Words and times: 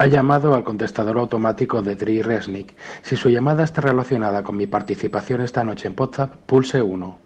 Ha 0.00 0.06
llamado 0.06 0.54
al 0.54 0.64
contestador 0.64 1.18
automático 1.18 1.82
de 1.82 1.94
Dri 1.94 2.22
Resnick. 2.22 2.74
Si 3.02 3.16
su 3.16 3.28
llamada 3.28 3.64
está 3.64 3.82
relacionada 3.82 4.42
con 4.42 4.56
mi 4.56 4.66
participación 4.66 5.42
esta 5.42 5.62
noche 5.62 5.88
en 5.88 5.94
WhatsApp, 5.94 6.36
pulse 6.46 6.80
1. 6.80 7.18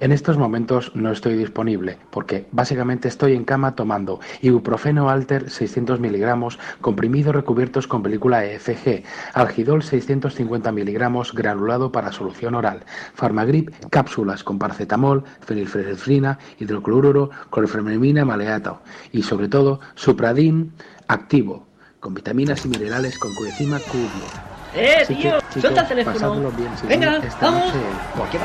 En 0.00 0.12
estos 0.12 0.38
momentos 0.38 0.92
no 0.94 1.12
estoy 1.12 1.36
disponible 1.36 1.98
porque 2.10 2.46
básicamente 2.52 3.08
estoy 3.08 3.34
en 3.34 3.44
cama 3.44 3.74
tomando 3.74 4.20
ibuprofeno 4.40 5.10
alter 5.10 5.50
600 5.50 6.00
miligramos 6.00 6.58
comprimidos 6.80 7.34
recubiertos 7.34 7.86
con 7.86 8.02
película 8.02 8.42
EFG, 8.46 9.04
algidol 9.34 9.82
650 9.82 10.72
miligramos 10.72 11.34
granulado 11.34 11.92
para 11.92 12.12
solución 12.12 12.54
oral, 12.54 12.84
farmagrip 13.12 13.74
cápsulas 13.90 14.42
con 14.42 14.58
paracetamol, 14.58 15.24
fenilfrexrina, 15.42 16.38
hidrocloruro, 16.58 17.28
clorfenimina 17.50 18.24
maleato 18.24 18.80
y 19.12 19.22
sobre 19.22 19.48
todo 19.48 19.80
supradin 19.96 20.72
activo 21.12 21.66
con 22.00 22.14
vitaminas 22.14 22.64
y 22.64 22.68
minerales 22.68 23.18
con 23.18 23.34
coenzima 23.34 23.78
Q10. 23.78 24.10
¡Eh, 24.74 24.98
Así 25.02 25.16
que, 25.16 25.22
tío! 25.22 25.38
chicos, 25.40 25.60
¡Suelta 25.60 25.80
el 25.82 25.88
teléfono! 25.88 26.50
bien, 26.52 26.70
sí, 26.80 26.86
Venga, 26.86 27.18
vamos. 27.40 27.64
noche 27.66 27.78
en 27.78 28.18
Podcast. 28.20 28.32
Que 28.32 28.38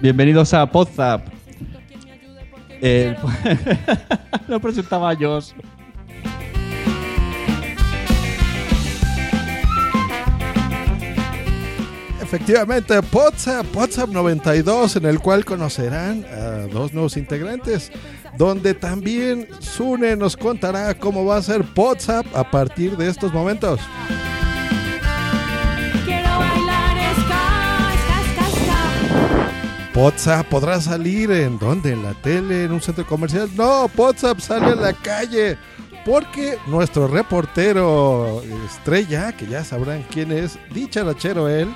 Bienvenidos 0.00 0.54
a 0.54 0.64
Podzap. 0.70 1.26
El... 2.80 3.16
quiero 3.16 3.32
Lo 4.46 4.60
presentaba 4.60 5.12
yo. 5.14 5.40
Efectivamente, 12.22 12.94
WhatsApp, 13.10 13.66
WhatsApp 13.74 14.10
92, 14.10 14.96
en 14.96 15.06
el 15.06 15.18
cual 15.18 15.44
conocerán 15.44 16.24
a 16.26 16.68
dos 16.72 16.92
nuevos 16.92 17.16
integrantes, 17.16 17.90
donde 18.36 18.74
también 18.74 19.48
Sune 19.58 20.14
nos 20.14 20.36
contará 20.36 20.94
cómo 20.94 21.24
va 21.24 21.38
a 21.38 21.42
ser 21.42 21.64
WhatsApp 21.74 22.26
a 22.36 22.48
partir 22.48 22.96
de 22.96 23.08
estos 23.08 23.32
momentos. 23.32 23.80
WhatsApp 29.98 30.46
podrá 30.46 30.80
salir 30.80 31.28
en 31.32 31.58
donde, 31.58 31.90
en 31.90 32.04
la 32.04 32.14
tele, 32.14 32.62
en 32.62 32.70
un 32.70 32.80
centro 32.80 33.04
comercial. 33.04 33.50
No, 33.56 33.90
WhatsApp 33.96 34.38
sale 34.38 34.66
a 34.66 34.74
la 34.76 34.92
calle. 34.92 35.58
Porque 36.04 36.56
nuestro 36.68 37.08
reportero 37.08 38.40
estrella, 38.64 39.32
que 39.32 39.48
ya 39.48 39.64
sabrán 39.64 40.06
quién 40.08 40.30
es, 40.30 40.56
dicharachero 40.72 41.48
él, 41.48 41.68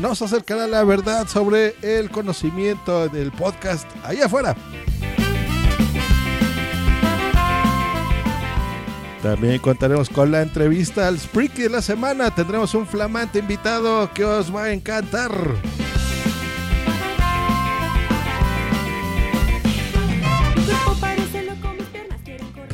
nos 0.00 0.22
acercará 0.22 0.66
la 0.66 0.82
verdad 0.82 1.28
sobre 1.28 1.76
el 1.82 2.10
conocimiento 2.10 3.06
del 3.10 3.30
podcast 3.32 3.86
ahí 4.02 4.22
afuera. 4.22 4.56
También 9.22 9.58
contaremos 9.58 10.08
con 10.08 10.30
la 10.30 10.40
entrevista 10.40 11.06
al 11.06 11.18
Spreaky 11.18 11.64
de 11.64 11.68
la 11.68 11.82
semana. 11.82 12.34
Tendremos 12.34 12.74
un 12.74 12.86
flamante 12.86 13.40
invitado 13.40 14.10
que 14.14 14.24
os 14.24 14.54
va 14.54 14.64
a 14.64 14.72
encantar. 14.72 15.30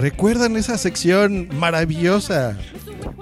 ¿Recuerdan 0.09 0.55
esa 0.57 0.77
sección 0.77 1.49
maravillosa? 1.59 2.59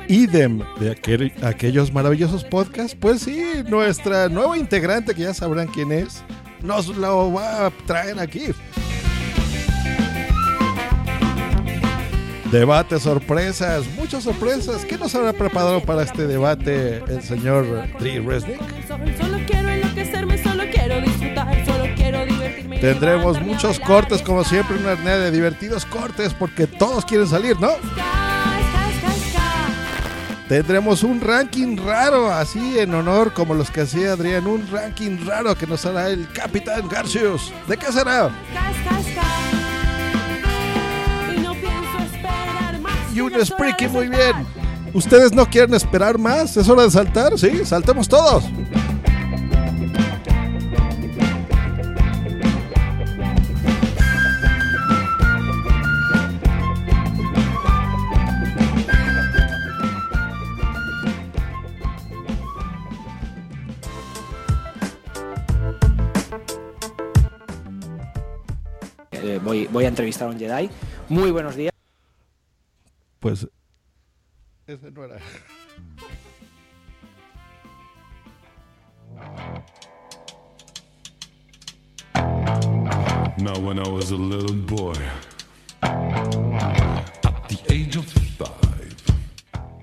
Idem 0.08 0.62
de 0.80 0.90
aquel- 0.90 1.32
aquellos 1.44 1.92
maravillosos 1.92 2.42
podcasts. 2.42 2.96
Pues 2.98 3.20
sí, 3.20 3.40
nuestra 3.68 4.28
nueva 4.28 4.58
integrante, 4.58 5.14
que 5.14 5.22
ya 5.22 5.32
sabrán 5.32 5.68
quién 5.68 5.92
es, 5.92 6.24
nos 6.60 6.88
lo 6.88 7.32
va 7.32 7.66
a 7.66 7.70
traer 7.86 8.18
aquí. 8.18 8.46
Debate, 12.50 12.98
sorpresas, 12.98 13.84
muchas 13.96 14.24
sorpresas. 14.24 14.84
¿Qué 14.84 14.98
nos 14.98 15.14
habrá 15.14 15.32
preparado 15.32 15.80
para 15.84 16.02
este 16.02 16.26
debate 16.26 16.96
el 17.08 17.22
señor 17.22 17.64
Dee 18.00 18.18
Resnick? 18.18 18.60
Tendremos 22.82 23.40
muchos 23.40 23.78
cortes, 23.78 24.22
como 24.22 24.42
siempre, 24.42 24.76
una 24.76 24.90
hernia 24.90 25.16
de 25.16 25.30
divertidos 25.30 25.86
cortes, 25.86 26.34
porque 26.34 26.66
todos 26.66 27.04
quieren 27.04 27.28
salir, 27.28 27.56
¿no? 27.60 27.70
Tendremos 30.48 31.04
un 31.04 31.20
ranking 31.20 31.76
raro, 31.76 32.32
así 32.32 32.80
en 32.80 32.92
honor 32.92 33.32
como 33.34 33.54
los 33.54 33.70
que 33.70 33.82
hacía 33.82 34.14
Adrián, 34.14 34.48
un 34.48 34.68
ranking 34.68 35.24
raro 35.24 35.56
que 35.56 35.64
nos 35.64 35.86
hará 35.86 36.10
el 36.10 36.28
Capitán 36.32 36.88
Garcius. 36.88 37.52
¿De 37.68 37.76
qué 37.76 37.92
será? 37.92 38.32
Y 43.14 43.20
un 43.20 43.46
Spreaky 43.46 43.86
muy 43.86 44.08
bien. 44.08 44.44
¿Ustedes 44.92 45.32
no 45.32 45.46
quieren 45.46 45.74
esperar 45.74 46.18
más? 46.18 46.56
¿Es 46.56 46.68
hora 46.68 46.82
de 46.82 46.90
saltar? 46.90 47.38
Sí, 47.38 47.64
saltemos 47.64 48.08
todos. 48.08 48.42
Voy, 69.72 69.84
a 69.84 69.88
entrevistar 69.88 70.28
a 70.28 70.30
un 70.30 70.38
Jedi. 70.38 70.70
Muy 71.08 71.30
buenos 71.30 71.56
días. 71.56 71.72
Pues. 73.20 73.48
Ese 74.66 74.90
no 74.90 75.04
era. 75.04 75.18
Now, 83.38 83.58
when 83.58 83.78
I 83.78 83.88
was 83.88 84.12
a 84.12 84.16
little 84.16 84.54
boy, 84.54 84.94
at 85.82 87.48
the 87.48 87.58
age 87.70 87.96
of 87.96 88.04
five, 88.06 88.62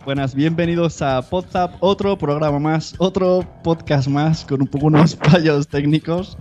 Buenas, 0.05 0.33
bienvenidos 0.33 1.01
a 1.01 1.21
Podzap, 1.21 1.75
otro 1.81 2.17
programa 2.17 2.57
más, 2.57 2.95
otro 2.99 3.45
podcast 3.63 4.07
más 4.07 4.45
con 4.45 4.61
un 4.61 4.67
poco 4.67 4.87
unos 4.87 5.15
fallos 5.21 5.67
técnicos. 5.67 6.37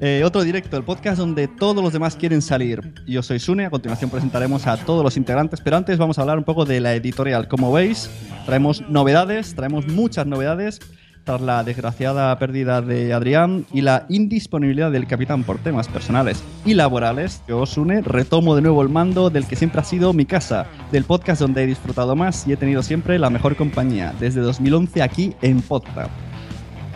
Eh, 0.00 0.22
otro 0.24 0.44
directo, 0.44 0.76
el 0.76 0.84
podcast 0.84 1.18
donde 1.18 1.48
todos 1.48 1.82
los 1.82 1.92
demás 1.92 2.14
quieren 2.14 2.40
salir. 2.40 2.94
Yo 3.04 3.20
soy 3.20 3.40
Sune, 3.40 3.66
a 3.66 3.70
continuación 3.70 4.10
presentaremos 4.10 4.66
a 4.68 4.76
todos 4.76 5.02
los 5.02 5.16
integrantes, 5.16 5.60
pero 5.60 5.76
antes 5.76 5.98
vamos 5.98 6.18
a 6.18 6.20
hablar 6.20 6.38
un 6.38 6.44
poco 6.44 6.64
de 6.64 6.80
la 6.80 6.94
editorial. 6.94 7.48
Como 7.48 7.72
veis, 7.72 8.08
traemos 8.46 8.88
novedades, 8.88 9.54
traemos 9.54 9.88
muchas 9.88 10.26
novedades. 10.26 10.80
tras 11.24 11.42
la 11.42 11.62
desgraciada 11.62 12.38
pérdida 12.38 12.80
de 12.80 13.12
Adrián 13.12 13.66
y 13.70 13.82
la 13.82 14.06
indisponibilidad 14.08 14.90
del 14.90 15.06
capitán 15.06 15.44
por 15.44 15.58
temas 15.58 15.86
personales 15.86 16.42
y 16.64 16.72
laborales, 16.72 17.42
yo, 17.46 17.66
Sune, 17.66 18.00
retomo 18.00 18.56
de 18.56 18.62
nuevo 18.62 18.80
el 18.80 18.88
mando 18.88 19.28
del 19.28 19.46
que 19.46 19.54
siempre 19.54 19.82
ha 19.82 19.84
sido 19.84 20.14
mi 20.14 20.24
casa, 20.24 20.66
del 20.90 21.04
podcast 21.04 21.42
donde 21.42 21.64
he 21.64 21.66
disfrutado 21.66 22.16
más 22.16 22.46
y 22.46 22.52
he 22.52 22.56
tenido 22.56 22.82
siempre 22.82 23.18
la 23.18 23.28
mejor 23.28 23.56
compañía, 23.56 24.14
desde 24.18 24.40
2011 24.40 25.02
aquí 25.02 25.34
en 25.42 25.60
Podcast. 25.60 26.27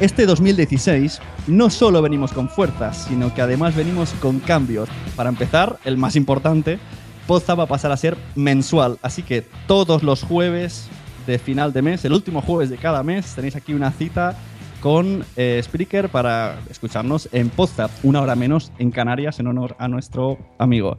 Este 0.00 0.26
2016 0.26 1.20
no 1.46 1.70
solo 1.70 2.02
venimos 2.02 2.32
con 2.32 2.48
fuerzas, 2.48 3.06
sino 3.08 3.32
que 3.34 3.42
además 3.42 3.76
venimos 3.76 4.12
con 4.20 4.40
cambios. 4.40 4.88
Para 5.16 5.28
empezar, 5.28 5.78
el 5.84 5.96
más 5.96 6.16
importante, 6.16 6.78
Podzap 7.26 7.58
va 7.58 7.64
a 7.64 7.68
pasar 7.68 7.92
a 7.92 7.96
ser 7.96 8.16
mensual, 8.34 8.98
así 9.02 9.22
que 9.22 9.42
todos 9.66 10.02
los 10.02 10.24
jueves 10.24 10.88
de 11.26 11.38
final 11.38 11.72
de 11.72 11.82
mes, 11.82 12.04
el 12.04 12.12
último 12.12 12.40
jueves 12.40 12.68
de 12.68 12.78
cada 12.78 13.02
mes, 13.02 13.34
tenéis 13.34 13.54
aquí 13.54 13.74
una 13.74 13.92
cita 13.92 14.36
con 14.80 15.24
eh, 15.36 15.60
Spreaker 15.62 16.08
para 16.08 16.58
escucharnos 16.68 17.28
en 17.30 17.48
Podzap, 17.48 17.90
una 18.02 18.20
hora 18.20 18.34
menos 18.34 18.72
en 18.78 18.90
Canarias 18.90 19.38
en 19.38 19.46
honor 19.46 19.76
a 19.78 19.86
nuestro 19.86 20.38
amigo. 20.58 20.98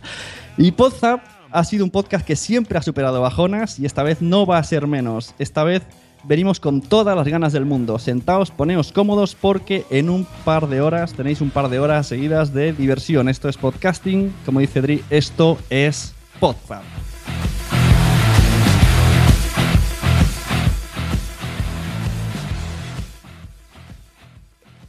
y 0.56 0.72
Podzap 0.72 1.20
ha 1.50 1.64
sido 1.64 1.84
un 1.84 1.90
podcast 1.90 2.26
que 2.26 2.34
siempre 2.34 2.78
ha 2.78 2.82
superado 2.82 3.20
bajonas 3.20 3.78
y 3.78 3.84
esta 3.84 4.02
vez 4.02 4.22
no 4.22 4.46
va 4.46 4.56
a 4.56 4.64
ser 4.64 4.86
menos. 4.86 5.34
Esta 5.38 5.64
vez 5.64 5.82
venimos 6.24 6.60
con 6.60 6.80
todas 6.80 7.16
las 7.16 7.26
ganas 7.28 7.52
del 7.52 7.64
mundo. 7.64 7.98
Sentaos, 7.98 8.50
poneos 8.50 8.92
cómodos 8.92 9.34
porque 9.34 9.84
en 9.90 10.10
un 10.10 10.26
par 10.44 10.68
de 10.68 10.80
horas 10.80 11.14
tenéis 11.14 11.40
un 11.40 11.50
par 11.50 11.68
de 11.68 11.78
horas 11.78 12.06
seguidas 12.06 12.52
de 12.52 12.72
diversión. 12.72 13.28
Esto 13.28 13.48
es 13.48 13.56
podcasting, 13.56 14.32
como 14.44 14.60
dice 14.60 14.80
Dri, 14.80 15.02
esto 15.10 15.58
es 15.70 16.14
Podzap. 16.40 16.82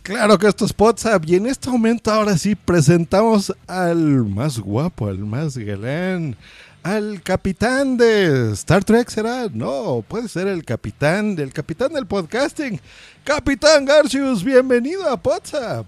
Claro 0.10 0.40
que 0.40 0.48
esto 0.48 0.66
es 0.66 0.74
WhatsApp 0.76 1.24
y 1.28 1.36
en 1.36 1.46
este 1.46 1.70
momento 1.70 2.10
ahora 2.12 2.36
sí 2.36 2.56
presentamos 2.56 3.54
al 3.68 4.26
más 4.26 4.58
guapo, 4.58 5.08
al 5.08 5.20
más 5.20 5.56
galán, 5.56 6.36
al 6.84 7.22
capitán 7.22 7.98
de 7.98 8.52
Star 8.54 8.84
Trek 8.84 9.10
será, 9.10 9.48
no, 9.52 10.04
puede 10.08 10.28
ser 10.28 10.48
el 10.48 10.64
capitán 10.64 11.36
del 11.36 11.52
capitán 11.52 11.94
del 11.94 12.06
podcasting, 12.06 12.80
Capitán 13.24 13.86
Garcius, 13.86 14.44
bienvenido 14.44 15.08
a 15.08 15.20
WhatsApp. 15.22 15.86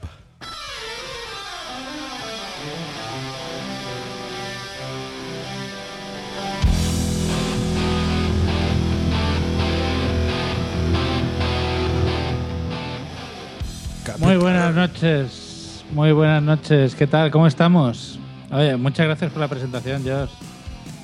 Muy 14.17 14.35
buenas 14.35 14.75
noches, 14.75 15.83
muy 15.91 16.11
buenas 16.11 16.43
noches. 16.43 16.93
¿Qué 16.93 17.07
tal? 17.07 17.31
¿Cómo 17.31 17.47
estamos? 17.47 18.19
Oye, 18.51 18.75
muchas 18.75 19.07
gracias 19.07 19.31
por 19.31 19.39
la 19.39 19.47
presentación, 19.47 20.03
Josh. 20.03 20.50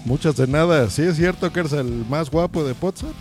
Muchas 0.08 0.38
de 0.38 0.48
nada, 0.48 0.90
¿sí 0.90 1.02
es 1.02 1.18
cierto 1.18 1.52
que 1.52 1.60
eres 1.60 1.74
el 1.74 2.06
más 2.10 2.32
guapo 2.32 2.64
de 2.64 2.74
WhatsApp? 2.80 3.12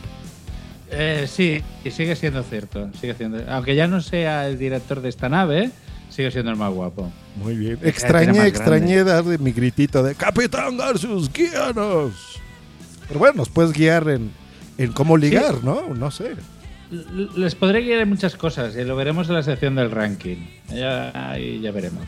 Eh, 0.89 1.27
sí, 1.29 1.61
y 1.85 1.91
sigue 1.91 2.15
siendo 2.15 2.45
cierto. 2.45 2.89
Sigue 3.01 3.13
siendo, 3.15 3.43
aunque 3.49 3.75
ya 3.75 3.89
no 3.89 4.01
sea 4.01 4.47
el 4.47 4.57
director 4.57 5.01
de 5.01 5.09
esta 5.09 5.29
nave, 5.29 5.73
sigue 6.11 6.31
siendo 6.31 6.53
el 6.53 6.57
más 6.57 6.73
guapo. 6.73 7.11
Muy 7.43 7.57
bien. 7.57 7.81
Extrañé, 7.83 8.47
extrañé 8.47 9.03
darle 9.03 9.37
mi 9.39 9.51
gritito 9.51 10.01
de 10.05 10.15
Capitán 10.15 10.77
Garcius, 10.77 11.29
guíanos. 11.33 12.41
Pero 13.09 13.19
bueno, 13.19 13.39
nos 13.39 13.49
puedes 13.49 13.73
guiar 13.73 14.09
en, 14.09 14.31
en 14.79 14.93
cómo 14.93 15.17
ligar, 15.17 15.65
¿no? 15.65 15.93
No 15.93 16.13
sé. 16.13 16.37
Les 17.35 17.57
podré 17.57 17.83
guiar 17.83 18.03
en 18.03 18.11
muchas 18.11 18.37
cosas 18.37 18.77
y 18.77 18.85
lo 18.85 18.95
veremos 18.95 19.29
en 19.29 19.35
la 19.35 19.43
sección 19.43 19.75
del 19.75 19.91
ranking. 19.91 20.37
Ya, 20.73 21.33
ahí 21.33 21.59
ya 21.61 21.73
veremos. 21.73 22.05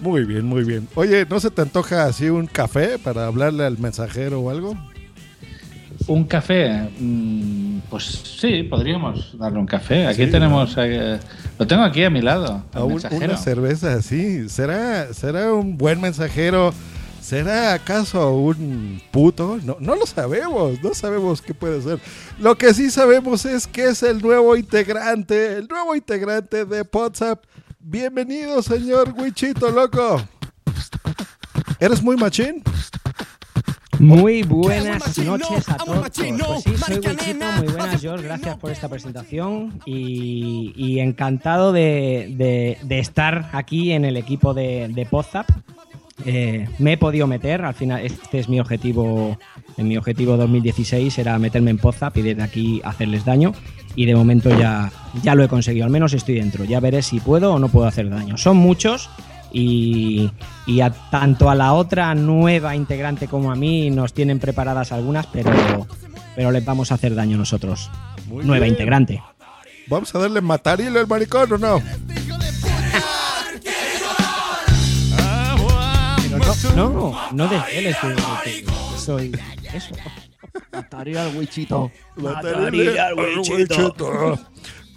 Muy 0.00 0.24
bien, 0.24 0.44
muy 0.44 0.62
bien. 0.64 0.88
Oye, 0.94 1.26
¿no 1.28 1.40
se 1.40 1.50
te 1.50 1.62
antoja 1.62 2.04
así 2.04 2.28
un 2.28 2.46
café 2.46 2.98
para 2.98 3.26
hablarle 3.26 3.64
al 3.64 3.78
mensajero 3.78 4.40
o 4.40 4.50
algo? 4.50 4.76
¿Un 6.06 6.24
café? 6.24 6.88
Mm, 7.00 7.78
pues 7.90 8.04
sí, 8.38 8.62
podríamos 8.64 9.36
darle 9.38 9.58
un 9.58 9.66
café. 9.66 10.06
Aquí 10.06 10.26
Sí, 10.26 10.30
tenemos. 10.30 10.74
eh, 10.78 11.18
lo 11.58 11.66
tengo 11.66 11.82
aquí 11.82 12.04
a 12.04 12.10
mi 12.10 12.20
lado. 12.20 12.62
A 12.74 12.78
el 12.78 12.84
un- 12.84 13.00
una 13.22 13.36
cerveza 13.38 13.94
así. 13.94 14.48
¿Será, 14.50 15.12
¿Será 15.14 15.52
un 15.54 15.78
buen 15.78 16.00
mensajero? 16.00 16.74
¿Será 17.22 17.72
acaso 17.72 18.36
un 18.36 19.00
puto? 19.10 19.58
No, 19.64 19.78
no 19.80 19.96
lo 19.96 20.06
sabemos, 20.06 20.80
no 20.80 20.94
sabemos 20.94 21.42
qué 21.42 21.54
puede 21.54 21.82
ser. 21.82 21.98
Lo 22.38 22.56
que 22.56 22.72
sí 22.72 22.88
sabemos 22.90 23.44
es 23.46 23.66
que 23.66 23.86
es 23.86 24.02
el 24.04 24.20
nuevo 24.20 24.56
integrante, 24.56 25.54
el 25.54 25.66
nuevo 25.66 25.96
integrante 25.96 26.64
de 26.66 26.84
WhatsApp. 26.92 27.42
Bienvenido, 27.78 28.62
señor 28.62 29.14
Wichito, 29.16 29.70
loco. 29.70 30.20
¿Eres 31.78 32.02
muy 32.02 32.16
machín? 32.16 32.62
Muy 33.98 34.42
buenas 34.42 35.16
noches 35.18 35.68
a 35.68 35.76
todos. 35.76 35.98
Pues 36.00 36.62
sí, 36.62 36.70
soy 36.84 36.96
Wichito, 36.98 37.46
muy 37.58 37.66
buenas, 37.68 38.00
George. 38.00 38.24
Gracias 38.24 38.56
por 38.58 38.70
esta 38.70 38.88
presentación 38.88 39.80
y, 39.86 40.72
y 40.76 41.00
encantado 41.00 41.72
de, 41.72 42.34
de- 42.36 42.78
de 42.82 42.98
estar 42.98 43.50
aquí 43.52 43.92
en 43.92 44.04
el 44.04 44.16
equipo 44.16 44.52
de, 44.52 44.88
de 44.88 45.06
Podzap. 45.06 45.48
Eh, 46.24 46.68
me 46.78 46.94
he 46.94 46.98
podido 46.98 47.26
meter, 47.26 47.62
al 47.62 47.74
final 47.74 48.04
este 48.04 48.38
es 48.38 48.48
mi 48.48 48.58
objetivo, 48.58 49.38
en 49.76 49.86
mi 49.88 49.96
objetivo 49.98 50.36
2016 50.38 51.18
era 51.18 51.38
meterme 51.38 51.70
en 51.70 51.78
Podzap 51.78 52.16
y 52.16 52.22
desde 52.22 52.42
aquí 52.42 52.80
hacerles 52.84 53.24
daño 53.26 53.52
y 53.96 54.06
de 54.06 54.14
momento 54.14 54.56
ya, 54.56 54.92
ya 55.22 55.34
lo 55.34 55.42
he 55.42 55.48
conseguido, 55.48 55.84
al 55.86 55.90
menos 55.90 56.12
estoy 56.12 56.36
dentro, 56.36 56.64
ya 56.64 56.78
veré 56.80 57.02
si 57.02 57.18
puedo 57.18 57.54
o 57.54 57.58
no 57.58 57.68
puedo 57.68 57.86
hacer 57.86 58.08
daño. 58.10 58.36
Son 58.36 58.56
muchos 58.56 59.10
y, 59.52 60.30
y 60.66 60.80
a, 60.82 60.90
tanto 60.90 61.48
a 61.50 61.54
la 61.54 61.72
otra 61.72 62.14
nueva 62.14 62.76
integrante 62.76 63.26
como 63.26 63.50
a 63.50 63.56
mí 63.56 63.90
nos 63.90 64.12
tienen 64.12 64.38
preparadas 64.38 64.92
algunas, 64.92 65.26
pero, 65.26 65.50
pero 66.36 66.50
les 66.50 66.64
vamos 66.64 66.92
a 66.92 66.96
hacer 66.96 67.14
daño 67.14 67.38
nosotros. 67.38 67.90
Muy 68.28 68.44
nueva 68.44 68.64
bien. 68.64 68.74
integrante. 68.74 69.22
¿Vamos 69.88 70.14
a 70.14 70.18
darle 70.18 70.40
matarile 70.40 70.98
al 70.98 71.06
maricón 71.06 71.52
o 71.52 71.58
no? 71.58 71.82
No, 76.74 76.90
no, 76.90 77.28
no 77.32 77.48
desveles 77.48 77.96
que 78.44 78.64
soy 78.98 79.32
eso. 79.72 79.94
Mataría 80.72 81.24
al 81.24 81.36
Wichito. 81.36 81.90
Matarile 82.16 82.98
al 82.98 83.14
Wichito. 83.14 84.38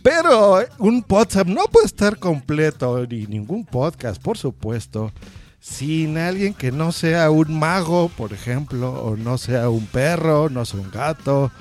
Pero 0.01 0.62
eh, 0.62 0.68
un 0.80 1.06
WhatsApp 1.08 1.48
no 1.48 1.66
puede 1.66 1.86
estar 1.86 2.18
completo, 2.18 3.06
ni 3.08 3.25
ningún 3.25 3.66
podcast, 3.66 4.22
por 4.22 4.38
supuesto, 4.38 5.12
sin 5.60 6.18
alguien 6.18 6.54
que 6.54 6.72
no 6.72 6.92
sea 6.92 7.30
un 7.32 7.60
mago, 7.60 8.10
por 8.10 8.34
ejemplo, 8.34 8.92
o 8.92 9.18
no 9.18 9.38
sea 9.38 9.70
un 9.70 9.86
perro, 9.88 10.50
no 10.50 10.66
sea 10.66 10.80
un 10.80 10.89
gato. 10.89 11.51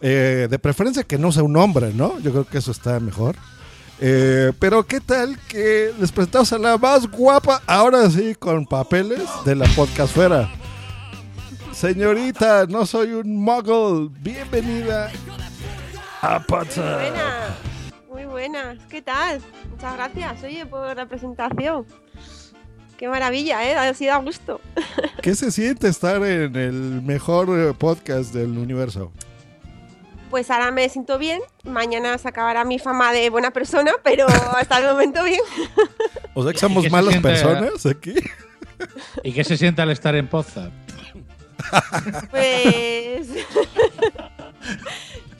Eh, 0.00 0.48
de 0.50 0.58
preferencia 0.58 1.04
que 1.04 1.18
no 1.18 1.30
sea 1.30 1.44
un 1.44 1.56
hombre, 1.56 1.92
¿no? 1.94 2.18
Yo 2.20 2.32
creo 2.32 2.44
que 2.44 2.58
eso 2.58 2.72
está 2.72 2.98
mejor. 2.98 3.36
Eh, 4.00 4.52
pero 4.58 4.84
qué 4.84 5.00
tal 5.00 5.38
que 5.46 5.92
les 6.00 6.10
presentamos 6.10 6.52
a 6.52 6.58
la 6.58 6.76
más 6.76 7.08
guapa, 7.08 7.62
ahora 7.66 8.10
sí, 8.10 8.34
con 8.34 8.66
papeles 8.66 9.22
de 9.44 9.54
la 9.54 9.66
podcastfera. 9.76 10.50
Señorita, 11.82 12.64
no 12.68 12.86
soy 12.86 13.12
un 13.12 13.42
muggle. 13.42 14.08
Bienvenida 14.20 15.10
a 16.20 16.40
WhatsApp. 16.48 17.00
Buenas, 17.00 17.54
muy 18.08 18.24
buenas. 18.24 18.78
¿Qué 18.88 19.02
tal? 19.02 19.40
Muchas 19.68 19.94
gracias, 19.96 20.44
oye, 20.44 20.64
por 20.64 20.94
la 20.96 21.06
presentación. 21.06 21.84
qué 22.96 23.08
maravilla, 23.08 23.68
¿eh? 23.68 23.74
Ha 23.74 23.92
sido 23.94 24.12
a 24.14 24.18
gusto. 24.18 24.60
¿Qué 25.22 25.34
se 25.34 25.50
siente 25.50 25.88
estar 25.88 26.22
en 26.22 26.54
el 26.54 27.02
mejor 27.02 27.48
eh, 27.50 27.74
podcast 27.76 28.32
del 28.32 28.56
universo? 28.58 29.10
Pues 30.30 30.52
ahora 30.52 30.70
me 30.70 30.88
siento 30.88 31.18
bien. 31.18 31.40
Mañana 31.64 32.16
se 32.16 32.28
acabará 32.28 32.64
mi 32.64 32.78
fama 32.78 33.12
de 33.12 33.28
buena 33.28 33.50
persona, 33.50 33.90
pero 34.04 34.28
hasta 34.56 34.78
el 34.78 34.84
momento 34.86 35.24
bien. 35.24 35.40
O 36.34 36.44
sea 36.44 36.52
que 36.52 36.60
somos 36.60 36.84
se 36.84 36.90
malas 36.90 37.14
siente? 37.14 37.28
personas 37.28 37.84
aquí. 37.86 38.14
¿Y 39.24 39.32
qué 39.32 39.42
se 39.42 39.56
siente 39.56 39.82
al 39.82 39.90
estar 39.90 40.14
en 40.14 40.28
Poza? 40.28 40.70
Pues. 42.30 43.28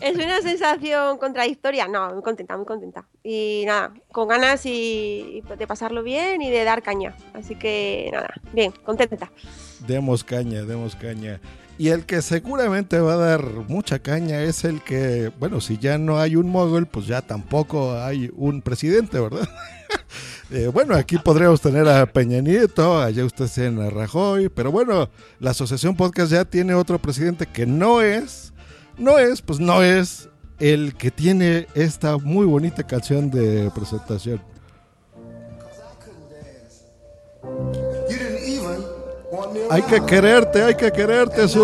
es 0.01 0.15
una 0.15 0.41
sensación 0.43 1.19
contradictoria. 1.19 1.89
No, 1.89 2.15
muy 2.15 2.23
contenta, 2.23 2.57
muy 2.57 2.67
contenta. 2.67 3.07
Y 3.23 3.65
nada, 3.67 3.93
con 4.11 4.29
ganas 4.29 4.67
y, 4.67 5.43
y 5.51 5.57
de 5.57 5.67
pasarlo 5.67 6.03
bien 6.03 6.43
y 6.43 6.51
de 6.51 6.65
dar 6.65 6.83
caña. 6.83 7.15
Así 7.35 7.55
que 7.55 8.11
nada, 8.13 8.35
bien, 8.53 8.73
contenta. 8.85 9.31
Demos 9.87 10.25
caña, 10.25 10.63
demos 10.63 10.97
caña. 10.97 11.41
Y 11.79 11.89
el 11.89 12.05
que 12.05 12.23
seguramente 12.23 13.01
va 13.01 13.15
a 13.15 13.17
dar 13.17 13.43
mucha 13.69 13.99
caña 13.99 14.43
es 14.43 14.65
el 14.65 14.83
que, 14.83 15.33
bueno, 15.39 15.61
si 15.61 15.79
ya 15.79 15.99
no 15.99 16.21
hay 16.21 16.37
un 16.37 16.49
mogul, 16.49 16.87
pues 16.87 17.07
ya 17.07 17.23
tampoco 17.23 17.99
hay 17.99 18.31
un 18.37 18.63
presidente, 18.63 19.19
¿verdad? 19.19 19.49
Eh, 20.55 20.69
bueno, 20.69 20.95
aquí 20.95 21.17
podríamos 21.17 21.63
tener 21.63 21.89
a 21.89 22.05
Peña 22.05 22.43
Nieto, 22.43 23.01
allá 23.01 23.25
ustedes 23.25 23.55
tienen 23.55 23.81
a 23.81 23.89
Rajoy, 23.89 24.51
pero 24.51 24.71
bueno, 24.71 25.09
la 25.41 25.53
Asociación 25.53 25.97
Podcast 25.97 26.31
ya 26.31 26.45
tiene 26.45 26.75
otro 26.75 27.01
presidente 27.01 27.47
que 27.47 27.65
no 27.65 28.03
es, 28.03 28.53
no 28.99 29.19
es, 29.19 29.41
pues 29.41 29.61
no 29.61 29.83
es 29.83 30.29
el 30.59 30.95
que 30.95 31.11
tiene 31.11 31.69
esta 31.75 32.19
muy 32.19 32.45
bonita 32.45 32.87
canción 32.87 33.31
de 33.31 33.71
presentación. 33.75 34.43
Hay 39.71 39.83
que 39.83 40.05
quererte, 40.05 40.63
hay 40.65 40.75
que 40.75 40.93
quererte, 40.93 41.45
es 41.45 41.57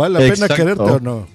¿Vale 0.00 0.14
la 0.14 0.20
pena 0.20 0.32
Exacto. 0.32 0.56
quererte 0.56 0.82
o 0.82 1.00
no? 1.00 1.26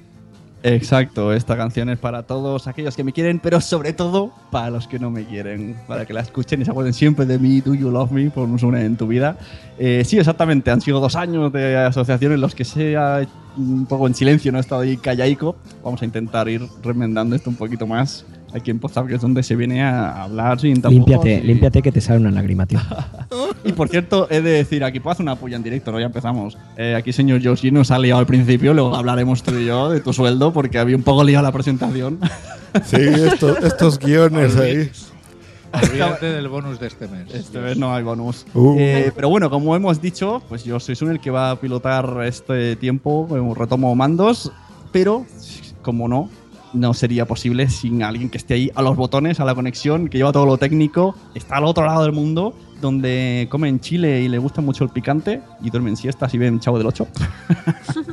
Exacto, 0.64 1.32
esta 1.32 1.56
canción 1.56 1.88
es 1.90 2.00
para 2.00 2.24
todos 2.24 2.66
aquellos 2.66 2.96
que 2.96 3.04
me 3.04 3.14
quieren, 3.14 3.38
pero 3.38 3.62
sobre 3.62 3.94
todo 3.94 4.32
para 4.50 4.72
los 4.72 4.88
que 4.88 4.98
no 4.98 5.12
me 5.12 5.24
quieren, 5.24 5.76
para 5.88 6.08
que 6.08 6.14
la 6.14 6.22
escuchen 6.22 6.60
y 6.60 6.66
se 6.66 6.72
acuerden 6.72 6.96
siempre 6.96 7.28
de 7.28 7.38
mí, 7.38 7.62
Do 7.62 7.76
You 7.76 7.92
Love 7.92 8.10
Me, 8.10 8.32
por 8.32 8.50
un 8.50 8.58
une 8.66 8.84
en 8.84 8.98
tu 8.98 9.06
vida. 9.06 9.38
Eh, 9.78 10.02
sí, 10.04 10.18
exactamente, 10.18 10.72
han 10.72 10.82
sido 10.82 11.00
dos 11.00 11.16
años 11.16 11.54
de 11.54 11.78
asociación 11.78 12.32
en 12.32 12.42
los 12.42 12.56
que 12.56 12.66
se 12.66 12.98
ha 12.98 13.28
un 13.56 13.86
poco 13.86 14.08
en 14.08 14.16
silencio, 14.16 14.52
no 14.52 14.58
he 14.58 14.62
estado 14.62 14.82
ahí 14.82 14.98
callaico. 14.98 15.56
Vamos 15.84 16.02
a 16.02 16.06
intentar 16.06 16.50
ir 16.50 16.64
remendando 16.82 17.36
esto 17.36 17.52
un 17.52 17.58
poquito 17.58 17.86
más 17.86 18.26
aquí 18.56 18.72
en 18.72 18.80
Postab, 18.80 19.08
que 19.08 19.16
es 19.16 19.22
donde 19.22 19.44
se 19.44 19.56
viene 19.56 19.84
a 19.84 20.24
hablar 20.24 20.60
sin 20.60 20.82
tapujos 20.82 20.94
Límpiate, 21.08 21.36
y- 21.36 21.48
límpiate 21.48 21.82
que 21.82 21.92
te 21.92 22.02
sale 22.02 22.20
una 22.20 22.32
lágrima, 22.32 22.66
tío. 22.66 22.80
Y 23.68 23.72
por 23.74 23.90
cierto, 23.90 24.28
he 24.30 24.42
de 24.42 24.52
decir, 24.52 24.84
aquí 24.84 25.00
puedo 25.00 25.14
hacer 25.14 25.24
una 25.24 25.36
puya 25.38 25.56
en 25.56 25.64
directo, 25.64 25.92
¿no? 25.92 26.00
Ya 26.00 26.06
empezamos. 26.06 26.56
Eh, 26.78 26.94
aquí, 26.96 27.12
señor 27.12 27.40
Yoshi, 27.40 27.72
nos 27.72 27.90
ha 27.90 27.98
liado 27.98 28.20
al 28.20 28.28
principio, 28.28 28.76
luego 28.76 28.96
hablaremos 28.96 29.42
tú 29.42 29.58
y 29.58 29.66
yo 29.66 29.90
de 29.90 30.02
tu 30.02 30.14
sueldo, 30.14 30.54
porque 30.54 30.78
había 30.78 30.96
un 30.96 31.02
poco 31.02 31.24
liado 31.24 31.44
la 31.44 31.52
presentación. 31.52 32.20
Sí, 32.84 32.98
estos, 32.98 33.64
estos 33.64 33.98
guiones 33.98 34.58
ahí. 34.58 34.92
Olvídate 35.72 36.26
del 36.26 36.50
bonus 36.50 36.78
de 36.78 36.88
este 36.88 37.08
mes. 37.08 37.34
Esta 37.34 37.62
vez 37.62 37.78
no 37.78 37.94
hay 37.96 38.04
bonus. 38.04 38.46
Uh. 38.54 38.76
Eh, 38.78 39.12
pero 39.16 39.30
bueno, 39.30 39.50
como 39.50 39.74
hemos 39.78 40.02
dicho, 40.02 40.42
pues 40.50 40.66
yo 40.66 40.80
soy 40.82 40.96
Sun 40.96 41.12
el 41.12 41.22
que 41.22 41.32
va 41.32 41.52
a 41.52 41.56
pilotar 41.60 42.22
este 42.26 42.76
tiempo, 42.76 43.28
retomo 43.58 43.96
mandos, 43.96 44.52
pero 44.92 45.26
como 45.82 46.10
no, 46.10 46.30
no 46.76 46.94
sería 46.94 47.26
posible 47.26 47.70
sin 47.70 48.04
alguien 48.04 48.30
que 48.30 48.38
esté 48.38 48.54
ahí 48.54 48.72
a 48.76 48.82
los 48.82 48.96
botones, 48.96 49.40
a 49.40 49.46
la 49.46 49.56
conexión, 49.56 50.08
que 50.10 50.18
lleva 50.18 50.32
todo 50.32 50.46
lo 50.46 50.58
técnico, 50.58 51.16
está 51.34 51.58
al 51.58 51.66
otro 51.66 51.86
lado 51.86 52.04
del 52.04 52.12
mundo, 52.12 52.54
donde 52.82 53.48
come 53.50 53.70
en 53.70 53.80
Chile 53.80 54.22
y 54.22 54.28
le 54.28 54.38
gusta 54.38 54.62
mucho 54.62 54.84
el 54.84 54.90
picante 54.90 55.42
y 55.62 55.70
duermen 55.70 55.96
siestas 55.98 56.34
y 56.34 56.38
ven 56.38 56.60
Chavo 56.60 56.78
del 56.78 56.88
8. 56.88 57.08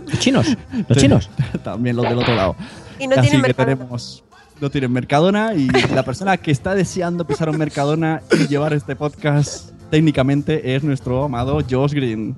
Los 0.06 0.18
chinos, 0.18 0.56
los 0.88 0.98
chinos. 0.98 1.30
También 1.64 1.96
los 1.96 2.08
del 2.08 2.18
otro 2.18 2.34
lado. 2.34 2.56
Y 2.98 3.06
no 3.06 3.14
Así 3.14 3.22
tienen 3.22 3.40
que 3.42 3.48
Mercadona. 3.48 3.76
tenemos. 3.76 4.24
No 4.60 4.70
tienen 4.70 4.92
Mercadona 4.92 5.54
y 5.54 5.66
la 5.92 6.04
persona 6.04 6.36
que 6.36 6.52
está 6.52 6.74
deseando 6.74 7.26
pisar 7.26 7.50
un 7.50 7.58
Mercadona 7.58 8.22
y 8.32 8.46
llevar 8.46 8.72
este 8.72 8.94
podcast 8.94 9.70
técnicamente 9.90 10.74
es 10.76 10.84
nuestro 10.84 11.24
amado 11.24 11.58
Josh 11.68 11.92
Green. 11.92 12.36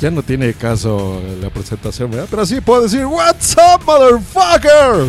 Ya 0.00 0.10
no 0.10 0.22
tiene 0.22 0.54
caso 0.54 1.20
la 1.42 1.50
presentación. 1.50 2.10
Pero 2.30 2.46
sí 2.46 2.60
puedo 2.60 2.82
decir, 2.82 3.04
What's 3.06 3.56
up, 3.56 3.84
motherfuckers? 3.84 5.08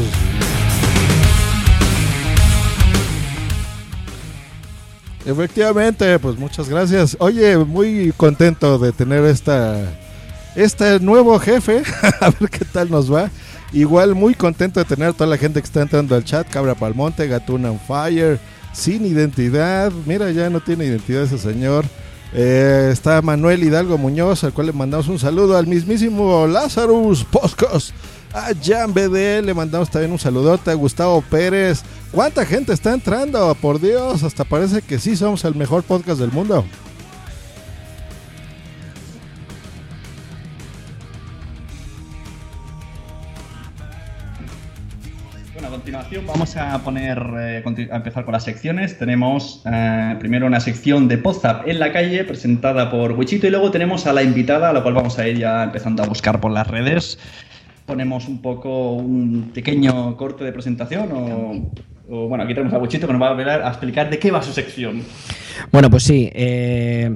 Efectivamente, 5.25 6.17
pues 6.17 6.39
muchas 6.39 6.67
gracias. 6.69 7.15
Oye, 7.19 7.55
muy 7.57 8.11
contento 8.17 8.79
de 8.79 8.91
tener 8.91 9.25
esta 9.25 9.77
este 10.55 10.99
nuevo 10.99 11.37
jefe. 11.39 11.83
A 12.21 12.31
ver 12.31 12.49
qué 12.49 12.65
tal 12.65 12.89
nos 12.89 13.13
va. 13.13 13.29
Igual 13.71 14.15
muy 14.15 14.33
contento 14.33 14.79
de 14.79 14.85
tener 14.85 15.09
a 15.09 15.13
toda 15.13 15.29
la 15.29 15.37
gente 15.37 15.61
que 15.61 15.65
está 15.65 15.83
entrando 15.83 16.15
al 16.15 16.23
chat. 16.23 16.49
Cabra 16.49 16.73
Palmonte, 16.73 17.27
Gatuna 17.27 17.69
on 17.69 17.79
Fire, 17.79 18.39
sin 18.73 19.05
identidad. 19.05 19.91
Mira, 20.07 20.31
ya 20.31 20.49
no 20.49 20.59
tiene 20.59 20.85
identidad 20.85 21.21
ese 21.21 21.37
señor. 21.37 21.85
Eh, 22.33 22.89
está 22.91 23.21
Manuel 23.21 23.63
Hidalgo 23.63 23.97
Muñoz, 23.97 24.43
al 24.43 24.53
cual 24.53 24.67
le 24.67 24.73
mandamos 24.73 25.07
un 25.07 25.19
saludo. 25.19 25.57
Al 25.57 25.67
mismísimo 25.67 26.47
Lazarus 26.47 27.23
Poscos. 27.25 27.93
A 28.33 28.51
Jan 28.63 28.93
BD 28.93 29.41
le 29.43 29.53
mandamos 29.55 29.89
también 29.89 30.11
un 30.11 30.19
saludote. 30.19 30.71
A 30.71 30.75
Gustavo 30.75 31.21
Pérez. 31.21 31.81
¿Cuánta 32.11 32.45
gente 32.45 32.73
está 32.73 32.93
entrando? 32.93 33.55
Por 33.55 33.79
Dios, 33.79 34.23
hasta 34.23 34.43
parece 34.43 34.81
que 34.81 34.99
sí 34.99 35.15
somos 35.15 35.43
el 35.45 35.55
mejor 35.55 35.83
podcast 35.83 36.19
del 36.19 36.31
mundo. 36.31 36.65
Continuación 45.89 46.27
vamos 46.27 46.55
a 46.55 46.77
poner 46.83 47.17
eh, 47.39 47.63
a 47.91 47.95
empezar 47.95 48.23
con 48.23 48.33
las 48.33 48.43
secciones. 48.43 48.99
Tenemos 48.99 49.63
eh, 49.65 50.15
primero 50.19 50.45
una 50.45 50.59
sección 50.59 51.07
de 51.07 51.17
Podzap 51.17 51.67
en 51.67 51.79
la 51.79 51.91
calle 51.91 52.23
presentada 52.25 52.91
por 52.91 53.13
Wichito 53.13 53.47
y 53.47 53.49
luego 53.49 53.71
tenemos 53.71 54.05
a 54.05 54.13
la 54.13 54.21
invitada, 54.21 54.69
a 54.69 54.73
la 54.73 54.83
cual 54.83 54.93
vamos 54.93 55.17
a 55.17 55.27
ir 55.27 55.39
ya 55.39 55.63
empezando 55.63 56.03
a 56.03 56.05
buscar 56.05 56.39
por 56.39 56.51
las 56.51 56.67
redes. 56.67 57.17
Ponemos 57.87 58.27
un 58.27 58.39
poco 58.39 58.93
un 58.93 59.49
pequeño 59.51 60.15
corte 60.15 60.43
de 60.43 60.51
presentación 60.51 61.09
o, 62.07 62.27
bueno, 62.27 62.43
aquí 62.43 62.53
tenemos 62.53 62.75
a 62.75 62.77
Wichito 62.77 63.07
que 63.07 63.13
nos 63.13 63.21
va 63.23 63.35
a 63.35 63.69
explicar 63.69 64.11
de 64.11 64.19
qué 64.19 64.29
va 64.29 64.43
su 64.43 64.53
sección. 64.53 65.01
Bueno, 65.71 65.89
pues 65.89 66.03
sí. 66.03 66.29
eh, 66.35 67.15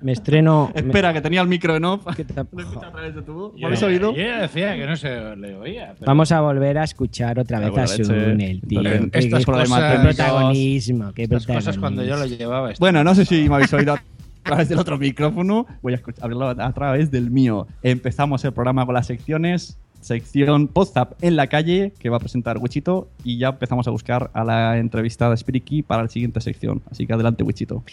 me 0.00 0.12
estreno. 0.12 0.70
me- 0.74 0.80
Espera, 0.80 1.12
que 1.12 1.20
tenía 1.20 1.40
el 1.40 1.48
micro 1.48 1.76
en 1.76 1.84
off. 1.84 2.06
¿Qué 2.16 2.24
te- 2.24 2.38
a 2.40 2.44
través 2.44 3.14
de 3.14 3.22
tu. 3.22 3.52
¿Lo 3.56 3.66
habéis 3.66 3.82
oído? 3.82 4.14
yo 4.14 4.38
decía 4.40 4.76
que 4.76 4.86
no 4.86 4.96
se 4.96 5.36
le 5.36 5.54
oía. 5.56 5.94
pero- 5.98 6.06
Vamos 6.06 6.30
a 6.32 6.40
volver 6.40 6.78
a 6.78 6.84
escuchar 6.84 7.38
otra 7.38 7.60
vez 7.60 7.76
a 7.76 7.82
leche. 7.82 8.04
Sun, 8.04 8.40
el 8.40 8.60
tío. 8.62 8.80
Estas 9.12 9.44
qué- 9.44 9.52
cosas- 9.52 9.92
qué 9.96 9.98
protagonismo, 10.02 11.12
qué 11.12 11.22
Estas 11.24 11.46
cosas 11.46 11.78
cuando 11.78 12.02
yo 12.02 12.10
lo 12.10 12.14
protagonismo. 12.16 12.38
llevaba. 12.38 12.70
esto- 12.72 12.80
Bueno, 12.82 13.04
no 13.04 13.14
sé 13.14 13.24
si 13.24 13.48
me 13.48 13.54
habéis 13.56 13.72
oído 13.72 13.94
a 13.94 14.02
través 14.42 14.68
del 14.68 14.78
otro 14.78 14.98
micrófono. 14.98 15.66
Voy 15.82 15.94
a 15.94 15.98
escuch- 15.98 16.16
hablarlo 16.22 16.48
a 16.62 16.72
través 16.72 17.10
del 17.10 17.30
mío. 17.30 17.66
Empezamos 17.82 18.44
el 18.44 18.52
programa 18.52 18.86
con 18.86 18.94
las 18.94 19.06
secciones. 19.06 19.78
Sección 20.00 20.68
Podzap 20.68 21.12
en 21.22 21.36
la 21.36 21.48
calle 21.48 21.92
que 21.98 22.08
va 22.08 22.16
a 22.16 22.20
presentar 22.20 22.58
Wichito 22.58 23.08
y 23.24 23.38
ya 23.38 23.48
empezamos 23.48 23.86
a 23.88 23.90
buscar 23.90 24.30
a 24.32 24.44
la 24.44 24.78
entrevistada 24.78 25.34
Spirit 25.34 25.64
Key 25.64 25.82
para 25.82 26.02
la 26.02 26.08
siguiente 26.08 26.40
sección. 26.40 26.82
Así 26.90 27.06
que 27.06 27.12
adelante, 27.12 27.42
Wichito. 27.42 27.84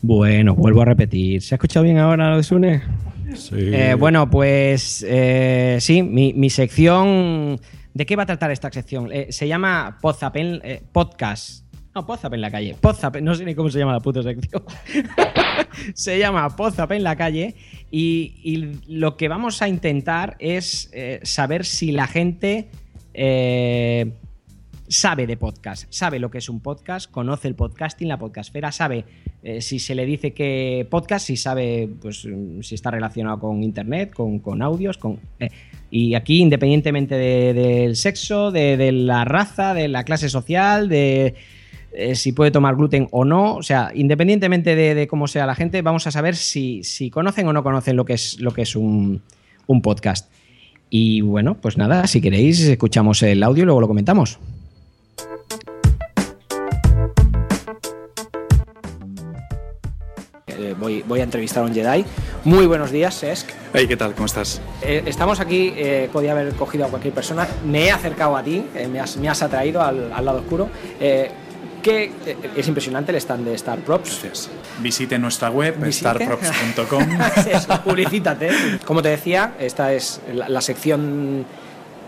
Bueno, 0.00 0.54
vuelvo 0.54 0.82
a 0.82 0.84
repetir. 0.84 1.42
¿Se 1.42 1.54
ha 1.54 1.56
escuchado 1.56 1.84
bien 1.84 1.98
ahora 1.98 2.30
lo 2.30 2.36
de 2.36 2.42
Sune? 2.42 2.82
Sí. 3.34 3.54
Eh, 3.56 3.94
bueno, 3.98 4.28
pues 4.28 5.04
eh, 5.08 5.78
sí, 5.80 6.02
mi, 6.02 6.32
mi 6.32 6.50
sección. 6.50 7.58
¿De 7.94 8.06
qué 8.06 8.16
va 8.16 8.22
a 8.22 8.26
tratar 8.26 8.50
esta 8.50 8.70
sección? 8.70 9.10
Eh, 9.12 9.28
se 9.30 9.46
llama 9.46 9.98
en, 10.34 10.60
eh, 10.64 10.82
Podcast. 10.92 11.61
No, 11.94 12.06
Podzap 12.06 12.32
en 12.32 12.40
la 12.40 12.50
calle. 12.50 12.74
Podzap, 12.80 13.16
no 13.20 13.34
sé 13.34 13.44
ni 13.44 13.54
cómo 13.54 13.68
se 13.70 13.78
llama 13.78 13.92
la 13.92 14.00
puta 14.00 14.22
sección. 14.22 14.62
se 15.94 16.18
llama 16.18 16.48
Podzap 16.56 16.92
en 16.92 17.02
la 17.02 17.16
calle. 17.16 17.54
Y, 17.90 18.70
lo 18.88 19.16
que 19.16 19.28
vamos 19.28 19.60
a 19.60 19.68
intentar 19.68 20.36
es 20.38 20.90
eh, 20.94 21.20
saber 21.22 21.64
si 21.66 21.92
la 21.92 22.06
gente. 22.06 22.68
eh, 23.14 24.12
sabe 24.88 25.26
de 25.26 25.38
podcast, 25.38 25.86
sabe 25.88 26.18
lo 26.18 26.30
que 26.30 26.36
es 26.36 26.50
un 26.50 26.60
podcast, 26.60 27.10
conoce 27.10 27.48
el 27.48 27.54
podcasting, 27.54 28.08
la 28.08 28.18
podcastfera, 28.18 28.70
sabe 28.72 29.06
eh, 29.42 29.62
si 29.62 29.78
se 29.78 29.94
le 29.94 30.04
dice 30.04 30.34
que 30.34 30.86
podcast, 30.90 31.26
si 31.28 31.38
sabe 31.38 31.88
pues, 32.02 32.26
mm, 32.26 32.60
si 32.60 32.74
está 32.74 32.90
relacionado 32.90 33.38
con 33.40 33.62
internet, 33.62 34.12
con, 34.12 34.38
con 34.40 34.60
audios, 34.60 34.98
con... 34.98 35.18
eh, 35.40 35.48
y 35.90 36.14
aquí, 36.14 36.40
independientemente 36.40 37.14
de- 37.14 37.54
del 37.54 37.96
sexo, 37.96 38.50
de 38.50 38.92
la 38.92 39.24
raza, 39.24 39.72
de 39.72 39.88
la 39.88 40.04
clase 40.04 40.28
social, 40.28 40.90
de, 40.90 41.36
eh, 41.94 42.14
si 42.14 42.32
puede 42.32 42.50
tomar 42.50 42.76
gluten 42.76 43.08
o 43.10 43.24
no. 43.24 43.56
O 43.56 43.62
sea, 43.62 43.90
independientemente 43.94 44.74
de, 44.74 44.94
de 44.94 45.06
cómo 45.06 45.28
sea 45.28 45.46
la 45.46 45.54
gente, 45.54 45.82
vamos 45.82 46.06
a 46.06 46.10
saber 46.10 46.36
si, 46.36 46.84
si 46.84 47.10
conocen 47.10 47.46
o 47.48 47.52
no 47.52 47.62
conocen 47.62 47.96
lo 47.96 48.04
que 48.04 48.14
es, 48.14 48.40
lo 48.40 48.52
que 48.52 48.62
es 48.62 48.76
un, 48.76 49.22
un 49.66 49.82
podcast. 49.82 50.30
Y 50.90 51.22
bueno, 51.22 51.56
pues 51.60 51.78
nada, 51.78 52.06
si 52.06 52.20
queréis, 52.20 52.60
escuchamos 52.60 53.22
el 53.22 53.42
audio 53.42 53.62
y 53.62 53.64
luego 53.64 53.80
lo 53.80 53.88
comentamos. 53.88 54.38
Eh, 60.48 60.74
voy, 60.78 61.02
voy 61.08 61.20
a 61.20 61.22
entrevistar 61.24 61.62
a 61.62 61.66
un 61.66 61.72
Jedi. 61.72 62.04
Muy 62.44 62.66
buenos 62.66 62.90
días, 62.90 63.14
Sesk. 63.14 63.48
Hey, 63.72 63.86
¿qué 63.86 63.96
tal? 63.96 64.14
¿Cómo 64.14 64.26
estás? 64.26 64.60
Eh, 64.82 65.02
estamos 65.06 65.40
aquí, 65.40 65.72
eh, 65.76 66.10
podía 66.12 66.32
haber 66.32 66.52
cogido 66.54 66.84
a 66.84 66.88
cualquier 66.88 67.14
persona. 67.14 67.48
Me 67.64 67.86
he 67.86 67.90
acercado 67.90 68.36
a 68.36 68.42
ti, 68.42 68.62
eh, 68.74 68.86
me, 68.86 69.00
has, 69.00 69.16
me 69.16 69.28
has 69.28 69.42
atraído 69.42 69.80
al, 69.80 70.12
al 70.12 70.24
lado 70.24 70.40
oscuro. 70.40 70.68
Eh, 71.82 72.12
que 72.24 72.30
eh, 72.30 72.36
es 72.56 72.68
impresionante 72.68 73.12
el 73.12 73.16
stand 73.18 73.44
de 73.44 73.54
Star 73.54 73.78
Props. 73.80 74.48
Visite 74.80 75.18
nuestra 75.18 75.50
web, 75.50 75.76
starprops.com. 75.92 77.04
Publicítate. 77.84 78.50
Como 78.84 79.02
te 79.02 79.08
decía, 79.10 79.54
esta 79.58 79.92
es 79.92 80.20
la, 80.32 80.48
la 80.48 80.60
sección 80.60 81.44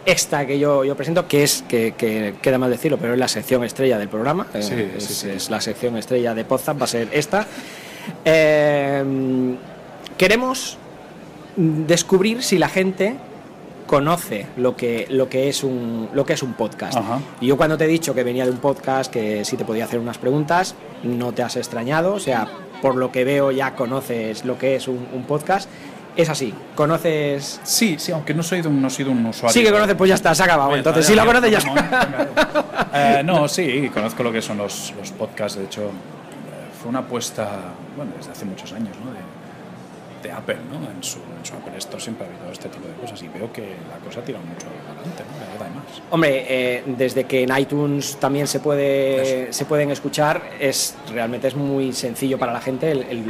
extra 0.06 0.46
que 0.46 0.58
yo, 0.58 0.84
yo 0.84 0.94
presento, 0.96 1.26
que 1.26 1.42
es, 1.42 1.64
que, 1.66 1.94
que 1.96 2.34
queda 2.42 2.58
mal 2.58 2.70
decirlo, 2.70 2.98
pero 2.98 3.14
es 3.14 3.18
la 3.18 3.28
sección 3.28 3.64
estrella 3.64 3.98
del 3.98 4.08
programa. 4.08 4.46
Eh, 4.54 4.62
Sí, 4.62 4.74
es, 4.96 5.04
sí, 5.04 5.14
sí. 5.14 5.28
es 5.30 5.50
la 5.50 5.60
sección 5.60 5.96
estrella 5.96 6.34
de 6.34 6.44
Podzap, 6.44 6.80
va 6.80 6.84
a 6.84 6.88
ser 6.88 7.08
esta. 7.12 7.46
Eh, 8.24 9.54
queremos 10.18 10.76
descubrir 11.56 12.42
si 12.42 12.58
la 12.58 12.68
gente 12.68 13.16
conoce 13.94 14.46
lo 14.56 14.76
que, 14.76 15.06
lo 15.08 15.28
que, 15.28 15.48
es, 15.48 15.62
un, 15.62 16.08
lo 16.14 16.26
que 16.26 16.32
es 16.32 16.42
un 16.42 16.54
podcast. 16.54 16.96
Ajá. 16.96 17.20
Y 17.40 17.46
yo 17.46 17.56
cuando 17.56 17.78
te 17.78 17.84
he 17.84 17.88
dicho 17.88 18.12
que 18.12 18.24
venía 18.24 18.44
de 18.44 18.50
un 18.50 18.56
podcast, 18.56 19.12
que 19.12 19.44
sí 19.44 19.56
te 19.56 19.64
podía 19.64 19.84
hacer 19.84 20.00
unas 20.00 20.18
preguntas, 20.18 20.74
no 21.04 21.32
te 21.32 21.42
has 21.44 21.54
extrañado, 21.56 22.14
o 22.14 22.18
sea, 22.18 22.48
por 22.82 22.96
lo 22.96 23.12
que 23.12 23.22
veo 23.24 23.52
ya 23.52 23.76
conoces 23.76 24.44
lo 24.44 24.58
que 24.58 24.74
es 24.74 24.88
un, 24.88 25.06
un 25.12 25.22
podcast. 25.24 25.68
Es 26.16 26.28
así, 26.28 26.52
conoces... 26.74 27.60
Sí, 27.62 27.96
sí, 27.98 28.10
aunque 28.10 28.34
no 28.34 28.42
soy, 28.42 28.62
de 28.62 28.68
un, 28.68 28.82
no 28.82 28.90
soy 28.90 29.04
de 29.04 29.12
un 29.12 29.26
usuario. 29.26 29.52
Sí 29.52 29.62
que 29.64 29.70
conoces, 29.70 29.94
pues 29.94 30.08
ya 30.08 30.14
está, 30.16 30.34
se 30.34 30.42
ha 30.42 30.46
acabado. 30.46 30.74
Entonces, 30.74 31.06
si 31.06 31.14
lo 31.14 31.22
ya, 31.22 31.26
conoces 31.26 31.50
ya 31.52 31.58
está. 31.58 32.28
Eh, 32.96 33.22
no, 33.24 33.48
sí, 33.48 33.90
conozco 33.92 34.22
lo 34.22 34.30
que 34.30 34.40
son 34.40 34.58
los, 34.58 34.92
los 34.96 35.10
podcasts. 35.10 35.58
De 35.58 35.64
hecho, 35.64 35.82
eh, 35.82 35.90
fue 36.80 36.90
una 36.90 37.00
apuesta, 37.00 37.48
bueno, 37.96 38.12
desde 38.16 38.30
hace 38.30 38.44
muchos 38.44 38.72
años, 38.72 38.96
¿no? 39.04 39.10
De, 39.10 39.18
de 40.24 40.32
Apple, 40.32 40.56
¿no? 40.70 40.76
En 40.90 41.02
su, 41.04 41.18
en 41.18 41.44
su 41.44 41.54
Apple 41.54 41.76
Store 41.78 42.02
siempre 42.02 42.26
ha 42.26 42.30
habido 42.30 42.50
este 42.50 42.68
tipo 42.68 42.88
de 42.88 42.94
cosas 42.94 43.22
y 43.22 43.28
veo 43.28 43.52
que 43.52 43.60
la 43.88 43.98
cosa 44.04 44.20
tira 44.22 44.40
mucho 44.40 44.66
adelante, 44.66 45.22
¿no? 45.22 45.58
Cada 45.58 45.70
más. 45.70 46.02
Hombre, 46.10 46.46
eh, 46.48 46.82
desde 46.86 47.24
que 47.24 47.42
en 47.44 47.56
iTunes 47.56 48.16
también 48.16 48.46
se 48.48 48.58
puede 48.60 49.52
se 49.52 49.64
pueden 49.66 49.90
escuchar, 49.92 50.42
es 50.58 50.96
realmente 51.12 51.46
es 51.48 51.54
muy 51.54 51.92
sencillo 51.92 52.38
para 52.38 52.52
la 52.52 52.60
gente. 52.60 52.90
el- 52.90 53.02
el- 53.04 53.24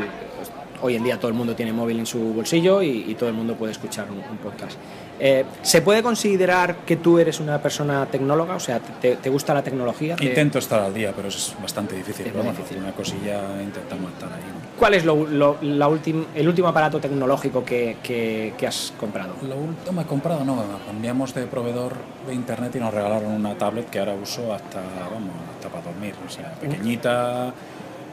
hoy 0.83 0.97
en 0.97 1.05
día 1.05 1.17
todo 1.17 1.29
el 1.29 1.35
mundo 1.35 1.55
tiene 1.55 1.73
móvil 1.73 1.99
en 1.99 2.05
su 2.05 2.19
bolsillo 2.35 2.83
y, 2.83 3.07
y 3.09 3.15
todo 3.15 3.29
el 3.31 3.35
mundo 3.35 3.55
puede 3.55 3.73
escuchar 3.73 4.07
un, 4.11 4.19
un 4.19 4.37
podcast. 4.37 4.77
Eh, 5.19 5.45
¿Se 5.63 5.81
puede 5.81 6.03
considerar 6.03 6.77
que 6.85 6.97
tú 6.97 7.19
eres 7.19 7.41
una 7.41 7.63
persona 7.63 8.05
tecnóloga? 8.07 8.57
O 8.57 8.61
sea, 8.61 8.81
¿te, 8.81 9.17
te 9.17 9.31
gusta 9.31 9.55
la 9.55 9.63
tecnología? 9.63 10.15
¿Te- 10.17 10.27
Intento 10.27 10.59
estar 10.59 10.81
al 10.81 10.93
día, 10.93 11.13
pero 11.17 11.29
es 11.29 11.55
bastante 11.63 11.95
difícil. 11.97 12.27
Es 12.27 12.33
pero 12.33 12.45
bueno, 12.45 12.59
difícil. 12.59 12.83
Una 12.83 12.93
cosilla 12.93 13.41
intentamos 13.63 14.13
estar 14.13 14.29
ahí. 14.31 14.43
¿Cuál 14.78 14.95
es 14.95 15.04
lo- 15.04 15.25
lo- 15.26 15.57
la 15.62 15.88
ultim- 15.88 16.26
el 16.35 16.49
último 16.49 16.69
aparato 16.69 16.99
tecnológico 16.99 17.64
que, 17.64 17.99
que- 18.02 18.54
que 18.59 18.66
has 18.66 18.93
comprado? 18.99 19.35
Lo 19.49 19.57
último 19.57 20.00
he 20.00 20.04
comprado, 20.04 20.45
no, 20.45 20.57
cambiamos 20.87 21.33
de 21.33 21.47
proveedor 21.47 21.93
de 22.26 22.35
internet 22.35 22.75
y 22.75 22.81
nos 22.81 22.93
regalaron 22.93 23.33
una 23.33 23.54
tablet 23.54 23.88
que 23.88 24.00
ahora 24.00 24.14
uso 24.21 24.52
hasta, 24.52 24.81
vamos, 25.12 25.31
hasta 25.57 25.69
para 25.69 25.85
dormir, 25.85 26.14
o 26.26 26.28
sea, 26.31 26.52
pequeñita 26.54 27.52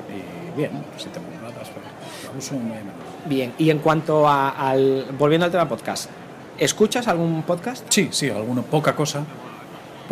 y 0.10 0.56
bien, 0.58 0.72
si 0.98 1.06
tengo 1.10 1.28
ratas, 1.42 1.70
pero 1.70 2.32
la 2.32 2.38
uso 2.38 2.54
muy 2.56 2.72
bien. 2.72 2.92
Bien, 3.26 3.54
y 3.58 3.70
en 3.70 3.80
cuanto 3.80 4.28
a- 4.28 4.50
al. 4.50 5.06
Volviendo 5.18 5.46
al 5.46 5.52
tema 5.52 5.68
podcast, 5.68 6.10
¿escuchas 6.60 7.08
algún 7.08 7.42
podcast? 7.44 7.86
Sí, 7.90 8.10
sí, 8.12 8.30
alguno, 8.30 8.62
poca 8.64 8.96
cosa, 8.96 9.24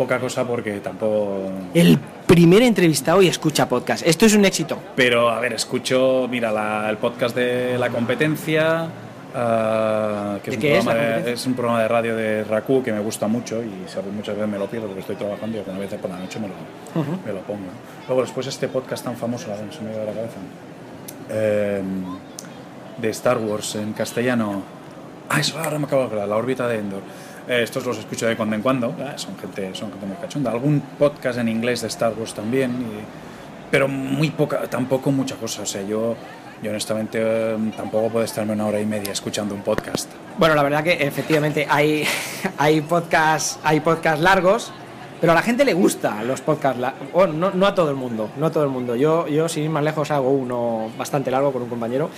poca 0.00 0.18
cosa 0.18 0.46
porque 0.46 0.80
tampoco... 0.80 1.50
El 1.74 1.98
primer 2.26 2.62
entrevistado 2.62 3.20
y 3.20 3.28
escucha 3.28 3.68
podcast. 3.68 4.06
Esto 4.06 4.24
es 4.24 4.34
un 4.34 4.46
éxito. 4.46 4.78
Pero, 4.96 5.28
a 5.28 5.38
ver, 5.40 5.52
escucho, 5.52 6.26
mira, 6.30 6.50
la- 6.50 6.88
el 6.88 6.96
podcast 6.96 7.36
de 7.36 7.76
La 7.78 7.90
Competencia, 7.90 8.88
ah, 9.34 10.38
que 10.42 10.50
¿De 10.52 10.56
es 10.56 10.62
un, 10.62 10.64
es 10.64 10.84
programa 10.84 10.94
La 10.94 11.18
de, 11.20 11.32
es 11.34 11.46
un 11.46 11.52
programa 11.54 11.82
de 11.82 11.88
radio 11.88 12.16
de 12.16 12.44
RACU 12.44 12.82
que 12.82 12.92
me 12.92 13.00
gusta 13.00 13.26
mucho 13.26 13.62
y 13.62 13.66
muchas 14.16 14.34
veces 14.34 14.48
me 14.48 14.58
lo 14.58 14.66
pierdo 14.68 14.86
porque 14.86 15.00
estoy 15.00 15.16
trabajando 15.16 15.56
y 15.58 15.60
algunas 15.60 15.80
veces 15.80 16.00
por 16.00 16.08
la 16.10 16.18
noche 16.18 16.40
me 16.40 16.48
lo, 16.48 16.54
Ujú. 16.98 17.18
me 17.26 17.32
lo 17.34 17.40
pongo. 17.40 17.68
Luego 18.08 18.22
después 18.22 18.46
este 18.46 18.68
podcast 18.68 19.04
tan 19.04 19.16
famoso, 19.18 19.48
no 19.48 19.70
se 19.70 19.82
me 19.82 19.90
va 19.92 19.98
de 19.98 20.06
la 20.06 20.12
cabeza, 20.12 20.36
eh, 21.28 21.82
de 22.96 23.08
Star 23.10 23.36
Wars 23.36 23.74
en 23.74 23.92
castellano. 23.92 24.62
Ah, 25.28 25.40
eso 25.40 25.58
ahora 25.58 25.78
me 25.78 25.84
acabo 25.84 26.00
de 26.02 26.06
acordar, 26.08 26.26
La 26.28 26.36
órbita 26.36 26.66
de 26.66 26.78
Endor. 26.78 27.02
Eh, 27.50 27.64
estos 27.64 27.84
los 27.84 27.98
escucho 27.98 28.26
de 28.28 28.36
cuando 28.36 28.54
en 28.54 28.62
cuando, 28.62 28.94
ah, 29.04 29.14
son 29.16 29.36
gente, 29.36 29.74
son 29.74 29.90
gente 29.90 30.06
muy 30.06 30.16
cachonda. 30.18 30.52
Algún 30.52 30.80
podcast 30.96 31.40
en 31.40 31.48
inglés 31.48 31.80
de 31.80 31.88
Star 31.88 32.12
Wars 32.16 32.32
también, 32.32 32.70
y- 32.70 33.02
pero 33.72 33.88
muy 33.88 34.30
poca, 34.30 34.60
tampoco 34.70 35.10
mucha 35.10 35.34
cosa. 35.34 35.62
O 35.62 35.66
sea, 35.66 35.82
yo, 35.82 36.14
yo 36.62 36.70
honestamente 36.70 37.18
eh, 37.20 37.56
tampoco 37.76 38.08
puedo 38.08 38.24
estarme 38.24 38.52
una 38.52 38.66
hora 38.66 38.80
y 38.80 38.86
media 38.86 39.10
escuchando 39.10 39.52
un 39.52 39.62
podcast. 39.62 40.08
Bueno, 40.38 40.54
la 40.54 40.62
verdad 40.62 40.84
que 40.84 40.92
efectivamente 40.92 41.66
hay, 41.68 42.04
hay 42.58 42.82
podcasts 42.82 43.58
hay 43.64 43.80
podcast 43.80 44.22
largos, 44.22 44.70
pero 45.20 45.32
a 45.32 45.34
la 45.34 45.42
gente 45.42 45.64
le 45.64 45.74
gusta 45.74 46.22
los 46.22 46.40
podcasts 46.42 46.80
no, 47.34 47.50
no 47.50 47.66
a 47.66 47.74
todo 47.74 47.90
el 47.90 47.96
mundo, 47.96 48.30
no 48.36 48.46
a 48.46 48.50
todo 48.52 48.62
el 48.62 48.70
mundo. 48.70 48.94
Yo, 48.94 49.26
yo 49.26 49.48
sin 49.48 49.64
ir 49.64 49.70
más 49.70 49.82
lejos, 49.82 50.12
hago 50.12 50.30
uno 50.30 50.88
bastante 50.96 51.32
largo 51.32 51.52
con 51.52 51.62
un 51.62 51.68
compañero 51.68 52.10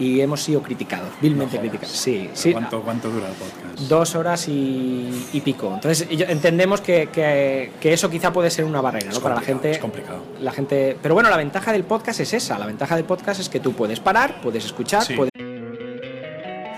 y 0.00 0.20
hemos 0.20 0.42
sido 0.42 0.60
criticados, 0.62 1.08
vilmente 1.20 1.54
No 1.56 1.60
criticados. 1.60 1.94
Sí, 1.96 2.28
sí. 2.34 2.52
¿Cuánto, 2.52 2.80
¿Cuánto 2.82 3.08
dura 3.10 3.28
el 3.28 3.34
podcast? 3.34 3.78
Dos 3.88 4.14
horas 4.16 4.48
y, 4.48 5.26
y 5.32 5.40
pico. 5.42 5.70
Entonces 5.74 6.08
entendemos 6.10 6.80
que, 6.80 7.08
que- 7.12 7.70
que 7.80 7.92
eso 7.92 8.10
quizá 8.10 8.32
puede 8.32 8.50
ser 8.50 8.64
una 8.64 8.80
barrera, 8.80 9.12
¿no? 9.12 9.20
Para 9.20 9.36
la 9.36 9.40
gente. 9.42 9.70
es 9.70 9.78
complicado. 9.78 10.22
La 10.40 10.50
gente. 10.50 10.96
Pero 11.00 11.14
bueno, 11.14 11.30
la 11.30 11.36
ventaja 11.36 11.70
del 11.72 11.84
podcast 11.84 12.18
es 12.20 12.32
esa. 12.32 12.58
La 12.58 12.66
ventaja 12.66 12.96
del 12.96 13.04
podcast 13.04 13.40
es 13.40 13.48
que 13.48 13.60
tú 13.60 13.74
puedes 13.74 14.00
parar, 14.00 14.40
puedes 14.42 14.64
escuchar, 14.64 15.04
Sí. 15.04 15.14
puedes. 15.14 15.30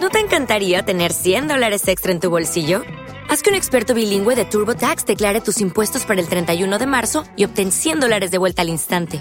¿No 0.01 0.11
te 0.11 0.19
encantaría 0.19 0.83
tener 0.85 1.13
100 1.13 1.47
dólares 1.49 1.87
extra 1.87 2.11
en 2.13 2.19
tu 2.21 2.29
bolsillo? 2.29 2.83
Haz 3.29 3.41
que 3.43 3.51
un 3.51 3.57
experto 3.57 3.95
bilingüe 3.95 4.35
de 4.35 4.45
TurboTax 4.45 5.07
declare 5.07 5.41
tus 5.41 5.61
impuestos 5.61 6.05
para 6.05 6.21
el 6.21 6.27
31 6.29 6.79
de 6.79 6.87
marzo 6.87 7.25
y 7.37 7.45
obtén 7.45 7.71
100 7.71 8.01
dólares 8.01 8.31
de 8.33 8.39
vuelta 8.39 8.63
al 8.63 8.69
instante. 8.69 9.21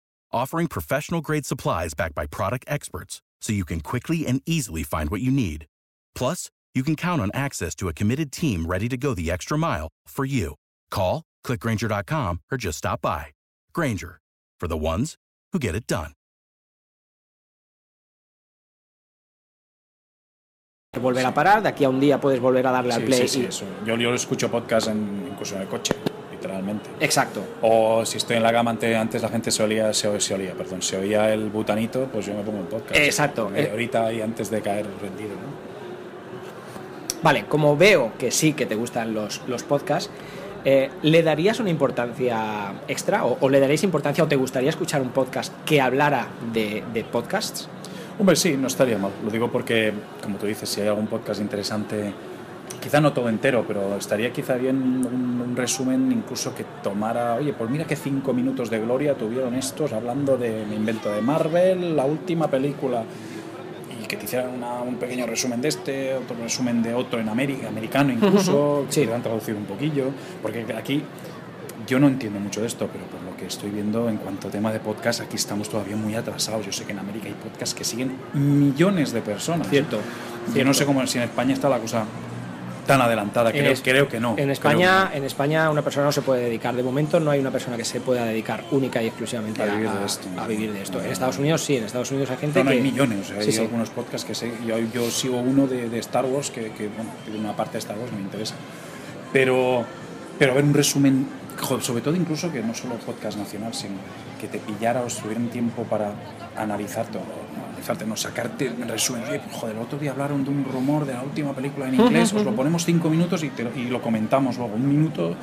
offering 0.31 0.67
professional 0.67 1.21
grade 1.21 1.45
supplies 1.45 1.93
backed 1.93 2.15
by 2.15 2.25
product 2.25 2.65
experts 2.67 3.21
so 3.41 3.53
you 3.53 3.65
can 3.65 3.81
quickly 3.81 4.25
and 4.25 4.41
easily 4.45 4.83
find 4.83 5.09
what 5.09 5.21
you 5.21 5.31
need. 5.31 5.65
Plus, 6.15 6.49
you 6.73 6.83
can 6.83 6.95
count 6.95 7.21
on 7.21 7.31
access 7.33 7.75
to 7.75 7.89
a 7.89 7.93
committed 7.93 8.31
team 8.31 8.65
ready 8.65 8.87
to 8.87 8.95
go 8.97 9.13
the 9.13 9.29
extra 9.29 9.57
mile 9.57 9.89
for 10.07 10.23
you. 10.25 10.55
Call, 10.89 11.23
clickgranger.com, 11.45 12.39
or 12.51 12.57
just 12.57 12.77
stop 12.77 13.01
by. 13.01 13.27
Granger, 13.73 14.19
for 14.59 14.67
the 14.67 14.77
ones 14.77 15.15
who 15.51 15.59
get 15.59 15.75
it 15.75 15.85
done. 15.87 16.13
volver 20.99 21.25
a 21.25 21.33
parar, 21.33 21.63
de 21.63 21.69
aquí 21.69 21.85
a 21.85 21.89
un 21.89 21.99
día 22.01 22.19
puedes 22.19 22.39
volver 22.41 22.67
a 22.67 22.71
darle 22.71 22.93
al 22.93 23.03
play. 23.03 23.21
sí, 23.21 23.27
sí, 23.27 23.41
y- 23.43 23.45
eso. 23.45 23.65
Yo, 23.85 23.95
yo 23.95 24.13
escucho 24.13 24.51
podcast 24.51 24.87
en, 24.89 25.25
incluso 25.31 25.55
en 25.55 25.61
el 25.61 25.67
coche, 25.69 25.95
literalmente. 26.41 26.89
Exacto. 26.99 27.41
O 27.61 28.03
si 28.05 28.17
estoy 28.17 28.37
en 28.37 28.43
la 28.43 28.49
ante- 28.59 28.95
antes 28.95 29.21
la 29.21 29.29
gente 29.29 29.51
se 29.51 29.61
olía, 29.63 29.93
se, 29.93 30.19
se 30.19 30.33
olía, 30.33 30.53
perdón, 30.53 30.81
se 30.81 30.97
oía 30.97 31.31
el 31.33 31.49
butanito, 31.49 32.05
pues 32.11 32.25
yo 32.25 32.33
me 32.33 32.41
pongo 32.41 32.59
un 32.59 32.65
podcast. 32.65 32.95
Exacto. 32.99 33.49
Media 33.49 33.69
Eh. 33.69 33.73
horita 33.73 34.05
ahí 34.07 34.21
antes 34.21 34.49
de 34.49 34.61
caer 34.61 34.85
rendido, 35.01 35.29
¿no? 35.35 35.71
Vale, 37.23 37.45
como 37.45 37.77
veo 37.77 38.13
que 38.17 38.31
sí 38.31 38.53
que 38.53 38.65
te 38.65 38.73
gustan 38.75 39.13
los, 39.13 39.41
los 39.47 39.61
podcasts, 39.63 40.09
eh, 40.65 40.89
¿le 41.03 41.21
darías 41.21 41.59
una 41.59 41.69
importancia 41.69 42.73
extra 42.87 43.25
o, 43.25 43.37
o 43.39 43.49
le 43.49 43.59
daríais 43.59 43.83
importancia 43.83 44.23
o 44.23 44.27
te 44.27 44.35
gustaría 44.35 44.69
escuchar 44.71 45.01
un 45.01 45.09
podcast 45.09 45.53
que 45.65 45.79
hablara 45.81 46.27
de, 46.51 46.83
de 46.93 47.03
podcasts? 47.03 47.67
Hombre, 48.19 48.35
sí, 48.35 48.55
no 48.57 48.67
estaría 48.67 48.97
mal. 48.97 49.11
Lo 49.23 49.29
digo 49.31 49.51
porque, 49.51 49.93
como 50.21 50.37
tú 50.37 50.47
dices, 50.47 50.67
si 50.69 50.81
hay 50.81 50.87
algún 50.87 51.07
podcast 51.07 51.41
interesante 51.41 52.11
quizá 52.81 52.99
no 52.99 53.13
todo 53.13 53.29
entero, 53.29 53.63
pero 53.67 53.95
estaría 53.97 54.33
quizá 54.33 54.55
bien 54.55 54.75
un, 54.77 55.41
un 55.49 55.55
resumen 55.55 56.11
incluso 56.11 56.53
que 56.55 56.65
tomara, 56.83 57.35
oye, 57.35 57.53
pues 57.53 57.69
mira 57.69 57.85
que 57.85 57.95
cinco 57.95 58.33
minutos 58.33 58.69
de 58.69 58.79
gloria 58.79 59.13
tuvieron 59.15 59.53
estos 59.53 59.93
hablando 59.93 60.37
de, 60.37 60.65
me 60.67 60.75
invento, 60.75 61.11
de 61.11 61.21
Marvel, 61.21 61.95
la 61.95 62.05
última 62.05 62.47
película, 62.49 63.03
y 64.03 64.07
que 64.07 64.17
te 64.17 64.25
hicieran 64.25 64.49
una- 64.55 64.81
un 64.81 64.95
pequeño 64.95 65.25
resumen 65.27 65.61
de 65.61 65.67
este, 65.67 66.15
otro 66.15 66.35
resumen 66.41 66.81
de 66.81 66.93
otro 66.93 67.19
en 67.19 67.29
América, 67.29 67.67
americano 67.67 68.11
incluso, 68.11 68.85
que 68.89 69.01
pudieran 69.01 69.21
traducir 69.21 69.55
un 69.55 69.65
poquillo, 69.65 70.05
porque 70.41 70.65
aquí 70.75 71.03
yo 71.87 71.99
no 71.99 72.07
entiendo 72.07 72.39
mucho 72.39 72.61
de 72.61 72.67
esto, 72.67 72.87
pero 72.91 73.05
por 73.05 73.21
lo 73.21 73.35
que 73.37 73.45
estoy 73.47 73.69
viendo 73.69 74.07
en 74.09 74.17
cuanto 74.17 74.47
a 74.47 74.51
tema 74.51 74.71
de 74.71 74.79
podcast, 74.79 75.21
aquí 75.21 75.35
estamos 75.35 75.67
todavía 75.69 75.95
muy 75.97 76.15
atrasados. 76.15 76.65
Yo 76.65 76.71
sé 76.71 76.85
que 76.85 76.93
en 76.93 76.99
América 76.99 77.27
hay 77.27 77.33
podcasts 77.33 77.75
que 77.75 77.83
siguen 77.83 78.13
millones 78.33 79.11
de 79.11 79.21
personas. 79.21 79.67
Cierto, 79.67 79.97
Yo 80.55 80.63
no 80.63 80.73
sé 80.73 80.85
cómo 80.85 81.05
si 81.07 81.17
en 81.17 81.25
España 81.25 81.53
está 81.53 81.69
la 81.69 81.79
cosa 81.79 82.05
tan 82.87 83.01
adelantada. 83.01 83.51
Creo, 83.51 83.71
es- 83.71 83.81
creo 83.81 84.07
que 84.07 84.19
no. 84.19 84.35
En 84.37 84.49
España, 84.49 85.09
que 85.11 85.17
en 85.17 85.23
España 85.23 85.69
una 85.69 85.81
persona 85.81 86.05
no 86.07 86.11
se 86.11 86.21
puede 86.21 86.43
dedicar, 86.45 86.75
de 86.75 86.83
momento 86.83 87.19
no 87.19 87.31
hay 87.31 87.39
una 87.39 87.51
persona 87.51 87.77
que 87.77 87.85
se 87.85 88.01
pueda 88.01 88.25
dedicar 88.25 88.63
única 88.71 89.01
y 89.01 89.07
exclusivamente 89.07 89.61
A 89.61 89.65
a, 89.65 89.75
vivir 89.75 89.89
de 89.91 90.05
esto. 90.05 90.27
a 90.37 90.47
vivir 90.47 90.73
de 90.73 90.81
esto. 90.81 91.01
En 91.01 91.11
Estados 91.11 91.37
Unidos 91.37 91.63
sí, 91.63 91.77
en 91.77 91.83
Estados 91.85 92.11
Unidos 92.11 92.29
hay 92.31 92.37
gente 92.37 92.59
no, 92.59 92.65
no, 92.65 92.71
que... 92.71 92.77
hay 92.77 92.83
millones. 92.83 93.19
o 93.21 93.23
sea, 93.29 93.37
hay 93.39 93.45
Sí, 93.45 93.51
sí. 93.51 93.59
algunos 93.61 93.89
podcasts 93.89 94.25
que 94.25 94.35
sé. 94.35 94.51
Yo, 94.65 94.77
yo 94.93 95.09
sigo 95.11 95.37
uno 95.39 95.67
de, 95.67 95.89
de 95.89 95.99
Star 95.99 96.25
Wars 96.25 96.49
que, 96.51 96.71
que, 96.71 96.87
bueno, 96.89 97.11
una 97.39 97.55
parte 97.55 97.73
de 97.73 97.79
Star 97.79 97.97
Wars 97.97 98.11
me 98.11 98.21
interesa. 98.21 98.55
Pero, 99.33 99.83
pero 100.37 100.51
a 100.51 100.55
ver, 100.55 100.63
un 100.63 100.73
resumen, 100.73 101.27
sobre 101.81 102.01
todo 102.01 102.15
incluso 102.15 102.51
que 102.51 102.61
no 102.61 102.73
solo 102.73 102.95
podcast 102.95 103.37
nacional, 103.37 103.73
sino 103.73 103.95
que 104.39 104.47
te 104.47 104.57
pillara 104.59 105.01
o 105.01 105.07
estuvieran 105.07 105.47
tiempo 105.49 105.83
para 105.83 106.13
analizar 106.57 107.05
todo, 107.07 107.21
no, 107.81 107.91
analizarte, 107.93 108.05
no 108.05 108.15
sacarte 108.15 108.67
en 108.67 108.87
resumen. 108.87 109.23
Oye, 109.29 109.39
pues, 109.39 109.55
joder, 109.55 109.75
el 109.75 109.81
otro 109.81 109.97
día 109.97 110.11
hablaron 110.11 110.43
de 110.43 110.49
un 110.49 110.63
rumor 110.65 111.05
de 111.05 111.13
la 111.13 111.23
última 111.23 111.53
película 111.53 111.87
en 111.87 111.95
inglés, 111.95 112.31
os 112.35 112.43
lo 112.43 112.55
ponemos 112.55 112.85
cinco 112.85 113.09
minutos 113.09 113.43
y, 113.43 113.49
te 113.49 113.63
lo- 113.63 113.75
y 113.75 113.85
lo 113.85 114.01
comentamos 114.01 114.57
luego 114.57 114.75
un 114.75 114.87
minuto. 114.87 115.35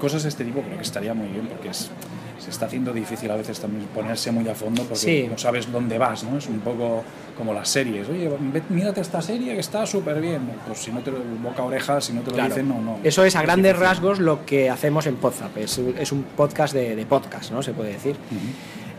Cosas 0.00 0.22
de 0.22 0.28
este 0.28 0.44
tipo 0.44 0.60
creo 0.62 0.76
que 0.76 0.82
estaría 0.82 1.12
muy 1.12 1.26
bien 1.28 1.46
porque 1.48 1.70
es, 1.70 1.90
se 2.38 2.50
está 2.50 2.66
haciendo 2.66 2.92
difícil 2.92 3.28
a 3.32 3.36
veces 3.36 3.58
también 3.58 3.86
ponerse 3.92 4.30
muy 4.30 4.48
a 4.48 4.54
fondo 4.54 4.82
porque 4.84 4.96
Sí. 5.24 5.26
no 5.28 5.36
sabes 5.36 5.72
dónde 5.72 5.98
vas, 5.98 6.22
¿no? 6.22 6.38
Es 6.38 6.46
un 6.46 6.60
poco 6.60 7.02
como 7.36 7.52
las 7.52 7.68
series. 7.68 8.08
Oye, 8.08 8.30
mírate 8.68 9.00
esta 9.00 9.20
serie 9.20 9.54
que 9.54 9.60
está 9.60 9.84
súper 9.86 10.20
bien. 10.20 10.42
Pues 10.66 10.78
si 10.78 10.92
no 10.92 11.00
te 11.00 11.10
lo, 11.10 11.18
boca 11.42 11.62
a 11.62 11.64
oreja, 11.66 12.00
si 12.00 12.12
no 12.12 12.20
te 12.20 12.30
lo 12.30 12.34
Claro. 12.36 12.48
dicen, 12.50 12.68
no, 12.68 12.80
no. 12.80 12.98
Eso 13.02 13.24
es 13.24 13.34
a 13.34 13.42
grandes 13.42 13.76
rasgos 13.76 14.20
lo 14.20 14.44
que 14.46 14.70
hacemos 14.70 15.06
en 15.06 15.16
Podzap. 15.16 15.56
Es, 15.58 15.78
es 15.78 16.12
un 16.12 16.22
podcast 16.22 16.74
de, 16.74 16.94
de 16.94 17.06
podcast, 17.06 17.50
¿no? 17.50 17.60
Se 17.62 17.72
puede 17.72 17.92
decir. 17.94 18.14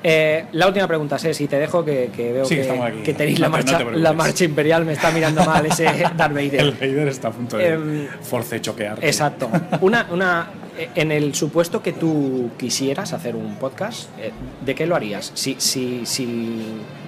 Eh, 0.01 0.45
la 0.53 0.67
última 0.67 0.88
pregunta, 0.88 1.17
es 1.17 1.35
si 1.35 1.47
te 1.47 1.57
dejo 1.59 1.83
que, 1.83 2.09
que 2.15 2.31
veo 2.31 2.45
Sí, 2.45 2.55
que, 3.03 3.13
tenéis 3.13 3.39
No 3.39 3.49
la, 3.49 3.57
te- 3.59 3.63
no 3.71 3.77
te 3.77 3.83
marcha, 3.85 3.97
la 3.99 4.13
marcha 4.13 4.43
imperial, 4.45 4.85
me 4.85 4.93
está 4.93 5.12
mirando 5.12 5.43
mal 5.43 5.65
ese 5.65 5.83
Darth 6.17 6.33
Vader. 6.33 6.55
El 6.62 6.71
Vader 6.71 7.07
está 7.09 7.27
a 7.27 7.31
punto 7.31 7.57
de 7.57 7.67
Em, 7.67 8.07
force 8.21 8.62
choquear. 8.62 8.99
Exacto. 9.01 9.49
Una, 9.81 10.07
una, 10.12 10.47
eh, 10.77 10.89
en 10.95 11.12
el 11.12 11.33
supuesto 11.35 11.81
que 11.83 11.91
tú 11.93 12.51
quisieras 12.57 13.12
hacer 13.12 13.35
un 13.35 13.55
podcast, 13.55 14.09
eh, 14.19 14.31
¿de 14.65 14.73
qué 14.75 14.85
lo 14.88 14.95
harías? 14.95 15.31
Si, 15.35 15.55
si, 15.59 16.05
si, 16.05 16.63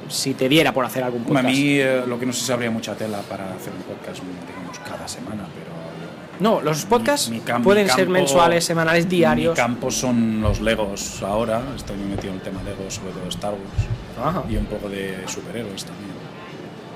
si 0.09 0.33
te 0.33 0.49
diera 0.49 0.73
por 0.73 0.83
hacer 0.83 1.03
algún 1.03 1.21
A 1.21 1.25
podcast. 1.27 1.45
mí 1.47 1.77
eh, 1.79 2.01
lo 2.05 2.19
que 2.19 2.25
no 2.25 2.33
sé 2.33 2.45
si 2.45 2.51
habría 2.51 2.71
mucha 2.71 2.93
tela 2.95 3.19
para 3.21 3.45
hacer 3.53 3.71
un 3.71 3.83
podcast, 3.83 4.21
digamos, 4.47 4.79
cada 4.79 5.07
semana, 5.07 5.45
pero... 5.55 5.70
No, 6.41 6.59
los 6.59 6.85
podcasts 6.85 7.29
mi 7.29 7.39
cam- 7.39 7.61
pueden 7.63 7.83
mi 7.85 7.89
ser 7.91 7.99
campo- 8.05 8.13
mensuales, 8.13 8.65
semanales, 8.65 9.07
diarios. 9.07 9.53
Mi 9.53 9.55
campo 9.63 9.91
son 9.91 10.41
los 10.41 10.59
Legos 10.59 11.21
ahora, 11.23 11.61
estoy 11.75 11.95
muy 11.97 12.09
metido 12.09 12.29
en 12.33 12.39
el 12.39 12.41
tema 12.43 12.61
Legos, 12.63 12.95
sobre 12.95 13.11
todo 13.11 13.27
Star 13.29 13.51
Wars, 13.53 14.27
Ajá. 14.27 14.43
y 14.49 14.55
un 14.57 14.65
poco 14.65 14.89
de 14.89 15.19
superhéroes 15.27 15.85
también. 15.85 16.11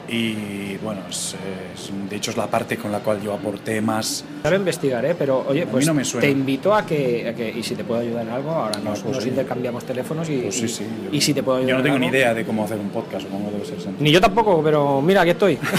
Y 0.08 0.78
bueno, 0.84 1.02
es, 1.10 1.36
es- 1.76 1.90
de 2.10 2.16
hecho 2.16 2.30
es 2.32 2.38
la 2.38 2.46
parte 2.48 2.78
con 2.78 2.92
la 2.92 3.00
cual 3.00 3.20
yo 3.24 3.34
aporté 3.34 3.82
más 3.82 4.24
Ahora 4.44 4.58
investigaré, 4.58 5.16
pero 5.16 5.44
oye, 5.48 5.64
A 5.64 5.66
pues 5.68 5.86
no 5.88 5.96
me 5.96 6.04
te 6.04 6.30
invito 6.30 6.74
a 6.76 6.86
que, 6.86 7.28
a 7.30 7.34
que- 7.34 7.50
y 7.50 7.64
si 7.64 7.74
te 7.76 7.84
puedo 7.84 8.02
ayudar 8.02 8.26
en 8.28 8.34
algo, 8.34 8.52
ahora 8.52 8.80
nos, 8.84 9.00
pues 9.00 9.16
nos 9.16 9.24
sí. 9.24 9.30
intercambiamos 9.30 9.84
teléfonos 9.84 10.30
y, 10.30 10.38
Pues 10.42 10.56
sí, 10.56 10.66
y- 10.66 10.68
sí, 10.70 10.84
yo- 11.06 11.10
y 11.12 11.22
si 11.22 11.34
te 11.34 11.42
puedo 11.42 11.58
ayudar. 11.58 11.70
Yo 11.70 11.76
no 11.76 11.80
en 11.80 11.86
tengo 11.86 12.00
ni 12.00 12.06
algo- 12.08 12.18
idea 12.18 12.34
de 12.36 12.46
cómo 12.46 12.64
hacer 12.66 12.78
un 12.78 12.90
podcast 12.90 13.26
o 13.26 13.30
cómo 13.30 13.50
debe 13.50 13.66
ser 13.66 13.82
sentido. 13.82 14.04
Ni 14.04 14.12
yo 14.12 14.22
tampoco, 14.22 14.62
pero 14.64 15.02
mira, 15.02 15.22
aquí 15.22 15.32
estoy. 15.32 15.58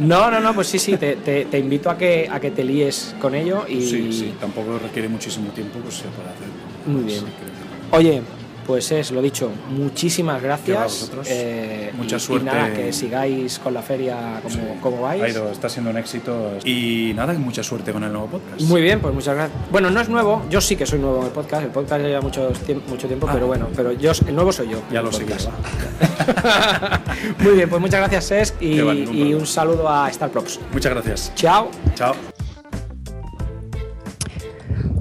no, 0.00 0.30
no, 0.30 0.40
no, 0.40 0.54
pues 0.54 0.66
sí, 0.68 0.78
sí, 0.78 0.96
te, 0.96 1.16
te- 1.16 1.44
te 1.46 1.58
invito 1.58 1.90
a 1.90 1.98
que, 1.98 2.28
a 2.30 2.38
que 2.40 2.50
te 2.50 2.62
líes 2.64 3.14
con 3.20 3.34
ello 3.34 3.64
y... 3.68 3.80
Sí, 3.82 4.12
sí, 4.12 4.34
tampoco 4.40 4.78
requiere 4.78 5.08
muchísimo 5.08 5.50
tiempo, 5.50 5.78
pues 5.80 5.94
se 5.96 6.04
puede 6.04 6.28
hacer. 6.28 6.48
Muy 6.86 7.02
bien. 7.04 7.24
Oye, 7.90 8.22
pues 8.68 8.92
es 8.92 9.10
lo 9.10 9.20
dicho, 9.22 9.50
muchísimas 9.70 10.40
gracias. 10.42 11.10
eh, 11.26 11.90
Mucha 11.96 12.14
y- 12.14 12.18
y 12.18 12.20
suerte. 12.20 12.44
nada, 12.46 12.72
que 12.72 12.92
sigáis 12.92 13.58
con 13.58 13.72
la 13.74 13.80
feria 13.82 14.38
como, 14.42 14.54
Sí. 14.54 14.60
como 14.82 15.00
vais. 15.02 15.22
Ha 15.22 15.28
ido, 15.30 15.50
está 15.50 15.68
siendo 15.70 15.90
un 15.90 15.96
éxito. 15.96 16.52
Y 16.64 17.12
nada, 17.16 17.32
mucha 17.32 17.62
suerte 17.62 17.92
con 17.92 18.04
el 18.04 18.12
nuevo 18.12 18.26
podcast. 18.28 18.60
Muy 18.62 18.82
bien, 18.82 19.00
pues 19.00 19.14
muchas 19.14 19.34
gracias. 19.34 19.58
Bueno, 19.72 19.90
no 19.90 19.98
es 20.00 20.08
nuevo, 20.10 20.42
yo 20.50 20.60
sí 20.60 20.76
que 20.76 20.84
soy 20.86 20.98
nuevo 20.98 21.20
en 21.20 21.26
el 21.26 21.32
podcast, 21.32 21.62
el 21.64 21.70
podcast 21.70 22.02
lleva 22.04 22.20
mucho, 22.20 22.52
mucho 22.88 23.06
tiempo, 23.08 23.26
Ah. 23.28 23.32
pero 23.32 23.46
bueno, 23.46 23.68
pero 23.74 23.92
yo 23.92 24.12
el 24.26 24.34
nuevo 24.34 24.52
soy 24.52 24.68
yo. 24.68 24.82
Ya 24.92 25.00
lo 25.02 25.10
sé. 25.10 25.24
Muy 27.38 27.52
bien, 27.54 27.68
pues 27.70 27.80
muchas 27.80 28.00
gracias, 28.00 28.24
Ses, 28.26 28.54
y, 28.60 28.78
y 28.80 29.32
un 29.34 29.46
saludo 29.46 29.88
a 29.88 30.08
Star 30.10 30.28
Props. 30.30 30.60
Muchas 30.72 30.92
gracias. 30.92 31.32
Chao. 31.34 31.70
Chao. 31.94 32.14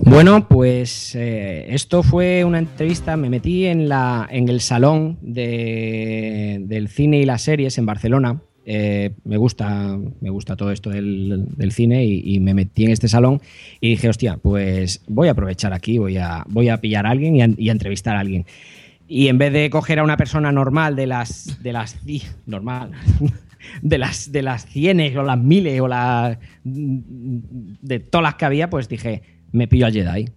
Bueno, 0.10 0.48
pues 0.48 1.16
eh, 1.16 1.66
esto 1.70 2.02
fue 2.02 2.46
una 2.46 2.60
entrevista, 2.60 3.18
me 3.18 3.30
metí 3.30 3.66
en, 3.66 3.90
la, 3.90 4.28
el 4.32 4.62
salón 4.62 5.18
de- 5.22 6.60
del 6.66 6.88
cine 6.88 7.20
y 7.20 7.26
las 7.26 7.42
series 7.42 7.78
en 7.78 7.86
Barcelona. 7.86 8.42
Eh, 8.66 9.12
me, 9.26 9.38
gusta, 9.38 9.98
me 10.22 10.30
gusta 10.30 10.56
todo 10.56 10.72
esto 10.72 10.90
del, 10.90 11.72
cine 11.72 12.06
y, 12.06 12.40
me 12.40 12.54
metí 12.54 12.86
en 12.86 12.92
este 12.92 13.10
salón 13.10 13.42
y 13.82 13.90
dije, 13.90 14.10
hostia, 14.10 14.38
pues 14.38 15.04
voy 15.08 15.28
a 15.28 15.32
aprovechar 15.32 15.74
aquí, 15.74 15.98
voy 15.98 16.18
a, 16.18 16.44
voy 16.48 16.70
a 16.70 16.82
pillar 16.82 17.06
a 17.06 17.12
alguien 17.12 17.36
y 17.36 17.42
a, 17.42 17.50
y 17.58 17.70
a 17.70 17.74
entrevistar 17.74 18.16
a 18.16 18.22
alguien. 18.22 18.46
Y 19.10 19.28
en 19.28 19.38
vez 19.38 19.54
de 19.54 19.70
coger 19.70 20.00
a 20.00 20.04
una 20.04 20.18
persona 20.18 20.52
normal 20.52 20.96
de 20.96 21.08
las, 21.08 21.62
de 21.62 21.74
las 21.74 21.98
normal, 22.46 22.92
de 23.82 23.98
las, 23.98 24.32
de 24.32 24.42
las 24.42 24.66
cienes 24.66 25.16
o 25.16 25.24
las 25.24 25.38
miles 25.38 25.80
o 25.82 25.88
las 25.88 26.38
de 26.64 28.00
todas 28.00 28.24
las 28.24 28.36
que 28.36 28.46
había, 28.46 28.70
pues 28.70 28.90
dije, 28.90 29.37
me 29.58 29.68
pillo 29.68 29.88
a 29.88 29.92
Jedi. 29.92 30.30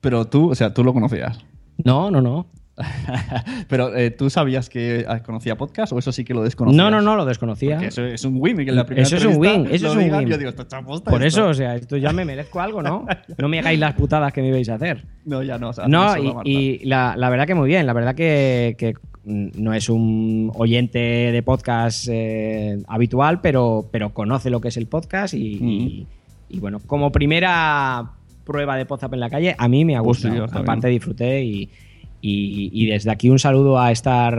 Pero 0.00 0.24
tú, 0.26 0.50
o 0.50 0.54
sea, 0.54 0.72
tú 0.72 0.82
lo 0.84 0.92
conocías. 0.94 1.44
No, 1.84 2.10
no, 2.10 2.20
no. 2.22 2.46
Pero 3.68 3.94
eh, 3.94 4.10
tú 4.10 4.30
sabías 4.30 4.68
que 4.70 5.04
ah, 5.06 5.22
conocía 5.22 5.56
podcast 5.56 5.92
o 5.92 5.98
eso 5.98 6.10
sí 6.10 6.24
que 6.24 6.32
lo 6.34 6.42
desconocías. 6.42 6.76
No, 6.82 6.90
no, 6.90 7.02
no, 7.02 7.16
lo 7.16 7.24
desconocía. 7.24 7.74
Porque 7.76 7.88
eso 7.88 8.04
es 8.06 8.24
un 8.24 8.36
win. 8.40 8.56
que 8.56 8.62
en 8.62 8.76
la 8.76 8.86
primera 8.86 9.06
Eso 9.06 9.16
es 9.16 9.24
un 9.26 9.36
win, 9.36 9.66
eso 9.70 9.88
es 9.88 9.92
un 9.94 9.98
digan, 10.04 10.20
win. 10.20 10.28
Yo 10.28 10.38
digo, 10.38 10.50
aposta 10.50 11.10
Por 11.10 11.22
esto". 11.22 11.40
eso, 11.42 11.48
o 11.50 11.54
sea, 11.54 11.76
esto 11.76 11.96
ya 11.98 12.12
me 12.12 12.24
merezco 12.24 12.60
algo, 12.60 12.82
¿no? 12.82 13.06
No 13.38 13.48
me 13.48 13.58
hagáis 13.58 13.78
las 13.78 13.94
putadas 13.94 14.32
que 14.32 14.40
me 14.42 14.48
ibais 14.48 14.68
a 14.68 14.74
hacer. 14.76 15.04
No, 15.24 15.40
ya 15.42 15.56
no. 15.58 15.68
o 15.68 15.72
sea, 15.72 15.86
No, 15.86 16.14
y, 16.44 16.80
la, 16.84 17.14
la 17.16 17.30
verdad 17.30 17.46
que 17.46 17.54
muy 17.54 17.68
bien, 17.68 17.86
la 17.86 17.92
verdad 17.92 18.14
que, 18.16 18.74
que 18.76 18.94
no 19.24 19.72
es 19.72 19.88
un 19.88 20.50
oyente 20.56 20.98
de 20.98 21.42
podcast 21.44 22.08
eh, 22.10 22.82
habitual, 22.88 23.40
pero, 23.40 23.88
pero 23.92 24.12
conoce 24.12 24.50
lo 24.50 24.60
que 24.60 24.68
es 24.68 24.76
el 24.76 24.86
podcast 24.88 25.34
y, 25.34 25.38
y- 25.60 26.06
y 26.48 26.58
bueno, 26.60 26.80
como 26.86 27.12
primera 27.12 28.10
prueba 28.44 28.76
de 28.76 28.86
Podzap 28.86 29.12
en 29.14 29.20
la 29.20 29.30
calle, 29.30 29.54
a 29.58 29.68
mí 29.68 29.84
me 29.84 29.96
ha 29.96 30.02
Pues 30.02 30.18
sí, 30.20 30.28
gustado. 30.28 30.60
Aparte 30.60 30.88
disfruté 30.88 31.42
y, 31.44 31.70
y- 32.20 32.70
y 32.72 32.86
desde 32.86 33.10
aquí 33.10 33.28
un 33.30 33.38
saludo 33.38 33.78
a 33.78 33.90
Star 33.92 34.38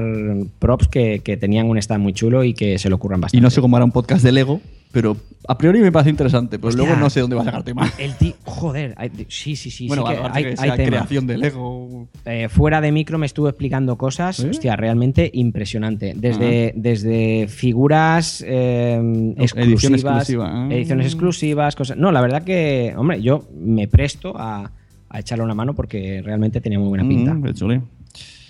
Props 0.59 0.87
que, 0.87 1.19
que 1.19 1.37
tenían 1.37 1.69
un 1.69 1.77
stand 1.77 2.01
muy 2.03 2.13
chulo 2.13 2.43
y 2.43 2.53
que 2.53 2.77
se 2.79 2.89
lo 2.89 2.95
ocurran 2.95 3.19
Y 3.19 3.21
bastante. 3.23 3.41
no 3.41 3.49
sé 3.49 3.61
cómo 3.61 3.75
era 3.77 3.85
un 3.85 3.91
podcast 3.91 4.23
de 4.23 4.31
Lego, 4.31 4.61
pero 4.93 5.17
a 5.47 5.57
priori 5.57 5.79
me 5.79 5.91
parece 5.91 6.11
interesante. 6.11 6.59
Pero 6.59 6.69
Hostia. 6.69 6.85
luego 6.85 6.99
no 6.99 7.09
sé 7.09 7.19
dónde 7.19 7.35
va 7.35 7.41
a 7.41 7.45
sacar 7.45 7.63
tema. 7.63 7.91
El 7.97 8.15
tío, 8.15 8.33
joder, 8.45 8.93
hay- 8.95 9.09
sí, 9.27 9.55
sí, 9.55 9.71
sí. 9.71 9.87
Bueno, 9.87 10.05
sí 10.05 10.13
que 10.13 10.19
hay, 10.21 10.43
que 10.43 10.49
hay 10.49 10.55
sea 10.55 10.75
creación 10.75 11.25
de 11.25 11.37
Lego. 11.39 12.07
Eh, 12.25 12.47
fuera 12.47 12.79
de 12.79 12.91
micro 12.91 13.17
me 13.17 13.25
estuvo 13.25 13.49
explicando 13.49 13.97
cosas, 13.97 14.39
¿Eh? 14.39 14.51
hostia, 14.51 14.75
realmente 14.75 15.31
impresionante. 15.33 16.13
Desde, 16.15 16.73
desde 16.75 17.47
figuras 17.47 18.45
eh, 18.47 19.33
exclusivas, 19.37 19.67
edición 19.67 19.93
exclusiva, 19.95 20.51
ah. 20.53 20.67
ediciones 20.71 21.07
exclusivas, 21.07 21.75
cosas. 21.75 21.97
No, 21.97 22.11
la 22.11 22.21
verdad 22.21 22.43
que, 22.43 22.93
hombre, 22.95 23.19
yo 23.19 23.47
me 23.59 23.87
presto 23.87 24.35
a, 24.37 24.71
a 25.09 25.19
echarle 25.19 25.43
una 25.43 25.55
mano 25.55 25.73
porque 25.73 26.21
realmente 26.23 26.61
tenía 26.61 26.77
muy 26.77 26.89
buena 26.89 27.07
pinta. 27.07 27.33
Mm. 27.33 27.41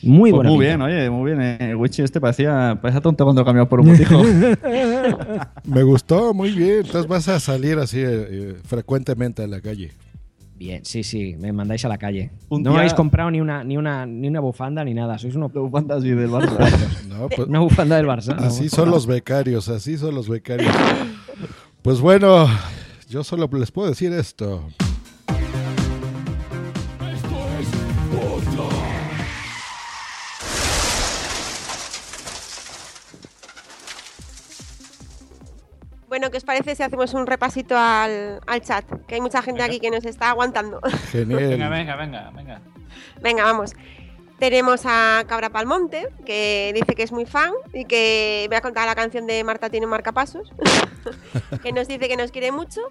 Muy 0.03 0.31
Pues 0.31 0.37
buena 0.37 0.49
muy 0.51 0.65
pinta. 0.65 0.85
bien, 0.87 0.97
oye, 0.99 1.09
muy 1.09 1.31
bien. 1.31 1.41
eh, 1.41 1.57
El 1.71 1.75
Wichi 1.77 2.01
este 2.01 2.19
parecía, 2.21 2.77
parecía 2.81 3.01
tonto 3.01 3.23
cuando 3.23 3.41
lo 3.41 3.45
cambió 3.45 3.67
por 3.69 3.79
un 3.79 3.87
botijo. 3.91 4.21
Me 5.65 5.83
gustó, 5.83 6.33
muy 6.33 6.51
bien. 6.51 6.79
Entonces 6.85 7.07
vas 7.07 7.27
a 7.29 7.39
salir 7.39 7.77
así 7.79 7.99
eh, 7.99 8.05
eh, 8.29 8.55
frecuentemente 8.65 9.43
a 9.43 9.47
la 9.47 9.61
calle. 9.61 9.91
Bien, 10.55 10.85
sí, 10.85 11.03
sí, 11.03 11.35
me 11.39 11.51
mandáis 11.51 11.83
a 11.83 11.89
la 11.89 11.97
calle. 11.97 12.31
Un 12.49 12.63
no 12.63 12.69
día- 12.71 12.79
habéis 12.79 12.93
comprado 12.93 13.31
ni 13.31 13.41
una, 13.41 13.63
ni 13.63 13.75
una, 13.75 14.05
ni 14.05 14.27
una 14.27 14.39
bufanda 14.39 14.83
ni 14.83 14.93
nada. 14.93 15.17
Sois 15.17 15.35
unos 15.35 15.51
bufandas 15.51 15.99
así 15.99 16.09
del 16.11 16.29
Barça. 16.29 16.69
No, 17.09 17.27
pues, 17.29 17.47
una 17.47 17.59
bufanda 17.59 17.95
del 17.97 18.05
Barça. 18.07 18.35
Así 18.39 18.69
son 18.69 18.89
los 18.89 19.05
becarios, 19.05 19.69
así 19.69 19.97
son 19.97 20.15
los 20.15 20.27
becarios. 20.29 20.73
Pues 21.81 21.99
bueno, 22.01 22.47
yo 23.09 23.23
solo 23.23 23.49
les 23.53 23.71
puedo 23.71 23.89
decir 23.89 24.11
esto. 24.13 24.63
Bueno, 36.13 36.29
¿qué 36.29 36.37
os 36.37 36.43
parece 36.43 36.75
si 36.75 36.83
hacemos 36.83 37.15
un 37.15 37.25
repasito 37.25 37.75
al, 37.75 38.39
al 38.45 38.61
chat? 38.61 38.85
Que 39.07 39.15
hay 39.15 39.21
mucha 39.21 39.41
gente 39.41 39.63
aquí 39.63 39.79
que 39.79 39.89
nos 39.89 40.05
está 40.05 40.29
aguantando. 40.29 40.79
Venga, 41.11 41.39
Genial. 41.39 41.69
venga, 41.71 41.95
venga, 41.95 42.31
venga. 42.35 42.61
Venga, 43.19 43.43
vamos. 43.45 43.73
Tenemos 44.37 44.81
a 44.85 45.23
Cabra 45.25 45.49
Palmonte, 45.49 46.09
que 46.23 46.71
dice 46.75 46.93
que 46.93 47.01
es 47.01 47.11
muy 47.11 47.25
fan 47.25 47.51
y 47.73 47.85
que 47.85 48.45
voy 48.47 48.57
a 48.57 48.61
contar 48.61 48.85
la 48.85 48.93
canción 48.93 49.25
de 49.25 49.43
Marta 49.43 49.71
tiene 49.71 49.87
un 49.87 49.89
marcapasos, 49.89 50.53
que 51.63 51.71
nos 51.71 51.87
dice 51.87 52.07
que 52.07 52.15
nos 52.15 52.31
quiere 52.31 52.51
mucho. 52.51 52.81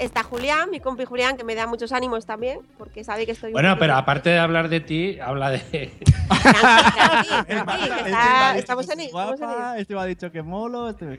Está 0.00 0.22
Julián, 0.22 0.70
mi 0.70 0.80
compi 0.80 1.04
Julián, 1.04 1.36
que 1.36 1.44
me 1.44 1.54
da 1.54 1.66
muchos 1.66 1.92
ánimos 1.92 2.24
también, 2.24 2.60
porque 2.78 3.04
sabe 3.04 3.26
que 3.26 3.32
estoy... 3.32 3.52
Bueno, 3.52 3.76
pero 3.78 3.94
aparte 3.96 4.30
de 4.30 4.38
hablar 4.38 4.70
de 4.70 4.80
ti, 4.80 5.20
habla 5.20 5.50
de. 5.50 5.60
Está- 7.48 8.56
estamos 8.56 8.88
en 8.88 9.00
ello, 9.00 9.34
en 9.34 9.42
ello. 9.42 9.74
Este 9.74 9.94
me 9.94 10.00
ha 10.00 10.04
dicho 10.06 10.32
que 10.32 10.42
molo. 10.42 10.88
Este 10.88 11.04
me... 11.04 11.18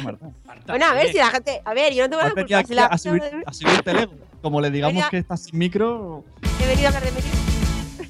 Bueno, 0.00 0.34
a 0.86 0.94
ver 0.94 1.08
si 1.10 1.18
la 1.18 1.30
gente... 1.30 1.60
A 1.64 1.74
ver, 1.74 1.92
yo 1.94 2.04
no 2.04 2.10
tengo 2.10 2.22
la 2.22 2.30
culpa. 2.30 2.58
aquí 2.58 2.68
Si 2.68 2.74
la- 2.74 2.86
a, 2.86 2.96
subir, 2.96 3.22
a 3.44 3.52
subirte 3.52 3.90
el 3.90 3.98
ego. 3.98 4.12
Como 4.40 4.60
le 4.60 4.70
digamos 4.70 4.94
Venga. 4.94 5.10
que 5.10 5.18
estás 5.18 5.42
sin 5.42 5.58
micro, 5.58 6.24
He 6.62 6.66
venido 6.68 6.86
a 6.86 6.88
hablar 6.88 7.02
de 7.04 7.10
mí. 7.12 7.18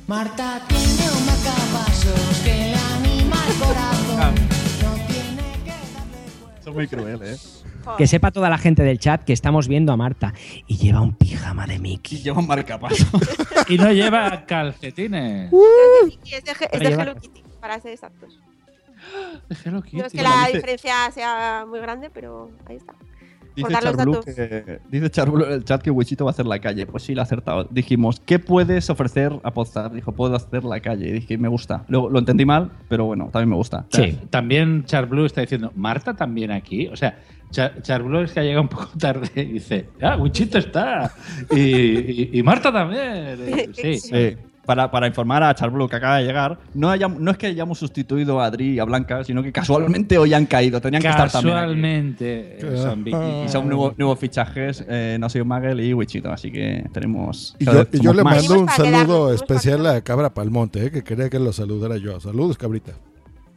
Marta 0.06 0.60
tiene 0.68 1.10
un 1.16 1.26
marcapasos 1.26 2.40
que 2.44 2.50
le 2.52 2.74
anima 2.96 3.36
el 3.48 3.54
corazón. 3.54 4.34
No 4.82 4.94
tiene 5.06 5.42
que 5.64 6.62
son 6.62 6.74
muy 6.74 6.86
crueles, 6.86 7.22
¿eh? 7.22 7.61
Que 7.98 8.06
sepa 8.06 8.30
toda 8.30 8.48
la 8.50 8.58
gente 8.58 8.82
del 8.82 8.98
chat 8.98 9.22
que 9.24 9.32
estamos 9.32 9.68
viendo 9.68 9.92
a 9.92 9.96
Marta 9.96 10.32
y 10.66 10.76
lleva 10.76 11.00
un 11.00 11.14
pijama 11.14 11.66
de 11.66 11.78
Mickey. 11.78 12.18
Y 12.18 12.22
lleva 12.22 12.38
un 12.40 12.46
marcapaso. 12.46 13.04
y 13.68 13.78
no 13.78 13.92
lleva 13.92 14.44
calcetines. 14.46 15.52
Y 16.24 16.34
es 16.34 16.44
de, 16.44 16.54
Ge- 16.54 16.64
es 16.64 16.70
Para 16.70 16.88
de 16.90 17.02
Hello 17.02 17.14
Kitty, 17.16 17.42
para 17.60 17.80
ser 17.80 17.92
exactos. 17.92 18.38
De 19.48 19.56
Hello 19.64 19.78
No 19.92 20.04
es 20.06 20.12
Kitty. 20.12 20.16
que 20.16 20.22
la 20.22 20.46
diferencia 20.52 21.10
sea 21.12 21.64
muy 21.68 21.80
grande, 21.80 22.08
pero 22.10 22.50
ahí 22.66 22.76
está. 22.76 22.94
Dice 23.54 23.62
Por 23.62 23.72
dar 23.72 23.84
los 23.84 23.96
Charblu 23.96 24.12
datos. 24.14 24.34
que, 24.34 24.78
dice 24.90 25.10
Charblu 25.10 25.44
en 25.44 25.52
el 25.52 25.64
chat 25.64 25.82
que 25.82 25.90
Wichito 25.90 26.24
va 26.24 26.30
a 26.30 26.32
hacer 26.32 26.46
la 26.46 26.58
calle. 26.58 26.86
Pues 26.86 27.02
sí, 27.02 27.14
lo 27.14 27.20
ha 27.20 27.24
acertado. 27.24 27.68
Dijimos, 27.70 28.20
¿qué 28.24 28.38
puedes 28.38 28.88
ofrecer 28.90 29.32
a 29.42 29.52
Podzap? 29.52 29.92
Dijo, 29.92 30.12
puedo 30.12 30.34
hacer 30.36 30.64
la 30.64 30.80
calle. 30.80 31.08
Y 31.08 31.12
dije, 31.12 31.36
me 31.38 31.48
gusta. 31.48 31.84
Luego 31.88 32.08
lo 32.10 32.18
entendí 32.18 32.44
mal, 32.44 32.70
pero 32.88 33.04
bueno, 33.04 33.28
también 33.32 33.50
me 33.50 33.56
gusta. 33.56 33.86
Ta- 33.90 33.98
También 34.30 34.84
Charblue 34.84 35.26
está 35.26 35.40
diciendo, 35.42 35.70
Marta 35.74 36.14
también 36.14 36.50
aquí. 36.50 36.86
O 36.88 36.96
sea, 36.96 37.18
Char 37.50 37.82
Charblue 37.82 38.24
es 38.24 38.32
que 38.32 38.40
ha 38.40 38.42
llegado 38.42 38.62
un 38.62 38.68
poco 38.68 38.88
tarde 38.98 39.28
y 39.34 39.44
dice, 39.52 39.88
ah, 40.00 40.16
Wichito 40.16 40.56
está. 40.58 41.12
Y, 41.50 41.60
y- 41.60 42.30
y 42.32 42.42
Marta 42.42 42.72
también. 42.72 43.38
Sí. 43.74 43.98
Sí. 43.98 44.36
Para, 44.64 44.92
para 44.92 45.08
informar 45.08 45.42
a 45.42 45.52
Charblu 45.54 45.88
que 45.88 45.96
acaba 45.96 46.18
de 46.18 46.24
llegar, 46.24 46.56
no, 46.74 46.88
hayam- 46.94 47.16
no 47.18 47.32
es 47.32 47.36
que 47.36 47.48
hayamos 47.48 47.78
sustituido 47.78 48.40
a 48.40 48.44
Adri 48.46 48.74
y 48.74 48.78
a 48.78 48.84
Blanca, 48.84 49.24
sino 49.24 49.42
que 49.42 49.50
casualmente 49.50 50.16
hoy 50.18 50.34
han 50.34 50.46
caído. 50.46 50.80
Tenían 50.80 51.02
que 51.02 51.08
estar 51.08 51.28
también. 51.32 51.56
Casualmente 51.56 52.58
son 52.76 53.02
Vicky. 53.02 53.16
Y 53.44 53.48
son 53.48 53.68
nuevos, 53.68 53.98
nuevos 53.98 54.18
fichajes, 54.20 54.84
eh, 54.88 55.16
no 55.18 55.28
soy 55.28 55.42
Magel 55.42 55.80
y 55.80 55.92
Wichito, 55.94 56.30
así 56.30 56.52
que 56.52 56.84
tenemos. 56.92 57.56
Y 57.58 57.64
yo, 57.64 57.72
y 57.92 57.98
yo 58.00 58.12
le 58.12 58.22
mando 58.22 58.60
un 58.60 58.68
saludo 58.68 59.34
especial 59.34 59.84
a 59.86 60.00
Cabra 60.00 60.32
Palmonte, 60.32 60.86
eh, 60.86 60.90
que 60.92 61.02
quería 61.02 61.28
que 61.28 61.40
lo 61.40 61.52
saludara 61.52 61.96
yo. 61.96 62.20
Saludos, 62.20 62.56
cabrita. 62.56 62.92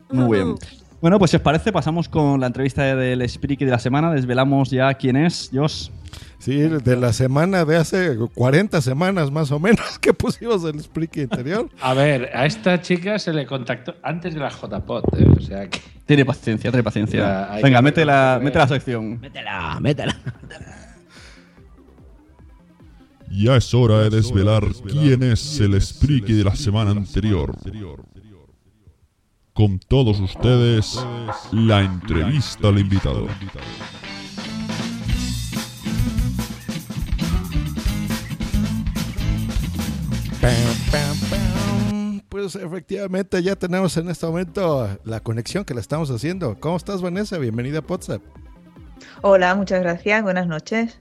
Muy 0.10 0.38
bien. 0.38 0.56
Bueno, 1.06 1.20
pues 1.20 1.30
si 1.30 1.38
os 1.38 1.44
parece, 1.44 1.72
pasamos 1.72 2.10
con 2.10 2.40
la 2.40 2.48
entrevista 2.48 2.96
del 2.96 3.30
Spriki 3.30 3.64
de 3.64 3.70
la 3.70 3.78
semana. 3.78 4.12
Desvelamos 4.12 4.72
ya 4.72 4.92
quién 4.96 5.16
es, 5.16 5.52
Josh. 5.54 5.90
Sí, 6.40 6.58
de 6.58 6.96
la 6.98 7.14
semana 7.14 7.64
de 7.64 7.78
hace 7.78 8.18
40 8.34 8.82
semanas 8.82 9.30
más 9.30 9.52
o 9.52 9.60
menos 9.60 10.00
que 10.02 10.16
pusimos 10.16 10.64
el 10.64 10.82
Spreaky 10.82 11.22
anterior. 11.22 11.70
A 11.80 11.94
ver, 11.94 12.32
a 12.34 12.48
esta 12.48 12.82
chica 12.82 13.20
se 13.20 13.34
le 13.34 13.46
contactó 13.46 13.94
antes 14.02 14.34
de 14.34 14.40
la 14.40 14.50
JPOT. 14.50 15.20
eh, 15.20 15.28
o 15.38 15.42
sea 15.42 15.70
que. 15.70 15.80
Tiene 16.08 16.26
paciencia, 16.26 16.72
tiene 16.72 16.82
paciencia. 16.82 17.20
Ya, 17.20 17.62
Venga, 17.62 17.84
mete 17.84 18.04
la, 18.04 18.40
mete 18.42 18.58
la 18.58 18.68
sección. 18.68 19.22
Métela, 19.22 19.78
métela. 19.80 20.16
Ya 23.30 23.58
es 23.58 23.72
hora 23.76 24.00
de 24.00 24.10
desvelar 24.10 24.64
quién 24.90 25.22
es 25.22 25.60
el 25.60 25.80
Spriki 25.80 26.34
de 26.34 26.46
la 26.46 26.56
semana 26.56 26.90
anterior. 26.90 27.56
Con 29.56 29.80
todos 29.80 30.20
ustedes, 30.20 31.00
la 31.54 31.80
entrevista 31.80 32.68
al 32.68 32.78
invitado. 32.78 33.26
Pues 42.28 42.56
efectivamente 42.56 43.42
ya 43.42 43.56
tenemos 43.56 43.96
en 43.96 44.10
este 44.10 44.26
momento 44.26 44.90
la 45.06 45.22
conexión 45.22 45.64
que 45.64 45.74
la 45.74 45.80
estamos 45.80 46.12
haciendo. 46.12 46.60
¿Cómo 46.60 46.76
estás, 46.76 47.02
Vanessa? 47.02 47.38
Bienvenida 47.38 47.80
a 47.80 47.84
WhatsApp. 47.88 48.22
Hola, 49.22 49.56
muchas 49.56 49.80
gracias. 49.80 50.22
Buenas 50.22 50.48
noches. 50.48 51.00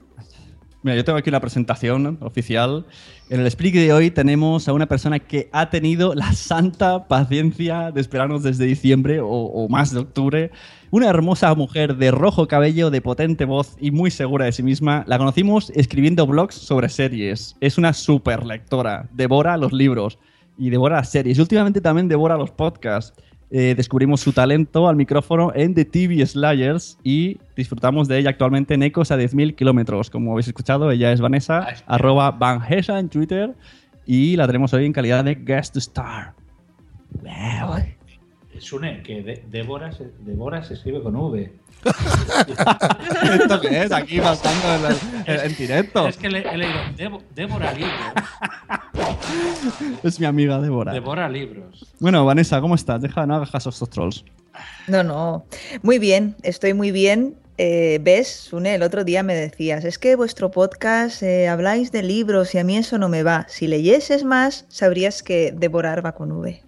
Mira, 0.85 0.97
yo 0.97 1.03
tengo 1.03 1.17
aquí 1.17 1.31
una 1.31 1.39
presentación 1.39 2.19
oficial. 2.21 2.85
En 3.31 3.39
el 3.39 3.49
Spriki 3.49 3.79
de 3.79 3.91
hoy 3.91 4.11
tenemos 4.11 4.67
a 4.67 4.73
una 4.73 4.85
persona 4.85 5.17
que 5.17 5.49
ha 5.51 5.71
tenido 5.71 6.13
la 6.13 6.31
santa 6.33 7.07
paciencia 7.07 7.91
de 7.91 7.99
esperarnos 8.01 8.43
desde 8.43 8.65
diciembre 8.65 9.19
o, 9.19 9.27
o 9.27 9.67
más 9.67 9.91
de 9.91 10.01
octubre. 10.01 10.51
Una 10.91 11.09
hermosa 11.09 11.55
mujer 11.55 11.97
de 11.97 12.11
rojo 12.11 12.47
cabello, 12.47 12.91
de 12.91 13.01
potente 13.01 13.45
voz 13.45 13.75
y 13.81 13.89
muy 13.89 14.11
segura 14.11 14.45
de 14.45 14.51
sí 14.51 14.61
misma. 14.61 15.03
La 15.07 15.17
conocimos 15.17 15.71
escribiendo 15.71 16.27
blogs 16.27 16.53
sobre 16.53 16.87
series. 16.89 17.55
Es 17.61 17.79
una 17.79 17.91
super 17.91 18.45
lectora. 18.45 19.09
Devora 19.11 19.57
los 19.57 19.73
libros 19.73 20.19
y 20.55 20.69
devora 20.69 20.97
las 20.97 21.09
series. 21.09 21.39
Y 21.39 21.41
últimamente 21.41 21.81
también 21.81 22.07
devora 22.07 22.37
los 22.37 22.51
podcasts. 22.51 23.19
Eh, 23.51 23.75
descubrimos 23.77 24.21
su 24.21 24.33
talento 24.33 24.87
al 24.89 24.95
micrófono 24.95 25.51
en 25.55 25.73
The 25.75 25.85
TV 25.85 26.25
Slayers 26.25 26.97
y 27.03 27.37
disfrutamos 27.55 28.07
de 28.07 28.17
ella 28.17 28.31
actualmente 28.31 28.73
en 28.73 28.83
Ecos 28.83 29.11
a 29.11 29.17
10.000 29.17 29.55
kilómetros. 29.55 30.09
Como 30.09 30.31
habéis 30.31 30.47
escuchado, 30.47 30.89
ella 30.91 31.11
es 31.11 31.21
Vanessa, 31.21 31.67
arroba 31.85 32.31
Van 32.31 32.61
Hesa 32.67 32.97
en 32.99 33.07
Twitter 33.09 33.53
y 34.05 34.35
la 34.35 34.47
tenemos 34.47 34.73
hoy 34.73 34.85
en 34.85 34.93
calidad 34.93 35.23
de 35.23 35.35
guest 35.35 35.77
star. 35.77 36.33
Wow. 37.21 37.75
Sune, 38.59 39.03
que 39.03 39.21
de- 39.21 39.43
Débora, 39.49 39.91
se, 39.91 40.11
Débora 40.21 40.63
se 40.63 40.75
escribe 40.75 41.01
con 41.03 41.15
V. 41.15 41.51
¿Esto 43.33 43.61
qué 43.61 43.83
es? 43.83 43.91
Aquí 43.91 44.19
faltando 44.19 44.89
en, 45.27 45.39
en 45.51 45.55
directo. 45.55 46.07
Es 46.07 46.17
que 46.17 46.29
le, 46.29 46.39
he 46.39 46.57
leído 46.57 47.19
Débora 47.35 47.73
Libros. 47.73 47.93
Es 50.03 50.19
mi 50.19 50.25
amiga 50.25 50.59
Débora. 50.59 50.93
Débora 50.93 51.27
Libros. 51.29 51.85
Bueno, 51.99 52.25
Vanessa, 52.25 52.61
¿cómo 52.61 52.75
estás? 52.75 53.01
Deja, 53.01 53.25
no 53.25 53.35
hagas 53.35 53.51
caso 53.51 53.69
a 53.69 53.71
estos 53.71 53.89
trolls. 53.89 54.23
No, 54.87 55.03
no. 55.03 55.45
Muy 55.81 55.99
bien, 55.99 56.35
estoy 56.43 56.73
muy 56.73 56.91
bien. 56.91 57.35
Eh, 57.57 57.99
¿Ves, 58.03 58.27
Sune? 58.49 58.75
El 58.75 58.83
otro 58.83 59.03
día 59.05 59.23
me 59.23 59.33
decías, 59.33 59.85
es 59.85 59.97
que 59.97 60.15
vuestro 60.15 60.51
podcast 60.51 61.23
eh, 61.23 61.47
habláis 61.47 61.91
de 61.91 62.03
libros 62.03 62.53
y 62.53 62.57
a 62.59 62.63
mí 62.65 62.77
eso 62.77 62.97
no 62.97 63.07
me 63.09 63.23
va. 63.23 63.45
Si 63.47 63.67
leyeses 63.67 64.23
más, 64.25 64.65
sabrías 64.67 65.23
que 65.23 65.53
devorar 65.55 66.05
va 66.05 66.11
con 66.13 66.31
V. 66.33 66.61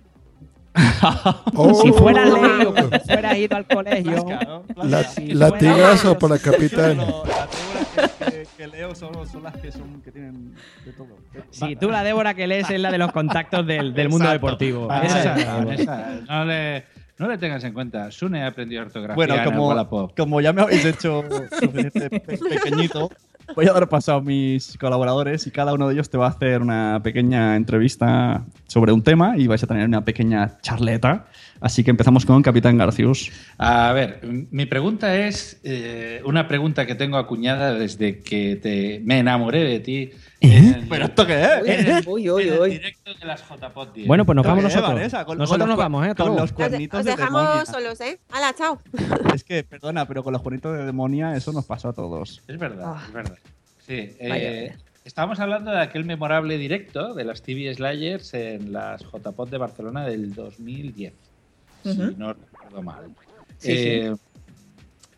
Si 1.82 1.92
fuera 1.92 2.24
leído, 2.26 2.72
cuando 2.74 3.00
fuera 3.02 3.38
ido 3.38 3.58
al 3.58 3.66
colegio. 3.68 4.26
La- 4.84 5.04
Si 5.04 5.34
latigazo 5.34 6.18
para 6.18 6.36
la 6.36 6.40
capitana. 6.42 7.06
que, 8.32 8.48
que 8.58 8.68
leo 8.68 8.94
son, 8.96 9.28
son 9.28 9.44
las 9.44 9.56
que, 9.58 9.72
son, 9.72 10.02
que 10.02 10.12
tienen 10.12 10.54
de 10.86 10.94
todo. 10.94 11.18
Si 11.52 11.76
tú 11.76 11.90
la 11.90 12.04
Débora 12.04 12.34
que 12.34 12.48
lees 12.48 12.70
es 12.70 12.80
la 12.80 12.92
de 12.92 12.98
los 12.98 13.12
contactos 13.12 13.66
del, 13.66 13.94
del 13.94 14.10
mundo 14.10 14.30
deportivo. 14.30 14.88
Vanessa, 14.88 15.20
Esa 15.20 15.36
es. 15.40 15.48
Vanessa, 15.66 16.20
no, 16.28 16.46
le, 16.46 16.84
no 17.18 17.28
le 17.28 17.38
tengas 17.38 17.64
en 17.64 17.74
cuenta. 17.74 18.12
Sune 18.12 18.44
ha 18.44 18.48
aprendido 18.48 18.82
ortografía 18.84 19.16
Bueno, 19.16 19.34
en 19.36 19.40
el 19.42 19.46
como, 19.46 20.10
como 20.16 20.42
ya 20.42 20.54
me 20.54 20.62
habéis 20.62 20.86
hecho 20.86 21.24
suficiente 21.60 22.10
pe- 22.10 22.38
pequeñito, 22.38 23.10
voy 23.56 23.66
a 23.68 23.74
dar 23.74 23.88
paso 23.90 24.14
a 24.14 24.22
mis 24.22 24.78
colaboradores 24.78 25.48
y 25.48 25.52
cada 25.52 25.74
uno 25.74 25.88
de 25.88 25.94
ellos 25.96 26.10
te 26.10 26.18
va 26.18 26.28
a 26.28 26.30
hacer 26.30 26.62
una 26.62 27.00
pequeña 27.04 27.56
entrevista 27.56 28.44
sobre 28.68 28.92
un 28.92 29.02
tema 29.04 29.38
y 29.38 29.48
vais 29.48 29.64
a 29.64 29.68
tener 29.68 29.88
una 29.88 30.04
pequeña 30.06 30.60
charleta. 30.62 31.26
Así 31.60 31.84
que 31.84 31.92
empezamos 31.92 32.26
con 32.26 32.42
Capitán 32.42 32.78
Garcius. 32.78 33.32
A 33.58 33.92
ver, 33.94 34.20
mi 34.52 34.66
pregunta 34.66 35.16
es 35.18 35.60
eh, 35.64 36.22
una 36.26 36.48
pregunta 36.48 36.86
que 36.86 36.96
tengo 36.96 37.18
acuñada 37.18 37.74
desde 37.74 38.20
que 38.20 38.56
te, 38.58 39.02
me 39.04 39.20
enamoré 39.20 39.64
de 39.64 39.80
ti. 39.80 40.10
en- 40.42 40.88
¿Pero 40.90 41.06
esto 41.06 41.26
qué 41.26 41.44
es? 41.66 42.06
Uy, 42.08 42.24
directo 42.70 43.14
de 43.14 43.26
las 43.26 43.42
JPod 43.48 43.94
10. 43.94 44.08
Bueno, 44.08 44.26
pues 44.26 44.36
nos 44.36 44.46
vamos 44.46 44.64
¿Qué, 44.64 44.68
nosotros. 44.70 44.94
Vanessa? 44.94 45.26
Con- 45.26 45.38
nosotros 45.38 45.60
con 45.64 45.70
los 45.70 45.78
nos 45.78 45.78
vamos, 45.78 46.08
¿eh? 46.08 46.16
Con 46.16 46.32
los 46.36 46.42
Os, 46.44 46.54
cuernitos 46.54 47.00
os 47.00 47.06
de 47.06 47.12
dejamos 47.12 47.42
demonia. 47.42 47.66
solos, 47.66 48.02
¿eh? 48.02 48.20
¡Hala, 48.32 48.54
chao! 48.58 48.80
Es 49.34 49.44
que, 49.44 49.64
perdona, 49.64 50.06
pero 50.08 50.24
con 50.24 50.34
los 50.34 50.42
cuernitos 50.42 50.78
de 50.78 50.86
demonia 50.86 51.36
eso 51.36 51.52
nos 51.54 51.66
pasó 51.66 51.90
a 51.90 51.94
todos. 51.94 52.42
Es 52.48 52.58
verdad, 52.60 52.94
Ah. 52.98 53.04
es 53.08 53.14
verdad. 53.14 53.38
Sí, 53.86 54.16
eh, 54.20 54.76
estábamos 55.06 55.40
hablando 55.40 55.72
de 55.72 55.80
aquel 55.82 56.06
memorable 56.06 56.58
directo 56.58 57.14
de 57.14 57.24
las 57.24 57.42
TV 57.42 57.74
Slayers 57.74 58.34
en 58.34 58.74
las 58.74 59.02
JPod 59.02 59.50
de 59.50 59.58
Barcelona 59.58 60.06
del 60.06 60.34
2010, 60.34 61.14
Si 61.94 62.16
no 62.18 62.34
recuerdo 62.34 62.82
mal. 62.84 63.06
Sí, 63.58 63.72
Eh, 63.76 64.16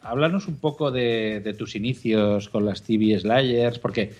Háblanos 0.01 0.47
un 0.47 0.55
poco 0.57 0.91
de, 0.91 1.41
de 1.43 1.53
tus 1.53 1.75
inicios 1.75 2.47
con 2.49 2.65
las 2.65 2.81
TV 2.83 3.19
Slayers, 3.19 3.79
porque, 3.79 4.13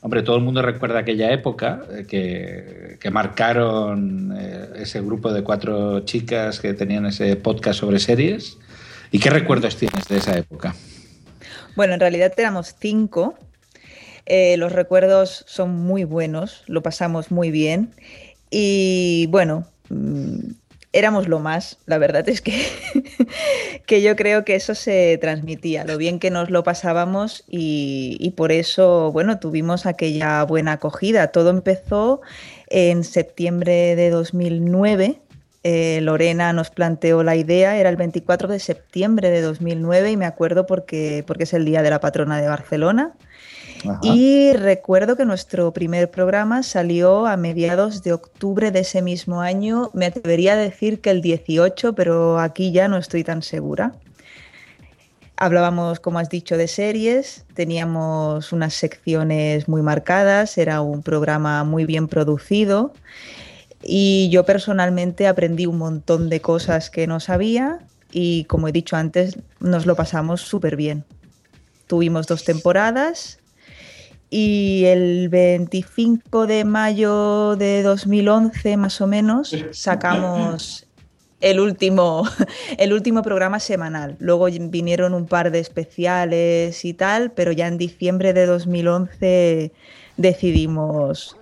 hombre, 0.00 0.22
todo 0.22 0.36
el 0.36 0.42
mundo 0.42 0.62
recuerda 0.62 1.00
aquella 1.00 1.32
época 1.32 1.82
eh, 1.90 2.06
que, 2.08 2.98
que 3.00 3.10
marcaron 3.10 4.32
eh, 4.38 4.68
ese 4.76 5.00
grupo 5.00 5.32
de 5.32 5.42
cuatro 5.42 6.00
chicas 6.00 6.60
que 6.60 6.72
tenían 6.72 7.06
ese 7.06 7.34
podcast 7.34 7.80
sobre 7.80 7.98
series. 7.98 8.58
¿Y 9.10 9.18
qué 9.18 9.28
recuerdos 9.30 9.76
tienes 9.76 10.06
de 10.08 10.18
esa 10.18 10.38
época? 10.38 10.74
Bueno, 11.76 11.94
en 11.94 12.00
realidad 12.00 12.32
éramos 12.36 12.76
cinco. 12.78 13.34
Eh, 14.26 14.56
los 14.56 14.72
recuerdos 14.72 15.44
son 15.48 15.70
muy 15.74 16.04
buenos, 16.04 16.62
lo 16.66 16.82
pasamos 16.82 17.30
muy 17.32 17.50
bien. 17.50 17.90
Y 18.50 19.26
bueno, 19.30 19.66
mm, 19.88 20.38
éramos 20.94 21.28
lo 21.28 21.40
más. 21.40 21.78
La 21.84 21.98
verdad 21.98 22.26
es 22.28 22.40
que, 22.40 22.64
que 23.86 24.00
yo 24.00 24.16
creo 24.16 24.44
que 24.44 24.54
eso 24.54 24.74
se 24.74 25.18
transmitía, 25.20 25.84
lo 25.84 25.98
bien 25.98 26.18
que 26.18 26.30
nos 26.30 26.48
lo 26.48 26.62
pasábamos 26.62 27.44
y, 27.48 28.16
y 28.20 28.30
por 28.30 28.52
eso, 28.52 29.12
bueno, 29.12 29.38
tuvimos 29.38 29.84
aquella 29.84 30.42
buena 30.44 30.72
acogida. 30.72 31.28
Todo 31.28 31.50
empezó 31.50 32.22
en 32.68 33.04
septiembre 33.04 33.96
de 33.96 34.10
2009. 34.10 35.20
Eh, 35.66 36.00
Lorena 36.02 36.52
nos 36.52 36.70
planteó 36.70 37.22
la 37.22 37.36
idea, 37.36 37.78
era 37.78 37.88
el 37.88 37.96
24 37.96 38.48
de 38.48 38.60
septiembre 38.60 39.30
de 39.30 39.40
2009 39.40 40.10
y 40.10 40.16
me 40.18 40.26
acuerdo 40.26 40.66
porque, 40.66 41.24
porque 41.26 41.44
es 41.44 41.54
el 41.54 41.64
día 41.64 41.82
de 41.82 41.88
la 41.88 42.00
patrona 42.00 42.40
de 42.40 42.48
Barcelona. 42.48 43.14
Y 44.02 44.52
recuerdo 44.52 45.16
que 45.16 45.24
nuestro 45.24 45.72
primer 45.72 46.10
programa 46.10 46.62
salió 46.62 47.26
a 47.26 47.36
mediados 47.36 48.02
de 48.02 48.12
octubre 48.12 48.70
de 48.70 48.80
ese 48.80 49.02
mismo 49.02 49.40
año. 49.40 49.90
Me 49.94 50.06
atrevería 50.06 50.54
a 50.54 50.56
decir 50.56 51.00
que 51.00 51.10
el 51.10 51.20
18, 51.20 51.94
pero 51.94 52.38
aquí 52.38 52.72
ya 52.72 52.88
no 52.88 52.96
estoy 52.96 53.24
tan 53.24 53.42
segura. 53.42 53.92
Hablábamos, 55.36 55.98
como 55.98 56.20
has 56.20 56.28
dicho, 56.28 56.56
de 56.56 56.68
series, 56.68 57.44
teníamos 57.54 58.52
unas 58.52 58.74
secciones 58.74 59.68
muy 59.68 59.82
marcadas, 59.82 60.56
era 60.58 60.80
un 60.80 61.02
programa 61.02 61.64
muy 61.64 61.84
bien 61.86 62.06
producido 62.06 62.92
y 63.82 64.30
yo 64.30 64.44
personalmente 64.44 65.26
aprendí 65.26 65.66
un 65.66 65.78
montón 65.78 66.30
de 66.30 66.40
cosas 66.40 66.88
que 66.88 67.08
no 67.08 67.18
sabía 67.18 67.80
y 68.12 68.44
como 68.44 68.68
he 68.68 68.72
dicho 68.72 68.94
antes, 68.94 69.36
nos 69.58 69.86
lo 69.86 69.96
pasamos 69.96 70.40
súper 70.40 70.76
bien. 70.76 71.04
Tuvimos 71.88 72.28
dos 72.28 72.44
temporadas 72.44 73.40
y 74.36 74.86
el 74.86 75.28
25 75.28 76.48
de 76.48 76.64
mayo 76.64 77.54
de 77.54 77.84
2011 77.84 78.76
más 78.76 79.00
o 79.00 79.06
menos 79.06 79.54
sacamos 79.70 80.88
el 81.40 81.60
último, 81.60 82.24
el 82.78 82.92
último 82.92 83.22
programa 83.22 83.60
semanal. 83.60 84.16
Luego 84.18 84.46
vinieron 84.46 85.14
un 85.14 85.26
par 85.26 85.52
de 85.52 85.60
especiales 85.60 86.84
y 86.84 86.94
tal, 86.94 87.30
pero 87.30 87.52
ya 87.52 87.68
en 87.68 87.78
diciembre 87.78 88.32
de 88.32 88.46
2011 88.46 89.70
decidimos 90.16 91.36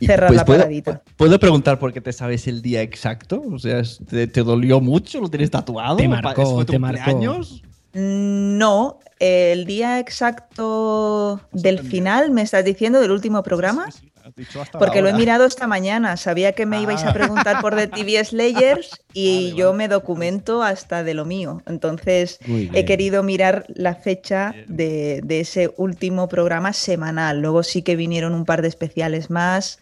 cerrar 0.00 0.28
Pues 0.28 0.38
la 0.38 0.44
¿puedo, 0.46 0.60
paradita. 0.60 1.02
¿Puedo 1.18 1.38
preguntar 1.38 1.78
por 1.78 1.92
qué 1.92 2.00
te 2.00 2.14
sabes 2.14 2.46
el 2.46 2.62
día 2.62 2.80
exacto? 2.80 3.42
O 3.52 3.58
sea, 3.58 3.82
¿te, 4.08 4.28
te 4.28 4.42
dolió 4.42 4.80
mucho? 4.80 5.20
¿Lo 5.20 5.28
tienes 5.28 5.50
tatuado? 5.50 5.96
Te 5.96 6.08
marcó, 6.08 6.54
¿Fue 6.54 6.64
tu 6.64 6.72
te 6.72 6.78
marcó. 6.78 7.20
No, 7.94 8.98
el 9.20 9.64
día 9.66 9.98
exacto 10.00 11.40
del 11.52 11.78
final, 11.80 12.30
¿me 12.30 12.42
estás 12.42 12.64
diciendo 12.64 13.00
del 13.00 13.12
último 13.12 13.42
programa? 13.42 13.88
Porque 14.78 15.02
lo 15.02 15.08
he 15.08 15.12
mirado 15.12 15.44
esta 15.44 15.66
mañana. 15.66 16.16
Sabía 16.16 16.52
que 16.52 16.64
me 16.66 16.80
ibais 16.80 17.04
a 17.04 17.10
Ah. 17.10 17.12
preguntar 17.12 17.60
por 17.60 17.76
The 17.76 17.88
TV 17.88 18.24
Slayers 18.24 18.90
y 19.12 19.54
yo 19.54 19.74
me 19.74 19.86
documento 19.86 20.62
hasta 20.62 21.04
de 21.04 21.14
lo 21.14 21.24
mío. 21.24 21.62
Entonces 21.66 22.38
he 22.72 22.84
querido 22.84 23.22
mirar 23.22 23.66
la 23.68 23.94
fecha 23.94 24.54
de, 24.66 25.20
de 25.22 25.40
ese 25.40 25.72
último 25.76 26.26
programa 26.28 26.72
semanal. 26.72 27.40
Luego 27.40 27.62
sí 27.62 27.82
que 27.82 27.96
vinieron 27.96 28.34
un 28.34 28.44
par 28.46 28.62
de 28.62 28.68
especiales 28.68 29.28
más, 29.30 29.78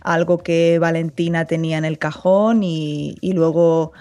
algo 0.00 0.38
que 0.38 0.78
Valentina 0.80 1.46
tenía 1.46 1.78
en 1.78 1.84
el 1.84 1.98
cajón 1.98 2.62
y, 2.64 3.16
y 3.20 3.32
luego 3.32 3.92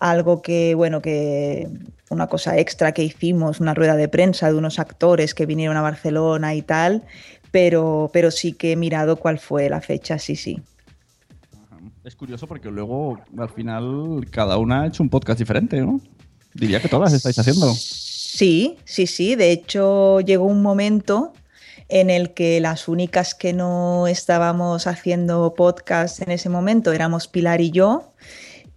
algo 0.00 0.42
que, 0.42 0.74
bueno, 0.74 1.00
que 1.00 1.68
una 2.08 2.26
cosa 2.26 2.58
extra 2.58 2.92
que 2.92 3.04
hicimos, 3.04 3.60
una 3.60 3.74
rueda 3.74 3.94
de 3.94 4.08
prensa 4.08 4.48
de 4.48 4.54
unos 4.56 4.78
actores 4.78 5.34
que 5.34 5.46
vinieron 5.46 5.76
a 5.76 5.82
Barcelona 5.82 6.54
y 6.54 6.62
tal, 6.62 7.04
pero, 7.52 8.10
pero 8.12 8.30
sí 8.30 8.52
que 8.54 8.72
he 8.72 8.76
mirado 8.76 9.16
cuál 9.16 9.38
fue 9.38 9.68
la 9.68 9.80
fecha, 9.80 10.18
sí, 10.18 10.34
sí. 10.34 10.60
Es 12.02 12.16
curioso 12.16 12.46
porque 12.46 12.70
luego, 12.70 13.20
al 13.36 13.50
final, 13.50 14.26
cada 14.30 14.56
una 14.56 14.82
ha 14.82 14.86
hecho 14.86 15.02
un 15.02 15.10
podcast 15.10 15.38
diferente, 15.38 15.80
¿no? 15.80 16.00
Diría 16.54 16.80
que 16.80 16.88
todas 16.88 17.12
estáis 17.12 17.38
haciendo. 17.38 17.72
Sí, 17.74 18.78
sí, 18.84 19.06
sí. 19.06 19.36
De 19.36 19.52
hecho, 19.52 20.20
llegó 20.20 20.46
un 20.46 20.62
momento 20.62 21.34
en 21.88 22.08
el 22.08 22.32
que 22.32 22.60
las 22.60 22.88
únicas 22.88 23.34
que 23.34 23.52
no 23.52 24.06
estábamos 24.06 24.86
haciendo 24.86 25.54
podcast 25.54 26.22
en 26.22 26.30
ese 26.30 26.48
momento 26.48 26.92
éramos 26.92 27.28
Pilar 27.28 27.60
y 27.60 27.70
yo. 27.70 28.09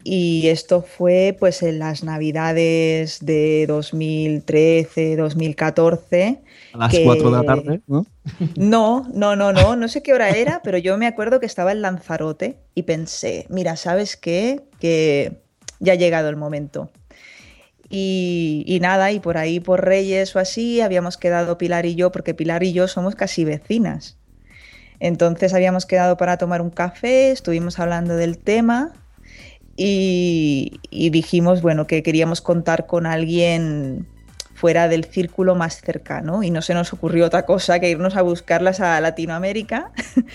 Y 0.06 0.48
esto 0.50 0.82
fue 0.82 1.36
pues 1.40 1.64
en 1.64 1.80
las 1.80 2.04
navidades 2.04 3.26
de 3.26 3.66
2013, 3.68 5.16
2014. 5.16 6.42
A 6.74 6.78
las 6.78 6.92
que- 6.92 7.06
4 7.06 7.32
de 7.32 7.38
la 7.38 7.44
tarde, 7.44 7.82
¿no? 7.88 8.06
No, 8.56 9.08
no, 9.14 9.36
no, 9.36 9.54
no, 9.54 9.76
no 9.76 9.88
sé 9.88 10.04
qué 10.04 10.14
hora 10.14 10.30
era, 10.32 10.62
pero 10.64 10.78
yo 10.78 10.98
me 10.98 11.08
acuerdo 11.08 11.40
que 11.40 11.46
estaba 11.46 11.72
en 11.72 11.82
Lanzarote 11.82 12.58
y 12.76 12.84
pensé, 12.84 13.46
mira, 13.50 13.76
¿sabes 13.78 14.18
qué? 14.18 14.62
Que 14.80 15.42
ya 15.80 15.94
ha 15.94 15.96
llegado 15.96 16.28
el 16.30 16.36
momento. 16.36 16.92
Y, 17.90 18.64
y 18.66 18.80
nada, 18.80 19.12
y 19.12 19.20
por 19.20 19.38
ahí 19.38 19.60
por 19.60 19.86
Reyes 19.86 20.36
o 20.36 20.40
así 20.40 20.82
habíamos 20.82 21.18
quedado 21.18 21.58
Pilar 21.58 21.86
y 21.86 21.96
yo, 21.96 22.12
porque 22.12 22.34
Pilar 22.34 22.64
y 22.64 22.74
yo 22.74 22.88
somos 22.88 23.16
casi 23.16 23.46
vecinas. 23.46 24.18
Entonces 25.00 25.54
habíamos 25.54 25.86
quedado 25.86 26.18
para 26.18 26.38
tomar 26.38 26.62
un 26.62 26.72
café, 26.72 27.32
estuvimos 27.32 27.78
hablando 27.80 28.16
del 28.16 28.38
tema 28.38 28.94
y, 29.76 30.80
dijimos, 30.92 31.62
bueno, 31.62 31.88
que 31.88 32.04
queríamos 32.04 32.42
contar 32.42 32.86
con 32.86 33.06
alguien 33.06 34.08
fuera 34.54 34.88
del 34.88 35.06
círculo 35.06 35.56
más 35.56 35.82
cercano 35.82 36.44
y 36.44 36.52
no 36.52 36.62
se 36.62 36.74
nos 36.74 36.94
ocurrió 36.94 37.26
otra 37.26 37.46
cosa 37.46 37.80
que 37.80 37.90
irnos 37.90 38.16
a 38.16 38.22
buscarlas 38.22 38.80
a 38.80 39.02
Latinoamérica 39.02 39.92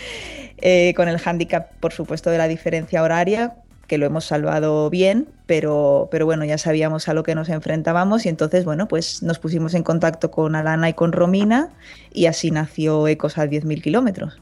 eh, 0.58 0.92
con 0.96 1.08
el 1.08 1.18
hándicap, 1.18 1.72
por 1.80 1.92
supuesto, 1.92 2.30
de 2.30 2.38
la 2.38 2.48
diferencia 2.48 3.02
horaria, 3.02 3.54
que 3.88 3.98
lo 3.98 4.06
hemos 4.06 4.24
salvado 4.26 4.88
bien, 4.90 5.26
pero, 5.46 6.08
pero 6.12 6.24
bueno, 6.26 6.44
ya 6.44 6.58
sabíamos 6.58 7.08
a 7.08 7.14
lo 7.14 7.24
que 7.24 7.34
nos 7.34 7.48
enfrentábamos 7.48 8.24
y 8.26 8.28
entonces, 8.28 8.64
bueno, 8.64 8.86
pues 8.86 9.22
nos 9.24 9.40
pusimos 9.40 9.74
en 9.74 9.82
contacto 9.82 10.30
con 10.30 10.54
Alana 10.54 10.88
y 10.90 10.92
con 10.92 11.10
Romina 11.10 11.70
y 12.12 12.26
así 12.26 12.50
nació 12.52 13.08
Ecos 13.08 13.38
a 13.38 13.46
10.000 13.46 13.82
kilómetros. 13.82 14.40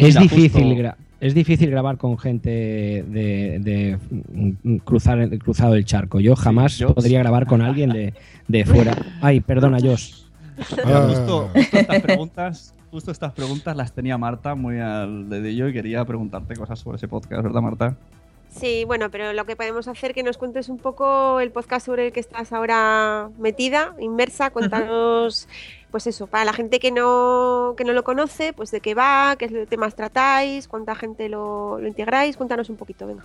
Es 0.00 0.18
difícil, 0.18 0.90
es 1.20 1.34
difícil 1.34 1.70
grabar 1.70 1.98
con 1.98 2.18
gente 2.18 2.50
de, 2.50 3.58
de, 3.60 3.98
mm, 4.62 4.76
cruzar 4.78 5.18
el- 5.18 5.38
cruzado 5.38 5.74
el 5.74 5.84
charco. 5.84 6.18
Yo 6.20 6.34
jamás 6.34 6.82
podría 6.94 7.18
grabar 7.20 7.46
con 7.46 7.60
alguien 7.62 7.90
de, 7.90 8.14
de 8.48 8.64
fuera. 8.64 8.96
Ay, 9.20 9.40
perdona, 9.40 9.78
Josh. 9.80 10.22
Ah. 10.86 11.06
justo, 11.08 11.50
justo 11.54 11.76
estas 11.78 12.00
preguntas, 12.00 12.74
justo 12.90 13.10
estas 13.10 13.32
preguntas 13.32 13.76
las 13.76 13.92
tenía 13.92 14.16
Marta 14.16 14.54
muy 14.54 14.78
al 14.78 15.28
dedillo 15.28 15.68
y 15.68 15.74
quería 15.74 16.02
preguntarte 16.06 16.54
cosas 16.56 16.78
sobre 16.78 16.96
ese 16.96 17.08
podcast, 17.08 17.42
¿verdad, 17.42 17.60
Marta? 17.60 17.96
Sí, 18.58 18.84
bueno, 18.86 19.10
pero 19.10 19.34
lo 19.34 19.44
que 19.44 19.54
podemos 19.54 19.86
hacer 19.86 20.14
que 20.14 20.22
nos 20.22 20.38
cuentes 20.38 20.70
un 20.70 20.78
poco 20.78 21.40
el 21.40 21.50
podcast 21.50 21.84
sobre 21.84 22.06
el 22.06 22.12
que 22.12 22.20
estás 22.20 22.54
ahora 22.54 23.28
metida, 23.38 23.94
inmersa, 23.98 24.48
cuéntanos, 24.50 25.46
pues 25.90 26.06
eso, 26.06 26.26
para 26.26 26.46
la 26.46 26.54
gente 26.54 26.78
que 26.78 26.90
no, 26.90 27.74
que 27.76 27.84
no 27.84 27.92
lo 27.92 28.02
conoce, 28.02 28.54
pues 28.54 28.70
de 28.70 28.80
qué 28.80 28.94
va, 28.94 29.36
qué 29.38 29.66
temas 29.66 29.94
tratáis, 29.94 30.68
cuánta 30.68 30.94
gente 30.94 31.28
lo, 31.28 31.78
lo 31.78 31.86
integráis, 31.86 32.38
cuéntanos 32.38 32.70
un 32.70 32.76
poquito, 32.76 33.06
venga. 33.06 33.24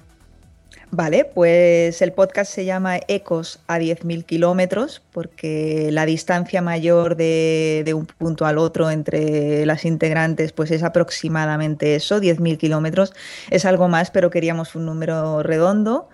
Vale, 0.94 1.24
pues 1.24 2.02
el 2.02 2.12
podcast 2.12 2.54
se 2.54 2.66
llama 2.66 3.00
Ecos 3.08 3.62
a 3.68 3.80
10.000 3.80 4.26
kilómetros 4.26 5.02
porque 5.14 5.88
la 5.90 6.06
distancia 6.06 6.62
mayor 6.62 7.16
de, 7.16 7.84
de 7.86 7.94
un 7.94 8.06
punto 8.06 8.46
al 8.46 8.58
otro 8.58 8.92
entre 8.92 9.66
las 9.66 9.86
integrantes 9.86 10.52
pues 10.52 10.70
es 10.70 10.84
aproximadamente 10.84 11.96
eso, 11.96 12.20
10.000 12.20 12.58
kilómetros. 12.58 13.14
Es 13.50 13.64
algo 13.64 13.88
más, 13.88 14.12
pero 14.12 14.30
queríamos 14.30 14.76
un 14.76 14.86
número 14.86 15.44
redondo. 15.44 16.10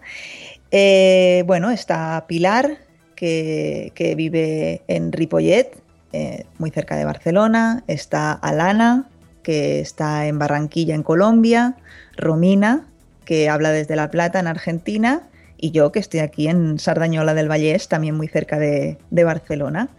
Eh, 0.69 1.43
bueno, 1.47 1.71
está 1.71 2.25
Pilar, 2.27 2.77
que, 3.15 3.91
que 3.95 4.13
vive 4.13 4.83
en 4.87 5.11
Ripollet, 5.11 5.86
eh, 6.13 6.45
muy 6.57 6.71
cerca 6.71 6.95
de 6.95 7.05
Barcelona. 7.05 7.83
Está 7.87 8.31
Alana, 8.31 9.07
que 9.43 9.79
está 9.79 10.27
en 10.27 10.39
Barranquilla, 10.39 10.95
en 10.95 11.03
Colombia. 11.03 11.75
Romina, 12.15 12.85
que 13.25 13.49
habla 13.49 13.71
desde 13.71 13.95
La 13.95 14.09
Plata, 14.09 14.39
en 14.39 14.47
Argentina. 14.47 15.23
Y 15.57 15.71
yo, 15.71 15.91
que 15.91 15.99
estoy 15.99 16.19
aquí 16.19 16.47
en 16.47 16.79
Sardañola 16.79 17.33
del 17.33 17.49
Vallés, 17.49 17.87
también 17.87 18.15
muy 18.15 18.27
cerca 18.27 18.59
de, 18.59 18.97
de 19.09 19.23
Barcelona. 19.23 19.89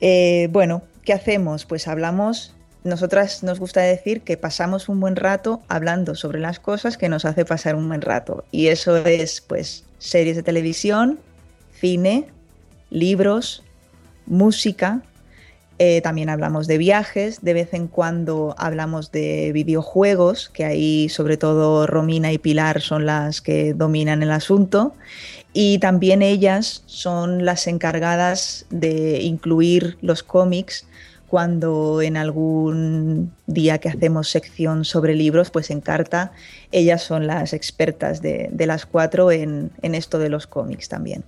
Eh, 0.00 0.48
bueno, 0.50 0.82
¿qué 1.04 1.12
hacemos? 1.12 1.64
Pues 1.64 1.88
hablamos, 1.88 2.54
nosotras 2.84 3.42
nos 3.42 3.60
gusta 3.60 3.80
decir 3.80 4.22
que 4.22 4.36
pasamos 4.36 4.88
un 4.88 5.00
buen 5.00 5.16
rato 5.16 5.62
hablando 5.68 6.14
sobre 6.14 6.40
las 6.40 6.58
cosas 6.58 6.96
que 6.96 7.08
nos 7.08 7.24
hace 7.24 7.44
pasar 7.44 7.76
un 7.76 7.88
buen 7.88 8.02
rato. 8.02 8.44
Y 8.50 8.68
eso 8.68 8.96
es, 8.96 9.40
pues, 9.40 9.84
series 9.98 10.36
de 10.36 10.42
televisión, 10.42 11.20
cine, 11.72 12.26
libros, 12.90 13.62
música, 14.32 15.02
Eh, 15.78 16.00
también 16.00 16.28
hablamos 16.28 16.68
de 16.68 16.78
viajes, 16.78 17.40
de 17.42 17.54
vez 17.54 17.74
en 17.74 17.88
cuando 17.88 18.54
hablamos 18.56 19.10
de 19.10 19.50
videojuegos, 19.52 20.48
que 20.50 20.64
ahí 20.64 21.08
sobre 21.08 21.36
todo 21.36 21.86
Romina 21.88 22.30
y 22.30 22.38
Pilar 22.38 22.80
son 22.80 23.04
las 23.04 23.40
que 23.40 23.74
dominan 23.74 24.22
el 24.22 24.30
asunto. 24.30 24.94
Y 25.52 25.78
también 25.78 26.22
ellas 26.22 26.84
son 26.86 27.44
las 27.44 27.66
encargadas 27.66 28.66
de 28.70 29.22
incluir 29.22 29.98
los 30.02 30.22
cómics 30.22 30.86
cuando 31.26 32.00
en 32.00 32.16
algún 32.16 33.32
día 33.46 33.78
que 33.78 33.88
hacemos 33.88 34.28
sección 34.28 34.84
sobre 34.84 35.14
libros, 35.14 35.50
pues 35.50 35.70
en 35.70 35.80
carta, 35.80 36.30
ellas 36.70 37.02
son 37.02 37.26
las 37.26 37.52
expertas 37.54 38.20
de, 38.22 38.50
las 38.66 38.86
cuatro 38.86 39.32
en 39.32 39.70
esto 39.82 40.18
de 40.18 40.28
los 40.28 40.46
cómics 40.46 40.88
también. 40.88 41.24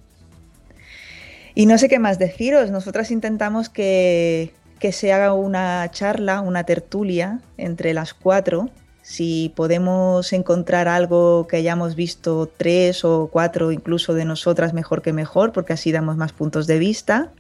Y 1.55 1.67
no 1.67 1.79
sé 1.79 1.89
qué 1.89 1.99
más 1.99 2.19
deciros, 2.19 2.71
nosotras 2.71 3.11
intentamos 3.11 3.69
que, 3.69 4.53
que 4.81 4.93
se 4.93 5.13
haga 5.13 5.33
una 5.35 5.89
charla, 5.91 6.41
una 6.41 6.65
tertulia 6.65 7.41
entre 7.57 7.95
las 7.95 8.13
cuatro. 8.13 8.71
Si 9.03 9.53
podemos 9.55 10.33
encontrar 10.33 10.89
algo 10.89 11.47
que 11.47 11.59
hayamos 11.59 11.95
visto 11.95 12.51
tres 12.57 13.05
o 13.05 13.29
cuatro 13.31 13.71
incluso 13.71 14.15
de 14.15 14.25
nosotras, 14.25 14.73
mejor 14.73 15.03
que 15.03 15.13
mejor, 15.13 15.53
porque 15.53 15.75
así 15.75 15.93
damos 15.93 16.17
más 16.17 16.33
puntos 16.33 16.67
de 16.67 16.79
vista. 16.79 17.31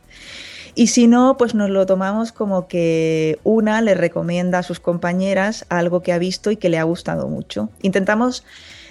Y 0.77 0.89
si 0.89 1.07
no, 1.07 1.37
pues 1.37 1.55
nos 1.55 1.71
lo 1.71 1.87
tomamos 1.87 2.33
como 2.33 2.67
que 2.67 3.39
una 3.45 3.81
le 3.81 3.95
recomienda 3.95 4.59
a 4.59 4.62
sus 4.62 4.81
compañeras 4.81 5.67
algo 5.69 6.03
que 6.03 6.12
ha 6.12 6.19
visto 6.19 6.51
y 6.51 6.57
que 6.57 6.69
le 6.69 6.79
ha 6.79 6.83
gustado 6.83 7.29
mucho. 7.29 7.71
Intentamos 7.81 8.45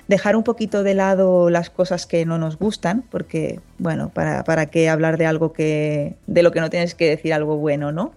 dejar 0.07 0.35
un 0.35 0.43
poquito 0.43 0.83
de 0.83 0.93
lado 0.93 1.49
las 1.49 1.69
cosas 1.69 2.05
que 2.05 2.25
no 2.25 2.37
nos 2.37 2.57
gustan, 2.57 3.03
porque, 3.09 3.59
bueno, 3.79 4.09
para, 4.09 4.43
para 4.43 4.65
qué 4.67 4.89
hablar 4.89 5.17
de 5.17 5.25
algo 5.25 5.53
que, 5.53 6.15
de 6.27 6.43
lo 6.43 6.51
que 6.51 6.59
no 6.61 6.69
tienes 6.69 6.95
que 6.95 7.09
decir 7.09 7.33
algo 7.33 7.57
bueno, 7.57 7.91
¿no? 7.91 8.13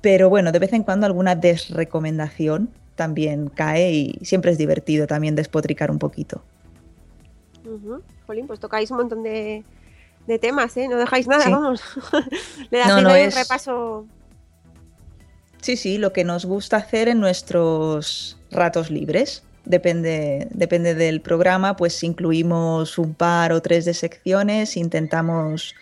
Pero 0.00 0.28
bueno, 0.28 0.52
de 0.52 0.58
vez 0.58 0.72
en 0.72 0.82
cuando 0.82 1.06
alguna 1.06 1.34
desrecomendación 1.34 2.70
también 2.96 3.48
cae 3.48 3.92
y 3.92 4.18
siempre 4.22 4.50
es 4.52 4.58
divertido 4.58 5.06
también 5.06 5.34
despotricar 5.34 5.90
un 5.90 5.98
poquito. 5.98 6.42
Jolín, 8.26 8.46
pues 8.46 8.60
tocáis 8.60 8.90
un 8.90 8.98
montón 8.98 9.22
de, 9.22 9.64
de 10.26 10.38
temas, 10.38 10.76
¿eh? 10.76 10.88
No 10.88 10.96
dejáis 10.96 11.26
nada, 11.26 11.44
Sí. 11.44 11.50
vamos. 11.50 11.82
Le 12.70 12.78
das 12.78 12.88
No, 12.88 12.98
un 12.98 13.30
repaso. 13.32 14.06
Sí, 15.60 15.76
sí, 15.76 15.98
lo 15.98 16.12
que 16.12 16.24
nos 16.24 16.46
gusta 16.46 16.78
hacer 16.78 17.08
en 17.08 17.20
nuestros 17.20 18.38
ratos 18.50 18.90
libres. 18.90 19.42
Depende, 19.64 20.48
depende 20.50 20.94
del 20.94 21.20
programa, 21.20 21.76
pues 21.76 22.02
incluimos 22.02 22.98
un 22.98 23.14
par 23.14 23.52
o 23.52 23.60
tres 23.60 23.84
de 23.84 23.94
secciones, 23.94 24.76
intentamos 24.76 25.74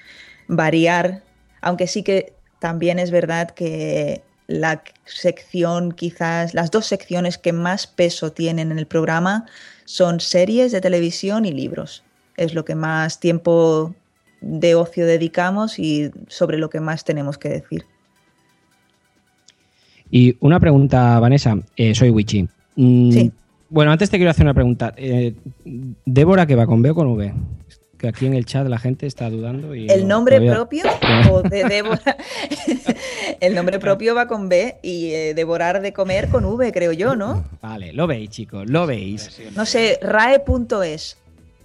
variar, 0.48 1.22
aunque 1.60 1.86
sí 1.86 2.02
que 2.02 2.32
también 2.58 2.98
es 2.98 3.10
verdad 3.10 3.50
que 3.50 4.22
la 4.48 4.82
sección, 5.04 5.92
quizás 5.92 6.54
las 6.54 6.70
dos 6.70 6.86
secciones 6.86 7.38
que 7.38 7.52
más 7.52 7.86
peso 7.86 8.32
tienen 8.32 8.72
en 8.72 8.78
el 8.78 8.86
programa 8.86 9.46
son 9.84 10.20
series 10.20 10.72
de 10.72 10.80
televisión 10.80 11.44
y 11.44 11.52
libros. 11.52 12.02
Es 12.36 12.54
lo 12.54 12.64
que 12.64 12.74
más 12.74 13.20
tiempo 13.20 13.94
de 14.40 14.74
ocio 14.74 15.06
dedicamos 15.06 15.78
y 15.78 16.10
sobre 16.28 16.58
lo 16.58 16.70
que 16.70 16.80
más 16.80 17.04
tenemos 17.04 17.38
que 17.38 17.48
decir. 17.48 17.84
Y 20.10 20.36
una 20.40 20.58
pregunta, 20.58 21.20
Vanessa. 21.20 21.58
Eh, 21.76 21.94
soy 21.94 22.10
Wichi. 22.10 22.48
Mm, 22.76 23.12
Sí. 23.12 23.32
Bueno, 23.70 23.92
antes 23.92 24.08
te 24.10 24.16
quiero 24.16 24.30
hacer 24.30 24.44
una 24.44 24.54
pregunta. 24.54 24.94
Eh, 24.96 25.34
¿Débora 26.04 26.46
que 26.46 26.54
va 26.54 26.66
con 26.66 26.80
B 26.82 26.90
o 26.90 26.94
con 26.94 27.06
V? 27.08 27.32
Que 27.98 28.08
aquí 28.08 28.26
en 28.26 28.34
el 28.34 28.46
chat 28.46 28.66
la 28.68 28.78
gente 28.78 29.06
está 29.06 29.28
dudando. 29.28 29.74
Y 29.74 29.88
¿El 29.90 30.02
no- 30.02 30.16
nombre 30.16 30.36
todavía- 30.38 30.54
propio 30.54 30.84
o 31.32 31.42
de 31.42 31.64
Débora? 31.64 32.00
El 33.40 33.54
nombre 33.54 33.78
propio 33.78 34.14
va 34.14 34.26
con 34.26 34.48
B 34.48 34.76
y 34.82 35.10
eh, 35.10 35.34
devorar 35.34 35.80
de 35.82 35.92
comer 35.92 36.28
con 36.28 36.44
V, 36.44 36.72
creo 36.72 36.92
yo, 36.92 37.14
¿no? 37.16 37.44
Vale, 37.60 37.92
lo 37.92 38.06
veis, 38.06 38.30
chicos, 38.30 38.68
lo 38.68 38.86
veis. 38.86 39.38
No 39.54 39.64
sé, 39.66 39.98
rae.es. 40.02 41.18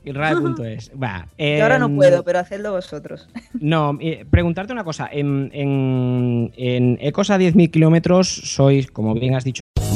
RAE.es. 0.05 0.91
Va. 1.01 1.27
Yo 1.37 1.63
ahora 1.63 1.79
no 1.79 1.85
em, 1.85 1.95
puedo, 1.95 2.23
pero 2.23 2.39
hacedlo 2.39 2.73
vosotros. 2.73 3.29
No, 3.59 3.97
eh, 4.01 4.25
preguntarte 4.29 4.73
una 4.73 4.83
cosa. 4.83 5.07
En, 5.11 5.49
en, 5.53 6.51
en 6.57 6.97
Ecos 7.01 7.29
a 7.29 7.37
10.000 7.39 7.71
kilómetros 7.71 8.27
sois, 8.27 8.91
como 8.91 9.13
bien 9.13 9.35
has 9.35 9.45
dicho, 9.45 9.61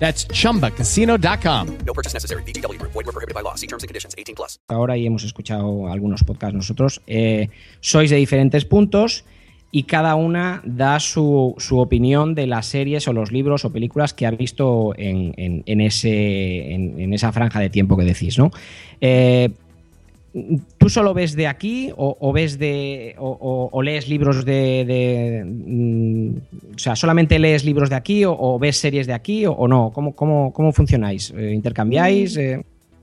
That's 0.00 0.26
chumbacasino.com. 0.28 1.66
No 1.86 1.92
purchase 1.92 2.14
necessary. 2.14 2.42
VGW 2.42 2.78
Group. 2.78 2.92
Void 2.92 3.06
were 3.06 3.12
prohibited 3.12 3.34
by 3.34 3.42
law. 3.42 3.54
See 3.54 3.66
terms 3.68 3.84
and 3.84 3.88
conditions. 3.88 4.14
18 4.18 4.34
plus. 4.34 4.58
ahora 4.68 4.96
y 4.96 5.06
hemos 5.06 5.22
escuchado 5.24 5.86
algunos 5.92 6.24
podcasts 6.24 6.56
nosotros, 6.56 7.00
eh, 7.06 7.48
sois 7.80 8.10
de 8.10 8.16
diferentes 8.16 8.64
puntos 8.64 9.24
y 9.72 9.84
cada 9.84 10.16
una 10.16 10.62
da 10.64 10.98
su, 10.98 11.54
su 11.58 11.78
opinión 11.78 12.34
de 12.34 12.46
las 12.48 12.66
series 12.66 13.06
o 13.06 13.12
los 13.12 13.30
libros 13.30 13.64
o 13.64 13.70
películas 13.72 14.12
que 14.14 14.26
ha 14.26 14.30
visto 14.32 14.94
en, 14.96 15.32
en- 15.36 15.62
en 15.66 15.80
ese, 15.80 16.72
en, 16.74 16.98
en 16.98 17.12
esa 17.14 17.30
franja 17.30 17.60
de 17.60 17.70
tiempo 17.70 17.96
que 17.96 18.02
decís, 18.04 18.36
¿no? 18.36 18.50
Eh, 19.00 19.50
¿Tú 20.78 20.88
solo 20.88 21.12
ves 21.12 21.34
de 21.34 21.48
aquí 21.48 21.90
o, 21.96 22.16
o 22.20 22.32
ves 22.32 22.56
de 22.58 23.16
o, 23.18 23.28
o- 23.30 23.68
o 23.72 23.82
lees 23.82 24.08
libros 24.08 24.44
de, 24.44 24.84
de, 24.86 25.42
mm, 25.44 26.36
o 26.76 26.78
sea 26.78 26.94
solamente 26.94 27.38
lees 27.40 27.64
libros 27.64 27.90
de 27.90 27.96
aquí 27.96 28.24
o, 28.24 28.58
ves 28.58 28.76
series 28.76 29.06
de 29.08 29.12
aquí 29.12 29.44
o, 29.46 29.66
no? 29.66 29.90
¿Cómo, 29.92 30.14
cómo, 30.14 30.52
cómo 30.52 30.72
funcionáis? 30.72 31.32
Eh, 31.36 31.52
¿Intercambiáis? 31.52 32.36
Mm. 32.36 32.40
Eh, 32.40 32.62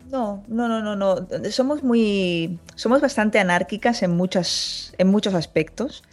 No, 0.09 0.41
no, 0.47 0.69
no, 0.69 0.81
no, 0.81 0.95
no. 0.95 1.27
Somos 1.51 1.83
muy, 1.83 2.57
somos 2.75 3.01
bastante 3.01 3.39
anárquicas 3.39 4.03
en 4.03 4.11
muchas, 4.11 4.93
en 4.97 5.07
muchos 5.09 5.33
aspectos. 5.33 6.03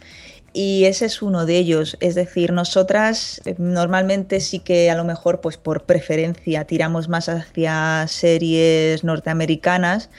Y 0.51 0.83
ese 0.85 1.05
es 1.05 1.21
uno 1.21 1.45
de 1.45 1.57
ellos. 1.57 1.95
Es 2.01 2.15
decir, 2.15 2.51
nosotras 2.51 3.41
eh, 3.45 3.55
normalmente 3.57 4.41
sí 4.41 4.59
que 4.59 4.89
a 4.91 4.95
lo 4.95 5.05
mejor, 5.05 5.39
pues 5.39 5.55
por 5.57 5.83
preferencia, 5.83 6.65
tiramos 6.65 7.07
más 7.07 7.29
hacia 7.29 8.05
series 8.09 9.03
norteamericanas. 9.05 10.09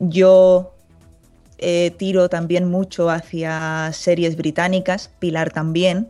Yo 0.00 0.74
eh, 1.58 1.92
tiro 1.98 2.30
también 2.30 2.68
mucho 2.70 3.10
hacia 3.10 3.90
series 3.92 4.36
británicas, 4.36 5.10
Pilar 5.18 5.52
también, 5.52 6.08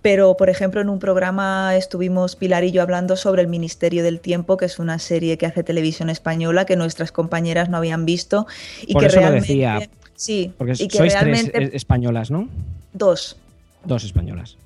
pero 0.00 0.38
por 0.38 0.48
ejemplo 0.48 0.80
en 0.80 0.88
un 0.88 0.98
programa 0.98 1.76
estuvimos 1.76 2.34
Pilar 2.34 2.64
y 2.64 2.72
yo 2.72 2.80
hablando 2.80 3.14
sobre 3.16 3.42
el 3.42 3.48
Ministerio 3.48 4.02
del 4.02 4.20
Tiempo, 4.20 4.56
que 4.56 4.64
es 4.64 4.78
una 4.78 4.98
serie 4.98 5.36
que 5.36 5.44
hace 5.44 5.62
televisión 5.62 6.08
española 6.08 6.64
que 6.64 6.76
nuestras 6.76 7.12
compañeras 7.12 7.68
no 7.68 7.76
habían 7.76 8.06
visto 8.06 8.46
y 8.86 8.94
Por 8.94 9.02
que 9.02 9.08
eso 9.08 9.16
lo 9.16 9.20
realmente 9.20 9.48
decía. 9.48 9.90
sí, 10.14 10.54
Porque 10.56 10.72
y 10.78 10.88
que 10.88 10.96
sois 10.96 11.12
realmente 11.12 11.50
tres 11.50 11.70
españolas, 11.74 12.30
¿no? 12.30 12.48
dos. 12.94 13.36
Dos 13.84 14.02
españolas. 14.02 14.56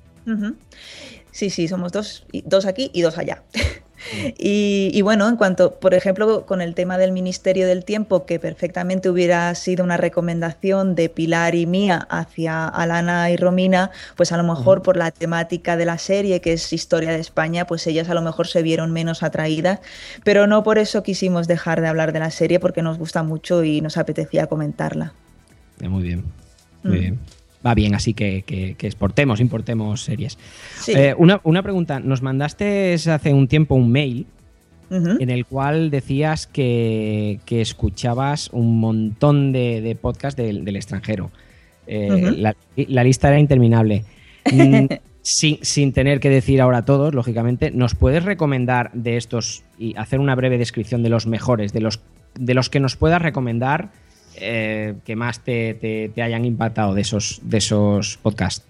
Sí, 1.31 1.49
sí, 1.49 1.67
somos 1.67 1.91
dos, 1.91 2.25
dos 2.45 2.65
aquí 2.65 2.89
y 2.93 3.01
dos 3.01 3.17
allá. 3.17 3.43
Y, 4.37 4.89
y 4.93 5.01
bueno, 5.01 5.27
en 5.29 5.35
cuanto, 5.35 5.75
por 5.75 5.93
ejemplo, 5.93 6.45
con 6.45 6.61
el 6.61 6.73
tema 6.75 6.97
del 6.97 7.11
Ministerio 7.11 7.67
del 7.67 7.85
Tiempo, 7.85 8.25
que 8.25 8.39
perfectamente 8.39 9.09
hubiera 9.09 9.53
sido 9.55 9.83
una 9.83 9.97
recomendación 9.97 10.95
de 10.95 11.09
Pilar 11.09 11.55
y 11.55 11.65
mía 11.65 12.07
hacia 12.09 12.67
Alana 12.67 13.29
y 13.31 13.37
Romina, 13.37 13.91
pues 14.15 14.31
a 14.31 14.37
lo 14.37 14.43
mejor 14.43 14.81
por 14.81 14.97
la 14.97 15.11
temática 15.11 15.77
de 15.77 15.85
la 15.85 15.97
serie, 15.97 16.41
que 16.41 16.53
es 16.53 16.73
historia 16.73 17.11
de 17.11 17.19
España, 17.19 17.65
pues 17.67 17.85
ellas 17.87 18.09
a 18.09 18.13
lo 18.13 18.21
mejor 18.21 18.47
se 18.47 18.61
vieron 18.61 18.91
menos 18.91 19.23
atraídas, 19.23 19.79
pero 20.23 20.47
no 20.47 20.63
por 20.63 20.77
eso 20.77 21.03
quisimos 21.03 21.47
dejar 21.47 21.81
de 21.81 21.87
hablar 21.87 22.13
de 22.13 22.19
la 22.19 22.31
serie, 22.31 22.59
porque 22.59 22.81
nos 22.81 22.97
gusta 22.97 23.23
mucho 23.23 23.63
y 23.63 23.81
nos 23.81 23.97
apetecía 23.97 24.47
comentarla. 24.47 25.13
Eh, 25.79 25.89
Muy 25.89 26.03
bien. 26.03 26.23
Muy 26.83 26.97
Mm. 26.97 26.99
bien. 26.99 27.19
Va 27.65 27.75
bien, 27.75 27.93
así 27.95 28.13
que, 28.13 28.43
que- 28.43 28.75
que 28.75 28.87
exportemos, 28.87 29.39
importemos 29.39 30.03
series. 30.03 30.37
Sí. 30.79 30.93
Eh, 30.95 31.13
una, 31.17 31.39
una 31.43 31.61
pregunta. 31.61 31.99
Nos 31.99 32.21
mandaste 32.21 32.93
hace 32.93 33.33
un 33.33 33.47
tiempo 33.47 33.75
un 33.75 33.91
mail 33.91 34.25
en 35.21 35.29
el 35.29 35.45
cual 35.45 35.89
decías 35.89 36.47
que, 36.47 37.39
que 37.45 37.61
escuchabas 37.61 38.49
un 38.51 38.79
montón 38.81 39.53
de, 39.53 39.79
de 39.79 39.95
podcasts 39.95 40.35
del, 40.35 40.65
del 40.65 40.75
extranjero. 40.75 41.31
Eh, 41.87 42.33
la, 42.35 42.55
la 42.75 43.03
lista 43.03 43.29
era 43.29 43.39
interminable. 43.39 44.03
Mm, 44.51 44.87
sin, 45.21 45.59
sin 45.61 45.93
tener 45.93 46.19
que 46.19 46.31
decir 46.31 46.61
ahora 46.61 46.83
todos, 46.83 47.13
lógicamente, 47.13 47.69
¿nos 47.69 47.93
puedes 47.93 48.25
recomendar 48.25 48.89
de 48.93 49.17
estos 49.17 49.61
y 49.77 49.95
hacer 49.97 50.19
una 50.19 50.33
breve 50.33 50.57
descripción 50.57 51.03
de 51.03 51.09
los 51.09 51.27
mejores, 51.27 51.73
de 51.73 51.79
los, 51.79 51.99
de 52.39 52.55
los 52.55 52.71
que 52.71 52.79
nos 52.79 52.95
puedas 52.95 53.21
recomendar 53.21 53.89
eh, 54.35 54.95
que 55.05 55.15
más 55.15 55.39
te, 55.43 55.73
te- 55.75 56.09
te 56.13 56.21
hayan 56.21 56.45
impactado 56.45 56.93
de 56.93 57.01
esos, 57.01 57.39
de 57.43 57.57
esos 57.57 58.17
podcasts? 58.21 58.65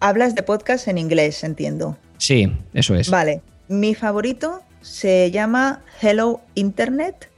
Hablas 0.00 0.34
de 0.34 0.42
podcast 0.42 0.88
en 0.88 0.98
inglés, 0.98 1.42
entiendo. 1.44 1.96
Sí, 2.18 2.52
eso 2.74 2.94
es. 2.94 3.10
Vale, 3.10 3.40
mi 3.68 3.94
favorito 3.94 4.60
se 4.82 5.30
llama 5.30 5.82
Hello 6.00 6.40
Internet. 6.54 7.30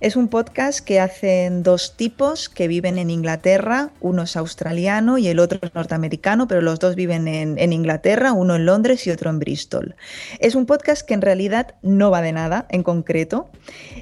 Es 0.00 0.16
un 0.16 0.28
podcast 0.28 0.80
que 0.80 0.98
hacen 0.98 1.62
dos 1.62 1.94
tipos 1.94 2.48
que 2.48 2.68
viven 2.68 2.96
en 2.96 3.10
Inglaterra, 3.10 3.90
uno 4.00 4.22
es 4.22 4.34
australiano 4.34 5.18
y 5.18 5.28
el 5.28 5.38
otro 5.38 5.58
es 5.60 5.74
norteamericano, 5.74 6.48
pero 6.48 6.62
los 6.62 6.78
dos 6.78 6.94
viven 6.94 7.28
en, 7.28 7.72
Inglaterra, 7.74 8.32
uno 8.32 8.56
en 8.56 8.64
Londres 8.64 9.06
y 9.06 9.10
otro 9.10 9.28
en 9.28 9.38
Bristol. 9.38 9.96
Es 10.38 10.54
un 10.54 10.64
podcast 10.64 11.06
que 11.06 11.12
en 11.12 11.20
realidad 11.20 11.74
no 11.82 12.10
va 12.10 12.22
de 12.22 12.32
nada 12.32 12.66
en 12.70 12.82
concreto. 12.82 13.50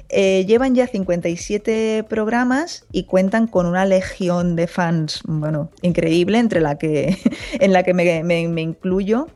Eh, 0.07 0.45
llevan 0.47 0.73
ya 0.73 0.87
57 0.87 2.05
programas 2.07 2.85
y 2.93 3.03
cuentan 3.03 3.47
con 3.47 3.65
una 3.65 3.85
legión 3.85 4.55
de 4.55 4.67
fans, 4.67 5.19
bueno, 5.25 5.69
increíble, 5.81 6.37
entre 6.39 6.61
la 6.61 6.77
que, 6.77 7.17
en 7.59 7.73
la 7.73 7.83
que 7.83 7.93
me 7.93 8.61
incluyo. 8.61 9.27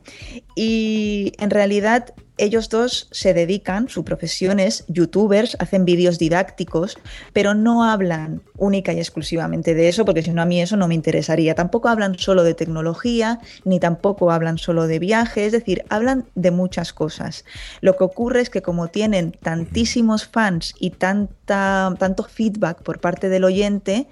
Y 0.56 1.34
en 1.38 1.50
realidad 1.50 2.14
ellos 2.36 2.68
dos 2.68 3.08
se 3.12 3.32
dedican, 3.32 3.88
su 3.88 4.04
profesión 4.04 4.58
es 4.58 4.84
youtubers, 4.88 5.56
hacen 5.60 5.84
vídeos 5.84 6.18
didácticos, 6.18 6.96
pero 7.32 7.54
no 7.54 7.84
hablan 7.84 8.42
única 8.56 8.92
y 8.92 8.98
exclusivamente 8.98 9.74
de 9.74 9.88
eso, 9.88 10.04
porque 10.04 10.22
si 10.22 10.32
no 10.32 10.42
a 10.42 10.46
mí 10.46 10.60
eso 10.60 10.76
no 10.76 10.88
me 10.88 10.94
interesaría. 10.94 11.54
Tampoco 11.54 11.88
hablan 11.88 12.18
solo 12.18 12.42
de 12.42 12.54
tecnología, 12.54 13.38
ni 13.64 13.78
tampoco 13.78 14.32
hablan 14.32 14.58
solo 14.58 14.88
de 14.88 14.98
viajes, 14.98 15.46
es 15.46 15.52
decir, 15.52 15.84
hablan 15.90 16.24
de 16.34 16.50
muchas 16.50 16.92
cosas. 16.92 17.44
Lo 17.80 17.96
que 17.96 18.04
ocurre 18.04 18.40
es 18.40 18.50
que 18.50 18.62
como 18.62 18.88
tienen 18.88 19.32
tantísimos 19.32 20.26
fans 20.26 20.74
y 20.80 20.90
tanta, 20.90 21.94
tanto 21.98 22.24
feedback 22.24 22.82
por 22.82 23.00
parte 23.00 23.28
del 23.28 23.44
oyente, 23.44 24.08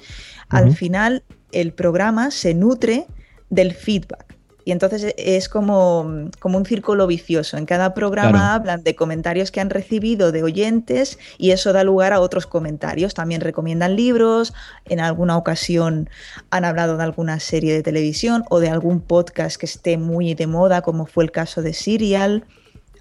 al 0.48 0.74
final 0.76 1.24
el 1.50 1.72
programa 1.72 2.30
se 2.30 2.54
nutre 2.54 3.06
del 3.50 3.74
feedback. 3.74 4.31
Y 4.64 4.72
entonces 4.72 5.14
es 5.16 5.48
como, 5.48 6.28
como 6.38 6.58
un 6.58 6.66
círculo 6.66 7.06
vicioso. 7.06 7.56
En 7.56 7.66
cada 7.66 7.94
programa 7.94 8.30
Claro. 8.30 8.54
hablan 8.54 8.82
de 8.82 8.94
comentarios 8.94 9.50
que 9.50 9.60
han 9.60 9.70
recibido 9.70 10.32
de 10.32 10.42
oyentes 10.42 11.18
y 11.38 11.50
eso 11.50 11.72
da 11.72 11.84
lugar 11.84 12.12
a 12.12 12.20
otros 12.20 12.46
comentarios. 12.46 13.14
También 13.14 13.40
recomiendan 13.40 13.96
libros, 13.96 14.52
en 14.84 15.00
alguna 15.00 15.36
ocasión 15.36 16.08
han 16.50 16.64
hablado 16.64 16.96
de 16.96 17.02
alguna 17.02 17.40
serie 17.40 17.74
de 17.74 17.82
televisión 17.82 18.44
o 18.50 18.60
de 18.60 18.68
algún 18.68 19.00
podcast 19.00 19.56
que 19.56 19.66
esté 19.66 19.98
muy 19.98 20.34
de 20.34 20.46
moda, 20.46 20.82
como 20.82 21.06
fue 21.06 21.24
el 21.24 21.30
caso 21.30 21.62
de 21.62 21.72
Serial. 21.72 22.44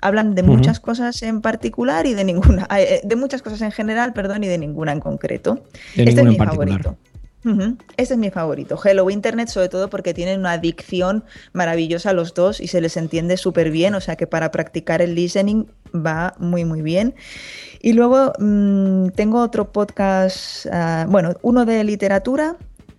Hablan 0.01 0.33
de 0.33 0.41
muchas 0.41 0.79
cosas 0.79 1.21
en 1.21 1.41
particular 1.41 2.07
y 2.07 2.15
de 2.15 2.23
ninguna, 2.23 2.67
eh, 2.77 3.01
de 3.03 3.15
muchas 3.15 3.43
cosas 3.43 3.61
en 3.61 3.71
general, 3.71 4.13
perdón, 4.13 4.43
y 4.43 4.47
de 4.47 4.57
ninguna 4.57 4.91
en 4.93 4.99
concreto. 4.99 5.63
De 5.95 6.03
este 6.03 6.21
es 6.21 6.27
mi 6.27 6.33
en 6.33 6.37
particular. 6.37 6.95
Este 7.97 8.13
es 8.13 8.17
mi 8.19 8.29
favorito. 8.29 8.79
Hello 8.83 9.09
Internet, 9.09 9.47
sobre 9.49 9.69
todo 9.69 9.89
porque 9.89 10.13
tienen 10.13 10.39
una 10.39 10.57
dicción 10.59 11.23
maravillosa 11.53 12.13
los 12.13 12.33
dos 12.35 12.59
y 12.59 12.67
se 12.67 12.81
les 12.81 12.97
entiende 12.97 13.35
súper 13.35 13.71
bien, 13.71 13.95
o 13.95 14.01
sea 14.01 14.15
que 14.15 14.27
para 14.27 14.51
practicar 14.51 15.01
el 15.01 15.15
listening 15.15 15.65
va 15.93 16.35
muy, 16.37 16.65
muy 16.65 16.81
bien. 16.83 17.15
Y 17.81 17.93
luego 17.93 18.33
mm, 18.37 19.09
tengo 19.15 19.41
otro 19.41 19.71
podcast, 19.71 20.67
ah, 20.71 21.05
bueno, 21.09 21.33
uno 21.41 21.65
de 21.65 21.83
literatura. 21.83 22.57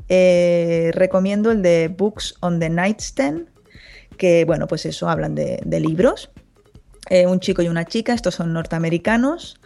eh, 0.08 0.90
recomiendo 0.94 1.50
el 1.52 1.62
de 1.62 1.88
Books 1.88 2.34
on 2.40 2.58
the 2.60 2.68
Nightstand, 2.68 3.46
que, 4.18 4.44
bueno, 4.44 4.66
pues 4.66 4.84
eso, 4.84 5.08
hablan 5.08 5.34
de, 5.34 5.60
de 5.64 5.80
libros. 5.80 6.30
Eh, 7.10 7.26
un 7.26 7.40
chico 7.40 7.62
y 7.62 7.68
una 7.68 7.84
chica, 7.86 8.12
estos 8.12 8.34
son 8.34 8.52
norteamericanos. 8.52 9.58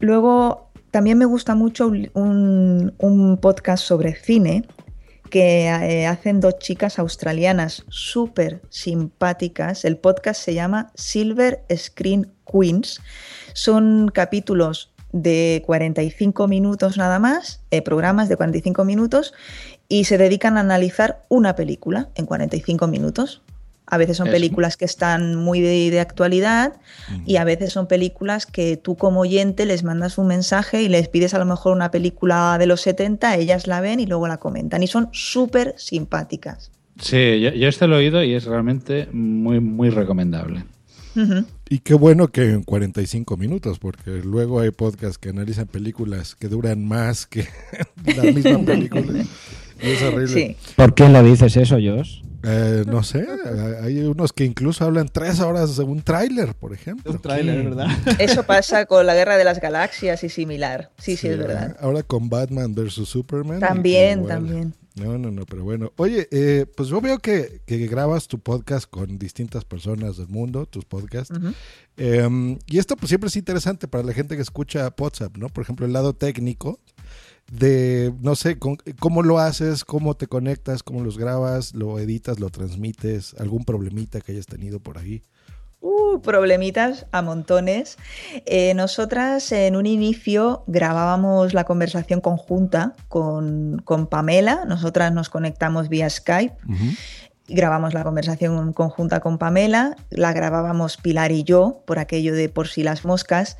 Luego, 0.00 0.70
también 0.94 1.18
me 1.18 1.24
gusta 1.24 1.56
mucho 1.56 1.88
un, 1.88 3.38
podcast 3.42 3.82
sobre 3.82 4.14
cine 4.14 4.64
que 5.28 5.66
eh, 5.66 6.06
hacen 6.06 6.38
dos 6.38 6.60
chicas 6.60 7.00
australianas 7.00 7.84
súper 7.88 8.62
simpáticas. 8.68 9.84
El 9.84 9.96
podcast 9.96 10.40
se 10.40 10.54
llama 10.54 10.92
Silver 10.94 11.64
Screen 11.76 12.30
Queens. 12.46 13.00
Son 13.54 14.08
capítulos 14.14 14.94
de 15.10 15.64
45 15.66 16.46
minutos 16.46 16.96
nada 16.96 17.18
más, 17.18 17.64
eh, 17.72 17.82
programas 17.82 18.28
de 18.28 18.36
45 18.36 18.84
minutos, 18.84 19.34
y 19.88 20.04
se 20.04 20.16
dedican 20.16 20.56
a 20.58 20.60
analizar 20.60 21.24
una 21.28 21.56
película 21.56 22.10
en 22.14 22.26
45 22.26 22.86
minutos. 22.86 23.42
A 23.86 23.98
veces 23.98 24.16
son 24.16 24.28
Eso. 24.28 24.34
películas 24.34 24.76
que 24.76 24.86
están 24.86 25.36
muy 25.36 25.60
de, 25.60 25.90
de 25.90 26.00
actualidad 26.00 26.74
y 27.26 27.36
a 27.36 27.44
veces 27.44 27.72
son 27.72 27.86
películas 27.86 28.46
que 28.46 28.76
tú 28.76 28.96
como 28.96 29.20
oyente 29.20 29.66
les 29.66 29.84
mandas 29.84 30.16
un 30.16 30.26
mensaje 30.26 30.82
y 30.82 30.88
les 30.88 31.08
pides 31.08 31.34
a 31.34 31.38
lo 31.38 31.44
mejor 31.44 31.76
una 31.76 31.90
película 31.90 32.56
de 32.58 32.66
los 32.66 32.80
70, 32.80 33.36
ellas 33.36 33.66
la 33.66 33.80
ven 33.80 34.00
y 34.00 34.06
luego 34.06 34.26
la 34.26 34.38
comentan 34.38 34.82
y 34.82 34.86
son 34.86 35.10
súper 35.12 35.74
simpáticas. 35.76 36.70
Sí, 37.00 37.40
yo, 37.40 37.50
yo 37.50 37.68
este 37.68 37.86
lo 37.86 37.96
he 37.96 37.98
oído 37.98 38.22
y 38.22 38.34
es 38.34 38.44
realmente 38.44 39.08
muy, 39.12 39.60
muy 39.60 39.90
recomendable. 39.90 40.64
Y 41.68 41.78
qué 41.78 41.94
bueno 41.94 42.28
que 42.28 42.50
en 42.50 42.62
45 42.62 43.36
minutos, 43.36 43.78
porque 43.78 44.10
luego 44.24 44.60
hay 44.60 44.70
podcasts 44.70 45.18
que 45.18 45.28
analizan 45.28 45.66
películas 45.66 46.34
que 46.34 46.48
duran 46.48 46.84
más 46.84 47.26
que 47.26 47.46
la 48.16 48.22
misma 48.24 48.64
película. 48.64 49.24
Y 49.82 49.88
es 49.90 50.02
horrible. 50.02 50.28
Sí. 50.28 50.56
¿Por 50.76 50.94
qué 50.94 51.08
lo 51.08 51.22
dices 51.24 51.56
eso, 51.56 51.74
Josh? 51.74 52.22
Eh, 52.46 52.84
no 52.86 53.02
sé, 53.02 53.26
hay 53.82 54.00
unos 54.00 54.32
que 54.32 54.44
incluso 54.44 54.84
hablan 54.84 55.08
tres 55.08 55.40
horas 55.40 55.76
de 55.76 55.84
un 55.84 56.02
tráiler, 56.02 56.54
por 56.54 56.72
ejemplo. 56.72 57.12
Un 57.12 57.18
tráiler, 57.18 57.64
¿verdad? 57.64 57.88
Eso 58.18 58.42
pasa 58.46 58.86
con 58.86 59.06
la 59.06 59.14
Guerra 59.14 59.36
de 59.36 59.44
las 59.44 59.60
Galaxias 59.60 60.22
y 60.24 60.28
similar. 60.28 60.90
Sí, 60.98 61.16
sí, 61.16 61.28
es 61.28 61.38
verdad. 61.38 61.76
Ahora 61.80 62.02
con 62.02 62.28
Batman 62.28 62.74
versus 62.74 63.08
Superman. 63.08 63.60
También, 63.60 64.26
también. 64.26 64.74
No, 64.94 65.18
no, 65.18 65.30
no, 65.30 65.44
pero 65.44 65.64
bueno. 65.64 65.92
Oye, 65.96 66.28
eh, 66.30 66.66
pues 66.76 66.88
yo 66.88 67.00
veo 67.00 67.18
que, 67.18 67.62
que 67.66 67.78
grabas 67.88 68.28
tu 68.28 68.38
podcast 68.38 68.88
con 68.88 69.18
distintas 69.18 69.64
personas 69.64 70.18
del 70.18 70.28
mundo, 70.28 70.66
tus 70.66 70.84
podcasts. 70.84 71.34
Eh, 71.96 72.58
y 72.66 72.78
esto 72.78 72.96
pues 72.96 73.08
siempre 73.08 73.28
es 73.28 73.36
interesante 73.36 73.88
para 73.88 74.04
la 74.04 74.12
gente 74.12 74.36
que 74.36 74.42
escucha 74.42 74.94
WhatsApp, 74.96 75.36
¿no? 75.36 75.48
Por 75.48 75.64
ejemplo, 75.64 75.84
el 75.84 75.92
lado 75.92 76.14
técnico 76.14 76.78
de, 77.50 78.12
no 78.20 78.34
sé, 78.34 78.58
con- 78.58 78.78
cómo 78.98 79.22
lo 79.22 79.38
haces, 79.38 79.84
cómo 79.84 80.14
te 80.14 80.26
conectas, 80.26 80.82
cómo 80.82 81.02
los 81.02 81.18
grabas, 81.18 81.74
lo 81.74 81.98
editas, 81.98 82.40
lo 82.40 82.50
transmites, 82.50 83.34
algún 83.38 83.64
problemita 83.64 84.20
que 84.20 84.32
hayas 84.32 84.46
tenido 84.46 84.80
por 84.80 84.98
ahí. 84.98 85.22
Uh, 85.80 86.22
problemitas 86.22 87.04
a 87.12 87.20
montones. 87.20 87.98
Eh, 88.46 88.72
nosotras 88.74 89.52
en 89.52 89.76
un 89.76 89.84
inicio 89.84 90.64
grabábamos 90.66 91.52
la 91.52 91.64
conversación 91.64 92.22
conjunta 92.22 92.94
con, 93.08 93.82
con 93.84 94.06
Pamela. 94.06 94.64
Nosotras 94.66 95.12
nos 95.12 95.28
conectamos 95.28 95.90
vía 95.90 96.08
Skype. 96.08 96.56
Grabamos 97.46 97.92
la 97.92 98.02
conversación 98.02 98.72
conjunta 98.72 99.20
con 99.20 99.36
Pamela, 99.36 99.94
la 100.08 100.32
grabábamos 100.32 100.96
Pilar 100.96 101.30
y 101.30 101.44
yo, 101.44 101.82
por 101.86 101.98
aquello 101.98 102.34
de 102.34 102.48
por 102.48 102.68
si 102.68 102.82
las 102.82 103.04
moscas, 103.04 103.58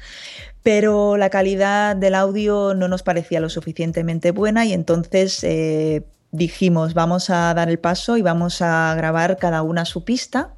pero 0.64 1.16
la 1.16 1.30
calidad 1.30 1.94
del 1.94 2.16
audio 2.16 2.74
no 2.74 2.88
nos 2.88 3.04
parecía 3.04 3.38
lo 3.38 3.50
suficientemente 3.50 4.32
buena 4.32 4.64
y 4.64 4.72
entonces 4.72 5.44
eh, 5.44 6.02
dijimos 6.32 6.94
vamos 6.94 7.30
a 7.30 7.54
dar 7.54 7.68
el 7.68 7.78
paso 7.78 8.16
y 8.16 8.22
vamos 8.22 8.62
a 8.62 8.94
grabar 8.96 9.36
cada 9.36 9.62
una 9.62 9.84
su 9.84 10.04
pista 10.04 10.54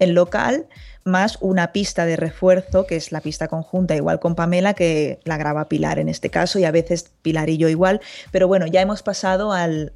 en 0.00 0.14
local 0.14 0.66
más 1.04 1.36
una 1.40 1.72
pista 1.72 2.06
de 2.06 2.16
refuerzo, 2.16 2.86
que 2.86 2.96
es 2.96 3.12
la 3.12 3.20
pista 3.20 3.48
conjunta 3.48 3.96
igual 3.96 4.20
con 4.20 4.34
Pamela, 4.34 4.74
que 4.74 5.20
la 5.24 5.36
graba 5.36 5.68
Pilar 5.68 5.98
en 5.98 6.08
este 6.08 6.30
caso, 6.30 6.60
y 6.60 6.64
a 6.64 6.70
veces 6.70 7.10
Pilar 7.22 7.50
y 7.50 7.58
yo 7.58 7.68
igual, 7.68 8.00
pero 8.30 8.46
bueno, 8.46 8.66
ya 8.66 8.80
hemos 8.80 9.02
pasado 9.02 9.52
al 9.52 9.92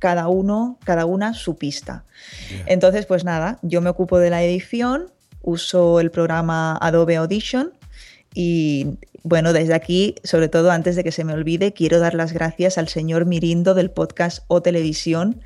cada 0.00 0.26
uno, 0.26 0.78
cada 0.84 1.06
una 1.06 1.32
su 1.34 1.58
pista. 1.58 2.04
Entonces, 2.66 3.06
pues 3.06 3.24
nada, 3.24 3.58
yo 3.62 3.80
me 3.80 3.90
ocupo 3.90 4.18
de 4.18 4.30
la 4.30 4.42
edición, 4.42 5.12
uso 5.42 6.00
el 6.00 6.10
programa 6.10 6.76
Adobe 6.80 7.16
Audition 7.16 7.77
y 8.34 8.98
bueno, 9.24 9.52
desde 9.52 9.74
aquí, 9.74 10.14
sobre 10.24 10.48
todo 10.48 10.70
antes 10.70 10.96
de 10.96 11.04
que 11.04 11.12
se 11.12 11.24
me 11.24 11.32
olvide, 11.32 11.72
quiero 11.72 11.98
dar 11.98 12.14
las 12.14 12.32
gracias 12.32 12.78
al 12.78 12.88
señor 12.88 13.26
Mirindo 13.26 13.74
del 13.74 13.90
podcast 13.90 14.44
O 14.48 14.62
Televisión, 14.62 15.40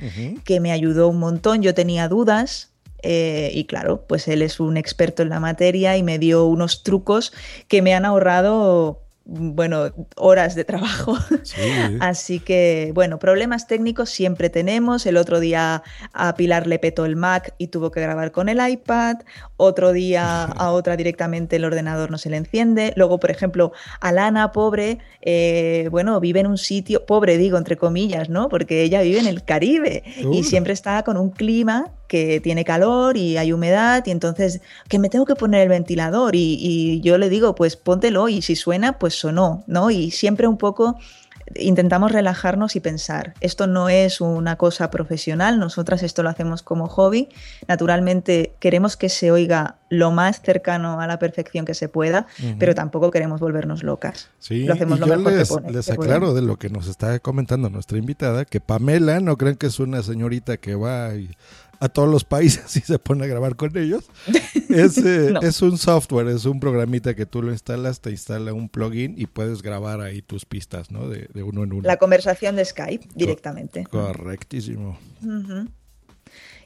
que 0.44 0.60
me 0.60 0.72
ayudó 0.72 1.08
un 1.08 1.18
montón. 1.18 1.62
Yo 1.62 1.74
tenía 1.74 2.08
dudas. 2.08 2.70
eh, 3.02 3.50
y 3.52 3.64
claro, 3.64 4.04
pues 4.06 4.28
él 4.28 4.42
es 4.42 4.60
un 4.60 4.76
experto 4.76 5.22
en 5.22 5.30
la 5.30 5.40
materia 5.40 5.96
y 5.96 6.04
me 6.04 6.20
dio 6.20 6.46
unos 6.46 6.84
trucos 6.84 7.32
que 7.66 7.82
me 7.82 7.94
han 7.94 8.04
ahorrado 8.04 9.00
bueno, 9.24 9.92
horas 10.16 10.54
de 10.54 10.64
trabajo. 10.64 11.16
Así 12.00 12.40
que, 12.40 12.92
bueno, 12.94 13.18
problemas 13.18 13.66
técnicos 13.66 14.10
siempre 14.10 14.50
tenemos. 14.50 15.06
El 15.06 15.16
otro 15.16 15.40
día 15.40 15.82
a 16.12 16.34
Pilar 16.34 16.66
le 16.66 16.78
petó 16.78 17.04
el 17.04 17.16
Mac 17.16 17.54
y 17.58 17.68
tuvo 17.68 17.90
que 17.90 18.00
grabar 18.00 18.32
con 18.32 18.48
el 18.48 18.60
iPad. 18.66 19.16
Otro 19.56 19.92
día 19.92 20.44
a 20.44 20.70
otra 20.72 20.96
directamente 20.96 21.56
el 21.56 21.64
ordenador 21.64 22.10
no 22.10 22.18
se 22.18 22.30
le 22.30 22.36
enciende. 22.36 22.92
Luego, 22.96 23.20
por 23.20 23.30
ejemplo, 23.30 23.72
Alana, 24.00 24.52
pobre, 24.52 24.98
eh, 25.20 25.88
bueno, 25.90 26.18
vive 26.20 26.40
en 26.40 26.46
un 26.46 26.58
sitio, 26.58 27.06
pobre 27.06 27.36
digo, 27.38 27.58
entre 27.58 27.76
comillas, 27.76 28.28
¿no? 28.28 28.48
Porque 28.48 28.82
ella 28.82 29.02
vive 29.02 29.20
en 29.20 29.26
el 29.26 29.44
Caribe 29.44 30.02
y 30.32 30.44
siempre 30.44 30.72
está 30.72 31.02
con 31.02 31.16
un 31.16 31.30
clima 31.30 31.92
que 32.12 32.40
tiene 32.40 32.62
calor 32.62 33.16
y 33.16 33.38
hay 33.38 33.54
humedad 33.54 34.04
y 34.04 34.10
entonces 34.10 34.60
que 34.86 34.98
me 34.98 35.08
tengo 35.08 35.24
que 35.24 35.34
poner 35.34 35.62
el 35.62 35.70
ventilador 35.70 36.36
y, 36.36 36.58
y 36.60 37.00
yo 37.00 37.16
le 37.16 37.30
digo 37.30 37.54
pues 37.54 37.76
póntelo 37.76 38.28
y 38.28 38.42
si 38.42 38.54
suena 38.54 38.98
pues 38.98 39.14
sonó, 39.18 39.64
¿no? 39.66 39.90
Y 39.90 40.10
siempre 40.10 40.46
un 40.46 40.58
poco 40.58 40.98
intentamos 41.56 42.12
relajarnos 42.12 42.76
y 42.76 42.80
pensar, 42.80 43.34
esto 43.40 43.66
no 43.66 43.88
es 43.88 44.20
una 44.20 44.56
cosa 44.56 44.90
profesional, 44.90 45.58
nosotras 45.58 46.02
esto 46.02 46.22
lo 46.22 46.30
hacemos 46.30 46.62
como 46.62 46.86
hobby, 46.88 47.28
naturalmente 47.68 48.54
queremos 48.60 48.96
que 48.96 49.08
se 49.08 49.30
oiga 49.30 49.76
lo 49.90 50.10
más 50.12 50.40
cercano 50.40 51.00
a 51.00 51.06
la 51.06 51.18
perfección 51.18 51.64
que 51.66 51.74
se 51.74 51.88
pueda, 51.88 52.26
pero 52.58 52.74
tampoco 52.74 53.10
queremos 53.10 53.40
volvernos 53.40 53.82
locas. 53.82 54.30
Sí, 54.38 54.64
lo 54.64 54.72
hacemos 54.74 54.98
y 54.98 55.00
lo 55.00 55.06
yo 55.08 55.16
mejor 55.18 55.32
les, 55.32 55.48
que, 55.48 55.54
pone- 55.54 55.72
les 55.72 55.86
que 55.86 55.92
aclaro 55.92 56.32
de 56.32 56.42
lo 56.42 56.56
que 56.58 56.70
nos 56.70 56.86
está 56.86 57.18
comentando 57.18 57.68
nuestra 57.68 57.98
invitada, 57.98 58.44
que 58.44 58.60
Pamela 58.60 59.20
no 59.20 59.36
creen 59.36 59.56
que 59.56 59.66
es 59.66 59.78
una 59.80 60.02
señorita 60.02 60.56
que 60.56 60.74
va 60.74 61.14
y- 61.14 61.30
a 61.82 61.88
todos 61.88 62.08
los 62.08 62.22
países 62.22 62.76
y 62.76 62.80
se 62.80 62.98
pone 63.00 63.24
a 63.24 63.26
grabar 63.26 63.56
con 63.56 63.76
ellos. 63.76 64.04
Es, 64.68 64.98
eh, 64.98 65.30
No. 65.32 65.40
es 65.40 65.60
un 65.62 65.76
software, 65.78 66.28
es 66.28 66.44
un 66.44 66.60
programita 66.60 67.14
que 67.14 67.26
tú 67.26 67.42
lo 67.42 67.50
instalas, 67.50 68.00
te 68.00 68.10
instala 68.10 68.52
un 68.52 68.68
plugin 68.68 69.14
y 69.18 69.26
puedes 69.26 69.62
grabar 69.62 70.00
ahí 70.00 70.22
tus 70.22 70.44
pistas, 70.44 70.92
¿no? 70.92 71.08
De, 71.08 71.28
de 71.34 71.42
uno 71.42 71.64
en 71.64 71.72
uno. 71.72 71.82
La 71.82 71.96
conversación 71.96 72.54
de 72.54 72.64
Skype 72.64 73.08
directamente. 73.16 73.84
Correctísimo. 73.84 74.96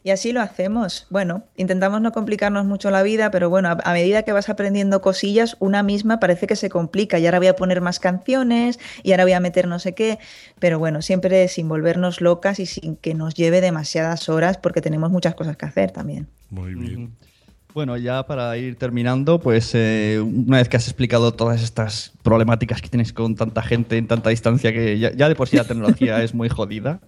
Y 0.07 0.11
así 0.11 0.31
lo 0.31 0.41
hacemos. 0.41 1.09
Bueno, 1.11 1.43
intentamos 1.57 2.01
no 2.01 2.13
complicarnos 2.13 2.65
mucho 2.65 2.93
la 2.93 3.03
vida, 3.03 3.33
pero 3.33 3.51
bueno, 3.51 3.71
a, 3.71 3.73
a 3.73 3.93
medida 3.93 4.23
que 4.23 4.31
vas 4.31 4.49
aprendiendo 4.49 5.01
cosillas, 5.01 5.57
una 5.59 5.83
misma 5.83 6.21
parece 6.21 6.47
que 6.47 6.55
se 6.55 6.69
complica. 6.69 7.19
Y 7.19 7.27
ahora 7.27 7.39
voy 7.39 7.49
a 7.49 7.57
poner 7.57 7.81
más 7.81 7.99
canciones 7.99 8.79
y 9.03 9.11
ahora 9.11 9.25
voy 9.25 9.33
a 9.33 9.41
meter 9.41 9.67
no 9.67 9.81
sé 9.81 9.97
qué. 9.97 10.21
Pero 10.61 10.79
bueno, 10.79 11.03
siempre 11.03 11.49
sin 11.49 11.69
volvernos 11.69 12.21
locas 12.21 12.61
y 12.61 12.67
sin 12.67 12.95
que 12.95 13.15
nos 13.15 13.35
lleve 13.35 13.61
demasiadas 13.61 14.29
horas 14.29 14.59
porque 14.59 14.81
tenemos 14.81 15.11
muchas 15.11 15.35
cosas 15.35 15.57
que 15.57 15.67
hacer 15.67 15.91
también. 15.91 16.29
Muy 16.51 16.77
bien. 16.77 17.11
Bueno, 17.75 17.97
ya 17.97 18.25
para 18.29 18.57
ir 18.57 18.77
terminando, 18.77 19.41
pues 19.41 19.73
eh, 19.75 20.21
una 20.21 20.59
vez 20.59 20.69
que 20.69 20.77
has 20.77 20.87
explicado 20.87 21.35
todas 21.35 21.65
estas 21.65 22.13
problemáticas 22.23 22.81
que 22.81 22.89
tienes 22.89 23.13
con 23.13 23.35
tanta 23.35 23.61
gente 23.61 23.99
en 23.99 24.07
tanta 24.07 24.31
distancia, 24.31 24.73
que 24.73 25.01
ya, 25.01 25.13
ya 25.13 25.29
de 25.29 25.35
por 25.35 25.49
sí 25.49 25.57
la 25.57 25.65
tecnología 25.65 26.23
es 26.23 26.33
muy 26.33 26.49
jodida, 26.49 27.01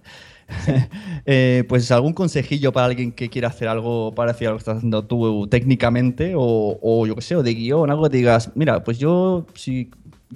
eh, 1.25 1.63
pues 1.67 1.91
algún 1.91 2.13
consejillo 2.13 2.71
para 2.71 2.87
alguien 2.87 3.11
que 3.11 3.29
quiera 3.29 3.49
hacer 3.49 3.67
algo 3.67 4.13
parecido 4.13 4.49
a 4.49 4.51
lo 4.53 4.57
que 4.57 4.61
estás 4.61 4.77
haciendo 4.77 5.05
tú 5.05 5.47
técnicamente 5.47 6.33
o, 6.35 7.05
yo 7.05 7.15
qué 7.15 7.21
sé, 7.21 7.35
o 7.35 7.43
de 7.43 7.53
guion, 7.53 7.89
algo 7.89 8.09
que 8.09 8.17
digas, 8.17 8.51
mira, 8.55 8.83
pues 8.83 8.97
yo 8.97 9.45
si 9.53 9.89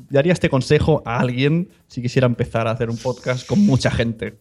daría 0.10 0.34
este 0.34 0.50
consejo 0.50 1.02
a 1.06 1.20
alguien 1.20 1.70
si 1.88 2.02
quisiera 2.02 2.26
empezar 2.26 2.68
a 2.68 2.72
hacer 2.72 2.90
un 2.90 2.98
podcast 2.98 3.48
con 3.48 3.60
mucha 3.66 3.92
gente. 3.92 4.36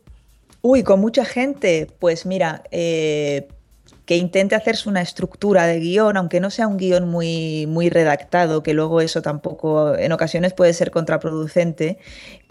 Uy, 0.61 0.83
con 0.83 1.01
mucha 1.01 1.25
gente, 1.25 1.89
pues 1.99 2.25
mira, 2.25 2.63
eh, 2.71 3.49
que 4.05 4.17
intente 4.17 4.55
hacerse 4.55 4.89
una 4.89 5.01
estructura 5.01 5.67
de 5.67 5.79
guion, 5.79 6.17
aunque 6.17 6.41
no 6.41 6.51
sea 6.51 6.67
un 6.67 6.77
guion 6.77 7.09
muy, 7.09 7.67
muy 7.67 7.89
redactado, 7.89 8.63
que 8.63 8.75
luego 8.75 9.01
eso 9.01 9.23
tampoco 9.23 9.97
en 9.97 10.13
ocasiones 10.13 10.53
puede 10.55 10.73
ser 10.75 10.91
contraproducente, 10.91 11.99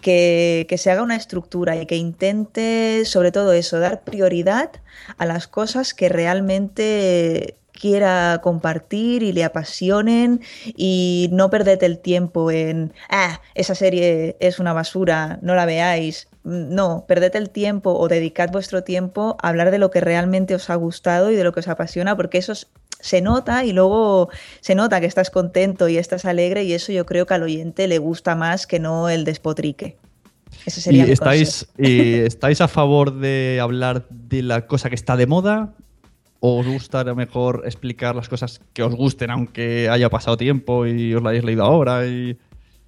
que, 0.01 0.65
que 0.69 0.77
se 0.77 0.91
haga 0.91 1.03
una 1.03 1.15
estructura 1.15 1.75
y 1.75 1.85
que 1.85 1.95
intente 1.95 3.03
sobre 3.05 3.31
todo 3.31 3.53
eso, 3.53 3.79
dar 3.79 4.03
prioridad 4.03 4.71
a 5.17 5.25
las 5.25 5.47
cosas 5.47 5.93
que 5.93 6.09
realmente 6.09 7.57
quiera 7.81 8.39
compartir 8.43 9.23
y 9.23 9.31
le 9.33 9.43
apasionen 9.43 10.41
y 10.77 11.29
no 11.31 11.49
perdete 11.49 11.87
el 11.87 11.97
tiempo 11.97 12.51
en, 12.51 12.93
ah, 13.09 13.41
esa 13.55 13.73
serie 13.73 14.37
es 14.39 14.59
una 14.59 14.71
basura, 14.71 15.39
no 15.41 15.55
la 15.55 15.65
veáis. 15.65 16.27
No, 16.43 17.05
perdete 17.07 17.39
el 17.39 17.49
tiempo 17.49 17.91
o 17.97 18.07
dedicad 18.07 18.51
vuestro 18.51 18.83
tiempo 18.83 19.35
a 19.41 19.49
hablar 19.49 19.71
de 19.71 19.79
lo 19.79 19.89
que 19.89 19.99
realmente 19.99 20.53
os 20.53 20.69
ha 20.69 20.75
gustado 20.75 21.31
y 21.31 21.35
de 21.35 21.43
lo 21.43 21.53
que 21.53 21.61
os 21.61 21.67
apasiona, 21.67 22.15
porque 22.15 22.37
eso 22.37 22.51
es- 22.51 22.67
se 22.99 23.21
nota 23.21 23.65
y 23.65 23.73
luego 23.73 24.29
se 24.59 24.75
nota 24.75 24.99
que 24.99 25.07
estás 25.07 25.31
contento 25.31 25.87
y 25.87 25.97
estás 25.97 26.25
alegre 26.25 26.63
y 26.63 26.73
eso 26.73 26.91
yo 26.91 27.07
creo 27.07 27.25
que 27.25 27.33
al 27.33 27.41
oyente 27.43 27.87
le 27.87 27.97
gusta 27.97 28.35
más 28.35 28.67
que 28.67 28.79
no 28.79 29.09
el 29.09 29.23
despotrique. 29.25 29.97
Ese 30.67 30.81
sería 30.81 31.03
¿Y 31.03 31.07
mi 31.07 31.13
estáis, 31.13 31.67
y 31.79 32.13
estáis 32.31 32.61
a 32.61 32.67
favor 32.67 33.19
de 33.19 33.57
hablar 33.59 34.07
de 34.09 34.43
la 34.43 34.67
cosa 34.67 34.89
que 34.89 34.95
está 34.95 35.17
de 35.17 35.25
moda? 35.25 35.73
¿O 36.43 36.59
os 36.59 36.67
gustaría 36.67 37.13
mejor 37.13 37.61
explicar 37.65 38.15
las 38.15 38.27
cosas 38.27 38.61
que 38.73 38.81
os 38.81 38.95
gusten, 38.95 39.29
aunque 39.29 39.89
haya 39.89 40.09
pasado 40.09 40.37
tiempo 40.37 40.87
y 40.87 41.13
os 41.13 41.21
la 41.21 41.29
hayáis 41.29 41.45
leído 41.45 41.63
ahora? 41.63 42.07
Y... 42.07 42.35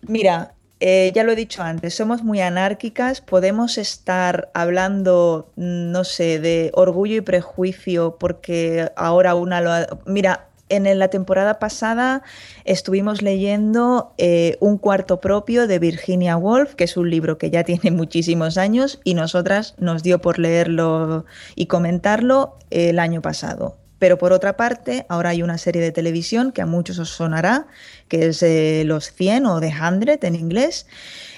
Mira, 0.02 0.56
eh, 0.80 1.12
ya 1.14 1.24
lo 1.24 1.32
he 1.32 1.36
dicho 1.36 1.62
antes, 1.62 1.94
somos 1.94 2.24
muy 2.24 2.42
anárquicas, 2.42 3.22
podemos 3.22 3.78
estar 3.78 4.50
hablando, 4.56 5.52
mm, 5.56 5.92
no 5.92 6.04
sé, 6.04 6.40
de 6.40 6.72
orgullo 6.74 7.18
y 7.18 7.22
prejuicio 7.22 8.18
porque 8.20 8.92
ahora 8.96 9.36
una 9.36 9.62
lo 9.62 9.72
ha... 9.72 9.88
Mira, 10.08 10.48
en 10.70 11.00
la 11.00 11.08
temporada 11.10 11.60
pasada 11.60 12.24
estuvimos 12.66 13.22
leyendo 13.22 14.14
eh, 14.18 14.58
Un 14.60 14.78
cuarto 14.78 15.20
propio 15.20 15.68
de 15.68 15.80
Virginia 15.80 16.38
Woolf, 16.38 16.76
que 16.76 16.86
es 16.86 16.98
un 16.98 17.10
libro 17.10 17.38
que 17.38 17.50
ya 17.50 17.64
tiene 17.66 17.92
muchísimos 17.92 18.58
años 18.58 19.00
y 19.04 19.14
nosotras 19.14 19.76
nos 19.78 20.04
dio 20.04 20.20
por 20.20 20.40
leerlo 20.40 21.26
y 21.56 21.68
comentarlo 21.68 22.58
el 22.70 23.00
año 23.00 23.22
pasado. 23.22 23.78
Pero 24.00 24.18
por 24.18 24.34
otra 24.34 24.58
parte, 24.58 25.06
ahora 25.08 25.30
hay 25.30 25.44
una 25.44 25.58
serie 25.58 25.82
de 25.82 25.94
televisión 25.94 26.52
que 26.52 26.62
a 26.62 26.66
muchos 26.66 27.00
os 27.00 27.10
sonará, 27.10 27.68
que 28.10 28.28
es 28.28 28.44
eh, 28.44 28.84
Los 28.86 29.14
100 29.14 29.46
o 29.46 29.62
The 29.62 29.72
100 29.72 30.20
en 30.24 30.36
inglés. 30.36 30.88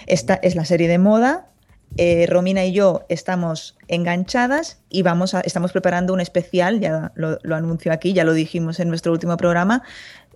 Esta 0.08 0.34
es 0.36 0.56
la 0.56 0.66
serie 0.66 0.88
de 0.88 0.98
moda. 0.98 1.50
Eh, 1.98 2.26
Romina 2.30 2.66
y 2.66 2.74
yo 2.74 3.06
estamos 3.10 3.78
enganchadas 3.88 4.82
y 4.90 5.02
vamos 5.02 5.34
a, 5.34 5.42
estamos 5.42 5.72
preparando 5.72 6.14
un 6.14 6.20
especial, 6.20 6.80
ya 6.80 7.12
lo, 7.16 7.40
lo 7.42 7.56
anuncio 7.56 7.92
aquí, 7.94 8.14
ya 8.14 8.24
lo 8.26 8.34
dijimos 8.34 8.80
en 8.80 8.90
nuestro 8.90 9.12
último 9.14 9.38
programa, 9.38 9.82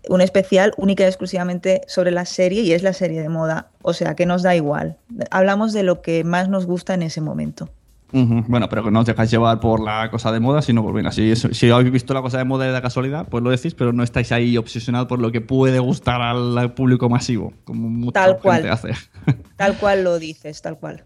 un 0.07 0.21
especial 0.21 0.73
única 0.77 1.03
y 1.03 1.07
exclusivamente 1.07 1.81
sobre 1.87 2.11
la 2.11 2.25
serie 2.25 2.61
y 2.61 2.71
es 2.71 2.83
la 2.83 2.93
serie 2.93 3.21
de 3.21 3.29
moda. 3.29 3.67
O 3.81 3.93
sea, 3.93 4.15
que 4.15 4.25
nos 4.25 4.43
da 4.43 4.55
igual. 4.55 4.97
Hablamos 5.31 5.73
de 5.73 5.83
lo 5.83 6.01
que 6.01 6.23
más 6.23 6.47
nos 6.47 6.65
gusta 6.65 6.93
en 6.93 7.03
ese 7.03 7.21
momento. 7.21 7.69
Bueno, 8.11 8.69
pero 8.69 8.83
que 8.83 8.89
no 8.89 9.01
os 9.01 9.05
dejáis 9.05 9.29
llevar 9.29 9.59
por 9.59 9.81
la 9.81 10.09
cosa 10.09 10.31
de 10.31 10.39
moda, 10.39 10.63
sino 10.63 10.81
por 10.81 10.93
bien. 10.95 11.11
Si, 11.11 11.35
si 11.35 11.69
habéis 11.69 11.91
visto 11.91 12.13
la 12.15 12.23
cosa 12.23 12.39
de 12.39 12.43
moda 12.43 12.65
de 12.65 12.71
la 12.71 12.81
casualidad, 12.81 13.27
pues 13.29 13.43
lo 13.43 13.51
decís, 13.51 13.75
pero 13.75 13.93
no 13.93 14.01
estáis 14.01 14.31
ahí 14.31 14.57
obsesionados 14.57 15.07
por 15.07 15.19
lo 15.19 15.31
que 15.31 15.41
puede 15.41 15.77
gustar 15.77 16.19
al 16.21 16.73
público 16.73 17.07
masivo, 17.07 17.53
como 17.65 17.87
mucha 17.87 18.13
Tal 18.13 18.29
gente 18.31 18.41
cual. 18.41 18.69
hace. 18.71 18.93
Tal 19.59 19.77
cual 19.77 20.05
lo 20.05 20.17
dices, 20.19 20.61
tal 20.61 20.79
cual. 20.79 21.03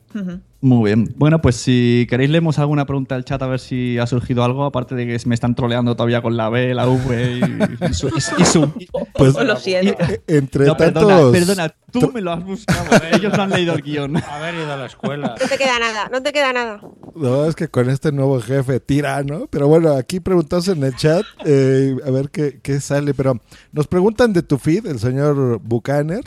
Muy 0.62 0.86
bien. 0.92 1.12
Bueno, 1.18 1.42
pues 1.42 1.56
si 1.56 2.06
queréis 2.08 2.30
leemos 2.30 2.60
alguna 2.60 2.86
pregunta 2.86 3.16
del 3.16 3.26
chat 3.26 3.42
a 3.42 3.48
ver 3.48 3.60
si 3.60 3.98
ha 3.98 4.06
surgido 4.06 4.44
algo, 4.44 4.64
aparte 4.64 4.94
de 4.94 5.08
que 5.08 5.18
me 5.28 5.34
están 5.34 5.56
troleando 5.56 5.96
todavía 5.96 6.22
con 6.22 6.38
la 6.38 6.50
B, 6.50 6.76
la 6.76 6.88
V 6.88 7.34
y, 7.34 7.86
y 7.90 7.94
su... 7.96 8.10
y- 8.10 8.42
y 8.42 8.46
su- 8.46 8.72
Pues, 9.16 9.34
Lo 9.44 9.56
siento. 9.58 9.98
entre 10.28 10.68
No, 10.68 10.78
perdona, 10.78 11.08
tantos- 11.18 11.32
perdona, 11.32 11.76
tú 11.92 12.12
me 12.14 12.22
lo 12.22 12.32
has 12.32 12.44
buscado, 12.46 12.90
ellos 13.12 13.34
no 13.36 13.42
han 13.44 13.50
leído 13.50 13.74
el 13.74 13.82
guion. 13.82 14.18
Haber 14.30 14.54
ido 14.54 14.72
a 14.72 14.78
la 14.78 14.86
escuela. 14.86 15.36
No 15.42 15.48
te 15.50 15.58
queda 15.58 15.80
nada, 15.80 16.10
no 16.12 16.22
te 16.22 16.32
queda 16.32 16.54
nada. 16.54 16.80
No, 17.16 17.46
es 17.46 17.56
que 17.56 17.68
con 17.70 17.90
este 17.90 18.12
nuevo 18.12 18.40
jefe 18.40 18.80
tira, 18.80 19.24
¿no? 19.24 19.48
Pero 19.48 19.68
bueno, 19.68 19.94
aquí 19.94 20.20
preguntamos 20.20 20.68
en 20.68 20.84
el 20.84 20.96
chat, 20.96 21.24
eh, 21.44 21.96
a 22.06 22.12
ver 22.12 22.30
qué, 22.30 22.60
qué 22.62 22.80
sale. 22.80 23.16
Pero 23.16 23.42
nos 23.72 23.88
preguntan 23.88 24.32
de 24.32 24.44
tu 24.44 24.60
feed, 24.60 24.86
el 24.86 25.00
señor 25.00 25.60
Buchaner, 25.60 26.24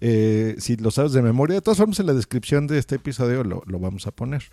eh, 0.00 0.56
si 0.58 0.76
lo 0.76 0.90
sabes 0.90 1.12
de 1.12 1.22
memoria. 1.22 1.56
De 1.56 1.62
todas 1.62 1.78
formas, 1.78 1.98
en 2.00 2.06
la 2.06 2.14
descripción 2.14 2.66
de 2.66 2.78
este 2.78 2.96
episodio 2.96 3.44
lo, 3.44 3.62
lo 3.66 3.78
vamos 3.78 4.06
a 4.06 4.10
poner. 4.10 4.44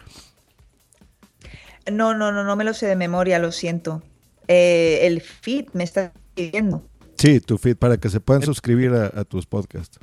No, 1.91 2.13
no, 2.13 2.31
no, 2.31 2.43
no 2.43 2.55
me 2.55 2.63
lo 2.63 2.73
sé 2.73 2.85
de 2.87 2.95
memoria, 2.95 3.39
lo 3.39 3.51
siento. 3.51 4.01
Eh, 4.47 4.99
el 5.03 5.21
feed 5.21 5.67
me 5.73 5.83
está 5.83 6.13
pidiendo. 6.33 6.83
Sí, 7.17 7.39
tu 7.39 7.57
feed, 7.57 7.77
para 7.77 7.97
que 7.97 8.09
se 8.09 8.19
puedan 8.19 8.43
suscribir 8.43 8.91
a, 8.91 9.05
a 9.19 9.23
tus 9.23 9.45
podcasts. 9.45 9.99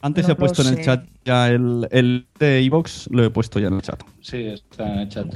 Antes 0.00 0.26
No 0.26 0.34
he 0.34 0.36
puesto 0.36 0.62
lo 0.62 0.68
en 0.68 0.78
el 0.78 0.84
chat 0.84 1.04
ya 1.24 1.48
el, 1.48 1.88
el 1.90 2.26
de 2.38 2.60
Evox, 2.60 3.08
lo 3.10 3.24
he 3.24 3.30
puesto 3.30 3.58
ya 3.58 3.68
en 3.68 3.74
el 3.74 3.82
chat. 3.82 4.00
Sí, 4.20 4.46
está 4.46 4.92
en 4.92 4.98
el 5.00 5.08
chat. 5.08 5.26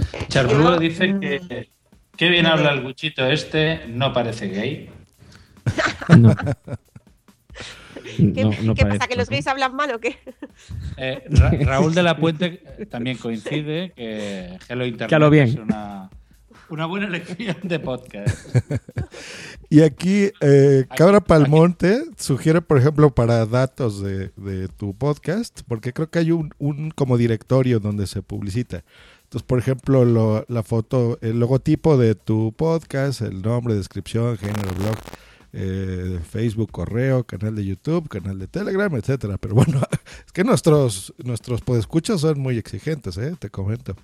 Dice 0.78 1.18
que 1.20 1.70
qué 2.16 2.28
bien 2.28 2.46
habla 2.46 2.72
el 2.72 2.82
buchito 2.82 3.26
este, 3.26 3.86
no 3.88 4.12
parece 4.12 4.48
gay. 4.48 4.90
No. 6.16 6.34
¿Qué, 8.16 8.44
No, 8.44 8.50
no 8.62 8.74
qué 8.74 8.84
pasa? 8.86 9.06
¿Que 9.08 9.16
los 9.16 9.28
gays 9.28 9.46
hablan 9.46 9.74
mal 9.74 9.92
o 9.94 9.98
qué? 10.00 10.16
Eh, 10.96 11.22
Ra- 11.30 11.50
Raúl 11.50 11.94
de 11.94 12.02
la 12.02 12.16
Puente 12.16 12.62
también 12.90 13.16
coincide 13.18 13.92
que 13.96 14.58
Hello 14.68 14.84
Internet 14.84 15.08
Que 15.08 15.14
a 15.14 15.18
lo 15.18 15.30
bien. 15.30 15.48
es 15.48 15.54
una 15.56 16.10
Una 16.68 16.86
buena 16.86 17.06
elección 17.06 17.56
de 17.64 17.78
podcast. 17.80 18.56
Y 19.72 19.82
aquí, 19.82 20.30
eh, 20.40 20.84
Cabra 20.96 21.20
Palmonte 21.20 22.02
sugiere, 22.16 22.60
por 22.60 22.76
ejemplo, 22.78 23.14
para 23.14 23.46
datos 23.46 24.02
de, 24.02 24.30
de 24.36 24.66
tu 24.66 24.94
podcast, 24.94 25.60
porque 25.68 25.92
creo 25.92 26.10
que 26.10 26.18
hay 26.18 26.32
un, 26.32 26.52
un 26.58 26.90
como 26.90 27.16
directorio 27.16 27.78
donde 27.78 28.08
se 28.08 28.20
publicita. 28.20 28.82
Entonces, 29.24 29.46
por 29.46 29.60
ejemplo, 29.60 30.04
lo- 30.04 30.44
la 30.48 30.64
foto, 30.64 31.18
el 31.22 31.38
logotipo 31.38 31.96
de 31.96 32.16
tu 32.16 32.52
podcast, 32.56 33.20
el 33.20 33.42
nombre, 33.42 33.74
descripción, 33.76 34.36
género, 34.38 34.74
blog, 34.76 34.96
eh, 35.52 36.18
Facebook, 36.28 36.70
correo, 36.70 37.24
canal 37.24 37.54
de 37.54 37.64
YouTube, 37.64 38.08
canal 38.08 38.38
de 38.38 38.46
Telegram, 38.46 38.94
etcétera. 38.94 39.38
Pero 39.38 39.54
bueno, 39.54 39.80
es 40.26 40.32
que 40.32 40.44
nuestros 40.44 41.14
nuestros 41.24 41.60
podescuchas 41.62 42.20
son 42.20 42.40
muy 42.40 42.58
exigentes, 42.58 43.16
¿eh? 43.18 43.34
Te 43.38 43.50
comento. 43.50 43.96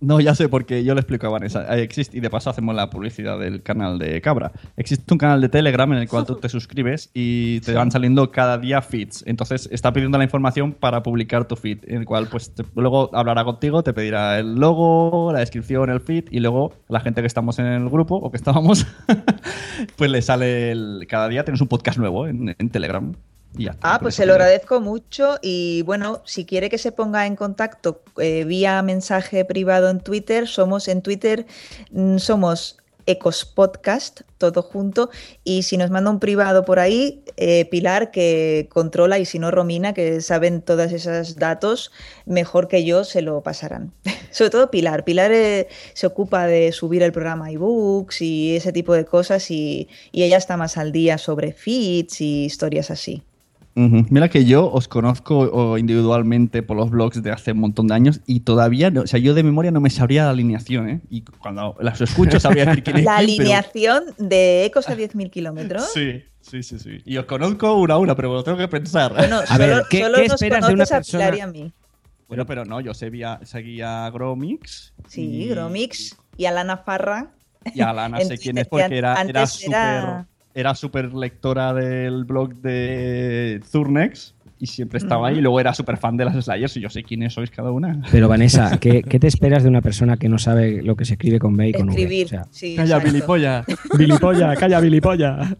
No, 0.00 0.20
ya 0.20 0.34
sé, 0.34 0.48
porque 0.48 0.84
yo 0.84 0.94
le 0.94 1.00
explico 1.00 1.26
a 1.26 1.30
Vanessa. 1.30 1.62
Existe, 1.78 2.18
y 2.18 2.20
de 2.20 2.28
paso 2.28 2.50
hacemos 2.50 2.74
la 2.74 2.90
publicidad 2.90 3.38
del 3.38 3.62
canal 3.62 3.98
de 3.98 4.20
Cabra. 4.20 4.52
Existe 4.76 5.12
un 5.14 5.18
canal 5.18 5.40
de 5.40 5.48
Telegram 5.48 5.90
en 5.92 5.98
el 6.00 6.08
cual 6.08 6.26
tú 6.26 6.36
te 6.36 6.48
suscribes 6.48 7.10
y 7.14 7.60
te 7.60 7.72
van 7.72 7.90
saliendo 7.90 8.30
cada 8.30 8.58
día 8.58 8.82
feeds. 8.82 9.24
Entonces 9.26 9.68
está 9.72 9.92
pidiendo 9.92 10.18
la 10.18 10.24
información 10.24 10.72
para 10.72 11.02
publicar 11.02 11.46
tu 11.46 11.56
feed, 11.56 11.78
en 11.86 12.00
el 12.00 12.04
cual 12.04 12.26
pues 12.30 12.54
te- 12.54 12.64
luego 12.74 13.08
hablará 13.16 13.44
contigo, 13.44 13.82
te 13.82 13.92
pedirá 13.94 14.38
el 14.38 14.56
logo, 14.56 15.32
la 15.32 15.38
descripción, 15.38 15.88
el 15.90 16.00
feed, 16.00 16.24
y 16.30 16.40
luego 16.40 16.72
la 16.88 17.00
gente 17.00 17.20
que 17.22 17.26
estamos 17.26 17.58
en 17.58 17.66
el 17.66 17.88
grupo 17.88 18.16
o 18.16 18.30
que 18.30 18.36
estábamos, 18.36 18.86
pues 19.96 20.10
le 20.10 20.20
sale 20.22 20.70
el- 20.72 21.06
cada 21.08 21.28
día 21.28 21.44
tienes 21.44 21.60
un 21.60 21.68
podcast 21.68 21.98
nuevo 21.98 22.26
en, 22.26 22.54
en 22.58 22.68
Telegram. 22.70 23.12
Y 23.56 23.64
ya 23.64 23.72
está. 23.72 23.94
Ah, 23.94 23.98
pues 24.00 24.14
se 24.14 24.26
lo 24.26 24.32
agradezco 24.32 24.80
mucho 24.80 25.38
y 25.42 25.82
bueno, 25.82 26.22
si 26.24 26.44
quiere 26.44 26.70
que 26.70 26.78
se 26.78 26.92
ponga 26.92 27.26
en 27.26 27.36
contacto 27.36 28.02
eh, 28.18 28.44
vía 28.44 28.82
mensaje 28.82 29.44
privado 29.44 29.88
en 29.90 30.00
Twitter, 30.00 30.48
somos 30.48 30.88
en 30.88 31.02
Twitter, 31.02 31.46
mm, 31.90 32.18
somos 32.18 32.78
Ecos 33.06 33.44
Podcast, 33.44 34.22
todo 34.38 34.62
junto, 34.62 35.10
y 35.42 35.62
si 35.64 35.76
nos 35.76 35.90
manda 35.90 36.10
un 36.10 36.20
privado 36.20 36.64
por 36.64 36.78
ahí, 36.78 37.22
eh, 37.36 37.66
Pilar 37.66 38.10
que 38.10 38.68
controla 38.72 39.18
y 39.18 39.24
si 39.24 39.38
no 39.38 39.50
Romina 39.50 39.92
que 39.92 40.20
saben 40.20 40.62
todos 40.62 40.92
esos 40.92 41.36
datos, 41.36 41.92
mejor 42.26 42.68
que 42.68 42.84
yo 42.84 43.04
se 43.04 43.22
lo 43.22 43.42
pasarán. 43.42 43.92
Sobre 44.30 44.50
todo 44.50 44.70
Pilar, 44.70 45.04
Pilar 45.04 45.32
eh, 45.32 45.68
se 45.92 46.06
ocupa 46.06 46.46
de 46.46 46.72
subir 46.72 47.02
el 47.02 47.12
programa 47.12 47.50
iBooks 47.52 48.22
y 48.22 48.56
ese 48.56 48.72
tipo 48.72 48.94
de 48.94 49.04
cosas 49.04 49.50
y, 49.50 49.88
y 50.12 50.22
ella 50.22 50.38
está 50.38 50.56
más 50.56 50.76
al 50.76 50.92
día 50.92 51.18
sobre 51.18 51.52
feeds 51.52 52.20
y 52.20 52.44
historias 52.44 52.90
así. 52.90 53.22
Mira 53.76 54.28
que 54.28 54.44
yo 54.44 54.70
os 54.70 54.86
conozco 54.86 55.76
individualmente 55.78 56.62
por 56.62 56.76
los 56.76 56.90
blogs 56.90 57.22
de 57.22 57.32
hace 57.32 57.52
un 57.52 57.58
montón 57.58 57.88
de 57.88 57.94
años 57.94 58.20
y 58.24 58.40
todavía, 58.40 58.90
no, 58.90 59.00
o 59.02 59.06
sea, 59.06 59.18
yo 59.18 59.34
de 59.34 59.42
memoria 59.42 59.70
no 59.72 59.80
me 59.80 59.90
sabría 59.90 60.24
la 60.24 60.30
alineación, 60.30 60.88
¿eh? 60.88 61.00
Y 61.10 61.22
cuando 61.22 61.76
las 61.80 62.00
escucho 62.00 62.38
sabría 62.38 62.66
decir 62.66 62.84
quién 62.84 62.98
es 62.98 63.04
La 63.04 63.16
quién, 63.18 63.26
pero- 63.36 63.40
alineación 63.42 64.04
de 64.18 64.64
Ecos 64.64 64.88
a 64.88 64.94
10.000 64.96 65.28
kilómetros. 65.30 65.92
Sí, 65.92 66.22
sí, 66.40 66.62
sí, 66.62 66.78
sí. 66.78 66.98
Y 67.04 67.16
os 67.16 67.24
conozco 67.26 67.74
una 67.74 67.94
a 67.94 67.98
una, 67.98 68.14
pero 68.14 68.32
lo 68.32 68.44
tengo 68.44 68.58
que 68.58 68.68
pensar. 68.68 69.12
Bueno, 69.12 69.40
A 69.48 69.58
ver, 69.58 69.70
solo, 69.72 69.84
¿qué- 69.90 70.00
solo 70.02 70.16
qué 70.18 70.28
nos 70.28 70.34
esperas 70.42 70.66
de 70.68 70.74
una 70.74 70.86
persona- 70.86 71.28
a 71.42 71.46
mí. 71.48 71.72
Bueno, 72.28 72.46
pero 72.46 72.64
no, 72.64 72.80
yo 72.80 72.94
seguía, 72.94 73.40
seguía 73.42 74.06
a 74.06 74.10
Gromix. 74.10 74.94
Sí, 75.08 75.22
y- 75.22 75.48
Gromix 75.48 76.16
y 76.36 76.44
a 76.46 76.52
Lana 76.52 76.76
Farra. 76.76 77.32
Y 77.74 77.80
a 77.80 77.92
Lana 77.92 78.20
sé 78.24 78.38
quién 78.38 78.58
es 78.58 78.68
porque 78.68 78.96
era, 78.98 79.16
súper 79.46 79.68
era- 79.68 80.28
era 80.54 80.74
súper 80.74 81.12
lectora 81.14 81.74
del 81.74 82.24
blog 82.24 82.54
de 82.56 83.60
Zurnex 83.68 84.34
y 84.58 84.66
siempre 84.68 84.98
estaba 84.98 85.28
ahí. 85.28 85.38
Y 85.38 85.40
luego 85.40 85.58
era 85.60 85.74
súper 85.74 85.96
fan 85.96 86.16
de 86.16 86.24
las 86.24 86.42
Slayers 86.44 86.76
y 86.76 86.80
yo 86.80 86.88
sé 86.88 87.02
quiénes 87.02 87.32
sois 87.34 87.50
cada 87.50 87.70
una. 87.72 88.00
Pero 88.10 88.28
Vanessa, 88.28 88.78
¿qué, 88.78 89.02
qué 89.02 89.18
te 89.18 89.26
esperas 89.26 89.62
de 89.64 89.68
una 89.68 89.82
persona 89.82 90.16
que 90.16 90.28
no 90.28 90.38
sabe 90.38 90.82
lo 90.82 90.96
que 90.96 91.04
se 91.04 91.14
escribe 91.14 91.38
con 91.38 91.56
B 91.56 91.68
y 91.68 91.72
con 91.72 91.88
V? 91.88 91.92
Escribir, 91.92 92.26
O 92.26 92.28
sea, 92.28 92.46
sí, 92.50 92.76
Calla, 92.76 92.96
exacto. 92.96 93.12
Bilipolla. 93.12 93.64
Bilipolla, 93.98 94.56
calla, 94.56 94.80
bilipolla. 94.80 95.56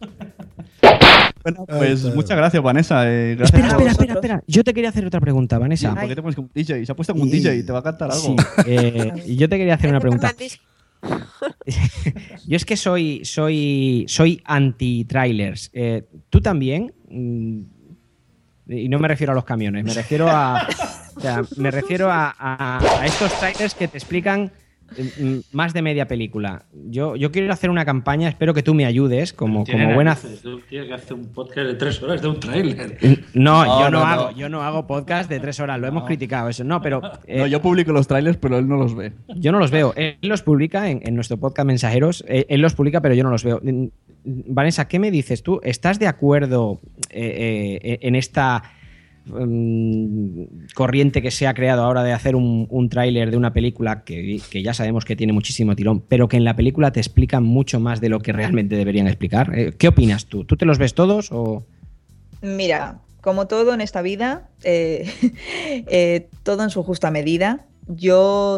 Bueno, 1.43 1.65
pues 1.67 2.03
muchas 2.15 2.37
gracias, 2.37 2.63
Vanessa. 2.63 3.03
eh, 3.07 3.35
gracias 3.37 3.59
Espera, 3.61 3.67
espera, 3.73 3.91
espera, 3.91 4.13
espera. 4.13 4.43
Yo 4.47 4.63
te 4.63 4.73
quería 4.73 4.89
hacer 4.89 5.05
otra 5.05 5.19
pregunta, 5.19 5.59
Vanessa. 5.59 5.93
¿Por 5.93 6.07
qué 6.07 6.15
te 6.15 6.21
pones 6.21 6.35
como 6.35 6.47
un 6.47 6.53
DJ? 6.55 6.85
Se 6.85 6.91
ha 6.91 6.95
puesto 6.95 7.13
como 7.13 7.25
un 7.25 7.29
DJ 7.29 7.57
y 7.57 7.63
te 7.63 7.71
va 7.71 7.79
a 7.79 7.83
cantar 7.83 8.09
algo. 8.11 8.23
Sí, 8.23 8.35
eh, 8.65 9.11
y 9.27 9.35
yo 9.35 9.47
te 9.47 9.57
quería 9.57 9.75
hacer 9.75 9.91
una 9.91 9.99
pregunta. 9.99 10.33
Yo 12.47 12.55
es 12.57 12.65
que 12.65 12.77
soy, 12.77 13.23
soy, 13.25 14.05
soy 14.07 14.41
anti-trailers. 14.45 15.69
Eh, 15.73 16.03
¿Tú 16.29 16.41
también? 16.41 16.93
Mm, 17.09 17.61
Y 18.67 18.89
no 18.89 18.99
me 18.99 19.07
refiero 19.07 19.31
a 19.31 19.35
los 19.35 19.45
camiones, 19.45 19.83
me 19.83 19.93
refiero 19.93 20.27
a. 20.29 20.67
o 21.15 21.21
sea, 21.21 21.43
me 21.57 21.71
refiero 21.71 22.09
a, 22.11 22.35
a- 22.37 23.05
estos 23.05 23.31
trailers 23.39 23.73
que 23.75 23.87
te 23.87 23.97
explican 23.97 24.51
más 25.51 25.73
de 25.73 25.81
media 25.81 26.07
película. 26.07 26.65
Yo, 26.73 27.15
yo 27.15 27.31
quiero 27.31 27.51
hacer 27.51 27.69
una 27.69 27.85
campaña, 27.85 28.29
espero 28.29 28.53
que 28.53 28.63
tú 28.63 28.73
me 28.73 28.85
ayudes 28.85 29.33
como, 29.33 29.65
como 29.65 29.93
buena. 29.93 30.15
Tú 30.41 30.61
tienes 30.69 30.87
que 30.87 30.93
hacer 30.93 31.13
un 31.13 31.25
podcast 31.27 31.67
de 31.67 31.73
tres 31.75 32.01
horas 32.01 32.21
de 32.21 32.27
un 32.27 32.39
tráiler. 32.39 32.97
No, 33.33 33.65
No, 33.65 33.79
yo 33.81 33.89
no, 33.89 33.99
no, 33.99 34.05
hago, 34.05 34.23
no. 34.31 34.37
yo 34.37 34.49
no 34.49 34.61
hago 34.63 34.87
podcast 34.87 35.29
de 35.29 35.39
tres 35.39 35.59
horas, 35.59 35.79
lo 35.79 35.87
hemos 35.87 36.05
criticado 36.05 36.49
eso. 36.49 36.63
No, 36.63 36.81
pero 36.81 37.01
eh, 37.27 37.39
No, 37.39 37.47
yo 37.47 37.61
publico 37.61 37.91
los 37.91 38.07
trailers, 38.07 38.37
pero 38.37 38.57
él 38.57 38.67
no 38.67 38.77
los 38.77 38.95
ve. 38.95 39.13
yo 39.35 39.51
no 39.51 39.59
los 39.59 39.71
veo. 39.71 39.93
Él 39.95 40.17
los 40.21 40.41
publica 40.41 40.89
en, 40.89 41.01
en 41.03 41.15
nuestro 41.15 41.37
podcast 41.37 41.65
Mensajeros. 41.67 42.23
Él, 42.27 42.45
él 42.49 42.61
los 42.61 42.73
publica, 42.75 43.01
pero 43.01 43.15
yo 43.15 43.23
no 43.23 43.29
los 43.29 43.43
veo. 43.43 43.59
Mm, 43.63 43.87
Vanessa, 44.25 44.87
¿qué 44.87 44.97
me 44.99 45.11
dices 45.11 45.43
tú? 45.43 45.59
¿Estás 45.63 45.99
de 45.99 46.07
acuerdo 46.07 46.79
eh, 47.11 47.79
eh, 47.81 47.97
en 48.01 48.15
esta 48.15 48.63
mm, 49.25 50.73
corriente 50.73 51.21
que 51.21 51.31
se 51.31 51.47
ha 51.47 51.53
creado 51.53 51.83
ahora 51.83 52.03
de 52.03 52.13
hacer 52.13 52.35
un, 52.35 52.89
tráiler 52.89 53.31
de 53.31 53.37
una 53.37 53.53
película 53.53 54.03
que, 54.03 54.39
ya 54.53 54.73
sabemos 54.73 55.05
que 55.05 55.15
tiene 55.15 55.33
muchísimo 55.33 55.75
tirón, 55.75 56.01
pero 56.01 56.27
que 56.27 56.37
en 56.37 56.43
la 56.43 56.55
película 56.55 56.91
te 56.91 56.99
explican 56.99 57.43
mucho 57.43 57.79
más 57.79 58.01
de 58.01 58.09
lo 58.09 58.19
que 58.19 58.33
realmente 58.33 58.75
deberían 58.75 59.07
explicar? 59.07 59.57
Eh, 59.57 59.73
¿Qué 59.77 59.87
opinas 59.87 60.25
tú? 60.25 60.45
¿Tú 60.45 60.57
te 60.57 60.65
los 60.65 60.77
ves 60.77 60.93
todos 60.93 61.29
o...? 61.31 61.63
Mira, 62.41 62.99
como 63.21 63.47
todo 63.47 63.73
en 63.73 63.81
esta 63.81 64.03
vida, 64.03 64.49
eh, 64.63 65.09
eh, 65.87 66.29
todo 66.43 66.63
en 66.63 66.69
su 66.69 66.83
justa 66.83 67.09
medida. 67.09 67.65
Yo 67.87 68.57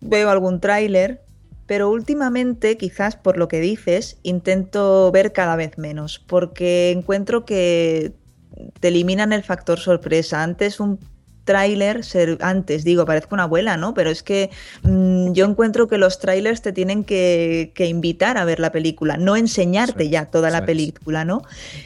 veo 0.00 0.30
algún 0.30 0.60
tráiler, 0.60 1.22
pero 1.66 1.90
últimamente, 1.90 2.76
quizás 2.76 3.16
por 3.16 3.38
lo 3.38 3.48
que 3.48 3.60
dices, 3.60 4.18
intento 4.22 5.10
ver 5.12 5.32
cada 5.32 5.56
vez 5.56 5.78
menos, 5.78 6.18
porque 6.18 6.90
encuentro 6.90 7.44
que 7.44 8.12
te 8.80 8.88
eliminan 8.88 9.32
el 9.32 9.42
factor 9.42 9.78
sorpresa. 9.78 10.42
Antes 10.42 10.80
un 10.80 10.98
tráiler, 11.44 12.04
ser- 12.04 12.38
antes 12.40 12.84
digo, 12.84 13.04
parezco 13.04 13.34
una 13.34 13.42
abuela, 13.42 13.76
¿no? 13.76 13.92
Pero 13.92 14.08
es 14.10 14.22
que 14.22 14.48
mm, 14.82 15.32
yo 15.32 15.44
encuentro 15.44 15.88
que 15.88 15.98
los 15.98 16.18
trailers 16.18 16.62
te 16.62 16.72
tienen 16.72 17.04
que, 17.04 17.72
que 17.74 17.86
invitar 17.86 18.38
a 18.38 18.46
ver 18.46 18.60
la 18.60 18.72
película, 18.72 19.18
no 19.18 19.36
enseñarte 19.36 20.08
ya 20.08 20.24
toda 20.26 20.48
la 20.50 20.60
película, 20.66 21.24
¿no? 21.26 21.42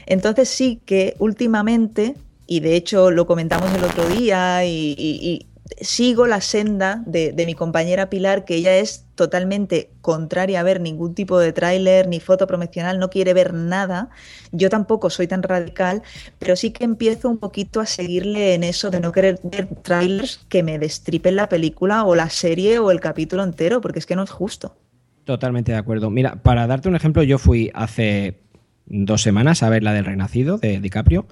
Entonces 0.06 0.48
sí 0.48 0.80
que 0.86 1.16
últimamente, 1.18 2.14
y 2.46 2.60
de 2.60 2.76
hecho 2.76 3.10
lo 3.10 3.26
comentamos 3.26 3.74
el 3.74 3.82
otro 3.82 4.06
día, 4.08 4.64
y, 4.64 4.94
y- 4.96 5.28
y 5.28 5.46
sigo 5.80 6.26
la 6.26 6.40
senda 6.40 7.02
de, 7.06 7.34
mi 7.46 7.54
compañera 7.54 8.10
Pilar, 8.10 8.44
que 8.44 8.56
ella 8.56 8.76
es 8.76 9.06
totalmente 9.14 9.90
contraria 10.00 10.60
a 10.60 10.62
ver 10.62 10.80
ningún 10.80 11.14
tipo 11.14 11.38
de 11.38 11.52
tráiler 11.52 12.08
ni 12.08 12.20
foto 12.20 12.46
promocional, 12.46 12.98
no 12.98 13.10
quiere 13.10 13.34
ver 13.34 13.54
nada. 13.54 14.10
Yo 14.52 14.70
tampoco 14.70 15.10
soy 15.10 15.26
tan 15.26 15.42
radical, 15.42 16.02
pero 16.38 16.56
sí 16.56 16.70
que 16.70 16.84
empiezo 16.84 17.28
un 17.28 17.38
poquito 17.38 17.80
a 17.80 17.86
seguirle 17.86 18.54
en 18.54 18.64
eso 18.64 18.90
de 18.90 19.00
no 19.00 19.12
querer 19.12 19.40
ver 19.42 19.68
trailers 19.82 20.44
que 20.48 20.62
me 20.62 20.78
destripen 20.78 21.36
la 21.36 21.48
película 21.48 22.04
o 22.04 22.14
la 22.14 22.30
serie 22.30 22.78
o 22.78 22.90
el 22.90 23.00
capítulo 23.00 23.42
entero, 23.42 23.80
porque 23.80 23.98
es 23.98 24.06
que 24.06 24.16
no 24.16 24.22
es 24.22 24.30
justo. 24.30 24.76
Totalmente 25.24 25.72
de 25.72 25.78
acuerdo. 25.78 26.10
Mira, 26.10 26.36
para 26.42 26.66
darte 26.66 26.88
un 26.88 26.96
ejemplo, 26.96 27.22
yo 27.22 27.38
fui 27.38 27.70
hace 27.74 28.40
dos 28.86 29.22
semanas 29.22 29.62
a 29.62 29.68
ver 29.68 29.82
la 29.82 29.92
del 29.92 30.06
Renacido 30.06 30.58
de 30.58 30.80
DiCaprio 30.80 31.26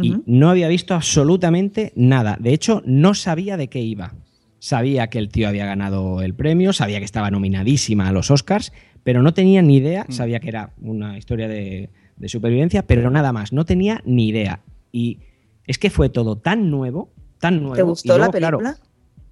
y 0.00 0.16
no 0.26 0.50
había 0.50 0.68
visto 0.68 0.94
absolutamente 0.94 1.92
nada. 1.96 2.36
De 2.40 2.52
hecho, 2.52 2.82
no 2.86 3.14
sabía 3.14 3.56
de 3.56 3.68
qué 3.68 3.80
iba. 3.80 4.14
Sabía 4.58 5.08
que 5.08 5.18
el 5.18 5.28
tío 5.30 5.48
había 5.48 5.64
ganado 5.66 6.20
el 6.22 6.34
premio, 6.34 6.72
sabía 6.72 6.98
que 6.98 7.04
estaba 7.04 7.30
nominadísima 7.30 8.08
a 8.08 8.12
los 8.12 8.30
Oscars, 8.30 8.72
pero 9.02 9.22
no 9.22 9.32
tenía 9.34 9.62
ni 9.62 9.76
idea. 9.78 10.06
Sabía 10.10 10.38
que 10.40 10.48
era 10.48 10.74
una 10.80 11.16
historia 11.16 11.48
de, 11.48 11.90
de 12.16 12.28
supervivencia, 12.28 12.86
pero 12.86 13.10
nada 13.10 13.32
más. 13.32 13.52
No 13.52 13.64
tenía 13.64 14.02
ni 14.04 14.28
idea. 14.28 14.60
Y 14.92 15.20
es 15.66 15.78
que 15.78 15.88
fue 15.90 16.08
todo 16.10 16.36
tan 16.36 16.70
nuevo, 16.70 17.12
tan 17.38 17.62
nuevo. 17.62 17.74
¿Te 17.76 17.82
gustó 17.82 18.18
la 18.18 18.28
claro, 18.30 18.58
película? 18.58 18.78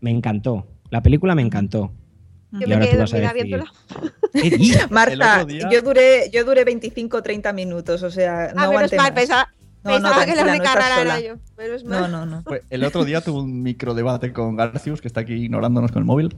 me 0.00 0.10
encantó. 0.10 0.66
La 0.90 1.02
película 1.02 1.34
me 1.34 1.42
encantó. 1.42 1.92
Yo 2.52 2.60
Y 2.62 2.66
me 2.66 2.74
ahora 2.74 2.86
tú 2.86 2.90
quedé 2.92 3.00
vas 3.02 3.12
a 3.12 3.16
dormida 3.16 3.32
decir- 3.34 3.44
viéndola. 3.44 4.88
Marta, 4.90 5.46
yo 5.70 5.82
duré, 5.82 6.30
yo 6.32 6.44
duré 6.44 6.64
25 6.64 7.16
o 7.18 7.22
30 7.22 7.52
minutos, 7.52 8.02
o 8.02 8.10
sea, 8.10 8.52
no 8.54 8.62
ah, 8.62 8.68
menos 8.68 8.92
aguanté 8.92 8.96
mal, 8.96 9.12
más. 9.12 9.20
pensaba, 9.20 9.54
No, 9.84 9.90
no, 9.90 9.96
pensaba 10.02 10.24
que 10.26 10.34
la 10.34 10.44
no 10.44 10.50
única 10.50 10.74
rara 10.74 11.00
era 11.00 11.20
yo. 11.20 11.34
Menos 11.56 11.84
mal. 11.84 12.00
No, 12.02 12.08
no, 12.08 12.26
no. 12.26 12.42
Pues 12.42 12.62
el 12.68 12.84
otro 12.84 13.04
día 13.04 13.20
tuve 13.20 13.40
un 13.40 13.62
micro 13.62 13.94
debate 13.94 14.32
con 14.32 14.56
Garcius, 14.56 15.00
que 15.00 15.08
está 15.08 15.20
aquí 15.20 15.34
ignorándonos 15.34 15.92
con 15.92 16.00
el 16.00 16.06
móvil. 16.06 16.36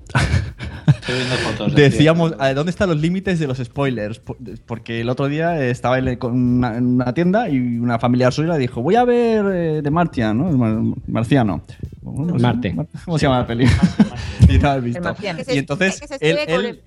Estoy 0.86 1.14
viendo 1.16 1.34
fotos. 1.36 1.74
de 1.74 1.82
Decíamos, 1.82 2.34
¿a 2.38 2.52
¿dónde 2.54 2.70
están 2.70 2.88
los 2.90 3.00
límites 3.00 3.38
de 3.38 3.46
los 3.46 3.58
spoilers? 3.58 4.18
Por- 4.20 4.36
Porque 4.66 5.00
el 5.00 5.08
otro 5.08 5.28
día 5.28 5.60
eh, 5.60 5.70
estaba 5.70 5.98
una, 5.98 6.76
en 6.76 6.86
una 6.94 7.14
tienda 7.14 7.48
y 7.48 7.58
una 7.58 7.98
familiar 7.98 8.32
suya 8.32 8.54
dijo, 8.56 8.82
voy 8.82 8.96
a 8.96 9.04
ver 9.04 9.44
eh, 9.52 9.80
The 9.82 9.90
Martian, 9.90 10.36
¿no? 10.38 10.44
Mar- 10.52 10.96
Marciano. 11.06 11.62
¿Cómo 12.04 12.26
se 12.38 12.42
Marte. 12.42 12.76
¿Cómo 13.04 13.18
se 13.18 13.26
llama 13.26 13.38
la 13.40 13.46
peli? 13.46 13.64
y 14.48 14.58
no 14.58 14.80
visto. 14.80 15.14
Y 15.48 15.58
entonces 15.58 16.00
él- 16.20 16.82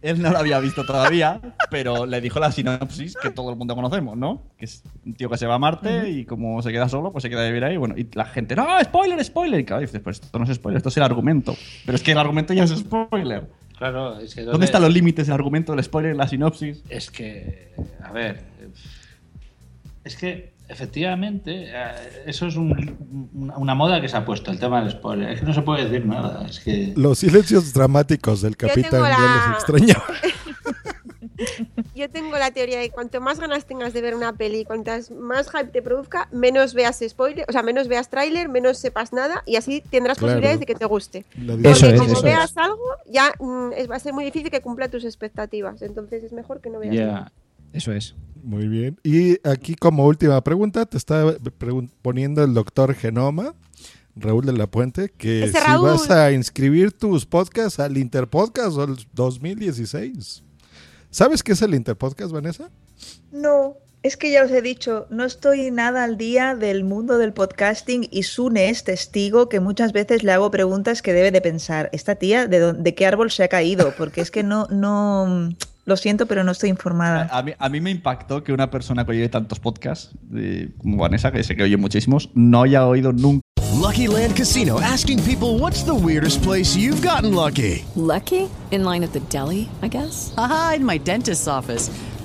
Él 0.00 0.22
no 0.22 0.30
lo 0.30 0.38
había 0.38 0.60
visto 0.60 0.84
todavía, 0.84 1.40
pero 1.70 2.06
le 2.06 2.20
dijo 2.20 2.38
la 2.38 2.52
sinopsis 2.52 3.16
que 3.16 3.30
todo 3.30 3.50
el 3.50 3.56
mundo 3.56 3.74
conocemos, 3.74 4.16
¿no? 4.16 4.42
Que 4.56 4.66
es 4.66 4.82
un 5.04 5.14
tío 5.14 5.28
que 5.28 5.36
se 5.36 5.46
va 5.46 5.56
a 5.56 5.58
Marte 5.58 6.08
y 6.08 6.24
como 6.24 6.62
se 6.62 6.70
queda 6.70 6.88
solo, 6.88 7.10
pues 7.10 7.22
se 7.22 7.30
queda 7.30 7.42
a 7.42 7.46
vivir 7.46 7.64
ahí. 7.64 7.76
Bueno, 7.76 7.94
y 7.96 8.08
la 8.14 8.24
gente, 8.24 8.54
no, 8.54 8.66
spoiler, 8.84 9.22
spoiler. 9.24 9.60
Y 9.60 9.64
claro, 9.64 9.80
dices, 9.80 10.00
pues 10.00 10.20
esto 10.20 10.38
no 10.38 10.44
es 10.44 10.54
spoiler, 10.54 10.76
esto 10.76 10.88
es 10.88 10.96
el 10.96 11.02
argumento. 11.02 11.56
Pero 11.84 11.96
es 11.96 12.02
que 12.02 12.12
el 12.12 12.18
argumento 12.18 12.54
ya 12.54 12.64
es 12.64 12.70
spoiler. 12.70 13.48
Claro, 13.76 14.18
es 14.18 14.34
que 14.34 14.42
¿Dónde 14.42 14.66
están 14.66 14.82
los 14.82 14.92
límites 14.92 15.26
del 15.26 15.34
argumento, 15.34 15.72
del 15.72 15.84
spoiler, 15.84 16.16
la 16.16 16.28
sinopsis? 16.28 16.82
Es 16.88 17.10
que, 17.10 17.72
a 18.02 18.12
ver, 18.12 18.42
es 20.04 20.16
que 20.16 20.52
efectivamente 20.68 21.64
eh, 21.68 22.22
eso 22.26 22.46
es 22.46 22.56
un- 22.56 23.50
una- 23.56 23.74
moda 23.74 24.00
que 24.00 24.08
se 24.08 24.16
ha 24.16 24.24
puesto, 24.24 24.50
el 24.50 24.58
tema 24.58 24.80
del 24.82 24.90
spoiler. 24.90 25.30
Es 25.30 25.40
que 25.40 25.46
no 25.46 25.54
se 25.54 25.62
puede 25.62 25.84
decir 25.88 26.06
nada. 26.06 26.46
Es 26.46 26.60
que 26.60 26.92
Los 26.96 27.18
silencios 27.20 27.72
dramáticos 27.72 28.42
del 28.42 28.56
capitán 28.56 28.90
ya 28.92 28.98
la- 29.00 29.52
extrañaba. 29.54 30.04
Yo 31.94 32.10
tengo 32.10 32.36
la 32.36 32.50
teoría 32.50 32.80
de 32.80 32.88
que 32.88 32.94
cuanto 32.94 33.20
más 33.20 33.38
ganas 33.38 33.64
tengas 33.64 33.92
de 33.92 34.02
ver 34.02 34.14
una 34.16 34.32
peli, 34.32 34.64
cuantas 34.64 35.10
más 35.12 35.48
hype 35.50 35.66
te 35.66 35.82
produzca, 35.82 36.28
menos 36.32 36.74
veas 36.74 37.00
spoiler, 37.08 37.44
o 37.48 37.52
sea, 37.52 37.62
menos 37.62 37.86
veas 37.86 38.08
tráiler, 38.08 38.48
menos 38.48 38.78
sepas 38.78 39.12
nada 39.12 39.42
y 39.46 39.54
así 39.56 39.80
tendrás 39.88 40.18
Claro. 40.18 40.32
posibilidades 40.32 40.60
de 40.60 40.66
que 40.66 40.74
te 40.74 40.84
guste. 40.84 41.24
Porque 41.46 41.70
Eso 41.70 41.86
es, 41.86 42.00
como 42.00 42.12
eso 42.12 42.22
veas 42.22 42.50
es. 42.50 42.56
algo, 42.56 42.84
ya 43.06 43.32
mm, 43.38 43.72
es- 43.76 43.88
va 43.90 43.96
a 43.96 44.00
ser 44.00 44.12
muy 44.14 44.24
difícil 44.24 44.50
que 44.50 44.60
cumpla 44.60 44.88
tus 44.88 45.04
expectativas. 45.04 45.80
Entonces 45.82 46.24
es 46.24 46.32
mejor 46.32 46.60
que 46.60 46.70
no 46.70 46.80
veas 46.80 46.94
nada. 46.94 47.32
Eso 47.72 47.92
es. 47.92 48.14
Muy 48.42 48.68
bien. 48.68 48.98
Y 49.02 49.38
aquí 49.48 49.74
como 49.74 50.06
última 50.06 50.42
pregunta 50.42 50.86
te 50.86 50.96
está 50.96 51.36
poniendo 52.02 52.42
el 52.44 52.54
doctor 52.54 52.94
Genoma, 52.94 53.54
Raúl 54.16 54.44
de 54.46 54.52
la 54.52 54.66
Puente, 54.66 55.10
que 55.16 55.44
Ese 55.44 55.58
si 55.60 55.64
Raúl. 55.66 55.90
vas 55.90 56.10
a 56.10 56.32
inscribir 56.32 56.92
tus 56.92 57.26
podcasts 57.26 57.78
al 57.78 57.96
Interpodcast 57.98 58.76
o 58.76 58.84
el 58.84 58.96
2016. 59.12 60.42
¿Sabes 61.10 61.42
qué 61.42 61.52
es 61.52 61.62
el 61.62 61.74
Interpodcast, 61.74 62.32
Vanessa? 62.32 62.70
No, 63.32 63.76
es 64.02 64.16
que 64.16 64.30
ya 64.30 64.44
os 64.44 64.50
he 64.50 64.62
dicho, 64.62 65.06
no 65.10 65.24
estoy 65.24 65.70
nada 65.70 66.04
al 66.04 66.16
día 66.18 66.54
del 66.54 66.84
mundo 66.84 67.18
del 67.18 67.32
podcasting 67.32 68.08
y 68.10 68.24
Sune 68.24 68.70
es 68.70 68.84
testigo 68.84 69.48
que 69.48 69.60
muchas 69.60 69.92
veces 69.92 70.22
le 70.22 70.32
hago 70.32 70.50
preguntas 70.50 71.02
que 71.02 71.12
debe 71.12 71.30
de 71.30 71.40
pensar, 71.40 71.88
esta 71.92 72.14
tía, 72.16 72.46
¿de, 72.46 72.60
dó- 72.60 72.72
de 72.76 72.94
qué 72.94 73.06
árbol 73.06 73.30
se 73.30 73.44
ha 73.44 73.48
caído? 73.48 73.92
Porque 73.96 74.20
es 74.20 74.30
que 74.30 74.42
no, 74.42 74.66
no, 74.70 75.50
lo 75.88 75.96
siento, 75.96 76.26
pero 76.26 76.44
no 76.44 76.52
estoy 76.52 76.68
informada. 76.68 77.28
A 77.32 77.42
mí, 77.42 77.52
a 77.58 77.68
mí 77.68 77.80
me 77.80 77.90
impactó 77.90 78.44
que 78.44 78.52
una 78.52 78.70
persona 78.70 79.04
que 79.04 79.12
oye 79.12 79.28
tantos 79.28 79.58
podcasts, 79.58 80.10
eh, 80.36 80.68
como 80.78 80.98
Vanessa, 80.98 81.32
que 81.32 81.42
sé 81.42 81.56
que 81.56 81.62
oye 81.62 81.78
muchísimos, 81.78 82.30
no 82.34 82.62
haya 82.62 82.86
oído 82.86 83.12
nunca. 83.12 83.42
Lucky 83.74 84.06
Land 84.06 84.36
Casino 84.36 84.80
asking 84.80 85.22
people 85.22 85.58
what's 85.58 85.82
the 85.84 85.94
weirdest 85.94 86.42
place 86.42 86.76
you've 86.76 87.00
gotten 87.00 87.34
lucky? 87.34 87.84
Lucky? 87.96 88.50
In 88.70 88.84
line 88.84 89.02
at 89.02 89.12
the 89.12 89.20
deli, 89.30 89.68
I 89.80 89.88
guess? 89.88 90.32
Haha, 90.36 90.74
in 90.74 90.84
my 90.84 90.98
dentist's 90.98 91.48
office. 91.48 91.90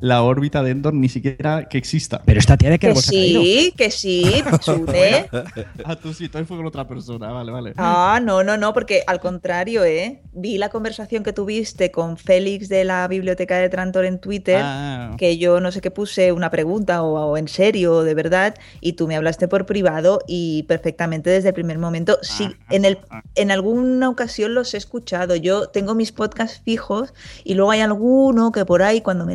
La 0.00 0.22
órbita 0.22 0.62
de 0.62 0.70
Endor 0.70 0.94
ni 0.94 1.08
siquiera 1.08 1.68
que 1.68 1.78
exista. 1.78 2.22
Pero 2.24 2.38
esta 2.38 2.56
qué 2.56 2.78
Que 2.78 2.92
caído. 2.92 3.42
sí, 3.42 3.74
que 3.76 3.90
sí, 3.90 4.24
Sune. 4.60 5.28
ah, 5.84 5.96
tú 5.96 6.12
sí, 6.12 6.28
tú 6.28 6.44
fue 6.44 6.56
con 6.56 6.66
otra 6.66 6.86
persona, 6.86 7.32
vale, 7.32 7.52
vale. 7.52 7.72
Ah, 7.76 8.20
no, 8.22 8.42
no, 8.44 8.56
no, 8.56 8.72
porque 8.72 9.02
al 9.06 9.20
contrario, 9.20 9.84
¿eh? 9.84 10.22
Vi 10.32 10.58
la 10.58 10.68
conversación 10.68 11.22
que 11.22 11.32
tuviste 11.32 11.90
con 11.90 12.16
Félix 12.16 12.68
de 12.68 12.84
la 12.84 13.08
Biblioteca 13.08 13.56
de 13.56 13.68
Trantor 13.68 14.04
en 14.04 14.20
Twitter, 14.20 14.60
Ah. 14.62 15.14
que 15.18 15.38
yo 15.38 15.60
no 15.60 15.72
sé 15.72 15.80
qué 15.80 15.90
puse 15.90 16.32
una 16.32 16.50
pregunta 16.50 17.02
o, 17.02 17.32
o 17.32 17.36
en 17.36 17.48
serio 17.48 17.94
o 17.96 18.04
de 18.04 18.14
verdad, 18.14 18.54
y 18.80 18.92
tú 18.94 19.06
me 19.08 19.16
hablaste 19.16 19.48
por 19.48 19.66
privado 19.66 20.20
y 20.26 20.64
perfectamente 20.64 21.30
desde 21.30 21.48
el 21.48 21.54
primer 21.54 21.78
momento. 21.78 22.18
Sí, 22.22 22.48
en, 22.70 22.84
el, 22.84 22.98
en 23.34 23.50
alguna 23.50 24.08
ocasión 24.08 24.54
los 24.54 24.74
he 24.74 24.76
escuchado. 24.76 25.36
Yo 25.36 25.68
tengo 25.68 25.94
mis 25.94 26.12
podcasts 26.12 26.60
fijos 26.64 27.14
y 27.44 27.54
luego 27.54 27.70
hay 27.70 27.80
alguno 27.80 28.52
que 28.52 28.64
por 28.64 28.82
ahí 28.82 29.00
cuando 29.00 29.24
me 29.24 29.32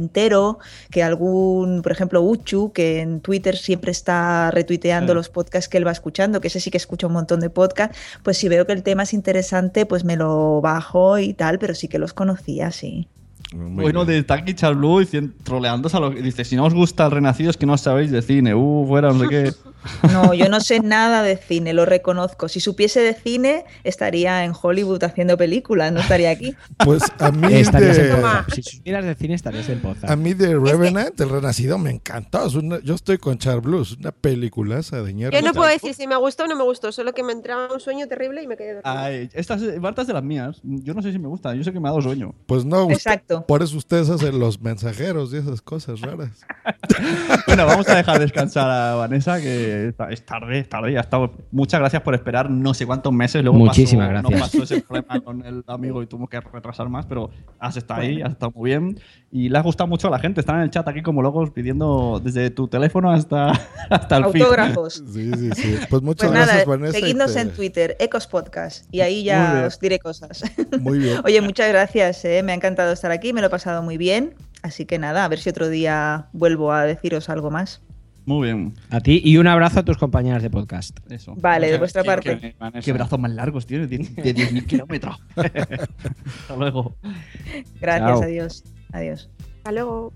que 0.90 1.04
algún, 1.04 1.82
por 1.82 1.92
ejemplo, 1.92 2.22
Uchu, 2.22 2.72
que 2.74 3.02
en 3.02 3.22
Twitter 3.22 3.58
siempre 3.58 3.92
está 3.92 4.52
retuiteando 4.52 5.14
Sí. 5.14 5.16
los 5.16 5.30
podcasts 5.30 5.70
que 5.70 5.78
él 5.78 5.88
va 5.88 5.92
escuchando, 5.92 6.42
que 6.42 6.48
ese 6.50 6.60
sí 6.60 6.70
que 6.72 6.78
escucha 6.78 7.08
un 7.08 7.14
montón 7.14 7.40
de 7.40 7.50
podcasts, 7.50 7.98
pues 8.24 8.38
si 8.38 8.48
veo 8.50 8.66
que 8.66 8.74
el 8.74 8.84
tema 8.84 9.04
es 9.04 9.14
interesante, 9.14 9.86
pues 9.86 10.04
me 10.04 10.16
lo 10.18 10.62
bajo 10.62 11.18
y 11.20 11.34
tal, 11.34 11.60
pero 11.60 11.74
sí 11.76 11.88
que 11.88 11.98
los 12.00 12.14
conocía, 12.14 12.72
sí. 12.72 13.08
bueno, 13.54 14.06
de 14.06 14.24
Taki 14.24 14.54
Charblue 14.54 15.06
troleándose 15.44 15.98
a 15.98 16.00
lo 16.00 16.14
que 16.14 16.22
dice, 16.22 16.46
si 16.46 16.56
no 16.56 16.66
os 16.66 16.74
gusta 16.74 17.06
el 17.06 17.12
Renacido 17.12 17.50
es 17.50 17.58
que 17.58 17.66
no 17.66 17.78
sabéis 17.78 18.10
de 18.12 18.22
cine, 18.22 18.54
uh, 18.56 18.86
fuera, 18.88 19.12
no 19.12 19.20
sé 19.20 19.28
qué. 19.30 19.54
No, 20.12 20.34
yo 20.34 20.50
no 20.50 20.60
sé 20.62 20.80
nada 20.80 21.24
de 21.24 21.38
cine, 21.38 21.74
lo 21.74 21.86
reconozco. 21.86 22.48
Si 22.48 22.60
supiese 22.60 23.00
de 23.02 23.14
cine, 23.14 23.66
estaría 23.84 24.44
en 24.46 24.54
Hollywood 24.60 25.04
haciendo 25.04 25.38
películas, 25.38 25.92
no 25.92 26.00
estaría 26.00 26.30
aquí. 26.30 26.56
Pues 26.84 27.04
a 27.20 27.32
mí 27.32 27.54
Estarías 27.54 27.98
de. 27.98 28.12
Si 28.56 28.64
supieras 28.64 29.06
de 29.06 29.16
cine 29.16 29.34
estarías 29.36 29.68
en 29.70 29.80
Poza. 29.82 30.12
a 30.12 30.16
mí 30.16 30.34
de 30.34 30.58
Revenant, 30.58 31.20
El 31.20 31.30
Renacido, 31.30 31.78
me 31.78 31.92
encantó. 31.92 32.46
Es 32.46 32.56
una- 32.56 32.80
yo 32.82 32.96
estoy 32.96 33.18
con 33.18 33.38
Char 33.38 33.62
Blues, 33.62 33.98
una 34.00 34.12
peliculaza 34.12 35.02
de 35.02 35.14
ñerda. 35.14 35.40
Yo 35.40 35.46
no 35.46 35.54
puedo 35.54 35.70
decir 35.70 35.94
si 35.94 36.08
me 36.08 36.16
gustó 36.16 36.44
o 36.44 36.48
no 36.48 36.56
me 36.56 36.64
gustó, 36.64 36.92
solo 36.92 37.14
que 37.14 37.24
me 37.24 37.34
entraba 37.34 37.74
un 37.74 37.80
sueño 37.80 38.08
terrible 38.08 38.44
y 38.44 38.48
me 38.48 38.58
quedé 38.58 38.74
dormida. 38.76 39.04
Ay, 39.04 39.30
estas 39.34 39.62
de 39.62 40.14
las 40.14 40.24
mías. 40.24 40.60
Yo 40.64 40.94
no 40.94 41.02
sé 41.02 41.12
si 41.12 41.20
me 41.20 41.28
gusta, 41.28 41.54
yo 41.56 41.64
sé 41.64 41.72
que 41.72 41.80
me 41.80 41.88
ha 41.88 41.92
dado 41.92 42.02
sueño. 42.02 42.34
Pues 42.46 42.66
no, 42.66 42.84
usted- 42.84 42.96
Exacto. 42.96 43.46
por 43.48 43.62
eso 43.64 43.78
ustedes 43.78 44.10
hacen 44.10 44.40
los 44.40 44.62
mensajeros 44.62 45.34
y 45.34 45.38
esas 45.38 45.62
cosas 45.62 46.02
raras. 46.02 46.30
Bueno, 47.48 47.66
vamos 47.66 47.88
a 47.90 47.96
dejar 47.96 48.20
descansar 48.20 48.70
a 48.70 48.96
Vanessa, 48.96 49.40
que 49.42 49.71
está- 49.72 50.10
es 50.10 50.26
tarde, 50.26 50.60
es 50.60 50.70
tarde, 50.70 50.94
ya 50.94 51.00
estamos. 51.02 51.32
Muchas 51.52 51.80
gracias 51.80 52.02
por 52.02 52.14
esperar 52.16 52.50
no 52.50 52.74
sé 52.74 52.86
cuántos 52.86 53.12
meses. 53.14 53.44
Luego 53.44 53.58
Muchísimas 53.58 54.08
pasó- 54.10 54.30
gracias. 54.30 54.40
Nos 54.40 54.50
pasó 54.50 54.64
ese 54.64 54.82
problema 54.82 55.20
con 55.22 55.46
el 55.46 55.64
amigo 55.68 56.02
y 56.04 56.08
tuvimos 56.08 56.30
que 56.30 56.40
retrasar 56.40 56.90
más, 56.90 57.06
pero 57.06 57.30
has 57.60 57.78
estado 57.78 58.02
ahí, 58.02 58.22
has 58.22 58.32
estado 58.32 58.52
muy 58.56 58.70
bien. 58.72 59.00
Y 59.32 59.50
le 59.50 59.58
ha 59.58 59.62
gustado 59.62 59.88
mucho 59.88 60.08
a 60.08 60.12
la 60.12 60.20
gente. 60.20 60.42
Están 60.42 60.58
en 60.58 60.64
el 60.64 60.70
chat 60.72 60.88
aquí 60.88 61.02
como 61.02 61.22
locos 61.22 61.52
pidiendo 61.52 62.20
desde 62.24 62.50
tu 62.50 62.68
teléfono 62.68 63.12
hasta, 63.12 63.52
hasta 63.90 64.18
el 64.18 64.26
feed. 64.26 64.42
Autógrafos. 64.44 65.04
Sí, 65.12 65.32
sí, 65.34 65.50
sí. 65.56 65.76
Pues 65.90 66.02
muchas 66.02 66.28
Pues 66.30 66.34
nada, 66.40 66.46
gracias, 66.46 66.66
Vanessa. 66.68 66.98
y 66.98 67.02
seguidnos 67.02 67.34
te- 67.34 67.40
en 67.42 67.50
Twitter, 67.52 67.96
Ecos 68.00 68.28
Podcast, 68.28 68.86
y 68.94 69.02
ahí 69.02 69.24
ya 69.24 69.64
os 69.68 69.80
diré 69.80 70.00
cosas. 70.00 70.44
Muy 70.82 71.00
bien. 71.00 71.20
Oye, 71.26 71.42
muchas 71.42 71.68
gracias, 71.70 72.24
eh, 72.26 72.44
me 72.44 72.52
ha 72.52 72.56
encantado 72.56 72.92
estar 72.92 73.12
aquí, 73.12 73.34
me 73.34 73.42
lo 73.42 73.48
he 73.48 73.50
pasado 73.50 73.82
muy 73.84 73.98
bien. 73.98 74.36
Así 74.64 74.86
que 74.86 75.00
nada, 75.00 75.26
a 75.26 75.28
ver 75.28 75.40
si 75.40 75.50
otro 75.50 75.70
día 75.70 76.28
vuelvo 76.34 76.72
a 76.72 76.84
deciros 76.86 77.30
algo 77.30 77.50
más. 77.52 77.82
Muy 78.32 78.48
bien. 78.48 78.74
A 78.90 79.02
ti 79.02 79.22
y 79.26 79.36
un 79.38 79.46
abrazo 79.48 79.82
a 79.82 79.84
tus 79.84 79.98
compañeras 79.98 80.42
de 80.42 80.50
podcast. 80.50 80.98
Eso. 81.12 81.36
Vale, 81.36 81.70
de 81.70 81.78
vuestra 81.78 82.02
parte. 82.02 82.40
Qué, 82.40 82.56
qué 82.82 82.94
brazos 82.94 83.20
más 83.20 83.32
largos 83.32 83.66
tienes, 83.66 83.90
de 83.90 83.98
de 83.98 84.34
10.000 84.34 84.66
kilómetros. 84.68 85.18
Hasta 85.36 86.56
luego. 86.58 86.96
Gracias, 87.82 88.10
Chao. 88.10 88.24
adiós. 88.24 88.64
Adiós. 88.94 89.30
Hasta 89.58 89.72
luego. 89.74 90.14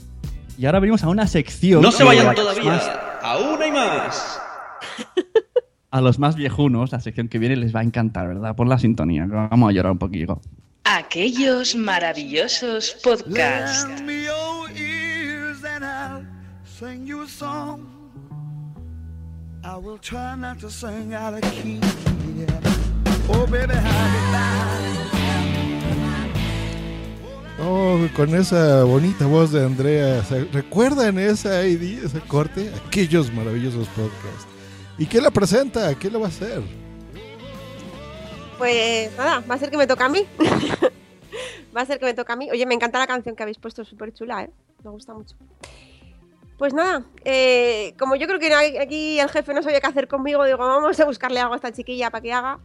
Y 0.58 0.66
ahora 0.66 0.80
venimos 0.80 1.04
a 1.04 1.10
una 1.10 1.28
sección. 1.28 1.82
No 1.82 1.92
se 1.92 2.06
vayan 2.06 2.34
todavía. 2.36 2.64
más- 2.64 2.90
Aún 3.22 3.62
hay 3.62 3.72
más. 3.74 4.40
a 5.92 6.00
los 6.00 6.18
más 6.18 6.38
viejunos, 6.38 6.94
la 6.94 7.02
sección 7.02 7.28
que 7.28 7.38
viene 7.38 7.58
les 7.58 7.76
va 7.76 7.82
a 7.82 7.84
encantar, 7.84 8.30
¿verdad? 8.30 8.56
Por 8.56 8.68
la 8.68 8.80
sintonía. 8.80 9.26
Vamos 9.28 9.70
a 9.70 9.74
llorar 9.74 9.92
un 9.92 9.98
poquillo. 9.98 10.40
Aquellos 10.86 11.76
maravillosos 11.76 12.96
podcasts. 13.04 13.88
Sing 16.80 17.06
you 17.06 17.22
a 17.22 17.28
song. 17.28 17.95
I 19.66 19.78
will 19.78 19.98
try 20.00 20.36
not 20.36 20.60
to 20.60 20.70
sing 20.70 21.14
out 21.14 21.34
of 21.34 21.42
key. 21.52 21.80
yeah. 22.36 22.46
Oh, 23.30 23.46
baby, 23.48 23.74
Oh, 27.60 28.08
con 28.16 28.36
esa 28.36 28.84
bonita 28.84 29.26
voz 29.26 29.52
de 29.52 29.66
Andrea. 29.66 30.24
¿se- 30.24 30.44
¿Recuerdan 30.46 31.18
esa 31.18 31.66
ID, 31.66 32.04
ese 32.06 32.20
corte? 32.22 32.72
Aquellos 32.86 33.32
maravillosos 33.34 33.88
podcasts. 33.90 34.46
¿Y 35.00 35.06
quién 35.08 35.24
la 35.24 35.32
presenta? 35.32 35.94
¿Quién 35.96 36.14
lo 36.14 36.20
va 36.20 36.28
a 36.28 36.30
hacer? 36.30 36.62
Pues 38.58 39.12
nada, 39.18 39.40
va 39.50 39.56
a 39.56 39.58
ser 39.58 39.72
que 39.72 39.78
me 39.78 39.88
toca 39.88 40.06
a 40.06 40.10
mí. 40.10 40.26
va 41.76 41.82
a 41.82 41.86
ser 41.86 41.98
que 41.98 42.06
me 42.06 42.14
toca 42.14 42.34
a 42.34 42.36
mí. 42.36 42.50
Oye, 42.52 42.66
me 42.66 42.76
encanta 42.76 43.00
la 43.00 43.08
canción 43.08 43.36
que 43.36 43.44
habéis 43.44 43.58
puesto, 43.58 43.84
súper 43.84 44.14
chula, 44.14 44.44
¿eh? 44.44 44.50
Me 44.84 44.92
gusta 44.92 45.14
mucho. 45.14 45.36
Pues 46.58 46.74
nada, 46.74 47.04
eh, 47.26 47.94
como 48.00 48.16
yo 48.16 48.28
creo 48.28 48.40
que 48.40 48.54
aquí 48.54 49.20
el 49.20 49.30
jefe 49.30 49.54
no 49.54 49.62
sabía 49.62 49.82
qué 49.82 49.88
hacer 49.88 50.08
conmigo, 50.08 50.46
digo, 50.46 50.58
vamos 50.58 50.98
a 51.00 51.06
buscarle 51.06 51.42
algo 51.42 51.54
a 51.54 51.58
esta 51.58 51.74
chiquilla 51.74 52.10
para 52.10 52.22
que 52.22 52.32
haga. 52.34 52.60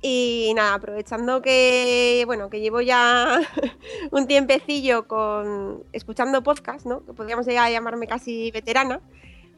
Y 0.00 0.52
nada, 0.54 0.74
aprovechando 0.74 1.40
que, 1.40 2.24
bueno, 2.26 2.50
que 2.50 2.60
llevo 2.60 2.80
ya 2.80 3.40
un 4.10 4.26
tiempecillo 4.26 5.08
con 5.08 5.82
escuchando 5.92 6.42
podcast, 6.42 6.84
¿no? 6.86 7.04
Que 7.04 7.14
podríamos 7.14 7.46
ya 7.46 7.70
llamarme 7.70 8.06
casi 8.06 8.50
veterana. 8.50 9.00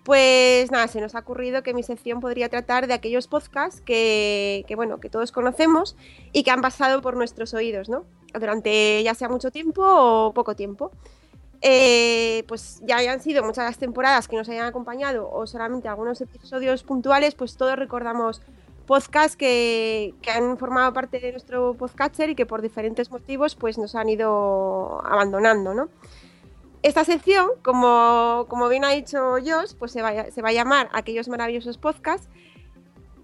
Pues 0.04 0.70
nada, 0.70 0.86
se 0.86 1.00
nos 1.00 1.16
ha 1.16 1.20
ocurrido 1.20 1.64
que 1.64 1.74
mi 1.74 1.82
sección 1.82 2.20
podría 2.20 2.48
tratar 2.48 2.86
de 2.86 2.94
aquellos 2.94 3.26
podcasts 3.26 3.80
que, 3.80 4.64
que, 4.68 4.76
bueno, 4.76 5.00
que 5.00 5.10
todos 5.10 5.32
conocemos 5.32 5.96
y 6.32 6.44
que 6.44 6.52
han 6.52 6.60
pasado 6.60 7.02
por 7.02 7.16
nuestros 7.16 7.52
oídos, 7.54 7.88
¿no? 7.88 8.04
Durante 8.32 9.02
ya 9.02 9.14
sea 9.14 9.28
mucho 9.28 9.50
tiempo 9.50 9.82
o 9.84 10.32
poco 10.32 10.54
tiempo. 10.54 10.92
Eh, 11.62 12.44
pues 12.48 12.80
ya 12.84 12.98
hayan 12.98 13.20
sido 13.20 13.42
muchas 13.42 13.64
las 13.64 13.78
temporadas 13.78 14.28
que 14.28 14.36
nos 14.36 14.48
hayan 14.48 14.66
acompañado 14.66 15.30
o 15.30 15.46
solamente 15.46 15.88
algunos 15.88 16.20
episodios 16.20 16.82
puntuales, 16.82 17.34
pues 17.34 17.56
todos 17.56 17.76
recordamos 17.76 18.42
podcasts 18.86 19.36
que, 19.36 20.14
que 20.22 20.30
han 20.30 20.58
formado 20.58 20.92
parte 20.92 21.18
de 21.18 21.32
nuestro 21.32 21.74
podcatcher 21.74 22.30
y 22.30 22.34
que 22.34 22.46
por 22.46 22.62
diferentes 22.62 23.10
motivos 23.10 23.56
pues 23.56 23.78
nos 23.78 23.94
han 23.94 24.08
ido 24.08 25.02
abandonando, 25.04 25.74
¿no? 25.74 25.88
Esta 26.82 27.04
sección, 27.04 27.48
como, 27.64 28.46
como 28.48 28.68
bien 28.68 28.84
ha 28.84 28.90
dicho 28.90 29.18
Josh, 29.44 29.74
pues 29.76 29.90
se 29.90 30.02
va, 30.02 30.30
se 30.30 30.40
va 30.40 30.50
a 30.50 30.52
llamar 30.52 30.88
Aquellos 30.92 31.28
maravillosos 31.28 31.78
podcasts. 31.78 32.28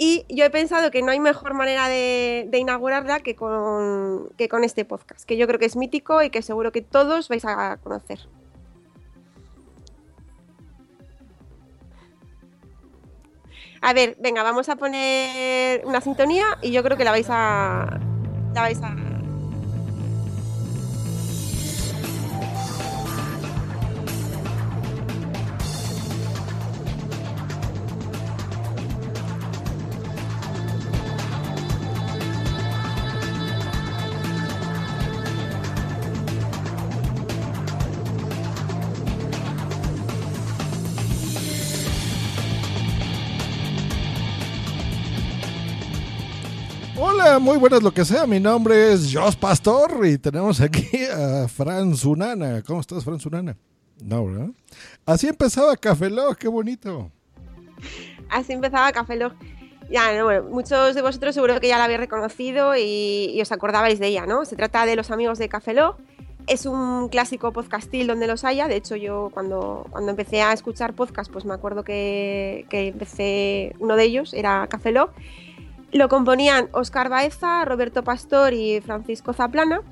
Y 0.04 0.26
yo 0.28 0.44
he 0.44 0.50
pensado 0.50 0.90
que 0.90 1.00
no 1.00 1.12
hay 1.12 1.20
mejor 1.20 1.54
manera 1.54 1.86
de, 1.86 2.50
inaugurarla 2.52 3.20
que 3.20 3.36
con, 3.36 4.30
que 4.36 4.48
con 4.48 4.64
este 4.64 4.84
podcast, 4.84 5.24
que 5.24 5.36
yo 5.36 5.46
creo 5.46 5.60
que 5.60 5.66
es 5.66 5.76
mítico 5.76 6.24
y 6.24 6.30
que 6.30 6.42
seguro 6.42 6.72
que 6.72 6.82
todos 6.82 7.28
vais 7.28 7.44
a 7.44 7.76
conocer. 7.76 8.18
A 13.80 13.92
ver, 13.92 14.16
venga, 14.18 14.42
vamos 14.42 14.68
a 14.68 14.74
poner 14.74 15.86
una 15.86 16.00
sintonía 16.00 16.58
y 16.62 16.72
yo 16.72 16.82
creo 16.82 16.96
que 16.96 17.04
la 17.04 17.12
vais 17.12 17.28
a. 17.30 18.00
La 18.54 18.62
vais 18.62 18.82
a. 18.82 19.11
Muy 47.40 47.56
buenas 47.56 47.82
lo 47.82 47.92
que 47.94 48.04
sea. 48.04 48.26
Mi 48.26 48.38
nombre 48.38 48.92
es 48.92 49.10
Jos 49.12 49.36
Pastor 49.36 50.06
y 50.06 50.18
tenemos 50.18 50.60
aquí 50.60 50.86
a 51.06 51.48
Fran 51.48 51.96
Zunana. 51.96 52.62
¿Cómo 52.62 52.80
estás, 52.80 53.04
Fran 53.04 53.18
Zunana? 53.18 53.56
No, 54.04 54.26
¿verdad? 54.26 54.48
Así 55.06 55.28
empezaba 55.28 55.74
Café 55.76 56.10
Lock, 56.10 56.36
qué 56.36 56.48
bonito. 56.48 57.10
Así 58.28 58.52
empezaba 58.52 58.92
Café 58.92 59.16
Lock. 59.16 59.34
Ya, 59.90 60.14
no, 60.16 60.24
bueno, 60.24 60.48
muchos 60.50 60.94
de 60.94 61.00
vosotros 61.00 61.34
seguro 61.34 61.58
que 61.58 61.68
ya 61.68 61.78
la 61.78 61.84
habéis 61.84 62.00
reconocido 62.00 62.76
y, 62.76 63.32
y 63.34 63.40
os 63.40 63.50
acordabais 63.50 63.98
de 63.98 64.08
ella, 64.08 64.26
¿no? 64.26 64.44
Se 64.44 64.54
trata 64.54 64.84
de 64.84 64.94
los 64.94 65.10
amigos 65.10 65.38
de 65.38 65.48
Café 65.48 65.72
Lock. 65.72 65.98
Es 66.46 66.66
un 66.66 67.08
clásico 67.08 67.52
podcastil 67.52 68.08
donde 68.08 68.26
los 68.26 68.44
haya. 68.44 68.68
De 68.68 68.76
hecho, 68.76 68.94
yo 68.96 69.30
cuando, 69.32 69.86
cuando 69.90 70.10
empecé 70.10 70.42
a 70.42 70.52
escuchar 70.52 70.92
podcast, 70.92 71.32
pues 71.32 71.46
me 71.46 71.54
acuerdo 71.54 71.82
que, 71.82 72.66
que 72.68 72.88
empecé, 72.88 73.74
uno 73.78 73.96
de 73.96 74.04
ellos 74.04 74.34
era 74.34 74.66
Café 74.68 74.92
Lock. 74.92 75.12
Lo 75.92 76.08
componían 76.08 76.70
Oscar 76.72 77.10
Baeza, 77.10 77.66
Roberto 77.66 78.02
Pastor 78.02 78.54
y 78.54 78.80
Francisco 78.80 79.34
Zaplana. 79.34 79.82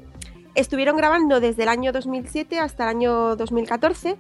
Estuvieron 0.54 0.96
grabando 0.96 1.40
desde 1.40 1.64
el 1.64 1.68
año 1.68 1.92
2007 1.92 2.58
hasta 2.58 2.84
el 2.84 2.88
año 2.88 3.36
2014 3.36 4.16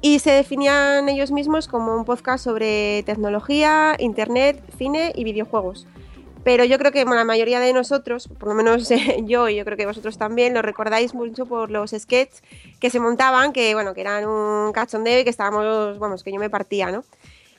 y 0.00 0.20
se 0.20 0.30
definían 0.30 1.10
ellos 1.10 1.30
mismos 1.30 1.68
como 1.68 1.94
un 1.94 2.06
podcast 2.06 2.42
sobre 2.42 3.02
tecnología, 3.02 3.96
internet, 3.98 4.62
cine 4.78 5.12
y 5.14 5.24
videojuegos. 5.24 5.86
Pero 6.42 6.64
yo 6.64 6.78
creo 6.78 6.90
que 6.90 7.04
bueno, 7.04 7.16
la 7.16 7.26
mayoría 7.26 7.60
de 7.60 7.74
nosotros, 7.74 8.26
por 8.38 8.48
lo 8.48 8.54
menos 8.54 8.88
yo 9.24 9.46
y 9.50 9.56
yo 9.56 9.64
creo 9.66 9.76
que 9.76 9.84
vosotros 9.84 10.16
también, 10.16 10.54
lo 10.54 10.62
recordáis 10.62 11.12
mucho 11.12 11.44
por 11.44 11.70
los 11.70 11.90
sketches 11.90 12.42
que 12.80 12.88
se 12.88 12.98
montaban, 12.98 13.52
que 13.52 13.74
bueno, 13.74 13.92
que 13.92 14.00
eran 14.00 14.26
un 14.26 14.72
cachondeo 14.72 15.20
y 15.20 15.24
que 15.24 15.30
estábamos, 15.30 15.98
vamos, 15.98 16.24
que 16.24 16.32
yo 16.32 16.40
me 16.40 16.48
partía, 16.48 16.90
¿no? 16.90 17.04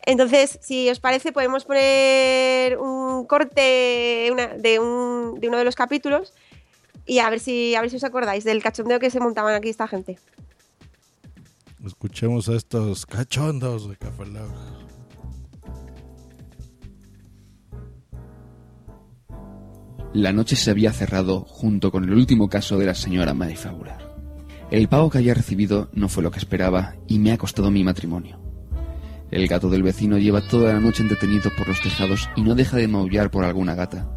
Entonces, 0.06 0.58
si 0.62 0.90
os 0.90 1.00
parece, 1.00 1.32
podemos 1.32 1.66
poner 1.66 2.78
un 2.78 3.26
corte 3.26 4.30
una- 4.32 4.48
de, 4.48 4.80
un- 4.80 5.40
de 5.40 5.48
uno 5.48 5.58
de 5.58 5.64
los 5.64 5.76
capítulos 5.76 6.34
y 7.06 7.20
a 7.20 7.30
ver 7.30 7.40
si 7.40 7.76
a 7.76 7.82
ver 7.82 7.90
si 7.90 7.98
os 7.98 8.04
acordáis 8.04 8.44
del 8.44 8.62
cachondeo 8.64 9.00
que 9.00 9.10
se 9.12 9.20
montaban 9.20 9.54
aquí 9.56 9.70
esta 9.70 9.88
gente. 9.88 10.18
Escuchemos 11.86 12.48
a 12.50 12.56
estos 12.56 13.06
cachondos 13.06 13.90
de 13.90 13.96
Café. 13.98 14.24
La 20.14 20.34
noche 20.34 20.56
se 20.56 20.70
había 20.72 20.92
cerrado 20.92 21.42
junto 21.48 21.92
con 21.92 22.04
el 22.04 22.14
último 22.14 22.50
caso 22.50 22.78
de 22.78 22.86
la 22.86 22.96
señora 22.96 23.34
Mary 23.34 23.56
Fowler. 23.56 23.96
El 24.70 24.88
pago 24.90 25.10
que 25.10 25.20
había 25.20 25.34
recibido 25.34 25.90
no 25.94 26.10
fue 26.10 26.24
lo 26.24 26.32
que 26.32 26.40
esperaba 26.40 26.96
y 27.08 27.20
me 27.20 27.32
ha 27.32 27.38
costado 27.38 27.72
mi 27.72 27.84
matrimonio. 27.84 28.41
El 29.32 29.48
gato 29.48 29.70
del 29.70 29.82
vecino 29.84 30.18
lleva 30.18 30.42
toda 30.42 30.74
la 30.74 30.80
noche 30.80 31.04
entretenido 31.04 31.50
por 31.58 31.68
los 31.68 31.82
tejados 31.82 32.30
y 32.36 32.42
no 32.42 32.54
deja 32.54 32.78
de 32.78 32.88
maullar 32.88 33.32
por 33.32 33.46
alguna 33.46 33.76
gata. 33.76 34.08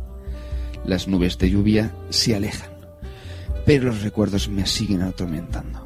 Las 0.85 1.07
nubes 1.09 1.39
de 1.39 1.51
lluvia 1.51 1.95
se 2.11 2.35
alejan, 2.35 2.71
pero 3.65 3.87
los 3.87 4.03
recuerdos 4.03 4.49
me 4.49 4.67
siguen 4.67 5.03
atormentando. 5.03 5.85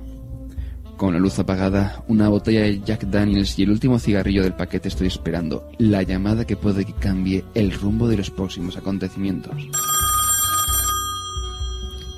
Con 0.97 1.13
la 1.15 1.21
luz 1.21 1.39
apagada, 1.39 2.03
una 2.09 2.29
botella 2.29 2.63
de 2.63 2.81
Jack 2.81 3.03
Daniels 3.05 3.57
y 3.59 3.63
el 3.63 3.71
último 3.71 4.01
cigarrillo 4.01 4.43
del 4.43 4.55
paquete 4.55 4.89
estoy 4.89 5.07
esperando 5.07 5.71
la 5.79 6.03
llamada 6.03 6.45
que 6.45 6.57
puede 6.57 6.85
que 6.85 6.95
cambie 6.95 7.45
el 7.55 7.71
rumbo 7.71 8.09
de 8.09 8.17
los 8.17 8.31
próximos 8.31 8.77
acontecimientos. 8.77 9.55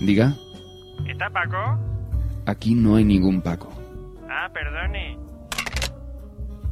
Diga, 0.01 0.35
¿Está 1.07 1.29
Paco? 1.29 1.79
aquí 2.47 2.75
no 2.75 2.97
hay 2.97 3.05
ningún 3.05 3.43
Paco. 3.43 3.71
Ah, 4.31 4.49
perdone. 4.55 5.19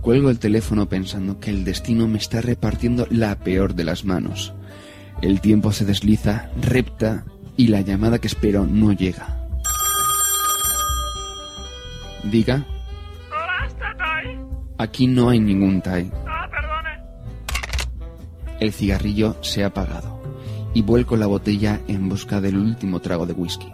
Cuelgo 0.00 0.30
el 0.30 0.38
teléfono 0.38 0.88
pensando 0.88 1.38
que 1.40 1.50
el 1.50 1.64
destino 1.64 2.06
me 2.08 2.18
está 2.18 2.40
repartiendo 2.40 3.06
la 3.10 3.34
peor 3.38 3.74
de 3.74 3.84
las 3.84 4.04
manos. 4.04 4.54
El 5.20 5.40
tiempo 5.40 5.72
se 5.72 5.84
desliza, 5.84 6.50
repta, 6.60 7.24
y 7.56 7.66
la 7.68 7.80
llamada 7.80 8.18
que 8.20 8.28
espero 8.28 8.64
no 8.66 8.92
llega. 8.92 9.34
Diga, 12.24 12.64
Hola, 13.30 13.66
¿está 13.66 13.96
Tai? 13.96 14.38
aquí 14.78 15.06
no 15.08 15.28
hay 15.30 15.40
ningún 15.40 15.82
Tai. 15.82 16.10
Ah, 16.26 16.48
perdone. 16.50 17.00
El 18.60 18.72
cigarrillo 18.72 19.36
se 19.42 19.64
ha 19.64 19.68
apagado 19.68 20.22
y 20.74 20.82
vuelco 20.82 21.16
la 21.16 21.26
botella 21.26 21.80
en 21.88 22.08
busca 22.08 22.40
del 22.40 22.56
último 22.56 23.00
trago 23.00 23.26
de 23.26 23.32
whisky. 23.32 23.72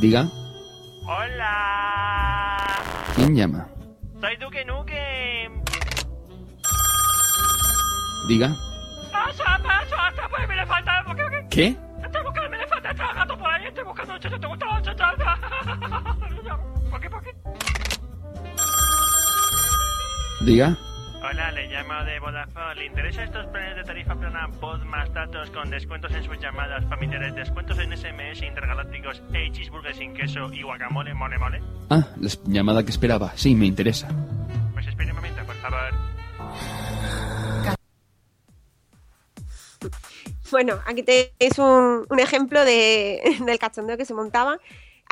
Diga, 0.00 0.28
Hola. 1.04 2.72
¿quién 3.14 3.36
llama? 3.36 3.68
Soy 4.26 4.36
Duque 4.38 4.64
Nuque. 4.64 5.48
Diga, 8.26 8.56
Pasa, 9.12 9.56
pasa, 9.62 10.08
hasta 10.08 10.28
pues 10.28 10.48
me 10.48 10.56
le 10.56 10.66
falta. 10.66 11.04
¿Qué? 11.06 11.14
qué? 11.14 11.46
¿qué? 11.48 11.76
Estoy 12.04 12.22
buscando, 12.24 12.50
me 12.50 12.58
le 12.58 12.66
falta 12.66 12.90
este 12.90 13.04
gato 13.04 13.38
por 13.38 13.48
ahí. 13.48 13.66
Estoy 13.68 13.84
buscando 13.84 14.14
un 14.14 14.20
chacho, 14.20 14.40
te 14.40 14.46
gusta 14.48 14.66
un 14.66 14.82
chacho. 14.82 15.04
¿Por 16.90 17.00
qué, 17.00 17.08
por 17.08 17.22
qué? 17.22 17.34
Diga, 20.40 20.76
Hola, 21.28 21.50
le 21.50 21.66
llamo 21.66 22.04
de 22.04 22.20
Vodafone. 22.20 22.74
¿Le 22.76 22.86
interesan 22.86 23.24
estos 23.24 23.46
planes 23.46 23.74
de 23.74 23.82
tarifa 23.82 24.14
plana 24.14 24.46
voz 24.60 24.84
más 24.84 25.12
datos 25.12 25.50
con 25.50 25.68
descuentos 25.70 26.14
en 26.14 26.22
sus 26.22 26.38
llamadas 26.38 26.84
familiares, 26.88 27.34
descuentos 27.34 27.76
en 27.80 27.90
SMS 27.96 28.42
intergalácticos, 28.42 29.20
e 29.32 29.50
cheeseburger 29.50 29.92
sin 29.96 30.14
queso 30.14 30.52
y 30.52 30.62
guacamole, 30.62 31.14
mole, 31.14 31.36
mole? 31.38 31.60
ah, 31.90 32.06
la 32.20 32.30
llamada 32.44 32.84
que 32.84 32.90
esperaba, 32.90 33.32
sí, 33.34 33.56
me 33.56 33.66
interesa. 33.66 34.06
Pues 34.72 34.86
espere 34.86 35.10
un 35.10 35.16
momento, 35.16 35.44
por 35.44 35.56
favor. 35.56 35.94
Bueno, 40.52 40.78
aquí 40.86 41.02
tenéis 41.02 41.58
un, 41.58 42.06
un 42.08 42.20
ejemplo 42.20 42.64
de, 42.64 43.20
del 43.44 43.58
cachondeo 43.58 43.96
que 43.96 44.04
se 44.04 44.14
montaba. 44.14 44.60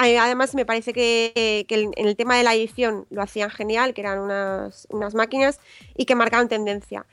Eh, 0.03 0.19
Además, 0.19 0.55
me 0.55 0.67
parece 0.67 0.93
que, 0.93 1.67
el- 1.69 1.91
en 1.97 2.07
el 2.09 2.17
tema 2.17 2.37
de 2.37 2.43
la 2.43 2.55
edición 2.55 3.07
lo 3.11 3.23
hacían 3.23 3.51
genial, 3.51 3.95
que 3.95 4.01
eran 4.01 4.19
unas, 4.19 4.87
unas 4.91 5.15
máquinas 5.15 5.61
y 5.97 6.05
que 6.05 6.15
marcaban 6.15 6.49
tendencia. 6.49 7.07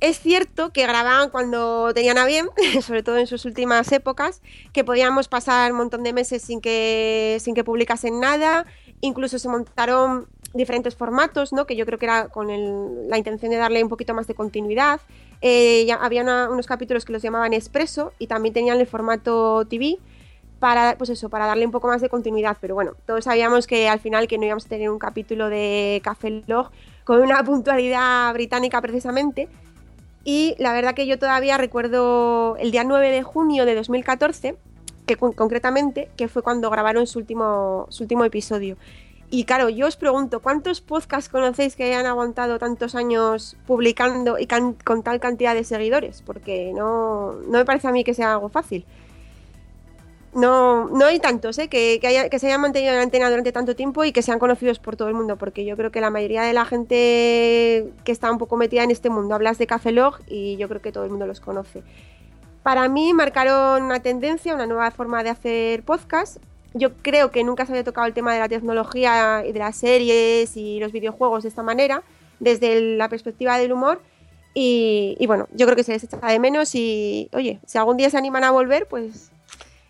Es 0.00 0.18
cierto 0.18 0.72
que 0.72 0.82
grababan 0.82 1.30
cuando 1.30 1.94
tenían 1.94 2.18
a 2.18 2.26
bien, 2.26 2.48
sobre 2.82 3.02
todo 3.02 3.18
en 3.18 3.26
sus 3.26 3.44
últimas 3.44 3.90
épocas, 3.92 4.42
que 4.72 4.84
podíamos 4.84 5.28
pasar 5.28 5.70
un 5.72 5.78
montón 5.78 6.02
de 6.02 6.12
meses 6.12 6.42
sin 6.42 6.60
que, 6.60 7.38
sin 7.40 7.54
que 7.54 7.64
publicasen 7.64 8.18
nada, 8.20 8.66
incluso 9.00 9.38
se 9.38 9.48
montaron 9.48 10.26
diferentes 10.54 10.96
formatos, 10.96 11.52
¿no? 11.52 11.66
que 11.66 11.76
yo 11.76 11.86
creo 11.86 11.98
que 11.98 12.06
era 12.06 12.28
con 12.28 12.48
la 13.08 13.16
intención 13.16 13.50
de 13.52 13.56
darle 13.56 13.82
un 13.82 13.88
poquito 13.88 14.12
más 14.12 14.26
de 14.26 14.34
continuidad. 14.34 15.00
Eh, 15.40 15.84
ya 15.86 15.94
había 15.94 16.22
unos 16.22 16.66
capítulos 16.66 17.04
que 17.04 17.12
los 17.12 17.22
llamaban 17.22 17.52
Expreso 17.54 18.12
y 18.18 18.26
también 18.26 18.52
tenían 18.52 18.78
el 18.80 18.86
formato 18.86 19.64
TV 19.66 19.98
para, 20.62 20.96
pues 20.96 21.10
eso, 21.10 21.28
para 21.28 21.46
darle 21.46 21.66
un 21.66 21.72
poco 21.72 21.88
más 21.88 22.00
de 22.00 22.08
continuidad. 22.08 22.56
Pero 22.60 22.76
bueno, 22.76 22.92
todos 23.04 23.24
sabíamos 23.24 23.66
que 23.66 23.88
al 23.88 23.98
final 23.98 24.28
que 24.28 24.38
no 24.38 24.44
íbamos 24.46 24.64
a 24.66 24.68
tener 24.68 24.88
un 24.90 25.00
capítulo 25.00 25.48
de 25.48 26.00
Café 26.04 26.44
Log 26.46 26.70
con 27.02 27.20
una 27.20 27.42
puntualidad 27.44 28.32
británica 28.32 28.80
precisamente. 28.80 29.48
Y 30.22 30.54
la 30.58 30.72
verdad 30.72 30.94
que 30.94 31.08
yo 31.08 31.18
todavía 31.18 31.58
recuerdo 31.58 32.56
el 32.60 32.70
día 32.70 32.84
9 32.84 33.10
de 33.10 33.24
junio 33.24 33.66
de 33.66 33.74
2014, 33.74 34.54
que 35.04 35.16
con- 35.16 35.32
concretamente, 35.32 36.10
que 36.16 36.28
fue 36.28 36.42
cuando 36.42 36.70
grabaron 36.70 37.08
su 37.08 37.18
último, 37.18 37.86
su 37.88 38.04
último 38.04 38.24
episodio. 38.24 38.76
Y 39.30 39.42
claro, 39.44 39.68
yo 39.68 39.88
os 39.88 39.96
pregunto, 39.96 40.38
¿cuántos 40.38 40.80
podcasts 40.80 41.28
conocéis 41.28 41.74
que 41.74 41.82
hayan 41.84 42.06
aguantado 42.06 42.60
tantos 42.60 42.94
años 42.94 43.56
publicando 43.66 44.38
y 44.38 44.46
con 44.46 45.02
tal 45.02 45.18
cantidad 45.18 45.54
de 45.56 45.64
seguidores? 45.64 46.22
Porque 46.22 46.72
no, 46.72 47.32
no 47.32 47.58
me 47.58 47.64
parece 47.64 47.88
a 47.88 47.92
mí 47.92 48.04
que 48.04 48.14
sea 48.14 48.34
algo 48.34 48.48
fácil. 48.48 48.84
No, 50.34 50.88
no 50.88 51.04
hay 51.04 51.18
tantos 51.18 51.58
¿eh? 51.58 51.68
que, 51.68 51.98
que, 52.00 52.06
haya- 52.06 52.28
se 52.38 52.46
hayan 52.46 52.60
mantenido 52.62 52.92
en 52.92 52.96
la 52.98 53.02
antena 53.02 53.28
durante 53.28 53.52
tanto 53.52 53.76
tiempo 53.76 54.02
y 54.04 54.12
que 54.12 54.22
sean 54.22 54.38
conocidos 54.38 54.78
por 54.78 54.96
todo 54.96 55.08
el 55.08 55.14
mundo, 55.14 55.36
porque 55.36 55.64
yo 55.66 55.76
creo 55.76 55.90
que 55.90 56.00
la 56.00 56.08
mayoría 56.08 56.40
de 56.42 56.54
la 56.54 56.64
gente 56.64 57.92
que 58.04 58.12
está 58.12 58.30
un 58.32 58.38
poco 58.38 58.56
metida 58.56 58.82
en 58.82 58.90
este 58.90 59.10
mundo 59.10 59.34
hablas 59.34 59.58
de 59.58 59.66
Café 59.66 59.92
Log 59.92 60.20
y 60.26 60.56
yo 60.56 60.68
creo 60.68 60.80
que 60.80 60.90
todo 60.92 61.04
el 61.04 61.10
mundo 61.10 61.26
los 61.26 61.40
conoce. 61.40 61.82
Para 62.62 62.88
mí 62.88 63.12
marcaron 63.12 63.82
una 63.82 64.00
tendencia, 64.00 64.54
una 64.54 64.66
nueva 64.66 64.90
forma 64.92 65.22
de 65.24 65.30
hacer 65.30 65.82
podcast. 65.82 66.38
Yo 66.74 66.94
creo 67.02 67.30
que 67.30 67.44
nunca 67.44 67.66
se 67.66 67.72
había 67.72 67.84
tocado 67.84 68.06
el 68.06 68.14
tema 68.14 68.32
de 68.32 68.38
la 68.38 68.48
tecnología 68.48 69.44
y 69.46 69.52
de 69.52 69.58
las 69.58 69.76
series 69.76 70.56
y 70.56 70.78
los 70.78 70.92
videojuegos 70.92 71.42
de 71.42 71.48
esta 71.50 71.62
manera, 71.62 72.02
desde 72.40 72.80
la 72.96 73.08
perspectiva 73.10 73.58
del 73.58 73.72
humor. 73.72 74.00
Y, 74.54 75.16
y 75.18 75.26
bueno, 75.26 75.48
yo 75.52 75.66
creo 75.66 75.76
que 75.76 75.82
se 75.82 75.92
les 75.92 76.04
echa 76.04 76.16
de 76.24 76.38
menos 76.38 76.74
y, 76.74 77.28
oye, 77.34 77.58
si 77.66 77.78
algún 77.78 77.96
día 77.96 78.08
se 78.10 78.16
animan 78.16 78.44
a 78.44 78.50
volver, 78.52 78.86
pues 78.86 79.31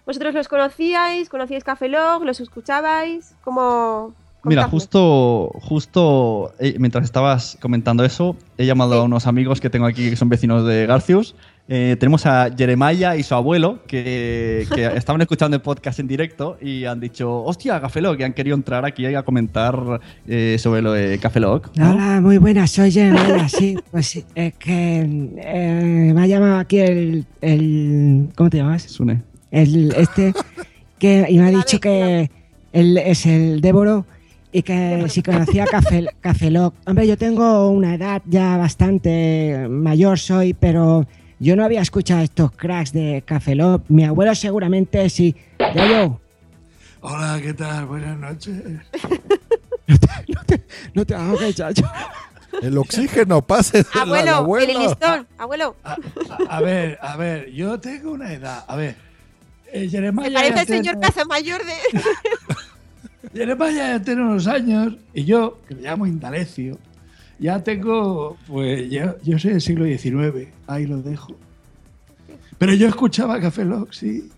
vosotros 0.07 0.35
los 0.35 0.49
conocíais, 0.49 1.29
conocíais 1.29 1.65
Café 1.65 1.89
Log, 1.89 2.25
los 2.25 2.41
escuchabais, 2.41 3.35
como... 3.43 4.15
Mira, 4.45 4.65
justo, 4.65 5.53
justo 5.61 6.53
eh, 6.59 6.75
mientras 6.81 7.05
estabas 7.05 7.57
comentando 7.61 8.05
eso, 8.05 8.37
he 8.59 8.67
llamado 8.67 8.95
a 8.95 9.05
unos 9.05 9.29
amigos 9.29 9.61
que 9.61 9.71
tengo 9.71 9.87
aquí 9.87 10.11
que 10.11 10.17
son 10.17 10.29
vecinos 10.29 10.67
de 10.67 10.85
Garcius. 10.85 11.37
Eh, 11.69 11.97
tenemos 12.01 12.27
a 12.27 12.51
Jeremiah 12.57 13.15
y 13.15 13.23
su 13.23 13.37
abuelo 13.37 13.79
que, 13.87 14.67
que 14.75 14.85
estaban 14.97 15.21
escuchando 15.23 15.57
el 15.57 15.63
podcast 15.63 16.01
en 16.01 16.09
directo 16.09 16.59
y 16.61 16.87
han 16.87 16.99
dicho, 16.99 17.45
hostia, 17.45 17.81
Café 17.81 18.01
Lock, 18.01 18.17
que 18.17 18.25
han 18.25 18.33
querido 18.33 18.57
entrar 18.57 18.85
aquí 18.85 19.07
a 19.07 19.23
comentar 19.23 20.01
eh, 20.27 20.57
sobre 20.59 20.83
lo 20.83 20.93
de 20.93 21.19
Café 21.19 21.39
Lock. 21.39 21.71
¿no? 21.77 21.93
Hola, 21.93 22.21
muy 22.21 22.39
buenas, 22.39 22.73
soy 22.73 22.91
Jeremiah, 22.91 23.49
sí. 23.49 23.79
Pues 23.93 24.09
sí, 24.09 24.25
es 24.35 24.55
que 24.55 25.01
eh, 25.37 26.13
me 26.13 26.21
ha 26.21 26.27
llamado 26.27 26.57
aquí 26.57 26.81
el, 26.81 27.27
el. 27.41 28.29
¿Cómo 28.35 28.51
te 28.51 28.57
llamas? 28.57 28.83
Sune. 28.83 29.23
El, 29.53 29.93
este. 29.97 30.33
Que, 30.99 31.27
y 31.29 31.39
me 31.39 31.47
ha 31.47 31.51
dicho 31.51 31.79
que 31.79 32.31
él 32.73 32.99
es 32.99 33.27
el 33.27 33.61
Déboro 33.61 34.07
y 34.53 34.63
que 34.63 35.05
si 35.09 35.23
conocía 35.23 35.67
Café, 35.67 36.07
Café 36.21 36.51
Lock. 36.51 36.75
Hombre, 36.87 37.07
yo 37.07 37.17
tengo 37.17 37.69
una 37.71 37.95
edad 37.95 38.23
ya 38.27 38.57
bastante 38.57 39.67
mayor, 39.69 40.19
soy, 40.19 40.55
pero 40.55 41.07
yo 41.39 41.57
no 41.57 41.65
había 41.65 41.81
escuchado 41.81 42.23
estos 42.23 42.53
cracks 42.53 42.93
de 42.93 43.23
Café 43.27 43.55
Lock. 43.55 43.85
Mi 43.89 44.05
abuelo 44.05 44.35
seguramente 44.35 45.09
sí. 45.11 45.35
Ya 45.59 45.87
yo. 45.87 46.21
Hola, 47.01 47.39
¿qué 47.43 47.53
tal? 47.53 47.87
Buenas 47.87 48.19
noches. 48.19 48.55
No 50.95 51.05
te 51.05 51.15
hago 51.15 51.37
que 51.39 51.53
chacho. 51.53 51.85
El 52.63 52.77
oxígeno 52.79 53.43
pase 53.43 53.85
Abuelo, 54.01 54.37
abuelo. 54.37 54.73
el 54.73 54.79
listón, 54.79 55.27
abuelo. 55.39 55.75
A 56.49 56.61
ver, 56.61 56.99
a 57.01 57.17
ver, 57.17 57.51
yo 57.51 57.81
tengo 57.81 58.13
una 58.13 58.33
edad. 58.33 58.65
A 58.69 58.77
ver, 58.77 58.95
eh, 59.73 59.89
Jeremiah 59.89 60.29
Me 60.29 60.35
parece 60.35 60.55
ya 60.55 60.61
el 60.61 60.67
señor 60.67 60.83
tiene- 60.97 61.01
Casamayor 61.01 61.61
de... 61.65 61.73
Jeremiah 63.35 63.99
ya 63.99 64.03
tiene 64.03 64.23
unos 64.23 64.47
años 64.47 64.95
y 65.15 65.25
yo, 65.25 65.59
que 65.67 65.75
me 65.75 65.83
llamo 65.83 66.07
Indalecio, 66.07 66.79
ya 67.39 67.63
tengo, 67.63 68.37
pues 68.47 68.91
yo, 68.91 69.17
yo 69.23 69.39
soy 69.39 69.53
del 69.53 69.61
siglo 69.61 69.85
XIX, 69.87 70.49
ahí 70.67 70.87
lo 70.87 70.99
dejo. 71.03 71.35
Pero 72.59 72.75
yo 72.75 72.89
escuchaba 72.89 73.41
Café 73.41 73.65
Lock, 73.65 73.93
sí. 73.93 74.31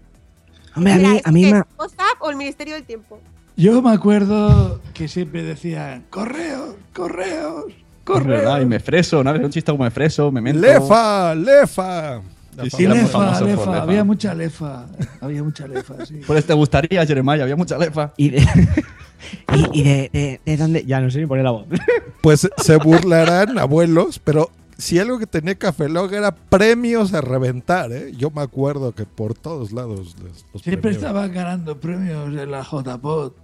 Hombre, 0.77 0.93
a 0.93 0.97
mí, 0.99 1.21
a 1.25 1.31
mí 1.33 1.45
¿Qué 1.45 1.53
me, 1.53 1.63
WhatsApp 1.77 2.17
o 2.21 2.31
el 2.31 2.37
Ministerio 2.37 2.75
del 2.75 2.85
Tiempo? 2.85 3.21
Yo 3.57 3.81
me 3.83 3.91
acuerdo 3.93 4.81
que 4.95 5.09
siempre 5.09 5.43
decían, 5.43 6.05
correos, 6.11 6.75
correos, 6.93 7.67
Es 7.69 8.25
verdad, 8.25 8.43
y 8.43 8.43
correos. 8.43 8.67
me 8.69 8.81
freso, 8.81 9.23
¿no? 9.23 9.33
Un 9.33 9.51
chiste 9.51 9.71
como 9.71 9.85
me 9.85 9.91
freso, 9.91 10.33
me 10.33 10.41
mento. 10.41 10.61
Lefa, 10.61 11.35
lefa. 11.35 12.21
Sí, 12.63 12.71
Sí, 12.71 12.87
lefa, 12.87 13.41
lefa, 13.41 13.45
lefa. 13.45 13.83
había 13.83 14.05
mucha 14.05 14.35
lefa, 14.35 14.87
había 15.21 15.43
mucha 15.43 15.67
lefa, 15.67 16.07
sí. 16.07 16.21
Pues 16.27 16.45
te 16.47 16.55
gustaría, 16.55 17.05
Jeremiah, 17.07 17.43
había 17.43 17.57
mucha 17.57 17.77
lefa. 17.79 18.13
Y 18.17 18.31
de, 18.31 18.39
y, 19.73 19.81
y 19.81 19.83
de, 19.83 20.11
de, 20.13 20.41
de 20.45 20.57
dónde. 20.57 20.85
Ya 20.85 21.01
no 21.01 21.11
sé 21.11 21.21
ni 21.21 21.27
poner 21.27 21.45
la 21.45 21.51
voz. 21.53 21.67
Pues 22.21 22.49
se 22.57 22.77
burlarán 22.79 23.59
abuelos, 23.59 24.19
pero 24.19 24.51
si 24.79 24.99
algo 24.99 25.19
que 25.19 25.27
tenía 25.27 25.55
Café 25.57 25.91
Lock 25.91 26.13
era 26.13 26.35
premios 26.35 27.13
a 27.13 27.21
reventar, 27.21 27.93
¿eh? 27.93 28.13
Yo 28.17 28.31
me 28.31 28.41
acuerdo 28.41 28.93
que 28.93 29.05
por 29.05 29.35
todos 29.35 29.73
lados 29.73 30.17
los 30.23 30.63
Siempre 30.63 30.93
premiaban. 30.93 30.95
estaban 30.95 31.33
ganando 31.33 31.79
premios 31.81 32.29
en 32.35 32.51
la 32.51 32.63
JPOT. 32.63 33.35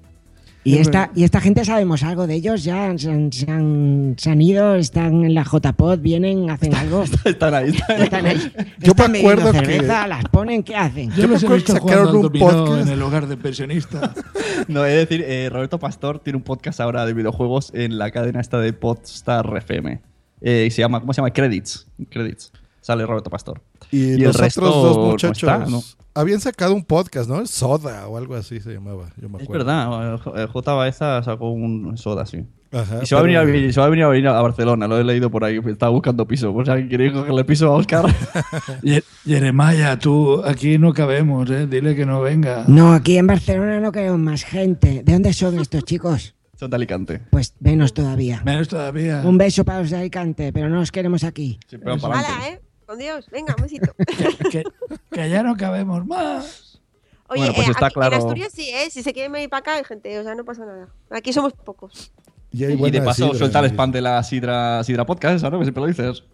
Y 0.63 0.77
esta, 0.77 1.11
y 1.15 1.25
esta 1.25 1.41
gente 1.41 1.65
sabemos 1.65 2.03
algo 2.03 2.27
de 2.27 2.35
ellos, 2.35 2.65
ya 2.65 2.93
se 2.99 3.11
han, 3.11 3.33
se 3.33 3.51
han, 3.51 4.15
se 4.19 4.31
han 4.31 4.43
ido, 4.43 4.75
están 4.75 5.25
en 5.25 5.35
la 5.35 5.43
JPod, 5.43 6.01
vienen, 6.01 6.51
hacen 6.51 6.75
algo. 6.75 7.03
Están 7.25 7.55
ahí. 7.55 7.75
Están 7.99 8.27
ahí. 8.27 8.53
Yo 8.79 8.91
Están 8.91 9.13
me 9.13 9.21
acuerdo 9.21 9.53
que- 9.53 9.59
cerveza, 9.59 10.07
las 10.07 10.25
ponen, 10.27 10.63
¿qué 10.63 10.77
hacen? 10.77 11.11
Yo, 11.13 11.23
me 11.23 11.29
los 11.35 11.43
he 11.43 11.47
acuerdo 11.47 11.55
visto 11.65 11.75
que 11.75 11.81
jugando 11.81 12.21
un 12.21 12.33
podcast. 12.33 12.83
en 12.83 12.89
el 12.93 13.03
hogar 13.03 13.27
de 13.27 13.37
pensionista. 13.37 14.13
No, 14.69 14.85
es 14.85 14.95
decir, 14.95 15.25
eh, 15.27 15.49
Roberto 15.51 15.79
Pastor 15.79 16.19
tiene 16.19 16.37
un 16.37 16.43
podcast 16.43 16.81
ahora 16.81 17.07
de 17.07 17.15
videojuegos 17.15 17.73
en 17.73 17.97
la 17.97 18.11
cadena 18.11 18.41
esta 18.41 18.61
de 18.61 18.73
Podstar 18.75 19.51
FM. 19.57 20.01
Eh, 20.43 20.65
y 20.67 20.71
se 20.71 20.83
llama, 20.83 21.01
¿cómo 21.01 21.15
se 21.15 21.19
llama? 21.19 21.31
Credits. 21.33 21.87
Credits. 22.11 22.53
Sale 22.83 23.07
Roberto 23.07 23.31
Pastor. 23.31 23.63
Y, 23.91 24.13
el 24.13 24.23
los 24.25 24.37
resto 24.37 24.61
otros 24.63 24.83
dos 24.83 24.97
muchachos. 24.99 25.97
Habían 26.15 26.41
sacado 26.41 26.75
un 26.75 26.85
podcast, 26.85 27.29
¿no? 27.29 27.45
Soda 27.47 28.07
o 28.09 28.17
algo 28.17 28.35
así 28.35 28.61
se 28.61 28.73
llamaba. 28.73 29.09
Yo 29.21 29.29
me 29.29 29.39
Es 29.39 29.45
acuerdo. 29.45 29.65
verdad, 29.65 30.21
eh, 30.37 30.47
J. 30.53 30.73
Baeza 30.75 31.23
sacó 31.23 31.51
un 31.51 31.97
soda, 31.97 32.27
sí. 32.27 32.45
Ajá, 32.73 33.01
y 33.03 33.07
se 33.07 33.17
va, 33.17 33.21
a 33.21 33.25
venir 33.25 33.39
pero- 33.39 33.51
a, 33.51 33.53
vivir- 33.53 33.73
se 33.73 33.81
va 33.81 33.87
a 33.87 33.89
venir 33.91 34.05
a 34.05 34.09
venir 34.09 34.29
a 34.29 34.41
Barcelona, 34.43 34.87
lo 34.87 34.97
he 34.99 35.03
leído 35.03 35.29
por 35.31 35.43
ahí. 35.45 35.59
Estaba 35.67 35.91
buscando 35.91 36.27
piso. 36.29 36.55
Si 36.65 36.71
alguien 36.71 36.89
quiere 36.89 37.13
cogerle 37.13 37.45
piso 37.45 37.67
a 37.67 37.71
Oscar. 37.73 38.05
Ye- 38.83 39.03
Jeremiah, 39.25 39.99
tú 39.99 40.43
aquí 40.45 40.79
no 40.79 40.93
cabemos, 40.93 41.51
¿eh? 41.51 41.67
Dile 41.67 41.97
que 41.97 42.07
no 42.07 42.21
venga. 42.21 42.65
No, 42.69 42.93
aquí 42.93 43.17
en 43.17 43.27
Barcelona 43.27 43.81
no 43.81 43.91
queremos 43.91 44.21
más 44.21 44.45
gente. 44.45 45.03
¿De 45.05 45.13
dónde 45.13 45.33
son 45.33 45.59
estos 45.59 45.85
chicos? 45.85 46.35
Son 46.57 46.71
de 46.71 46.77
Alicante. 46.77 47.23
Pues 47.31 47.55
menos 47.59 47.93
todavía. 47.95 48.43
Menos 48.45 48.69
todavía. 48.69 49.23
Un 49.25 49.39
beso 49.39 49.65
para 49.65 49.81
los 49.81 49.91
de 49.91 49.97
Alicante, 49.97 50.53
pero 50.53 50.69
no 50.69 50.77
los 50.77 50.93
queremos 50.93 51.25
aquí. 51.25 51.59
Hala, 51.85 52.49
¿eh? 52.51 52.61
Con 52.91 52.99
Dios, 52.99 53.27
venga, 53.31 53.55
un 53.57 53.63
besito. 53.63 53.95
que, 54.51 54.65
que 55.13 55.31
ya 55.31 55.45
no 55.45 55.57
cabemos 55.57 56.05
más. 56.05 56.81
Oye, 57.29 57.43
Bueno, 57.43 57.55
pues 57.55 57.69
eh, 57.69 57.71
está 57.71 57.87
aquí- 57.87 57.95
claro. 57.95 58.17
en 58.17 58.23
Asturias 58.23 58.53
sí, 58.53 58.69
¿eh? 58.69 58.91
Si 58.91 59.05
se 59.05 59.13
quieren 59.13 59.31
venir 59.31 59.49
para 59.49 59.61
acá 59.61 59.75
hay 59.75 59.85
gente, 59.85 60.19
o 60.19 60.25
sea, 60.25 60.35
no 60.35 60.45
pasa 60.45 60.67
nada. 60.67 60.89
Aquí 61.09 61.33
somos 61.33 61.53
pocos. 61.53 62.11
Y, 62.51 62.65
de 62.65 63.01
paso 63.01 63.27
sidra 63.27 63.39
suelta 63.39 63.61
el 63.61 63.67
spam 63.67 63.93
de 63.93 64.01
la 64.01 64.21
Sidra, 64.25 64.83
Sidra 64.83 65.07
Podcast, 65.07 65.37
esa, 65.37 65.51
¿no? 65.51 65.61
Que 65.61 65.67
siempre 65.67 65.83
lo 65.83 65.87
dices. 65.87 66.25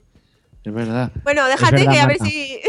Es 0.65 0.73
verdad. 0.73 1.13
Bueno, 1.25 1.47
déjate 1.47 1.77
verdad, 1.77 1.93
que 1.93 2.01
a 2.01 2.07
ver 2.07 2.21
Marta. 2.21 2.33
si... 2.35 2.59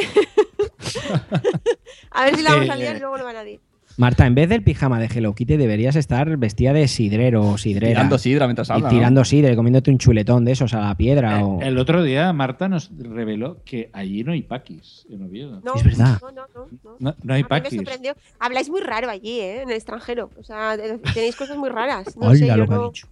a 2.11 2.25
ver 2.25 2.35
si 2.35 2.43
la 2.43 2.55
vamos 2.55 2.69
a 2.69 2.73
Eh, 2.73 2.77
liar 2.79 2.97
y 2.97 2.99
luego 2.99 3.17
no 3.17 3.23
va 3.23 3.31
nadie. 3.31 3.61
Marta, 3.99 4.27
en 4.27 4.35
vez 4.35 4.47
del 4.47 4.63
pijama 4.63 4.99
de 4.99 5.07
Hello 5.07 5.33
Kitty 5.33 5.57
deberías 5.57 5.95
estar 5.95 6.37
vestida 6.37 6.71
de 6.71 6.87
sidrero 6.87 7.41
o 7.47 7.57
sidrera. 7.57 7.93
Tirando 7.93 8.17
sidra 8.19 8.45
mientras 8.45 8.69
Y 8.69 8.73
habla, 8.73 8.89
¿no? 8.89 8.95
tirando 8.95 9.25
sidra 9.25 9.51
y 9.51 9.55
comiéndote 9.55 9.89
un 9.89 9.97
chuletón 9.97 10.45
de 10.45 10.51
esos 10.51 10.75
a 10.75 10.81
la 10.81 10.95
piedra. 10.95 11.43
o... 11.43 11.59
El 11.61 11.79
otro 11.79 12.03
día 12.03 12.31
Marta 12.31 12.69
nos 12.69 12.91
reveló 12.95 13.63
que 13.65 13.89
allí 13.93 14.23
no 14.23 14.33
hay 14.33 14.43
paquis 14.43 15.07
en 15.09 15.23
Oviedo. 15.23 15.61
No, 15.65 15.73
Es 15.73 15.83
verdad. 15.83 16.19
No, 16.21 16.31
no, 16.31 16.41
no. 16.53 16.67
no. 16.83 16.95
No, 16.99 17.15
no 17.23 17.33
hay 17.33 17.41
A 17.41 17.43
mí 17.43 17.43
me 17.43 17.49
paquis. 17.49 17.73
sorprendió. 17.75 18.15
Habláis 18.39 18.69
muy 18.69 18.81
raro 18.81 19.09
allí, 19.09 19.39
¿eh? 19.39 19.63
En 19.63 19.69
el 19.69 19.75
extranjero. 19.75 20.29
O 20.39 20.43
sea, 20.43 20.77
de- 20.77 20.99
tenéis 21.15 21.35
cosas 21.35 21.57
muy 21.57 21.69
raras. 21.69 22.15
No 22.15 22.27
Hola, 22.27 22.35
sé, 22.37 22.45
yo 22.47 22.55
lo 22.57 22.67
que 22.67 22.73
ha 22.73 22.77
no... 22.77 22.85
dicho. 22.89 23.07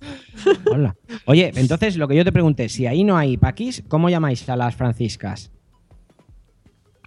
Hola. 0.71 0.95
Oye, 1.25 1.51
entonces 1.55 1.97
lo 1.97 2.07
que 2.07 2.15
yo 2.15 2.23
te 2.23 2.31
pregunté, 2.31 2.69
si 2.69 2.85
ahí 2.85 3.03
no 3.03 3.17
hay 3.17 3.37
paquis, 3.37 3.83
¿cómo 3.87 4.07
llamáis 4.09 4.47
a 4.49 4.55
las 4.55 4.75
franciscas? 4.75 5.51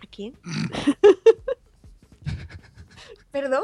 ¿A 0.03 0.07
quién? 0.11 0.33
¿Perdón? 3.41 3.63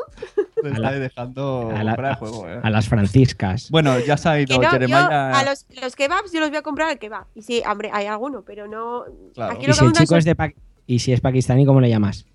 Te 0.62 0.68
A 0.68 0.78
la- 0.78 0.92
dejando 0.92 1.70
a 1.74 1.82
la- 1.84 1.96
de 1.96 2.14
juego, 2.14 2.48
eh. 2.48 2.60
A 2.62 2.70
las 2.70 2.88
franciscas. 2.88 3.70
Bueno, 3.70 3.98
ya 4.00 4.16
se 4.16 4.28
ha 4.28 4.34
Que 4.36 4.42
ido 4.42 4.60
no, 4.62 4.68
Jeremiah. 4.70 5.30
a 5.38 5.44
los, 5.44 5.66
los 5.82 5.96
kebabs 5.96 6.32
yo 6.32 6.40
los 6.40 6.50
voy 6.50 6.58
a 6.58 6.62
comprar 6.62 6.88
al 6.90 6.98
kebab. 6.98 7.24
Y 7.34 7.42
sí, 7.42 7.62
hombre, 7.68 7.90
hay 7.92 8.06
alguno, 8.06 8.42
pero 8.46 8.66
no. 8.68 9.04
Aquí 9.36 9.64
Y 9.64 9.66
lo 9.68 9.74
si 9.74 9.80
que 9.80 9.86
el 9.86 9.92
chico 9.92 10.06
son- 10.06 10.18
es 10.18 10.24
de 10.24 10.34
Pa- 10.34 10.52
y 10.86 10.98
si 10.98 11.12
es 11.12 11.20
pakistaní, 11.20 11.66
¿cómo 11.66 11.80
le 11.80 11.88
llamas? 11.88 12.26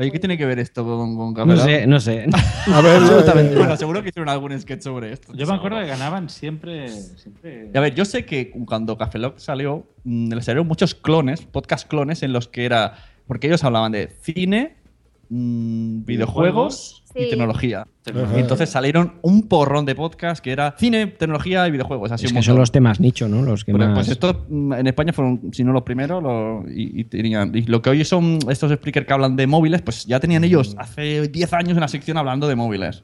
Oye, 0.00 0.12
¿qué 0.12 0.20
tiene 0.20 0.38
que 0.38 0.46
ver 0.46 0.60
esto 0.60 0.84
con, 0.84 1.34
con 1.34 1.48
No 1.48 1.56
sé, 1.56 1.84
no 1.88 1.98
sé. 1.98 2.26
A 2.72 2.80
ver, 2.80 2.98
Absolutamente 2.98 3.56
Bueno, 3.56 3.76
seguro 3.76 4.00
que 4.00 4.10
hicieron 4.10 4.28
algún 4.28 4.58
sketch 4.60 4.82
sobre 4.82 5.12
esto. 5.12 5.32
Yo 5.34 5.44
me 5.48 5.54
acuerdo 5.54 5.80
que 5.80 5.86
ganaban 5.86 6.28
siempre. 6.28 6.88
siempre... 6.88 7.68
Y 7.74 7.76
a 7.76 7.80
ver, 7.80 7.96
yo 7.96 8.04
sé 8.04 8.24
que 8.24 8.50
cuando 8.64 8.96
Café 8.96 9.18
Lock 9.18 9.38
salió, 9.38 9.88
mm, 10.04 10.32
le 10.34 10.42
salieron 10.42 10.68
muchos 10.68 10.94
clones, 10.94 11.40
podcast 11.42 11.88
clones, 11.88 12.22
en 12.22 12.32
los 12.32 12.46
que 12.46 12.64
era. 12.64 12.94
Porque 13.26 13.48
ellos 13.48 13.64
hablaban 13.64 13.90
de 13.92 14.08
cine, 14.22 14.76
mm, 15.30 16.04
videojuegos 16.04 17.02
y 17.14 17.30
tecnología. 17.30 17.86
Ajá. 18.08 18.36
Y 18.36 18.40
entonces 18.40 18.70
salieron 18.70 19.14
un 19.22 19.48
porrón 19.48 19.84
de 19.84 19.94
podcasts 19.94 20.40
que 20.40 20.50
era 20.50 20.74
cine, 20.78 21.06
tecnología 21.08 21.66
y 21.68 21.70
videojuegos. 21.70 22.10
Así 22.10 22.24
Es 22.26 22.32
un 22.32 22.38
que 22.38 22.42
son 22.42 22.56
los 22.56 22.72
temas 22.72 23.00
nicho, 23.00 23.28
¿no? 23.28 23.42
Los 23.42 23.64
que 23.66 23.72
Pero, 23.72 23.86
más... 23.86 23.94
Pues 23.94 24.08
estos 24.08 24.36
mm, 24.48 24.72
en 24.72 24.86
España 24.86 25.12
fueron, 25.12 25.50
si 25.52 25.62
no 25.62 25.72
los 25.72 25.82
primeros, 25.82 26.22
lo- 26.22 26.64
y, 26.68 27.00
y 27.00 27.04
tenían- 27.04 27.54
y 27.54 27.62
lo 27.62 27.82
que 27.82 27.90
hoy 27.90 28.04
son 28.04 28.38
estos 28.48 28.72
speakers 28.72 29.06
que 29.06 29.12
hablan 29.12 29.36
de 29.36 29.46
móviles, 29.46 29.82
pues 29.82 30.06
ya 30.06 30.20
tenían 30.20 30.42
ellos 30.44 30.74
hace 30.78 31.28
10 31.28 31.52
años 31.52 31.76
una 31.76 31.88
sección 31.88 32.16
hablando 32.16 32.48
de 32.48 32.54
móviles 32.56 33.02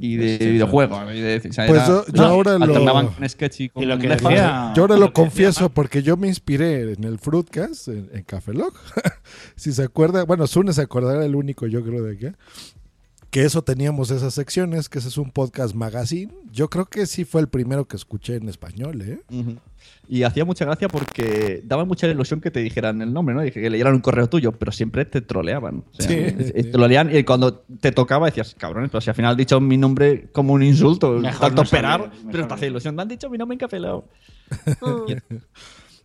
y 0.00 0.16
de 0.16 0.26
pues 0.26 0.38
sí, 0.38 0.50
videojuegos. 0.50 0.98
y 1.14 1.20
de- 1.20 1.42
o 1.48 1.52
sea, 1.52 1.66
Pues 1.66 1.78
era- 1.82 1.88
yo- 1.88 2.04
yo 2.12 2.24
ahora 2.24 2.58
lo- 2.58 2.64
alternaban 2.64 3.06
con 3.08 3.26
sketch 3.28 3.60
y 3.60 3.68
con 3.70 3.82
Y 3.82 3.86
lo 3.86 3.98
que 3.98 4.08
Left 4.08 4.22
decía- 4.22 4.72
Yo 4.76 4.82
ahora 4.82 4.96
lo 4.96 5.00
lo 5.00 5.06
que 5.12 5.22
decía 5.22 5.24
confieso 5.30 5.70
porque 5.70 6.02
yo 6.02 6.16
me 6.18 6.28
inspiré 6.28 6.92
en 6.92 7.04
el 7.04 7.18
Fruitcast, 7.18 7.88
en, 7.88 8.10
en 8.12 8.22
Café 8.24 8.52
Lock. 8.52 8.74
si 9.56 9.72
se 9.72 9.82
acuerda, 9.82 10.24
bueno, 10.24 10.46
Sune 10.46 10.72
se 10.74 10.82
acordará 10.82 11.24
el 11.24 11.34
único, 11.34 11.66
yo 11.66 11.82
creo 11.82 12.02
de 12.02 12.18
que. 12.18 12.32
Que 13.30 13.44
eso 13.44 13.62
teníamos 13.62 14.10
esas 14.10 14.34
secciones, 14.34 14.88
que 14.88 14.98
ese 14.98 15.06
es 15.06 15.16
un 15.16 15.30
podcast 15.30 15.74
magazine. 15.74 16.32
Yo 16.50 16.68
creo 16.68 16.86
que 16.86 17.06
sí 17.06 17.24
fue 17.24 17.40
el 17.40 17.48
primero 17.48 17.86
que 17.86 17.96
escuché 17.96 18.34
en 18.34 18.48
español, 18.48 19.02
¿eh? 19.02 19.20
Y 20.08 20.24
hacía 20.24 20.44
mucha 20.44 20.64
gracia 20.64 20.88
porque 20.88 21.62
daba 21.64 21.84
mucha 21.84 22.08
ilusión 22.08 22.40
que 22.40 22.50
te 22.50 22.58
dijeran 22.58 23.00
el 23.02 23.12
nombre, 23.12 23.34
¿no? 23.36 23.44
Y 23.46 23.52
que 23.52 23.70
leyeran 23.70 23.94
un 23.94 24.00
correo 24.00 24.28
tuyo, 24.28 24.50
pero 24.50 24.72
siempre 24.72 25.04
te 25.04 25.20
troleaban. 25.20 25.84
O 25.96 26.02
sea, 26.02 26.08
Sí. 26.08 26.52
Te 26.64 26.76
lo 26.76 26.88
leían 26.88 27.14
y 27.14 27.22
cuando 27.22 27.60
te 27.80 27.92
tocaba 27.92 28.26
decías, 28.26 28.56
cabrones, 28.58 28.90
pero 28.90 29.00
si 29.00 29.10
al 29.10 29.14
final 29.16 29.30
han 29.32 29.36
dicho 29.36 29.60
mi 29.60 29.76
nombre 29.78 30.28
como 30.32 30.52
un 30.52 30.64
insulto, 30.64 31.12
Mejor 31.12 31.40
tanto 31.40 31.56
no 31.56 31.62
esperar, 31.62 32.10
pero 32.32 32.48
te 32.48 32.54
hace 32.54 32.66
ilusión. 32.66 32.96
Me 32.96 33.02
han 33.02 33.08
dicho 33.08 33.30
mi 33.30 33.38
nombre 33.38 33.54
en 33.54 33.58
Café. 33.60 33.78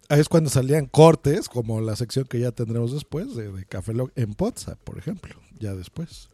Ahí 0.09 0.19
es 0.19 0.29
cuando 0.29 0.51
salían 0.51 0.85
cortes, 0.85 1.49
como 1.49 1.81
la 1.81 1.95
sección 1.95 2.25
que 2.25 2.39
ya 2.39 2.51
tendremos 2.51 2.93
después, 2.93 3.35
de, 3.35 3.51
de 3.51 3.65
Café 3.65 3.95
Lock 3.95 4.11
en 4.15 4.35
WhatsApp, 4.37 4.77
por 4.83 4.99
ejemplo, 4.99 5.33
ya 5.57 5.73
después. 5.73 6.29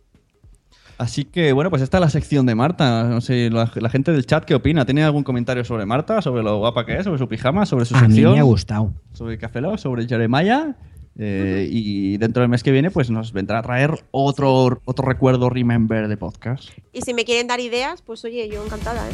Así 1.01 1.25
que, 1.25 1.51
bueno, 1.51 1.71
pues 1.71 1.81
esta 1.81 1.97
es 1.97 2.01
la 2.01 2.11
sección 2.11 2.45
de 2.45 2.53
Marta. 2.53 3.05
No 3.05 3.21
sé, 3.21 3.49
la, 3.49 3.71
la 3.73 3.89
gente 3.89 4.11
del 4.11 4.23
chat, 4.27 4.45
¿qué 4.45 4.53
opina? 4.53 4.85
¿Tiene 4.85 5.03
algún 5.03 5.23
comentario 5.23 5.65
sobre 5.65 5.83
Marta? 5.87 6.21
¿Sobre 6.21 6.43
lo 6.43 6.59
guapa 6.59 6.85
que 6.85 6.95
es? 6.95 7.05
¿Sobre 7.05 7.17
su 7.17 7.27
pijama? 7.27 7.65
¿Sobre 7.65 7.85
su 7.85 7.95
A 7.95 8.07
mí 8.07 8.21
me 8.21 8.37
ha 8.37 8.43
gustado. 8.43 8.93
sobre 9.11 9.39
Café 9.39 9.61
sobre 9.77 10.07
Jeremiah. 10.07 10.75
Eh, 11.17 11.67
y 11.71 12.17
dentro 12.17 12.41
del 12.41 12.49
mes 12.49 12.61
que 12.61 12.69
viene, 12.71 12.91
pues 12.91 13.09
nos 13.09 13.33
vendrá 13.33 13.57
a 13.57 13.61
traer 13.63 14.05
otro, 14.11 14.79
otro 14.85 15.03
recuerdo 15.03 15.49
Remember 15.49 16.07
de 16.07 16.17
podcast. 16.17 16.69
Y 16.93 17.01
si 17.01 17.15
me 17.15 17.25
quieren 17.25 17.47
dar 17.47 17.59
ideas, 17.59 18.03
pues 18.03 18.23
oye, 18.23 18.47
yo 18.47 18.63
encantada, 18.63 19.09
¿eh? 19.09 19.13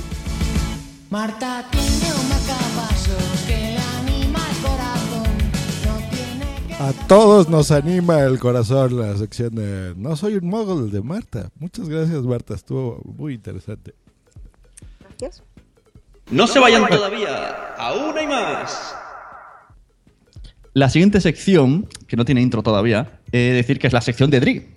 Marta 1.10 1.66
tiene 1.72 2.14
un 2.22 2.28
marcapasos 2.28 3.47
A 6.80 6.94
todos 7.08 7.50
nos 7.50 7.72
anima 7.72 8.20
el 8.20 8.38
corazón 8.38 9.00
la 9.00 9.18
sección 9.18 9.56
de 9.56 9.96
No 9.98 10.16
soy 10.16 10.36
un 10.36 10.48
mogul 10.48 10.92
de 10.92 11.02
Marta. 11.02 11.50
Muchas 11.60 11.90
gracias, 11.90 12.22
Marta. 12.22 12.54
Estuvo 12.54 13.02
muy 13.04 13.34
interesante. 13.34 13.96
Gracias. 15.00 15.44
No 16.30 16.46
se 16.46 16.60
vayan 16.60 16.88
todavía, 16.88 17.74
aún 17.78 18.16
hay 18.16 18.28
más. 18.28 18.96
La 20.74 20.90
siguiente 20.90 21.20
sección, 21.20 21.88
que 22.08 22.16
no 22.16 22.26
tiene 22.26 22.42
intro 22.42 22.62
todavía, 22.62 23.22
he 23.32 23.38
de 23.38 23.54
decir 23.54 23.80
que 23.80 23.88
es 23.88 23.94
la 23.94 24.02
sección 24.02 24.30
de 24.30 24.40
Dri. 24.40 24.77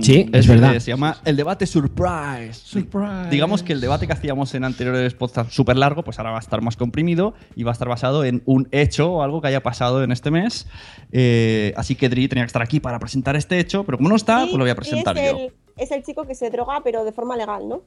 Sí, 0.00 0.28
es 0.32 0.46
verdad. 0.46 0.78
Se 0.78 0.90
llama 0.90 1.16
el 1.24 1.36
debate 1.36 1.66
surprise. 1.66 2.54
Surprise. 2.54 3.30
Digamos 3.30 3.62
que 3.62 3.72
el 3.72 3.80
debate 3.80 4.06
que 4.06 4.12
hacíamos 4.12 4.54
en 4.54 4.64
anteriores 4.64 5.14
podcasts 5.14 5.54
súper 5.54 5.76
largo, 5.76 6.02
pues 6.02 6.18
ahora 6.18 6.32
va 6.32 6.36
a 6.36 6.40
estar 6.40 6.60
más 6.60 6.76
comprimido 6.76 7.34
y 7.56 7.62
va 7.62 7.70
a 7.70 7.72
estar 7.72 7.88
basado 7.88 8.24
en 8.24 8.42
un 8.44 8.68
hecho 8.70 9.10
o 9.10 9.22
algo 9.22 9.40
que 9.40 9.48
haya 9.48 9.62
pasado 9.62 10.04
en 10.04 10.12
este 10.12 10.30
mes. 10.30 10.66
Eh, 11.10 11.72
así 11.76 11.94
que 11.94 12.08
Dri 12.08 12.28
tenía 12.28 12.44
que 12.44 12.48
estar 12.48 12.62
aquí 12.62 12.80
para 12.80 12.98
presentar 12.98 13.34
este 13.36 13.58
hecho, 13.58 13.84
pero 13.84 13.96
como 13.96 14.10
no 14.10 14.16
está, 14.16 14.40
pues 14.40 14.52
lo 14.52 14.60
voy 14.60 14.70
a 14.70 14.76
presentar 14.76 15.16
es 15.16 15.32
yo. 15.32 15.38
el, 15.38 15.52
es 15.76 15.90
el 15.90 16.02
chico 16.02 16.26
que 16.26 16.34
se 16.34 16.50
droga, 16.50 16.82
pero 16.84 17.04
de 17.04 17.12
forma 17.12 17.36
legal, 17.36 17.68
¿no? 17.68 17.82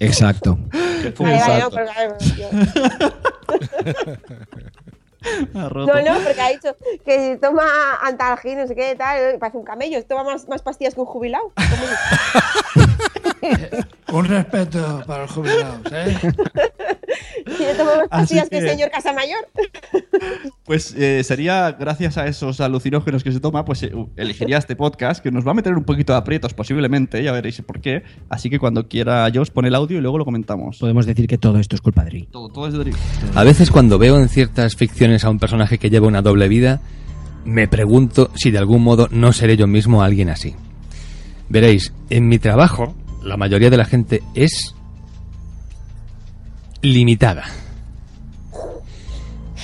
Exacto. 0.00 0.58
Vale, 1.18 1.64
no, 5.54 5.70
no, 5.84 6.20
porque 6.24 6.40
ha 6.40 6.48
dicho 6.48 6.76
que 7.04 7.34
si 7.34 7.40
toma 7.40 7.64
antalgina, 8.02 8.62
no 8.62 8.68
sé 8.68 8.74
qué, 8.74 8.94
tal, 8.96 9.38
parece 9.38 9.58
un 9.58 9.64
camello. 9.64 10.04
Toma 10.04 10.24
más, 10.24 10.48
más 10.48 10.62
pastillas 10.62 10.94
que 10.94 11.00
un 11.00 11.06
jubilado. 11.06 11.52
Un 14.12 14.24
respeto 14.24 15.02
para 15.06 15.22
los 15.22 15.30
jubilados, 15.32 15.80
¿eh? 15.92 16.16
Si 17.56 17.62
yo 17.62 17.76
tomo 17.76 17.90
más 17.96 18.06
Así 18.10 18.36
pastillas 18.36 18.48
que 18.48 18.58
el 18.58 18.64
que- 18.64 18.70
señor 18.70 18.90
Casamayor. 18.90 19.48
Pues 20.64 20.94
eh, 20.96 21.22
sería 21.24 21.72
gracias 21.72 22.18
a 22.18 22.26
esos 22.26 22.60
alucinógenos 22.60 23.22
que 23.22 23.32
se 23.32 23.40
toma, 23.40 23.64
pues 23.64 23.82
eh, 23.82 23.92
elegiría 24.16 24.58
este 24.58 24.74
podcast 24.76 25.22
que 25.22 25.30
nos 25.30 25.46
va 25.46 25.52
a 25.52 25.54
meter 25.54 25.74
un 25.74 25.84
poquito 25.84 26.12
de 26.12 26.18
aprietos 26.18 26.54
posiblemente, 26.54 27.22
ya 27.22 27.32
veréis 27.32 27.60
por 27.62 27.80
qué. 27.80 28.02
Así 28.28 28.50
que 28.50 28.58
cuando 28.58 28.88
quiera 28.88 29.28
yo 29.28 29.42
os 29.42 29.50
pone 29.50 29.68
el 29.68 29.74
audio 29.74 29.98
y 29.98 30.00
luego 30.00 30.18
lo 30.18 30.24
comentamos. 30.24 30.78
Podemos 30.78 31.06
decir 31.06 31.26
que 31.26 31.38
todo 31.38 31.58
esto 31.58 31.76
es 31.76 31.80
culpa 31.82 32.02
de 32.04 32.10
Dri. 32.10 32.28
Todo, 32.30 32.48
todo 32.48 32.66
es 32.66 32.72
de 32.72 32.78
Dri. 32.80 32.92
A 33.34 33.44
veces 33.44 33.70
cuando 33.70 33.98
veo 33.98 34.18
en 34.18 34.28
ciertas 34.28 34.74
ficciones 34.76 35.24
a 35.24 35.30
un 35.30 35.38
personaje 35.38 35.78
que 35.78 35.90
lleva 35.90 36.06
una 36.06 36.22
doble 36.22 36.48
vida, 36.48 36.80
me 37.44 37.68
pregunto 37.68 38.30
si 38.34 38.50
de 38.50 38.58
algún 38.58 38.82
modo 38.82 39.08
no 39.10 39.32
seré 39.32 39.56
yo 39.56 39.66
mismo 39.66 40.02
alguien 40.02 40.30
así. 40.30 40.54
Veréis, 41.48 41.92
en 42.10 42.26
mi 42.28 42.38
trabajo, 42.40 42.94
la 43.26 43.36
mayoría 43.36 43.70
de 43.70 43.76
la 43.76 43.84
gente 43.84 44.22
es 44.34 44.74
limitada. 46.82 47.44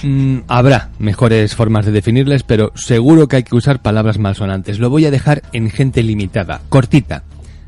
Mm, 0.03 0.41
habrá 0.49 0.91
mejores 0.99 1.55
formas 1.55 1.87
de 1.87 1.93
definirles, 1.93 2.43
pero 2.43 2.73
seguro 2.75 3.29
que 3.29 3.37
hay 3.37 3.43
que 3.45 3.55
usar 3.55 3.83
palabras 3.83 4.19
malsonantes. 4.19 4.79
Lo 4.81 4.91
voy 4.91 5.07
a 5.07 5.11
dejar 5.11 5.43
en 5.53 5.71
gente 5.71 6.03
limitada, 6.03 6.61
cortita. 6.69 7.23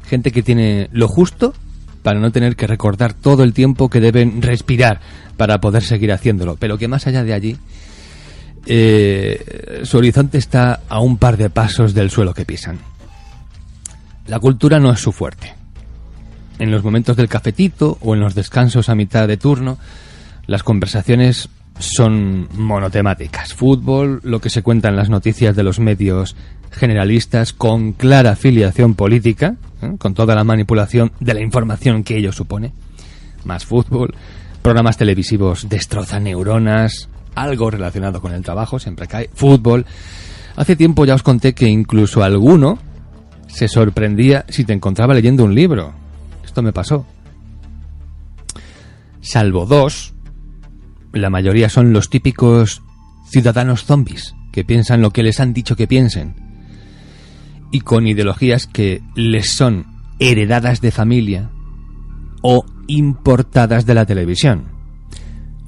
Gente 0.07 0.33
que 0.33 0.43
tiene 0.43 0.89
lo 0.93 1.09
justo 1.09 1.55
para 2.03 2.21
no 2.21 2.33
tener 2.33 2.57
que 2.57 2.67
recordar 2.67 3.15
todo 3.15 3.45
el 3.45 3.55
tiempo 3.55 3.89
que 3.89 4.01
deben 4.01 4.43
respirar 4.43 5.01
para 5.37 5.61
poder 5.61 5.83
seguir 5.83 6.13
haciéndolo. 6.13 6.57
Pero 6.57 6.77
que 6.77 6.89
más 6.89 7.07
allá 7.07 7.23
de 7.23 7.33
allí, 7.33 7.57
eh, 8.67 9.83
su 9.85 9.99
horizonte 9.99 10.39
está 10.39 10.81
a 10.89 11.01
un 11.01 11.17
par 11.19 11.37
de 11.37 11.51
pasos 11.51 11.95
del 11.95 12.11
suelo 12.11 12.35
que 12.35 12.45
pisan. 12.45 12.79
La 14.27 14.41
cultura 14.41 14.81
no 14.81 14.91
es 14.93 15.01
su 15.01 15.13
fuerte. 15.13 15.64
En 16.59 16.71
los 16.71 16.85
momentos 16.85 17.17
del 17.17 17.29
cafetito 17.29 17.99
o 18.01 18.15
en 18.15 18.21
los 18.21 18.35
descansos 18.35 18.89
a 18.89 18.95
mitad 18.95 19.27
de 19.27 19.37
turno, 19.37 19.79
las 20.47 20.63
conversaciones 20.63 21.49
son 21.79 22.49
monotemáticas. 22.57 23.55
Fútbol, 23.55 24.21
lo 24.23 24.41
que 24.41 24.51
se 24.51 24.63
cuenta 24.63 24.89
en 24.89 24.97
las 24.97 25.11
noticias 25.11 25.57
de 25.57 25.65
los 25.65 25.81
medios 25.81 26.37
generalistas 26.71 27.53
con 27.53 27.93
clara 27.93 28.33
afiliación 28.33 28.95
política, 28.95 29.57
¿eh? 29.83 29.95
con 29.99 30.15
toda 30.15 30.35
la 30.35 30.45
manipulación 30.45 31.13
de 31.21 31.35
la 31.35 31.41
información 31.41 32.05
que 32.05 32.17
ello 32.17 32.33
supone. 32.33 32.73
Más 33.45 33.65
fútbol, 33.65 34.15
programas 34.63 34.97
televisivos 34.97 35.69
destrozan 35.69 36.25
neuronas, 36.25 37.09
algo 37.35 37.71
relacionado 37.71 38.21
con 38.21 38.33
el 38.33 38.43
trabajo, 38.43 38.79
siempre 38.79 39.07
cae. 39.07 39.31
Fútbol. 39.35 39.85
Hace 40.57 40.77
tiempo 40.77 41.05
ya 41.05 41.15
os 41.15 41.23
conté 41.23 41.53
que 41.53 41.67
incluso 41.67 42.23
alguno 42.23 42.79
se 43.49 43.69
sorprendía 43.69 44.45
si 44.49 44.65
te 44.65 44.73
encontraba 44.73 45.15
leyendo 45.15 45.45
un 45.45 45.55
libro. 45.55 46.04
Me 46.63 46.73
pasó. 46.73 47.07
Salvo 49.21 49.67
dos, 49.67 50.15
la 51.13 51.31
mayoría 51.31 51.69
son 51.69 51.93
los 51.93 52.11
típicos 52.11 52.83
ciudadanos 53.31 53.85
zombies, 53.85 54.35
que 54.53 54.65
piensan 54.65 55.01
lo 55.01 55.11
que 55.11 55.23
les 55.23 55.41
han 55.41 55.55
dicho 55.55 55.77
que 55.77 55.87
piensen. 55.87 56.35
Y 57.71 57.81
con 57.81 58.07
ideologías 58.07 58.67
que 58.67 59.03
les 59.15 59.51
son 59.51 59.87
heredadas 60.19 60.81
de 60.81 60.91
familia 60.91 61.51
o 62.43 62.65
importadas 62.87 63.87
de 63.87 63.95
la 63.95 64.07
televisión. 64.07 64.67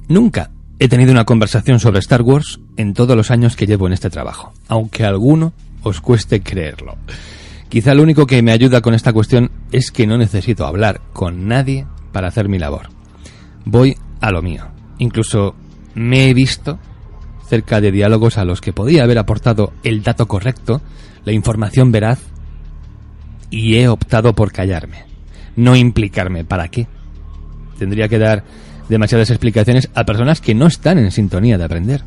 Nunca 0.07 0.51
he 0.79 0.87
tenido 0.87 1.11
una 1.11 1.25
conversación 1.25 1.79
sobre 1.79 1.99
Star 1.99 2.21
Wars 2.21 2.59
en 2.77 2.93
todos 2.93 3.17
los 3.17 3.31
años 3.31 3.55
que 3.55 3.65
llevo 3.65 3.87
en 3.87 3.93
este 3.93 4.09
trabajo, 4.09 4.53
aunque 4.67 5.03
alguno 5.03 5.53
os 5.81 5.99
cueste 5.99 6.41
creerlo. 6.41 6.95
Quizá 7.69 7.93
lo 7.93 8.03
único 8.03 8.25
que 8.25 8.41
me 8.41 8.51
ayuda 8.51 8.81
con 8.81 8.93
esta 8.93 9.13
cuestión 9.13 9.51
es 9.71 9.91
que 9.91 10.07
no 10.07 10.17
necesito 10.17 10.65
hablar 10.65 11.01
con 11.13 11.47
nadie 11.47 11.85
para 12.11 12.29
hacer 12.29 12.47
mi 12.47 12.59
labor. 12.59 12.89
Voy 13.65 13.97
a 14.21 14.31
lo 14.31 14.41
mío. 14.41 14.67
Incluso 14.99 15.55
me 15.93 16.29
he 16.29 16.33
visto 16.33 16.79
cerca 17.47 17.81
de 17.81 17.91
diálogos 17.91 18.37
a 18.37 18.45
los 18.45 18.61
que 18.61 18.73
podía 18.73 19.03
haber 19.03 19.17
aportado 19.17 19.73
el 19.83 20.03
dato 20.03 20.27
correcto, 20.27 20.81
la 21.25 21.33
información 21.33 21.91
veraz, 21.91 22.19
y 23.49 23.75
he 23.75 23.87
optado 23.87 24.33
por 24.33 24.51
callarme. 24.51 25.05
No 25.55 25.75
implicarme. 25.75 26.45
¿Para 26.45 26.67
qué? 26.69 26.87
Tendría 27.79 28.07
que 28.07 28.19
dar 28.19 28.43
demasiadas 28.89 29.29
explicaciones 29.29 29.89
a 29.93 30.05
personas 30.05 30.41
que 30.41 30.55
no 30.55 30.67
están 30.67 30.97
en 30.97 31.11
sintonía 31.11 31.57
de 31.57 31.63
aprender. 31.63 32.03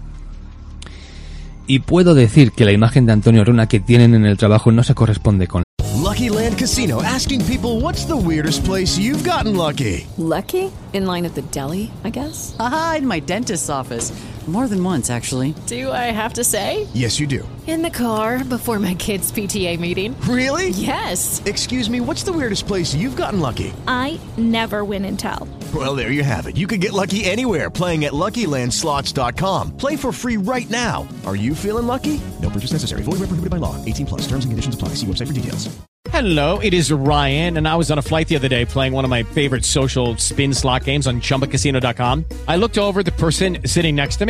Y 1.70 1.78
puedo 1.78 2.16
decir 2.16 2.50
que 2.50 2.64
la 2.64 2.72
imagen 2.72 3.06
de 3.06 3.12
Antonio 3.12 3.44
Runa 3.44 3.68
que 3.68 3.78
tienen 3.78 4.16
en 4.16 4.26
el 4.26 4.36
trabajo 4.36 4.72
no 4.72 4.82
se 4.82 4.96
corresponde 4.96 5.46
con 5.46 5.62
Lucky 6.02 6.28
Land 6.28 6.58
Casino 6.58 7.00
asking 7.00 7.40
people 7.44 7.80
what's 7.80 8.04
the 8.08 8.16
weirdest 8.16 8.64
place 8.64 8.98
you've 8.98 9.22
gotten 9.22 9.56
lucky? 9.56 10.04
Lucky? 10.18 10.72
In 10.92 11.06
line 11.06 11.24
at 11.24 11.34
the 11.34 11.42
deli, 11.52 11.92
I 12.02 12.10
guess? 12.10 12.56
Haha, 12.58 12.96
in 12.96 13.06
my 13.06 13.20
dentist's 13.20 13.70
office. 13.70 14.12
More 14.48 14.66
than 14.66 14.82
once, 14.82 15.10
actually. 15.10 15.54
Do 15.66 15.92
I 15.92 16.10
have 16.10 16.32
to 16.32 16.42
say? 16.42 16.88
Yes, 16.92 17.20
you 17.20 17.26
do. 17.28 17.46
In 17.68 17.82
the 17.82 17.90
car 17.90 18.42
before 18.42 18.80
my 18.80 18.94
kids' 18.94 19.30
PTA 19.30 19.78
meeting. 19.78 20.20
Really? 20.22 20.70
Yes. 20.70 21.40
Excuse 21.44 21.88
me, 21.88 22.00
what's 22.00 22.24
the 22.24 22.32
weirdest 22.32 22.66
place 22.66 22.92
you've 22.92 23.14
gotten 23.14 23.38
lucky? 23.38 23.72
I 23.86 24.18
never 24.36 24.84
win 24.84 25.04
and 25.04 25.16
tell. 25.16 25.46
Well, 25.72 25.94
there 25.94 26.10
you 26.10 26.24
have 26.24 26.48
it. 26.48 26.56
You 26.56 26.66
can 26.66 26.80
get 26.80 26.92
lucky 26.92 27.24
anywhere 27.24 27.70
playing 27.70 28.06
at 28.06 28.12
LuckyLandSlots.com. 28.12 29.76
Play 29.76 29.94
for 29.94 30.10
free 30.10 30.36
right 30.36 30.68
now. 30.68 31.06
Are 31.26 31.36
you 31.36 31.54
feeling 31.54 31.86
lucky? 31.86 32.20
No 32.42 32.50
purchase 32.50 32.72
necessary. 32.72 33.02
Void 33.02 33.20
where 33.20 33.28
prohibited 33.30 33.50
by 33.50 33.58
law. 33.58 33.76
18 33.84 34.06
plus. 34.06 34.22
Terms 34.22 34.44
and 34.44 34.50
conditions 34.50 34.74
apply. 34.74 34.88
See 34.94 35.06
website 35.06 35.28
for 35.28 35.32
details. 35.32 35.68
Hello, 36.08 36.58
it 36.60 36.72
is 36.72 36.90
Ryan, 36.90 37.58
and 37.58 37.68
I 37.68 37.76
was 37.76 37.90
on 37.90 37.98
a 37.98 38.02
flight 38.02 38.26
the 38.26 38.34
other 38.34 38.48
day 38.48 38.64
playing 38.64 38.94
one 38.94 39.04
of 39.04 39.10
my 39.10 39.22
favorite 39.22 39.66
social 39.66 40.16
spin 40.16 40.54
slot 40.54 40.84
games 40.84 41.06
on 41.06 41.20
chumbacasino.com. 41.20 42.24
I 42.48 42.56
looked 42.56 42.78
over 42.78 43.00
at 43.00 43.06
the 43.06 43.12
person 43.12 43.58
sitting 43.66 43.96
next 43.96 44.16
to 44.16 44.24
me, 44.26 44.29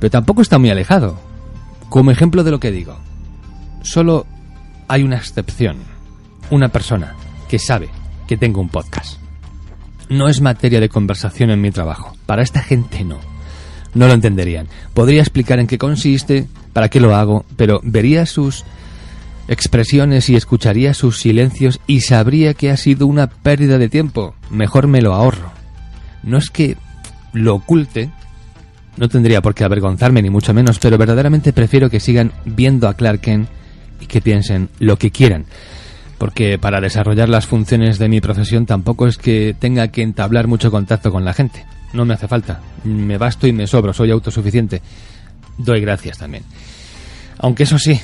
pero 0.00 0.10
tampoco 0.10 0.42
está 0.42 0.58
muy 0.58 0.70
alejado. 0.70 1.16
Como 1.88 2.10
ejemplo 2.10 2.42
de 2.42 2.50
lo 2.50 2.58
que 2.58 2.72
digo, 2.72 2.96
solo 3.82 4.26
hay 4.88 5.04
una 5.04 5.16
excepción. 5.16 5.76
Una 6.50 6.68
persona 6.68 7.14
que 7.48 7.60
sabe 7.60 7.88
que 8.26 8.36
tengo 8.36 8.60
un 8.60 8.68
podcast. 8.68 9.18
No 10.08 10.28
es 10.28 10.40
materia 10.40 10.80
de 10.80 10.88
conversación 10.88 11.50
en 11.50 11.60
mi 11.60 11.70
trabajo. 11.70 12.16
Para 12.26 12.42
esta 12.42 12.62
gente 12.62 13.04
no. 13.04 13.18
No 13.94 14.08
lo 14.08 14.14
entenderían. 14.14 14.66
Podría 14.94 15.20
explicar 15.20 15.60
en 15.60 15.68
qué 15.68 15.78
consiste, 15.78 16.48
para 16.72 16.88
qué 16.88 16.98
lo 16.98 17.14
hago, 17.14 17.44
pero 17.56 17.80
vería 17.84 18.26
sus 18.26 18.64
expresiones 19.48 20.28
y 20.28 20.36
escucharía 20.36 20.94
sus 20.94 21.18
silencios 21.18 21.80
y 21.86 22.00
sabría 22.00 22.54
que 22.54 22.70
ha 22.70 22.76
sido 22.76 23.06
una 23.06 23.28
pérdida 23.28 23.78
de 23.78 23.88
tiempo. 23.88 24.34
Mejor 24.48 24.86
me 24.86 25.02
lo 25.02 25.14
ahorro. 25.14 25.52
No 26.22 26.38
es 26.38 26.50
que 26.50 26.76
lo 27.32 27.54
oculte, 27.54 28.10
no 29.00 29.08
tendría 29.08 29.40
por 29.40 29.54
qué 29.54 29.64
avergonzarme 29.64 30.20
ni 30.20 30.28
mucho 30.28 30.52
menos, 30.52 30.78
pero 30.78 30.98
verdaderamente 30.98 31.54
prefiero 31.54 31.88
que 31.88 32.00
sigan 32.00 32.32
viendo 32.44 32.86
a 32.86 32.92
Clark 32.92 33.22
Kent 33.22 33.48
y 33.98 34.04
que 34.04 34.20
piensen 34.20 34.68
lo 34.78 34.98
que 34.98 35.10
quieran. 35.10 35.46
Porque 36.18 36.58
para 36.58 36.82
desarrollar 36.82 37.30
las 37.30 37.46
funciones 37.46 37.98
de 37.98 38.10
mi 38.10 38.20
profesión 38.20 38.66
tampoco 38.66 39.06
es 39.06 39.16
que 39.16 39.56
tenga 39.58 39.88
que 39.88 40.02
entablar 40.02 40.48
mucho 40.48 40.70
contacto 40.70 41.10
con 41.10 41.24
la 41.24 41.32
gente. 41.32 41.64
No 41.94 42.04
me 42.04 42.12
hace 42.12 42.28
falta. 42.28 42.60
Me 42.84 43.16
basto 43.16 43.46
y 43.46 43.54
me 43.54 43.66
sobro, 43.66 43.94
soy 43.94 44.10
autosuficiente. 44.10 44.82
Doy 45.56 45.80
gracias 45.80 46.18
también. 46.18 46.44
Aunque 47.38 47.62
eso 47.62 47.78
sí, 47.78 47.98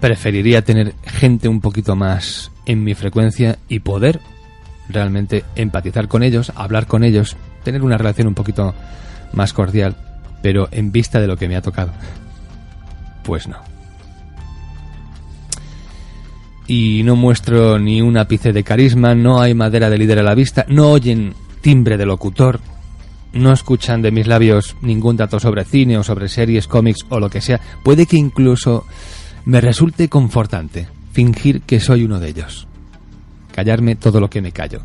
preferiría 0.00 0.62
tener 0.62 0.92
gente 1.04 1.46
un 1.46 1.60
poquito 1.60 1.94
más 1.94 2.50
en 2.66 2.82
mi 2.82 2.94
frecuencia 2.94 3.58
y 3.68 3.78
poder 3.78 4.18
realmente 4.88 5.44
empatizar 5.54 6.08
con 6.08 6.24
ellos, 6.24 6.52
hablar 6.56 6.88
con 6.88 7.04
ellos, 7.04 7.36
tener 7.62 7.82
una 7.82 7.96
relación 7.96 8.26
un 8.26 8.34
poquito 8.34 8.74
más 9.34 9.52
cordial, 9.52 9.96
pero 10.42 10.68
en 10.70 10.92
vista 10.92 11.20
de 11.20 11.26
lo 11.26 11.36
que 11.36 11.48
me 11.48 11.56
ha 11.56 11.62
tocado. 11.62 11.92
Pues 13.22 13.48
no. 13.48 13.56
Y 16.66 17.02
no 17.04 17.16
muestro 17.16 17.78
ni 17.78 18.00
un 18.00 18.16
ápice 18.16 18.52
de 18.52 18.64
carisma, 18.64 19.14
no 19.14 19.40
hay 19.40 19.54
madera 19.54 19.90
de 19.90 19.98
líder 19.98 20.20
a 20.20 20.22
la 20.22 20.34
vista, 20.34 20.64
no 20.68 20.90
oyen 20.90 21.34
timbre 21.60 21.96
de 21.96 22.06
locutor, 22.06 22.60
no 23.34 23.52
escuchan 23.52 24.00
de 24.00 24.10
mis 24.10 24.26
labios 24.26 24.76
ningún 24.80 25.16
dato 25.16 25.40
sobre 25.40 25.64
cine 25.64 25.98
o 25.98 26.02
sobre 26.02 26.28
series, 26.28 26.66
cómics 26.66 27.04
o 27.08 27.20
lo 27.20 27.28
que 27.28 27.40
sea. 27.40 27.60
Puede 27.82 28.06
que 28.06 28.16
incluso 28.16 28.86
me 29.44 29.60
resulte 29.60 30.08
confortante 30.08 30.88
fingir 31.12 31.62
que 31.62 31.80
soy 31.80 32.04
uno 32.04 32.20
de 32.20 32.28
ellos. 32.28 32.66
Callarme 33.52 33.96
todo 33.96 34.20
lo 34.20 34.30
que 34.30 34.42
me 34.42 34.52
callo. 34.52 34.80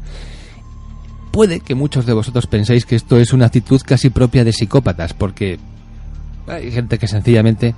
Puede 1.39 1.61
que 1.61 1.73
muchos 1.73 2.05
de 2.05 2.11
vosotros 2.11 2.47
penséis 2.47 2.85
que 2.85 2.97
esto 2.97 3.17
es 3.17 3.31
una 3.31 3.45
actitud 3.45 3.79
casi 3.85 4.09
propia 4.09 4.43
de 4.43 4.51
psicópatas, 4.51 5.13
porque 5.13 5.57
hay 6.47 6.69
gente 6.69 6.97
que 6.97 7.07
sencillamente 7.07 7.75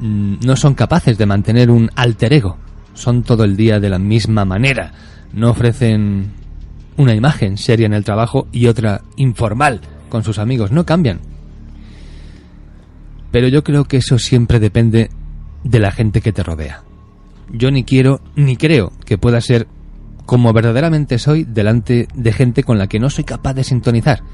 mm, 0.00 0.36
no 0.46 0.56
son 0.56 0.72
capaces 0.72 1.18
de 1.18 1.26
mantener 1.26 1.70
un 1.70 1.90
alter 1.94 2.32
ego. 2.32 2.56
Son 2.94 3.22
todo 3.22 3.44
el 3.44 3.54
día 3.54 3.80
de 3.80 3.90
la 3.90 3.98
misma 3.98 4.46
manera. 4.46 4.92
No 5.34 5.50
ofrecen 5.50 6.32
una 6.96 7.14
imagen 7.14 7.58
seria 7.58 7.84
en 7.84 7.92
el 7.92 8.02
trabajo 8.02 8.48
y 8.50 8.66
otra 8.68 9.02
informal 9.16 9.82
con 10.08 10.24
sus 10.24 10.38
amigos. 10.38 10.72
No 10.72 10.86
cambian. 10.86 11.20
Pero 13.30 13.48
yo 13.48 13.62
creo 13.62 13.84
que 13.84 13.98
eso 13.98 14.18
siempre 14.18 14.58
depende 14.58 15.10
de 15.64 15.80
la 15.80 15.90
gente 15.90 16.22
que 16.22 16.32
te 16.32 16.42
rodea. 16.42 16.82
Yo 17.52 17.70
ni 17.70 17.84
quiero 17.84 18.22
ni 18.36 18.56
creo 18.56 18.90
que 19.04 19.18
pueda 19.18 19.42
ser 19.42 19.68
como 20.28 20.52
verdaderamente 20.52 21.18
soy 21.18 21.44
delante 21.44 22.06
de 22.12 22.32
gente 22.34 22.62
con 22.62 22.76
la 22.76 22.86
que 22.86 23.00
no 23.00 23.08
soy 23.08 23.24
capaz 23.24 23.54
de 23.54 23.64
sintonizar. 23.64 24.24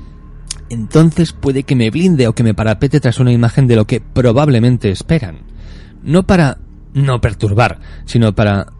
Entonces 0.69 1.33
puede 1.33 1.63
que 1.63 1.77
me 1.77 1.89
blinde 1.91 2.27
o 2.27 2.35
que 2.35 2.43
me 2.43 2.53
parapete 2.53 2.99
tras 2.99 3.21
una 3.21 3.31
imagen 3.31 3.69
de 3.69 3.77
lo 3.77 3.85
que 3.85 4.01
probablemente 4.01 4.91
esperan. 4.91 5.43
No 6.03 6.25
para 6.25 6.59
no 6.95 7.21
perturbar, 7.21 7.79
sino 8.07 8.35
para 8.35 8.73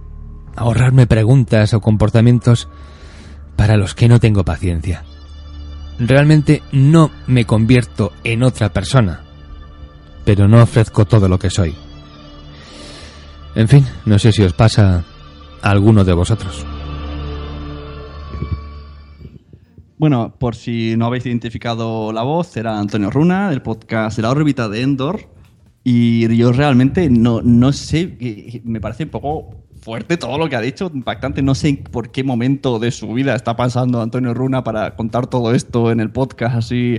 ahorrarme 0.57 1.07
preguntas 1.07 1.73
o 1.73 1.81
comportamientos 1.81 2.69
para 3.55 3.77
los 3.77 3.95
que 3.95 4.09
no 4.09 4.19
tengo 4.19 4.45
paciencia. 4.45 5.05
Realmente 6.01 6.65
no 6.73 7.13
me 7.29 7.45
convierto 7.45 8.11
en 8.25 8.43
otra 8.43 8.73
persona, 8.73 9.23
pero 10.25 10.49
no 10.49 10.61
ofrezco 10.61 11.05
todo 11.05 11.29
lo 11.29 11.39
que 11.39 11.51
soy. 11.51 11.77
En 13.55 13.69
fin, 13.69 13.87
no 14.05 14.19
sé 14.19 14.33
si 14.33 14.43
os 14.43 14.53
pasa 14.53 15.05
a 15.63 15.71
alguno 15.71 16.03
de 16.03 16.13
vosotros. 16.13 16.74
Bueno, 20.05 20.35
por 20.39 20.55
si 20.55 20.97
no 20.99 21.07
habéis 21.07 21.25
identificado 21.25 22.13
la 22.13 22.23
voz, 22.23 22.55
era 22.59 22.79
Antonio 22.79 23.09
Runa, 23.11 23.49
del 23.49 23.63
podcast 23.63 24.19
la 24.19 24.31
órbita 24.31 24.69
de 24.69 24.83
Endor. 24.83 25.31
Y 25.83 26.29
yo 26.37 26.53
realmente 26.53 27.09
no, 27.09 27.41
no 27.41 27.73
sé, 27.73 28.19
que- 28.19 28.61
me 28.67 28.83
parece 28.83 29.05
un 29.05 29.09
poco 29.09 29.65
fuerte 29.81 30.19
todo 30.19 30.37
lo 30.37 30.47
que 30.51 30.57
ha 30.57 30.61
dicho, 30.61 30.91
impactante. 30.93 31.41
No 31.41 31.55
sé 31.55 31.83
por 31.91 32.11
qué 32.11 32.23
momento 32.23 32.79
de 32.79 32.91
su 32.91 33.15
vida 33.15 33.35
está 33.35 33.57
pasando 33.57 34.03
Antonio 34.03 34.35
Runa 34.35 34.63
para 34.63 34.95
contar 34.95 35.27
todo 35.27 35.55
esto 35.55 35.91
en 35.91 36.01
el 36.01 36.11
podcast 36.11 36.57
así, 36.57 36.99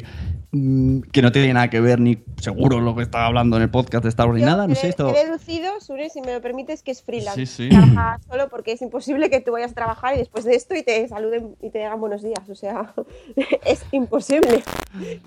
que 1.12 1.22
no 1.22 1.32
tiene 1.32 1.54
nada 1.54 1.70
que 1.70 1.80
ver 1.82 2.00
ni 2.00 2.18
seguro 2.42 2.80
lo 2.80 2.96
que 2.96 3.04
está 3.04 3.26
hablando 3.26 3.58
en 3.58 3.64
el 3.64 3.70
podcast 3.70 4.04
de 4.04 4.10
Star 4.10 4.28
Wars 4.28 4.40
ni 4.40 4.46
nada. 4.46 4.68
No 4.68 4.76
sé, 4.76 4.90
esto... 4.90 5.14
He 5.16 5.26
deducido, 5.26 5.80
Sune, 5.82 6.10
si 6.10 6.22
me 6.22 6.34
lo 6.34 6.42
permites, 6.42 6.84
que 6.84 6.92
es 6.92 7.02
freelance. 7.04 7.46
Sí, 7.46 7.64
sí. 7.64 7.70
Trabaja 7.70 8.20
solo 8.30 8.50
porque 8.50 8.72
es 8.74 8.82
imposible 8.82 9.30
que 9.30 9.42
tú 9.42 9.52
vayas 9.54 9.72
a 9.72 9.76
trabajar 9.76 10.16
y 10.16 10.20
después 10.20 10.46
de 10.46 10.56
esto 10.56 10.76
y 10.76 10.84
te 10.84 11.08
saluden 11.08 11.56
y 11.62 11.70
te 11.70 11.80
digan 11.80 12.00
buenos 12.00 12.22
días. 12.24 12.48
O 12.50 12.56
sea, 12.56 12.94
es 13.66 13.86
imposible. 13.92 14.64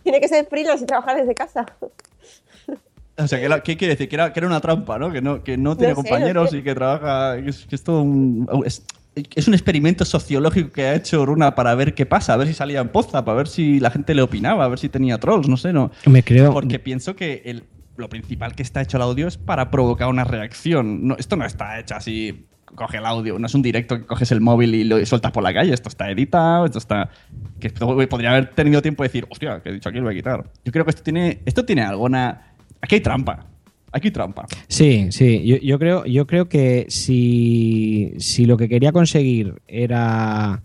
Tiene 0.02 0.20
que 0.20 0.28
ser 0.28 0.46
freelance 0.46 0.84
y 0.84 0.86
trabajar 0.86 1.16
desde 1.16 1.34
casa. 1.34 1.66
O 3.20 3.26
sea, 3.26 3.40
que 3.40 3.48
la- 3.48 3.60
¿qué 3.62 3.76
quiere 3.76 3.94
decir? 3.94 4.08
Que 4.08 4.14
era, 4.14 4.32
que 4.32 4.38
era 4.38 4.46
una 4.46 4.60
trampa, 4.60 4.96
¿no? 4.98 5.10
Que 5.10 5.20
no, 5.20 5.42
que 5.42 5.56
no 5.56 5.76
tiene 5.76 5.92
No 5.94 6.02
sé, 6.02 6.08
compañeros 6.08 6.44
no 6.44 6.50
sé. 6.50 6.58
y 6.58 6.62
que 6.62 6.74
trabaja. 6.74 7.42
Que 7.42 7.50
es, 7.50 7.66
que 7.66 7.74
es 7.74 7.82
todo 7.82 8.02
un. 8.02 8.48
Es, 8.64 8.84
es 9.34 9.48
un 9.48 9.54
experimento 9.54 10.04
sociológico 10.04 10.70
que 10.70 10.82
ha 10.86 10.94
hecho 10.94 11.24
Runa 11.26 11.54
para 11.54 11.74
ver 11.74 11.94
qué 11.94 12.06
pasa, 12.06 12.34
a 12.34 12.36
ver 12.36 12.48
si 12.48 12.54
salía 12.54 12.80
en 12.80 12.88
poza, 12.88 13.24
para 13.24 13.36
ver 13.36 13.48
si 13.48 13.80
la 13.80 13.90
gente 13.90 14.14
le 14.14 14.22
opinaba, 14.22 14.64
a 14.64 14.68
ver 14.68 14.78
si 14.78 14.88
tenía 14.88 15.18
trolls, 15.18 15.48
no 15.48 15.56
sé, 15.56 15.72
no. 15.72 15.90
Me 16.06 16.22
creo. 16.22 16.52
Porque 16.52 16.78
pienso 16.78 17.16
que 17.16 17.42
el- 17.44 17.64
lo 17.96 18.08
principal 18.08 18.54
que 18.54 18.62
está 18.62 18.80
hecho 18.80 18.96
el 18.96 19.02
audio 19.02 19.26
es 19.26 19.36
para 19.36 19.70
provocar 19.70 20.08
una 20.08 20.24
reacción. 20.24 21.06
No, 21.08 21.16
esto 21.18 21.36
no 21.36 21.44
está 21.44 21.80
hecho 21.80 21.96
así. 21.96 22.46
Coge 22.74 22.98
el 22.98 23.06
audio, 23.06 23.38
no 23.38 23.46
es 23.46 23.54
un 23.54 23.62
directo 23.62 23.96
que 23.98 24.04
coges 24.06 24.30
el 24.30 24.40
móvil 24.40 24.74
y 24.74 24.84
lo 24.84 25.04
sueltas 25.06 25.32
por 25.32 25.42
la 25.42 25.52
calle. 25.54 25.72
Esto 25.72 25.88
está 25.88 26.10
editado, 26.10 26.66
esto 26.66 26.78
está. 26.78 27.08
Que 27.58 27.70
podría 27.70 28.30
haber 28.30 28.50
tenido 28.50 28.80
tiempo 28.82 29.02
de 29.02 29.08
decir, 29.08 29.26
hostia, 29.30 29.60
que 29.62 29.70
he 29.70 29.72
dicho 29.72 29.88
aquí 29.88 29.98
lo 29.98 30.04
voy 30.04 30.14
a 30.14 30.16
quitar. 30.16 30.44
Yo 30.64 30.70
creo 30.70 30.84
que 30.84 30.90
esto 30.90 31.02
tiene, 31.02 31.40
esto 31.46 31.64
tiene 31.64 31.82
alguna 31.82 32.42
Aquí 32.80 32.94
hay 32.94 33.00
trampa. 33.00 33.46
Aquí 33.92 34.10
trampa. 34.10 34.46
Sí, 34.68 35.08
sí. 35.10 35.44
Yo, 35.44 35.56
yo 35.56 35.78
creo, 35.78 36.04
yo 36.04 36.26
creo 36.26 36.48
que 36.48 36.86
si, 36.88 38.12
si 38.18 38.46
lo 38.46 38.56
que 38.56 38.68
quería 38.68 38.92
conseguir 38.92 39.54
era. 39.66 40.62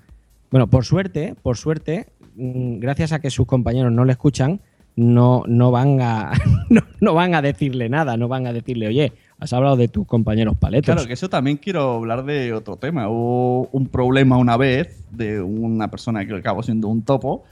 Bueno, 0.52 0.68
por 0.68 0.86
suerte, 0.86 1.36
por 1.42 1.58
suerte, 1.58 2.08
mm, 2.36 2.80
gracias 2.80 3.12
a 3.12 3.20
que 3.20 3.30
sus 3.30 3.48
compañeros 3.48 3.92
no 3.92 4.06
le 4.06 4.12
escuchan, 4.12 4.60
no, 4.96 5.44
no 5.48 5.72
van 5.72 6.02
a 6.02 6.32
no, 6.70 6.82
no 7.00 7.14
van 7.14 7.34
a 7.34 7.42
decirle 7.42 7.90
nada, 7.90 8.18
no 8.18 8.28
van 8.28 8.46
a 8.46 8.54
decirle, 8.54 8.88
oye, 8.88 9.14
has 9.40 9.54
hablado 9.54 9.78
de 9.78 9.88
tus 9.88 10.06
compañeros 10.06 10.56
paletos. 10.58 10.94
Claro, 10.94 11.08
que 11.08 11.14
eso 11.14 11.30
también 11.30 11.58
quiero 11.58 11.94
hablar 11.94 12.26
de 12.26 12.54
otro 12.54 12.78
tema. 12.78 13.10
Hubo 13.10 13.68
un 13.72 13.88
problema 13.88 14.38
una 14.38 14.58
vez 14.58 15.04
de 15.12 15.42
una 15.42 15.90
persona 15.90 16.26
que 16.26 16.34
acabó 16.36 16.62
siendo 16.64 16.88
un 16.88 17.04
topo 17.04 17.44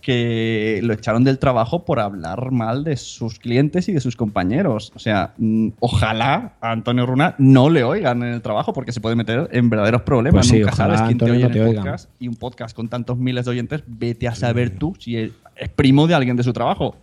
que 0.00 0.80
lo 0.82 0.92
echaron 0.92 1.24
del 1.24 1.38
trabajo 1.38 1.84
por 1.84 2.00
hablar 2.00 2.50
mal 2.50 2.84
de 2.84 2.96
sus 2.96 3.38
clientes 3.38 3.88
y 3.88 3.92
de 3.92 4.00
sus 4.00 4.16
compañeros. 4.16 4.92
O 4.94 4.98
sea, 4.98 5.34
mm, 5.38 5.68
ojalá 5.80 6.54
a 6.60 6.72
Antonio 6.72 7.06
Runa 7.06 7.34
no 7.38 7.70
le 7.70 7.84
oigan 7.84 8.22
en 8.22 8.34
el 8.34 8.42
trabajo 8.42 8.72
porque 8.72 8.92
se 8.92 9.00
puede 9.00 9.16
meter 9.16 9.48
en 9.52 9.70
verdaderos 9.70 10.02
problemas. 10.02 10.46
Pues 10.46 10.48
sí, 10.48 10.58
Nunca 10.60 10.72
ojalá, 10.72 10.96
sabes 10.98 11.08
quién 11.08 11.18
te 11.18 11.30
oye 11.30 11.48
no 11.48 11.54
en 11.54 11.68
el 11.68 11.74
podcast 11.76 12.10
y 12.18 12.28
un 12.28 12.36
podcast 12.36 12.74
con 12.76 12.88
tantos 12.88 13.18
miles 13.18 13.44
de 13.44 13.50
oyentes, 13.52 13.82
vete 13.86 14.26
a 14.28 14.34
saber 14.34 14.70
tú 14.70 14.94
si 14.98 15.16
es, 15.16 15.30
primo 15.76 16.06
de 16.06 16.14
alguien 16.14 16.36
de 16.36 16.42
su 16.42 16.52
trabajo. 16.52 16.96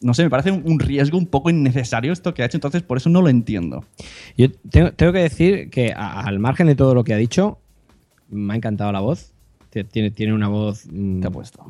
No 0.00 0.14
sé, 0.14 0.22
me 0.22 0.30
parece 0.30 0.50
un, 0.50 0.62
un 0.64 0.80
riesgo 0.80 1.18
un 1.18 1.26
poco 1.26 1.50
innecesario 1.50 2.12
esto 2.12 2.32
que 2.32 2.42
ha 2.42 2.46
hecho, 2.46 2.56
entonces 2.56 2.82
por 2.82 2.96
eso 2.96 3.10
no 3.10 3.20
lo 3.20 3.28
entiendo. 3.28 3.84
Yo 4.38 4.50
tengo, 4.70 4.92
tengo 4.92 5.12
que 5.12 5.18
decir 5.18 5.68
que 5.68 5.92
a- 5.92 6.22
al 6.22 6.38
margen 6.38 6.66
de 6.68 6.74
todo 6.74 6.94
lo 6.94 7.04
que 7.04 7.12
ha 7.12 7.18
dicho, 7.18 7.58
me 8.30 8.54
ha 8.54 8.56
encantado 8.56 8.90
la 8.92 9.00
voz. 9.00 9.34
Tie- 9.72 9.86
Tiene, 9.88 10.10
tiene 10.10 10.32
una 10.34 10.48
voz. 10.48 10.84
Te 10.84 11.26
ha 11.26 11.30
puesto. 11.30 11.64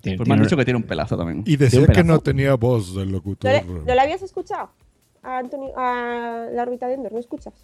Tiene, 0.00 0.18
Pues 0.18 0.28
me 0.28 0.34
han 0.34 0.42
dicho 0.42 0.56
que 0.56 0.64
tiene 0.64 0.76
un 0.78 0.84
pelazo 0.84 1.16
también. 1.16 1.42
Y 1.46 1.56
decía 1.56 1.86
que 1.86 2.04
no 2.04 2.18
tenía 2.20 2.54
voz 2.54 2.94
del 2.94 3.06
¿No 3.10 3.16
locutor. 3.18 3.50
le, 3.50 3.62
no 3.64 3.82
le 3.94 4.00
habías 4.00 4.22
escuchado 4.22 4.70
a, 5.22 5.38
Antonio, 5.38 5.72
a 5.76 6.46
la 6.52 6.62
órbita 6.62 6.86
de 6.86 6.94
Endor? 6.94 7.12
¿No 7.12 7.18
escuchas? 7.18 7.54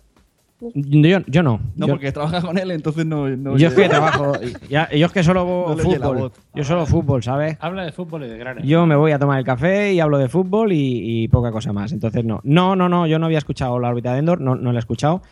Yo, 0.75 1.19
yo 1.27 1.43
no. 1.43 1.61
No, 1.75 1.89
Yo- 1.89 1.95
porque 1.95 2.13
trabajas 2.13 2.45
con 2.45 2.57
él, 2.57 2.71
entonces 2.71 3.05
no. 3.05 3.29
no 3.29 3.57
yo 3.59 3.67
es 3.69 3.75
que 3.75 3.89
trabajo. 3.89 4.33
ya- 4.71 4.89
yo 4.93 5.07
es 5.07 5.13
que 5.13 5.25
solo 5.25 5.45
No 5.77 5.77
fútbol. 5.77 6.33
Yo 6.55 6.63
solo 6.65 6.87
fútbol, 6.87 7.21
¿sabes? 7.23 7.57
Habla 7.61 7.85
de 7.85 7.91
fútbol 7.91 8.25
y 8.25 8.29
de 8.29 8.39
granes. 8.39 8.65
Yo 8.65 8.87
me 8.87 8.95
voy 8.95 9.11
a 9.11 9.19
tomar 9.19 9.41
el 9.41 9.45
café 9.45 9.93
y 9.93 9.99
hablo 9.99 10.19
de 10.19 10.29
fútbol 10.29 10.71
y, 10.73 11.25
y 11.25 11.29
poca 11.29 11.51
cosa 11.51 11.73
más. 11.73 11.91
Entonces, 11.91 12.25
no. 12.25 12.41
No, 12.45 12.77
no, 12.77 12.89
no. 12.89 13.09
Yo 13.09 13.19
no 13.19 13.27
había 13.27 13.39
escuchado 13.39 13.77
la 13.81 13.89
órbita 13.89 14.13
de 14.13 14.21
Endor, 14.21 14.41
no, 14.41 14.55
no 14.55 14.71
la 14.73 14.79
he 14.79 14.81
escuchado. 14.81 15.23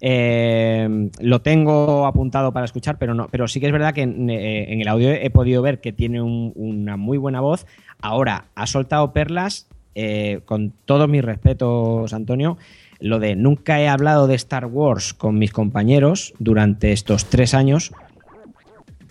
Eh, 0.00 1.10
lo 1.20 1.40
tengo 1.42 2.06
apuntado 2.06 2.52
para 2.52 2.64
escuchar, 2.66 2.98
pero 2.98 3.14
no. 3.14 3.28
Pero 3.30 3.48
sí 3.48 3.60
que 3.60 3.66
es 3.66 3.72
verdad 3.72 3.94
que 3.94 4.02
en, 4.02 4.30
eh, 4.30 4.80
el 4.80 4.88
audio 4.88 5.10
he 5.10 5.30
podido 5.30 5.60
ver 5.62 5.80
que 5.80 5.92
tiene 5.92 6.22
un- 6.22 6.52
una 6.54 6.96
muy 6.96 7.18
buena 7.18 7.40
voz. 7.40 7.66
Ahora, 8.00 8.46
ha 8.54 8.66
soltado 8.66 9.12
perlas. 9.12 9.66
eh, 10.00 10.42
con 10.44 10.72
todos 10.84 11.08
mis 11.08 11.24
respetos, 11.24 12.12
Antonio. 12.12 12.56
Lo 13.00 13.18
de 13.18 13.34
nunca 13.34 13.80
he 13.80 13.88
hablado 13.88 14.28
de 14.28 14.36
Star 14.36 14.66
Wars 14.66 15.12
con 15.12 15.36
mis 15.40 15.50
compañeros 15.50 16.34
durante 16.38 16.92
estos 16.92 17.24
tres 17.24 17.52
años. 17.52 17.90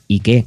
¿Y 0.07 0.22
qué? 0.22 0.45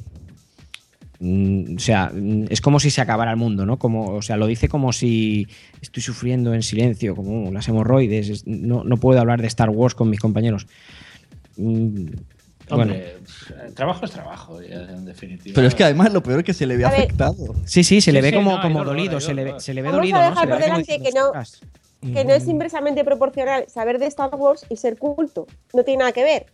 Mm, 1.23 1.77
o 1.77 1.79
sea, 1.79 2.11
mm, 2.15 2.47
es 2.49 2.61
como 2.63 2.81
si 2.81 2.91
se 2.91 3.03
acabara 3.03 3.31
el 3.31 3.37
mundo, 3.37 3.67
¿no? 3.67 3.79
Como, 3.79 4.15
o 4.15 4.23
sea, 4.23 4.37
lo 4.39 4.47
dice 4.47 4.69
como 4.69 4.91
si 4.93 5.47
estoy 5.83 6.03
sufriendo 6.03 6.55
en 6.55 6.63
silencio, 6.63 7.15
como 7.15 7.51
las 7.53 7.69
hemorroides. 7.69 8.29
es- 8.31 8.47
no, 8.47 8.85
no 8.85 8.97
puedo 8.97 9.21
hablar 9.21 9.41
de 9.43 9.47
Star 9.47 9.69
Wars 9.69 9.95
con 9.95 10.09
mis 10.09 10.19
compañeros. 10.19 10.67
Mm, 11.57 12.07
bueno, 12.71 12.95
trabajo 13.75 14.05
es 14.07 14.13
trabajo, 14.13 14.63
en 14.63 15.05
definitiva. 15.05 15.55
Pero 15.55 15.67
es 15.69 15.75
que 15.75 15.85
además 15.85 16.13
lo 16.13 16.23
peor 16.23 16.39
es 16.41 16.45
que 16.45 16.55
se 16.55 16.67
le 16.67 16.77
ve 16.77 16.85
A 16.85 16.91
ver. 16.91 17.01
afectado. 17.01 17.55
sí, 17.65 17.85
sí, 17.85 18.01
se 18.01 18.13
le 18.13 18.21
Sí, 18.21 18.23
ve 18.23 18.31
sí, 18.31 18.37
como, 18.37 18.57
no, 18.57 18.63
como 18.63 18.79
dolor, 18.79 18.97
dolido, 18.97 19.21
se 19.21 19.35
le, 19.35 19.45
ve, 19.45 19.55
se 19.61 19.75
le 19.75 19.83
ve 19.83 19.89
Vamos 19.89 20.01
dolido, 20.11 20.19
a 20.21 20.31
¿no? 20.31 20.49
por 20.49 20.59
delante 20.59 21.01
que 21.03 21.11
no, 21.13 21.33
que 22.15 22.25
no 22.25 22.33
es 22.33 22.49
inversamente 22.49 23.05
proporcional 23.05 23.65
saber 23.69 23.99
de 23.99 24.07
Star 24.07 24.35
Wars 24.37 24.65
y 24.71 24.77
ser 24.77 24.97
culto. 24.97 25.47
No 25.75 25.83
tiene 25.85 25.99
nada 25.99 26.13
que 26.13 26.23
ver. 26.23 26.47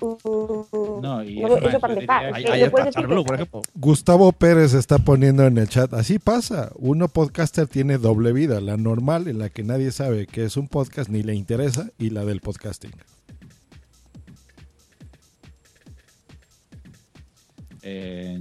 No, 0.00 1.22
y 1.24 1.42
eso 1.42 1.80
para 1.80 1.94
empezar. 1.94 2.32
por 2.70 3.34
ejemplo. 3.34 3.62
Gustavo 3.74 4.32
Pérez 4.32 4.74
está 4.74 4.98
poniendo 4.98 5.44
en 5.46 5.58
el 5.58 5.68
chat, 5.68 5.92
así 5.94 6.18
pasa, 6.18 6.70
uno 6.76 7.08
podcaster 7.08 7.66
tiene 7.66 7.98
doble 7.98 8.32
vida, 8.32 8.60
la 8.60 8.76
normal 8.76 9.28
en 9.28 9.38
la 9.38 9.48
que 9.50 9.64
nadie 9.64 9.90
sabe 9.92 10.26
que 10.26 10.44
es 10.44 10.56
un 10.56 10.68
podcast 10.68 11.10
ni 11.10 11.22
le 11.22 11.34
interesa 11.34 11.90
y 11.98 12.10
la 12.10 12.24
del 12.24 12.40
podcasting. 12.40 12.92
Eh, 17.82 18.40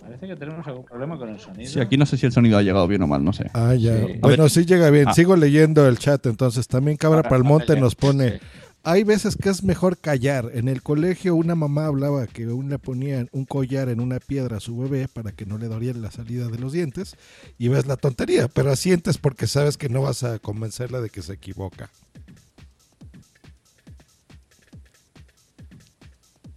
parece 0.00 0.26
que 0.28 0.36
tenemos 0.36 0.66
algún 0.66 0.84
problema 0.84 1.18
con 1.18 1.28
el 1.28 1.38
sonido. 1.40 1.70
Sí, 1.70 1.80
aquí 1.80 1.96
no 1.96 2.06
sé 2.06 2.16
si 2.16 2.26
el 2.26 2.32
sonido 2.32 2.58
ha 2.58 2.62
llegado 2.62 2.86
bien 2.86 3.02
o 3.02 3.06
mal, 3.06 3.24
no 3.24 3.32
sé. 3.32 3.50
Ah, 3.54 3.74
ya. 3.74 3.96
Sí. 3.98 4.14
Bueno, 4.20 4.48
sí 4.48 4.64
llega 4.64 4.90
bien. 4.90 5.08
Ah. 5.08 5.14
Sigo 5.14 5.36
leyendo 5.36 5.86
el 5.88 5.98
chat, 5.98 6.24
entonces 6.26 6.66
también 6.68 6.96
Cabra 6.96 7.18
Ahora, 7.18 7.28
Palmonte 7.30 7.74
ya. 7.74 7.80
nos 7.80 7.94
pone, 7.94 8.38
Sí. 8.38 8.38
Hay 8.84 9.02
veces 9.02 9.36
que 9.36 9.48
es 9.48 9.64
mejor 9.64 9.98
callar. 9.98 10.50
En 10.52 10.68
el 10.68 10.82
colegio 10.82 11.34
una 11.34 11.54
mamá 11.54 11.86
hablaba 11.86 12.26
que 12.26 12.44
aún 12.44 12.68
le 12.68 12.78
ponían 12.78 13.28
un 13.32 13.46
collar 13.46 13.88
en 13.88 13.98
una 13.98 14.20
piedra 14.20 14.58
a 14.58 14.60
su 14.60 14.76
bebé 14.76 15.08
para 15.08 15.32
que 15.32 15.46
no 15.46 15.56
le 15.56 15.68
doliera 15.68 15.98
la 15.98 16.10
salida 16.10 16.48
de 16.48 16.58
los 16.58 16.72
dientes 16.72 17.16
y 17.58 17.68
ves 17.68 17.86
la 17.86 17.96
tontería, 17.96 18.46
pero 18.48 18.70
asientes 18.70 19.16
porque 19.16 19.46
sabes 19.46 19.78
que 19.78 19.88
no 19.88 20.02
vas 20.02 20.22
a 20.22 20.38
convencerla 20.38 21.00
de 21.00 21.08
que 21.08 21.22
se 21.22 21.32
equivoca. 21.32 21.90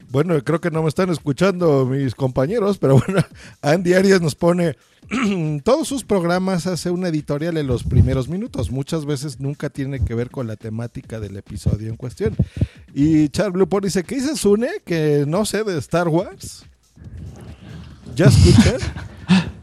Bueno, 0.10 0.42
creo 0.44 0.62
que 0.62 0.72
no 0.72 0.84
me 0.84 0.90
están 0.90 1.10
escuchando 1.10 1.86
mis 1.86 2.16
compañeros, 2.16 2.78
pero 2.78 2.98
bueno, 2.98 3.22
Andy 3.62 3.94
Arias 3.94 4.22
nos 4.22 4.36
pone, 4.36 4.76
todos 5.64 5.88
sus 5.88 6.04
programas 6.04 6.68
hace 6.68 6.92
una 6.92 7.08
editorial 7.08 7.58
en 7.58 7.68
los 7.68 7.84
primeros 7.84 8.28
minutos, 8.28 8.72
muchas 8.72 9.06
veces 9.06 9.40
nunca 9.40 9.70
tiene 9.70 10.04
que 10.04 10.14
ver 10.16 10.30
con 10.30 10.48
la 10.48 10.56
temática 10.56 11.20
del 11.20 11.38
episodio 11.38 11.90
en 11.90 11.96
cuestión. 11.96 12.36
Y 12.94 13.30
Char 13.30 13.52
Blueport 13.52 13.86
dice, 13.86 14.04
¿qué 14.04 14.16
dice 14.16 14.36
Sune? 14.36 14.70
Que 14.86 15.26
no 15.28 15.46
sé 15.46 15.64
de 15.64 15.78
Star 15.80 16.08
Wars. 16.08 16.66
¿Ya 18.16 18.26
escuchan? 18.26 18.76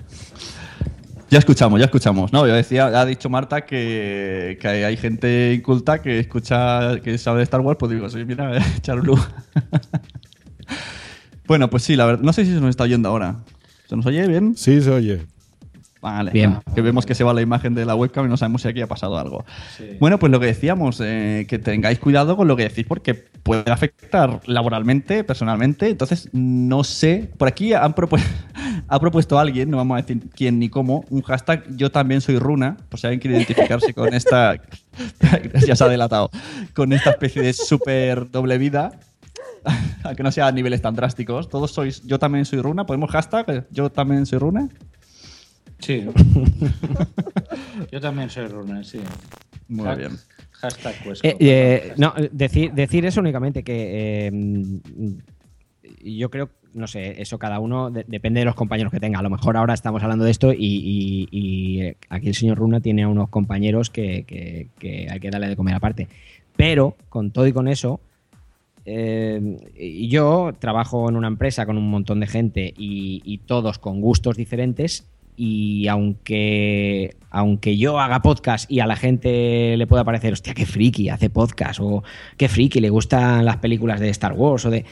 Ya 1.30 1.38
escuchamos, 1.38 1.80
ya 1.80 1.86
escuchamos. 1.86 2.32
No, 2.32 2.46
yo 2.46 2.54
decía, 2.54 2.86
ha 2.86 3.04
dicho 3.04 3.28
Marta 3.28 3.62
que, 3.66 4.56
que 4.60 4.68
hay 4.68 4.96
gente 4.96 5.52
inculta 5.52 6.00
que 6.00 6.20
escucha, 6.20 7.00
que 7.00 7.18
sabe 7.18 7.38
de 7.38 7.42
Star 7.42 7.60
Wars, 7.60 7.76
pues 7.76 7.90
digo, 7.90 8.08
sí, 8.08 8.24
mira, 8.24 8.64
Charlu. 8.82 9.18
bueno, 11.48 11.68
pues 11.70 11.82
sí, 11.82 11.96
la 11.96 12.06
verdad, 12.06 12.22
no 12.22 12.32
sé 12.32 12.44
si 12.44 12.52
se 12.52 12.60
nos 12.60 12.70
está 12.70 12.84
oyendo 12.84 13.08
ahora. 13.08 13.42
¿Se 13.88 13.96
nos 13.96 14.06
oye 14.06 14.28
bien? 14.28 14.56
Sí, 14.56 14.80
se 14.80 14.90
oye. 14.92 15.26
Vale. 16.04 16.32
Bien. 16.32 16.58
Que 16.74 16.82
vemos 16.82 17.06
que 17.06 17.14
se 17.14 17.24
va 17.24 17.32
la 17.32 17.40
imagen 17.40 17.74
de 17.74 17.86
la 17.86 17.94
webcam 17.94 18.26
y 18.26 18.28
no 18.28 18.36
sabemos 18.36 18.60
si 18.60 18.68
aquí 18.68 18.82
ha 18.82 18.86
pasado 18.86 19.16
algo. 19.16 19.42
Bueno, 20.00 20.18
pues 20.18 20.30
lo 20.30 20.38
que 20.38 20.44
decíamos, 20.44 21.00
eh, 21.02 21.46
que 21.48 21.58
tengáis 21.58 21.98
cuidado 21.98 22.36
con 22.36 22.46
lo 22.46 22.56
que 22.56 22.64
decís 22.64 22.84
porque 22.86 23.14
puede 23.14 23.72
afectar 23.72 24.38
laboralmente, 24.44 25.24
personalmente. 25.24 25.88
Entonces, 25.88 26.28
no 26.34 26.84
sé. 26.84 27.30
Por 27.38 27.48
aquí 27.48 27.72
han 27.72 27.94
propu- 27.94 28.20
ha 28.88 29.00
propuesto 29.00 29.38
alguien, 29.38 29.70
no 29.70 29.78
vamos 29.78 29.96
a 29.98 30.02
decir 30.02 30.28
quién 30.34 30.58
ni 30.58 30.68
cómo, 30.68 31.06
un 31.08 31.22
hashtag 31.22 31.64
yo 31.74 31.90
también 31.90 32.20
soy 32.20 32.38
runa, 32.38 32.76
por 32.90 33.00
si 33.00 33.06
alguien 33.06 33.20
quiere 33.20 33.36
identificarse 33.38 33.94
con 33.94 34.12
esta. 34.12 34.56
ya 35.66 35.74
se 35.74 35.84
ha 35.84 35.88
delatado. 35.88 36.28
Con 36.74 36.92
esta 36.92 37.12
especie 37.12 37.40
de 37.40 37.54
súper 37.54 38.30
doble 38.30 38.58
vida. 38.58 38.92
Aunque 40.02 40.22
no 40.22 40.30
sea 40.30 40.48
a 40.48 40.52
niveles 40.52 40.82
tan 40.82 40.94
drásticos. 40.94 41.48
Todos 41.48 41.70
sois 41.70 42.02
yo 42.04 42.18
también 42.18 42.44
soy 42.44 42.60
runa. 42.60 42.84
¿Podemos 42.84 43.10
hashtag 43.10 43.66
yo 43.70 43.90
también 43.90 44.26
soy 44.26 44.38
runa? 44.38 44.68
Sí. 45.84 46.04
Yo 47.92 48.00
también 48.00 48.30
soy 48.30 48.46
runner, 48.46 48.84
sí. 48.84 49.00
Muy 49.68 49.94
bien. 49.96 50.12
Hashtag 50.52 51.02
Cuesco. 51.04 51.26
Eh, 51.28 51.36
eh, 51.40 51.92
no, 51.96 52.14
decir, 52.32 52.72
decir 52.72 53.04
eso 53.04 53.20
únicamente 53.20 53.62
que 53.62 54.28
eh, 54.28 54.80
yo 56.02 56.30
creo, 56.30 56.50
no 56.74 56.86
sé, 56.86 57.20
eso 57.20 57.38
cada 57.38 57.58
uno 57.60 57.90
de- 57.90 58.04
depende 58.08 58.40
de 58.40 58.46
los 58.46 58.54
compañeros 58.54 58.92
que 58.92 59.00
tenga. 59.00 59.18
A 59.18 59.22
lo 59.22 59.30
mejor 59.30 59.56
ahora 59.56 59.74
estamos 59.74 60.02
hablando 60.02 60.24
de 60.24 60.30
esto 60.30 60.52
y, 60.52 60.56
y- 60.58 61.28
y, 61.30 61.92
aquí 62.08 62.28
el 62.28 62.34
señor 62.34 62.58
Runa 62.58 62.80
tiene 62.80 63.02
a 63.02 63.08
unos 63.08 63.28
compañeros 63.28 63.90
que, 63.90 64.24
que- 64.24 64.68
que 64.78 65.08
hay 65.10 65.20
que 65.20 65.30
darle 65.30 65.48
de 65.48 65.56
comer 65.56 65.74
aparte. 65.74 66.08
Pero 66.56 66.96
con 67.08 67.30
todo 67.30 67.46
y 67.46 67.52
con 67.52 67.68
eso, 67.68 68.00
eh, 68.86 70.06
yo 70.08 70.52
trabajo 70.58 71.08
en 71.08 71.16
una 71.16 71.28
empresa 71.28 71.66
con 71.66 71.76
un 71.78 71.90
montón 71.90 72.20
de 72.20 72.26
gente 72.26 72.72
y, 72.76 73.22
y 73.24 73.38
todos 73.38 73.78
con 73.78 74.00
gustos 74.00 74.36
diferentes 74.36 75.06
y 75.36 75.88
aunque, 75.88 77.16
aunque 77.30 77.76
yo 77.76 77.98
haga 77.98 78.20
podcast 78.20 78.70
y 78.70 78.80
a 78.80 78.86
la 78.86 78.96
gente 78.96 79.76
le 79.76 79.86
pueda 79.86 80.04
parecer, 80.04 80.32
hostia, 80.32 80.54
qué 80.54 80.66
friki 80.66 81.08
hace 81.08 81.30
podcast 81.30 81.80
o 81.82 82.02
qué 82.36 82.48
friki 82.48 82.80
le 82.80 82.90
gustan 82.90 83.44
las 83.44 83.56
películas 83.58 84.00
de 84.00 84.10
Star 84.10 84.32
Wars 84.32 84.64
o 84.66 84.70
de... 84.70 84.84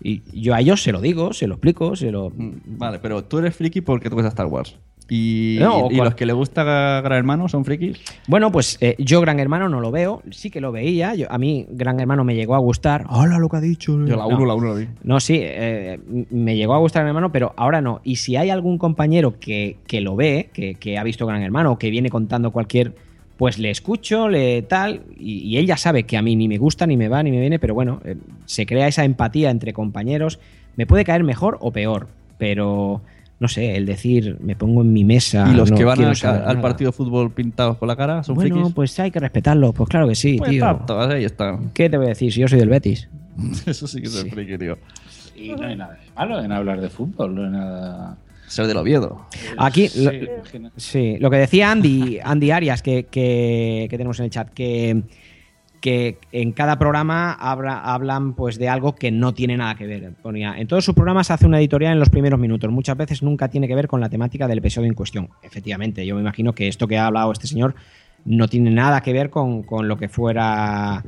Y 0.00 0.22
yo 0.32 0.54
a 0.54 0.60
ellos 0.60 0.80
se 0.80 0.92
lo 0.92 1.00
digo, 1.00 1.32
se 1.32 1.48
lo 1.48 1.54
explico, 1.54 1.96
se 1.96 2.12
lo... 2.12 2.32
Vale, 2.34 3.00
pero 3.00 3.24
tú 3.24 3.38
eres 3.38 3.56
friki 3.56 3.80
porque 3.80 4.08
te 4.08 4.14
gusta 4.14 4.28
Star 4.28 4.46
Wars. 4.46 4.76
¿Y, 5.10 5.56
No, 5.60 5.88
y 5.90 5.96
los 5.96 6.14
que 6.14 6.26
le 6.26 6.34
gusta 6.34 6.64
Gran 7.00 7.12
Hermano 7.18 7.48
son 7.48 7.64
frikis? 7.64 7.98
Bueno, 8.26 8.52
pues 8.52 8.76
eh, 8.82 8.94
yo 8.98 9.20
Gran 9.22 9.40
Hermano 9.40 9.68
no 9.68 9.80
lo 9.80 9.90
veo, 9.90 10.22
sí 10.30 10.50
que 10.50 10.60
lo 10.60 10.70
veía. 10.70 11.14
Yo, 11.14 11.32
a 11.32 11.38
mí 11.38 11.66
Gran 11.70 11.98
Hermano 11.98 12.24
me 12.24 12.34
llegó 12.34 12.54
a 12.54 12.58
gustar. 12.58 13.06
¡Hola 13.08 13.38
lo 13.38 13.48
que 13.48 13.56
ha 13.56 13.60
dicho! 13.60 13.92
Yo 14.04 14.16
la 14.16 14.24
No. 14.24 14.28
uno, 14.28 14.44
la 14.46 14.54
uno 14.54 14.74
la 14.74 14.80
vi. 14.80 14.88
No, 15.02 15.18
sí, 15.20 15.38
eh, 15.42 15.98
me 16.30 16.56
llegó 16.56 16.74
a 16.74 16.78
gustar 16.78 17.00
Gran 17.02 17.08
Hermano, 17.16 17.32
pero 17.32 17.54
ahora 17.56 17.80
no. 17.80 18.00
Y 18.04 18.16
si 18.16 18.36
hay 18.36 18.50
algún 18.50 18.76
compañero 18.76 19.38
que, 19.40 19.78
que 19.86 20.00
lo 20.02 20.14
ve, 20.14 20.50
que, 20.52 20.74
que 20.74 20.98
ha 20.98 21.04
visto 21.04 21.26
Gran 21.26 21.42
Hermano, 21.42 21.78
que 21.78 21.88
viene 21.90 22.10
contando 22.10 22.50
cualquier, 22.50 22.94
pues 23.38 23.58
le 23.58 23.70
escucho, 23.70 24.28
le 24.28 24.60
tal, 24.62 25.02
y, 25.18 25.38
y 25.38 25.56
él 25.56 25.66
ya 25.66 25.76
sabe 25.78 26.02
que 26.02 26.16
a 26.18 26.22
mí 26.22 26.36
ni 26.36 26.48
me 26.48 26.58
gusta, 26.58 26.86
ni 26.86 26.96
me 26.98 27.08
va, 27.08 27.22
ni 27.22 27.30
me 27.30 27.40
viene, 27.40 27.58
pero 27.58 27.72
bueno, 27.72 28.00
eh, 28.04 28.16
se 28.44 28.66
crea 28.66 28.88
esa 28.88 29.04
empatía 29.04 29.48
entre 29.50 29.72
compañeros. 29.72 30.38
Me 30.76 30.86
puede 30.86 31.04
caer 31.04 31.24
mejor 31.24 31.56
o 31.60 31.70
peor, 31.72 32.08
pero 32.36 33.00
no 33.40 33.48
sé, 33.48 33.76
el 33.76 33.86
decir, 33.86 34.36
me 34.40 34.56
pongo 34.56 34.82
en 34.82 34.92
mi 34.92 35.04
mesa. 35.04 35.48
¿Y 35.52 35.54
los 35.54 35.70
no 35.70 35.76
que 35.76 35.84
van 35.84 36.00
al, 36.04 36.60
partido 36.60 36.90
de 36.90 36.96
fútbol 36.96 37.30
pintados 37.32 37.76
con 37.78 37.86
la 37.88 37.94
cara 37.96 38.22
son 38.24 38.34
Bueno, 38.34 38.54
frikis? 38.56 38.74
pues 38.74 38.98
hay 39.00 39.10
que 39.10 39.20
respetarlos, 39.20 39.74
pues 39.74 39.88
claro 39.88 40.08
que 40.08 40.14
sí, 40.14 40.36
Pues 40.38 40.50
tío. 40.50 40.64
tanto, 40.64 41.00
ahí 41.00 41.24
está. 41.24 41.58
¿Qué 41.72 41.88
te 41.88 41.96
voy 41.96 42.06
a 42.06 42.08
decir 42.10 42.32
si 42.32 42.40
yo 42.40 42.48
soy 42.48 42.58
del 42.58 42.68
Betis? 42.68 43.08
Eso 43.66 43.86
sí 43.86 44.00
que 44.00 44.08
es 44.08 44.12
Sí. 44.14 44.30
friki, 44.30 44.58
tío. 44.58 44.76
Y 45.36 45.50
no 45.50 45.66
hay 45.66 45.76
nada 45.76 45.92
de 45.94 46.10
malo 46.16 46.42
en 46.42 46.50
hablar 46.50 46.80
de 46.80 46.88
fútbol, 46.90 47.34
no 47.36 47.44
hay 47.44 47.50
nada. 47.50 48.16
Ser 48.48 48.66
del 48.66 48.78
Oviedo. 48.78 49.26
Aquí, 49.58 49.88
Sí, 49.88 50.02
lo, 50.04 50.12
imagina. 50.12 50.72
sí, 50.76 51.16
lo 51.20 51.30
que 51.30 51.36
decía 51.36 51.70
Andy, 51.70 52.18
Andy 52.24 52.50
Arias, 52.50 52.82
que, 52.82 53.04
que- 53.04 53.86
que 53.90 53.96
tenemos 53.98 54.18
en 54.18 54.24
el 54.24 54.30
chat, 54.30 54.48
que, 54.48 55.02
que 55.80 56.18
en 56.32 56.52
cada 56.52 56.78
programa 56.78 57.32
habla- 57.32 57.80
hablan 57.80 58.34
pues 58.34 58.58
de 58.58 58.68
algo 58.68 58.94
que 58.94 59.10
no 59.10 59.34
tiene 59.34 59.56
nada 59.56 59.74
que 59.74 59.86
ver. 59.86 60.12
Ponía, 60.22 60.58
en 60.58 60.66
todos 60.66 60.84
sus 60.84 60.94
programas 60.94 61.30
hace 61.30 61.46
una 61.46 61.58
editorial 61.58 61.92
en 61.92 62.00
los 62.00 62.10
primeros 62.10 62.38
minutos. 62.40 62.70
Muchas 62.70 62.96
veces 62.96 63.22
nunca 63.22 63.48
tiene 63.48 63.68
que 63.68 63.74
ver 63.74 63.88
con 63.88 64.00
la 64.00 64.08
temática 64.08 64.48
del 64.48 64.58
episodio 64.58 64.88
en 64.88 64.94
cuestión. 64.94 65.28
Efectivamente, 65.42 66.04
yo 66.06 66.14
me 66.14 66.20
imagino 66.20 66.52
que 66.52 66.68
esto 66.68 66.86
que 66.88 66.98
ha 66.98 67.06
hablado 67.06 67.32
este 67.32 67.46
señor 67.46 67.74
no 68.24 68.48
tiene 68.48 68.70
nada 68.70 69.00
que 69.00 69.12
ver 69.12 69.30
con, 69.30 69.62
con 69.62 69.88
lo 69.88 69.96
que 69.96 70.08
fuera 70.08 71.02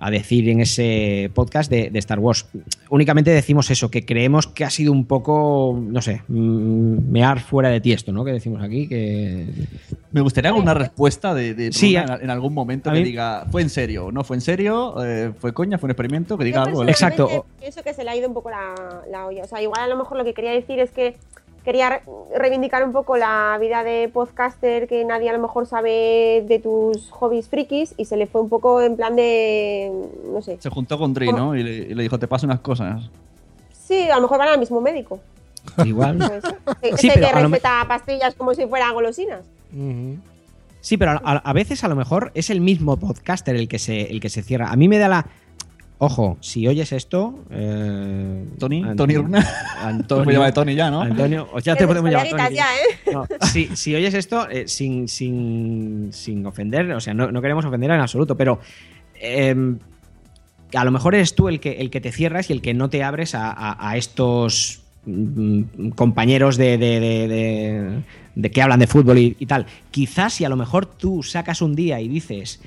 a 0.00 0.10
decir 0.12 0.48
en 0.48 0.60
ese 0.60 1.30
podcast 1.34 1.68
de, 1.70 1.90
de 1.90 1.98
Star 1.98 2.20
Wars. 2.20 2.46
Únicamente 2.88 3.30
decimos 3.32 3.68
eso, 3.70 3.90
que 3.90 4.06
creemos 4.06 4.46
que 4.46 4.64
ha 4.64 4.70
sido 4.70 4.92
un 4.92 5.04
poco, 5.06 5.76
no 5.82 6.00
sé, 6.00 6.22
mm, 6.28 7.10
mear 7.10 7.40
fuera 7.40 7.68
de 7.68 7.80
tiesto, 7.80 8.12
¿no? 8.12 8.24
Que 8.24 8.32
decimos 8.32 8.62
aquí, 8.62 8.86
que... 8.88 9.46
Me 10.12 10.20
gustaría 10.20 10.50
alguna 10.50 10.72
respuesta 10.72 11.34
de, 11.34 11.52
de 11.54 11.72
Sí, 11.72 11.96
en, 11.96 12.30
algún 12.30 12.54
momento 12.54 12.90
que 12.92 12.98
mí- 12.98 13.04
diga, 13.04 13.44
¿fue 13.50 13.60
en 13.60 13.68
serio? 13.70 14.10
¿No 14.12 14.22
fue 14.24 14.36
en 14.36 14.40
serio? 14.40 14.94
Eh, 15.04 15.32
¿Fue 15.38 15.52
coña? 15.52 15.78
¿Fue 15.78 15.88
un 15.88 15.90
experimento? 15.90 16.38
Que 16.38 16.44
diga 16.44 16.58
Yo 16.62 16.68
algo. 16.68 16.84
personalmente 16.86 17.42
Pienso 17.58 17.82
que 17.82 17.92
se 17.92 18.04
le 18.04 18.10
ha 18.10 18.16
ido 18.16 18.28
un 18.28 18.34
poco 18.34 18.50
la, 18.50 19.02
la 19.10 19.26
olla. 19.26 19.42
O 19.44 19.48
sea, 19.48 19.60
igual 19.60 19.80
a 19.82 19.86
lo 19.88 19.96
mejor 19.96 20.16
lo 20.16 20.24
que 20.24 20.32
quería 20.32 20.52
decir 20.52 20.78
es 20.78 20.90
que 20.92 21.16
quería 21.68 21.90
re- 21.90 22.02
reivindicar 22.34 22.82
un 22.82 22.92
poco 22.92 23.18
la 23.18 23.58
vida 23.60 23.84
de 23.84 24.08
podcaster, 24.08 24.88
que 24.88 25.04
nadie 25.04 25.28
a 25.28 25.34
lo 25.34 25.38
mejor 25.38 25.66
sabe 25.66 26.42
de 26.48 26.58
tus 26.62 27.10
hobbies 27.10 27.46
frikis, 27.48 27.92
y 27.98 28.06
se 28.06 28.16
le 28.16 28.26
fue 28.26 28.40
un 28.40 28.48
poco 28.48 28.80
en 28.80 28.96
plan 28.96 29.14
de. 29.16 29.92
No 30.32 30.40
sé. 30.40 30.56
Se 30.60 30.70
juntó 30.70 30.96
con 30.96 31.12
Dre, 31.12 31.30
¿no? 31.30 31.54
Y 31.54 31.62
le, 31.62 31.70
y 31.76 31.94
le 31.94 32.02
dijo, 32.04 32.18
te 32.18 32.26
paso 32.26 32.46
unas 32.46 32.60
cosas. 32.60 33.02
Sí, 33.70 34.08
a 34.08 34.16
lo 34.16 34.22
mejor 34.22 34.38
van 34.38 34.48
al 34.48 34.58
mismo 34.58 34.80
médico. 34.80 35.20
Igual. 35.84 36.22
Ese 36.80 36.96
Sí, 36.96 37.10
que 37.10 37.20
lo 37.20 37.28
receta 37.48 37.84
pastillas 37.86 38.34
como 38.34 38.54
si 38.54 38.66
fueran 38.66 38.94
golosinas. 38.94 39.44
Sí, 40.80 40.96
pero 40.96 41.10
a, 41.10 41.20
a- 41.22 41.36
a 41.38 41.52
veces 41.52 41.84
a 41.84 41.88
lo 41.88 41.96
mejor 41.96 42.30
es 42.34 42.48
el 42.48 42.62
mismo 42.62 42.96
podcaster 42.96 43.54
el 43.56 43.68
que 43.68 43.78
se, 43.78 44.10
el 44.10 44.20
que 44.20 44.30
se 44.30 44.42
cierra. 44.42 44.70
A 44.70 44.76
mí 44.76 44.88
me 44.88 44.96
da 44.98 45.08
la... 45.08 45.26
Ojo, 46.00 46.36
si 46.40 46.66
oyes 46.68 46.92
esto... 46.92 47.44
eh, 47.50 48.44
Tony, 48.60 48.82
Ant- 48.82 48.96
Tony 48.96 49.16
Runa. 49.16 49.44
Antonio, 49.82 50.52
Tony 50.52 50.74
ya, 50.76 50.90
¿no? 50.92 51.00
Antonio, 51.02 51.48
ya 51.64 51.74
te 51.74 51.86
podemos 51.88 52.10
llamar 52.10 52.28
Tony. 52.28 52.54
ya, 52.54 52.66
¿eh? 52.76 53.12
No, 53.12 53.26
si, 53.48 53.74
si 53.76 53.94
oyes 53.96 54.14
esto, 54.14 54.48
eh, 54.48 54.68
sin, 54.68 55.08
sin, 55.08 56.10
sin 56.12 56.46
ofender, 56.46 56.92
o 56.92 57.00
sea, 57.00 57.14
no, 57.14 57.32
no 57.32 57.42
queremos 57.42 57.64
ofender 57.64 57.90
en 57.90 58.00
absoluto, 58.00 58.36
pero 58.36 58.60
eh, 59.20 59.56
a 60.72 60.84
lo 60.84 60.90
mejor 60.92 61.16
eres 61.16 61.34
tú 61.34 61.48
el 61.48 61.58
que, 61.58 61.72
el 61.80 61.90
que 61.90 62.00
te 62.00 62.12
cierras 62.12 62.48
y 62.50 62.52
el 62.52 62.62
que 62.62 62.74
no 62.74 62.88
te 62.90 63.02
abres 63.02 63.34
a, 63.34 63.50
a- 63.50 63.90
a 63.90 63.96
estos 63.96 64.82
mm, 65.04 65.88
compañeros 65.96 66.56
de, 66.56 66.78
de- 66.78 67.00
de- 67.00 67.28
de- 67.28 68.02
de 68.36 68.50
que 68.52 68.62
hablan 68.62 68.78
de 68.78 68.86
fútbol 68.86 69.18
y, 69.18 69.36
y 69.40 69.46
tal. 69.46 69.66
Quizás 69.90 70.34
si 70.34 70.44
a 70.44 70.48
lo 70.48 70.54
mejor 70.54 70.86
tú 70.86 71.24
sacas 71.24 71.60
un 71.60 71.74
día 71.74 72.00
y 72.00 72.06
dices... 72.06 72.60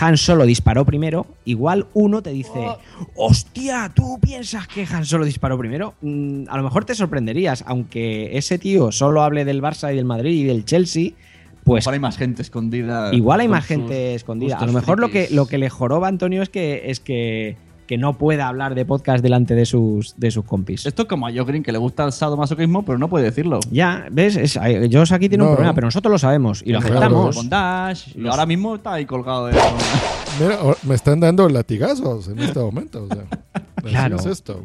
Han 0.00 0.16
Solo 0.16 0.44
disparó 0.46 0.84
primero, 0.84 1.26
igual 1.44 1.86
uno 1.94 2.22
te 2.22 2.30
dice, 2.30 2.66
hostia, 3.14 3.90
¿tú 3.94 4.18
piensas 4.20 4.66
que 4.66 4.86
Han 4.90 5.04
Solo 5.04 5.24
disparó 5.24 5.56
primero? 5.58 5.94
Mm, 6.00 6.44
a 6.48 6.56
lo 6.56 6.62
mejor 6.62 6.84
te 6.84 6.94
sorprenderías, 6.94 7.64
aunque 7.66 8.36
ese 8.36 8.58
tío 8.58 8.90
solo 8.92 9.22
hable 9.22 9.44
del 9.44 9.62
Barça 9.62 9.92
y 9.92 9.96
del 9.96 10.04
Madrid 10.04 10.40
y 10.40 10.44
del 10.44 10.64
Chelsea, 10.64 11.12
pues 11.64 11.84
Igual 11.84 11.94
hay 11.94 12.00
más 12.00 12.16
gente 12.18 12.42
escondida. 12.42 13.14
igual 13.14 13.40
hay 13.40 13.48
más 13.48 13.64
gente 13.64 14.14
escondida. 14.14 14.58
A 14.58 14.66
lo 14.66 14.72
mejor 14.72 15.00
lo 15.00 15.10
que, 15.10 15.28
lo 15.30 15.46
que 15.46 15.56
le 15.58 15.70
joroba 15.70 16.08
a 16.08 16.10
Antonio 16.10 16.42
es 16.42 16.50
que, 16.50 16.90
es 16.90 17.00
que, 17.00 17.56
que 17.86 17.98
no 17.98 18.16
pueda 18.16 18.48
hablar 18.48 18.74
de 18.74 18.84
podcast 18.84 19.22
delante 19.22 19.54
de 19.54 19.66
sus, 19.66 20.14
de 20.16 20.30
sus 20.30 20.44
compis. 20.44 20.86
Esto 20.86 21.02
es 21.02 21.08
como 21.08 21.26
a 21.26 21.30
Joe 21.32 21.44
Green, 21.44 21.62
que 21.62 21.72
le 21.72 21.78
gusta 21.78 22.04
el 22.04 22.12
sadomasoquismo, 22.12 22.84
pero 22.84 22.98
no 22.98 23.08
puede 23.08 23.24
decirlo. 23.26 23.60
Ya, 23.70 24.06
¿ves? 24.10 24.36
Es, 24.36 24.58
Josh 24.90 25.12
aquí 25.12 25.28
tiene 25.28 25.44
un 25.44 25.50
problema, 25.52 25.74
pero 25.74 25.86
nosotros 25.86 26.10
lo 26.10 26.18
sabemos 26.18 26.62
y 26.64 26.72
lo 26.72 26.80
Claro. 26.80 26.94
aceptamos. 26.96 27.36
Bondage, 27.36 28.10
y 28.18 28.26
ahora 28.26 28.46
mismo 28.46 28.76
está 28.76 28.94
ahí 28.94 29.04
colgado 29.04 29.46
de... 29.46 29.54
Mira, 30.40 30.58
me 30.82 30.94
están 30.94 31.20
dando 31.20 31.48
latigazos 31.48 32.28
en 32.28 32.38
este 32.40 32.58
momento. 32.58 33.04
O 33.04 33.08
sea, 33.14 33.24
Claro. 33.82 34.16
es 34.16 34.26
esto. 34.26 34.64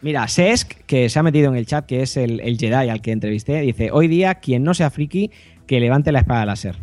Mira, 0.00 0.26
Sesk, 0.26 0.72
que 0.86 1.08
se 1.08 1.18
ha 1.18 1.22
metido 1.22 1.48
en 1.50 1.56
el 1.56 1.66
chat, 1.66 1.84
que 1.86 2.02
es 2.02 2.16
el, 2.16 2.40
el 2.40 2.58
Jedi 2.58 2.88
al 2.88 3.00
que 3.02 3.12
entrevisté, 3.12 3.60
dice: 3.60 3.90
Hoy 3.92 4.08
día, 4.08 4.36
quien 4.36 4.64
no 4.64 4.74
sea 4.74 4.90
friki, 4.90 5.30
que 5.66 5.78
levante 5.80 6.10
la 6.12 6.20
espada 6.20 6.44
láser. 6.46 6.76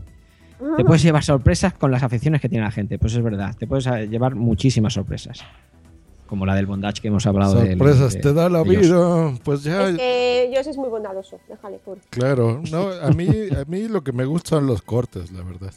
Te 0.77 0.84
puedes 0.84 1.01
llevar 1.03 1.23
sorpresas 1.23 1.73
con 1.73 1.89
las 1.89 2.03
aficiones 2.03 2.41
que 2.41 2.49
tiene 2.49 2.65
la 2.65 2.72
gente. 2.72 2.97
Pues 2.99 3.14
es 3.15 3.23
verdad, 3.23 3.56
te 3.57 3.65
puedes 3.65 3.85
llevar 4.10 4.35
muchísimas 4.35 4.93
sorpresas. 4.93 5.39
Como 6.30 6.45
la 6.45 6.53
del 6.53 6.68
bondage 6.68 7.01
que 7.01 7.07
hemos 7.07 7.26
hablado 7.26 7.53
Sorpresas 7.65 8.14
de- 8.14 8.19
te 8.19 8.34
da 8.34 8.49
la 8.49 8.61
de 8.64 8.69
vida. 8.77 9.34
Pues 9.43 9.64
ya, 9.64 9.89
Es 9.89 9.97
que 9.97 10.47
Dios 10.51 10.68
es 10.68 10.77
muy 10.77 10.88
bondadoso. 10.89 11.39
Déjale, 11.49 11.80
pobre. 11.80 12.01
claro. 12.11 12.61
No, 12.72 12.89
a 12.91 13.10
mí, 13.10 13.27
a 13.27 13.65
mí 13.68 13.88
lo 13.88 14.03
que 14.03 14.11
me 14.11 14.26
gustan 14.26 14.68
los 14.68 14.84
cortes, 14.84 15.31
la 15.31 15.41
verdad. 15.43 15.73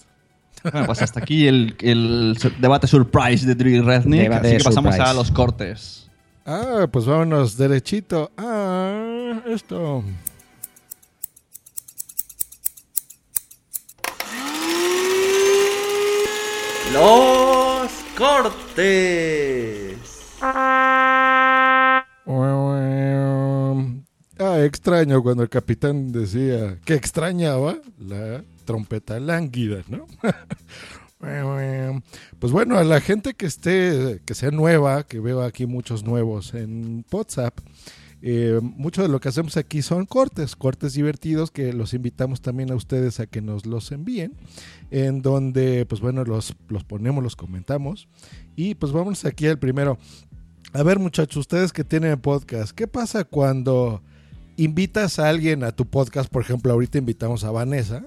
Bueno, 0.63 0.85
pues 0.87 1.01
hasta 1.03 1.21
aquí 1.21 1.49
el, 1.49 1.75
el 1.81 2.37
debate 2.61 2.87
surprise 2.87 3.47
de 3.47 3.55
Drew. 3.55 3.83
Debate 3.83 4.49
Así 4.49 4.57
que 4.59 4.65
pasamos 4.65 4.95
surprise. 4.95 5.11
a 5.11 5.15
los 5.15 5.31
cortes. 5.33 6.11
Ah, 6.45 6.87
pues 6.93 7.07
vámonos 7.07 7.57
derechito. 7.57 8.31
Ah, 8.37 9.41
esto. 9.47 10.05
Los 16.93 17.91
cortes. 18.17 19.97
Ah, 20.45 22.05
extraño 24.65 25.23
cuando 25.23 25.45
el 25.45 25.49
capitán 25.49 26.11
decía 26.11 26.81
que 26.85 26.95
extrañaba 26.95 27.77
la 27.97 28.43
trompeta 28.65 29.21
lánguida, 29.21 29.85
¿no? 29.89 30.07
Pues 32.41 32.51
bueno, 32.51 32.77
a 32.79 32.83
la 32.83 33.01
gente 33.01 33.35
que 33.35 33.47
esté, 33.47 34.21
que 34.25 34.35
sea 34.35 34.51
nueva, 34.51 35.05
que 35.05 35.21
veo 35.21 35.41
aquí 35.43 35.67
muchos 35.67 36.03
nuevos 36.03 36.53
en 36.53 37.05
WhatsApp, 37.13 37.61
eh, 38.23 38.59
mucho 38.61 39.03
de 39.03 39.09
lo 39.09 39.21
que 39.21 39.29
hacemos 39.29 39.57
aquí 39.57 39.83
son 39.83 40.07
cortes, 40.07 40.57
cortes 40.57 40.95
divertidos 40.95 41.53
que 41.53 41.73
los 41.73 41.95
invitamos 41.95 42.41
también 42.41 42.73
a 42.73 42.75
ustedes 42.75 43.21
a 43.21 43.27
que 43.27 43.41
nos 43.41 43.67
los 43.67 43.93
envíen, 43.93 44.35
en 44.91 45.23
donde, 45.23 45.87
pues 45.87 46.01
bueno, 46.01 46.25
los, 46.25 46.57
los 46.69 46.83
ponemos, 46.83 47.23
los 47.23 47.37
comentamos. 47.37 48.09
Y 48.57 48.75
pues 48.75 48.91
vamos 48.91 49.25
aquí 49.25 49.47
al 49.47 49.61
primero. 49.61 49.99
A 50.75 50.83
ver, 50.83 50.99
muchachos, 50.99 51.37
ustedes 51.37 51.71
que 51.71 51.85
tienen 51.85 52.19
podcast, 52.19 52.73
¿qué 52.73 52.87
pasa 52.87 53.25
cuando 53.25 54.03
invitas 54.57 55.19
a 55.19 55.29
alguien 55.29 55.65
a 55.65 55.73
tu 55.73 55.85
podcast? 55.85 56.31
Por 56.33 56.41
ejemplo, 56.41 56.73
ahorita 56.73 56.97
invitamos 56.97 57.45
a 57.45 57.51
Vanessa 57.51 58.07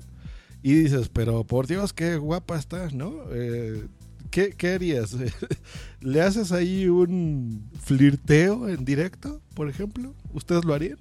y 0.63 0.73
dices, 0.73 1.09
pero 1.09 1.43
por 1.43 1.67
Dios, 1.67 1.93
qué 1.93 2.17
guapa 2.17 2.57
estás, 2.57 2.91
¿no? 2.95 3.13
Eh, 3.31 3.85
¿qué, 4.31 4.49
¿Qué 4.49 4.69
harías? 4.73 5.15
¿Le 6.01 6.21
haces 6.21 6.51
ahí 6.51 6.87
un 6.87 7.69
flirteo 7.83 8.67
en 8.67 8.83
directo, 8.83 9.41
por 9.53 9.69
ejemplo? 9.69 10.15
¿Ustedes 10.33 10.65
lo 10.65 10.73
harían? 10.73 10.97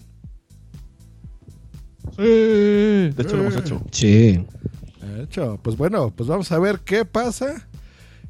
Sí, 2.15 2.23
de 2.23 3.15
hecho 3.17 3.37
lo 3.39 3.45
hemos 3.45 3.57
hecho. 3.57 3.83
Sí. 3.91 4.45
Hecho. 5.19 5.59
Pues 5.63 5.79
bueno, 5.79 6.13
pues 6.15 6.29
vamos 6.29 6.53
a 6.53 6.59
ver 6.59 6.81
qué 6.81 7.07
pasa 7.07 7.67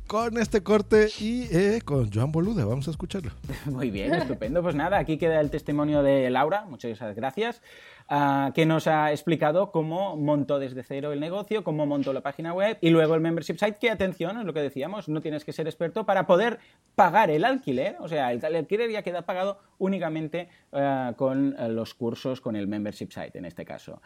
con 0.07 0.39
este 0.39 0.63
corte 0.63 1.09
y 1.21 1.45
eh, 1.51 1.81
con 1.85 2.13
Joan 2.13 2.33
Boluda. 2.33 2.65
Vamos 2.65 2.89
a 2.89 2.91
escucharlo. 2.91 3.33
Muy 3.67 3.91
bien, 3.91 4.15
estupendo. 4.15 4.63
Pues 4.63 4.75
nada, 4.75 4.99
aquí 4.99 5.19
queda 5.19 5.41
el 5.41 5.51
testimonio 5.51 6.03
de 6.03 6.31
Laura. 6.31 6.65
Muchas 6.67 6.99
gracias. 7.15 7.63
Ah, 8.09 8.53
que 8.55 8.67
nos 8.67 8.87
ha 8.87 9.11
explicado 9.11 9.71
cómo 9.71 10.17
montó 10.17 10.59
desde 10.59 10.83
cero 10.83 11.13
el 11.13 11.21
negocio, 11.21 11.65
cómo 11.65 11.87
montó 11.87 12.13
la 12.13 12.21
página 12.21 12.53
web 12.53 12.79
y 12.81 12.91
luego 12.91 13.15
el 13.15 13.21
membership 13.21 13.57
site, 13.59 13.77
que 13.81 13.91
atención, 13.91 14.39
es 14.39 14.45
lo 14.45 14.53
que 14.53 14.61
decíamos, 14.61 15.09
no 15.09 15.21
tienes 15.21 15.45
que 15.45 15.53
ser 15.53 15.67
experto 15.67 16.05
para 16.05 16.27
poder 16.27 16.59
pagar 16.95 17.31
el 17.31 17.45
alquiler, 17.45 17.97
o 18.01 18.09
sea, 18.09 18.33
el 18.33 18.45
alquiler 18.45 18.91
ya 18.91 19.03
queda 19.03 19.23
pagado 19.23 19.59
únicamente 19.79 20.49
ah, 20.73 21.15
con 21.17 21.57
los 21.75 21.95
cursos, 21.95 22.41
con 22.41 22.57
el 22.57 22.67
membership 22.67 23.11
site 23.11 23.39
en 23.39 23.45
este 23.45 23.65
caso. 23.65 24.01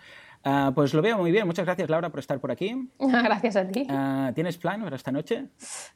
Ah, 0.45 0.71
pues 0.75 0.95
lo 0.95 1.03
veo 1.03 1.19
muy 1.19 1.33
bien, 1.33 1.47
muchas 1.47 1.65
gracias 1.65 1.91
Laura 1.91 2.11
por 2.11 2.21
estar 2.21 2.39
por 2.39 2.51
aquí. 2.53 2.89
Gracias 2.99 3.57
a 3.57 3.67
ti. 3.67 3.87
Ah, 3.91 4.31
¿Tienes 4.35 4.57
plan 4.57 4.83
para 4.85 4.95
esta 4.97 5.11
noche? 5.11 5.47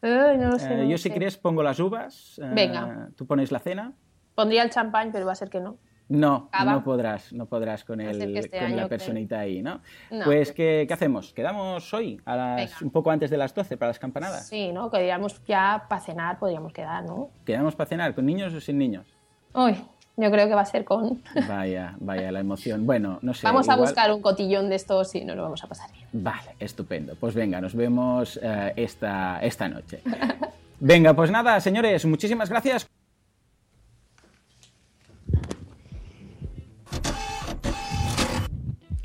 Ay, 0.02 0.36
no 0.36 0.48
lo 0.50 0.58
sé. 0.58 0.72
Eh, 0.72 0.76
no 0.78 0.90
yo 0.90 0.98
si 0.98 1.10
quieres 1.10 1.36
pongo 1.36 1.62
las 1.62 1.78
uvas. 1.78 2.40
eh, 2.42 2.50
Venga. 2.52 3.10
¿Tú 3.16 3.26
pones 3.26 3.52
la 3.52 3.60
cena? 3.60 3.92
Pondría 4.34 4.62
el 4.62 4.70
champán, 4.70 5.12
pero 5.12 5.26
va 5.26 5.32
a 5.32 5.36
ser 5.36 5.48
que 5.48 5.60
no. 5.60 5.76
No, 6.12 6.50
no 6.64 6.84
podrás, 6.84 7.32
no 7.32 7.46
podrás 7.46 7.84
con, 7.84 8.00
el, 8.00 8.18
que 8.18 8.38
este 8.38 8.58
con 8.58 8.76
la 8.76 8.86
personita 8.86 9.40
ahí, 9.40 9.62
¿no? 9.62 9.80
No. 10.10 10.24
Pues, 10.24 10.52
¿qué, 10.52 10.84
qué 10.86 10.92
hacemos? 10.94 11.32
¿Quedamos 11.32 11.92
hoy? 11.94 12.20
A 12.26 12.36
las, 12.36 12.56
Venga. 12.56 12.76
un 12.82 12.90
poco 12.90 13.10
antes 13.10 13.30
de 13.30 13.38
las 13.38 13.54
12 13.54 13.76
para 13.78 13.88
las 13.90 13.98
campanadas. 13.98 14.46
Sí, 14.46 14.72
¿no? 14.72 14.90
Que 14.90 14.98
diríamos 14.98 15.42
ya 15.46 15.86
para 15.88 16.02
cenar 16.02 16.38
podríamos 16.38 16.72
quedar, 16.72 17.04
¿no? 17.04 17.30
¿Quedamos 17.46 17.74
para 17.74 17.88
cenar 17.88 18.14
con 18.14 18.26
niños 18.26 18.52
o 18.52 18.60
sin 18.60 18.76
niños? 18.76 19.06
Uy, 19.54 19.74
yo 20.18 20.30
creo 20.30 20.46
que 20.48 20.54
va 20.54 20.60
a 20.60 20.66
ser 20.66 20.84
con... 20.84 21.22
Vaya, 21.48 21.94
vaya 21.98 22.30
la 22.30 22.40
emoción. 22.40 22.84
Bueno, 22.84 23.18
no 23.22 23.32
sé. 23.32 23.46
vamos 23.46 23.68
a 23.70 23.72
igual- 23.74 23.88
buscar 23.88 24.12
un 24.12 24.20
cotillón 24.20 24.68
de 24.68 24.76
estos 24.76 25.14
y 25.14 25.24
nos 25.24 25.34
lo 25.34 25.42
vamos 25.44 25.64
a 25.64 25.66
pasar 25.66 25.90
bien. 25.92 26.06
Vale, 26.12 26.56
estupendo. 26.60 27.14
Pues 27.18 27.34
venga, 27.34 27.60
nos 27.60 27.74
vemos 27.74 28.38
eh, 28.42 28.72
esta, 28.76 29.38
esta 29.42 29.68
noche. 29.68 30.02
Venga, 30.84 31.14
pues 31.14 31.30
nada, 31.30 31.60
señores, 31.60 32.04
muchísimas 32.06 32.50
gracias. 32.50 32.88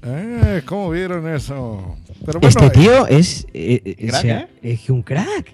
Eh, 0.10 0.62
¿Cómo 0.66 0.90
vieron 0.90 1.28
eso? 1.28 1.96
Pero 2.26 2.40
bueno, 2.40 2.48
Este 2.48 2.70
tío 2.70 3.08
es, 3.08 3.46
eh, 3.54 3.82
eh, 3.84 3.96
o 4.06 4.08
Crack, 4.08 4.22
sea, 4.22 4.40
¿eh? 4.42 4.50
es 4.62 4.82
que 4.82 4.92
un 4.92 5.02
crack. 5.02 5.54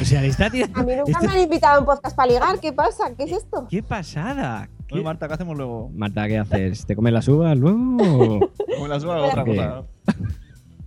O 0.00 0.04
sea, 0.04 0.20
le 0.22 0.28
está 0.28 0.48
tirando. 0.48 0.78
A 0.80 0.82
mí 0.84 0.92
nunca 0.96 1.10
este- 1.12 1.26
me 1.26 1.32
han 1.34 1.40
invitado 1.40 1.76
a 1.76 1.80
un 1.80 1.84
podcast 1.86 2.16
para 2.16 2.32
ligar. 2.32 2.60
¿Qué 2.60 2.72
pasa? 2.72 3.12
¿Qué 3.16 3.24
es 3.24 3.32
esto? 3.32 3.66
¡Qué 3.68 3.82
pasada! 3.82 4.68
Oye, 4.92 5.02
Marta, 5.02 5.28
¿qué 5.28 5.34
hacemos 5.34 5.56
luego? 5.56 5.90
Marta, 5.94 6.26
¿qué 6.28 6.38
haces? 6.38 6.86
¿Te 6.86 6.96
comes 6.96 7.12
las 7.12 7.28
uvas 7.28 7.56
luego? 7.56 7.78
Como 8.76 8.88
las 8.88 9.04
uvas, 9.04 9.30
otra 9.30 9.44
¿Qué? 9.44 9.56
cosa. 9.56 9.84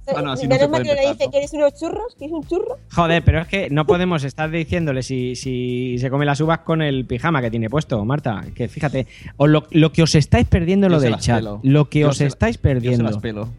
Ah, 0.07 0.21
no, 0.21 0.31
así 0.33 0.47
no 0.47 0.55
se 0.57 0.67
puede 0.67 0.83
que 0.83 0.95
le 0.95 1.29
¿quieres 1.31 1.53
unos 1.53 1.79
churros? 1.79 2.13
¿Quieres 2.17 2.35
un 2.35 2.45
churro? 2.45 2.77
Joder, 2.91 3.23
pero 3.23 3.39
es 3.41 3.47
que 3.47 3.69
no 3.69 3.85
podemos 3.85 4.23
estar 4.25 4.49
diciéndole 4.51 5.01
si, 5.01 5.35
si 5.35 5.97
se 5.97 6.09
come 6.09 6.25
las 6.25 6.41
uvas 6.41 6.59
con 6.59 6.81
el 6.81 7.05
pijama 7.05 7.41
que 7.41 7.49
tiene 7.49 7.69
puesto, 7.69 8.03
Marta. 8.03 8.43
Que 8.53 8.67
fíjate, 8.67 9.07
o 9.37 9.47
lo, 9.47 9.65
lo 9.71 9.91
que 9.93 10.03
os 10.03 10.13
estáis 10.15 10.45
perdiendo 10.47 10.87
Yo 10.87 10.95
lo 10.95 10.99
se 10.99 11.05
del 11.05 11.17
chat. 11.19 11.37
pelo. 11.37 11.59
Lo 11.63 11.89
que 11.89 11.99
Yo 12.01 12.09
os 12.09 12.17
se 12.17 12.25
la- 12.25 12.27
estáis 12.29 12.57
Yo 12.57 12.61
perdiendo. 12.63 13.07
se 13.07 13.13
las 13.13 13.21
pelo. 13.21 13.49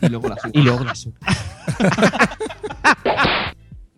Y 0.00 0.08
luego 0.08 0.28
las 0.28 0.38
Y 0.52 0.60
luego 0.62 0.84
las 0.84 1.06
uvas. 1.06 1.18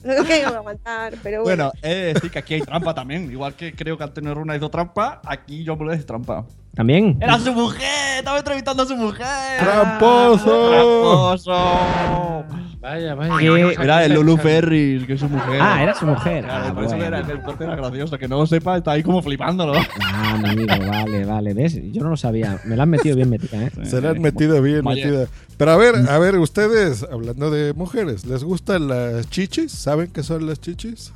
No 0.05 0.22
que 0.24 0.43
no 0.43 0.48
voy 0.48 0.55
a 0.55 0.59
aguantar, 0.59 1.14
pero 1.22 1.43
bueno. 1.43 1.70
Bueno, 1.72 1.78
he 1.82 1.94
de 1.94 2.12
decir 2.14 2.31
que 2.31 2.39
aquí 2.39 2.55
hay 2.55 2.60
trampa 2.60 2.94
también. 2.94 3.31
Igual 3.31 3.55
que 3.55 3.74
creo 3.74 3.97
que 3.97 4.05
Antonio 4.05 4.35
Runa 4.35 4.55
hizo 4.55 4.68
trampa, 4.68 5.22
aquí 5.24 5.64
yo 5.64 5.76
me 5.76 5.97
trampa. 5.98 6.44
¿También? 6.74 7.16
¡Era 7.20 7.39
su 7.39 7.52
mujer! 7.52 8.18
¡Estaba 8.18 8.39
entrevistando 8.39 8.82
a 8.82 8.86
su 8.86 8.97
mujer! 8.97 9.60
¡Tramposo! 9.60 10.70
¡Tramposo! 10.70 12.44
Vaya, 12.85 13.15
vaya. 13.15 13.39
¿Qué? 13.39 13.82
Era 13.82 14.05
el 14.05 14.12
Lulu 14.12 14.36
Ferris, 14.36 15.06
que 15.06 15.15
es 15.15 15.20
su 15.20 15.28
mujer. 15.28 15.59
Ah, 15.59 15.82
era 15.82 15.94
su 15.94 16.05
mujer. 16.05 16.44
Claro, 16.44 16.66
Ah, 16.69 16.74
por 16.74 16.85
eso 16.85 16.97
bueno. 16.97 17.16
era, 17.16 17.20
el 17.32 17.40
corte 17.40 17.65
era 17.65 17.77
gracioso. 17.77 18.19
Que 18.19 18.28
no 18.28 18.36
lo 18.36 18.47
sepa, 18.47 18.77
está 18.77 18.93
ahí 18.93 19.02
como 19.02 19.23
flipándolo. 19.23 19.73
Ah, 20.02 20.35
amigo, 20.44 20.66
vale, 20.86 21.24
vale. 21.24 21.55
¿Ves? 21.55 21.81
Yo 21.93 22.02
no 22.02 22.11
lo 22.11 22.16
sabía. 22.19 22.61
Me 22.65 22.77
la 22.77 22.82
han 22.82 22.90
metido 22.90 23.16
bien 23.16 23.31
metida, 23.31 23.65
¿eh? 23.65 23.70
Se 23.85 24.02
la 24.02 24.11
han 24.11 24.20
metido 24.20 24.61
bien 24.61 24.85
Vaya. 24.85 25.02
metida. 25.06 25.27
Pero 25.56 25.70
a 25.70 25.77
ver, 25.78 25.94
a 26.11 26.19
ver, 26.19 26.36
ustedes, 26.39 27.06
hablando 27.11 27.51
de 27.51 27.73
mujeres, 27.73 28.27
¿les 28.27 28.44
gustan 28.44 28.86
las 28.89 29.31
chichis? 29.31 29.73
¿Saben 29.73 30.11
qué 30.12 30.23
son 30.23 30.47
las 30.47 30.61
chichis? 30.61 31.12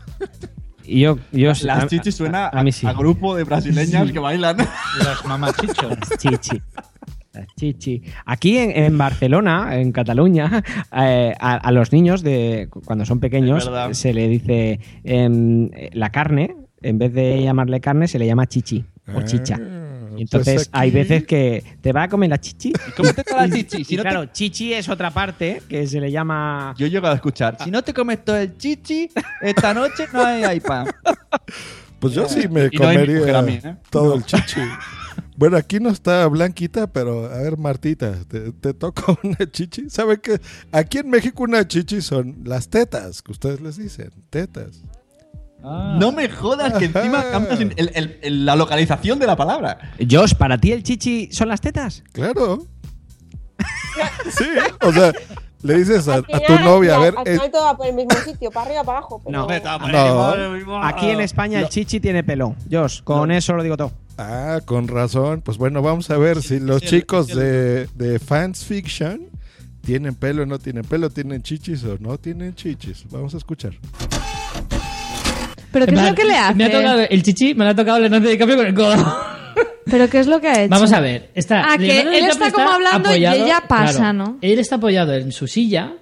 Yo, 0.86 1.18
yo 1.32 1.48
Las 1.48 1.84
a- 1.84 1.86
chichis 1.86 2.14
suena 2.16 2.46
a, 2.46 2.60
a 2.60 2.62
mí 2.62 2.72
sí. 2.72 2.86
a 2.86 2.94
grupo 2.94 3.36
de 3.36 3.44
brasileñas 3.44 4.06
Sí. 4.06 4.12
que 4.14 4.18
bailan. 4.20 4.56
Las 4.56 5.22
mamachichos. 5.26 5.90
Las 5.90 6.18
chichi. 6.18 6.62
Las 7.38 7.54
chichi. 7.56 8.02
Aquí 8.26 8.58
en, 8.58 8.70
en 8.70 8.98
Barcelona, 8.98 9.76
en 9.78 9.92
Cataluña, 9.92 10.62
eh, 10.96 11.34
a, 11.38 11.54
a 11.54 11.72
los 11.72 11.92
niños 11.92 12.22
de 12.22 12.68
cuando 12.84 13.04
son 13.04 13.20
pequeños 13.20 13.70
se 13.92 14.12
le 14.12 14.28
dice 14.28 14.80
em, 15.04 15.70
la 15.92 16.10
carne, 16.10 16.56
en 16.82 16.98
vez 16.98 17.12
de 17.12 17.42
llamarle 17.42 17.80
carne, 17.80 18.08
se 18.08 18.18
le 18.18 18.26
llama 18.26 18.46
chichi 18.46 18.84
o 19.14 19.22
chicha. 19.22 19.58
Y 20.16 20.22
entonces 20.22 20.54
pues 20.54 20.68
aquí- 20.68 20.78
hay 20.80 20.90
veces 20.90 21.24
que 21.26 21.62
te 21.80 21.92
va 21.92 22.04
a 22.04 22.08
comer 22.08 22.30
la 22.30 22.38
chichi. 22.40 22.72
Cómete 22.96 23.22
toda 23.22 23.46
la 23.46 23.54
chichi. 23.56 23.82
Y 23.82 23.96
te- 23.96 24.02
claro, 24.02 24.24
chichi 24.26 24.72
es 24.74 24.88
otra 24.88 25.10
parte 25.12 25.62
que 25.68 25.86
se 25.86 26.00
le 26.00 26.10
llama. 26.10 26.74
Yo 26.76 26.86
he 26.86 26.90
llegado 26.90 27.12
a 27.12 27.16
escuchar. 27.16 27.56
Si 27.62 27.70
no 27.70 27.82
te 27.82 27.94
comes 27.94 28.24
todo 28.24 28.36
el 28.36 28.56
chichi, 28.56 29.08
esta 29.42 29.72
noche 29.74 30.06
no 30.12 30.24
hay 30.24 30.56
iPad. 30.56 30.88
Pues 32.00 32.14
yo 32.14 32.28
sí 32.28 32.48
me 32.48 32.68
Y 32.70 32.76
no 32.76 32.80
comería 32.80 33.42
mí, 33.42 33.58
¿eh? 33.62 33.76
todo 33.90 34.14
el 34.14 34.24
chichi. 34.24 34.60
Bueno, 35.38 35.56
aquí 35.56 35.78
no 35.78 35.90
está 35.90 36.26
Blanquita, 36.26 36.88
pero 36.88 37.26
a 37.26 37.38
ver, 37.38 37.56
Martita, 37.58 38.12
¿te, 38.26 38.50
te 38.50 38.74
toca 38.74 39.04
una 39.22 39.38
chichi? 39.48 39.88
¿Saben 39.88 40.18
que 40.20 40.40
aquí 40.72 40.98
en 40.98 41.08
México 41.08 41.44
una 41.44 41.66
chichi 41.66 42.02
son 42.02 42.38
las 42.44 42.68
tetas, 42.68 43.22
que 43.22 43.30
ustedes 43.30 43.60
les 43.60 43.76
dicen? 43.76 44.10
Tetas. 44.30 44.82
No 45.62 46.10
me 46.12 46.28
jodas 46.28 46.72
que 46.74 46.86
encima 46.86 47.22
cambias 47.30 47.60
el- 47.60 47.72
el- 47.76 48.18
el- 48.22 48.46
la 48.46 48.56
localización 48.56 49.18
de 49.20 49.26
la 49.28 49.36
palabra. 49.36 49.92
Josh, 50.10 50.34
¿para 50.34 50.58
ti 50.58 50.72
el 50.72 50.82
chichi 50.82 51.28
son 51.32 51.48
las 51.48 51.60
tetas? 51.60 52.02
Claro. 52.12 52.66
Sí, 54.30 54.44
o 54.82 54.92
sea, 54.92 55.12
le 55.62 55.74
dices 55.78 56.06
a, 56.08 56.22
tu 56.22 56.54
novia, 56.62 56.96
a 56.96 56.98
ver, 56.98 57.14
al 57.16 57.26
es- 57.26 57.34
final 57.34 57.50
todo 57.50 57.64
va 57.64 57.76
por 57.76 57.86
el 57.86 57.94
mismo 57.94 58.10
sitio, 58.24 58.50
para 58.50 58.66
arriba, 58.66 58.84
para 58.84 58.98
abajo. 58.98 59.20
Pero... 59.24 60.66
No. 60.66 60.84
Aquí 60.84 61.10
en 61.10 61.20
España 61.20 61.60
el 61.60 61.68
chichi 61.68 62.00
tiene 62.00 62.22
pelo. 62.22 62.54
Josh, 62.70 63.02
con 63.02 63.30
eso 63.30 63.54
lo 63.54 63.62
digo 63.62 63.76
todo. 63.76 63.92
Ah, 64.18 64.60
con 64.64 64.88
razón. 64.88 65.42
Pues 65.42 65.58
bueno, 65.58 65.80
vamos 65.82 66.10
a 66.10 66.16
ver 66.16 66.42
si 66.42 66.58
los 66.60 66.80
sí, 66.80 66.86
chicos 66.88 67.28
sí, 67.28 67.34
de, 67.34 67.86
de 67.94 68.18
Fans 68.18 68.64
Fiction 68.64 69.22
tienen 69.84 70.14
pelo 70.14 70.42
o 70.42 70.46
no 70.46 70.58
tienen 70.58 70.84
pelo, 70.84 71.08
tienen 71.10 71.42
chichis 71.42 71.84
o 71.84 71.96
no 72.00 72.18
tienen 72.18 72.54
chichis. 72.54 73.04
Vamos 73.10 73.34
a 73.34 73.38
escuchar. 73.38 73.74
¿Pero 75.72 75.86
qué 75.86 75.94
es 75.94 76.02
lo 76.02 76.14
que 76.14 76.24
le 76.24 76.36
hace? 76.36 76.54
Me 76.54 76.64
ha 76.64 76.72
tocado 76.72 77.00
el 77.00 77.22
chichi, 77.22 77.54
me 77.54 77.64
lo 77.64 77.70
ha 77.70 77.74
tocado 77.74 77.98
Leonardo 77.98 78.28
DiCaprio 78.28 78.56
con 78.56 78.66
el 78.66 78.74
codo. 78.74 79.27
¿Pero 79.90 80.08
qué 80.08 80.18
es 80.20 80.26
lo 80.26 80.40
que 80.40 80.48
ha 80.48 80.62
hecho? 80.62 80.70
Vamos 80.70 80.92
a 80.92 81.00
ver. 81.00 81.30
Está, 81.34 81.72
Ah, 81.72 81.78
que 81.78 82.00
él 82.00 82.08
DiCaprio 82.10 82.28
está 82.28 82.50
como 82.52 82.68
hablando 82.70 83.10
y 83.16 83.24
apoyado- 83.24 83.44
ella 83.44 83.62
pasa, 83.68 83.98
claro, 83.98 84.12
¿no? 84.12 84.38
Él 84.40 84.58
está 84.58 84.76
apoyado 84.76 85.14
en 85.14 85.32
su 85.32 85.46
silla, 85.46 85.92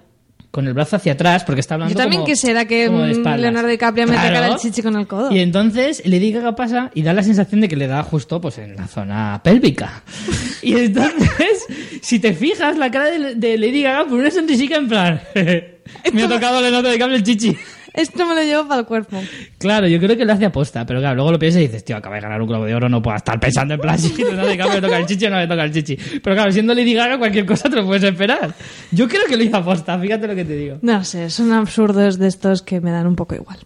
con 0.51 0.65
el 0.65 0.73
brazo 0.73 0.95
hacia 0.95 1.13
atrás, 1.13 1.43
porque 1.43 1.59
está 1.61 1.75
hablando 1.75 1.93
Yo 1.93 1.97
también 1.99 2.21
como- 2.21 2.33
quisiera 2.33 2.65
que 2.65 2.89
mm. 2.89 3.37
Leonardo 3.37 3.67
DiCaprio 3.69 4.07
me 4.07 4.13
Claro. 4.13 4.27
tocara 4.29 4.47
el 4.53 4.55
chichi 4.59 4.81
con 4.81 4.95
el 4.95 5.05
codo. 5.05 5.31
Y 5.31 5.39
entonces 5.39 6.01
Lady 6.05 6.31
Gaga 6.31 6.55
pasa 6.55 6.89
y 6.95 7.03
da 7.03 7.13
la 7.13 7.21
sensación 7.21 7.61
de 7.61 7.67
que 7.67 7.75
le 7.75 7.85
da 7.87 8.01
justo 8.01 8.41
pues 8.41 8.57
en 8.57 8.75
la 8.75 8.87
zona 8.87 9.39
pélvica. 9.43 10.01
Y 10.63 10.73
entonces, 10.75 11.65
si 12.01 12.19
te 12.19 12.33
fijas, 12.33 12.77
la 12.77 12.89
cara 12.91 13.05
de, 13.05 13.35
de 13.35 13.57
Lady 13.57 13.83
Gaga 13.83 14.05
por 14.05 14.19
una 14.19 14.31
sonrisica 14.31 14.75
en 14.77 14.87
plan... 14.89 15.21
me 16.13 16.23
ha 16.23 16.27
tocado 16.27 16.59
Leonardo 16.61 16.89
DiCaprio 16.91 17.15
el 17.17 17.23
chichi. 17.23 17.55
Esto 17.97 18.27
me 18.27 18.35
lo 18.35 18.43
llevo 18.43 18.67
para 18.67 18.81
el 18.81 18.85
cuerpo. 18.85 19.19
Claro, 19.57 19.87
yo 19.87 19.99
creo 19.99 20.15
que 20.15 20.23
lo 20.23 20.31
hace 20.33 20.45
aposta, 20.45 20.85
pero 20.85 20.99
claro, 20.99 21.15
luego 21.15 21.31
lo 21.31 21.39
piensas 21.39 21.61
y 21.61 21.65
dices, 21.65 21.83
tío, 21.83 21.97
acaba 21.97 22.15
de 22.15 22.21
ganar 22.21 22.39
un 22.39 22.47
globo 22.47 22.65
de 22.65 22.75
oro, 22.75 22.87
no 22.89 23.01
puedo 23.01 23.17
estar 23.17 23.39
pensando 23.39 23.73
en 23.73 23.79
plan 23.79 23.97
si 23.99 24.09
DiCaprio 24.09 24.75
le 24.75 24.81
toca 24.81 24.97
el 24.99 25.05
chichi 25.07 25.25
o 25.25 25.29
no 25.31 25.39
le 25.39 25.47
toca 25.47 25.63
el 25.63 25.71
chichi. 25.73 25.95
Pero 26.23 26.35
claro, 26.35 26.51
siendo 26.51 26.75
Lady 26.75 26.93
Gaga, 26.93 27.17
cualquier 27.17 27.45
cosa 27.47 27.69
te 27.69 27.75
lo 27.75 27.85
puedes 27.85 28.03
esperar. 28.03 28.53
Yo 28.91 29.07
creo 29.07 29.23
que 29.27 29.35
lo 29.35 29.43
hizo 29.43 29.57
aposta, 29.57 29.97
fíjate 29.97 30.27
lo 30.27 30.35
que 30.35 30.45
te 30.45 30.55
digo. 30.55 30.77
No 30.83 31.03
sé, 31.03 31.29
son 31.31 31.51
absurdos 31.51 32.19
de 32.19 32.27
estos 32.27 32.61
que 32.61 32.79
me 32.81 32.91
dan 32.91 33.07
un 33.07 33.15
poco 33.15 33.33
igual. 33.33 33.57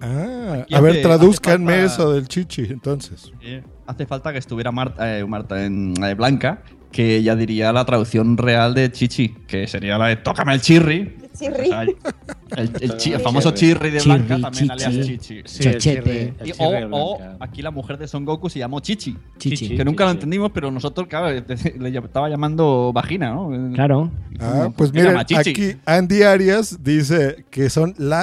Ah, 0.00 0.66
a 0.70 0.80
ver, 0.80 1.02
falta- 1.02 1.84
eso 1.84 2.12
del 2.12 2.28
chichi, 2.28 2.62
entonces. 2.62 3.32
Hace 3.86 4.06
falta 4.06 4.32
que 4.32 4.38
estuviera 4.38 4.70
Marta, 4.72 5.18
eh, 5.18 5.24
Marta 5.24 5.64
en 5.64 5.94
eh, 6.04 6.14
Blanca, 6.14 6.62
que 6.94 7.16
ella 7.16 7.34
diría 7.34 7.72
la 7.72 7.84
traducción 7.84 8.36
real 8.38 8.72
de 8.72 8.92
chichi, 8.92 9.30
que 9.48 9.66
sería 9.66 9.98
la 9.98 10.06
de 10.06 10.16
tócame 10.16 10.54
el 10.54 10.60
chirri. 10.60 11.16
Chirri. 11.36 11.62
O 11.66 11.70
sea, 11.72 11.82
el, 11.82 12.70
el 12.80 12.96
chi- 12.98 13.12
el 13.14 13.20
famoso 13.20 13.50
chirri 13.50 13.90
de 13.90 13.98
Chirri, 13.98 14.18
Blanca, 14.22 14.40
también 14.48 14.70
alias 14.70 14.92
chichi. 14.92 15.18
chichi. 15.18 15.42
Sí, 15.44 15.68
el 15.68 15.74
Chochete. 15.74 16.32
chirri- 16.38 16.46
Y- 16.46 16.52
o, 16.92 16.96
o 16.96 17.18
aquí 17.40 17.62
la 17.62 17.72
mujer 17.72 17.98
de 17.98 18.06
Son 18.06 18.24
Goku 18.24 18.48
se 18.48 18.60
llamó 18.60 18.78
Chichi. 18.78 19.16
Chichi. 19.38 19.76
Que 19.76 19.84
nunca 19.84 20.04
lo 20.04 20.12
entendimos, 20.12 20.52
pero 20.54 20.70
nosotros, 20.70 21.08
claro, 21.08 21.30
le 21.32 21.98
estaba 21.98 22.28
llamando 22.28 22.92
vagina, 22.94 23.30
¿no? 23.32 23.72
Claro. 23.74 24.12
Ah, 24.38 24.68
pues 24.76 24.92
chichi. 24.92 25.50
aquí 25.50 25.76
Andy 25.86 26.22
Arias 26.22 26.84
dice 26.84 27.44
que 27.50 27.68
son 27.70 27.92
la 27.98 28.22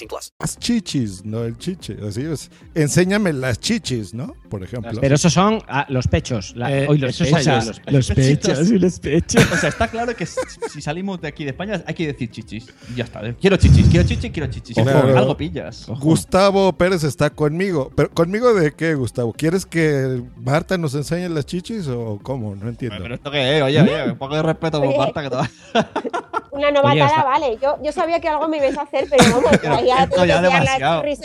plus. 0.07 0.33
Las 0.39 0.57
chichis, 0.57 1.23
no 1.25 1.43
el 1.43 1.57
chiche. 1.57 1.97
Así 2.07 2.21
es. 2.21 2.49
Enséñame 2.75 3.33
las 3.33 3.59
chichis, 3.59 4.13
¿no? 4.13 4.35
Por 4.49 4.63
ejemplo. 4.63 4.99
Pero 4.99 5.15
esos 5.15 5.31
son 5.33 5.61
ah, 5.67 5.85
los 5.89 6.07
pechos. 6.07 6.53
La, 6.55 6.71
Eh, 6.75 6.85
hoy 6.89 6.97
los 6.97 7.11
esos 7.11 7.27
pechos. 7.29 7.65
Los, 7.65 7.81
los 7.85 8.07
pechos. 8.07 8.15
pechitos. 8.15 8.71
y 8.71 8.79
los 8.79 8.99
pechos. 8.99 9.51
O 9.51 9.57
sea, 9.57 9.69
está 9.69 9.87
claro 9.87 10.15
que 10.15 10.25
si 10.25 10.81
salimos 10.81 11.21
de 11.21 11.27
aquí 11.27 11.43
de 11.43 11.51
España 11.51 11.83
hay 11.85 11.93
que 11.93 12.07
decir 12.07 12.29
chichis. 12.31 12.65
Y 12.91 12.95
ya 12.95 13.03
está. 13.05 13.25
¿eh? 13.25 13.35
Quiero 13.39 13.57
chichis, 13.57 13.87
quiero 13.89 14.07
chichis, 14.07 14.31
quiero 14.31 14.51
chichis. 14.51 14.75
Claro. 14.75 15.17
Algo 15.17 15.37
pillas. 15.37 15.85
Gustavo 15.87 16.73
Pérez 16.73 17.03
está 17.03 17.29
conmigo. 17.29 17.91
¿Pero 17.95 18.09
conmigo 18.11 18.53
de 18.53 18.73
qué, 18.73 18.95
Gustavo? 18.95 19.33
¿Quieres 19.33 19.65
que 19.65 20.21
Marta 20.37 20.77
nos 20.77 20.95
enseñe 20.95 21.29
las 21.29 21.45
chichis 21.45 21.87
o 21.87 22.19
cómo? 22.21 22.55
No 22.55 22.67
entiendo. 22.69 22.97
Pero 23.01 23.15
esto 23.15 23.31
qué 23.31 23.57
es, 23.57 23.63
oye, 23.63 23.81
oye, 23.81 24.11
un 24.11 24.17
poco 24.17 24.35
de 24.35 24.43
respeto 24.43 24.81
por. 24.81 24.97
Marta 24.97 25.21
que 25.23 25.29
te 25.29 25.35
va- 25.35 25.49
Una 26.69 26.81
novatada, 26.81 27.05
está- 27.07 27.23
vale. 27.23 27.57
Yo, 27.61 27.77
yo 27.83 27.91
sabía 27.91 28.19
que 28.19 28.27
algo 28.29 28.47
me 28.47 28.57
ibas 28.57 28.77
a 28.77 28.81
hacer, 28.81 29.05
pero 29.09 29.23
vamos, 29.31 29.51
ya. 29.85 30.09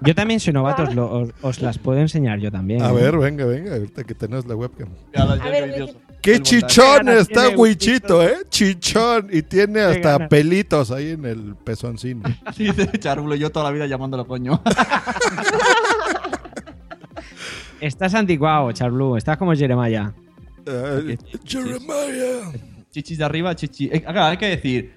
Yo 0.00 0.14
también 0.14 0.40
soy 0.40 0.52
novato, 0.52 0.82
os, 0.82 0.94
lo- 0.94 1.10
os- 1.12 1.30
os 1.42 1.62
las 1.62 1.78
puedo 1.78 1.98
enseñar 2.00 2.38
yo 2.40 2.50
también. 2.50 2.82
A 2.82 2.90
¿eh? 2.90 2.94
ver, 2.94 3.16
venga, 3.18 3.44
venga, 3.44 3.74
ahorita 3.74 4.04
que 4.04 4.14
tenemos 4.14 4.46
la 4.46 4.56
webcam. 4.56 4.88
A 5.14 5.34
ver, 5.48 5.94
¡Qué 6.20 6.34
El 6.34 6.42
chichón 6.42 7.06
montaje. 7.06 7.18
está 7.20 7.48
Wichito, 7.50 8.22
eh! 8.22 8.36
Chichón. 8.48 9.28
Y 9.32 9.42
tiene 9.42 9.80
hasta 9.80 10.28
pelitos 10.28 10.90
ahí 10.92 11.10
en 11.10 11.24
el 11.24 11.56
pezoncín. 11.56 12.22
Sí, 12.56 12.68
Charulo, 12.98 13.34
yo 13.34 13.50
toda 13.50 13.66
la 13.66 13.70
vida 13.72 13.86
llamándolo 13.86 14.26
coño. 14.26 14.60
Estás 17.80 18.14
anticuado, 18.14 18.70
Charblue. 18.72 19.18
Estás 19.18 19.36
como 19.36 19.52
Jeremiah. 19.54 20.12
Jeremiah. 21.44 22.52
Chichis 22.92 23.18
de 23.18 23.24
arriba, 23.24 23.56
chichis. 23.56 23.90
Eh, 23.92 24.04
acá 24.06 24.28
hay 24.28 24.36
que 24.36 24.46
decir. 24.46 24.94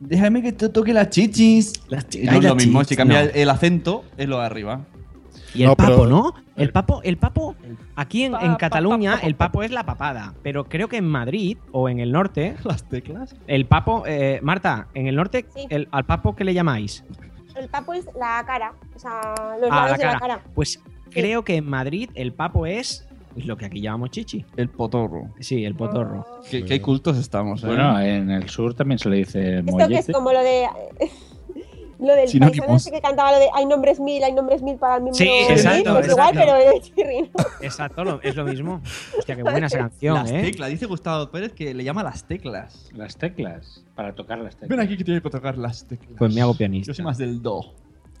Déjame 0.00 0.42
que 0.42 0.50
te 0.52 0.68
toque 0.70 0.92
las 0.92 1.10
chichis. 1.10 1.72
Las 1.88 2.08
chi- 2.08 2.22
no 2.24 2.32
Ay, 2.32 2.38
es 2.38 2.42
las 2.44 2.50
lo 2.52 2.56
mismo, 2.56 2.80
chichis, 2.80 2.88
si 2.88 2.96
cambia 2.96 3.22
no. 3.22 3.30
el, 3.30 3.36
el 3.36 3.50
acento, 3.50 4.04
es 4.16 4.26
lo 4.28 4.38
de 4.40 4.46
arriba. 4.46 4.80
Y 5.54 5.62
el 5.62 5.68
No, 5.68 5.76
pero- 5.76 5.90
papo, 5.90 6.06
¿no? 6.06 6.34
El 6.56 6.70
papo, 6.72 7.00
el 7.04 7.16
papo, 7.16 7.54
aquí 7.96 8.24
en, 8.24 8.34
en 8.34 8.54
Cataluña, 8.56 9.18
el 9.22 9.34
papo 9.36 9.62
es 9.62 9.70
la 9.70 9.84
papada. 9.84 10.34
Pero 10.42 10.64
creo 10.64 10.88
que 10.88 10.96
en 10.96 11.06
Madrid 11.06 11.58
o 11.70 11.88
en 11.88 12.00
el 12.00 12.10
norte. 12.12 12.56
Las 12.64 12.88
teclas. 12.88 13.36
El 13.46 13.66
papo, 13.66 14.04
eh, 14.06 14.40
Marta, 14.42 14.88
en 14.94 15.06
el 15.06 15.14
norte, 15.16 15.46
el, 15.70 15.86
¿al 15.92 16.04
papo 16.04 16.34
qué 16.34 16.44
le 16.44 16.54
llamáis? 16.54 17.04
El 17.56 17.68
papo 17.68 17.92
es 17.94 18.04
la 18.18 18.42
cara, 18.46 18.72
o 18.96 18.98
sea, 18.98 19.20
los 19.60 19.70
Ah, 19.70 19.86
lados 19.86 19.90
la 19.92 19.96
de 19.98 20.04
la 20.04 20.12
cara. 20.12 20.18
cara. 20.18 20.42
Pues 20.54 20.80
creo 21.10 21.44
que 21.44 21.54
en 21.56 21.66
Madrid 21.68 22.10
el 22.14 22.32
papo 22.32 22.66
es 22.66 23.06
lo 23.36 23.56
que 23.56 23.66
aquí 23.66 23.80
llamamos 23.80 24.10
chichi. 24.10 24.44
El 24.56 24.68
potorro. 24.68 25.28
Sí, 25.40 25.64
el 25.64 25.74
potorro. 25.74 26.24
Qué, 26.50 26.64
qué 26.64 26.80
cultos 26.80 27.16
estamos, 27.18 27.62
¿eh? 27.64 27.66
Bueno, 27.66 28.00
en 28.00 28.30
el 28.30 28.48
sur 28.48 28.74
también 28.74 28.98
se 28.98 29.08
le 29.08 29.16
dice 29.16 29.58
Esto 29.58 29.76
que 29.76 29.82
es 29.82 29.88
mollete. 29.88 30.12
como 30.12 30.32
lo 30.32 30.40
de. 30.42 30.66
Lo 32.00 32.12
del 32.16 32.28
Sinónimos. 32.28 32.58
paisano 32.58 32.76
ese 32.76 32.90
que 32.90 33.00
cantaba 33.00 33.30
lo 33.32 33.38
de 33.38 33.46
hay 33.54 33.64
nombres 33.66 34.00
mil, 34.00 34.22
hay 34.24 34.32
nombres 34.32 34.60
mil 34.62 34.76
para 34.76 34.96
el 34.96 35.04
mismo 35.04 35.14
Sí, 35.16 35.24
mil", 35.24 35.50
exacto, 35.52 35.92
pues 35.94 36.08
igual, 36.08 36.28
exacto. 36.36 36.40
pero 36.60 36.72
de 36.72 36.80
chirri, 36.80 37.20
¿no? 37.22 37.44
Exacto, 37.62 38.04
lo- 38.04 38.20
es 38.20 38.34
lo 38.34 38.44
mismo. 38.44 38.82
Hostia, 39.16 39.36
qué 39.36 39.42
buena 39.44 39.68
esa 39.68 39.78
canción, 39.78 40.14
Las 40.16 40.30
¿eh? 40.32 40.40
teclas, 40.42 40.70
dice 40.70 40.86
Gustavo 40.86 41.30
Pérez 41.30 41.52
que 41.52 41.72
le 41.72 41.84
llama 41.84 42.02
las 42.02 42.24
teclas. 42.26 42.90
Las 42.94 43.16
teclas, 43.16 43.84
para 43.94 44.12
tocar 44.12 44.38
las 44.38 44.54
teclas. 44.56 44.68
Ven 44.70 44.80
aquí 44.80 44.96
que 44.98 45.04
tienes 45.04 45.22
que 45.22 45.30
tocar 45.30 45.56
las 45.56 45.86
teclas. 45.86 46.10
Pues 46.18 46.34
me 46.34 46.42
hago 46.42 46.54
pianista. 46.54 46.88
Yo 46.90 46.94
soy 46.94 47.04
más 47.04 47.16
del 47.16 47.40
do. 47.40 47.72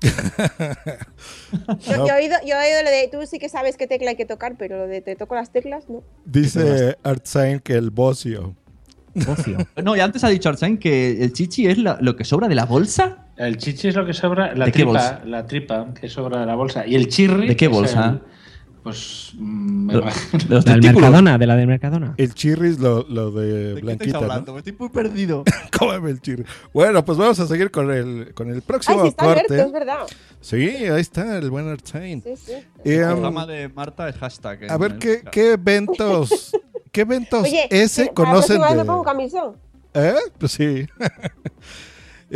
Yo, 1.86 1.96
yo 1.96 2.06
he 2.06 2.12
oído, 2.12 2.36
yo 2.46 2.54
he 2.56 2.66
oído 2.68 2.82
lo 2.82 2.90
de 2.90 3.08
tú 3.10 3.26
sí 3.26 3.38
que 3.38 3.48
sabes 3.48 3.76
qué 3.76 3.86
tecla 3.86 4.10
hay 4.10 4.16
que 4.16 4.26
tocar, 4.26 4.56
pero 4.58 4.76
lo 4.78 4.86
de 4.88 5.00
te 5.00 5.14
toco 5.16 5.34
las 5.34 5.50
teclas, 5.52 5.88
no. 5.88 6.02
Dice 6.24 6.96
Artsain 7.02 7.60
que 7.60 7.74
el 7.74 7.90
bocio. 7.90 8.54
No, 9.82 9.94
y 9.96 10.00
antes 10.00 10.24
ha 10.24 10.28
dicho 10.28 10.48
Arsain 10.48 10.76
que 10.78 11.22
el 11.22 11.32
chichi 11.32 11.68
es 11.68 11.78
la- 11.78 11.98
lo 12.00 12.16
que 12.16 12.24
sobra 12.24 12.48
de 12.48 12.56
la 12.56 12.64
bolsa. 12.64 13.26
El 13.36 13.56
chichi 13.58 13.88
es 13.88 13.94
lo 13.94 14.04
que 14.04 14.12
sobra, 14.12 14.54
la 14.54 14.64
¿De 14.66 14.72
qué 14.72 14.78
tripa, 14.80 14.90
bolsa? 14.90 15.20
la 15.24 15.46
tripa 15.46 15.94
que 16.00 16.08
sobra 16.08 16.40
de 16.40 16.46
la 16.46 16.54
bolsa. 16.56 16.84
Y 16.86 16.96
el 16.96 17.08
chirri. 17.08 17.46
¿De 17.48 17.56
qué 17.56 17.66
es 17.66 17.70
bolsa? 17.70 18.08
el- 18.20 18.33
pues. 18.84 19.32
mm, 19.34 19.86
me 19.86 19.94
de 19.94 20.00
los 20.48 20.64
del. 20.64 20.80
Mercadona, 20.80 21.38
de 21.38 21.46
la 21.48 21.56
del 21.56 21.66
Mercadona. 21.66 22.14
El 22.16 22.34
chirri 22.34 22.68
es 22.68 22.78
lo, 22.78 23.02
lo 23.08 23.32
de 23.32 23.46
¿De 23.46 23.54
qué 23.54 23.70
estáis 23.72 23.82
Blanquita, 23.82 24.18
hablando? 24.18 24.52
¿no? 24.52 24.58
Estoy 24.58 24.76
muy 24.78 24.88
perdido. 24.90 25.42
Cómeme 25.78 26.10
el 26.10 26.20
chirri. 26.20 26.44
Bueno, 26.72 27.04
pues 27.04 27.18
vamos 27.18 27.40
a 27.40 27.46
seguir 27.48 27.72
con 27.72 27.90
el, 27.90 28.32
con 28.34 28.48
el 28.50 28.54
Ay, 28.56 28.60
próximo 28.60 29.02
sí 29.02 29.08
está 29.08 29.24
corte. 29.24 29.40
abierto, 29.48 29.66
es 29.66 29.72
verdad. 29.72 29.98
Sí, 30.40 30.56
ahí 30.68 31.00
está, 31.00 31.38
el 31.38 31.50
buen 31.50 31.66
Artsain. 31.68 32.22
Sí, 32.22 32.34
sí. 32.36 32.52
Y, 32.84 32.92
El 32.92 33.04
um, 33.04 33.10
programa 33.12 33.46
de 33.46 33.68
Marta 33.70 34.08
es 34.08 34.16
hashtag. 34.16 34.70
a 34.70 34.76
ver, 34.76 34.92
el- 34.92 34.98
¿qué, 34.98 35.22
qué 35.32 35.52
eventos, 35.54 36.52
qué 36.92 37.00
eventos 37.00 37.42
Oye, 37.42 37.66
ese 37.70 38.10
conocen 38.10 38.60
me 38.60 38.76
de... 38.76 38.84
pongo 38.84 39.02
camisón. 39.02 39.56
¿Eh? 39.94 40.14
Pues 40.38 40.52
sí. 40.52 40.86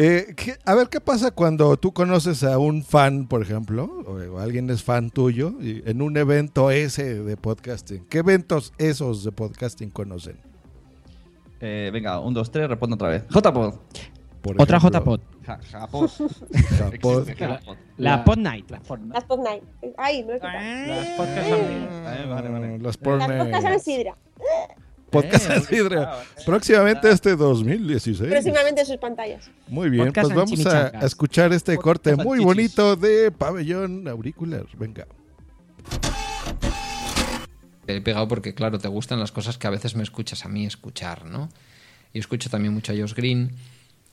Eh, 0.01 0.33
¿qué- 0.37 0.57
a 0.65 0.75
ver, 0.77 0.89
¿qué 0.89 1.01
pasa 1.01 1.33
cuando 1.33 1.77
tú 1.77 1.93
conoces 1.93 2.45
a 2.45 2.57
un 2.59 2.85
fan, 2.85 3.27
por 3.27 3.43
ejemplo, 3.43 3.85
o, 4.07 4.12
o 4.12 4.39
alguien 4.39 4.70
es 4.70 4.85
fan 4.85 5.11
tuyo, 5.11 5.55
y 5.61 5.83
en 5.91 6.03
un 6.03 6.16
evento 6.16 6.70
ese 6.70 7.20
de 7.25 7.37
podcasting? 7.37 8.05
¿Qué 8.09 8.19
eventos 8.19 8.73
esos 8.79 9.25
de 9.25 9.33
podcasting 9.33 9.91
conocen? 9.91 10.37
Eh, 11.61 11.91
venga, 11.93 12.20
un, 12.20 12.33
dos, 12.33 12.49
tres, 12.53 12.69
respondo 12.69 12.95
otra 12.95 13.09
vez. 13.09 13.25
JPod. 13.29 13.75
Por 14.41 14.62
Otra 14.62 14.77
ejemplo, 14.77 15.01
JPod. 15.01 15.20
Ja, 15.45 15.59
Japod. 15.73 16.09
Japod. 16.79 17.29
Existe 17.29 17.35
Japod. 17.47 17.77
La 17.97 18.25
Pod 18.25 18.39
Night. 18.39 18.70
Las 18.70 18.81
Pod 19.25 19.41
Night. 19.41 19.65
Ay, 19.97 20.23
no 20.23 20.35
he 20.35 20.37
quitado. 20.37 20.87
Las 20.87 21.09
podcasts 21.16 21.51
Eh, 21.51 22.27
vale, 22.29 22.49
vale. 22.51 22.79
Los 22.79 22.83
Las 22.83 22.97
podcasts 22.99 24.15
Sidra. 25.09 25.11
Podcast 25.11 25.51
Eh, 25.51 25.61
Sidra. 25.61 26.23
Próximamente 26.45 27.11
este 27.11 27.37
2016. 27.37 28.31
Próximamente 28.31 28.81
en 28.83 28.87
sus 28.87 28.97
pantallas. 28.99 29.51
Muy 29.69 29.91
bien, 29.91 30.07
Podcast 30.07 30.33
pues 30.33 30.37
vamos 30.37 30.67
a, 30.67 30.89
escuchar 31.07 31.53
este 31.53 31.77
corte 31.77 32.17
muy 32.17 32.41
bonito 32.41 32.97
de 32.97 33.31
Pabellón 33.31 34.07
Auricular. 34.09 34.67
Venga. 34.79 35.07
Te 37.87 37.97
he 37.97 38.01
pegado 38.03 38.29
porque, 38.29 38.55
claro, 38.55 38.79
te 38.79 38.89
gustan 38.89 39.19
las 39.19 39.33
cosas 39.33 39.57
que 39.57 39.67
a 39.67 39.71
veces 39.71 39.97
me 39.97 40.03
escuchas 40.03 40.45
a 40.45 40.49
mí 40.49 40.67
escuchar, 40.67 41.25
¿no? 41.25 41.49
Y 42.13 42.19
escucho 42.19 42.51
también 42.51 42.75
mucho 42.75 42.93
a 42.93 42.97
Josh 42.97 43.15
Green, 43.15 43.53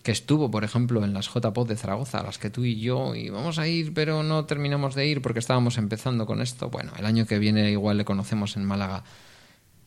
que 0.01 0.13
estuvo, 0.13 0.49
por 0.49 0.63
ejemplo, 0.63 1.03
en 1.03 1.13
las 1.13 1.27
JPod 1.27 1.67
de 1.67 1.75
Zaragoza, 1.75 2.19
a 2.19 2.23
las 2.23 2.37
que 2.37 2.49
tú 2.49 2.63
y 2.63 2.79
yo 2.79 3.15
íbamos 3.15 3.59
a 3.59 3.67
ir, 3.67 3.93
pero 3.93 4.23
no 4.23 4.45
terminamos 4.45 4.95
de 4.95 5.07
ir 5.07 5.21
porque 5.21 5.39
estábamos 5.39 5.77
empezando 5.77 6.25
con 6.25 6.41
esto. 6.41 6.69
Bueno, 6.69 6.93
el 6.97 7.05
año 7.05 7.25
que 7.25 7.37
viene 7.37 7.71
igual 7.71 7.97
le 7.97 8.05
conocemos 8.05 8.55
en 8.55 8.63
Málaga. 8.63 9.03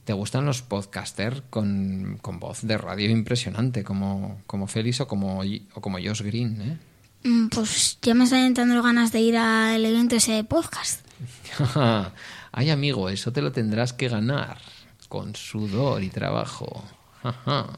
¿Te 0.08 0.14
gustan 0.14 0.46
los 0.46 0.62
podcasters 0.62 1.42
con, 1.50 2.18
con 2.22 2.40
voz 2.40 2.66
de 2.66 2.78
radio 2.78 3.10
impresionante, 3.10 3.84
como, 3.84 4.40
como 4.46 4.66
Félix 4.66 5.02
o 5.02 5.06
como, 5.06 5.42
o 5.74 5.80
como 5.82 5.98
Josh 5.98 6.22
Green, 6.22 6.62
eh? 6.62 6.78
Mm, 7.24 7.48
Pues 7.48 7.98
ya 8.00 8.14
me 8.14 8.24
están 8.24 8.46
entrando 8.46 8.82
ganas 8.82 9.12
de 9.12 9.20
ir 9.20 9.36
al 9.36 9.84
evento 9.84 10.16
ese 10.16 10.32
de 10.32 10.44
podcast. 10.44 11.06
Ay, 12.52 12.70
amigo, 12.70 13.10
eso 13.10 13.34
te 13.34 13.42
lo 13.42 13.52
tendrás 13.52 13.92
que 13.92 14.08
ganar 14.08 14.56
con 15.10 15.36
sudor 15.36 16.02
y 16.02 16.08
trabajo. 16.08 16.84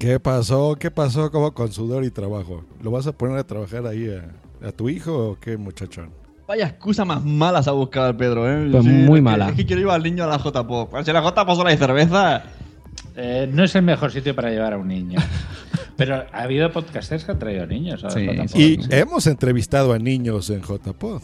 ¿Qué 0.00 0.18
pasó? 0.18 0.74
¿Qué 0.74 0.90
pasó 0.90 1.30
como 1.30 1.54
con 1.54 1.70
sudor 1.70 2.02
y 2.02 2.10
trabajo? 2.10 2.64
¿Lo 2.82 2.90
vas 2.90 3.06
a 3.06 3.12
poner 3.12 3.38
a 3.38 3.46
trabajar 3.46 3.86
ahí 3.86 4.08
a, 4.10 4.66
a 4.66 4.72
tu 4.72 4.88
hijo 4.88 5.16
o 5.30 5.38
qué, 5.38 5.56
muchachón? 5.56 6.21
Vaya 6.52 6.66
excusa 6.66 7.06
más 7.06 7.24
mala 7.24 7.62
se 7.62 7.70
ha 7.70 7.72
buscado 7.72 8.10
el 8.10 8.16
Pedro, 8.16 8.46
¿eh? 8.46 8.68
Pues 8.70 8.84
Sí, 8.84 8.90
muy 8.90 9.04
es 9.04 9.14
que- 9.14 9.20
mala. 9.22 9.48
Es 9.48 9.54
que 9.54 9.64
quiero 9.64 9.80
llevar 9.80 9.96
al 9.96 10.02
niño 10.02 10.24
a 10.24 10.26
la 10.26 10.36
JPod. 10.36 11.02
Si 11.02 11.10
la 11.10 11.22
JPod 11.22 11.56
solo 11.56 11.70
hay 11.70 11.78
cerveza. 11.78 12.42
Eh, 13.16 13.48
no 13.50 13.64
es 13.64 13.74
el 13.74 13.80
mejor 13.80 14.12
sitio 14.12 14.36
para 14.36 14.50
llevar 14.50 14.74
a 14.74 14.76
un 14.76 14.86
niño. 14.86 15.18
Pero 15.96 16.24
ha 16.30 16.42
habido 16.42 16.70
podcasters 16.70 17.24
que 17.24 17.32
han 17.32 17.38
traído 17.38 17.64
niños. 17.66 18.04
a 18.04 18.10
Sí, 18.10 18.26
JPod, 18.26 18.44
Y 18.60 18.82
sí. 18.82 18.88
hemos 18.90 19.26
entrevistado 19.28 19.94
a 19.94 19.98
niños 19.98 20.50
en 20.50 20.60
JPod. 20.60 21.22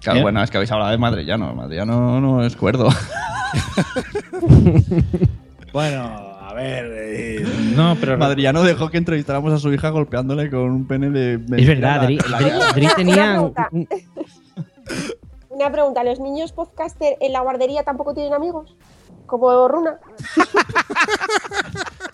Claro, 0.00 0.20
¿Eh? 0.20 0.22
bueno, 0.22 0.42
es 0.42 0.50
que 0.50 0.56
habéis 0.56 0.72
hablado 0.72 0.90
de 0.90 0.96
Madrillano. 0.96 1.52
Madrillano 1.54 2.18
no 2.22 2.42
es 2.42 2.56
cuerdo. 2.56 2.88
Bueno, 5.72 6.04
a 6.40 6.54
ver. 6.54 6.86
eh, 6.96 7.46
no, 7.76 7.96
pero. 8.00 8.16
Madrillano 8.18 8.62
dejó 8.62 8.88
que 8.88 8.96
entrevistáramos 8.96 9.52
a 9.52 9.58
su 9.58 9.70
hija 9.74 9.90
golpeándole 9.90 10.48
con 10.48 10.60
un 10.70 10.86
pene 10.86 11.10
de. 11.10 11.34
Es 11.34 11.66
verdad, 11.66 12.00
Adri, 12.04 12.16
la- 12.16 12.38
Adri- 12.38 12.58
la- 12.58 12.68
Adri 12.70 12.88
tenía. 12.96 13.52
Una 15.48 15.70
pregunta. 15.72 16.04
¿los 16.04 16.20
niños 16.20 16.52
podcaster 16.52 17.16
en 17.20 17.32
la 17.32 17.40
guardería 17.40 17.82
tampoco 17.84 18.12
tienen 18.14 18.34
amigos? 18.34 18.76
Como 19.26 19.66
Runa. 19.68 19.98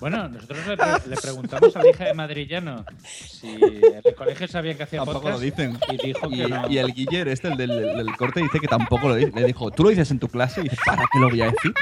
Bueno, 0.00 0.28
nosotros 0.28 0.66
le, 0.66 0.76
pre- 0.76 0.86
le 1.06 1.16
preguntamos 1.16 1.76
a 1.76 1.82
la 1.82 1.88
hija 1.90 2.04
de 2.06 2.14
Madrillano 2.14 2.84
si 3.04 3.54
en 3.54 4.00
el 4.02 4.14
colegio 4.16 4.48
sabían 4.48 4.76
que 4.76 4.82
hacía 4.82 4.98
Tampoco 4.98 5.20
podcast. 5.20 5.38
lo 5.38 5.44
dicen. 5.44 5.78
Y 5.92 6.06
dijo 6.08 6.26
Y, 6.28 6.38
que 6.38 6.48
no. 6.48 6.68
y 6.68 6.78
el 6.78 6.92
Guiller, 6.92 7.28
este, 7.28 7.46
el 7.48 7.56
del, 7.56 7.68
del 7.96 8.16
corte, 8.16 8.40
dice 8.40 8.58
que 8.58 8.66
tampoco 8.66 9.08
lo 9.08 9.14
dice. 9.14 9.30
Le 9.32 9.46
dijo, 9.46 9.70
¿tú 9.70 9.84
lo 9.84 9.90
dices 9.90 10.10
en 10.10 10.18
tu 10.18 10.26
clase? 10.26 10.60
Y 10.60 10.64
dice, 10.64 10.76
¿para 10.84 11.04
qué 11.12 11.20
lo 11.20 11.28
voy 11.28 11.42
a 11.42 11.44
decir? 11.52 11.72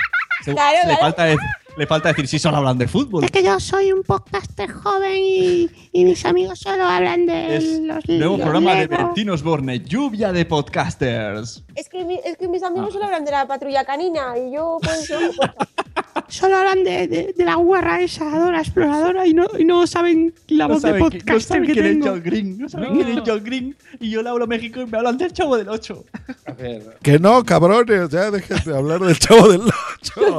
Se- 0.44 0.52
Claro, 0.52 0.76
le, 0.78 0.84
claro. 0.84 1.00
Falta 1.00 1.28
dec- 1.30 1.38
le 1.76 1.86
falta 1.86 2.08
decir, 2.08 2.26
si 2.26 2.38
solo 2.38 2.56
hablan 2.58 2.76
de 2.78 2.88
fútbol. 2.88 3.24
Es 3.24 3.30
que 3.30 3.42
yo 3.42 3.58
soy 3.60 3.92
un 3.92 4.02
podcaster 4.02 4.70
joven 4.72 5.16
y, 5.18 5.68
y 5.92 6.04
mis 6.04 6.24
amigos 6.26 6.58
solo 6.58 6.84
hablan 6.84 7.26
de 7.26 7.56
Es 7.56 7.64
los 7.80 8.06
nuevo 8.08 8.36
los 8.36 8.42
programa 8.42 8.74
de. 8.74 8.86
Bertino 8.88 9.32
Osborne, 9.34 9.80
lluvia 9.80 10.32
de 10.32 10.44
podcasters. 10.44 11.62
Es 11.74 11.88
que, 11.88 12.20
es 12.24 12.36
que 12.36 12.48
mis 12.48 12.62
amigos 12.62 12.92
solo 12.92 13.04
hablan 13.06 13.24
de 13.24 13.30
la 13.30 13.46
patrulla 13.46 13.84
canina 13.84 14.36
y 14.36 14.52
yo 14.52 14.78
pues 14.82 15.08
yo 15.08 15.18
Solo 16.30 16.56
hablan 16.56 16.84
de, 16.84 17.06
de, 17.08 17.34
de 17.36 17.44
la 17.44 17.56
guarra 17.56 18.00
esa, 18.00 18.24
Dora 18.38 18.60
Exploradora, 18.60 19.26
y 19.26 19.34
no, 19.34 19.46
y 19.58 19.64
no 19.64 19.86
saben 19.86 20.32
la 20.48 20.68
No 20.68 20.74
voz 20.74 20.82
de 20.82 20.90
qui- 20.92 20.98
no 20.98 21.04
podcaster 21.10 21.40
saben 21.42 21.64
que 21.66 21.72
quién 21.72 21.84
es 21.86 21.92
tengo. 21.92 22.06
John 22.08 22.22
Green. 22.22 22.58
No 22.58 22.68
saben 22.68 22.88
No. 22.88 22.94
quién 23.04 23.18
es 23.18 23.22
John 23.26 23.44
Green. 23.44 23.76
Y 23.98 24.10
yo 24.10 24.22
le 24.22 24.28
hablo 24.28 24.44
a 24.44 24.46
México 24.46 24.80
y 24.80 24.86
me 24.86 24.96
hablan 24.98 25.18
del 25.18 25.32
chavo 25.32 25.56
del 25.56 25.68
8. 25.68 26.04
A 26.46 26.52
ver, 26.52 26.96
Que 27.02 27.18
no, 27.18 27.44
cabrones, 27.44 28.08
ya 28.10 28.30
dejen 28.30 28.56
de 28.64 28.76
hablar 28.76 29.00
del 29.00 29.18
chavo 29.18 29.48
del 29.48 29.62
8. 29.62 30.38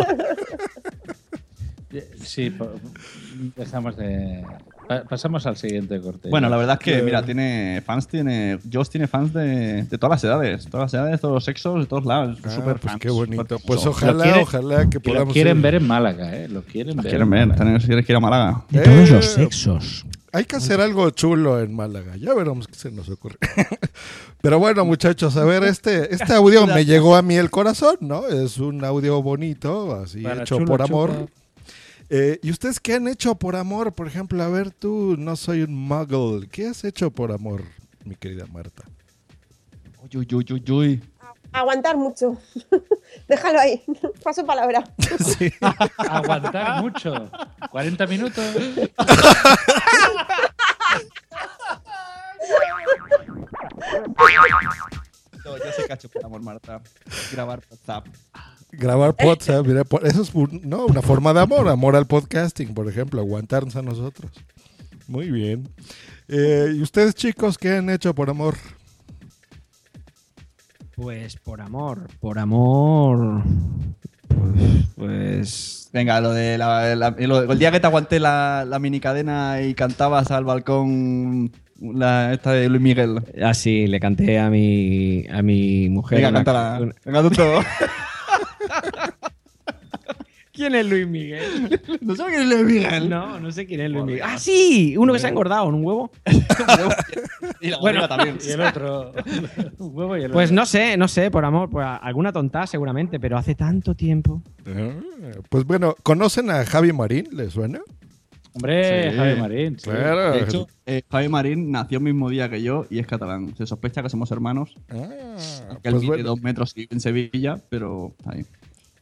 eh, 1.91 2.09
sí, 2.23 2.53
dejamos 3.55 3.97
de. 3.97 4.43
Pa- 4.99 5.03
Pasamos 5.09 5.45
al 5.45 5.55
siguiente 5.57 5.99
corte. 6.01 6.29
Bueno, 6.29 6.49
la 6.49 6.57
verdad 6.57 6.77
es 6.79 6.83
que, 6.85 7.01
mira, 7.01 7.23
tiene 7.23 7.81
fans, 7.85 8.07
tiene. 8.07 8.59
Josh 8.71 8.87
tiene 8.89 9.07
fans 9.07 9.33
de, 9.33 9.83
de 9.83 9.97
todas 9.97 10.11
las 10.11 10.23
edades. 10.23 10.65
Todas 10.69 10.85
las 10.85 10.93
edades, 10.93 11.11
de 11.13 11.17
todos 11.19 11.33
los 11.35 11.43
sexos, 11.45 11.79
de 11.79 11.85
todos 11.85 12.05
lados. 12.05 12.37
Ah, 12.43 12.49
Súper 12.49 12.77
pues 12.77 12.91
fans. 12.91 12.99
qué 12.99 13.09
bonito. 13.09 13.57
Pues 13.65 13.85
ojalá, 13.85 14.25
Lo 14.37 14.41
ojalá 14.43 14.89
que 14.89 14.97
Lo 14.97 15.01
podamos 15.03 15.33
quieren 15.33 15.57
ir. 15.57 15.63
ver 15.63 15.75
en 15.75 15.87
Málaga, 15.87 16.35
¿eh? 16.35 16.47
Lo 16.49 16.63
quieren 16.63 16.95
Las 16.97 17.05
ver. 17.05 17.11
quieren 17.11 17.33
en 17.33 17.49
ver, 17.49 17.81
quieres 17.85 18.05
que 18.05 18.11
ir 18.11 18.17
a 18.17 18.19
Málaga. 18.19 18.63
De 18.69 18.79
todos 18.81 19.09
Eh, 19.09 19.13
los 19.13 19.25
sexos. 19.25 20.05
Hay 20.33 20.45
que 20.45 20.55
hacer 20.55 20.79
algo 20.79 21.09
chulo 21.09 21.59
en 21.59 21.75
Málaga. 21.75 22.15
Ya 22.15 22.33
veremos 22.33 22.65
qué 22.67 22.75
se 22.75 22.89
nos 22.89 23.09
ocurre. 23.09 23.35
Pero 24.41 24.59
bueno, 24.59 24.85
muchachos, 24.85 25.35
a 25.37 25.43
ver, 25.43 25.63
este, 25.63 26.13
este 26.13 26.33
audio 26.33 26.65
me 26.67 26.85
llegó 26.85 27.15
a 27.15 27.21
mí 27.21 27.35
el 27.35 27.49
corazón, 27.49 27.97
¿no? 27.99 28.25
Es 28.27 28.57
un 28.57 28.83
audio 28.83 29.21
bonito, 29.21 29.93
así 29.95 30.21
Para 30.21 30.41
hecho 30.41 30.55
chulo, 30.55 30.67
por 30.67 30.81
amor. 30.81 31.11
chulo. 31.11 31.29
Eh, 32.13 32.39
¿Y 32.43 32.51
ustedes 32.51 32.81
qué 32.81 32.95
han 32.95 33.07
hecho 33.07 33.35
por 33.35 33.55
amor? 33.55 33.93
Por 33.93 34.05
ejemplo, 34.05 34.43
a 34.43 34.49
ver, 34.49 34.71
tú 34.71 35.15
no 35.17 35.37
soy 35.37 35.61
un 35.61 35.73
muggle. 35.73 36.45
¿Qué 36.49 36.67
has 36.67 36.83
hecho 36.83 37.09
por 37.09 37.31
amor, 37.31 37.63
mi 38.03 38.15
querida 38.15 38.45
Marta? 38.47 38.83
Uy, 40.01 40.09
uy, 40.17 40.27
uy, 40.35 40.45
uy, 40.51 40.71
uy. 40.71 41.03
aguantar 41.53 41.95
mucho. 41.95 42.37
Déjalo 43.29 43.61
ahí. 43.61 43.81
Paso 44.23 44.45
palabra. 44.45 44.83
Sí. 45.25 45.53
Aguantar 45.99 46.81
mucho. 46.83 47.31
40 47.71 48.07
minutos. 48.07 48.43
No, 55.45 55.57
yo 55.57 55.71
sé 55.71 55.87
cacho 55.87 56.09
por 56.09 56.25
amor, 56.25 56.43
Marta. 56.43 56.81
Grabar 57.31 57.61
WhatsApp. 57.69 58.05
Grabar 58.73 59.15
podcast, 59.15 59.65
mira, 59.67 59.83
eso 60.03 60.21
es 60.21 60.33
un- 60.33 60.61
¿no? 60.63 60.85
una 60.85 61.01
forma 61.01 61.33
de 61.33 61.41
amor, 61.41 61.67
amor 61.67 61.95
al 61.95 62.07
podcasting, 62.07 62.73
por 62.73 62.87
ejemplo, 62.87 63.19
aguantarnos 63.19 63.75
a 63.75 63.81
nosotros. 63.81 64.31
Muy 65.07 65.29
bien. 65.29 65.67
Eh, 66.29 66.73
¿Y 66.77 66.81
ustedes, 66.81 67.13
chicos, 67.15 67.57
qué 67.57 67.75
han 67.77 67.89
hecho 67.89 68.15
por 68.15 68.29
amor? 68.29 68.55
Pues 70.95 71.35
por 71.37 71.61
amor, 71.61 72.07
por 72.19 72.39
amor. 72.39 73.43
Pues. 74.27 74.85
pues- 74.95 75.89
Venga, 75.93 76.21
lo 76.21 76.31
de 76.31 76.57
la, 76.57 76.95
la- 76.95 77.09
lo- 77.19 77.51
el 77.51 77.59
día 77.59 77.69
que 77.71 77.81
te 77.81 77.87
aguanté 77.87 78.19
la, 78.21 78.63
la 78.65 78.79
mini 78.79 79.01
cadena 79.01 79.61
y 79.61 79.73
cantabas 79.73 80.31
al 80.31 80.45
balcón 80.45 81.51
la, 81.81 82.31
esta 82.33 82.53
de 82.53 82.69
Luis 82.69 82.81
Miguel. 82.81 83.19
Ah, 83.43 83.53
sí, 83.53 83.87
le 83.87 83.99
canté 83.99 84.39
a 84.39 84.49
mi, 84.49 85.25
a 85.29 85.41
mi 85.41 85.89
mujer. 85.89 86.19
Venga, 86.19 86.29
una- 86.29 86.37
cántala. 86.45 86.79
una- 86.81 86.95
Venga, 87.03 87.21
tú 87.23 87.29
todo. 87.31 87.59
¿Quién 90.53 90.75
es 90.75 90.85
Luis 90.85 91.07
Miguel? 91.07 91.79
¿No 92.01 92.13
sabes 92.15 92.35
quién 92.35 92.51
es 92.51 92.59
Luis 92.59 92.65
Miguel? 92.75 93.09
No, 93.09 93.39
no 93.39 93.51
sé 93.53 93.65
quién 93.65 93.79
es 93.81 93.89
Luis 93.89 94.03
Miguel. 94.03 94.21
¡Ah, 94.23 94.37
sí! 94.37 94.95
Uno 94.97 95.13
que 95.13 95.19
se 95.19 95.27
ha 95.27 95.29
engordado 95.29 95.69
en 95.69 95.75
un 95.75 95.85
huevo. 95.85 96.11
y 97.61 97.69
la 97.69 97.77
Bueno, 97.79 98.07
también. 98.07 98.37
Y 98.45 98.49
el 98.51 98.61
otro. 98.61 99.13
Un 99.79 99.95
huevo 99.95 100.17
y 100.17 100.23
el 100.23 100.31
Pues 100.31 100.49
otro. 100.49 100.55
no 100.57 100.65
sé, 100.65 100.97
no 100.97 101.07
sé, 101.07 101.31
por 101.31 101.45
amor, 101.45 101.69
por 101.69 101.83
alguna 101.83 102.33
tonta 102.33 102.67
seguramente, 102.67 103.17
pero 103.19 103.37
hace 103.37 103.55
tanto 103.55 103.95
tiempo. 103.95 104.41
Ah, 104.67 104.91
Pues 105.49 105.65
bueno, 105.65 105.95
¿conocen 106.03 106.49
a 106.51 106.65
Javi 106.65 106.91
Marín? 106.91 107.29
¿Les 107.31 107.53
suena? 107.53 107.79
Hombre, 108.53 109.09
Sí. 109.11 109.15
Javi 109.17 109.39
Marín. 109.39 109.79
sí. 109.79 109.89
Claro. 109.89 110.31
De 110.33 110.39
hecho, 110.43 110.67
eh, 110.85 111.01
Javi 111.09 111.29
Marín 111.29 111.71
nació 111.71 111.99
el 111.99 112.03
mismo 112.03 112.29
día 112.29 112.49
que 112.49 112.61
yo 112.61 112.85
y 112.89 112.99
es 112.99 113.07
catalán. 113.07 113.55
Se 113.55 113.65
sospecha 113.65 114.03
que 114.03 114.09
somos 114.09 114.29
hermanos. 114.31 114.75
Ah, 114.89 114.97
Que 115.81 115.87
él 115.87 115.93
pues 115.93 116.01
mide 116.01 116.07
bueno. 116.07 116.23
dos 116.25 116.41
metros 116.41 116.73
y 116.75 116.81
vive 116.81 116.89
en 116.93 116.99
Sevilla, 116.99 117.57
pero 117.69 118.11
ahí. 118.25 118.45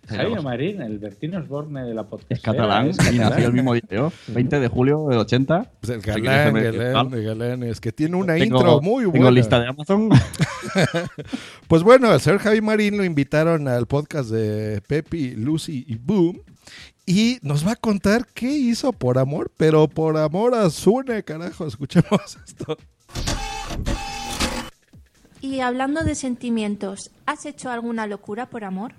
Javi 0.10 0.44
Marín, 0.44 0.82
el 0.82 1.00
Bertino 1.00 1.40
Osborne 1.40 1.84
de 1.84 1.94
la 1.94 2.04
podcast. 2.08 2.32
Es 2.32 2.42
catalán 2.42 2.92
y 3.12 3.18
nació 3.18 3.48
el 3.48 3.54
mismo 3.54 3.74
día 3.76 3.84
yo. 3.90 4.12
20 4.28 4.60
de 4.60 4.68
julio 4.68 5.08
del 5.10 5.20
80. 5.20 5.72
Pues 5.80 5.90
el 5.94 6.02
galán, 6.02 6.54
galán 6.54 7.10
de 7.10 7.24
galanes, 7.24 7.80
que 7.80 7.92
tiene 7.92 8.16
una 8.16 8.34
Tengo- 8.36 8.58
intro 8.58 8.82
muy 8.82 9.06
buena. 9.06 9.20
Tengo 9.20 9.32
lista 9.32 9.60
de 9.60 9.68
Amazon. 9.68 10.10
Pues 11.68 11.84
bueno, 11.84 12.10
al 12.10 12.20
señor 12.20 12.40
Javi 12.40 12.62
Marín 12.62 12.98
lo 12.98 13.04
invitaron 13.04 13.68
al 13.68 13.86
podcast 13.86 14.30
de 14.30 14.82
Pepi, 14.88 15.32
Lucy 15.36 15.86
y 15.88 15.96
Boom. 15.96 16.42
Y 17.06 17.38
nos 17.42 17.66
va 17.66 17.72
a 17.74 17.76
contar 17.76 18.26
qué 18.34 18.52
hizo 18.52 18.92
por 18.92 19.18
amor, 19.18 19.52
pero 19.58 19.88
por 19.88 20.18
amor 20.18 20.54
a 20.56 20.70
Sune, 20.70 21.24
carajo. 21.24 21.66
Escuchemos 21.68 22.38
esto. 22.48 22.78
Y 25.42 25.62
hablando 25.62 26.04
de 26.04 26.16
sentimientos, 26.16 27.12
¿has 27.26 27.46
hecho 27.46 27.72
alguna 27.72 28.06
locura 28.08 28.48
por 28.48 28.64
amor? 28.64 28.94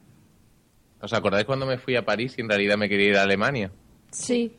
¿Os 1.01 1.13
acordáis 1.13 1.47
cuando 1.47 1.67
me 1.67 1.79
fui 1.79 1.97
a 1.97 2.05
París 2.05 2.35
y 2.37 2.43
en 2.43 2.49
realidad 2.49 2.77
me 2.77 2.89
quería 2.89 3.09
ir 3.09 3.17
a 3.17 3.23
Alemania? 3.23 3.71
Sí. 4.11 4.57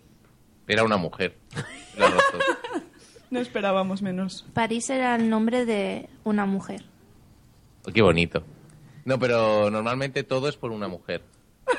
Era 0.68 0.84
una 0.84 0.98
mujer. 0.98 1.38
La. 1.98 2.12
No 3.30 3.40
esperábamos 3.40 4.02
menos. 4.02 4.46
París 4.54 4.90
era 4.90 5.16
el 5.16 5.30
nombre 5.30 5.66
de 5.66 6.10
una 6.26 6.46
mujer. 6.46 6.84
Oh, 7.88 7.92
Qué 7.92 8.02
bonito. 8.02 8.44
No, 9.06 9.18
pero 9.20 9.70
normalmente 9.72 10.24
todo 10.24 10.50
es 10.50 10.58
por 10.58 10.72
una 10.72 10.88
mujer. 10.88 11.24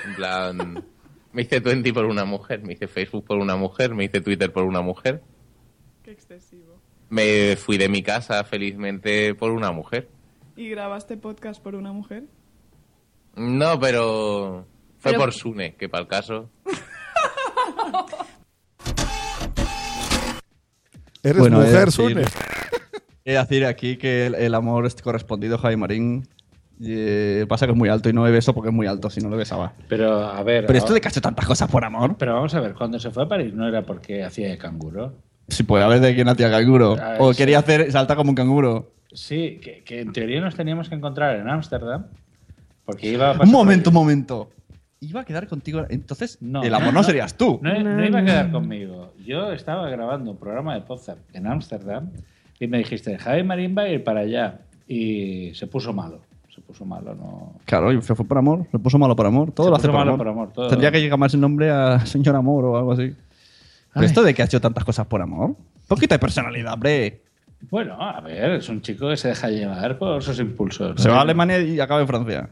En 0.07 0.15
plan, 0.15 0.85
me 1.33 1.43
hice 1.43 1.61
Twenty 1.61 1.93
por 1.93 2.07
una 2.07 2.25
mujer, 2.25 2.63
me 2.63 2.73
hice 2.73 2.89
Facebook 2.89 3.27
por 3.27 3.39
una 3.39 3.57
mujer, 3.57 3.95
me 3.95 4.05
hice 4.05 4.21
Twitter 4.21 4.53
por 4.53 4.65
una 4.65 4.81
mujer. 4.81 5.23
Qué 6.03 6.11
excesivo. 6.13 6.81
Me 7.11 7.57
fui 7.57 7.77
de 7.77 7.89
mi 7.89 8.03
casa 8.03 8.43
felizmente 8.45 9.35
por 9.35 9.51
una 9.53 9.71
mujer. 9.73 10.09
¿Y 10.57 10.69
grabaste 10.71 11.17
podcast 11.17 11.63
por 11.63 11.75
una 11.75 11.93
mujer? 11.93 12.25
No, 13.37 13.79
pero 13.81 14.67
fue 14.99 15.13
Pero- 15.13 15.21
por 15.25 15.33
Sune, 15.33 15.75
que 15.77 15.89
para 15.89 16.03
el 16.03 16.09
caso. 16.09 16.51
Eres 21.23 21.39
Bueno, 21.39 21.63
he 21.63 21.67
de 21.67 21.71
mujer, 21.73 21.87
decir- 21.87 22.09
Sune. 22.09 22.25
He 23.25 23.33
de 23.35 23.39
decir 23.39 23.65
aquí 23.67 23.97
que 23.99 24.27
el, 24.27 24.35
el 24.35 24.53
amor 24.55 24.85
es 24.85 25.01
correspondido 25.01 25.55
a 25.55 25.59
Javi 25.59 25.77
Marín. 25.77 26.27
Y, 26.81 26.93
eh, 26.97 27.47
pasa 27.49 27.67
que 27.67 27.73
es 27.73 27.79
muy 27.79 27.89
alto 27.89 28.09
y 28.09 28.13
no 28.13 28.23
me 28.23 28.33
beso 28.33 28.53
porque 28.53 28.71
es 28.71 28.75
muy 28.75 28.89
alto, 28.89 29.09
si 29.11 29.21
no 29.21 29.29
lo 29.29 29.37
besaba. 29.37 29.75
Pero, 29.89 30.19
a 30.27 30.43
ver. 30.43 30.67
Pero 30.67 30.77
esto 30.77 30.93
de 30.93 31.01
que 31.01 31.07
ha 31.07 31.11
hecho 31.13 31.21
tantas 31.21 31.47
cosas 31.47 31.71
por 31.71 31.85
amor. 31.85 32.17
Pero 32.19 32.35
vamos 32.35 32.53
a 32.57 32.61
ver, 32.61 32.75
cuando 32.75 32.99
se 32.99 33.13
fue 33.13 33.23
a 33.23 33.29
París 33.29 33.55
no 33.55 33.69
era 33.69 33.83
porque 33.83 34.25
hacía 34.25 34.49
de 34.49 34.59
canguro. 34.59 35.15
Si 35.47 35.63
puede 35.63 35.85
haber 35.85 36.01
de 36.01 36.17
quién 36.17 36.29
hacía 36.29 36.51
canguro. 36.51 36.97
Ah, 37.01 37.15
O 37.21 37.33
sí. 37.33 37.39
quería 37.39 37.61
hacer 37.61 37.93
salta 37.93 38.17
como 38.17 38.31
un 38.31 38.35
canguro. 38.35 38.91
Sí, 39.13 39.61
que, 39.63 39.85
que 39.85 40.01
en 40.01 40.13
teoría 40.13 40.41
nos 40.41 40.57
teníamos 40.57 40.89
que 40.89 40.97
encontrar 40.97 41.37
en 41.37 41.49
Ámsterdam. 41.49 42.07
Porque 42.85 43.11
iba 43.13 43.31
a 43.31 43.33
pasar 43.33 43.47
Un 43.47 43.53
por 43.53 43.61
momento, 43.61 43.91
allí. 43.91 43.97
un 43.97 44.03
momento. 44.03 44.51
Iba 45.01 45.21
a 45.23 45.25
quedar 45.25 45.49
contigo. 45.49 45.85
Entonces, 45.89 46.39
No, 46.41 46.63
el 46.63 46.73
amor 46.75 46.93
no, 46.95 47.03
serías 47.03 47.37
tú. 47.37 47.59
No, 47.63 47.73
no 47.83 48.05
iba 48.05 48.21
a 48.21 48.25
quedar 48.25 48.51
conmigo. 48.53 49.13
Yo 49.25 49.53
estaba 49.53 49.89
grabando 49.91 50.31
un 50.31 50.37
programa 50.37 50.75
de 50.75 50.83
podcast 50.83 51.19
en 51.33 51.47
Ámsterdam 51.47 52.11
y 52.61 52.67
me 52.69 52.79
dijiste, 52.79 53.19
Javi 53.19 53.43
Marín 53.43 53.75
va 53.77 53.83
a 53.83 53.89
ir 53.89 54.05
para 54.05 54.21
allá. 54.21 54.61
Y 54.87 55.53
se 55.55 55.67
puso 55.67 55.93
malo. 55.93 56.21
Se 56.55 56.61
puso 56.61 56.85
malo, 56.85 57.15
no. 57.15 57.55
Claro, 57.65 57.93
y 57.93 58.01
fue, 58.01 58.15
fue 58.15 58.25
por 58.27 58.39
amor. 58.39 58.67
Se 58.71 58.79
puso 58.79 58.99
malo 58.99 59.17
por 59.17 59.27
amor. 59.27 59.51
Todo 59.53 59.67
Se 59.67 59.71
lo 59.71 59.77
hace 59.77 59.89
puso 59.89 59.93
por 59.93 59.99
malo 59.99 60.11
amor. 60.13 60.19
por 60.19 60.29
amor, 60.29 60.53
todo. 60.53 60.69
Tendría 60.69 60.93
que 60.93 61.09
llamarse 61.09 61.37
el 61.37 61.41
nombre 61.41 61.71
a 61.71 62.05
Señor 62.07 62.37
Amor 62.37 62.65
o 62.67 62.77
algo 62.77 62.93
así. 62.93 63.15
¿Pero 63.95 64.07
esto 64.07 64.23
de 64.23 64.35
que 64.35 64.43
ha 64.43 64.45
hecho 64.45 64.61
tantas 64.61 64.85
cosas 64.85 65.07
por 65.07 65.21
amor? 65.23 65.51
Un 65.51 65.57
poquito 65.89 66.15
de 66.15 66.19
personalidad, 66.19 66.75
hombre. 66.75 67.23
Bueno, 67.71 67.97
a 68.01 68.21
ver, 68.21 68.53
es 68.53 68.69
un 68.69 68.81
chico 68.83 69.09
que 69.09 69.17
se 69.17 69.29
deja 69.29 69.49
llevar 69.49 69.99
por 69.99 70.23
sus 70.23 70.39
impulsos. 70.41 71.01
Se 71.01 71.09
va 71.09 71.19
a 71.19 71.21
Alemania 71.23 71.61
y 71.61 71.79
acaba 71.81 72.01
en 72.01 72.07
Francia. 72.07 72.49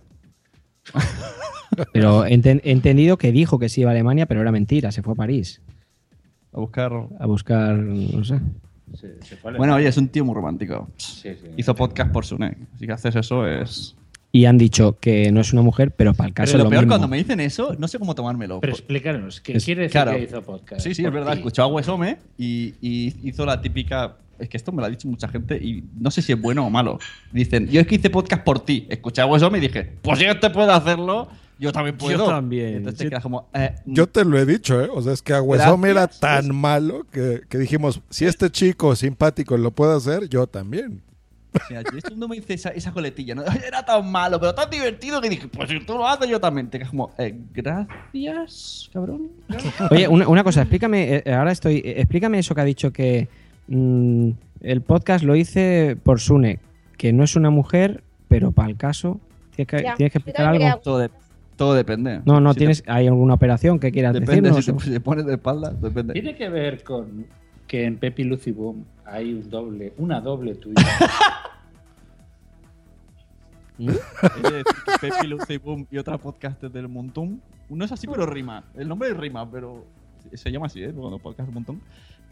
Pero 1.92 2.24
he 2.26 2.30
enten- 2.34 2.60
he 2.64 2.72
entendido 2.72 3.16
que 3.16 3.32
dijo 3.32 3.58
que 3.58 3.68
sí 3.68 3.82
iba 3.82 3.90
a 3.90 3.92
Alemania, 3.92 4.26
pero 4.26 4.40
era 4.40 4.50
mentira, 4.52 4.90
se 4.92 5.02
fue 5.02 5.12
a 5.12 5.16
París. 5.16 5.60
A 6.52 6.58
buscar. 6.60 6.92
A 7.18 7.26
buscar, 7.26 7.76
no 7.76 8.24
sé. 8.24 8.40
Se- 8.94 9.22
se 9.22 9.36
fue 9.36 9.52
a 9.52 9.56
Bueno, 9.56 9.76
oye, 9.76 9.86
es 9.88 9.96
un 9.96 10.08
tío 10.08 10.24
muy 10.24 10.34
romántico. 10.34 10.88
Sí, 10.96 11.30
sí. 11.40 11.48
Hizo 11.56 11.74
podcast 11.74 12.12
por 12.12 12.24
Sunek. 12.26 12.58
Si 12.78 12.86
que 12.86 12.92
haces 12.92 13.14
eso 13.14 13.46
es. 13.46 13.96
Y 14.32 14.44
han 14.44 14.58
dicho 14.58 14.98
que 15.00 15.30
no 15.32 15.40
es 15.40 15.52
una 15.52 15.62
mujer, 15.62 15.92
pero 15.92 16.14
para 16.14 16.28
el 16.28 16.34
caso 16.34 16.52
Pero 16.52 16.58
es 16.58 16.58
lo 16.58 16.64
lo 16.64 16.70
peor 16.70 16.82
mismo. 16.84 16.90
cuando 16.92 17.08
me 17.08 17.16
dicen 17.16 17.40
eso, 17.40 17.74
no 17.78 17.88
sé 17.88 17.98
cómo 17.98 18.14
tomármelo. 18.14 18.60
Pero 18.60 18.72
Por- 18.72 18.78
explícanos, 18.80 19.40
¿qué 19.40 19.54
Es- 19.56 19.64
quiere 19.64 19.82
decir 19.82 19.92
claro. 19.92 20.12
que 20.12 20.22
hizo 20.24 20.42
podcast? 20.42 20.82
Sí, 20.82 20.94
sí, 20.94 21.04
es 21.04 21.12
verdad. 21.12 21.34
Escuchó 21.34 21.62
a 21.62 21.66
Wesome 21.68 22.18
y, 22.36 22.74
y 22.80 23.14
hizo 23.28 23.44
la 23.46 23.60
típica. 23.60 24.16
Es 24.40 24.48
que 24.48 24.56
esto 24.56 24.72
me 24.72 24.80
lo 24.80 24.86
ha 24.86 24.90
dicho 24.90 25.08
mucha 25.08 25.28
gente 25.28 25.56
y 25.56 25.84
no 25.98 26.10
sé 26.10 26.22
si 26.22 26.32
es 26.32 26.40
bueno 26.40 26.66
o 26.66 26.70
malo. 26.70 26.98
Dicen, 27.32 27.68
yo 27.68 27.80
es 27.80 27.86
que 27.86 27.96
hice 27.96 28.10
podcast 28.10 28.42
por 28.42 28.60
ti. 28.60 28.86
Escuché 28.88 29.22
a 29.22 29.26
Wesome 29.26 29.58
y 29.58 29.60
dije, 29.60 29.92
pues 30.02 30.18
si 30.18 30.24
este 30.24 30.50
puede 30.50 30.72
hacerlo, 30.72 31.28
yo 31.58 31.72
también 31.72 31.96
puedo. 31.96 32.26
también. 32.26 32.70
Y 32.70 32.76
entonces 32.76 32.98
te 32.98 33.08
quedas 33.08 33.22
como, 33.22 33.48
eh, 33.52 33.74
Yo 33.84 34.08
te 34.08 34.24
lo 34.24 34.38
he 34.38 34.46
dicho, 34.46 34.82
¿eh? 34.82 34.88
O 34.92 35.02
sea, 35.02 35.12
es 35.12 35.22
que 35.22 35.34
Aguesome 35.34 35.90
era 35.90 36.08
tan 36.08 36.54
malo 36.54 37.06
que, 37.12 37.42
que 37.48 37.58
dijimos, 37.58 38.00
si 38.08 38.24
este 38.24 38.50
chico 38.50 38.96
simpático 38.96 39.56
lo 39.56 39.70
puede 39.70 39.96
hacer, 39.96 40.28
yo 40.28 40.46
también. 40.46 41.02
O 41.52 41.66
sea, 41.66 41.82
todo 41.82 41.98
el 41.98 42.10
mundo 42.10 42.28
me 42.28 42.36
dice 42.36 42.54
esa, 42.54 42.70
esa 42.70 42.92
coletilla, 42.92 43.34
¿no? 43.34 43.42
Era 43.66 43.84
tan 43.84 44.10
malo, 44.10 44.38
pero 44.38 44.54
tan 44.54 44.70
divertido 44.70 45.20
que 45.20 45.28
dije, 45.28 45.48
pues 45.48 45.68
si 45.68 45.80
tú 45.80 45.94
lo 45.94 46.06
haces, 46.06 46.28
yo 46.28 46.40
también. 46.40 46.68
Te 46.70 46.78
quedas 46.78 46.90
como, 46.90 47.10
eh, 47.18 47.34
gracias, 47.52 48.88
cabrón. 48.92 49.30
Oye, 49.90 50.06
una, 50.08 50.28
una 50.28 50.44
cosa, 50.44 50.62
explícame, 50.62 51.22
eh, 51.24 51.34
ahora 51.34 51.52
estoy, 51.52 51.78
eh, 51.78 51.94
explícame 51.98 52.38
eso 52.38 52.54
que 52.54 52.60
ha 52.60 52.64
dicho 52.64 52.92
que 52.92 53.28
mm, 53.70 54.30
el 54.60 54.82
podcast 54.82 55.24
lo 55.24 55.34
hice 55.34 55.96
por 56.02 56.20
Sune, 56.20 56.60
que 56.98 57.12
no 57.14 57.24
es 57.24 57.34
una 57.36 57.48
mujer, 57.50 58.04
pero 58.28 58.52
para 58.52 58.68
el 58.68 58.76
caso 58.76 59.18
tienes 59.56 59.68
que, 59.68 59.82
Ya, 59.82 59.94
tienes 59.94 60.12
que 60.12 60.18
yo 60.18 60.30
explicar 60.30 60.46
algo. 60.46 60.80
Todo, 60.82 60.98
de- 60.98 61.10
todo 61.56 61.74
depende. 61.74 62.20
No, 62.26 62.40
no 62.40 62.50
Si 62.52 62.54
te- 62.54 62.58
tienes, 62.60 62.84
hay 62.86 63.06
alguna 63.06 63.34
operación 63.34 63.78
que 63.78 63.90
quieras 63.90 64.12
Depende, 64.14 64.50
decirnos. 64.50 64.82
si 64.84 64.90
te, 64.90 65.00
pones 65.00 65.24
de 65.26 65.34
espalda, 65.34 65.70
depende. 65.70 66.12
Tiene 66.12 66.34
que 66.36 66.48
ver 66.48 66.82
con 66.84 67.26
que 67.66 67.84
en 67.84 67.96
Pepi 67.98 68.24
Lucy 68.24 68.50
Boom 68.52 68.84
hay 69.06 69.32
un 69.32 69.48
doble, 69.48 69.92
una 69.98 70.20
doble 70.20 70.54
tuya. 70.56 70.82
Que 73.78 74.62
Pepi, 75.00 75.26
Lucy 75.26 75.56
Boom 75.56 75.86
y 75.90 75.96
otra 75.96 76.18
podcast 76.18 76.62
del 76.62 76.88
Montón. 76.88 77.40
Uno 77.70 77.84
es 77.86 77.92
así, 77.92 78.06
pero 78.06 78.26
rima. 78.26 78.64
El 78.74 78.88
nombre 78.88 79.14
rima, 79.14 79.50
pero 79.50 79.86
se 80.34 80.52
llama 80.52 80.66
así, 80.66 80.82
¿eh? 80.82 80.92
Cuando 80.92 81.18
podcast 81.18 81.46
del 81.46 81.54
Montón. 81.54 81.80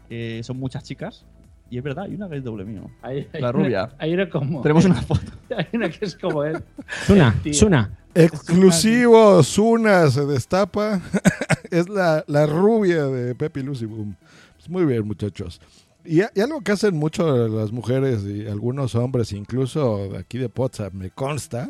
Eh, 0.09 0.41
son 0.43 0.57
muchas 0.57 0.83
chicas. 0.83 1.25
Y 1.71 1.77
es 1.77 1.83
verdad, 1.83 2.05
hay 2.05 2.15
una 2.15 2.27
que 2.27 2.37
es 2.37 2.43
doble 2.43 2.65
mío. 2.65 2.89
Hay- 3.01 3.27
hay 3.31 3.41
la 3.41 3.49
una- 3.49 3.51
rubia. 3.51 3.89
Hay 3.99 4.13
una 4.13 4.27
como. 4.29 4.61
Tenemos 4.61 4.85
una 4.85 5.01
foto. 5.01 5.31
Hay 5.55 5.65
una 5.73 5.89
que 5.89 6.05
es 6.05 6.15
como 6.15 6.43
él. 6.43 6.63
Suna. 7.05 7.35
Suna. 7.53 7.91
Exclusivo, 8.15 9.43
Zuna 9.43 10.09
se 10.09 10.25
destapa. 10.25 10.99
es 11.71 11.87
la, 11.89 12.23
la 12.27 12.45
rubia 12.47 13.05
de 13.05 13.35
Pepe 13.35 13.61
Lucy 13.61 13.85
Boom. 13.85 14.15
Pues 14.57 14.69
muy 14.69 14.85
bien, 14.85 15.05
muchachos. 15.05 15.61
Y, 16.03 16.21
y 16.21 16.41
algo 16.41 16.61
que 16.61 16.71
hacen 16.71 16.95
mucho 16.95 17.47
las 17.47 17.71
mujeres 17.71 18.23
y 18.23 18.47
algunos 18.47 18.95
hombres, 18.95 19.31
incluso 19.33 20.09
de 20.09 20.17
aquí 20.17 20.37
de 20.39 20.49
Potsdam, 20.49 20.91
me 20.93 21.11
consta, 21.11 21.69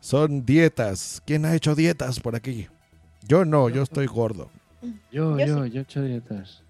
son 0.00 0.44
dietas. 0.44 1.22
¿Quién 1.24 1.46
ha 1.46 1.54
hecho 1.54 1.74
dietas 1.74 2.20
por 2.20 2.36
aquí? 2.36 2.66
Yo 3.26 3.44
no, 3.46 3.68
yo 3.70 3.82
estoy 3.82 4.06
gordo. 4.06 4.50
Yo, 5.10 5.38
Yo 5.38 5.46
yo, 5.46 5.64
sí. 5.64 5.70
yo 5.70 5.78
he 5.80 5.82
hecho 5.82 6.02
dietas. 6.02 6.62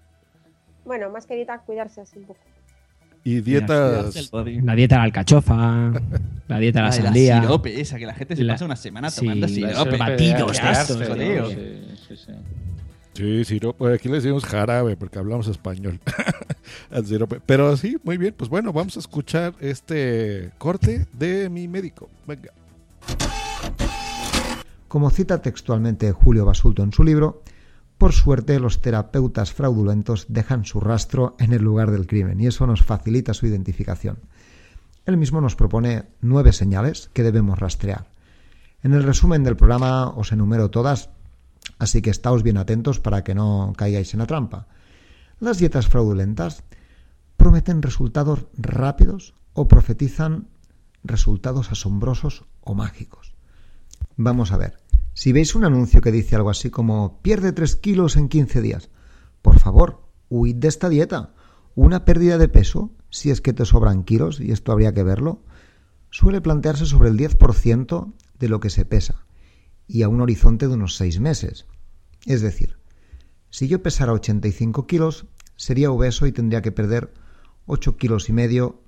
Bueno, 0.91 1.09
más 1.09 1.25
que 1.25 1.35
dieta, 1.35 1.57
cuidarse 1.59 2.01
así 2.01 2.19
un 2.19 2.25
poco. 2.25 2.41
Y 3.23 3.39
dietas... 3.39 4.13
La 4.33 4.75
dieta 4.75 4.95
de 4.95 4.99
la 4.99 5.03
alcachofa, 5.03 5.93
la 6.49 6.59
dieta 6.59 6.79
de 6.79 6.83
la 6.83 6.91
Ah, 6.93 6.97
y 6.99 7.01
sandía. 7.01 7.41
sirope 7.41 7.79
esa, 7.79 7.97
que 7.97 8.05
la 8.05 8.13
gente 8.13 8.35
se 8.35 8.43
La- 8.43 8.55
pasa 8.55 8.65
una 8.65 8.75
semana 8.75 9.09
sí, 9.09 9.21
tomando 9.21 9.47
la 9.47 9.53
sirope. 9.53 9.95
batidos 9.97 10.51
tío. 11.17 11.47
Sí, 11.49 11.81
sí, 12.09 12.15
sí. 12.17 12.31
Sí, 13.13 13.45
sirope. 13.45 13.93
Aquí 13.93 14.09
le 14.09 14.15
decimos 14.15 14.43
jarabe 14.43 14.97
porque 14.97 15.17
hablamos 15.17 15.47
español. 15.47 15.97
Al 16.91 17.05
sirope. 17.05 17.39
Pero 17.45 17.77
sí, 17.77 17.95
muy 18.03 18.17
bien. 18.17 18.33
Pues 18.35 18.49
bueno, 18.49 18.73
vamos 18.73 18.97
a 18.97 18.99
escuchar 18.99 19.53
este 19.61 20.51
corte 20.57 21.05
de 21.13 21.47
mi 21.49 21.69
médico. 21.69 22.09
Venga. 22.27 22.51
Como 24.89 25.09
cita 25.09 25.41
textualmente 25.41 26.11
Julio 26.11 26.43
Basulto 26.43 26.83
en 26.83 26.91
su 26.91 27.03
libro, 27.05 27.43
por 28.01 28.13
suerte 28.13 28.59
los 28.59 28.81
terapeutas 28.81 29.53
fraudulentos 29.53 30.25
dejan 30.27 30.65
su 30.65 30.79
rastro 30.79 31.35
en 31.37 31.53
el 31.53 31.61
lugar 31.61 31.91
del 31.91 32.07
crimen 32.07 32.41
y 32.41 32.47
eso 32.47 32.65
nos 32.65 32.81
facilita 32.81 33.35
su 33.35 33.45
identificación. 33.45 34.17
Él 35.05 35.17
mismo 35.17 35.39
nos 35.39 35.55
propone 35.55 36.05
nueve 36.19 36.51
señales 36.51 37.11
que 37.13 37.21
debemos 37.21 37.59
rastrear. 37.59 38.07
En 38.81 38.93
el 38.93 39.03
resumen 39.03 39.43
del 39.43 39.55
programa 39.55 40.09
os 40.09 40.31
enumero 40.31 40.71
todas, 40.71 41.11
así 41.77 42.01
que 42.01 42.09
estáos 42.09 42.41
bien 42.41 42.57
atentos 42.57 42.99
para 42.99 43.23
que 43.23 43.35
no 43.35 43.71
caigáis 43.77 44.15
en 44.15 44.21
la 44.21 44.25
trampa. 44.25 44.65
Las 45.39 45.59
dietas 45.59 45.87
fraudulentas 45.87 46.63
prometen 47.37 47.83
resultados 47.83 48.47
rápidos 48.57 49.35
o 49.53 49.67
profetizan 49.67 50.47
resultados 51.03 51.71
asombrosos 51.71 52.45
o 52.61 52.73
mágicos. 52.73 53.35
Vamos 54.17 54.51
a 54.51 54.57
ver. 54.57 54.80
Si 55.21 55.33
veis 55.33 55.53
un 55.53 55.65
anuncio 55.65 56.01
que 56.01 56.11
dice 56.11 56.35
algo 56.35 56.49
así 56.49 56.71
como 56.71 57.21
pierde 57.21 57.51
3 57.51 57.75
kilos 57.75 58.17
en 58.17 58.27
15 58.27 58.59
días, 58.59 58.89
por 59.43 59.59
favor, 59.59 60.09
huid 60.29 60.55
de 60.55 60.67
esta 60.67 60.89
dieta. 60.89 61.35
Una 61.75 62.05
pérdida 62.05 62.39
de 62.39 62.47
peso, 62.47 62.89
si 63.11 63.29
es 63.29 63.39
que 63.39 63.53
te 63.53 63.65
sobran 63.65 64.03
kilos, 64.03 64.39
y 64.39 64.51
esto 64.51 64.71
habría 64.71 64.95
que 64.95 65.03
verlo, 65.03 65.43
suele 66.09 66.41
plantearse 66.41 66.87
sobre 66.87 67.09
el 67.09 67.19
10% 67.19 68.13
de 68.39 68.49
lo 68.49 68.59
que 68.59 68.71
se 68.71 68.83
pesa, 68.83 69.27
y 69.85 70.01
a 70.01 70.09
un 70.09 70.21
horizonte 70.21 70.67
de 70.67 70.73
unos 70.73 70.95
6 70.95 71.19
meses. 71.19 71.67
Es 72.25 72.41
decir, 72.41 72.79
si 73.51 73.67
yo 73.67 73.83
pesara 73.83 74.13
85 74.13 74.87
kilos, 74.87 75.27
sería 75.55 75.91
obeso 75.91 76.25
y 76.25 76.31
tendría 76.31 76.63
que 76.63 76.71
perder 76.71 77.13
8 77.67 77.95
kilos 77.95 78.27
y 78.27 78.33
medio 78.33 78.81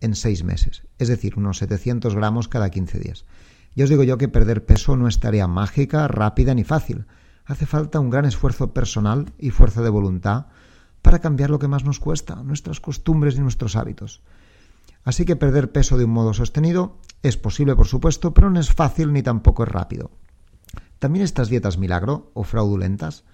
en 0.00 0.16
6 0.16 0.42
meses, 0.42 0.82
es 0.98 1.06
decir, 1.06 1.34
unos 1.36 1.58
700 1.58 2.16
gramos 2.16 2.48
cada 2.48 2.70
15 2.70 2.98
días. 2.98 3.24
Ya 3.76 3.84
os 3.84 3.90
digo 3.90 4.04
yo 4.04 4.16
que 4.16 4.32
perder 4.32 4.64
peso 4.64 4.96
no 4.96 5.06
es 5.06 5.20
tarea 5.20 5.46
mágica, 5.46 6.08
rápida 6.08 6.54
ni 6.54 6.64
fácil. 6.64 7.04
Hace 7.44 7.66
falta 7.66 8.00
un 8.00 8.08
gran 8.08 8.24
esfuerzo 8.24 8.72
personal 8.72 9.34
y 9.38 9.50
fuerza 9.50 9.82
de 9.82 9.90
voluntad 9.90 10.46
para 11.02 11.18
cambiar 11.18 11.50
lo 11.50 11.58
que 11.58 11.68
más 11.68 11.84
nos 11.84 12.00
cuesta, 12.00 12.42
nuestras 12.42 12.80
costumbres 12.80 13.36
y 13.36 13.40
nuestros 13.40 13.76
hábitos. 13.76 14.22
Así 15.04 15.26
que 15.26 15.36
perder 15.36 15.72
peso 15.72 15.98
de 15.98 16.04
un 16.04 16.10
modo 16.10 16.32
sostenido 16.32 16.96
es 17.22 17.36
posible, 17.36 17.76
por 17.76 17.86
supuesto, 17.86 18.32
pero 18.32 18.48
no 18.48 18.58
es 18.58 18.72
fácil 18.72 19.12
ni 19.12 19.22
tampoco 19.22 19.64
es 19.64 19.68
rápido. 19.68 20.10
También 20.98 21.22
estas 21.22 21.50
dietas 21.50 21.76
milagro 21.76 22.30
o 22.32 22.44
fraudulentas 22.44 23.24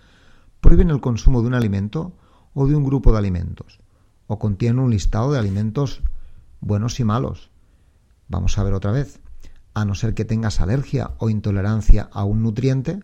prohíben 0.60 0.90
el 0.90 1.00
consumo 1.00 1.40
de 1.40 1.46
un 1.46 1.54
alimento 1.54 2.16
o 2.52 2.66
de 2.66 2.74
un 2.74 2.82
grupo 2.82 3.12
de 3.12 3.18
alimentos, 3.18 3.78
o 4.26 4.40
contienen 4.40 4.80
un 4.80 4.90
listado 4.90 5.30
de 5.30 5.38
alimentos 5.38 6.02
buenos 6.60 6.98
y 6.98 7.04
malos. 7.04 7.50
Vamos 8.26 8.58
a 8.58 8.64
ver 8.64 8.74
otra 8.74 8.90
vez 8.90 9.21
a 9.74 9.84
no 9.84 9.94
ser 9.94 10.14
que 10.14 10.24
tengas 10.24 10.60
alergia 10.60 11.12
o 11.18 11.30
intolerancia 11.30 12.08
a 12.12 12.24
un 12.24 12.42
nutriente, 12.42 13.00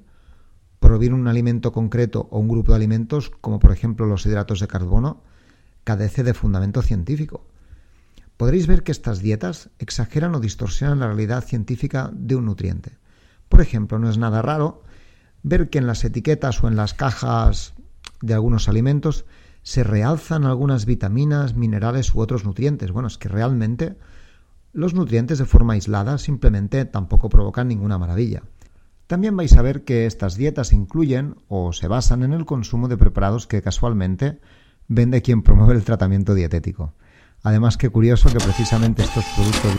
prohibir 0.81 1.13
un 1.13 1.27
alimento 1.29 1.73
concreto 1.73 2.29
o 2.31 2.39
un 2.39 2.49
grupo 2.49 2.73
de 2.73 2.77
alimentos, 2.77 3.31
como 3.41 3.59
por 3.59 3.73
ejemplo 3.73 4.07
los 4.07 4.27
hidratos 4.27 4.61
de 4.61 4.69
carbono, 4.69 5.23
carece 5.85 6.23
de 6.23 6.35
fundamento 6.35 6.83
científico. 6.83 7.47
Podréis 8.37 8.67
ver 8.67 8.85
que 8.85 8.93
estas 8.93 9.19
dietas 9.19 9.71
exageran 9.79 10.35
o 10.35 10.41
distorsionan 10.41 11.01
la 11.01 11.07
realidad 11.07 11.45
científica 11.45 12.11
de 12.13 12.37
un 12.37 12.47
nutriente. 12.47 12.99
Por 13.49 13.61
ejemplo, 13.61 13.99
no 13.99 14.09
es 14.09 14.19
nada 14.19 14.43
raro 14.43 14.85
ver 15.43 15.71
que 15.71 15.79
en 15.79 15.87
las 15.87 16.05
etiquetas 16.05 16.63
o 16.63 16.69
en 16.69 16.77
las 16.77 16.95
cajas 16.95 17.75
de 18.21 18.35
algunos 18.35 18.69
alimentos 18.69 19.25
se 19.63 19.83
realzan 19.83 20.45
algunas 20.45 20.87
vitaminas, 20.87 21.55
minerales 21.55 22.15
u 22.15 22.21
otros 22.21 22.45
nutrientes. 22.45 22.93
Bueno, 22.93 23.09
es 23.09 23.19
que 23.19 23.29
realmente 23.29 23.97
los 24.73 24.95
nutrientes 24.95 25.39
de 25.39 25.45
forma 25.47 25.73
aislada 25.75 26.19
simplemente 26.19 26.85
tampoco 26.85 27.29
provocan 27.29 27.69
ninguna 27.69 27.99
maravilla. 27.99 28.43
También 29.07 29.37
vais 29.37 29.57
a 29.57 29.63
ver 29.63 29.85
que 29.85 30.05
estas 30.07 30.37
dietas 30.37 30.73
incluyen 30.73 31.37
o 31.49 31.73
se 31.73 31.89
basan 31.89 32.23
en 32.23 32.33
el 32.35 32.45
consumo 32.45 32.89
de 32.89 32.99
preparados 32.99 33.47
que 33.47 33.63
casualmente 33.63 34.39
vende 34.87 35.23
quien 35.23 35.43
promueve 35.43 35.75
el 35.75 35.85
tratamiento 35.85 36.35
dietético. 36.35 36.93
Además, 37.43 37.77
qué 37.77 37.89
curioso 37.89 38.29
que 38.31 38.39
precisamente 38.39 39.03
estos 39.03 39.25
productos... 39.35 39.79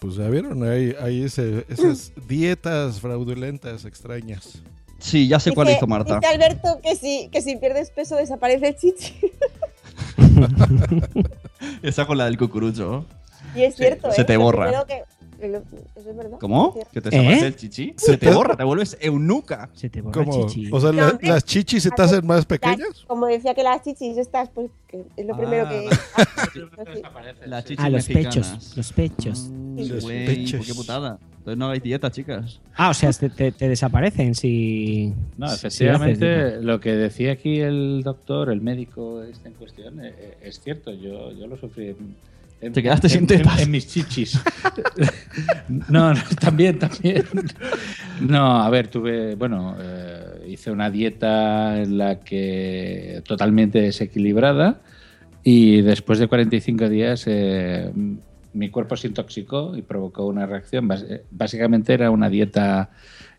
Pues 0.00 0.16
ya 0.16 0.28
vieron, 0.28 0.62
hay, 0.64 0.94
hay 1.00 1.22
ese- 1.22 1.64
esas 1.68 2.12
dietas 2.28 3.00
fraudulentas 3.00 3.84
extrañas. 3.86 4.62
Sí, 4.98 5.28
ya 5.28 5.40
sé 5.40 5.52
cuál 5.52 5.68
Dice- 5.68 5.78
hizo 5.78 5.86
Marta. 5.86 6.16
Dice 6.16 6.26
Alberto 6.26 6.80
que 6.82 6.94
si, 6.96 7.28
que 7.30 7.40
si 7.40 7.56
pierdes 7.56 7.90
peso 7.90 8.16
desaparece 8.16 8.68
el 8.68 8.76
chichi. 8.76 9.14
Esa 11.82 12.06
con 12.06 12.18
la 12.18 12.26
del 12.26 12.38
cucurucho. 12.38 13.04
Y 13.54 13.62
es 13.62 13.76
cierto, 13.76 14.10
se 14.12 14.22
¿eh? 14.22 14.24
te 14.24 14.34
Lo 14.34 14.40
borra. 14.40 14.64
primero 14.66 14.86
que- 14.86 15.04
Eso 15.96 16.10
es 16.10 16.16
verdad. 16.16 16.38
¿Cómo? 16.40 16.74
¿Que 16.92 17.00
te 17.00 17.10
desaparece 17.10 17.44
¿Eh? 17.44 17.48
el 17.48 17.56
chichi? 17.56 17.94
Se 17.98 18.06
Se 18.06 18.12
te 18.16 18.28
te- 18.28 18.34
borra, 18.34 18.56
te 18.56 18.64
vuelves 18.64 18.96
eunuca. 19.00 19.68
Se 19.74 19.90
te 19.90 20.02
¿Cómo? 20.02 20.46
O 20.72 20.80
sea, 20.80 20.92
la- 20.92 21.10
hombre, 21.10 21.28
las 21.28 21.44
chichis 21.44 21.82
se 21.82 21.90
te 21.90 22.00
hacen 22.02 22.26
más 22.26 22.46
pequeñas. 22.46 22.78
Las- 22.88 23.04
como 23.06 23.26
decía 23.26 23.54
que 23.54 23.62
las 23.62 23.82
chichis 23.82 24.16
estas, 24.16 24.48
pues 24.50 24.70
que 24.88 25.04
es 25.16 25.26
lo 25.26 25.36
primero 25.36 25.68
que. 25.68 25.88
Las 27.46 27.64
chichis 27.64 27.84
Ah, 27.84 27.90
los 27.90 28.08
mexicanas. 28.08 28.48
pechos. 28.48 28.76
Los 28.76 28.92
pechos. 28.92 29.50
Los 29.76 30.02
Güey, 30.04 30.26
pechos. 30.26 30.66
Qué 30.66 30.74
putada. 30.74 31.18
Entonces 31.44 31.58
no 31.58 31.66
hagáis 31.66 31.82
dieta, 31.82 32.10
chicas. 32.10 32.58
Ah, 32.74 32.88
o 32.88 32.94
sea, 32.94 33.12
te, 33.12 33.28
te- 33.28 33.52
te 33.52 33.68
desaparecen 33.68 34.34
si. 34.34 35.12
No, 35.36 35.46
si 35.48 35.54
efectivamente, 35.56 36.24
haces- 36.26 36.64
lo 36.64 36.80
que 36.80 36.92
decía 36.92 37.32
aquí 37.32 37.60
el 37.60 38.00
doctor, 38.02 38.50
el 38.50 38.62
médico 38.62 39.22
este 39.22 39.48
en 39.48 39.54
cuestión, 39.54 40.02
eh, 40.02 40.14
eh, 40.18 40.38
es 40.40 40.60
cierto. 40.62 40.90
Yo, 40.94 41.32
yo 41.38 41.46
lo 41.46 41.58
sufrí. 41.58 41.94
En, 42.62 42.72
Te 42.72 42.82
quedaste 42.82 43.08
en- 43.08 43.28
sin. 43.28 43.42
En, 43.58 43.70
mis 43.70 43.86
chichis. 43.88 44.40
no, 45.90 46.14
no, 46.14 46.20
también, 46.40 46.78
también. 46.78 47.24
No, 48.22 48.62
a 48.62 48.70
ver, 48.70 48.88
tuve, 48.88 49.34
bueno, 49.34 49.76
eh, 49.78 50.46
hice 50.48 50.70
una 50.70 50.88
dieta 50.90 51.82
en 51.82 51.98
la 51.98 52.20
que 52.20 53.22
totalmente 53.26 53.82
desequilibrada 53.82 54.80
y 55.42 55.82
después 55.82 56.18
de 56.18 56.26
45 56.26 56.88
días 56.88 57.24
eh, 57.26 57.90
mi 58.54 58.70
cuerpo 58.70 58.96
se 58.96 59.08
intoxicó 59.08 59.76
y 59.76 59.82
provocó 59.82 60.26
una 60.26 60.46
reacción. 60.46 60.90
Eh, 60.92 61.24
Básicamente 61.30 61.92
era 61.92 62.10
una 62.10 62.30
dieta, 62.30 62.90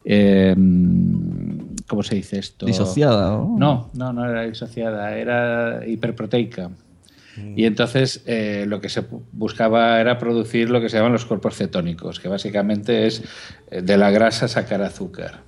eh, 0.04 0.54
¿cómo 1.88 2.04
se 2.04 2.16
dice 2.16 2.40
esto? 2.40 2.66
Disociada, 2.66 3.38
¿o? 3.38 3.58
No, 3.58 3.90
no, 3.94 4.14
no 4.14 4.30
era 4.30 4.44
disociada, 4.44 5.18
era 5.18 5.88
hiperproteica. 5.88 6.70
Y 7.56 7.66
entonces 7.66 8.24
eh, 8.26 8.66
lo 8.68 8.80
que 8.80 8.90
se 8.90 9.04
buscaba 9.34 10.00
era 10.00 10.18
producir 10.18 10.70
lo 10.70 10.80
que 10.80 10.90
se 10.90 10.98
llaman 10.98 11.12
los 11.12 11.26
cuerpos 11.26 11.56
cetónicos, 11.58 12.20
que 12.20 12.30
básicamente 12.30 13.08
es 13.08 13.24
eh, 13.72 13.82
de 13.82 13.98
la 13.98 14.10
grasa 14.12 14.48
sacar 14.48 14.82
azúcar. 14.82 15.42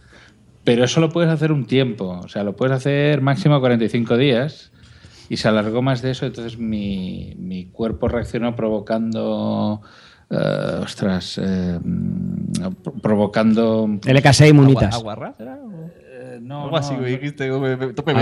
Pero 0.63 0.83
eso 0.83 0.99
lo 0.99 1.09
puedes 1.09 1.31
hacer 1.31 1.53
un 1.53 1.65
tiempo, 1.65 2.19
o 2.23 2.27
sea, 2.27 2.43
lo 2.43 2.55
puedes 2.57 2.75
hacer 2.75 3.21
máximo 3.21 3.59
45 3.61 4.17
días 4.17 4.71
y 5.29 5.37
se 5.37 5.47
alargó 5.47 5.81
más 5.81 6.01
de 6.01 6.11
eso, 6.11 6.25
entonces 6.25 6.57
mi, 6.57 7.35
mi 7.37 7.65
cuerpo 7.67 8.07
reaccionó 8.07 8.55
provocando... 8.55 9.81
eh, 10.29 10.79
ostras, 10.83 11.39
eh, 11.41 11.79
mm, 11.83 12.51
pro- 12.83 12.93
provocando... 13.01 13.87
LK6 13.87 14.53
munitas. 14.53 14.95
¿Aguarrás 14.95 15.39
era? 15.39 15.57
Eh, 16.19 16.39
no, 16.41 16.63
Algo 16.65 16.77
así, 16.77 16.93
no, 16.93 16.99
güey, 16.99 17.13
no. 17.13 17.17
dijiste, 17.19 17.51
me- 17.51 17.93
tope 17.93 18.13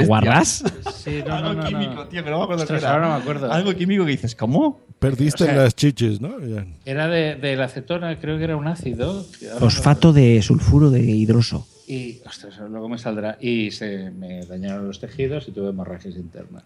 no, 1.25 1.33
Algo 1.35 1.53
no, 1.53 1.67
químico, 1.67 1.93
no. 1.95 2.07
tío, 2.07 2.23
que 2.23 2.29
no 2.29 2.37
me 2.37 2.43
acuerdo 2.43 2.63
Ostras, 2.63 2.83
ahora 2.83 3.07
no 3.09 3.15
me 3.15 3.21
acuerdo. 3.21 3.51
Algo 3.51 3.73
químico 3.73 4.05
que 4.05 4.11
dices, 4.11 4.35
¿cómo? 4.35 4.79
Perdiste 4.99 5.43
O 5.43 5.47
sea- 5.47 5.55
las 5.55 5.75
chichis, 5.75 6.21
¿no? 6.21 6.39
Ya. 6.39 6.65
Era 6.85 7.07
de, 7.07 7.35
de 7.35 7.55
la 7.55 7.65
acetona, 7.65 8.15
creo 8.19 8.37
que 8.37 8.43
era 8.45 8.55
un 8.57 8.67
ácido. 8.67 9.23
Fosfato 9.59 10.13
de 10.13 10.41
sulfuro 10.41 10.89
de 10.89 11.01
hidroso. 11.01 11.67
Y, 11.87 12.19
ostras, 12.25 12.57
luego 12.69 12.89
me 12.89 12.97
saldrá. 12.97 13.37
Y 13.39 13.71
se 13.71 14.09
me 14.11 14.45
dañaron 14.45 14.87
los 14.87 14.99
tejidos 14.99 15.47
y 15.47 15.51
tuve 15.51 15.69
hemorragias 15.69 16.15
internas. 16.15 16.63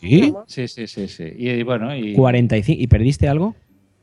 ¿Sí? 0.00 0.32
Sí, 0.46 0.68
sí, 0.68 0.86
sí, 0.86 1.08
sí. 1.08 1.24
Y, 1.36 1.62
bueno, 1.62 1.96
y 1.96 2.12
45. 2.14 2.80
¿Y 2.82 2.86
perdiste 2.86 3.28
algo? 3.28 3.54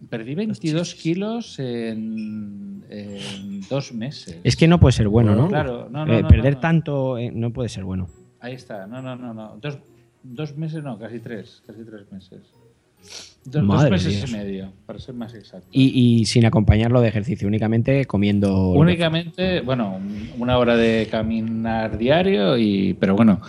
perdí 0.10 0.35
22 0.35 0.93
kilos 0.95 1.57
en, 1.57 2.84
en 2.89 3.61
dos 3.69 3.93
meses. 3.93 4.38
Es 4.43 4.56
que 4.56 4.68
no 4.68 4.80
puede 4.80 4.91
ser 4.93 5.07
bueno, 5.07 5.34
¿no? 5.35 5.47
Claro, 5.47 5.88
no, 5.89 6.06
no, 6.06 6.14
Eh, 6.14 6.22
no, 6.22 6.27
perder 6.27 6.53
no, 6.53 6.57
no. 6.57 6.61
tanto 6.61 7.18
eh, 7.18 7.31
no 7.34 7.52
puede 7.52 7.69
ser 7.69 7.84
bueno. 7.85 8.10
Ahí 8.39 8.53
está, 8.53 8.85
no, 8.85 9.02
no, 9.02 9.15
no, 9.15 9.34
no. 9.34 9.57
Dos, 9.61 9.80
dos 10.22 10.56
meses, 10.57 10.84
no, 10.84 10.99
casi 10.99 11.19
tres, 11.19 11.64
casi 11.65 11.84
tres 11.84 12.11
meses. 12.11 12.41
Dos, 13.45 13.53
dos 13.53 13.63
Madre 13.63 13.91
meses 13.91 14.17
Dios. 14.17 14.30
y 14.30 14.34
medio, 14.34 14.73
para 14.88 14.99
ser 14.99 15.13
más 15.13 15.34
exacto. 15.35 15.67
Y, 15.72 16.19
y 16.22 16.26
sin 16.26 16.45
acompañarlo 16.45 16.99
de 16.99 17.07
ejercicio, 17.09 17.47
únicamente 17.47 18.05
comiendo. 18.05 18.69
Únicamente, 18.72 19.61
bueno, 19.61 19.99
una 20.39 20.57
hora 20.57 20.76
de 20.76 21.07
caminar 21.11 21.97
diario, 21.97 22.57
y 22.57 22.95
pero 22.95 23.15
bueno, 23.15 23.39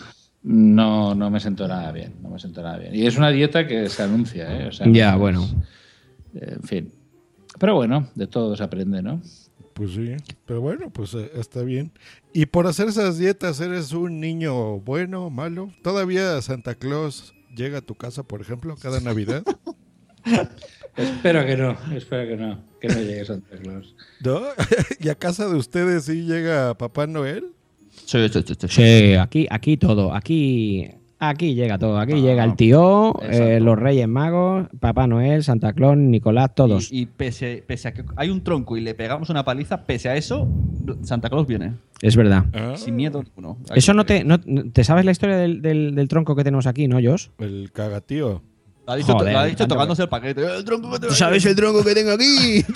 no, 0.42 1.14
no 1.14 1.30
me 1.30 1.40
sentó 1.40 1.66
nada 1.66 1.90
bien, 1.92 2.12
no 2.22 2.28
me 2.28 2.38
sentó 2.38 2.62
nada 2.62 2.76
bien. 2.78 2.94
Y 2.94 3.06
es 3.06 3.16
una 3.16 3.30
dieta 3.30 3.66
que 3.66 3.88
se 3.88 4.02
anuncia, 4.02 4.54
¿eh? 4.60 4.66
O 4.68 4.72
sea, 4.72 4.86
Ya, 4.90 5.08
no 5.12 5.14
es- 5.14 5.20
bueno. 5.20 5.46
eh, 6.34 6.52
En 6.56 6.62
fin. 6.62 6.92
Pero 7.58 7.74
bueno, 7.74 8.10
de 8.14 8.26
todo 8.26 8.54
se 8.54 8.62
aprende, 8.62 9.00
¿no? 9.02 9.22
Pues 9.72 9.92
sí, 9.92 10.14
pero 10.44 10.60
bueno, 10.60 10.90
pues 10.90 11.14
eh, 11.14 11.30
está 11.36 11.62
bien. 11.62 11.90
Y 12.34 12.44
por 12.46 12.66
hacer 12.66 12.88
esas 12.88 13.16
dietas, 13.18 13.60
¿eres 13.62 13.92
un 13.94 14.20
niño 14.20 14.78
bueno, 14.80 15.30
malo? 15.30 15.70
¿Todavía 15.82 16.40
Santa 16.42 16.74
Claus 16.74 17.32
llega 17.56 17.78
a 17.78 17.82
tu 17.82 17.94
casa, 17.94 18.22
por 18.24 18.42
ejemplo, 18.42 18.76
cada 18.76 19.00
Navidad? 19.00 19.42
Espero 20.96 21.44
que 21.44 21.56
no, 21.56 21.76
espero 21.94 22.26
que 22.28 22.36
no, 22.36 22.58
que 22.80 22.88
no 22.88 22.94
llegue 22.94 23.24
Santa 23.24 23.56
Claus. 23.58 23.94
¿No? 24.24 24.40
¿Y 25.00 25.08
a 25.10 25.14
casa 25.14 25.46
de 25.48 25.54
ustedes 25.56 26.04
sí 26.04 26.22
llega 26.24 26.72
Papá 26.78 27.06
Noel? 27.06 27.48
Sí, 28.06 28.26
sí, 28.28 28.40
sí, 28.46 28.54
sí. 28.58 28.68
Sí, 28.68 29.14
aquí, 29.14 29.46
aquí 29.50 29.76
todo. 29.76 30.14
Aquí, 30.14 30.88
aquí 31.18 31.54
llega 31.54 31.76
todo. 31.78 31.98
Aquí 31.98 32.14
llega 32.22 32.44
el 32.44 32.56
tío, 32.56 33.14
eh, 33.22 33.60
los 33.60 33.78
Reyes 33.78 34.08
Magos, 34.08 34.68
Papá 34.80 35.06
Noel, 35.06 35.44
Santa 35.44 35.74
Claus, 35.74 35.98
Nicolás, 35.98 36.54
todos. 36.54 36.90
Y, 36.90 37.00
y 37.02 37.06
pese, 37.06 37.62
pese 37.66 37.88
a 37.88 37.92
que 37.92 38.02
hay 38.16 38.30
un 38.30 38.42
tronco 38.42 38.78
y 38.78 38.80
le 38.80 38.94
pegamos 38.94 39.28
una 39.28 39.44
paliza, 39.44 39.84
pese 39.84 40.08
a 40.08 40.16
eso, 40.16 40.48
Santa 41.02 41.28
Claus 41.28 41.46
viene. 41.46 41.74
Es 42.00 42.16
verdad. 42.16 42.44
Sin 42.76 42.96
miedo 42.96 43.22
ninguno. 43.22 43.58
Eso 43.74 43.92
no 43.92 44.06
te, 44.06 44.24
no, 44.24 44.38
¿te 44.40 44.82
sabes 44.82 45.04
la 45.04 45.10
historia 45.10 45.36
del, 45.36 45.60
del- 45.60 45.94
del 45.94 46.08
tronco 46.08 46.34
que 46.36 46.44
tenemos 46.44 46.66
aquí, 46.66 46.88
no, 46.88 46.96
Josh? 47.02 47.28
El 47.38 47.70
cagatío. 47.72 48.40
Lo 48.86 48.92
ha 48.92 48.96
dicho, 48.96 49.12
Joder, 49.14 49.32
lo 49.32 49.38
ha 49.40 49.44
dicho 49.46 49.66
tocándose 49.66 50.02
el 50.02 50.08
paquete. 50.08 50.44
El 50.44 50.64
tronco 50.64 50.92
que 50.92 51.00
te 51.00 51.08
¿Tú 51.08 51.14
sabes 51.14 51.44
el 51.44 51.56
tronco 51.56 51.82
que 51.82 51.94
tengo 51.94 52.12
aquí? 52.12 52.64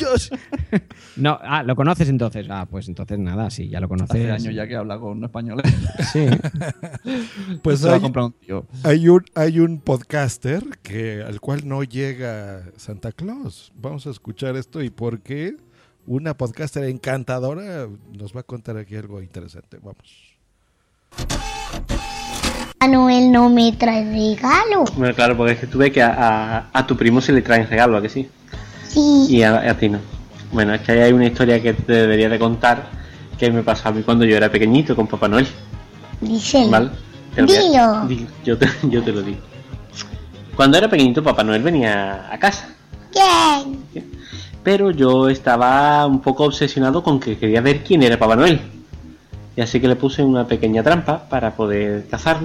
No, 1.16 1.38
ah, 1.42 1.62
¿lo 1.62 1.76
conoces 1.76 2.08
entonces? 2.08 2.46
Ah, 2.48 2.66
pues 2.68 2.88
entonces 2.88 3.18
nada, 3.18 3.50
sí, 3.50 3.68
ya 3.68 3.78
lo 3.80 3.88
conoces. 3.88 4.16
Hace 4.16 4.30
años 4.30 4.54
ya 4.54 4.66
que 4.66 4.74
habla 4.76 4.98
con 4.98 5.22
españoles. 5.22 5.66
Sí. 6.12 6.26
Pues 7.62 7.80
Se 7.80 7.86
va 7.86 7.92
a 7.92 7.96
hay, 7.96 8.00
comprar 8.00 8.24
un 8.24 8.32
tío. 8.32 8.66
hay 8.82 9.08
un 9.08 9.24
hay 9.34 9.60
un 9.60 9.80
podcaster 9.80 10.64
que 10.82 11.22
al 11.22 11.40
cual 11.40 11.68
no 11.68 11.84
llega 11.84 12.64
Santa 12.76 13.12
Claus. 13.12 13.72
Vamos 13.76 14.06
a 14.06 14.10
escuchar 14.10 14.56
esto 14.56 14.82
y 14.82 14.90
por 14.90 15.20
qué 15.20 15.56
una 16.06 16.36
podcaster 16.36 16.84
encantadora 16.84 17.86
nos 18.12 18.34
va 18.34 18.40
a 18.40 18.44
contar 18.44 18.76
aquí 18.78 18.96
algo 18.96 19.22
interesante. 19.22 19.78
Vamos. 19.80 20.30
A 22.82 22.88
Noel 22.88 23.30
no 23.30 23.50
me 23.50 23.72
trae 23.72 24.04
regalo. 24.10 24.84
Bueno, 24.96 25.14
claro, 25.14 25.36
porque 25.36 25.52
es 25.52 25.58
que 25.58 25.66
tú 25.66 25.76
ves 25.78 25.92
que 25.92 26.02
a, 26.02 26.14
a- 26.16 26.66
a 26.72 26.86
tu 26.86 26.96
primo 26.96 27.20
se 27.20 27.30
le 27.32 27.42
traen 27.42 27.68
regalo, 27.68 27.98
¿a 27.98 28.02
que 28.02 28.08
sí? 28.08 28.26
Sí. 28.88 29.26
Y 29.28 29.42
a, 29.42 29.70
a 29.70 29.74
ti 29.74 29.90
no. 29.90 29.98
Bueno, 30.50 30.72
es 30.72 30.80
que 30.80 30.92
ahí 30.92 31.00
hay 31.00 31.12
una 31.12 31.26
historia 31.26 31.60
que 31.62 31.74
te 31.74 31.92
debería 31.92 32.30
de 32.30 32.38
contar 32.38 32.88
que 33.38 33.50
me 33.50 33.62
pasó 33.62 33.90
a 33.90 33.92
mí 33.92 34.02
cuando 34.02 34.24
yo 34.24 34.34
era 34.36 34.50
pequeñito 34.50 34.96
con 34.96 35.06
Papá 35.06 35.28
Noel. 35.28 35.46
Díselo. 36.22 36.70
¿Vale? 36.70 36.90
Te 37.34 37.42
Dilo. 37.42 38.08
yo, 38.44 38.56
te, 38.56 38.66
yo 38.84 39.02
te 39.02 39.12
lo 39.12 39.20
digo. 39.22 39.38
Cuando 40.56 40.78
era 40.78 40.88
pequeñito, 40.88 41.22
Papá 41.22 41.44
Noel 41.44 41.62
venía 41.62 42.32
a 42.32 42.38
casa. 42.38 42.66
¿Quién? 43.12 43.78
Pero 44.62 44.90
yo 44.90 45.28
estaba 45.28 46.06
un 46.06 46.20
poco 46.20 46.44
obsesionado 46.44 47.02
con 47.02 47.20
que 47.20 47.36
quería 47.36 47.60
ver 47.60 47.84
quién 47.84 48.02
era 48.02 48.18
Papá 48.18 48.36
Noel. 48.36 48.58
Y 49.54 49.60
así 49.60 49.80
que 49.80 49.88
le 49.88 49.96
puse 49.96 50.22
una 50.22 50.46
pequeña 50.46 50.82
trampa 50.82 51.28
para 51.28 51.50
poder 51.54 52.06
cazarlo. 52.08 52.44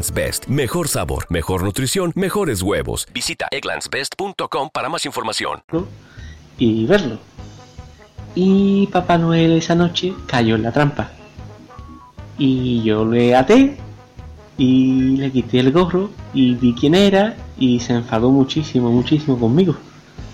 Best. 0.09 0.47
Mejor 0.47 0.87
sabor, 0.87 1.27
mejor 1.29 1.61
nutrición, 1.61 2.11
mejores 2.15 2.63
huevos. 2.63 3.07
Visita 3.13 3.45
egglandsbest.com 3.51 4.69
para 4.73 4.89
más 4.89 5.05
información. 5.05 5.61
y 6.57 6.85
verlo. 6.85 7.19
Y 8.33 8.87
Papá 8.87 9.17
Noel 9.17 9.51
esa 9.53 9.75
noche 9.75 10.13
cayó 10.25 10.55
en 10.55 10.63
la 10.63 10.71
trampa. 10.71 11.11
Y 12.37 12.81
yo 12.83 13.05
le 13.05 13.35
até 13.35 13.77
y 14.57 15.17
le 15.17 15.31
quité 15.31 15.59
el 15.59 15.71
gorro 15.71 16.09
y 16.33 16.53
vi 16.55 16.73
quién 16.73 16.95
era 16.95 17.35
y 17.57 17.79
se 17.79 17.93
enfadó 17.93 18.29
muchísimo, 18.31 18.91
muchísimo 18.91 19.37
conmigo. 19.37 19.75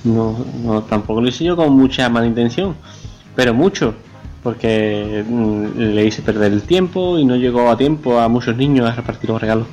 No, 0.03 0.45
no 0.63 0.83
tampoco 0.83 1.21
lo 1.21 1.27
hice 1.27 1.43
yo 1.43 1.55
con 1.55 1.73
mucha 1.73 2.07
mala 2.09 2.27
intención, 2.27 2.75
pero 3.35 3.53
mucho, 3.53 3.95
porque 4.47 5.25
mm, 5.27 5.77
le 5.77 6.05
hice 6.05 6.21
perder 6.21 6.53
el 6.53 6.61
tiempo 6.61 7.19
y 7.19 7.25
no 7.25 7.35
llegó 7.35 7.69
a 7.69 7.77
tiempo 7.77 8.17
a 8.17 8.29
muchos 8.29 8.55
niños 8.55 8.89
a 8.89 8.95
repartir 8.95 9.29
los 9.29 9.41
regalos. 9.41 9.67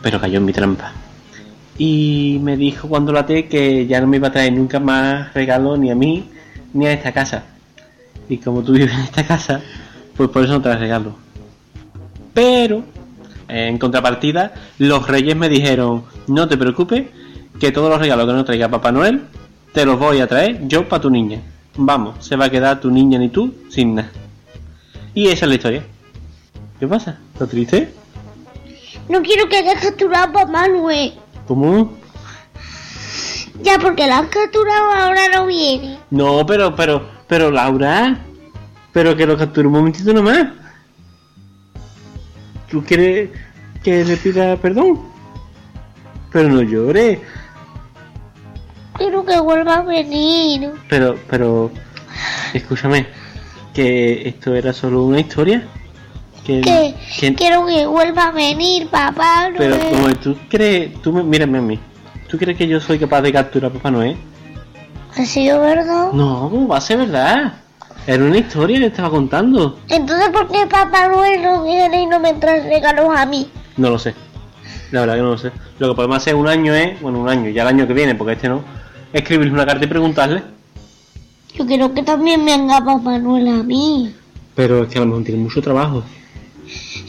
Pero 0.00 0.20
cayó 0.20 0.38
en 0.38 0.44
mi 0.44 0.52
trampa. 0.52 0.92
Y 1.76 2.38
me 2.40 2.56
dijo 2.56 2.86
cuando 2.86 3.10
la 3.12 3.20
até 3.20 3.48
que 3.48 3.84
ya 3.88 4.00
no 4.00 4.06
me 4.06 4.18
iba 4.18 4.28
a 4.28 4.30
traer 4.30 4.52
nunca 4.52 4.78
más 4.78 5.34
regalos 5.34 5.76
ni 5.76 5.90
a 5.90 5.96
mí 5.96 6.30
ni 6.72 6.86
a 6.86 6.92
esta 6.92 7.10
casa. 7.10 7.46
Y 8.28 8.36
como 8.36 8.62
tú 8.62 8.74
vives 8.74 8.94
en 8.94 9.00
esta 9.00 9.26
casa, 9.26 9.60
pues 10.16 10.30
por 10.30 10.44
eso 10.44 10.52
no 10.52 10.62
traes 10.62 10.78
regalos. 10.78 11.14
Pero, 12.32 12.84
en 13.48 13.76
contrapartida, 13.76 14.54
los 14.78 15.08
reyes 15.08 15.34
me 15.34 15.48
dijeron, 15.48 16.04
no 16.28 16.46
te 16.46 16.56
preocupes, 16.56 17.06
que 17.58 17.72
todos 17.72 17.90
los 17.90 17.98
regalos 17.98 18.24
que 18.24 18.32
no 18.34 18.44
traiga 18.44 18.68
Papá 18.68 18.92
Noel, 18.92 19.22
te 19.72 19.84
los 19.84 19.98
voy 19.98 20.20
a 20.20 20.28
traer 20.28 20.60
yo 20.68 20.88
para 20.88 21.02
tu 21.02 21.10
niña. 21.10 21.40
Vamos, 21.80 22.26
se 22.26 22.34
va 22.34 22.46
a 22.46 22.50
quedar 22.50 22.80
tu 22.80 22.90
niña 22.90 23.20
ni 23.20 23.28
tú 23.28 23.54
sin 23.70 23.94
nada. 23.94 24.10
Y 25.14 25.28
esa 25.28 25.44
es 25.44 25.48
la 25.48 25.54
historia. 25.54 25.84
¿Qué 26.80 26.88
pasa? 26.88 27.20
¿Estás 27.32 27.48
triste? 27.48 27.94
No 29.08 29.22
quiero 29.22 29.48
que 29.48 29.58
hayas 29.58 29.80
capturado 29.80 30.24
a 30.24 30.32
Papá 30.32 30.66
Noel. 30.66 31.14
¿Cómo? 31.46 31.96
Ya, 33.62 33.78
porque 33.78 34.08
lo 34.08 34.14
has 34.14 34.26
capturado 34.26 34.90
ahora 34.90 35.28
no 35.32 35.46
viene. 35.46 36.00
No, 36.10 36.44
pero, 36.44 36.74
pero, 36.74 37.08
pero 37.28 37.52
Laura, 37.52 38.18
pero 38.92 39.16
que 39.16 39.26
lo 39.26 39.38
capture 39.38 39.68
un 39.68 39.74
momentito 39.74 40.12
nomás. 40.12 40.48
¿Tú 42.68 42.82
quieres 42.84 43.30
que 43.84 44.04
le 44.04 44.16
pida 44.16 44.56
perdón? 44.56 45.00
Pero 46.32 46.48
no 46.48 46.62
llores. 46.62 47.20
Quiero 48.98 49.24
que 49.24 49.38
vuelva 49.40 49.76
a 49.76 49.82
venir. 49.82 50.70
Pero, 50.88 51.16
pero, 51.30 51.70
escúchame, 52.52 53.06
que 53.72 54.28
esto 54.28 54.54
era 54.54 54.72
solo 54.72 55.04
una 55.04 55.20
historia. 55.20 55.66
Que, 56.44 56.60
que- 56.62 57.34
quiero 57.34 57.66
que 57.66 57.86
vuelva 57.86 58.28
a 58.28 58.32
venir, 58.32 58.88
Papá 58.88 59.50
Noel. 59.50 59.56
pero 59.58 59.78
como 59.90 60.14
tú 60.16 60.36
crees, 60.48 61.00
tú 61.02 61.12
me- 61.12 61.22
mírame 61.22 61.58
a 61.58 61.62
mí. 61.62 61.78
¿Tú 62.28 62.38
crees 62.38 62.56
que 62.58 62.66
yo 62.66 62.80
soy 62.80 62.98
capaz 62.98 63.20
de 63.22 63.32
capturar 63.32 63.70
a 63.70 63.74
Papá 63.74 63.90
Noel? 63.90 64.16
¿Ha 65.16 65.24
sido 65.24 65.60
verdad? 65.60 66.12
No, 66.12 66.48
¿cómo 66.50 66.68
va 66.68 66.78
a 66.78 66.80
ser 66.80 66.98
verdad? 66.98 67.54
Era 68.06 68.24
una 68.24 68.38
historia 68.38 68.78
que 68.78 68.86
estaba 68.86 69.10
contando. 69.10 69.78
Entonces, 69.88 70.28
¿por 70.30 70.48
qué 70.48 70.66
Papá 70.66 71.08
Noel 71.08 71.42
no 71.42 71.62
viene 71.64 72.02
y 72.02 72.06
no 72.06 72.18
me 72.18 72.32
trae 72.34 72.62
regalos 72.62 73.14
a 73.14 73.26
mí? 73.26 73.50
No 73.76 73.90
lo 73.90 73.98
sé. 73.98 74.14
La 74.90 75.00
verdad 75.00 75.16
que 75.16 75.22
no 75.22 75.30
lo 75.30 75.38
sé. 75.38 75.52
Lo 75.78 75.88
que 75.90 75.94
podemos 75.94 76.16
hacer 76.16 76.34
un 76.34 76.48
año 76.48 76.72
es, 76.74 76.98
bueno, 77.02 77.18
un 77.20 77.28
año, 77.28 77.50
ya 77.50 77.62
el 77.62 77.68
año 77.68 77.86
que 77.86 77.92
viene, 77.92 78.14
porque 78.14 78.32
este 78.34 78.48
no, 78.48 78.62
escribirle 79.12 79.52
una 79.52 79.66
carta 79.66 79.84
y 79.84 79.88
preguntarle. 79.88 80.42
Yo 81.54 81.66
quiero 81.66 81.92
que 81.92 82.02
también 82.02 82.44
venga 82.44 82.84
Papá 82.84 83.18
Noel 83.18 83.48
a 83.48 83.62
mí. 83.62 84.14
Pero 84.54 84.82
es 84.82 84.88
que 84.88 84.98
a 84.98 85.00
lo 85.00 85.06
mejor 85.08 85.24
tiene 85.24 85.40
mucho 85.40 85.62
trabajo. 85.62 86.02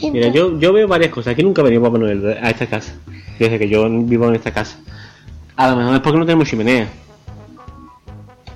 Mira, 0.02 0.28
yo, 0.28 0.58
yo 0.58 0.72
veo 0.72 0.88
varias 0.88 1.10
cosas. 1.10 1.32
Aquí 1.32 1.42
nunca 1.42 1.62
ha 1.62 1.64
venido 1.64 1.82
Papá 1.82 1.98
Noel 1.98 2.38
a 2.42 2.50
esta 2.50 2.66
casa. 2.66 2.94
Desde 3.38 3.58
que 3.58 3.68
yo 3.68 3.88
vivo 3.88 4.28
en 4.28 4.34
esta 4.34 4.52
casa. 4.52 4.78
A 5.56 5.70
lo 5.70 5.76
mejor 5.76 5.94
es 5.94 6.00
porque 6.00 6.18
no 6.18 6.26
tenemos 6.26 6.48
chimenea. 6.48 6.88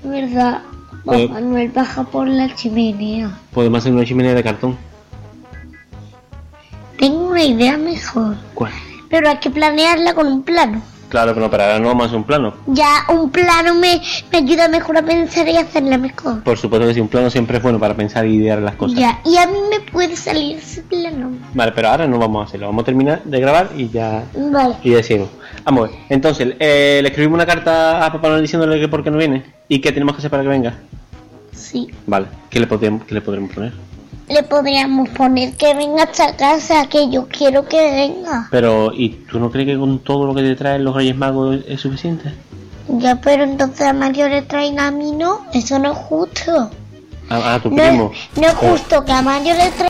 Es 0.03 0.09
verdad. 0.09 0.61
Papá 1.05 1.39
Noel 1.39 1.69
baja 1.69 2.03
por 2.03 2.27
la 2.27 2.53
chimenea. 2.55 3.37
Podemos 3.53 3.79
hacer 3.79 3.93
una 3.93 4.05
chimenea 4.05 4.33
de 4.33 4.43
cartón. 4.43 4.77
Tengo 6.97 7.29
una 7.29 7.43
idea 7.43 7.77
mejor. 7.77 8.35
¿Cuál? 8.53 8.71
Pero 9.09 9.29
hay 9.29 9.37
que 9.37 9.49
planearla 9.49 10.13
con 10.13 10.27
un 10.27 10.41
plano. 10.41 10.81
Claro, 11.15 11.33
pero 11.33 11.49
para 11.49 11.67
ahora 11.67 11.79
no 11.79 11.87
vamos 11.87 12.03
a 12.03 12.05
hacer 12.07 12.17
un 12.17 12.25
plano. 12.25 12.53
Ya 12.67 13.05
un 13.07 13.29
plano 13.29 13.73
me, 13.73 14.01
me 14.33 14.37
ayuda 14.37 14.67
mejor 14.67 14.97
a 14.97 15.01
pensar 15.01 15.47
y 15.47 15.55
hacerla 15.55 15.97
mejor. 15.97 16.43
Por 16.43 16.57
supuesto 16.57 16.85
que 16.85 16.93
sí, 16.93 16.99
un 16.99 17.07
plano 17.07 17.29
siempre 17.29 17.55
es 17.55 17.63
bueno 17.63 17.79
para 17.79 17.93
pensar 17.93 18.27
y 18.27 18.35
idear 18.35 18.61
las 18.61 18.75
cosas. 18.75 18.99
Ya, 18.99 19.21
y 19.23 19.37
a 19.37 19.47
mí 19.47 19.57
me 19.69 19.79
puede 19.79 20.17
salir 20.17 20.57
ese 20.57 20.81
plano. 20.81 21.31
Vale, 21.53 21.71
pero 21.71 21.87
ahora 21.87 22.05
no 22.05 22.19
vamos 22.19 22.41
a 22.41 22.47
hacerlo. 22.49 22.65
Vamos 22.65 22.81
a 22.81 22.85
terminar 22.87 23.23
de 23.23 23.39
grabar 23.39 23.69
y 23.77 23.87
ya 23.87 24.25
Vale. 24.35 24.75
Y 24.83 24.89
decimos, 24.89 25.29
vamos 25.63 25.87
a 25.87 25.91
ver, 25.93 25.99
entonces, 26.09 26.53
eh, 26.59 26.99
le 27.01 27.07
escribimos 27.07 27.37
una 27.37 27.45
carta 27.45 28.05
a 28.05 28.11
Papá 28.11 28.27
Noel 28.27 28.41
diciéndole 28.41 28.77
que 28.77 28.89
por 28.89 29.01
qué 29.01 29.09
no 29.09 29.17
viene 29.17 29.41
y 29.69 29.79
qué 29.79 29.93
tenemos 29.93 30.15
que 30.15 30.19
hacer 30.19 30.29
para 30.29 30.43
que 30.43 30.49
venga. 30.49 30.73
Sí. 31.53 31.89
Vale, 32.05 32.25
¿qué 32.49 32.59
le 32.59 32.67
podríamos, 32.67 33.05
qué 33.05 33.13
le 33.13 33.21
podremos 33.21 33.53
poner? 33.53 33.71
Le 34.27 34.41
podríamos 34.43 35.09
poner 35.09 35.53
que 35.55 35.73
venga 35.75 36.01
a 36.03 36.05
esta 36.05 36.35
casa, 36.35 36.87
que 36.89 37.09
yo 37.11 37.27
quiero 37.27 37.65
que 37.67 37.77
venga. 37.91 38.47
Pero, 38.49 38.91
¿y 38.93 39.09
tú 39.31 39.39
no 39.39 39.51
crees 39.51 39.67
que 39.67 39.77
con 39.77 39.99
todo 39.99 40.25
lo 40.25 40.33
que 40.33 40.41
te 40.41 40.55
traen 40.55 40.83
los 40.83 40.95
Reyes 40.95 41.15
Magos 41.15 41.59
es, 41.67 41.79
suficiente? 41.81 42.33
Ya, 42.87 43.19
pero 43.21 43.43
entonces 43.43 43.81
a 43.81 43.93
Mario 43.93 44.27
le 44.29 44.41
traen 44.41 44.79
a 44.79 44.89
mí, 44.91 45.11
¿no? 45.11 45.41
Eso 45.53 45.77
no 45.79 45.91
es 45.91 45.97
justo. 45.97 46.71
A, 47.29 47.55
a 47.55 47.59
tu 47.61 47.69
No, 47.69 47.75
primo. 47.75 48.11
es- 48.13 48.41
no 48.41 48.47
es 48.47 48.53
justo 48.55 49.03
que 49.05 49.11
a 49.11 49.21
Mario 49.21 49.53
le 49.53 49.69
traigan 49.71 49.89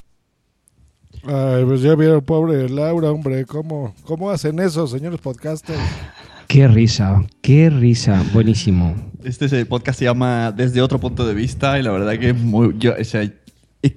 Ay, 1.28 1.66
pues 1.66 1.82
ya 1.82 1.96
vieron, 1.96 2.22
pobre 2.22 2.70
Laura, 2.70 3.10
hombre, 3.12 3.46
¿cómo, 3.46 3.96
cómo 4.04 4.30
hacen 4.30 4.60
eso, 4.60 4.86
señores 4.88 5.20
podcasters? 5.20 5.80
Qué 6.48 6.68
risa, 6.68 7.24
qué 7.42 7.72
risa, 7.72 8.24
buenísimo. 8.32 8.94
Este 9.24 9.46
es 9.46 9.54
el 9.54 9.66
podcast 9.66 9.98
se 9.98 10.06
llama 10.06 10.52
Desde 10.52 10.80
otro 10.80 11.00
punto 11.00 11.26
de 11.26 11.34
vista 11.34 11.80
y 11.80 11.82
la 11.84 11.90
verdad 11.90 12.20
que 12.20 12.30
es 12.30 12.38
muy... 12.38 12.76
yo- 12.78 12.94
o 13.00 13.04
sea, 13.04 13.28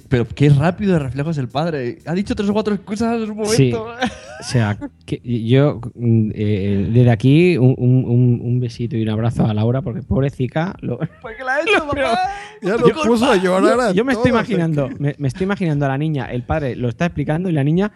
pero 0.08 0.26
qué 0.26 0.50
rápido 0.50 0.94
de 0.94 0.98
reflejos 0.98 1.38
el 1.38 1.48
padre. 1.48 1.98
Ha 2.06 2.14
dicho 2.14 2.34
tres 2.34 2.48
o 2.48 2.52
cuatro 2.52 2.74
excusas 2.74 3.16
en 3.22 3.30
un 3.30 3.36
momento. 3.36 3.54
Sí. 3.56 3.72
O 3.72 4.42
sea, 4.44 4.78
que 5.06 5.20
yo 5.24 5.80
mm, 5.94 6.30
eh, 6.34 6.88
desde 6.92 7.10
aquí 7.10 7.56
un, 7.56 7.74
un- 7.78 8.40
un- 8.42 8.60
besito 8.60 8.96
y 8.96 9.02
un 9.02 9.08
abrazo 9.08 9.44
a 9.46 9.54
Laura, 9.54 9.82
porque 9.82 10.02
pobrecita. 10.02 10.74
Lo, 10.80 10.98
¿Por 11.22 11.36
qué 11.36 11.44
la 11.44 11.54
ha 11.56 11.60
hecho, 11.62 11.78
papá? 11.86 12.18
Ya 12.62 12.76
nos 12.76 12.92
puso 12.92 13.30
a 13.30 13.36
llorar 13.36 13.80
a 13.80 13.92
yo 13.92 14.04
me 14.04 14.12
estoy 14.12 14.30
imaginando, 14.30 14.88
me, 14.98 15.14
me 15.18 15.28
estoy 15.28 15.44
imaginando 15.44 15.86
a 15.86 15.88
la 15.90 15.98
niña, 15.98 16.26
el 16.26 16.42
padre 16.42 16.74
lo 16.76 16.88
está 16.88 17.06
explicando 17.06 17.48
y 17.48 17.52
la 17.52 17.62
niña 17.64 17.92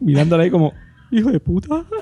mirándola 0.00 0.42
ahí 0.44 0.50
como, 0.50 0.72
hijo 1.10 1.30
de 1.30 1.40
puta. 1.40 1.84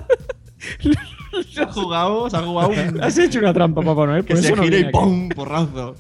Se 1.53 1.63
ha 1.63 1.67
jugado, 1.67 2.31
se 2.31 2.37
ha 2.37 2.43
jugado 2.43 2.71
Has 3.03 3.19
hecho 3.19 3.41
una 3.41 3.53
trampa, 3.53 3.83
Papá 3.83 4.07
Noel. 4.07 4.25
Que 4.25 4.37
se 4.37 4.55
no 4.55 4.63
gira 4.63 4.79
y. 4.79 4.85
¡pum! 4.93 5.29
Porrazo. 5.31 5.97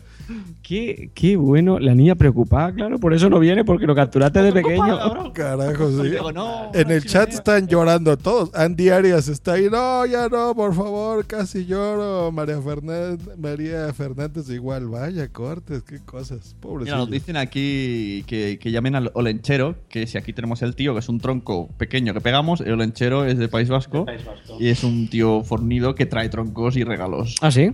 Qué, 0.63 1.11
qué 1.15 1.37
bueno, 1.37 1.79
la 1.79 1.95
niña 1.95 2.15
preocupada, 2.15 2.73
claro, 2.73 2.99
por 2.99 3.13
eso 3.13 3.29
no 3.29 3.39
viene, 3.39 3.65
porque 3.65 3.87
lo 3.87 3.95
capturaste 3.95 4.43
de 4.43 4.53
pequeño. 4.53 5.33
Carajo, 5.35 5.91
sí. 6.03 6.11
Digo, 6.11 6.33
no, 6.33 6.71
En 6.75 6.91
el 6.91 7.05
chat 7.05 7.33
están 7.33 7.67
llorando 7.69 8.17
todos. 8.17 8.55
Andy 8.55 8.89
Arias 8.89 9.29
está 9.29 9.55
ahí. 9.55 9.69
No, 9.71 10.07
ya 10.07 10.29
no, 10.29 10.55
por 10.55 10.75
favor, 10.75 11.27
casi 11.27 11.67
lloro. 11.67 12.31
María 12.33 12.61
Fernández, 12.61 13.21
María 13.39 13.93
Fernández 13.93 14.49
igual. 14.51 14.87
Vaya 14.89 15.29
cortes, 15.29 15.83
qué 15.83 15.99
cosas. 16.05 16.55
Mira, 16.55 16.61
Pobrecito. 16.61 16.97
nos 16.97 17.11
dicen 17.11 17.37
aquí 17.37 18.25
que, 18.27 18.59
que 18.61 18.71
llamen 18.71 18.95
al 18.95 19.11
olenchero, 19.15 19.77
que 19.89 20.07
si 20.07 20.19
aquí 20.19 20.33
tenemos 20.33 20.63
el 20.63 20.75
tío, 20.75 20.95
que 20.95 21.01
es 21.01 21.09
un 21.09 21.21
tronco 21.21 21.69
pequeño 21.77 22.15
que 22.15 22.21
pegamos, 22.21 22.61
el 22.61 22.73
olenchero 22.73 23.25
es 23.25 23.39
de 23.39 23.49
País 23.49 23.69
Vasco, 23.69 24.05
País 24.05 24.25
Vasco. 24.25 24.57
y 24.59 24.69
es 24.69 24.85
un 24.85 25.09
tío 25.09 25.43
fornido 25.43 25.95
que 25.95 26.07
trae 26.07 26.29
troncos 26.29 26.77
y 26.77 26.85
regalos. 26.85 27.37
¿Ah, 27.41 27.51
sí? 27.51 27.71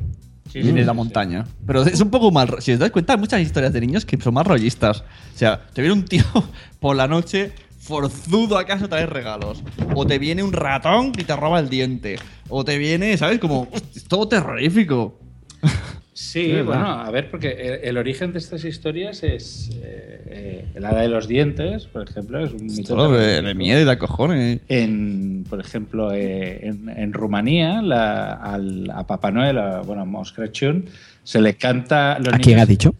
Sí, 0.52 0.60
Viene 0.60 0.72
sí, 0.72 0.80
de 0.80 0.84
la 0.84 0.92
montaña. 0.92 1.46
Pero 1.64 1.82
es 1.82 2.00
un 2.00 2.10
poco 2.10 2.32
mal. 2.32 2.56
Si 2.60 2.72
os 2.72 2.78
dais 2.78 2.90
cuenta, 2.90 3.12
hay 3.12 3.18
muchas 3.18 3.40
historias 3.40 3.72
de 3.72 3.80
niños 3.80 4.04
que 4.04 4.20
son 4.20 4.34
más 4.34 4.46
rollistas. 4.46 5.04
O 5.34 5.38
sea, 5.38 5.66
te 5.72 5.80
viene 5.80 5.94
un 5.94 6.04
tío 6.04 6.24
por 6.80 6.96
la 6.96 7.06
noche 7.06 7.52
forzudo 7.78 8.58
a 8.58 8.64
casa 8.64 8.86
a 8.86 8.88
traer 8.88 9.10
regalos. 9.10 9.62
O 9.94 10.06
te 10.06 10.18
viene 10.18 10.42
un 10.42 10.52
ratón 10.52 11.12
y 11.16 11.24
te 11.24 11.36
roba 11.36 11.60
el 11.60 11.68
diente. 11.68 12.18
O 12.48 12.64
te 12.64 12.78
viene, 12.78 13.16
¿sabes? 13.16 13.38
Como, 13.38 13.68
es 13.72 14.04
todo 14.04 14.28
terrorífico. 14.28 15.18
Sí, 16.22 16.52
verdad. 16.52 16.64
bueno, 16.66 16.86
a 16.90 17.10
ver, 17.10 17.30
porque 17.30 17.48
el, 17.50 17.88
el 17.88 17.96
origen 17.96 18.32
de 18.32 18.38
estas 18.40 18.64
historias 18.64 19.22
es 19.22 19.70
eh, 19.82 20.66
eh, 20.74 20.78
la 20.78 20.94
de 20.94 21.08
los 21.08 21.26
dientes, 21.26 21.86
por 21.86 22.06
ejemplo, 22.08 22.44
es 22.44 22.52
un 22.52 22.66
mito 22.66 22.94
Todo 22.94 23.12
de, 23.12 23.40
de 23.40 23.54
miedo 23.54 23.80
y 23.80 23.84
de 23.84 23.96
cojones. 23.98 24.60
En, 24.68 25.44
por 25.48 25.60
ejemplo, 25.60 26.12
eh, 26.12 26.66
en, 26.66 26.88
en 26.90 27.12
Rumanía, 27.14 27.80
la- 27.80 28.34
al- 28.34 28.90
a 28.90 29.06
Papá 29.06 29.30
Noel, 29.30 29.56
a, 29.58 29.80
bueno, 29.80 30.02
a 30.02 30.22
Crăciun, 30.34 30.84
se 31.24 31.40
le 31.40 31.54
canta. 31.56 32.18
Los 32.18 32.34
¿A 32.34 32.38
quién 32.38 32.56
niños- 32.56 32.62
has 32.62 32.68
dicho? 32.68 32.94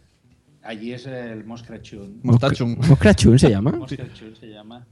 Allí 0.63 0.93
es 0.93 1.07
el 1.07 1.45
Mosh 1.45 1.63
Crăciun. 1.63 2.21
¿Moscrachun 2.23 3.39
se 3.39 3.51
llama? 3.51 3.73
Crăciun 3.73 4.35
se 4.37 4.47
llama. 4.49 4.87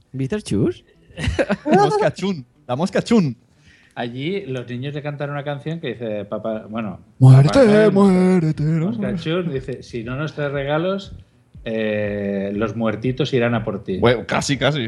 La 1.65 1.83
mosca 1.85 2.13
chun. 2.13 2.45
La 2.67 2.75
mosca 2.75 3.01
chun. 3.01 3.35
Allí 3.99 4.45
los 4.45 4.65
niños 4.69 4.93
le 4.93 5.01
cantan 5.01 5.29
una 5.29 5.43
canción 5.43 5.81
que 5.81 5.89
dice, 5.89 6.23
papá, 6.23 6.67
bueno, 6.69 7.01
Muérete, 7.17 7.49
Papá 7.49 7.91
muérete. 7.91 8.63
Mosh 8.63 8.97
Crăciun, 8.97 9.51
dice, 9.51 9.83
si 9.83 10.05
no 10.05 10.15
nos 10.15 10.35
traes 10.35 10.53
regalos, 10.53 11.11
eh, 11.65 12.53
los 12.55 12.77
muertitos 12.77 13.33
irán 13.33 13.55
a 13.55 13.65
por 13.65 13.83
ti. 13.83 13.97
Bueno, 13.97 14.23
casi, 14.25 14.57
casi. 14.57 14.87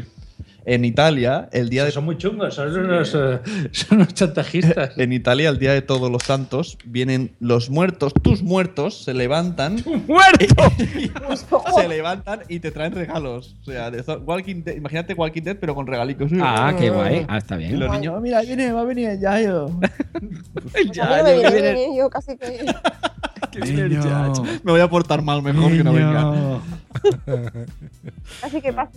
En 0.64 0.84
Italia, 0.84 1.48
el 1.52 1.68
día 1.68 1.84
de. 1.84 1.90
Son 1.90 2.04
muy 2.04 2.16
chungos, 2.18 2.54
son 2.54 2.76
unos, 2.76 3.14
eh, 3.14 3.40
son 3.72 3.98
unos 3.98 4.14
chantajistas. 4.14 4.96
En 4.96 5.12
Italia, 5.12 5.48
el 5.48 5.58
día 5.58 5.72
de 5.72 5.82
todos 5.82 6.10
los 6.10 6.22
santos, 6.22 6.78
vienen 6.84 7.34
los 7.40 7.68
muertos, 7.70 8.12
tus 8.22 8.42
muertos, 8.42 9.02
se 9.02 9.12
levantan. 9.14 9.76
¡Muertos! 10.06 10.72
se 11.74 11.88
levantan 11.88 12.42
y 12.48 12.60
te 12.60 12.70
traen 12.70 12.92
regalos. 12.94 13.56
O 13.62 13.64
sea, 13.70 13.90
de 13.90 14.02
Walking 14.18 14.62
Dead- 14.64 14.76
imagínate 14.76 15.14
Walking 15.14 15.42
Dead, 15.42 15.56
pero 15.60 15.74
con 15.74 15.86
regalicos. 15.86 16.30
Ah, 16.40 16.72
qué 16.78 16.90
guay. 16.90 17.26
Ah, 17.28 17.38
está 17.38 17.56
Y 17.56 17.58
bien. 17.58 17.80
los 17.80 17.90
niños, 17.92 18.14
"Ah, 18.16 18.20
mira, 18.20 18.38
ahí 18.38 18.46
viene, 18.46 18.72
va 18.72 18.82
a 18.82 18.84
venir 18.84 19.08
el 19.08 19.20
Yayo. 19.20 19.68
No 19.68 21.24
me 21.24 21.50
viene 21.50 21.88
yo 21.96 22.08
casi 22.08 22.36
que. 22.36 22.64
El 23.52 23.90
Yayo. 23.90 24.42
Me 24.62 24.72
voy 24.72 24.80
a 24.80 24.88
portar 24.88 25.20
mal 25.20 25.42
mejor 25.42 25.70
que 25.72 25.84
no 25.84 25.92
venga. 25.92 26.58
Así 28.42 28.60
que 28.62 28.72
pasa. 28.72 28.92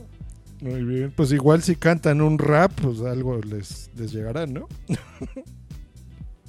Muy 0.62 0.84
bien. 0.84 1.12
Pues 1.16 1.32
igual 1.32 1.62
si 1.62 1.76
cantan 1.76 2.22
un 2.22 2.40
rap, 2.40 2.72
pues 2.82 3.02
algo 3.02 3.38
les, 3.42 3.90
les 3.96 4.12
llegará, 4.12 4.46
¿no? 4.48 4.68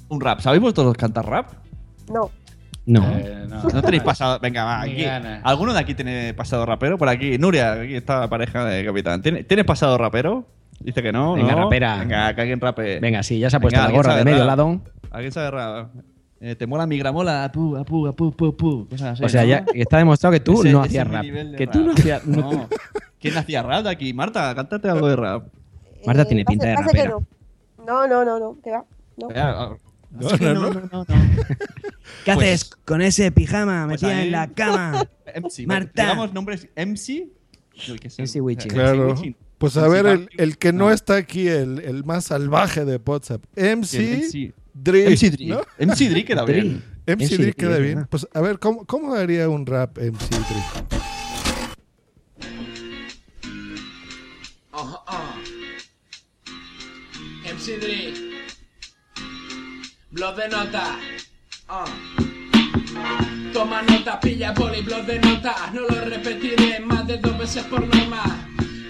Un 0.09 0.21
rap. 0.21 0.39
¿Sabéis 0.39 0.61
vosotros 0.61 0.95
cantar 0.95 1.25
rap? 1.25 1.51
No. 2.09 2.31
No. 2.85 3.03
Eh, 3.17 3.45
no. 3.49 3.61
No 3.63 3.81
tenéis 3.81 4.03
pasado. 4.03 4.39
Venga, 4.39 4.63
va, 4.63 4.81
aquí. 4.83 5.03
¿Alguno 5.43 5.73
de 5.73 5.79
aquí 5.79 5.93
tiene 5.93 6.33
pasado 6.33 6.65
rapero? 6.65 6.97
Por 6.97 7.09
aquí. 7.09 7.37
Nuria, 7.37 7.73
aquí 7.73 7.95
está 7.95 8.21
la 8.21 8.29
pareja 8.29 8.63
de 8.63 8.85
capitán. 8.85 9.21
¿Tiene- 9.21 9.43
¿Tienes 9.43 9.65
pasado 9.65 9.97
rapero? 9.97 10.47
Dice 10.79 11.03
que 11.03 11.11
no. 11.11 11.33
Venga, 11.33 11.53
¿no? 11.55 11.63
rapera. 11.65 11.97
Venga, 11.97 12.33
que 12.33 12.41
alguien 12.41 12.61
rape. 12.61 12.99
Venga, 13.01 13.21
sí, 13.23 13.39
ya 13.39 13.49
se 13.49 13.57
ha 13.57 13.59
puesto 13.59 13.75
Venga, 13.77 13.81
la 13.81 13.87
¿alguien 13.87 14.01
gorra 14.03 14.15
de 14.17 14.23
medio 14.25 14.45
lado. 14.45 14.81
¿Alguien 15.11 15.31
sabe 15.33 15.51
rap? 15.51 15.89
Eh, 16.39 16.55
¿Te 16.55 16.67
mola 16.67 16.85
mi 16.85 16.97
gramola? 16.99 17.43
Apu, 17.45 17.75
apu, 17.77 18.07
apu, 18.07 18.27
apu, 18.27 18.45
apu. 18.47 18.87
Cosas 18.89 19.13
así, 19.13 19.23
O 19.23 19.29
sea, 19.29 19.41
¿no? 19.41 19.47
ya 19.47 19.65
está 19.73 19.97
demostrado 19.97 20.33
que 20.33 20.39
tú 20.39 20.61
Ese- 20.61 20.71
no 20.71 20.81
hacías 20.83 21.07
rap. 21.07 21.23
Que 21.57 21.67
tú 21.67 21.79
no 21.81 21.87
rap. 21.89 21.99
hacías. 21.99 22.25
no-. 22.27 22.69
¿Quién 23.19 23.37
hacía 23.37 23.63
rap 23.63 23.83
de 23.83 23.89
aquí? 23.89 24.13
Marta, 24.13 24.53
cántate 24.53 24.87
algo 24.89 25.07
de 25.07 25.15
rap. 25.15 25.47
Marta 26.05 26.25
tiene 26.25 26.43
Pasa- 26.45 26.51
pinta 26.53 26.67
de 26.67 26.75
pasa 26.75 26.89
que 26.91 26.97
rapera. 27.03 27.15
no. 27.77 27.85
No, 27.85 28.07
no, 28.07 28.25
no, 28.25 28.39
no, 28.39 28.57
que 28.63 28.69
va. 28.71 28.85
No. 29.17 29.27
Ah, 29.35 29.75
No, 30.11 30.27
que 30.37 30.45
no, 30.45 30.53
no. 30.53 30.69
no, 30.73 30.89
no. 30.91 31.05
¿Qué 32.25 32.33
Pues- 32.33 32.37
haces 32.37 32.69
con 32.85 33.01
ese 33.01 33.31
pijama 33.31 33.85
Pues 33.87 34.01
metida 34.03 34.21
en 34.23 34.31
la 34.31 34.47
cama? 34.47 35.05
MC. 35.35 35.65
Marta. 35.65 36.03
Digamos 36.03 36.33
nombres 36.33 36.67
MC. 36.75 37.27
Uy, 37.89 37.99
¿qué 37.99 38.07
es 38.07 38.19
MC? 38.19 38.41
Wichi. 38.41 38.67
Claro. 38.69 39.15
MC. 39.15 39.35
Pues 39.57 39.75
a 39.77 39.81
MC 39.87 39.89
ver, 39.91 40.05
el, 40.05 40.29
el 40.37 40.57
que 40.59 40.71
no 40.71 40.85
No. 40.85 40.91
está 40.91 41.15
aquí, 41.15 41.47
el, 41.47 41.79
el 41.79 42.03
más 42.03 42.25
salvaje 42.25 42.85
de 42.85 42.97
WhatsApp. 43.03 43.43
MC. 43.55 44.53
Dre. 44.83 45.09
MC 45.09 45.31
Dre. 45.31 45.45
¿no? 45.45 45.61
MC 45.79 46.09
Dre 46.09 46.25
queda 46.25 46.43
Dre. 46.43 46.61
bien. 46.61 46.83
MC 47.05 47.23
MC 47.23 47.29
Dre 47.29 47.37
Dre, 47.37 47.53
queda 47.53 47.77
bien. 47.79 48.07
Pues 48.09 48.27
a 48.33 48.41
ver, 48.41 48.59
¿cómo, 48.59 48.85
cómo 48.85 49.13
haría 49.13 49.49
un 49.49 49.65
rap 49.65 49.97
MC 49.97 50.29
Dre? 50.29 50.97
Ajá, 54.71 55.03
ah. 55.07 55.35
MC 57.43 57.79
Dre. 57.79 58.13
Blog 60.11 60.35
de 60.35 60.49
nota. 60.49 60.99
Ah. 61.67 61.85
Toma 63.53 63.81
nota, 63.81 64.19
pilla 64.19 64.53
boli, 64.53 64.81
blog 64.81 65.05
de 65.05 65.19
nota. 65.19 65.71
No 65.73 65.81
lo 65.81 66.05
repetiré 66.05 66.79
más 66.79 67.07
de 67.07 67.17
dos 67.17 67.37
veces 67.37 67.63
por 67.65 67.85
norma. 67.87 68.23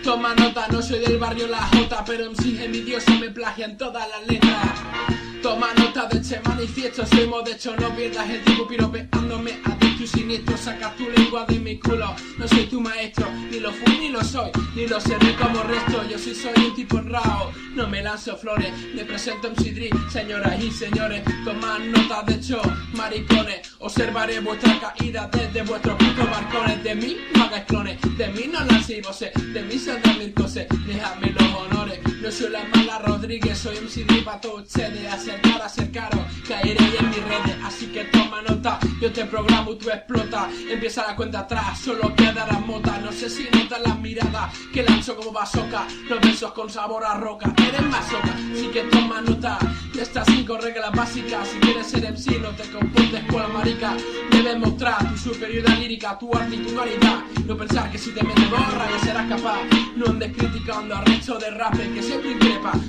Toma 0.04 0.34
nota, 0.36 0.68
no 0.70 0.82
soy 0.82 1.00
del 1.00 1.18
barrio 1.18 1.48
La 1.48 1.68
Jota, 1.68 2.04
pero 2.06 2.32
MC 2.32 2.64
envidioso 2.64 3.12
me 3.20 3.30
plagian 3.30 3.78
todas 3.78 4.08
las 4.10 4.28
letras. 4.28 5.37
Toma 5.42 5.74
nota 5.76 6.08
de 6.08 6.20
este 6.20 6.40
manifiesto, 6.44 7.06
soy 7.06 7.28
modesto, 7.28 7.76
no 7.76 7.96
pierdas 7.96 8.30
el 8.30 8.44
tiempo 8.44 8.68
piropeándome 8.68 9.60
a 9.66 9.78
y 10.00 10.08
siniestro. 10.08 10.58
Sacas 10.58 10.96
tu 10.96 11.10
lengua 11.10 11.46
de 11.46 11.60
mi 11.60 11.80
culo, 11.80 12.16
no 12.38 12.48
soy 12.48 12.66
tu 12.66 12.82
maestro, 12.82 13.28
ni 13.52 13.60
lo 13.60 13.72
fui 13.72 13.98
ni 14.00 14.10
lo 14.10 14.24
soy, 14.24 14.50
ni 14.76 14.88
lo 14.88 15.00
seré 15.00 15.36
como 15.36 15.64
resto. 15.64 16.04
Yo 16.10 16.18
sí 16.18 16.34
soy 16.36 16.54
un 16.66 16.76
tipo 16.76 16.98
honrado, 16.98 17.52
no 17.74 17.88
me 17.88 18.02
lanzo 18.02 18.36
flores, 18.38 18.72
me 18.94 19.06
presento 19.06 19.50
MC 19.50 19.74
Dre, 19.74 19.90
señoras 20.12 20.62
y 20.62 20.72
señores. 20.72 21.24
Tomad 21.44 21.80
nota 21.80 22.24
de 22.24 22.36
hecho, 22.36 22.62
maricones, 22.94 23.72
observaré 23.80 24.40
vuestra 24.40 24.80
caída 24.80 25.30
desde 25.32 25.62
vuestros 25.64 25.96
putos 25.96 26.30
balcones. 26.30 26.84
De 26.84 26.96
mí 26.96 27.18
no 27.36 27.44
hagáis 27.44 27.66
clones, 27.66 28.00
de 28.18 28.28
mí 28.28 28.50
no 28.52 28.64
lancéis 28.66 29.06
voces, 29.06 29.32
de 29.54 29.62
mí 29.64 29.78
saldrán 29.78 30.20
mil 30.20 30.34
cosas, 30.34 30.66
dejadme 30.86 31.32
los 31.32 31.54
honores. 31.54 32.00
No 32.22 32.32
soy 32.32 32.50
la 32.50 32.64
mala 32.64 32.98
Rodríguez, 32.98 33.60
soy 33.60 33.78
MC 33.78 34.04
Dre 34.06 34.22
para 34.24 34.42
todos 34.42 34.64
ustedes. 34.64 35.14
Acercar, 35.14 35.62
acercaros, 35.62 36.22
caeréis 36.48 37.00
en 37.00 37.10
mis 37.10 37.24
redes. 37.24 37.56
Así 37.64 37.86
que 37.88 38.06
toma 38.06 38.42
nota, 38.42 38.80
yo 39.00 39.12
te 39.12 39.26
programo 39.26 39.76
tú 39.76 39.90
explota. 39.90 40.50
Empieza 40.70 41.06
la 41.06 41.16
cuenta 41.16 41.42
atrás, 41.42 41.80
solo 41.80 42.16
queda 42.16 42.48
la 42.48 42.60
mota. 42.60 42.98
No 43.00 43.12
sé 43.12 43.30
si 43.30 43.48
notas 43.52 43.82
las 43.86 44.00
miradas 44.00 44.52
que 44.74 44.82
lanzo 44.84 45.16
como 45.16 45.32
bazooka. 45.32 45.88
Los 46.10 46.20
versos 46.20 46.54
con 46.54 46.70
sabor 46.70 47.06
a 47.06 47.16
roca, 47.16 47.54
eres 47.68 47.84
masoca. 47.84 48.34
Así 48.52 48.68
que 48.74 48.82
toma 48.84 49.22
nota 49.22 49.60
de 49.94 50.02
estas 50.02 50.26
cinco 50.28 50.58
reglas 50.58 50.92
básicas. 50.94 51.48
Si 51.48 51.60
quieres 51.60 51.88
ser 51.88 52.12
MC, 52.12 52.40
no 52.42 52.50
te 52.50 52.64
comportes 52.72 53.24
con 53.26 53.44
la 53.44 53.48
marica. 53.48 53.96
Debes 54.32 54.58
mostrar 54.58 55.08
tu 55.12 55.18
superioridad 55.18 55.78
lírica, 55.78 56.18
tu 56.18 56.34
arte 56.36 56.56
y 56.56 56.60
tu 56.60 56.76
calidad. 56.76 57.20
No 57.46 57.56
pensar 57.56 57.92
que 57.92 58.00
si 58.00 58.12
te 58.12 58.24
metes 58.24 58.50
gorra 58.50 58.90
ya 58.90 59.06
serás 59.06 59.30
capaz. 59.30 59.60
No 59.96 60.08
andes 60.08 60.36
criticando 60.36 60.96
al 60.96 61.06
resto 61.06 61.38
de 61.38 61.52
rappers 61.52 61.90
que 61.90 62.08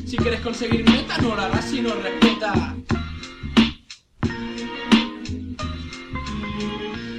Si 0.06 0.16
quieres 0.16 0.40
conseguir 0.40 0.88
meta, 0.88 1.18
no 1.18 1.34
lo 1.34 1.42
harás 1.42 1.64
si 1.66 1.82
no 1.82 1.94
respeta. 1.94 2.74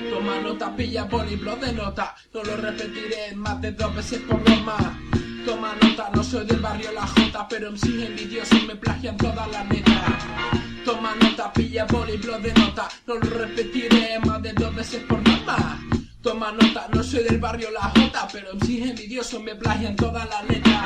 Toma 0.10 0.40
nota, 0.41 0.76
pilla 0.76 1.03
boli, 1.03 1.36
blog 1.36 1.60
de 1.60 1.73
nota. 1.73 2.15
No 2.34 2.44
lo 2.44 2.57
repetiré 2.57 3.36
más 3.36 3.61
de 3.61 3.72
dos 3.73 3.95
veces 3.95 4.22
por 4.22 4.41
norma. 4.49 4.77
Toma 5.45 5.76
nota, 5.81 6.10
no 6.14 6.23
soy 6.23 6.45
del 6.45 6.60
barrio 6.60 6.91
La 6.91 7.06
Jota, 7.06 7.48
pero 7.48 7.72
MC 7.72 8.06
envidiosos 8.07 8.64
me 8.65 8.76
plagian 8.76 9.15
todas 9.15 9.48
las 9.52 9.69
letras. 9.69 10.23
Toma 10.84 11.15
nota, 11.22 11.53
pilla 11.53 11.86
boli, 11.86 12.18
blog 12.18 12.41
de 12.41 12.53
nota. 12.53 12.90
No 13.06 13.15
lo 13.15 13.22
repetiré 13.22 14.19
más 14.26 14.41
de 14.41 14.53
dos 14.53 14.76
veces 14.76 15.03
por. 15.03 15.09
No 16.92 17.04
soy 17.04 17.24
del 17.24 17.38
barrio 17.38 17.70
La 17.70 17.82
Jota, 17.82 18.28
pero 18.32 18.56
MC 18.56 18.82
envidiosos 18.82 19.40
me 19.44 19.54
plagian 19.54 19.96
todas 19.96 20.28
las 20.28 20.48
letras. 20.50 20.84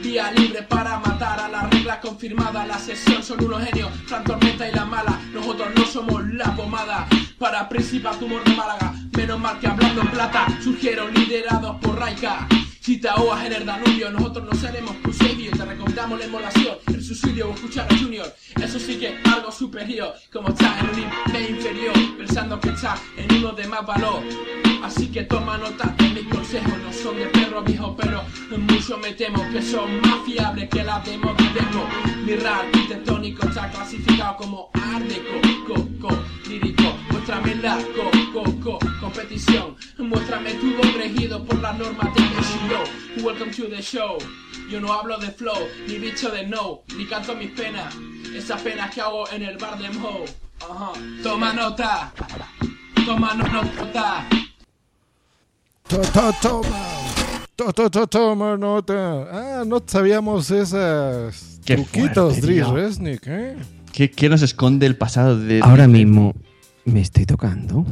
Vía 0.00 0.30
libre 0.30 0.62
para 0.62 1.00
matar 1.00 1.40
a 1.40 1.48
la 1.48 1.62
regla 1.62 2.00
confirmada. 2.00 2.64
La 2.64 2.78
sesión 2.78 3.20
son 3.20 3.44
unos 3.44 3.64
genios, 3.64 3.90
Fran 4.06 4.22
Tormenta 4.22 4.68
y 4.68 4.72
la 4.72 4.84
mala. 4.84 5.20
Nosotros 5.32 5.68
no 5.74 5.84
somos 5.86 6.24
la 6.28 6.54
pomada. 6.54 7.08
Para 7.36 7.68
Principal 7.68 8.16
Tumor 8.18 8.44
de 8.44 8.54
Málaga, 8.54 8.94
menos 9.16 9.40
mal 9.40 9.58
que 9.58 9.66
hablando 9.66 10.02
en 10.02 10.08
plata 10.08 10.46
surgieron 10.62 11.12
liderados 11.12 11.76
por 11.80 11.98
Raika. 11.98 12.46
Si 12.86 12.98
te 12.98 13.08
ahogas 13.08 13.44
en 13.44 13.52
el 13.52 13.66
Danubio, 13.66 14.12
nosotros 14.12 14.44
no 14.44 14.56
seremos 14.56 15.02
tu 15.02 15.12
savior. 15.12 15.58
Te 15.58 15.64
recomendamos 15.64 16.20
la 16.20 16.24
emulación, 16.26 16.76
el 16.86 17.02
suicidio 17.02 17.48
o 17.48 17.52
escuchar 17.52 17.92
a 17.92 17.98
Junior. 17.98 18.32
Eso 18.62 18.78
sí 18.78 18.96
que 18.96 19.08
es 19.08 19.26
algo 19.26 19.50
superior, 19.50 20.14
como 20.32 20.50
estás 20.50 20.80
en 20.80 20.90
un 20.90 20.96
nivel 20.96 21.50
inferior, 21.50 21.94
pensando 22.16 22.60
que 22.60 22.68
estás 22.68 23.02
en 23.16 23.38
uno 23.38 23.50
de 23.54 23.66
más 23.66 23.84
valor. 23.84 24.22
Así 24.84 25.08
que 25.08 25.24
toma 25.24 25.58
nota 25.58 25.92
de 25.98 26.10
mis 26.10 26.28
consejos, 26.32 26.78
no 26.78 26.92
son 26.92 27.16
de 27.16 27.26
perro 27.26 27.60
viejo, 27.64 27.96
pero 27.96 28.22
mucho 28.56 28.96
me 28.98 29.14
temo 29.14 29.44
que 29.50 29.60
son 29.62 30.00
más 30.02 30.24
fiables 30.24 30.68
que 30.68 30.84
las 30.84 31.04
demos 31.04 31.36
de 31.38 31.42
Deco. 31.42 31.88
Mi 32.24 32.36
rap 32.36 32.66
arquitectónico 32.66 33.48
está 33.48 33.68
clasificado 33.68 34.36
como 34.36 34.70
ardeco, 34.74 35.40
co, 35.66 35.88
co, 36.00 36.16
lírico. 36.48 36.84
Muéstrame 37.10 37.56
la 37.56 37.78
co, 37.78 38.10
co, 38.32 38.60
co, 38.60 38.78
competición. 39.00 39.74
Muéstrame 39.98 40.54
tu 40.54 40.70
regido 40.96 41.44
por 41.44 41.58
las 41.60 41.76
normas 41.76 42.14
de 42.14 42.26
Welcome 43.22 43.50
to 43.52 43.68
the 43.68 43.80
show. 43.82 44.18
Yo 44.70 44.80
no 44.80 44.92
hablo 44.92 45.18
de 45.18 45.28
flow, 45.30 45.66
ni 45.88 45.98
bicho 45.98 46.30
de 46.30 46.46
no, 46.46 46.82
ni 46.96 47.06
canto 47.06 47.34
mis 47.34 47.50
penas. 47.50 47.94
Esas 48.34 48.60
penas 48.62 48.92
que 48.94 49.00
hago 49.00 49.28
en 49.30 49.42
el 49.42 49.56
bar 49.58 49.78
de 49.78 49.90
Mo. 49.90 50.24
Ajá. 50.60 50.92
Toma 51.22 51.52
nota. 51.52 52.12
Toma 53.04 53.34
no- 53.34 53.44
nota. 53.48 54.26
To- 55.88 56.00
to- 56.00 56.32
Toma. 56.42 56.86
To- 57.56 57.72
to- 57.72 57.90
to- 57.90 58.06
Toma 58.06 58.56
nota. 58.56 59.28
Ah, 59.60 59.64
no 59.66 59.82
sabíamos 59.86 60.50
esas 60.50 61.60
Qué 61.64 61.76
truquitos, 61.76 62.32
fuerte, 62.34 62.40
Dries 62.46 62.64
tío. 62.66 62.74
Resnick, 62.74 63.26
¿eh? 63.26 63.56
¿Qué, 63.92 64.10
qué 64.10 64.28
nos 64.28 64.42
esconde 64.42 64.86
el 64.86 64.96
pasado 64.96 65.38
de 65.38 65.60
Ahora 65.62 65.86
mismo 65.88 66.34
me 66.84 67.00
estoy 67.00 67.24
tocando. 67.24 67.86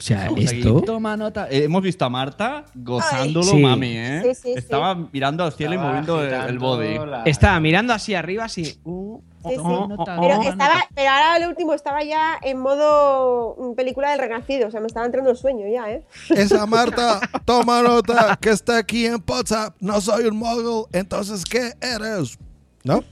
O 0.00 0.02
sea, 0.02 0.24
Vamos 0.30 0.46
aquí, 0.46 0.58
esto. 0.60 0.80
Toma 0.80 1.14
nota. 1.14 1.46
Eh, 1.50 1.64
hemos 1.64 1.82
visto 1.82 2.06
a 2.06 2.08
Marta 2.08 2.64
gozándolo, 2.74 3.44
Sí. 3.44 3.56
mami, 3.58 3.98
¿eh? 3.98 4.22
Sí, 4.24 4.34
sí, 4.34 4.40
sí. 4.44 4.58
Estaba 4.58 4.94
mirando 4.94 5.44
al 5.44 5.52
cielo 5.52 5.74
y 5.74 5.78
moviendo 5.78 6.24
el, 6.24 6.58
body. 6.58 6.98
la- 7.06 7.22
Estaba 7.26 7.60
mirando 7.60 7.92
así 7.92 8.14
arriba, 8.14 8.44
así. 8.44 8.80
uh, 8.84 9.20
Sí, 9.42 9.50
sí. 9.50 9.56
oh, 9.58 9.88
oh, 9.98 10.04
Pero 10.04 10.38
oh. 10.38 10.42
estaba, 10.42 10.74
pero 10.94 11.10
ahora 11.10 11.38
lo 11.38 11.48
último 11.48 11.72
estaba 11.74 12.02
ya 12.02 12.38
en 12.42 12.58
modo 12.60 13.56
película 13.76 14.10
del 14.10 14.20
renacido, 14.20 14.68
o 14.68 14.70
sea, 14.70 14.80
me 14.80 14.86
estaba 14.86 15.04
entrando 15.06 15.30
el 15.30 15.36
sueño 15.36 15.66
ya, 15.70 15.90
¿eh? 15.90 16.04
Esa 16.30 16.64
Marta, 16.66 17.20
toma 17.44 17.82
nota, 17.82 18.38
que 18.40 18.50
está 18.50 18.78
aquí 18.78 19.04
en 19.06 19.22
WhatsApp. 19.26 19.76
No 19.80 20.00
soy 20.00 20.24
un 20.24 20.36
mogul, 20.36 20.86
entonces, 20.92 21.44
¿qué 21.44 21.72
eres? 21.80 22.38
¿No? 22.84 23.02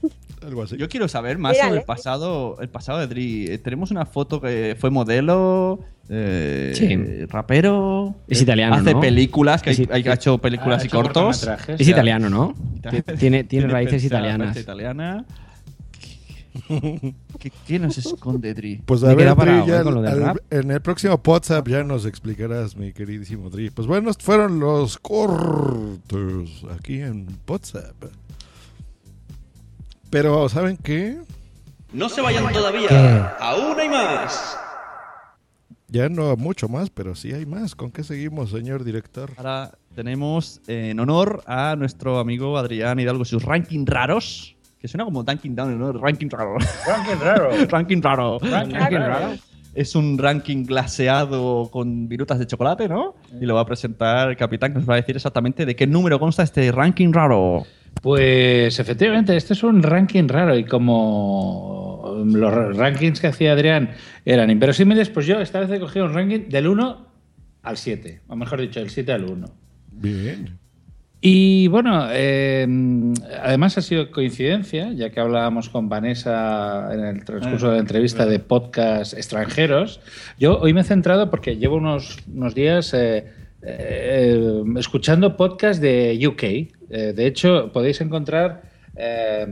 Algo 0.45 0.63
así. 0.63 0.77
Yo 0.77 0.87
quiero 0.87 1.07
saber 1.07 1.37
más 1.37 1.51
Mírale. 1.53 1.69
sobre 1.69 1.79
el 1.81 1.85
pasado, 1.85 2.57
el 2.61 2.69
pasado 2.69 2.99
de 2.99 3.07
Dri. 3.07 3.47
Eh, 3.51 3.57
Tenemos 3.59 3.91
una 3.91 4.05
foto 4.05 4.39
que 4.39 4.75
fue 4.79 4.89
modelo 4.89 5.79
eh, 6.09 6.73
Sí. 6.75 7.25
rapero. 7.27 8.15
Es 8.27 8.41
italiano, 8.41 8.75
Hace 8.75 8.93
¿no? 8.93 8.99
películas, 8.99 9.61
que 9.61 9.71
Es 9.71 9.79
hay, 9.91 10.03
hecho 10.07 10.37
películas 10.39 10.83
Ha 10.83 10.85
y 10.85 10.89
cortos. 10.89 11.47
Es 11.67 11.87
italiano, 11.87 12.29
¿no? 12.29 12.55
Tiene- 12.81 13.01
Tiene, 13.17 13.43
tiene 13.43 13.67
raíces 13.67 14.03
italianas. 14.03 14.57
italiana. 14.57 15.25
¿Qué, 17.39 17.51
qué 17.67 17.79
nos 17.79 17.97
esconde, 17.97 18.53
Dri? 18.53 18.81
Pues 18.85 19.01
Me 19.01 19.09
a 19.11 19.15
ver, 19.15 19.35
Dri, 19.35 19.67
ya 19.67 19.77
¿eh? 19.77 19.83
al- 20.07 20.41
en 20.49 20.71
el 20.71 20.81
próximo 20.81 21.19
WhatsApp 21.25 21.67
ya 21.67 21.83
nos 21.83 22.05
explicarás, 22.05 22.75
mi 22.75 22.91
queridísimo 22.91 23.49
Dri. 23.49 23.69
Pues 23.69 23.87
bueno, 23.87 24.11
fueron 24.19 24.59
los 24.59 24.97
cortos 24.97 26.65
aquí 26.77 27.01
en 27.01 27.27
WhatsApp. 27.47 27.95
Pero, 30.09 30.49
¿saben 30.49 30.77
qué? 30.77 31.17
No 31.93 32.09
se 32.09 32.21
vayan 32.21 32.51
todavía. 32.51 32.87
¿Qué? 32.89 33.23
Aún 33.39 33.79
hay 33.79 33.89
más. 33.89 34.57
Ya 35.91 36.07
no 36.07 36.37
mucho 36.37 36.69
más, 36.69 36.91
pero 36.91 37.15
sí 37.15 37.33
hay 37.33 37.47
más. 37.47 37.75
¿Con 37.75 37.91
qué 37.91 38.03
seguimos, 38.03 38.51
señor 38.51 38.83
director? 38.83 39.31
Ahora 39.37 39.71
tenemos 39.95 40.61
eh, 40.67 40.89
en 40.91 40.99
honor 40.99 41.41
a 41.47 41.75
nuestro 41.75 42.19
amigo 42.19 42.57
Adrián 42.59 42.99
Hidalgo 42.99 43.25
sus 43.25 43.43
ranking 43.43 43.85
raros. 43.87 44.55
Que 44.79 44.87
suena 44.87 45.03
como 45.03 45.23
Dunkin' 45.23 45.55
Down, 45.55 45.77
¿no? 45.77 45.91
Ranking 45.91 46.29
raro. 46.29 46.57
Ranking 46.87 47.19
raro. 47.21 47.49
ranking 47.69 48.01
raro. 48.01 48.39
Ranking 48.39 48.97
raro. 48.97 49.35
Es 49.73 49.95
un 49.95 50.17
ranking 50.17 50.63
glaseado 50.63 51.69
con 51.71 52.07
virutas 52.07 52.39
de 52.39 52.47
chocolate, 52.47 52.87
¿no? 52.87 53.15
Y 53.41 53.45
lo 53.45 53.55
va 53.55 53.61
a 53.61 53.65
presentar 53.65 54.29
el 54.29 54.37
capitán, 54.37 54.71
que 54.71 54.79
nos 54.79 54.89
va 54.89 54.93
a 54.93 54.97
decir 54.97 55.15
exactamente 55.15 55.65
de 55.65 55.75
qué 55.75 55.87
número 55.87 56.19
consta 56.19 56.43
este 56.43 56.71
ranking 56.71 57.11
raro. 57.11 57.65
Pues 58.01 58.79
efectivamente, 58.79 59.35
este 59.35 59.53
es 59.53 59.63
un 59.63 59.83
ranking 59.83 60.27
raro 60.27 60.57
y 60.57 60.63
como 60.63 62.23
los 62.25 62.77
rankings 62.77 63.19
que 63.19 63.27
hacía 63.27 63.53
Adrián 63.53 63.91
eran 64.25 64.49
inverosímiles, 64.49 65.09
pues 65.09 65.25
yo 65.25 65.39
esta 65.39 65.59
vez 65.59 65.69
he 65.71 65.79
cogido 65.79 66.05
un 66.05 66.13
ranking 66.13 66.49
del 66.49 66.67
1 66.67 67.07
al 67.63 67.77
7, 67.77 68.21
o 68.27 68.35
mejor 68.35 68.61
dicho, 68.61 68.79
del 68.79 68.89
7 68.89 69.11
al 69.11 69.25
1. 69.25 69.47
Bien. 69.91 70.59
Y 71.21 71.67
bueno, 71.67 72.07
eh, 72.11 72.65
además 73.43 73.77
ha 73.77 73.81
sido 73.81 74.09
coincidencia, 74.09 74.93
ya 74.93 75.09
que 75.09 75.19
hablábamos 75.19 75.67
con 75.67 75.89
Vanessa 75.89 76.93
en 76.93 77.01
el 77.01 77.25
transcurso 77.25 77.67
de 77.67 77.73
la 77.73 77.79
entrevista 77.79 78.25
de 78.25 78.39
podcast 78.39 79.13
extranjeros. 79.13 79.99
Yo 80.39 80.57
hoy 80.59 80.73
me 80.73 80.81
he 80.81 80.83
centrado 80.85 81.29
porque 81.29 81.57
llevo 81.57 81.75
unos, 81.75 82.19
unos 82.33 82.55
días 82.55 82.93
eh, 82.93 83.25
eh, 83.61 84.63
escuchando 84.77 85.35
podcast 85.35 85.81
de 85.81 86.17
UK. 86.25 86.78
Eh, 86.89 87.13
de 87.15 87.27
hecho, 87.27 87.71
podéis 87.71 88.01
encontrar 88.01 88.63
eh, 88.95 89.45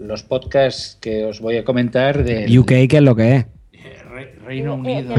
los 0.00 0.22
podcasts 0.22 0.96
que 1.00 1.24
os 1.24 1.40
voy 1.40 1.56
a 1.56 1.64
comentar 1.64 2.24
de 2.24 2.58
UK, 2.58 2.88
¿qué 2.88 2.96
es 2.96 3.02
lo 3.02 3.14
que 3.14 3.36
es? 3.36 3.46
Reino 4.44 4.74
Unido. 4.74 5.14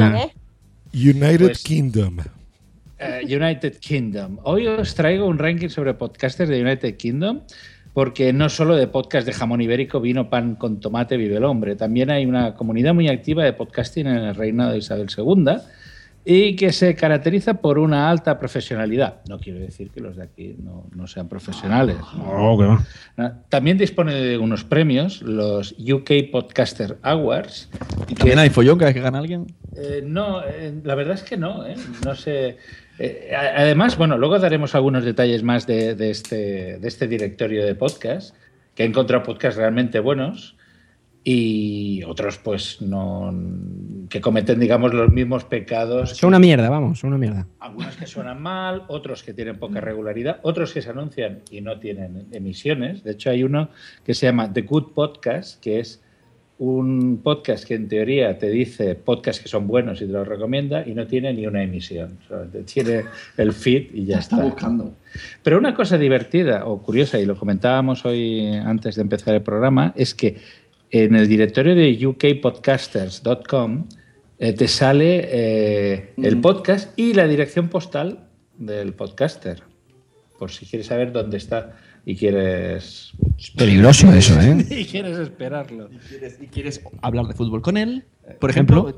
United 0.94 1.40
Pues- 1.40 1.64
Kingdom. 1.64 2.18
Eh, 3.00 3.22
United 3.24 3.78
Kingdom. 3.80 4.40
Hoy 4.44 4.66
os 4.66 4.96
traigo 4.96 5.28
un 5.28 5.38
ranking 5.38 5.70
sobre 5.70 5.94
podcasters 5.94 6.50
de 6.50 6.62
United 6.62 6.98
Kingdom, 6.98 7.42
porque 7.94 8.34
no 8.34 8.50
solo 8.50 8.76
de 8.76 8.88
podcast 8.88 9.28
de 9.28 9.34
jamón 9.34 9.62
ibérico, 9.62 10.02
vino, 10.02 10.30
pan 10.32 10.56
con 10.56 10.80
tomate, 10.80 11.16
vive 11.16 11.38
el 11.38 11.44
hombre. 11.44 11.76
También 11.76 12.10
hay 12.10 12.26
una 12.26 12.56
comunidad 12.56 12.96
muy 12.96 13.08
activa 13.08 13.44
de 13.44 13.54
podcasting 13.54 14.08
en 14.08 14.18
el 14.18 14.36
reinado 14.36 14.72
de 14.72 14.80
Isabel 14.80 15.08
II 15.16 15.58
y 16.30 16.58
que 16.58 16.74
se 16.74 16.94
caracteriza 16.94 17.54
por 17.62 17.80
una 17.80 18.10
alta 18.10 18.38
profesionalidad. 18.38 19.22
No 19.30 19.40
quiero 19.40 19.60
decir 19.60 19.92
que 19.92 20.02
los 20.02 20.18
de 20.18 20.24
aquí 20.24 20.58
no, 20.62 20.86
no 20.94 21.08
sean 21.08 21.30
profesionales. 21.30 21.96
Oh, 22.26 22.58
va. 22.58 22.86
Ah, 23.18 23.34
También 23.48 23.78
dispone 23.78 24.14
de 24.14 24.38
unos 24.38 24.66
premios, 24.66 25.22
los 25.22 25.74
UK 25.80 26.30
Podcaster 26.30 26.98
Awards. 27.02 27.70
y 28.04 28.08
que- 28.08 28.16
¿También 28.16 28.40
hay 28.40 28.50
follón 28.50 28.78
cada 28.78 28.90
vez 28.90 28.96
que 28.96 29.02
gana 29.02 29.20
alguien? 29.20 29.48
eh, 29.78 30.02
no, 30.06 30.42
eh, 30.44 30.74
la 30.84 30.96
verdad 30.96 31.14
es 31.16 31.24
que 31.24 31.38
no. 31.38 31.66
¿eh? 31.66 31.76
No 32.04 32.14
sé. 32.14 32.58
Eh, 33.00 33.32
además, 33.56 33.98
bueno, 33.98 34.18
luego 34.18 34.38
daremos 34.38 34.76
algunos 34.76 35.06
detalles 35.06 35.44
más 35.44 35.66
de, 35.66 35.96
de 35.96 36.10
este, 36.12 36.78
de 36.80 36.88
este 36.90 37.08
directorio 37.08 37.66
de 37.66 37.74
podcast, 37.76 38.36
que 38.76 38.84
he 38.84 38.86
encontrado 38.86 39.24
podcasts 39.24 39.58
realmente 39.58 40.02
buenos 40.02 40.57
y 41.30 42.04
otros, 42.06 42.38
pues, 42.38 42.82
no. 42.82 43.36
que 44.10 44.22
cometen, 44.22 44.62
digamos, 44.62 44.94
los 44.94 45.12
mismos 45.12 45.44
pecados. 45.44 46.12
Son 46.12 46.30
una 46.30 46.40
mierda, 46.40 46.70
vamos, 46.70 47.00
son 47.00 47.10
una 47.10 47.18
mierda. 47.18 47.46
Algunos 47.60 47.98
que 47.98 48.06
suenan 48.06 48.42
mal, 48.42 48.84
otros 48.88 49.24
que 49.24 49.34
tienen 49.34 49.60
poca 49.60 49.82
regularidad, 49.82 50.40
otros 50.44 50.72
que 50.72 50.82
se 50.82 50.90
anuncian 50.90 51.40
y 51.52 51.60
no 51.60 51.80
tienen 51.80 52.28
emisiones. 52.32 53.04
De 53.04 53.12
hecho, 53.12 53.30
hay 53.30 53.44
uno 53.44 53.68
que 54.06 54.14
se 54.14 54.26
llama 54.26 54.54
The 54.54 54.62
Good 54.62 54.94
Podcast, 54.94 55.62
que 55.62 55.82
es 55.82 56.02
un 56.60 57.20
podcast 57.22 57.66
que 57.66 57.76
en 57.76 57.90
teoría 57.90 58.38
te 58.40 58.50
dice 58.50 58.96
podcasts 58.96 59.44
que 59.44 59.50
son 59.50 59.68
buenos 59.68 60.02
y 60.02 60.06
te 60.06 60.14
los 60.14 60.26
recomienda 60.26 60.88
y 60.88 60.94
no 60.94 61.08
tiene 61.08 61.34
ni 61.34 61.46
una 61.46 61.62
emisión. 61.62 62.20
Solamente 62.26 62.64
tiene 62.64 63.04
el 63.36 63.52
feed 63.52 63.94
y 63.94 64.06
ya 64.06 64.20
está. 64.20 64.38
buscando. 64.38 64.94
Pero 65.44 65.58
una 65.58 65.76
cosa 65.76 65.98
divertida 65.98 66.66
o 66.66 66.82
curiosa, 66.82 67.20
y 67.20 67.26
lo 67.26 67.36
comentábamos 67.36 68.06
hoy 68.06 68.48
antes 68.48 68.96
de 68.96 69.02
empezar 69.02 69.36
el 69.36 69.42
programa, 69.42 69.92
es 69.98 70.16
que 70.16 70.38
en 70.92 71.16
el 71.16 71.28
directorio 71.28 71.76
de 71.76 72.08
ukpodcasters.com 72.08 73.88
eh, 74.40 74.54
te 74.54 74.68
sale 74.68 75.28
eh, 75.32 76.14
el 76.18 76.40
podcast 76.40 76.98
y 76.98 77.14
la 77.14 77.28
dirección 77.28 77.70
postal 77.70 78.30
del 78.58 78.94
podcaster. 78.94 79.64
Por 80.38 80.52
si 80.52 80.66
quieres 80.66 80.88
saber 80.88 81.12
dónde 81.12 81.38
está 81.38 81.76
y 82.06 82.16
quieres. 82.16 83.14
Es 83.38 83.52
peligroso 83.52 84.14
eso, 84.14 84.40
¿eh? 84.40 84.64
y 84.70 84.86
quieres 84.86 85.18
esperarlo. 85.18 85.90
Y 85.92 85.98
quieres, 85.98 86.38
y 86.40 86.48
quieres 86.48 86.82
hablar 87.02 87.26
de 87.26 87.34
fútbol 87.34 87.62
con 87.62 87.78
él, 87.78 88.06
por 88.40 88.50
ejemplo, 88.50 88.94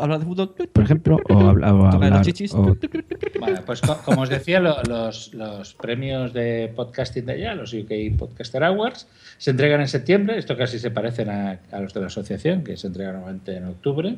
hablar 0.00 0.18
de 0.20 0.24
fútbol, 0.26 0.54
Por 0.72 0.84
ejemplo, 0.84 1.18
o, 1.28 1.40
habla- 1.48 1.74
o 1.74 1.86
hablar. 1.86 2.22
chichis. 2.24 2.54
o- 2.54 2.76
Bueno, 3.38 3.60
pues 3.64 3.80
co- 3.80 3.98
como 4.04 4.22
os 4.22 4.28
decía, 4.28 4.60
lo- 4.60 4.82
los, 4.82 5.32
los 5.34 5.74
premios 5.74 6.32
de 6.32 6.72
podcasting 6.76 7.26
de 7.26 7.32
allá, 7.32 7.54
los 7.54 7.72
UK 7.72 7.90
Podcaster 8.18 8.62
Awards, 8.64 9.06
se 9.38 9.50
entregan 9.50 9.80
en 9.80 9.88
septiembre. 9.88 10.38
Esto 10.38 10.56
casi 10.56 10.78
se 10.78 10.90
parecen 10.90 11.30
a, 11.30 11.58
a 11.72 11.80
los 11.80 11.94
de 11.94 12.00
la 12.00 12.06
asociación, 12.08 12.62
que 12.62 12.76
se 12.76 12.86
entregan 12.86 13.14
normalmente 13.14 13.56
en 13.56 13.64
octubre. 13.64 14.16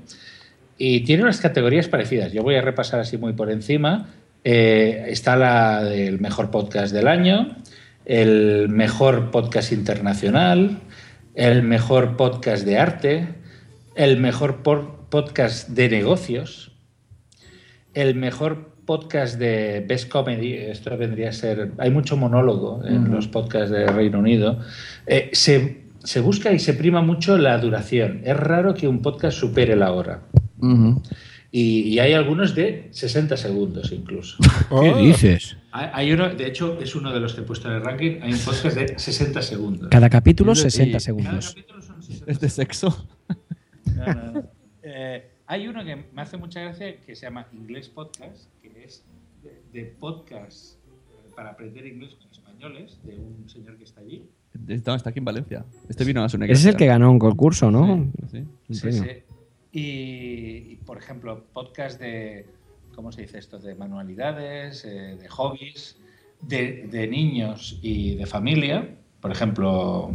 Y 0.79 1.01
tiene 1.01 1.23
unas 1.23 1.41
categorías 1.41 1.87
parecidas. 1.89 2.33
Yo 2.33 2.43
voy 2.43 2.57
a 2.57 2.63
repasar 2.63 2.99
así 3.01 3.17
muy 3.17 3.35
por 3.35 3.51
encima. 3.51 4.09
Eh, 4.45 5.05
está 5.09 5.37
la 5.37 5.85
del 5.85 6.19
mejor 6.21 6.51
podcast 6.51 6.93
del 6.93 7.07
año, 7.07 7.57
el 8.05 8.69
mejor 8.69 9.31
podcast 9.31 9.71
internacional, 9.71 10.79
el 11.37 11.63
mejor 11.63 12.17
podcast 12.17 12.65
de 12.65 12.79
arte, 12.79 13.29
el 13.95 14.19
mejor 14.19 14.63
por- 14.63 15.07
podcast 15.09 15.69
de 15.71 15.89
negocios, 15.89 16.73
el 17.95 18.15
mejor 18.15 18.73
podcast 18.87 19.39
de 19.39 19.85
Best 19.87 20.09
Comedy, 20.09 20.55
esto 20.55 20.97
vendría 20.97 21.29
a 21.29 21.33
ser, 21.33 21.73
hay 21.79 21.91
mucho 21.91 22.17
monólogo 22.17 22.83
en 22.85 23.11
los 23.11 23.29
podcasts 23.29 23.71
de 23.71 23.87
Reino 23.87 24.19
Unido, 24.19 24.59
Eh, 25.07 25.31
se, 25.33 25.83
se 26.03 26.21
busca 26.21 26.53
y 26.53 26.59
se 26.59 26.75
prima 26.75 27.01
mucho 27.03 27.37
la 27.39 27.59
duración. 27.59 28.23
Es 28.25 28.37
raro 28.37 28.75
que 28.75 28.89
un 28.89 29.03
podcast 29.03 29.39
supere 29.39 29.77
la 29.77 29.93
hora. 29.93 30.23
Y, 31.55 31.81
y 31.83 31.99
hay 31.99 32.15
algunos 32.15 32.55
de 32.55 32.89
60 32.93 33.37
segundos 33.37 33.93
incluso. 33.93 34.39
¿Qué 34.83 34.95
dices? 34.95 35.57
Hay, 35.71 35.89
hay 35.93 36.13
uno, 36.13 36.31
de 36.31 36.47
hecho, 36.47 36.79
es 36.81 36.95
uno 36.95 37.13
de 37.13 37.21
los 37.21 37.35
que 37.35 37.43
he 37.43 37.45
puesto 37.45 37.69
en 37.69 37.75
el 37.75 37.83
ranking. 37.85 38.21
Hay 38.23 38.33
un 38.33 38.39
podcast 38.39 38.77
de 38.77 38.99
60 38.99 39.43
segundos. 39.43 39.89
Cada 39.91 40.09
capítulo 40.09 40.53
Y- 40.53 40.57
60 40.57 40.97
y- 40.97 41.01
segundos. 41.01 41.55
¿Es 42.27 42.41
de 42.41 42.49
sexo? 42.49 43.07
No, 44.07 44.15
no, 44.15 44.33
no. 44.33 44.51
Eh, 44.83 45.31
hay 45.47 45.69
uno 45.69 45.85
que 45.85 45.95
me 45.95 46.23
hace 46.23 46.37
mucha 46.37 46.61
gracia 46.61 46.97
que 47.01 47.15
se 47.15 47.23
llama 47.27 47.47
Inglés 47.53 47.89
Podcast, 47.89 48.49
que 48.61 48.85
es 48.85 49.05
de, 49.43 49.63
de 49.73 49.87
podcast 49.87 50.75
eh, 50.75 51.31
para 51.37 51.51
aprender 51.51 51.87
inglés 51.87 52.15
con 52.15 52.31
españoles, 52.33 52.99
de 53.05 53.17
un 53.17 53.49
señor 53.49 53.77
que 53.77 53.85
está 53.85 54.01
allí. 54.01 54.29
Está, 54.69 54.95
está 54.95 55.11
aquí 55.11 55.21
en 55.21 55.25
Valencia. 55.25 55.65
Este 55.89 56.05
vino 56.05 56.23
a 56.25 56.29
su 56.29 56.37
Ese 56.43 56.53
es 56.53 56.65
el 56.67 56.77
que 56.77 56.87
ganó 56.87 57.11
un 57.11 57.19
concurso, 57.19 57.71
¿no? 57.71 58.11
Sí, 58.31 58.45
Sí. 58.71 58.89
Y, 59.73 60.73
y, 60.73 60.81
por 60.85 60.99
ejemplo, 60.99 61.45
podcast 61.53 61.99
de, 61.99 62.47
¿cómo 62.95 63.11
se 63.13 63.23
dice 63.23 63.39
esto? 63.39 63.59
De 63.59 63.75
manualidades, 63.75 64.85
eh, 64.85 65.17
de 65.17 65.29
hobbies, 65.29 65.97
de, 66.43 66.89
de 66.91 67.09
niños 67.09 67.79
y 67.83 68.17
de 68.17 68.27
familia. 68.27 68.97
Por 69.21 69.31
ejemplo, 69.31 70.15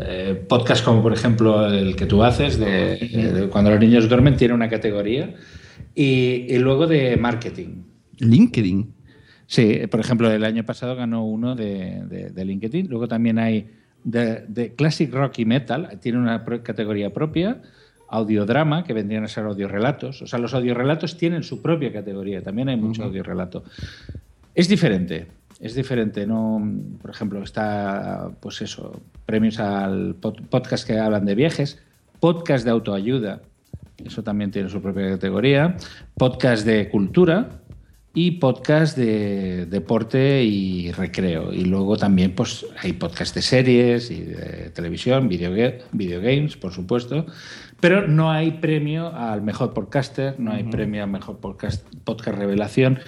eh, 0.00 0.44
podcast 0.48 0.84
como 0.84 1.02
por 1.02 1.12
ejemplo 1.12 1.66
el 1.72 1.96
que 1.96 2.06
tú 2.06 2.22
haces, 2.22 2.58
de, 2.58 2.96
de 2.96 3.48
cuando 3.48 3.70
los 3.70 3.80
niños 3.80 4.08
duermen, 4.08 4.36
tiene 4.36 4.54
una 4.54 4.68
categoría. 4.68 5.34
Y, 5.94 6.46
y 6.48 6.58
luego 6.58 6.86
de 6.86 7.16
marketing. 7.16 7.82
LinkedIn. 8.18 8.92
Sí, 9.46 9.80
por 9.90 10.00
ejemplo, 10.00 10.30
el 10.30 10.44
año 10.44 10.64
pasado 10.64 10.94
ganó 10.94 11.24
uno 11.24 11.54
de, 11.54 12.02
de- 12.08 12.30
de 12.30 12.44
LinkedIn. 12.44 12.88
Luego 12.88 13.08
también 13.08 13.38
hay 13.38 13.70
de, 14.04 14.74
Classic 14.76 15.12
Rock 15.12 15.38
y 15.40 15.44
Metal, 15.44 15.98
tiene 16.00 16.18
una 16.18 16.44
categoría 16.62 17.10
propia. 17.12 17.62
Audiodrama, 18.10 18.84
que 18.84 18.92
vendrían 18.94 19.24
a 19.24 19.28
ser 19.28 19.44
audiorelatos. 19.44 20.22
O 20.22 20.26
sea, 20.26 20.38
los 20.38 20.54
audiorelatos 20.54 21.16
tienen 21.16 21.42
su 21.42 21.60
propia 21.60 21.92
categoría. 21.92 22.42
También 22.42 22.68
hay 22.70 22.76
mucho 22.76 23.04
audiorelato. 23.04 23.64
Es 24.54 24.66
diferente. 24.68 25.26
Es 25.60 25.74
diferente, 25.74 26.26
¿no? 26.26 26.62
Por 27.02 27.10
ejemplo, 27.10 27.42
está, 27.42 28.30
pues 28.40 28.62
eso, 28.62 29.00
premios 29.26 29.58
al 29.58 30.14
pod- 30.20 30.46
podcast 30.48 30.86
que 30.86 30.98
hablan 30.98 31.24
de 31.24 31.34
viajes, 31.34 31.80
podcast 32.20 32.64
de 32.64 32.70
autoayuda, 32.70 33.42
eso 34.04 34.22
también 34.22 34.52
tiene 34.52 34.68
su 34.68 34.80
propia 34.80 35.10
categoría, 35.10 35.76
podcast 36.14 36.64
de 36.64 36.88
cultura 36.88 37.60
y 38.14 38.32
podcast 38.32 38.96
de 38.96 39.66
deporte 39.66 40.44
y 40.44 40.92
recreo. 40.92 41.52
Y 41.52 41.64
luego 41.64 41.96
también 41.96 42.34
pues, 42.36 42.64
hay 42.80 42.92
podcast 42.92 43.34
de 43.34 43.42
series 43.42 44.12
y 44.12 44.22
de 44.22 44.70
televisión, 44.70 45.28
videoga- 45.28 45.78
videogames, 45.92 46.56
por 46.56 46.72
supuesto. 46.72 47.26
Pero 47.80 48.06
no 48.08 48.30
hay 48.30 48.52
premio 48.52 49.14
al 49.14 49.42
mejor 49.42 49.72
podcaster, 49.72 50.38
no 50.38 50.52
hay 50.52 50.64
premio 50.64 51.02
al 51.02 51.10
mejor 51.10 51.38
podcast, 51.38 51.84
podcast 52.04 52.38
revelación. 52.38 52.98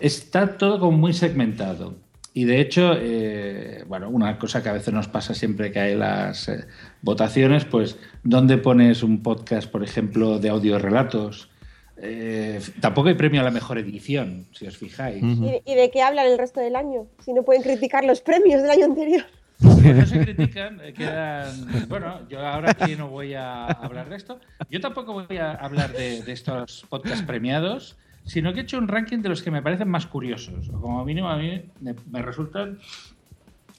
Está 0.00 0.56
todo 0.56 0.80
como 0.80 0.96
muy 0.96 1.12
segmentado. 1.12 1.94
Y 2.32 2.44
de 2.44 2.60
hecho, 2.60 2.92
eh, 2.96 3.84
bueno, 3.88 4.08
una 4.08 4.38
cosa 4.38 4.62
que 4.62 4.68
a 4.68 4.72
veces 4.72 4.94
nos 4.94 5.08
pasa 5.08 5.34
siempre 5.34 5.72
que 5.72 5.80
hay 5.80 5.96
las 5.96 6.48
eh, 6.48 6.64
votaciones, 7.02 7.64
pues, 7.64 7.98
¿dónde 8.22 8.56
pones 8.56 9.02
un 9.02 9.22
podcast, 9.22 9.68
por 9.68 9.82
ejemplo, 9.82 10.38
de 10.38 10.48
audio 10.48 10.78
relatos? 10.78 11.50
Eh, 11.96 12.60
tampoco 12.80 13.08
hay 13.08 13.14
premio 13.14 13.40
a 13.40 13.44
la 13.44 13.50
mejor 13.50 13.78
edición, 13.78 14.46
si 14.52 14.66
os 14.66 14.76
fijáis. 14.76 15.22
¿Y, 15.22 15.60
y 15.64 15.74
de 15.74 15.90
qué 15.90 16.02
hablan 16.02 16.26
el 16.26 16.38
resto 16.38 16.60
del 16.60 16.76
año? 16.76 17.06
Si 17.24 17.32
no 17.32 17.42
pueden 17.42 17.62
criticar 17.62 18.04
los 18.04 18.20
premios 18.20 18.62
del 18.62 18.70
año 18.70 18.84
anterior. 18.84 19.24
Pues 19.60 19.94
no 19.94 20.06
se 20.06 20.20
critican, 20.20 20.80
eh, 20.82 20.94
quedan. 20.94 21.88
Bueno, 21.88 22.26
yo 22.28 22.40
ahora 22.40 22.70
aquí 22.70 22.96
no 22.96 23.08
voy 23.08 23.34
a 23.34 23.66
hablar 23.66 24.08
de 24.08 24.16
esto. 24.16 24.40
Yo 24.70 24.80
tampoco 24.80 25.12
voy 25.12 25.36
a 25.36 25.52
hablar 25.52 25.92
de, 25.92 26.22
de 26.22 26.32
estos 26.32 26.86
podcasts 26.88 27.22
premiados, 27.22 27.98
sino 28.24 28.52
que 28.52 28.60
he 28.60 28.62
hecho 28.62 28.78
un 28.78 28.88
ranking 28.88 29.18
de 29.18 29.28
los 29.28 29.42
que 29.42 29.50
me 29.50 29.62
parecen 29.62 29.88
más 29.88 30.06
curiosos, 30.06 30.68
o 30.68 30.80
como 30.80 31.04
mínimo 31.04 31.28
a 31.28 31.36
mí 31.36 31.62
me, 31.80 31.94
me 32.10 32.22
resultan 32.22 32.78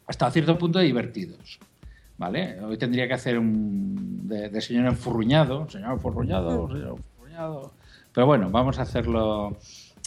hasta 0.08 0.30
cierto 0.32 0.58
punto 0.58 0.80
divertidos. 0.80 1.60
¿Vale? 2.18 2.60
Hoy 2.62 2.78
tendría 2.78 3.08
que 3.08 3.16
hacer 3.16 3.40
un 3.40 4.28
de, 4.28 4.50
de 4.50 4.62
señor 4.62 4.86
enfurruñado, 4.86 5.68
señor 5.70 5.94
enfurruñado, 5.94 6.68
señor 6.68 6.98
enfurruñado. 7.00 7.74
Pero 8.14 8.28
bueno, 8.28 8.52
vamos 8.52 8.78
a 8.78 8.84
hacerlo 8.84 9.58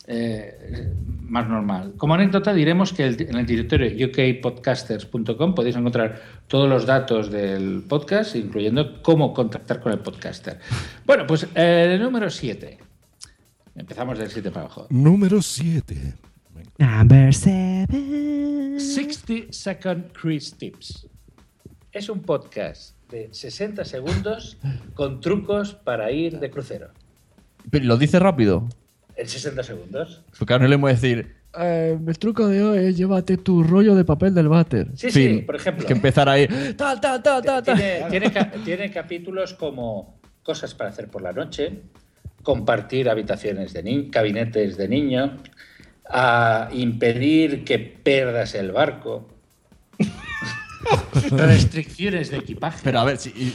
eh, 0.06 0.92
más 1.22 1.48
normal. 1.48 1.94
Como 1.96 2.14
anécdota 2.14 2.52
diremos 2.54 2.92
que 2.92 3.04
el- 3.06 3.20
en 3.22 3.34
el 3.36 3.46
directorio 3.46 3.88
ukpodcasters.com 4.06 5.54
podéis 5.56 5.74
encontrar 5.74 6.20
todos 6.46 6.68
los 6.68 6.86
datos 6.86 7.32
del 7.32 7.82
podcast, 7.88 8.36
incluyendo 8.36 9.02
cómo 9.02 9.32
contactar 9.34 9.80
con 9.80 9.90
el 9.90 9.98
podcaster. 9.98 10.60
Bueno, 11.04 11.26
pues 11.26 11.48
eh, 11.56 11.94
el 11.94 12.00
número 12.00 12.30
7. 12.30 12.78
Empezamos 13.76 14.18
del 14.18 14.30
7 14.30 14.50
para 14.50 14.66
abajo. 14.66 14.86
Número 14.90 15.42
7. 15.42 16.14
Number 16.78 17.34
seven. 17.34 18.78
60 18.80 19.52
Second 19.52 20.12
Cruise 20.12 20.54
Tips. 20.56 21.06
Es 21.92 22.08
un 22.08 22.20
podcast 22.22 22.96
de 23.10 23.28
60 23.32 23.84
segundos 23.84 24.56
con 24.94 25.20
trucos 25.20 25.74
para 25.74 26.10
ir 26.10 26.38
de 26.40 26.50
crucero. 26.50 26.88
Pero 27.70 27.84
lo 27.86 27.96
dice 27.96 28.18
rápido. 28.18 28.68
En 29.16 29.28
60 29.28 29.62
segundos. 29.62 30.22
Porque 30.38 30.52
ahora 30.52 30.64
no 30.64 30.68
le 30.68 30.74
hemos 30.76 30.90
decir. 30.90 31.36
"Eh, 31.58 31.98
el 32.04 32.18
truco 32.18 32.48
de 32.48 32.62
hoy 32.62 32.78
es 32.86 32.96
llévate 32.96 33.36
tu 33.36 33.62
rollo 33.62 33.94
de 33.94 34.04
papel 34.04 34.34
del 34.34 34.48
váter. 34.48 34.88
Sí, 34.96 35.10
sí, 35.10 35.42
por 35.46 35.54
ejemplo. 35.56 35.82
Es 35.82 35.86
que 35.86 35.92
empezar 35.92 36.28
ahí. 36.28 36.48
Tal, 36.76 37.00
tal, 37.00 37.22
tal, 37.22 37.42
tal, 37.42 37.62
tal. 37.62 37.76
Tiene, 37.76 38.04
tiene 38.10 38.32
ca- 38.32 38.50
tiene 38.64 38.90
capítulos 38.90 39.54
como 39.54 40.18
cosas 40.42 40.74
para 40.74 40.90
hacer 40.90 41.08
por 41.08 41.22
la 41.22 41.32
noche, 41.32 41.82
compartir 42.44 43.08
habitaciones 43.10 43.72
de 43.72 43.82
ni- 43.82 44.08
gabinetes 44.10 44.76
de 44.76 44.86
niño, 44.88 45.38
a 46.08 46.68
impedir 46.72 47.64
que 47.64 47.80
pierdas 47.80 48.54
el 48.54 48.70
barco, 48.70 49.28
restricciones 51.30 52.30
de 52.30 52.36
equipaje. 52.38 52.80
Pero 52.84 53.00
a 53.00 53.04
ver, 53.04 53.16
sí, 53.18 53.32
y- 53.36 53.54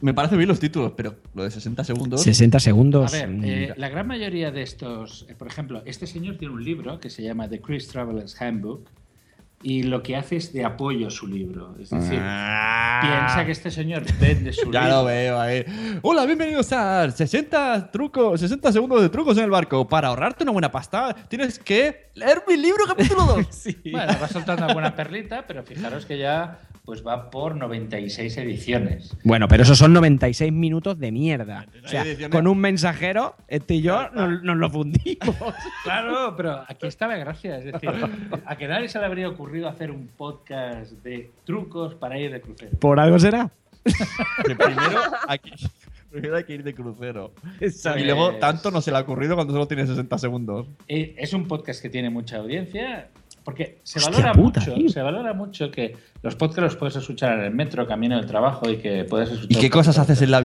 me 0.00 0.14
parece 0.14 0.34
bien 0.36 0.48
los 0.48 0.58
títulos, 0.58 0.94
pero 0.96 1.16
lo 1.34 1.44
de 1.44 1.50
60 1.50 1.84
segundos. 1.84 2.22
60 2.22 2.58
segundos. 2.58 3.12
A 3.12 3.26
ver, 3.26 3.38
eh, 3.44 3.74
la 3.76 3.90
gran 3.90 4.06
mayoría 4.06 4.50
de 4.50 4.62
estos, 4.62 5.26
eh, 5.28 5.34
por 5.34 5.46
ejemplo, 5.46 5.82
este 5.84 6.06
señor 6.06 6.38
tiene 6.38 6.54
un 6.54 6.64
libro 6.64 6.98
que 6.98 7.10
se 7.10 7.22
llama 7.22 7.48
The 7.48 7.60
Cruise 7.60 7.86
Traveler's 7.86 8.40
Handbook 8.40 8.88
y 9.62 9.82
lo 9.82 10.02
que 10.02 10.16
hace 10.16 10.36
es 10.36 10.52
de 10.52 10.64
apoyo 10.64 11.08
a 11.08 11.10
su 11.10 11.26
libro. 11.26 11.74
Es 11.78 11.90
decir, 11.90 12.18
piensa 12.18 13.42
que 13.44 13.52
este 13.52 13.70
señor 13.70 14.04
vende 14.18 14.52
su 14.52 14.68
Ah. 14.68 14.70
Ya 14.72 14.80
libro. 14.82 14.96
lo 14.98 15.04
veo 15.04 15.40
ahí. 15.40 15.64
Hola, 16.02 16.24
bienvenidos 16.24 16.72
a 16.72 17.10
60 17.10 17.90
trucos, 17.90 18.40
60 18.40 18.72
segundos 18.72 19.02
de 19.02 19.08
trucos 19.10 19.36
en 19.38 19.44
el 19.44 19.50
barco. 19.50 19.86
Para 19.86 20.08
ahorrarte 20.08 20.44
una 20.44 20.52
buena 20.52 20.70
pasta, 20.70 21.14
tienes 21.28 21.58
que 21.58 22.10
leer 22.14 22.42
mi 22.48 22.56
libro 22.56 22.84
capítulo 22.86 23.24
2. 23.24 23.46
Bueno, 23.92 24.12
va 24.22 24.28
soltando 24.28 24.64
alguna 24.64 24.94
perlita, 24.94 25.44
pero 25.46 25.62
fijaros 25.62 26.06
que 26.06 26.16
ya 26.18 26.58
pues 26.84 27.06
va 27.06 27.30
por 27.30 27.56
96 27.56 28.36
ediciones. 28.38 29.16
Bueno, 29.24 29.46
pero 29.48 29.62
esos 29.62 29.78
son 29.78 29.92
96 29.92 30.52
minutos 30.52 30.98
de 30.98 31.12
mierda. 31.12 31.66
O 31.84 31.88
sea, 31.88 32.04
con 32.30 32.46
un 32.46 32.58
mensajero, 32.58 33.36
este 33.48 33.74
y 33.74 33.82
yo 33.82 34.08
nos, 34.10 34.42
nos 34.42 34.56
lo 34.56 34.70
fundimos. 34.70 35.36
Claro, 35.84 36.34
pero 36.36 36.62
aquí 36.68 36.86
está 36.86 37.06
la 37.06 37.16
gracia. 37.16 37.58
Es 37.58 37.64
decir, 37.64 37.90
a 38.44 38.56
que 38.56 38.68
nadie 38.68 38.88
se 38.88 38.98
le 38.98 39.06
habría 39.06 39.28
ocurrido 39.28 39.68
hacer 39.68 39.90
un 39.90 40.08
podcast 40.08 40.92
de 41.02 41.30
trucos 41.44 41.94
para 41.94 42.18
ir 42.18 42.30
de 42.32 42.40
crucero. 42.40 42.78
Por 42.78 43.00
algo 43.00 43.18
será. 43.18 43.50
Que 44.44 44.54
primero, 44.54 45.00
hay 45.26 45.38
que, 45.38 45.52
primero 46.10 46.36
hay 46.36 46.44
que 46.44 46.54
ir 46.54 46.62
de 46.64 46.74
crucero. 46.74 47.32
Exacto. 47.60 47.98
Y 48.00 48.04
luego, 48.04 48.34
tanto 48.36 48.70
no 48.70 48.80
se 48.80 48.90
le 48.90 48.98
ha 48.98 49.00
ocurrido 49.00 49.36
cuando 49.36 49.52
solo 49.54 49.66
tiene 49.66 49.86
60 49.86 50.18
segundos. 50.18 50.66
Eh, 50.88 51.14
Es 51.18 51.32
un 51.32 51.46
podcast 51.48 51.80
que 51.80 51.88
tiene 51.88 52.10
mucha 52.10 52.36
audiencia 52.38 53.08
porque 53.44 53.80
se 53.82 53.98
Hostia 53.98 54.10
valora 54.12 54.32
puta, 54.32 54.60
mucho, 54.60 54.74
tío. 54.74 54.88
se 54.88 55.02
valora 55.02 55.32
mucho 55.32 55.70
que 55.70 55.96
los 56.22 56.34
podcasts 56.36 56.62
los 56.62 56.76
puedes 56.76 56.96
escuchar 56.96 57.38
en 57.38 57.44
el 57.44 57.54
metro, 57.54 57.86
camino 57.86 58.16
del 58.16 58.26
trabajo 58.26 58.68
y 58.68 58.78
que 58.78 59.04
puedes 59.04 59.30
escuchar. 59.30 59.56
¿Y 59.56 59.60
qué 59.60 59.70
cosas 59.70 59.98
haces 59.98 60.22
en 60.22 60.30
la 60.30 60.42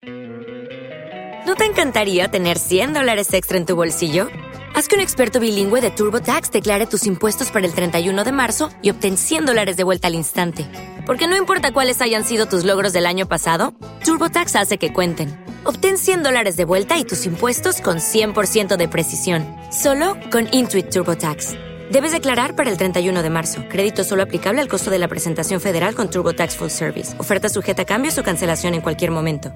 ¿No 1.47 1.55
te 1.57 1.67
encantaría 1.67 2.29
tener 2.29 2.59
100 2.59 2.95
dólares 2.95 3.33
extra 3.35 3.59
en 3.59 3.67
tu 3.67 3.77
bolsillo? 3.77 4.29
Haz 4.75 4.89
que 4.89 4.97
un 4.97 5.03
experto 5.03 5.39
bilingüe 5.39 5.81
de 5.81 5.91
TurboTax 5.91 6.51
declare 6.51 6.87
tus 6.87 7.07
impuestos 7.07 7.51
para 7.51 7.65
el 7.67 7.75
31 7.75 8.25
de 8.25 8.33
marzo 8.33 8.71
y 8.83 8.91
obtén 8.91 9.17
100 9.17 9.47
dólares 9.47 9.77
de 9.77 9.85
vuelta 9.85 10.09
al 10.09 10.15
instante. 10.15 10.67
Porque 11.07 11.29
no 11.29 11.37
importa 11.37 11.73
cuáles 11.73 12.01
hayan 12.01 12.25
sido 12.25 12.47
tus 12.47 12.65
logros 12.65 12.93
del 12.93 13.07
año 13.07 13.29
pasado, 13.29 13.75
TurboTax 14.05 14.57
hace 14.57 14.79
que 14.79 14.93
cuenten. 14.93 15.29
Obtén 15.65 15.97
100 15.97 16.23
dólares 16.25 16.57
de 16.57 16.65
vuelta 16.65 16.99
y 16.99 17.05
tus 17.05 17.25
impuestos 17.27 17.81
con 17.81 17.99
100% 17.99 18.77
de 18.77 18.89
precisión. 18.89 19.47
Solo 19.71 20.17
con 20.33 20.49
Intuit 20.51 20.91
TurboTax. 20.91 21.74
Debes 21.95 22.11
declarar 22.11 22.57
para 22.57 22.71
el 22.71 22.77
31 22.77 23.23
de 23.23 23.31
marzo. 23.31 23.63
Crédito 23.69 24.03
solo 24.03 24.25
aplicable 24.25 24.61
al 24.61 24.67
costo 24.67 24.91
de 24.91 24.99
la 24.99 25.07
presentación 25.07 25.61
federal 25.61 25.95
con 25.95 26.11
TurboTax 26.11 26.57
Full 26.57 26.69
Service. 26.69 27.15
Oferta 27.21 27.49
sujeta 27.49 27.83
a 27.83 27.85
cambios 27.85 28.19
o 28.19 28.25
cancelación 28.25 28.75
en 28.75 28.81
cualquier 28.81 29.13
momento. 29.13 29.53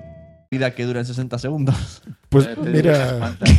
vida 0.51 0.71
que 0.75 0.85
dura 0.85 1.01
en 1.01 1.07
60 1.07 1.37
segundos? 1.39 2.01
Pues 2.29 2.47
Eh, 2.47 2.55
te 2.63 2.71
mira. 2.71 3.19
cuantas. 3.19 3.51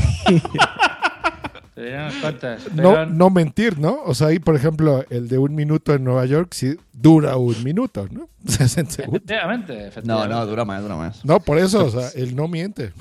Te 1.75 1.81
diré 1.85 1.95
unas 1.97 2.13
cuantas, 2.15 2.73
No, 2.73 3.05
no 3.05 3.29
mentir, 3.29 3.79
¿no? 3.79 3.99
O 4.05 4.13
sea, 4.13 4.27
ahí, 4.27 4.39
por 4.39 4.55
ejemplo, 4.55 5.05
el 5.09 5.27
de 5.29 5.37
un 5.37 5.55
minuto 5.55 5.93
en 5.93 6.03
Nueva 6.03 6.25
York 6.25 6.49
sí 6.53 6.77
dura 6.93 7.35
un 7.37 7.61
minuto, 7.63 8.07
¿no? 8.11 8.27
60 8.47 8.91
segundos. 8.91 9.21
Efectivamente, 9.25 9.91
No, 10.03 10.25
no, 10.27 10.45
dura 10.45 10.63
más, 10.65 10.81
dura 10.81 10.95
más. 10.95 11.23
No, 11.25 11.39
por 11.41 11.57
eso, 11.57 11.85
o 11.85 11.89
sea, 11.89 12.09
él 12.15 12.33
no 12.35 12.47
miente. 12.47 12.91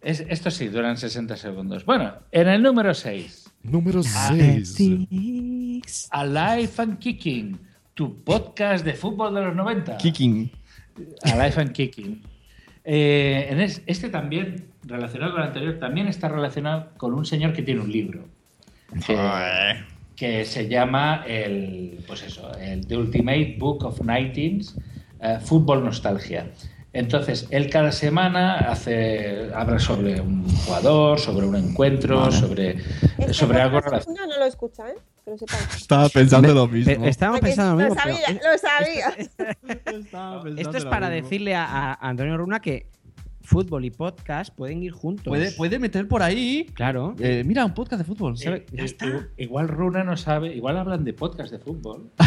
Es- 0.00 0.24
esto 0.28 0.50
sí, 0.50 0.68
duran 0.68 0.96
60 0.96 1.36
segundos. 1.36 1.84
Bueno, 1.84 2.12
en 2.32 2.48
el 2.48 2.62
número 2.62 2.94
6. 2.94 3.45
Número 3.70 4.00
Ah, 4.14 4.32
6. 4.34 6.08
Alive 6.10 6.70
and 6.78 6.98
Kicking, 6.98 7.58
tu 7.94 8.22
podcast 8.22 8.84
de 8.84 8.94
fútbol 8.94 9.34
de 9.34 9.42
los 9.42 9.56
90. 9.56 9.96
Kicking. 9.96 10.50
Alive 11.24 11.54
and 11.60 11.72
Kicking. 11.72 12.22
Eh, 12.84 13.48
en 13.50 13.60
es- 13.60 13.82
este 13.86 14.08
también, 14.08 14.66
relacionado 14.84 15.32
con 15.32 15.42
el 15.42 15.48
anterior, 15.48 15.78
también 15.78 16.06
está 16.08 16.28
relacionado 16.28 16.90
con 16.96 17.14
un 17.14 17.24
señor 17.26 17.52
que 17.52 17.62
tiene 17.62 17.80
un 17.80 17.90
libro. 17.90 18.24
Que, 19.04 19.16
que 20.14 20.44
se 20.44 20.68
llama 20.68 21.24
el, 21.26 21.98
pues 22.06 22.22
eso, 22.22 22.50
el 22.58 22.86
The 22.86 22.96
Ultimate 22.96 23.56
Book 23.58 23.84
of 23.84 24.00
Nightings, 24.02 24.76
eh, 25.20 25.38
Fútbol 25.42 25.84
Nostalgia. 25.84 26.46
Entonces, 26.96 27.46
él 27.50 27.68
cada 27.70 27.92
semana 27.92 28.56
hace, 28.56 29.50
habla 29.54 29.78
sobre 29.78 30.20
un 30.20 30.48
jugador, 30.48 31.20
sobre 31.20 31.46
un 31.46 31.56
encuentro, 31.56 32.20
Vale. 32.20 32.32
sobre, 32.32 33.32
sobre 33.32 33.60
algo 33.60 33.80
relacionado. 33.80 34.26
No, 34.26 34.32
no 34.32 34.38
lo 34.38 34.46
escucha, 34.46 34.88
¿eh? 34.88 34.94
Lo. 35.26 35.34
Estaba 35.76 36.08
pensando 36.08 36.54
lo 36.54 36.68
mismo. 36.68 36.94
Porque 36.94 37.08
pensando 37.40 37.82
lo 37.82 37.88
lo 37.88 37.94
mismo. 37.94 38.02
pero 38.02 38.16
sabía, 38.16 38.40
lo 38.50 38.58
sabía. 38.58 40.56
Esto 40.56 40.76
es 40.78 40.84
para 40.84 41.10
decirle 41.10 41.54
a, 41.54 41.64
a 41.64 42.08
Antonio 42.08 42.36
Runa 42.36 42.60
que 42.60 42.86
fútbol 43.46 43.84
y 43.84 43.90
podcast 43.90 44.54
pueden 44.54 44.82
ir 44.82 44.92
juntos. 44.92 45.24
Puede, 45.26 45.52
puede 45.52 45.78
meter 45.78 46.06
por 46.08 46.22
ahí. 46.22 46.66
Claro. 46.74 47.14
eh, 47.20 47.42
mira, 47.46 47.64
un 47.64 47.72
podcast 47.74 48.00
de 48.00 48.04
fútbol. 48.04 48.34
Eh, 48.44 48.66
eh, 48.72 49.26
Igual 49.38 49.68
Runa 49.68 50.02
no 50.04 50.16
sabe, 50.16 50.54
igual 50.54 50.76
hablan 50.76 51.04
de 51.04 51.12
podcast 51.12 51.52
de 51.52 51.58
fútbol. 51.58 52.10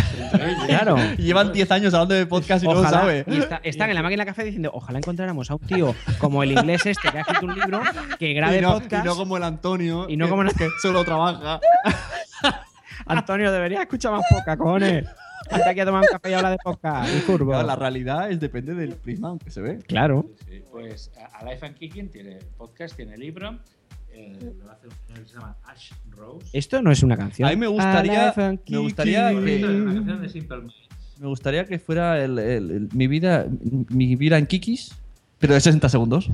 Claro. 0.67 0.97
Llevan 1.17 1.53
10 1.53 1.71
años 1.71 1.93
hablando 1.93 2.15
de 2.15 2.25
podcast 2.25 2.63
y 2.63 2.67
no 2.67 2.73
lo 2.75 2.83
sabe. 2.83 3.23
Y 3.27 3.37
está- 3.37 3.61
están 3.63 3.89
en 3.89 3.95
la 3.95 4.03
máquina 4.03 4.23
de 4.23 4.27
café 4.27 4.43
diciendo, 4.43 4.71
ojalá 4.73 4.97
encontráramos 4.99 5.49
a 5.51 5.55
un 5.55 5.61
tío 5.61 5.95
como 6.17 6.41
el 6.43 6.51
inglés 6.51 6.85
este 6.85 7.09
que 7.09 7.17
ha 7.19 7.21
escrito 7.21 7.45
un 7.45 7.55
libro 7.55 7.81
que 8.17 8.33
grabe 8.33 8.57
y 8.57 8.61
no, 8.61 8.73
podcast. 8.73 9.05
y 9.05 9.07
no 9.07 9.15
como 9.15 9.37
el 9.37 9.43
Antonio. 9.43 10.07
Y 10.09 10.17
no 10.17 10.25
que- 10.25 10.29
como 10.29 10.41
el- 10.43 10.53
que 10.53 10.67
solo 10.81 11.03
trabaja. 11.05 11.59
Antonio 13.05 13.51
debería 13.51 13.81
escuchar 13.81 14.11
más 14.13 14.23
poca, 14.29 14.57
cojones. 14.57 15.05
Vete 15.51 15.69
aquí 15.69 15.79
a 15.79 15.85
tomar 15.85 16.01
un 16.01 16.07
café 16.11 16.29
y 16.29 16.33
habla 16.33 16.51
de 16.51 16.57
podcast. 16.63 17.09
Y 17.15 17.21
curvo. 17.21 17.51
Claro, 17.51 17.65
la 17.65 17.75
realidad 17.75 18.29
es 18.29 18.39
depende 18.39 18.75
del 18.75 18.93
prisma, 18.95 19.29
aunque 19.29 19.49
se 19.49 19.61
ve. 19.61 19.79
Claro. 19.87 20.25
Pues 20.71 21.11
a- 21.17 21.39
Alive 21.39 21.67
and 21.67 21.75
Kicking 21.77 22.09
tiene 22.09 22.39
podcast, 22.57 22.95
tiene 22.95 23.17
libro. 23.17 23.59
eh, 24.11 24.37
lo 24.63 24.71
hace 24.71 24.87
un 24.87 24.93
señor 25.07 25.23
que 25.23 25.29
se 25.29 25.35
llama 25.35 25.55
Ash 25.65 25.91
Rose. 26.09 26.47
Esto 26.53 26.81
no 26.81 26.91
es 26.91 27.03
una 27.03 27.15
canción. 27.15 27.47
A 27.47 27.51
mí 27.51 27.57
me 27.57 27.67
gustaría, 27.67 28.33
me 28.67 28.77
gustaría 28.79 29.31
una 29.31 29.45
que, 29.45 29.61
canción 29.61 30.21
de 30.21 30.29
Simple 30.29 30.57
Minds. 30.57 30.75
me 31.19 31.27
gustaría 31.27 31.65
que 31.65 31.77
fuera 31.79 32.23
el- 32.23 32.39
el- 32.39 32.71
el- 32.71 32.89
mi 32.93 33.07
vida 33.07 33.45
mi 33.89 34.15
vida 34.15 34.37
en 34.39 34.47
Kikis, 34.47 34.95
pero 35.37 35.53
de 35.53 35.61
60 35.61 35.89
segundos. 35.89 36.29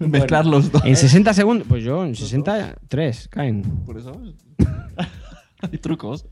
Mezclar 0.00 0.44
los 0.44 0.72
dos. 0.72 0.84
En 0.84 0.96
60 0.96 1.32
segundos. 1.34 1.66
Pues 1.68 1.84
yo 1.84 2.04
en 2.04 2.16
63 2.16 3.28
caen. 3.28 3.62
Por 3.86 3.98
eso. 3.98 4.20
Hay 5.62 5.78
trucos. 5.78 6.26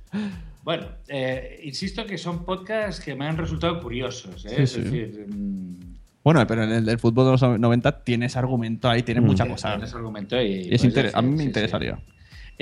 Bueno, 0.64 0.88
eh, 1.08 1.60
insisto 1.62 2.04
que 2.04 2.18
son 2.18 2.44
podcasts 2.44 3.02
que 3.02 3.14
me 3.14 3.26
han 3.26 3.36
resultado 3.36 3.80
curiosos. 3.80 4.44
¿eh? 4.46 4.48
Sí, 4.56 4.62
es 4.62 4.70
sí. 4.72 4.80
decir, 4.80 5.26
mm, 5.32 5.89
Bueno, 6.22 6.46
pero 6.46 6.64
en 6.64 6.70
el 6.72 6.84
del 6.84 6.98
fútbol 6.98 7.24
de 7.26 7.30
los 7.32 7.60
90 7.60 8.04
tienes 8.04 8.36
argumento 8.36 8.88
ahí, 8.90 9.02
tienes 9.02 9.24
mucha 9.24 9.44
tienes 9.44 9.62
cosa. 9.62 9.96
argumento 9.96 10.40
y 10.40 10.46
Y 10.46 10.58
es 10.60 10.66
puedes 10.66 10.84
inter- 10.84 11.04
decir, 11.06 11.18
a 11.18 11.22
mí 11.22 11.28
me 11.30 11.36
sí, 11.36 11.42
sí. 11.42 11.46
interesaría. 11.46 11.98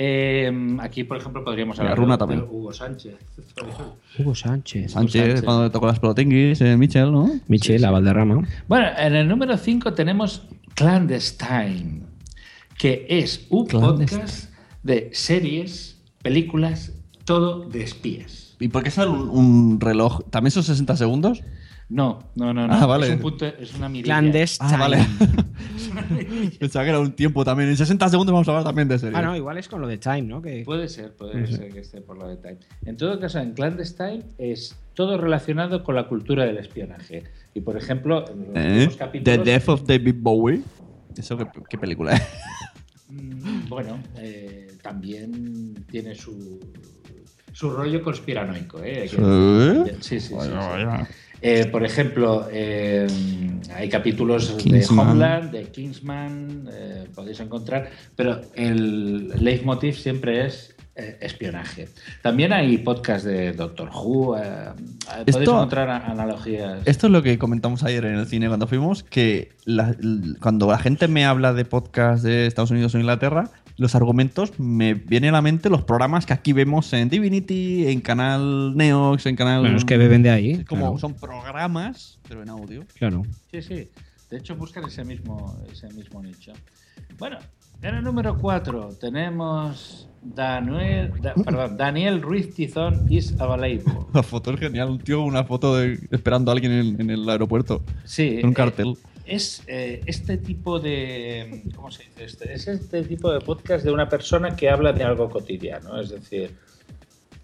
Eh, 0.01 0.77
aquí, 0.79 1.03
por 1.03 1.17
ejemplo, 1.17 1.43
podríamos 1.43 1.77
hablar 1.77 1.97
Runa 1.97 2.13
de, 2.13 2.17
también. 2.19 2.39
de 2.39 2.45
Hugo 2.47 2.71
Sánchez. 2.71 3.15
Hugo 4.17 4.33
Sánchez. 4.33 4.91
Sánchez, 4.93 5.21
Sánchez. 5.23 5.41
cuando 5.43 5.63
le 5.65 5.69
tocó 5.71 5.87
las 5.87 5.99
pelotinguis, 5.99 6.61
eh, 6.61 6.77
Michel, 6.77 7.11
¿no? 7.11 7.29
Michel, 7.49 7.81
la 7.81 7.91
Valderrama. 7.91 8.47
Bueno, 8.69 8.87
en 8.97 9.15
el 9.15 9.27
número 9.27 9.57
5 9.57 9.93
tenemos 9.93 10.43
Clandestine, 10.75 12.03
que 12.77 13.05
es 13.09 13.45
un 13.49 13.67
podcast 13.67 14.53
de 14.83 15.09
series, 15.11 15.97
películas, 16.21 16.93
todo 17.25 17.67
de 17.67 17.83
espías. 17.83 18.55
¿Y 18.61 18.69
por 18.69 18.83
qué 18.83 18.91
sale 18.91 19.11
un, 19.11 19.29
un 19.29 19.79
reloj? 19.81 20.21
¿También 20.29 20.51
son 20.51 20.63
60 20.63 20.95
segundos? 20.95 21.41
No, 21.89 22.19
no, 22.35 22.53
no, 22.53 22.67
no. 22.67 22.73
Ah, 22.73 22.85
vale. 22.85 23.07
Es, 23.07 23.13
un 23.13 23.19
punto, 23.19 23.45
es 23.47 23.73
una 23.73 23.89
mirilla. 23.89 24.19
Clandestine. 24.19 24.69
Ah, 24.73 24.77
vale. 24.77 24.97
Pensaba 26.59 26.85
que 26.85 26.89
era 26.89 26.99
un 26.99 27.13
tiempo 27.13 27.43
también. 27.43 27.69
En 27.69 27.77
60 27.77 28.09
segundos 28.09 28.31
vamos 28.31 28.47
a 28.47 28.51
hablar 28.51 28.63
también 28.63 28.87
de 28.87 28.99
series. 28.99 29.17
Ah, 29.17 29.23
no, 29.23 29.35
igual 29.35 29.57
es 29.57 29.67
con 29.67 29.81
lo 29.81 29.87
de 29.87 29.97
Time, 29.97 30.21
¿no? 30.21 30.39
Que... 30.41 30.63
Puede 30.63 30.87
ser, 30.87 31.15
puede 31.15 31.47
sé. 31.47 31.57
ser 31.57 31.73
que 31.73 31.79
esté 31.79 32.01
por 32.01 32.17
lo 32.17 32.27
de 32.27 32.37
Time. 32.37 32.57
En 32.85 32.95
todo 32.95 33.19
caso, 33.19 33.39
en 33.39 33.53
Clandestine 33.53 34.23
es 34.37 34.77
todo 34.93 35.17
relacionado 35.17 35.83
con 35.83 35.95
la 35.95 36.07
cultura 36.07 36.45
del 36.45 36.57
espionaje. 36.57 37.23
Y 37.55 37.61
por 37.61 37.75
ejemplo, 37.75 38.23
en 38.29 38.39
los 38.53 38.55
¿Eh? 38.55 38.71
últimos 38.73 38.93
The 38.93 38.99
capítulos. 38.99 39.45
Death 39.45 39.69
of 39.69 39.83
David 39.87 40.15
Bowie. 40.19 40.61
¿Eso 41.17 41.37
qué, 41.37 41.47
qué 41.69 41.77
película 41.79 42.13
es? 42.13 42.21
Mm, 43.09 43.67
Bueno, 43.67 43.97
eh, 44.17 44.67
también 44.83 45.73
tiene 45.89 46.13
su, 46.13 46.59
su 47.51 47.71
rollo 47.71 48.03
conspiranoico. 48.03 48.79
¿eh? 48.83 49.07
¿Sí? 49.07 49.17
Sí, 49.17 50.19
sí, 50.19 50.27
sí, 50.27 50.33
Vaya, 50.35 51.05
sí. 51.07 51.13
Eh, 51.41 51.65
por 51.71 51.85
ejemplo, 51.85 52.47
eh, 52.51 53.07
hay 53.73 53.87
capítulos 53.89 54.55
Kingsman. 54.57 55.05
de 55.07 55.11
Homeland, 55.11 55.51
de 55.51 55.63
Kingsman, 55.65 56.69
eh, 56.71 57.05
podéis 57.15 57.39
encontrar, 57.39 57.89
pero 58.15 58.41
el 58.55 59.29
leitmotiv 59.43 59.95
siempre 59.95 60.45
es 60.45 60.75
espionaje. 61.21 61.87
También 62.21 62.51
hay 62.51 62.77
podcasts 62.79 63.23
de 63.23 63.53
Doctor 63.53 63.87
Who, 63.89 64.35
podéis 64.35 65.27
Esto- 65.27 65.41
encontrar 65.43 65.89
analogías. 65.89 66.81
Esto 66.83 67.07
es 67.07 67.13
lo 67.13 67.23
que 67.23 67.39
comentamos 67.39 67.83
ayer 67.85 68.03
en 68.03 68.15
el 68.15 68.27
cine 68.27 68.49
cuando 68.49 68.67
fuimos, 68.67 69.03
que 69.03 69.53
la- 69.63 69.95
cuando 70.41 70.67
la 70.69 70.77
gente 70.77 71.07
me 71.07 71.23
habla 71.23 71.53
de 71.53 71.63
podcast 71.63 72.21
de 72.25 72.47
Estados 72.47 72.71
Unidos 72.71 72.95
o 72.95 72.99
Inglaterra, 72.99 73.49
los 73.79 73.95
argumentos 73.95 74.59
me 74.59 74.93
vienen 74.93 75.29
a 75.29 75.37
la 75.37 75.41
mente 75.41 75.69
los 75.69 75.83
programas 75.83 76.25
que 76.25 76.33
aquí 76.33 76.51
vemos 76.51 76.91
en 76.91 77.09
Divinity, 77.09 77.87
en 77.87 78.01
canal 78.01 78.75
Neox, 78.75 79.25
en 79.25 79.37
canal... 79.37 79.61
Bueno, 79.61 79.77
es 79.77 79.85
que 79.85 79.97
beben 79.97 80.21
de 80.21 80.29
ahí. 80.29 80.51
Es 80.51 80.65
como 80.65 80.81
claro. 80.81 80.97
son 80.97 81.13
programas, 81.15 82.19
pero 82.27 82.43
en 82.43 82.49
audio. 82.49 82.85
Claro. 82.95 83.23
Sí, 83.51 83.61
sí. 83.61 83.89
De 84.29 84.37
hecho, 84.37 84.55
buscan 84.57 84.83
ese 84.85 85.05
mismo, 85.05 85.57
ese 85.71 85.87
mismo 85.93 86.21
nicho. 86.21 86.51
Bueno, 87.17 87.37
en 87.81 87.95
el 87.95 88.03
número 88.03 88.37
4 88.37 88.89
tenemos 88.99 90.09
Daniel, 90.21 91.13
Da- 91.21 91.33
perdón, 91.33 91.77
Daniel 91.77 92.21
Ruiz 92.21 92.53
Tizón 92.53 93.05
is 93.09 93.39
available. 93.39 93.93
La 94.13 94.23
foto 94.23 94.51
es 94.51 94.59
genial, 94.59 94.89
un 94.89 94.99
tío 94.99 95.21
una 95.21 95.45
foto 95.45 95.77
de 95.77 95.99
esperando 96.11 96.51
a 96.51 96.53
alguien 96.53 96.73
en, 96.73 97.01
en 97.01 97.09
el 97.09 97.29
aeropuerto. 97.29 97.81
Sí. 98.03 98.39
Con 98.41 98.49
un 98.49 98.51
eh, 98.51 98.55
cartel. 98.55 98.97
Es 99.29 99.63
eh, 99.67 100.01
este 100.05 100.37
tipo 100.37 100.79
de. 100.79 101.63
¿Cómo 101.75 101.91
se 101.91 102.03
dice? 102.03 102.25
Este? 102.25 102.53
Es 102.53 102.67
este 102.67 103.03
tipo 103.03 103.31
de 103.31 103.39
podcast 103.41 103.83
de 103.85 103.91
una 103.91 104.09
persona 104.09 104.55
que 104.55 104.69
habla 104.69 104.91
de 104.93 105.03
algo 105.03 105.29
cotidiano. 105.29 105.99
Es 105.99 106.09
decir, 106.09 106.55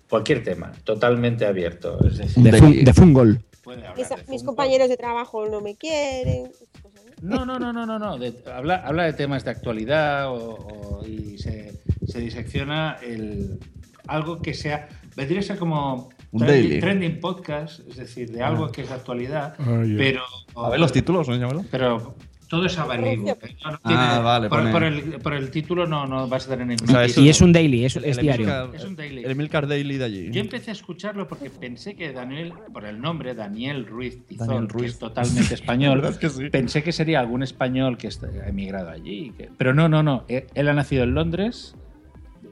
cualquier 0.09 0.43
tema, 0.43 0.71
totalmente 0.83 1.45
abierto. 1.45 1.97
Es 2.05 2.17
decir, 2.17 2.43
De, 2.43 2.57
fun- 2.57 2.83
de 2.83 2.93
Fungol. 2.93 3.41
Mis, 3.97 4.09
de 4.09 4.15
mis 4.15 4.25
fútbol. 4.25 4.45
compañeros 4.45 4.89
de 4.89 4.97
trabajo 4.97 5.47
no 5.47 5.61
me 5.61 5.75
quieren. 5.75 6.51
No, 7.21 7.45
no, 7.45 7.57
no, 7.57 7.73
no, 7.73 7.85
no, 7.85 7.97
no. 7.97 8.17
de- 8.17 8.33
habla, 8.53 8.75
habla 8.85 9.05
de 9.05 9.13
temas 9.13 9.43
de 9.45 9.51
actualidad 9.51 10.29
o, 10.29 10.55
o- 11.01 11.05
y 11.07 11.37
se, 11.39 11.73
se 12.07 12.19
disecciona 12.19 12.97
el, 13.01 13.59
algo 14.07 14.41
que 14.41 14.53
sea. 14.53 14.87
Vendría 15.15 15.39
a 15.39 15.43
ser 15.43 15.57
como 15.57 16.09
Un 16.35 16.39
trending, 16.45 16.69
daily. 16.69 16.79
trending 16.81 17.19
podcast, 17.19 17.79
es 17.87 17.95
decir, 17.95 18.29
de 18.31 18.43
algo 18.43 18.71
que 18.71 18.81
es 18.81 18.89
de 18.89 18.95
actualidad, 18.95 19.55
Ay, 19.57 19.95
pero. 19.97 20.21
A 20.55 20.69
ver 20.69 20.79
los 20.79 20.91
títulos, 20.91 21.27
¿no? 21.29 21.65
Pero 21.71 22.15
todo 22.49 22.65
es. 22.65 22.77
¿eh? 22.77 22.79
No, 23.17 23.71
no 23.71 23.79
Ah, 23.83 23.87
tiene- 23.87 24.23
vale, 24.23 24.49
por, 24.49 24.71
por 24.71 24.83
el, 24.83 25.01
por 25.19 25.33
el 25.33 25.49
título 25.49 25.87
no, 25.87 26.05
no 26.05 26.27
vas 26.27 26.45
a 26.47 26.51
tener 26.51 26.67
ningún 26.67 26.87
O 26.95 27.07
sea, 27.07 27.23
Y 27.23 27.29
es 27.29 27.41
un 27.41 27.51
daily, 27.51 27.85
es, 27.85 27.95
el 27.95 28.05
es 28.05 28.17
diario. 28.17 28.45
Emilcar- 28.47 28.75
Es 28.75 28.83
un 28.83 28.95
daily. 28.95 29.23
El 29.23 29.31
Emilcar 29.31 29.67
Daily 29.67 29.97
de 29.97 30.03
allí. 30.05 30.29
Yo 30.31 30.41
empecé 30.41 30.69
a 30.71 30.73
escucharlo 30.73 31.27
porque 31.27 31.49
pensé 31.49 31.95
que 31.95 32.11
Daniel, 32.13 32.53
por 32.71 32.85
el 32.85 32.99
nombre, 33.01 33.33
Daniel 33.33 33.85
Ruiz 33.87 34.25
Tizón, 34.27 34.47
Daniel 34.47 34.67
que 34.67 34.73
Ruiz. 34.73 34.91
es 34.91 34.99
totalmente 34.99 35.53
español, 35.55 36.03
es 36.05 36.17
que 36.17 36.29
sí. 36.29 36.49
pensé 36.49 36.83
que 36.83 36.91
sería 36.91 37.19
algún 37.19 37.41
español 37.43 37.97
que 37.97 38.09
ha 38.09 38.47
emigrado 38.49 38.89
allí. 38.89 39.31
que- 39.37 39.49
pero 39.57 39.73
no, 39.73 39.89
no, 39.89 40.03
no. 40.03 40.23
Él, 40.27 40.45
él 40.53 40.67
ha 40.67 40.73
nacido 40.73 41.03
en 41.03 41.15
Londres, 41.15 41.75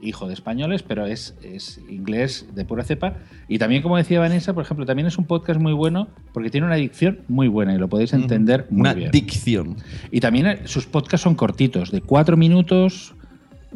hijo 0.04 0.26
de 0.28 0.34
españoles, 0.34 0.82
pero 0.82 1.06
es, 1.06 1.34
es 1.42 1.80
inglés 1.88 2.46
de 2.54 2.64
pura 2.64 2.84
cepa. 2.84 3.14
Y 3.48 3.58
también, 3.58 3.82
como 3.82 3.96
decía 3.96 4.20
Vanessa, 4.20 4.52
por 4.54 4.62
ejemplo, 4.64 4.86
también 4.86 5.06
es 5.08 5.18
un 5.18 5.24
podcast 5.26 5.60
muy 5.60 5.72
bueno 5.72 6.08
porque 6.32 6.50
tiene 6.50 6.66
una 6.66 6.76
dicción 6.76 7.20
muy 7.28 7.48
buena 7.48 7.74
y 7.74 7.78
lo 7.78 7.88
podéis 7.88 8.12
entender 8.12 8.66
muy 8.70 8.80
Una 8.82 8.94
bien. 8.94 9.10
dicción. 9.10 9.76
Y 10.10 10.20
también 10.20 10.46
eh, 10.46 10.60
sus 10.64 10.86
podcasts 10.86 11.24
son 11.24 11.34
cortitos, 11.34 11.90
de 11.90 12.00
cuatro 12.00 12.36
minutos. 12.36 13.14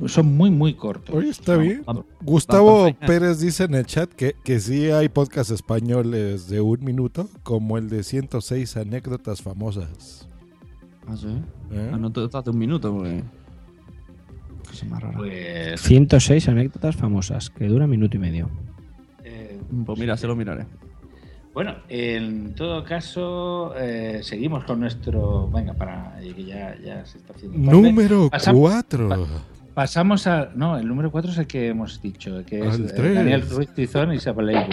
Son 0.06 0.36
muy, 0.36 0.48
muy 0.50 0.74
cortos. 0.74 1.12
Oye, 1.12 1.28
está 1.30 1.56
bien. 1.56 1.82
Vamos- 1.84 2.04
Gustavo 2.22 2.82
vamos 2.84 2.92
Pérez 3.04 3.40
dice 3.40 3.64
en 3.64 3.74
el 3.74 3.84
chat 3.84 4.08
que, 4.08 4.36
que 4.44 4.60
sí 4.60 4.90
hay 4.92 5.08
podcasts 5.08 5.52
españoles 5.52 6.48
de 6.48 6.60
un 6.60 6.84
minuto, 6.84 7.28
como 7.42 7.78
el 7.78 7.88
de 7.88 8.04
106 8.04 8.76
anécdotas 8.76 9.42
famosas. 9.42 10.28
Ah, 11.08 11.16
sí. 11.16 11.26
¿Eh? 11.72 11.90
Ah, 11.92 11.96
no 11.96 12.12
te 12.12 12.28
trate 12.28 12.50
un 12.50 12.58
minuto, 12.58 12.92
porque. 12.94 13.24
Cosa 14.80 14.90
más 14.90 15.02
rara. 15.02 15.16
Pues 15.18 15.80
106 15.80 16.48
anécdotas 16.48 16.96
famosas, 16.96 17.50
que 17.50 17.66
dura 17.66 17.86
minuto 17.86 18.16
y 18.16 18.20
medio. 18.20 18.48
eh, 19.24 19.58
Pues 19.86 19.98
mira, 19.98 20.16
se 20.16 20.26
lo 20.26 20.36
miraré. 20.36 20.66
Bueno, 21.54 21.74
en 21.88 22.54
todo 22.54 22.84
caso, 22.84 23.74
eh, 23.76 24.20
seguimos 24.22 24.64
con 24.64 24.78
nuestro. 24.80 25.48
Venga, 25.50 25.74
para. 25.74 26.16
eh, 26.22 26.32
que 26.34 26.44
ya, 26.44 26.76
ya 26.84 27.04
se 27.04 27.18
está 27.18 27.32
haciendo. 27.34 27.58
tarde. 27.70 27.82
Número 27.82 28.30
Pasam- 28.30 28.56
4. 28.56 29.08
pa- 29.08 29.18
pasamos 29.74 30.26
a. 30.28 30.50
No, 30.54 30.78
el 30.78 30.86
número 30.86 31.10
4 31.10 31.32
es 31.32 31.38
el 31.38 31.46
que 31.48 31.68
hemos 31.68 32.00
dicho, 32.00 32.44
que 32.46 32.60
es 32.60 32.74
Al 32.74 32.84
eh, 32.86 32.92
tres. 32.94 33.14
Daniel 33.14 33.48
Ruiz 33.50 33.70
Tizón 33.74 34.12
y 34.12 34.16
Isabel 34.16 34.46
Leibo. 34.46 34.68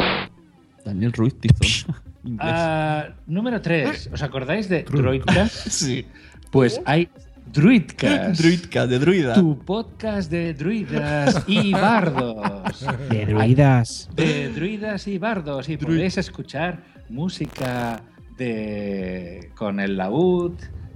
Daniel 0.84 1.12
Ruiz 1.14 1.36
Tizón. 1.40 1.96
Ah, 2.40 3.08
número 3.28 3.62
3. 3.62 4.10
¿Os 4.14 4.22
acordáis 4.22 4.68
de 4.70 4.84
Droidcast? 4.84 5.68
sí. 5.70 6.06
Pues 6.52 6.82
hay 6.86 7.10
Druidcast. 7.56 8.42
Druidcast, 8.42 8.90
de 8.90 9.00
druida. 9.00 9.34
Tu 9.34 9.58
podcast 9.60 10.30
de 10.30 10.54
druidas 10.54 11.42
y 11.48 11.72
bardos. 11.88 12.86
De 13.10 13.26
druidas. 13.26 14.10
De 14.14 14.50
druidas 14.50 15.08
y 15.08 15.18
bardos. 15.18 15.70
Y 15.70 15.78
podéis 15.78 16.18
escuchar 16.18 16.84
música 17.08 18.04
de 18.38 19.52
con 19.56 19.80
el 19.80 19.96
laúd. 19.96 20.56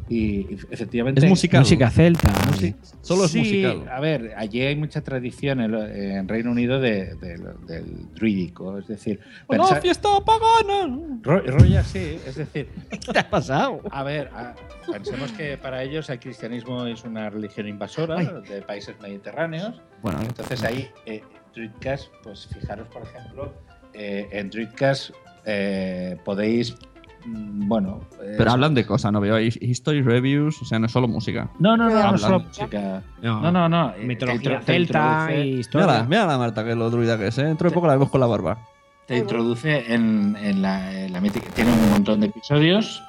Y 0.10 0.20
y 0.20 0.58
efectivamente. 0.72 1.22
Es 1.24 1.30
musical. 1.30 1.62
Música 1.62 1.90
celta. 1.92 2.34
Solo 3.02 3.26
es 3.26 3.32
Sí, 3.32 3.40
musical. 3.40 3.88
A 3.90 4.00
ver, 4.00 4.34
allí 4.38 4.62
hay 4.62 4.76
mucha 4.76 5.02
tradición 5.02 5.62
en, 5.62 5.72
lo- 5.72 5.86
en 5.86 6.28
Reino 6.28 6.52
Unido 6.52 6.80
de- 6.80 7.14
de 7.16 7.38
del 7.68 8.12
druídico. 8.16 8.78
Es 8.80 8.88
decir, 8.88 9.20
¡Una 9.48 9.60
pensa- 9.64 9.82
fiesta 9.82 10.10
pagana! 10.26 10.98
Ro- 11.22 11.42
rollo 11.46 11.80
así, 11.80 12.18
es 12.26 12.36
decir, 12.36 12.68
¿Qué 12.90 12.98
te 13.14 13.20
ha 13.20 13.30
pasado? 13.30 13.82
a 13.92 14.04
ver, 14.04 14.30
a- 14.34 14.56
pensemos 14.92 15.32
que 15.34 15.58
para 15.58 15.84
ellos 15.84 16.10
el 16.10 16.20
cristianismo 16.20 16.86
es 16.88 17.04
una 17.04 17.30
religión 17.30 17.68
invasora 17.68 18.18
de 18.42 18.62
países 18.64 18.96
mediterráneos. 19.02 19.80
Bueno, 20.02 20.20
Entonces 20.22 20.64
ahí, 20.64 20.88
eh, 21.06 21.22
Druidcast, 21.54 22.08
pues 22.24 22.48
fijaros, 22.48 22.88
por 22.90 23.04
ejemplo, 23.04 23.54
eh, 23.94 24.28
en 24.32 24.50
Druidcast 24.50 25.12
eh, 25.46 26.18
podéis, 26.26 26.76
bueno... 27.26 28.02
eh, 28.22 28.36
Pero 28.38 28.52
hablan 28.52 28.74
de 28.74 28.86
cosas, 28.86 29.12
no 29.12 29.20
veo 29.22 29.40
history 29.40 30.02
reviews, 30.02 30.62
o 30.62 30.66
sea, 30.66 30.80
no 30.80 30.86
es 30.88 30.92
solo 30.92 31.08
música. 31.08 31.50
No, 31.60 31.76
no, 31.78 31.86
no, 31.90 31.96
no, 31.96 32.00
Hablan. 32.00 32.18
solo 32.20 32.40
música. 32.42 33.04
No. 33.22 33.42
No, 33.42 33.52
no, 33.52 33.70
no. 33.70 33.94
eh, 33.96 34.04
Mitología 34.06 34.62
celta 34.62 35.30
y 35.36 35.60
historia. 35.60 35.88
Mira, 35.88 36.04
mira 36.06 36.26
la 36.26 36.38
Marta, 36.38 36.64
que 36.64 36.76
lo 36.76 36.90
druida 36.90 37.18
que 37.18 37.28
es, 37.28 37.38
¿eh? 37.38 37.44
Dentro 37.46 37.70
de 37.70 37.74
poco 37.74 37.88
la 37.88 37.94
vemos 37.94 38.10
con 38.10 38.20
la 38.22 38.28
barba. 38.28 38.58
te 39.06 39.18
introduce 39.18 39.94
en, 39.94 40.36
en 40.42 40.62
la, 40.62 40.92
en 41.06 41.12
la 41.14 41.20
mítica. 41.22 41.48
Tiene 41.54 41.72
un 41.74 41.90
montón 41.92 42.20
de 42.22 42.28
episodios 42.28 43.02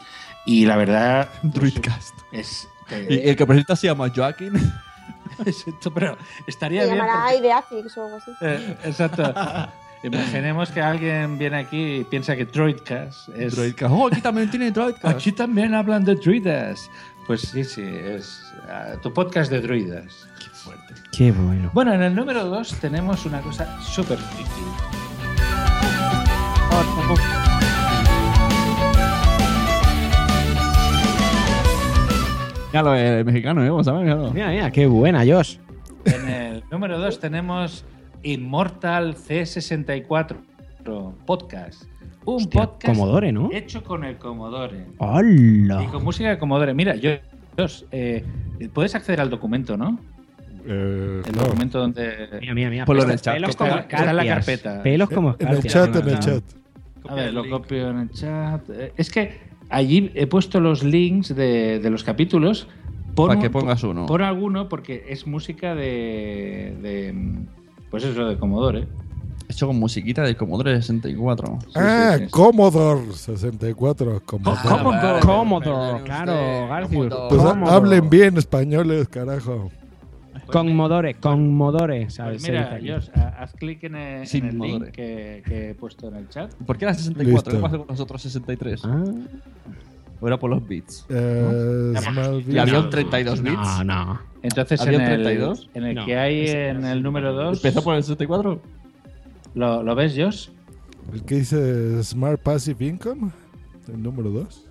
y 0.47 0.65
la 0.67 0.77
verdad. 0.77 1.29
Druidcast. 1.43 2.15
Es. 2.33 2.69
Y 3.09 3.29
el 3.29 3.37
que 3.37 3.47
presenta 3.47 3.77
se 3.77 3.87
llama 3.87 4.11
Joaquín. 4.15 4.53
Exacto, 5.47 5.93
pero 5.95 6.19
estaría 6.47 6.83
Se 6.83 6.89
bien. 6.93 6.99
llamará 6.99 7.35
Ideafix 7.35 7.97
o 7.97 8.05
algo 8.05 8.17
así. 8.17 8.31
Eh, 8.43 8.77
exacto. 8.85 9.33
Imaginemos 10.03 10.71
que 10.71 10.81
alguien 10.81 11.37
viene 11.37 11.59
aquí 11.59 11.97
y 11.97 12.05
piensa 12.05 12.35
que 12.35 12.47
Droidcast 12.47 13.29
es. 13.31 13.55
Droidcast. 13.55 13.93
Oh, 13.95 14.07
aquí 14.07 14.21
también 14.23 14.51
tiene 14.51 14.71
Droidcast. 14.71 15.05
Aquí 15.05 15.33
también 15.33 15.75
hablan 15.75 16.05
de 16.05 16.15
druidas. 16.15 16.91
Pues 17.27 17.43
sí, 17.43 17.65
sí, 17.65 17.83
es 17.83 18.43
ah, 18.69 18.95
tu 19.03 19.13
podcast 19.13 19.51
de 19.51 19.61
druidas. 19.61 20.27
Qué 20.39 20.49
fuerte. 20.51 20.95
Qué 21.13 21.33
bueno. 21.33 21.71
Bueno, 21.75 21.93
en 21.93 22.03
el 22.03 22.15
número 22.15 22.45
2 22.47 22.81
tenemos 22.81 23.27
una 23.27 23.41
cosa 23.41 23.81
súper 23.83 24.19
friki. 24.19 24.51
Ya 32.73 32.83
lo 32.83 32.95
es 32.95 33.25
mexicano, 33.25 33.65
¿eh? 33.65 33.69
Vamos 33.69 33.89
a 33.89 33.93
ver, 33.93 34.05
claro. 34.07 34.31
Mira, 34.33 34.49
mira, 34.49 34.71
qué 34.71 34.87
buena, 34.87 35.25
Josh. 35.27 35.57
En 36.05 36.29
el 36.29 36.65
número 36.71 36.99
2 36.99 37.19
tenemos 37.19 37.85
Immortal 38.23 39.15
C64 39.17 40.37
Podcast. 41.27 41.85
Un 42.25 42.35
Hostia, 42.37 42.63
podcast 42.67 42.99
Commodore, 42.99 43.33
¿no? 43.33 43.49
hecho 43.53 43.83
con 43.83 44.05
el 44.05 44.19
Commodore. 44.19 44.87
¡Hola! 44.99 45.83
Y 45.83 45.87
con 45.87 46.05
música 46.05 46.29
de 46.31 46.39
Commodore. 46.39 46.75
Mira, 46.75 46.95
yo, 46.97 47.11
eh, 47.91 48.25
puedes 48.73 48.95
acceder 48.95 49.21
al 49.21 49.31
documento, 49.31 49.77
¿no? 49.77 49.99
Eh, 50.67 51.23
El 51.27 51.33
no. 51.37 51.43
documento 51.45 51.79
donde. 51.79 52.29
Mira, 52.41 52.55
mira, 52.55 52.71
mira. 52.71 52.85
Ponlo 52.85 53.05
en 53.05 53.11
el 53.13 53.21
chat. 53.21 53.35
Pelos 53.35 53.51
Está- 53.51 53.69
como 53.69 53.81
está 53.81 54.11
en 54.11 54.17
la 54.17 54.27
carpeta. 54.27 54.83
Pelos 54.83 55.09
como 55.09 55.37
En 55.39 55.49
el 55.49 55.63
chat, 55.63 55.97
en 55.97 56.09
el 56.09 56.19
chat. 56.19 56.43
A 57.09 57.15
ver, 57.15 57.33
lo 57.33 57.49
copio 57.49 57.91
en 57.91 57.99
el 58.01 58.11
chat. 58.11 58.69
Eh, 58.71 58.93
Es 58.97 59.11
que 59.11 59.39
allí 59.71 60.11
he 60.15 60.27
puesto 60.27 60.61
los 60.61 60.83
links 60.85 61.35
de, 61.35 61.79
de 61.81 61.91
los 61.91 62.05
capítulos. 62.05 62.69
Pon 63.15 63.29
Para 63.29 63.39
un- 63.39 63.43
que 63.43 63.51
pongas 63.51 63.83
uno. 63.83 64.05
Pon 64.07 64.21
alguno 64.23 64.69
porque 64.69 65.07
es 65.09 65.27
música 65.27 65.75
de. 65.75 66.77
de 66.83 67.15
pues 67.91 68.05
eso, 68.05 68.25
de 68.27 68.37
Commodore. 68.39 68.87
Hecho 69.49 69.67
con 69.67 69.81
musiquita 69.81 70.23
del 70.23 70.37
Commodore 70.37 70.77
64. 70.77 71.59
ah, 71.75 72.15
sí, 72.19 72.25
sí. 72.25 72.31
Commodore 72.31 73.13
64. 73.13 74.23
Commodore. 74.25 74.59
Commodore, 74.69 75.21
Commodore, 75.21 75.93
Usted, 75.95 76.05
claro, 76.05 76.69
Garcius. 76.69 77.15
Pues 77.29 77.43
ha- 77.43 77.49
Commodore. 77.51 77.75
hablen 77.77 78.11
bien 78.11 78.37
españoles, 78.39 79.09
carajo. 79.09 79.71
Commodore, 80.47 81.15
Commodore, 81.15 82.11
¿sabes? 82.11 82.43
Pues 82.43 82.51
mira, 82.51 82.79
ha- 83.15 83.43
haz 83.43 83.53
clic 83.55 83.83
en 83.85 83.95
el, 83.97 84.29
en 84.33 84.45
el 84.45 84.59
link 84.59 84.59
Commodore. 84.59 84.93
que, 84.93 85.43
que 85.45 85.71
he 85.71 85.75
puesto 85.75 86.09
en 86.09 86.17
el 86.17 86.29
chat. 86.29 86.53
¿Por 86.55 86.77
qué 86.79 86.85
era 86.85 86.95
64? 86.95 87.53
¿Qué 87.53 87.59
pasa 87.59 87.79
con 87.79 87.87
los 87.89 88.01
otros 88.01 88.23
63? 88.23 88.83
Ah, 88.85 89.05
¿O 90.21 90.27
era 90.27 90.39
por 90.39 90.51
los 90.51 90.67
bits? 90.67 91.07
Eh, 91.09 91.95
Small 91.99 92.45
¿Y 92.47 92.59
había 92.59 92.75
un 92.79 92.83
Beats. 92.83 92.91
32 92.91 93.43
bits? 93.43 93.55
no, 93.57 93.85
no. 93.85 94.21
Entonces, 94.43 94.81
¿Había 94.81 94.97
en 94.97 95.03
el, 95.13 95.23
32? 95.23 95.71
en 95.75 95.85
el 95.85 95.95
No, 95.95 96.07
que 96.07 96.17
hay 96.19 96.49
en 96.49 96.85
el 96.85 97.03
número 97.03 97.33
2. 97.35 97.59
¿Empezó 97.59 97.83
por 97.83 97.95
el 97.97 98.03
64? 98.03 98.61
¿lo, 99.55 99.83
¿Lo 99.83 99.95
ves, 99.95 100.15
Josh? 100.17 100.49
El 101.13 101.23
que 101.25 101.37
dice 101.37 102.03
Smart 102.03 102.41
Passive 102.41 102.87
Income. 102.87 103.31
El 103.93 104.03
número 104.03 104.31
2. 104.31 104.67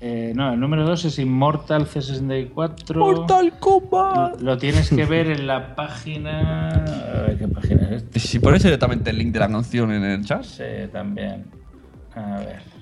Eh, 0.00 0.32
no, 0.36 0.52
el 0.52 0.60
número 0.60 0.86
2 0.86 1.06
es 1.06 1.18
Immortal 1.18 1.86
C64. 1.86 2.96
¡Mortal 2.96 3.58
Kombat! 3.58 4.40
Lo 4.40 4.56
tienes 4.56 4.90
que 4.90 5.04
ver 5.06 5.28
en 5.28 5.46
la 5.46 5.74
página. 5.74 6.68
A 6.70 7.22
ver, 7.22 7.38
¿qué 7.38 7.48
página 7.48 7.82
es 7.90 8.02
esta? 8.04 8.20
Si 8.20 8.38
pones 8.38 8.62
directamente 8.62 9.10
el 9.10 9.18
link 9.18 9.32
de 9.32 9.38
la 9.40 9.48
canción 9.48 9.90
en 9.92 10.04
el 10.04 10.24
chat. 10.24 10.44
Sí, 10.44 10.62
también. 10.92 11.46
A 12.14 12.38
ver. 12.38 12.77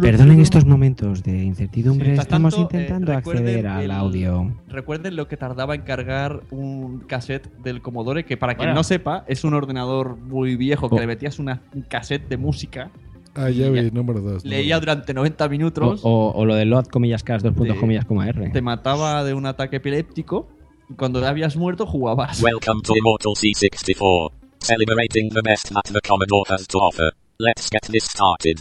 Perdonen 0.00 0.40
estos 0.40 0.64
momentos 0.66 1.22
de 1.22 1.42
incertidumbre, 1.44 2.06
Mientras 2.08 2.26
estamos 2.26 2.54
tanto, 2.54 2.76
eh, 2.76 2.80
intentando 2.82 3.12
recuerden 3.14 3.44
acceder 3.46 3.66
al 3.66 3.82
el- 3.84 3.90
audio. 3.90 4.52
Recuerden 4.68 5.16
lo 5.16 5.28
que 5.28 5.36
tardaba 5.36 5.74
en 5.74 5.82
cargar 5.82 6.42
un 6.50 7.00
cassette 7.00 7.48
del 7.62 7.80
Commodore, 7.80 8.24
que 8.24 8.36
para 8.36 8.54
quien 8.54 8.68
Bueno. 8.68 8.80
no 8.80 8.84
sepa, 8.84 9.24
es 9.26 9.44
un 9.44 9.54
ordenador 9.54 10.16
muy 10.16 10.56
viejo 10.56 10.88
que 10.88 10.96
Oh. 10.96 11.00
le 11.00 11.06
metías 11.06 11.38
una, 11.38 11.62
un 11.74 11.82
cassette 11.82 12.28
de 12.28 12.36
música, 12.36 12.90
Ah, 13.34 13.50
ya 13.50 13.70
vi, 13.70 13.90
número 13.90 14.20
2. 14.20 14.44
leía 14.44 14.78
durante 14.80 15.14
90 15.14 15.46
O, 15.46 15.48
minutos, 15.48 16.00
o- 16.02 16.32
o 16.34 16.44
lo 16.44 16.54
de 16.54 16.64
lot, 16.64 16.88
comillas, 16.88 17.22
cas, 17.22 17.42
dos 17.42 17.54
puntos, 17.54 17.76
Sí. 17.76 17.80
comillas, 17.80 18.04
coma 18.04 18.28
R. 18.28 18.50
te 18.50 18.62
mataba 18.62 19.24
de 19.24 19.32
un 19.34 19.46
ataque 19.46 19.76
epiléptico, 19.76 20.48
y 20.90 20.94
cuando 20.94 21.20
ya 21.20 21.28
habías 21.30 21.56
muerto 21.56 21.86
jugabas. 21.86 22.42
Welcome 22.42 22.82
to 22.82 22.94
Immortal 22.96 23.32
C64. 23.36 24.32
Celebrating 24.60 25.30
the 25.30 25.40
best 25.42 25.70
that 25.72 25.84
the 25.92 26.00
Commodore 26.06 26.42
has 26.50 26.66
to 26.66 26.78
offer. 26.78 27.10
Let's 27.38 27.68
get 27.70 27.82
this 27.92 28.04
started. 28.04 28.58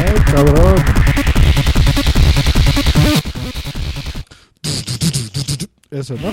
¡Eh, 0.00 0.14
cabrón! 0.26 0.76
Eso, 5.90 6.14
¿no? 6.14 6.32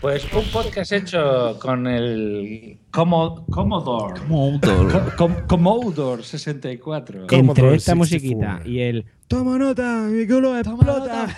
Pues 0.00 0.24
un 0.32 0.44
podcast 0.50 0.92
hecho 0.92 1.58
con 1.60 1.86
el 1.86 2.78
Commo- 2.90 3.44
Commodore. 3.50 4.20
Commodore. 4.20 4.92
Co- 4.92 5.16
Com- 5.16 5.46
Commodore 5.46 6.22
64. 6.22 7.20
Entre 7.22 7.36
Commodore 7.38 7.76
esta 7.76 7.94
64. 7.94 7.96
musiquita 7.96 8.60
y 8.64 8.80
el 8.80 9.04
Toma 9.26 9.58
nota, 9.58 10.02
mi 10.08 10.26
culo 10.26 10.56
explota. 10.58 11.28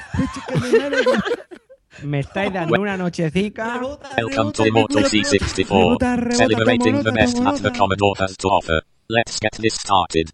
Me 2.04 2.20
estáis 2.20 2.52
dando 2.52 2.80
una 2.80 2.96
nochecica. 2.96 3.80
Welcome 4.16 4.52
to 4.52 4.66
Immortal 4.66 5.04
C64. 5.04 5.66
Rebota, 5.68 6.16
rebota, 6.16 6.36
Celebrating 6.36 7.02
the 7.02 7.10
best 7.12 7.36
that 7.42 7.60
the. 7.60 7.72
Commodore 7.76 8.14
has 8.20 8.36
to 8.36 8.48
offer. 8.48 8.80
Let's 9.08 9.38
get 9.40 9.52
this 9.60 9.74
started. 9.74 10.30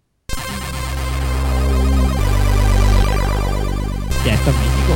Ya, 4.25 4.33
esto 4.33 4.49
es 4.49 4.55
mítico. 4.57 4.93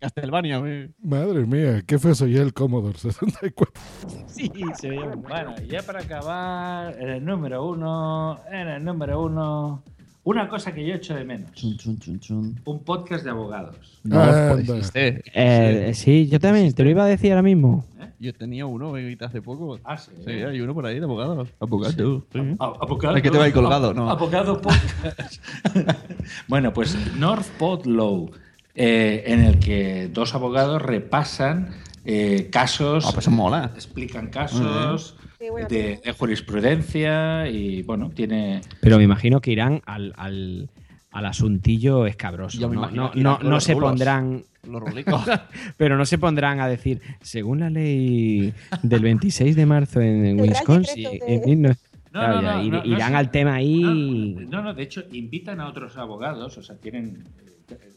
Castlevania, 0.00 0.58
güey. 0.58 0.90
Madre 1.02 1.46
mía, 1.46 1.82
qué 1.86 1.98
feo 1.98 2.14
soy 2.14 2.36
el 2.36 2.52
Commodore 2.52 2.98
64. 2.98 3.82
Sí, 4.26 4.50
se 4.78 4.90
veía 4.90 5.06
muy 5.06 5.16
Bueno, 5.16 5.56
ya 5.68 5.82
para 5.82 6.00
acabar, 6.00 6.94
en 7.00 7.08
el 7.08 7.24
número 7.24 7.66
uno, 7.66 8.38
en 8.50 8.68
el 8.68 8.84
número 8.84 9.22
uno, 9.22 9.82
una 10.30 10.46
cosa 10.48 10.74
que 10.74 10.86
yo 10.86 10.94
echo 10.94 11.14
de 11.14 11.24
menos. 11.24 11.52
Chun, 11.52 11.76
chun, 11.78 11.98
chun, 11.98 12.20
chun. 12.20 12.60
Un 12.66 12.78
podcast 12.84 13.24
de 13.24 13.30
abogados. 13.30 13.76
No, 14.04 14.20
Anda. 14.20 14.54
pues 14.54 14.68
existe. 14.68 15.22
Eh, 15.32 15.92
sí, 15.94 16.28
yo 16.28 16.38
también, 16.38 16.70
te 16.74 16.84
lo 16.84 16.90
iba 16.90 17.04
a 17.04 17.06
decir 17.06 17.32
ahora 17.32 17.42
mismo. 17.42 17.84
Yo 18.20 18.34
tenía 18.34 18.66
uno, 18.66 18.92
hace 19.20 19.40
poco. 19.40 19.78
Ah, 19.84 19.96
sí. 19.96 20.10
Sí, 20.24 20.30
hay 20.32 20.60
uno 20.60 20.74
por 20.74 20.84
ahí 20.84 20.98
de 20.98 21.04
abogados. 21.04 21.48
Abogado. 21.60 22.24
sí. 22.32 22.56
A- 22.58 22.64
Abogado. 22.80 23.16
El 23.16 23.22
que 23.22 23.30
te 23.30 23.38
va 23.38 23.44
ahí 23.44 23.52
colgado, 23.52 23.94
¿no? 23.94 24.10
Abogado 24.10 24.60
podcast. 24.60 25.42
bueno, 26.48 26.72
pues 26.74 26.96
North 27.16 27.46
Pod 27.58 27.86
Law, 27.86 28.30
eh, 28.74 29.24
en 29.26 29.40
el 29.44 29.58
que 29.58 30.10
dos 30.12 30.34
abogados 30.34 30.82
repasan 30.82 31.70
eh, 32.04 32.48
casos, 32.50 33.06
Ah, 33.06 33.10
pues 33.14 33.28
mola. 33.28 33.70
explican 33.74 34.28
casos 34.28 35.16
Sí, 35.38 35.46
de, 35.68 36.00
de 36.04 36.12
jurisprudencia 36.12 37.48
y 37.48 37.82
bueno, 37.82 38.10
tiene... 38.10 38.60
Pero 38.80 38.98
me 38.98 39.04
imagino 39.04 39.40
que 39.40 39.52
irán 39.52 39.82
al, 39.86 40.12
al, 40.16 40.68
al 41.12 41.26
asuntillo 41.26 42.06
escabroso. 42.06 42.58
Yo 42.58 42.68
me 42.68 42.74
no, 42.76 42.90
no, 42.90 43.12
no, 43.14 43.38
no 43.38 43.60
se 43.60 43.74
rulos. 43.74 43.90
pondrán. 43.90 44.42
Los 44.68 44.82
rulicos. 44.82 45.22
Pero 45.76 45.96
no 45.96 46.04
se 46.04 46.18
pondrán 46.18 46.60
a 46.60 46.66
decir, 46.68 47.00
según 47.20 47.60
la 47.60 47.70
ley 47.70 48.52
del 48.82 49.00
26 49.00 49.54
de 49.54 49.66
marzo 49.66 50.00
en 50.00 50.40
Wisconsin, 50.40 51.08
en 51.26 51.62
no- 51.62 51.68
No, 51.68 51.74
Claro, 52.10 52.34
no, 52.36 52.42
ya, 52.42 52.54
no, 52.56 52.62
ir- 52.64 52.70
no, 52.72 52.78
no 52.84 52.86
irán 52.96 53.14
al 53.14 53.30
tema 53.30 53.54
ahí. 53.54 54.34
No, 54.48 54.60
no, 54.62 54.74
de 54.74 54.82
hecho, 54.82 55.04
invitan 55.12 55.60
a 55.60 55.68
otros 55.68 55.96
abogados, 55.96 56.58
o 56.58 56.62
sea, 56.62 56.76
tienen... 56.76 57.22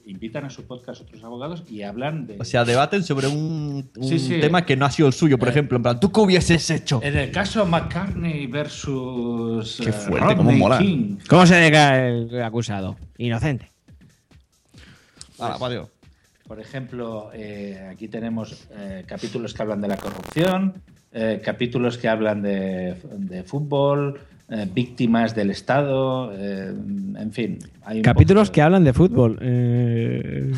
Invitan 0.05 0.43
a 0.45 0.49
su 0.49 0.63
podcast 0.65 1.01
otros 1.01 1.23
abogados 1.23 1.63
y 1.69 1.83
hablan 1.83 2.27
de... 2.27 2.37
O 2.39 2.43
sea, 2.43 2.65
debaten 2.65 3.03
sobre 3.03 3.27
un, 3.27 3.89
un 3.95 4.07
Sí, 4.07 4.19
sí. 4.19 4.39
tema 4.41 4.65
que 4.65 4.75
no 4.75 4.85
ha 4.85 4.91
sido 4.91 5.07
el 5.07 5.13
suyo, 5.13 5.37
por 5.37 5.47
Eh. 5.47 5.51
ejemplo. 5.51 5.77
En 5.77 5.83
plan, 5.83 5.99
¿tú 5.99 6.11
qué 6.11 6.19
hubieses 6.19 6.69
hecho? 6.69 6.99
En 7.03 7.15
el 7.15 7.31
caso 7.31 7.65
McCartney 7.65 8.47
versus 8.47 9.79
Qué 9.81 9.89
eh, 9.89 9.93
fuerte, 9.93 10.35
cómo 10.35 10.51
mola. 10.51 10.79
King. 10.79 11.17
¿Cómo 11.29 11.45
se 11.45 11.55
deca 11.55 12.07
el 12.07 12.41
acusado? 12.43 12.97
Inocente. 13.17 13.71
Ah, 15.39 15.57
vale. 15.59 15.81
Por 16.47 16.59
ejemplo, 16.59 17.29
eh, 17.33 17.87
aquí 17.91 18.07
tenemos 18.09 18.67
eh, 18.75 19.03
capítulos 19.07 19.53
que 19.53 19.61
hablan 19.61 19.79
de 19.81 19.87
la 19.87 19.97
corrupción, 19.97 20.73
eh, 21.13 21.41
capítulos 21.43 21.97
que 21.97 22.09
hablan 22.09 22.41
de, 22.41 22.97
de 23.17 23.43
fútbol, 23.43 24.19
eh, 24.51 24.67
víctimas 24.71 25.33
del 25.33 25.49
Estado, 25.49 26.31
eh, 26.35 26.73
en 27.17 27.31
fin. 27.31 27.59
hay 27.83 27.97
un 27.97 28.03
Capítulos 28.03 28.51
que 28.51 28.61
hablan 28.61 28.83
de 28.83 28.93
fútbol. 28.93 29.39
Eh, 29.43 30.51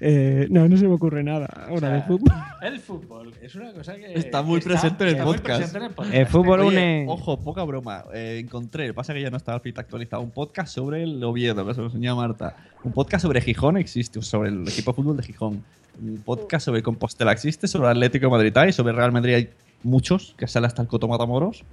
eh, 0.44 0.46
no, 0.50 0.68
no 0.68 0.76
se 0.76 0.86
me 0.86 0.94
ocurre 0.94 1.22
nada 1.22 1.46
ahora 1.68 1.90
de 1.90 2.02
fútbol. 2.02 2.32
El 2.62 2.80
fútbol 2.80 3.32
es 3.40 3.54
una 3.54 3.72
cosa 3.72 3.96
que 3.96 4.14
Está 4.14 4.42
muy 4.42 4.60
presente 4.60 5.04
en 5.04 5.08
el 5.08 5.14
está 5.14 5.24
muy 5.24 5.34
podcast. 5.34 5.58
presente 5.58 5.78
en 5.78 5.84
el 5.84 5.90
podcast. 5.90 6.14
El 6.14 6.26
fútbol 6.26 6.60
Oye, 6.60 6.68
une. 6.68 7.06
Ojo, 7.08 7.38
poca 7.40 7.62
broma. 7.64 8.04
Eh, 8.12 8.40
encontré, 8.44 8.92
pasa 8.94 9.14
que 9.14 9.22
ya 9.22 9.30
no 9.30 9.36
estaba 9.36 9.56
el 9.56 9.62
feed 9.62 9.78
actualizado, 9.78 10.22
un 10.22 10.30
podcast 10.30 10.74
sobre 10.74 11.02
el 11.02 11.22
Oviedo, 11.22 11.66
que 11.66 11.74
se 11.74 11.80
lo 11.80 11.86
enseñó 11.86 12.16
Marta. 12.16 12.56
Un 12.84 12.92
podcast 12.92 13.22
sobre 13.22 13.40
Gijón 13.40 13.76
existe, 13.76 14.20
sobre 14.22 14.50
el 14.50 14.68
equipo 14.68 14.92
de 14.92 14.96
fútbol 14.96 15.16
de 15.16 15.22
Gijón. 15.22 15.64
Un 16.00 16.22
podcast 16.24 16.66
sobre 16.66 16.82
Compostela 16.82 17.32
existe, 17.32 17.66
sobre 17.68 17.88
Atlético 17.88 18.26
de 18.26 18.30
Madrid 18.30 18.56
hay, 18.56 18.72
sobre 18.72 18.92
Real 18.92 19.12
Madrid 19.12 19.34
hay 19.34 19.48
muchos, 19.82 20.34
que 20.36 20.46
sale 20.46 20.66
hasta 20.66 20.82
el 20.82 20.88
Coto 20.88 21.08
Matamoros. 21.08 21.64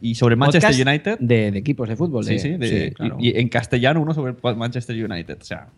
Y 0.00 0.14
sobre 0.14 0.36
Manchester 0.36 0.70
Podcast 0.70 0.86
United. 0.88 1.18
De, 1.20 1.50
de 1.50 1.58
equipos 1.58 1.88
de 1.88 1.96
fútbol. 1.96 2.24
Sí, 2.24 2.34
de- 2.34 2.38
sí, 2.40 2.48
de- 2.58 2.92
claro. 2.92 3.16
y, 3.20 3.28
y 3.36 3.40
en 3.40 3.48
castellano 3.48 4.00
uno 4.00 4.14
sobre 4.14 4.34
Manchester 4.56 4.96
United. 5.10 5.38
O 5.40 5.44
sea, 5.44 5.68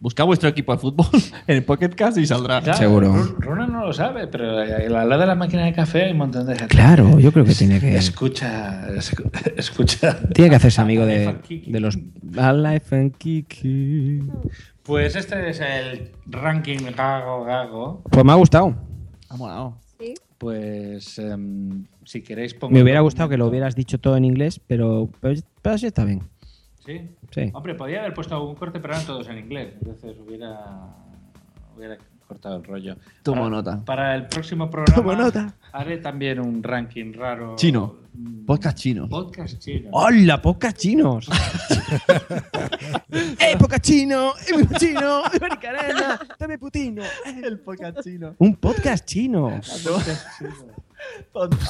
busca 0.00 0.22
vuestro 0.24 0.48
equipo 0.48 0.72
de 0.72 0.78
fútbol 0.78 1.06
en 1.46 1.56
el 1.56 1.64
Pocket 1.64 1.88
Cast 1.90 2.18
y 2.18 2.26
saldrá. 2.26 2.60
Claro, 2.60 3.00
Ru- 3.00 3.36
Runa 3.38 3.66
no 3.66 3.86
lo 3.86 3.92
sabe, 3.92 4.26
pero 4.26 4.58
al 4.58 4.92
lado 5.08 5.18
de 5.20 5.26
la 5.26 5.34
máquina 5.34 5.64
de 5.64 5.72
café 5.72 6.04
hay 6.04 6.12
un 6.12 6.18
montón 6.18 6.46
de 6.46 6.56
gente. 6.56 6.74
Claro, 6.74 7.18
yo 7.18 7.32
creo 7.32 7.44
que 7.44 7.54
tiene 7.54 7.80
que- 7.80 7.96
Escucha, 7.96 8.86
escu- 8.90 9.30
escucha. 9.56 10.18
Tiene 10.32 10.50
que 10.50 10.56
hacerse 10.56 10.80
amigo 10.80 11.04
de, 11.06 11.34
de 11.66 11.80
los. 11.80 11.98
Alive 12.36 12.82
and 12.92 13.16
Kiki. 13.16 14.22
Pues 14.82 15.16
este 15.16 15.48
es 15.48 15.60
el 15.60 16.10
ranking 16.26 16.78
Gago 16.96 17.44
Gago. 17.44 18.02
Pues 18.10 18.24
me 18.24 18.32
ha 18.32 18.34
gustado. 18.34 18.74
Ha 19.30 19.36
molado. 19.36 19.78
Pues 20.44 21.18
em, 21.18 21.86
si 22.04 22.22
queréis 22.22 22.52
pongo 22.52 22.74
Me 22.74 22.82
hubiera 22.82 23.00
gustado 23.00 23.30
que 23.30 23.38
lo 23.38 23.46
hubieras 23.46 23.74
dicho 23.74 23.96
todo 23.96 24.18
en 24.18 24.26
inglés, 24.26 24.60
pero, 24.66 25.08
pero, 25.18 25.40
pero 25.62 25.74
así 25.74 25.86
está 25.86 26.04
bien. 26.04 26.20
¿Sí? 26.84 27.08
Sí. 27.30 27.50
Hombre, 27.54 27.74
podía 27.74 28.00
haber 28.00 28.12
puesto 28.12 28.34
algún 28.34 28.54
corte, 28.54 28.78
pero 28.78 28.92
eran 28.92 29.06
todos 29.06 29.26
en 29.28 29.38
inglés. 29.38 29.72
Entonces 29.78 30.18
hubiera, 30.18 30.96
hubiera 31.74 31.96
cortado 32.26 32.56
el 32.56 32.64
rollo. 32.64 32.96
Tomo 33.22 33.42
Para- 33.42 33.50
nota. 33.56 33.84
Para 33.84 34.14
el 34.14 34.26
próximo 34.28 34.70
programa 34.70 34.96
Tomo 34.96 35.14
nota. 35.14 35.54
haré 35.72 35.98
también 35.98 36.40
un 36.40 36.62
ranking 36.62 37.12
raro. 37.12 37.54
Chino. 37.56 37.96
Podcast 38.46 38.78
chino. 38.78 39.08
Podcast 39.08 39.58
chino. 39.58 39.88
¡Hola, 39.92 40.40
podcast 40.40 40.76
chinos! 40.76 41.28
¡Eh, 43.10 43.56
podcast 43.58 43.82
chino! 43.84 44.32
¡Eh, 44.46 44.66
chino! 44.78 45.24
¡Eh! 45.26 46.18
¡Dame 46.38 46.58
putino! 46.58 47.02
El 47.42 47.58
podcast 47.58 48.00
chino. 48.02 48.34
Un 48.38 48.54
podcast 48.56 49.04
chino. 49.04 49.60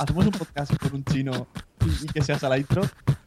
Hacemos 0.01 0.27
un 0.27 0.33
podcast 0.33 0.77
con 0.77 0.95
un 0.95 1.05
chino 1.05 1.47
y 2.03 2.07
que 2.07 2.23
seas 2.23 2.43
a 2.45 2.49
la 2.49 2.59
intro. 2.59 2.83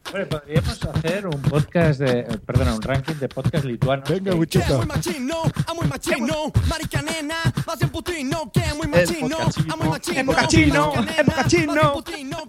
Hombre, 0.06 0.26
podríamos 0.26 0.82
hacer 0.84 1.26
un 1.26 1.42
podcast 1.42 2.00
de. 2.00 2.22
Perdona, 2.46 2.74
un 2.74 2.82
ranking 2.82 3.14
de 3.14 3.28
podcast 3.28 3.64
lituanos. 3.64 4.08
Venga, 4.08 4.34
muchacho. 4.34 4.80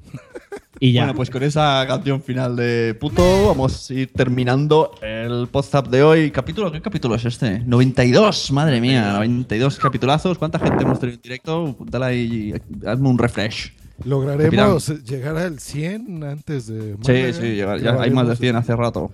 Bueno, 0.78 1.14
pues 1.14 1.30
con 1.30 1.42
esa 1.42 1.84
canción 1.88 2.22
final 2.22 2.54
de 2.54 2.94
puto, 3.00 3.48
vamos 3.48 3.90
a 3.90 3.94
ir 3.94 4.12
terminando 4.12 4.90
el 5.00 5.48
podcast 5.48 5.86
de 5.86 6.02
hoy. 6.02 6.30
¿Capítulo? 6.30 6.70
¿Qué 6.70 6.82
capítulo 6.82 7.14
es 7.14 7.24
este? 7.24 7.60
92, 7.60 8.52
madre 8.52 8.78
mía, 8.80 9.12
92 9.14 9.78
capitulazos. 9.78 10.36
¿Cuánta 10.36 10.58
gente 10.58 10.84
hemos 10.84 11.00
tenido 11.00 11.16
en 11.16 11.22
directo? 11.22 11.76
Dale 11.80 12.04
ahí, 12.04 12.54
hazme 12.86 13.08
un 13.08 13.16
refresh. 13.16 13.72
¿Lograremos 14.04 15.02
llegar 15.04 15.38
al 15.38 15.58
100 15.58 16.22
antes 16.22 16.66
de.? 16.66 16.96
Sí, 17.00 17.32
sí, 17.40 17.54
llegar, 17.54 17.80
ya 17.80 17.98
hay 18.00 18.10
más 18.10 18.28
de 18.28 18.36
100 18.36 18.56
hace 18.56 18.76
rato. 18.76 19.10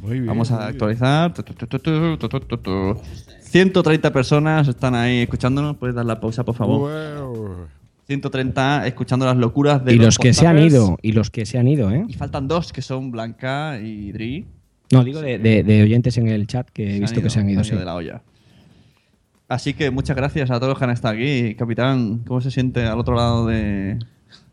Muy 0.00 0.14
bien. 0.14 0.26
Vamos 0.26 0.52
a 0.52 0.66
actualizar. 0.66 1.32
130 3.42 4.12
personas 4.12 4.68
están 4.68 4.94
ahí 4.94 5.22
escuchándonos. 5.22 5.76
¿Puedes 5.76 5.96
dar 5.96 6.06
la 6.06 6.20
pausa, 6.20 6.44
por 6.44 6.54
favor? 6.54 6.90
Wow. 7.18 7.81
130 8.12 8.86
escuchando 8.86 9.26
las 9.26 9.36
locuras 9.36 9.84
de 9.84 9.94
Y 9.94 9.98
los 9.98 10.18
que 10.18 10.32
se 10.32 10.46
han 10.46 10.58
ido, 10.58 10.98
y 11.02 11.12
los 11.12 11.30
que 11.30 11.46
se 11.46 11.58
han 11.58 11.66
ido, 11.68 11.90
¿eh? 11.90 12.04
Y 12.08 12.12
faltan 12.14 12.46
dos, 12.48 12.72
que 12.72 12.82
son 12.82 13.10
Blanca 13.10 13.78
y 13.80 14.12
Dri. 14.12 14.46
No, 14.90 15.02
digo 15.04 15.20
de, 15.22 15.38
de- 15.38 15.62
de 15.62 15.82
oyentes 15.82 16.16
en 16.18 16.28
el 16.28 16.46
chat 16.46 16.68
que 16.70 16.96
he 16.96 17.00
visto 17.00 17.22
que 17.22 17.30
se 17.30 17.40
han 17.40 17.48
ido, 17.48 17.64
sí. 17.64 17.74
de 17.74 17.84
la 17.84 17.94
olla. 17.94 18.22
Así 19.48 19.74
que 19.74 19.90
muchas 19.90 20.16
gracias 20.16 20.50
a 20.50 20.54
todos 20.56 20.68
los 20.70 20.78
que 20.78 20.84
han 20.84 20.90
estado 20.90 21.14
aquí. 21.14 21.54
Capitán, 21.54 22.18
¿cómo 22.26 22.40
se 22.40 22.50
siente 22.50 22.84
al 22.86 22.98
otro 22.98 23.14
lado 23.14 23.46
de, 23.46 23.98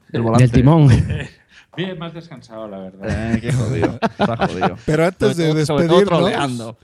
del 0.10 0.22
volante? 0.22 0.44
Del 0.44 0.52
timón. 0.52 0.88
Bien, 1.78 1.98
más 1.98 2.14
descansado, 2.14 2.68
la 2.68 2.80
verdad. 2.80 3.36
Eh, 3.36 3.40
qué 3.42 3.54
jodido. 3.54 4.00
Está 4.02 4.36
jodido. 4.48 4.76
Pero 4.86 5.06
antes 5.06 5.36
Sobre 5.38 5.48
de 5.48 5.54
todo- 5.54 5.66
sobre 5.66 5.88
todo 5.88 6.00
despedirnos, 6.00 6.08
troleando. 6.32 6.78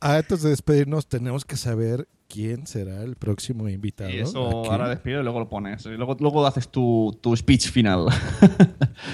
antes 0.00 0.42
de 0.42 0.50
despedirnos, 0.50 1.06
tenemos 1.06 1.44
que 1.46 1.56
saber 1.56 2.06
quién 2.28 2.66
será 2.66 3.02
el 3.02 3.16
próximo 3.16 3.68
invitado. 3.68 4.10
Y 4.10 4.18
eso 4.18 4.60
aquí. 4.60 4.68
ahora 4.70 4.88
despido 4.88 5.20
y 5.20 5.22
luego 5.22 5.40
lo 5.40 5.48
pones. 5.48 5.84
Y 5.86 5.90
luego, 5.90 6.16
luego 6.20 6.46
haces 6.46 6.68
tu, 6.68 7.16
tu 7.20 7.36
speech 7.36 7.70
final. 7.70 8.06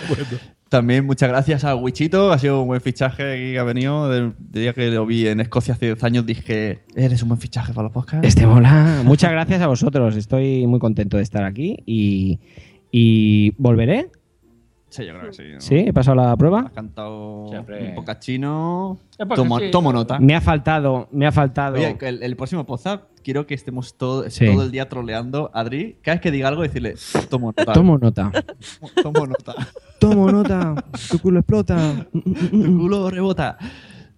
Bueno. 0.09 0.25
También 0.71 1.05
muchas 1.05 1.29
gracias 1.29 1.65
a 1.65 1.75
Wichito, 1.75 2.31
ha 2.31 2.39
sido 2.39 2.63
un 2.63 2.69
buen 2.69 2.81
fichaje 2.81 3.33
aquí 3.33 3.53
que 3.53 3.59
ha 3.59 3.65
venido. 3.65 4.09
Del 4.09 4.35
día 4.39 4.73
que 4.73 4.89
lo 4.89 5.05
vi 5.05 5.27
en 5.27 5.41
Escocia 5.41 5.75
hace 5.75 5.87
10 5.87 6.05
años 6.05 6.27
dije, 6.27 6.85
eres 6.95 7.23
un 7.25 7.31
buen 7.31 7.41
fichaje 7.41 7.73
para 7.73 7.85
los 7.85 7.93
podcasts. 7.93 8.29
Este 8.29 8.47
mola. 8.47 9.03
Muchas 9.05 9.33
gracias 9.33 9.61
a 9.63 9.67
vosotros. 9.67 10.15
Estoy 10.15 10.69
muy 10.69 10.79
contento 10.79 11.17
de 11.17 11.25
estar 11.25 11.43
aquí 11.43 11.83
y, 11.87 12.39
y 12.93 13.51
volveré. 13.59 14.11
Sí, 14.91 15.07
yo 15.07 15.13
creo 15.15 15.31
que 15.31 15.33
sí. 15.37 15.43
¿no? 15.55 15.61
Sí, 15.61 15.77
he 15.77 15.93
pasado 15.93 16.17
la 16.17 16.37
prueba. 16.37 16.61
Has 16.67 16.73
cantado 16.73 17.47
Siempre. 17.49 17.89
un 17.91 17.95
poco 17.95 18.13
chino. 18.19 18.99
Tomo, 19.37 19.61
tomo 19.71 19.93
nota. 19.93 20.19
Me 20.19 20.35
ha 20.35 20.41
faltado, 20.41 21.09
me 21.13 21.27
ha 21.27 21.33
faltado. 21.33 21.77
Oye, 21.77 21.97
el, 22.01 22.23
el 22.23 22.37
próximo 22.37 22.67
podcast 22.67 23.05
quiero 23.23 23.47
que 23.47 23.55
estemos 23.55 23.97
todo, 23.97 24.29
Sí. 24.31 24.47
todo 24.47 24.65
el 24.65 24.71
día 24.73 24.89
troleando 24.89 25.51
a 25.55 25.61
Adri. 25.61 25.99
Cada 26.03 26.17
vez 26.17 26.23
que 26.23 26.31
diga 26.33 26.49
algo, 26.49 26.63
decirle, 26.63 26.95
tomo 27.29 27.55
nota. 27.57 27.73
Tomo 27.73 27.99
nota. 27.99 28.33
Tomo 29.03 29.27
nota. 29.27 29.55
Tomo 30.01 30.31
nota. 30.33 30.75
Tu 31.11 31.19
culo 31.21 31.39
explota. 31.41 32.07
tu 32.13 32.79
culo 32.79 33.11
rebota. 33.11 33.59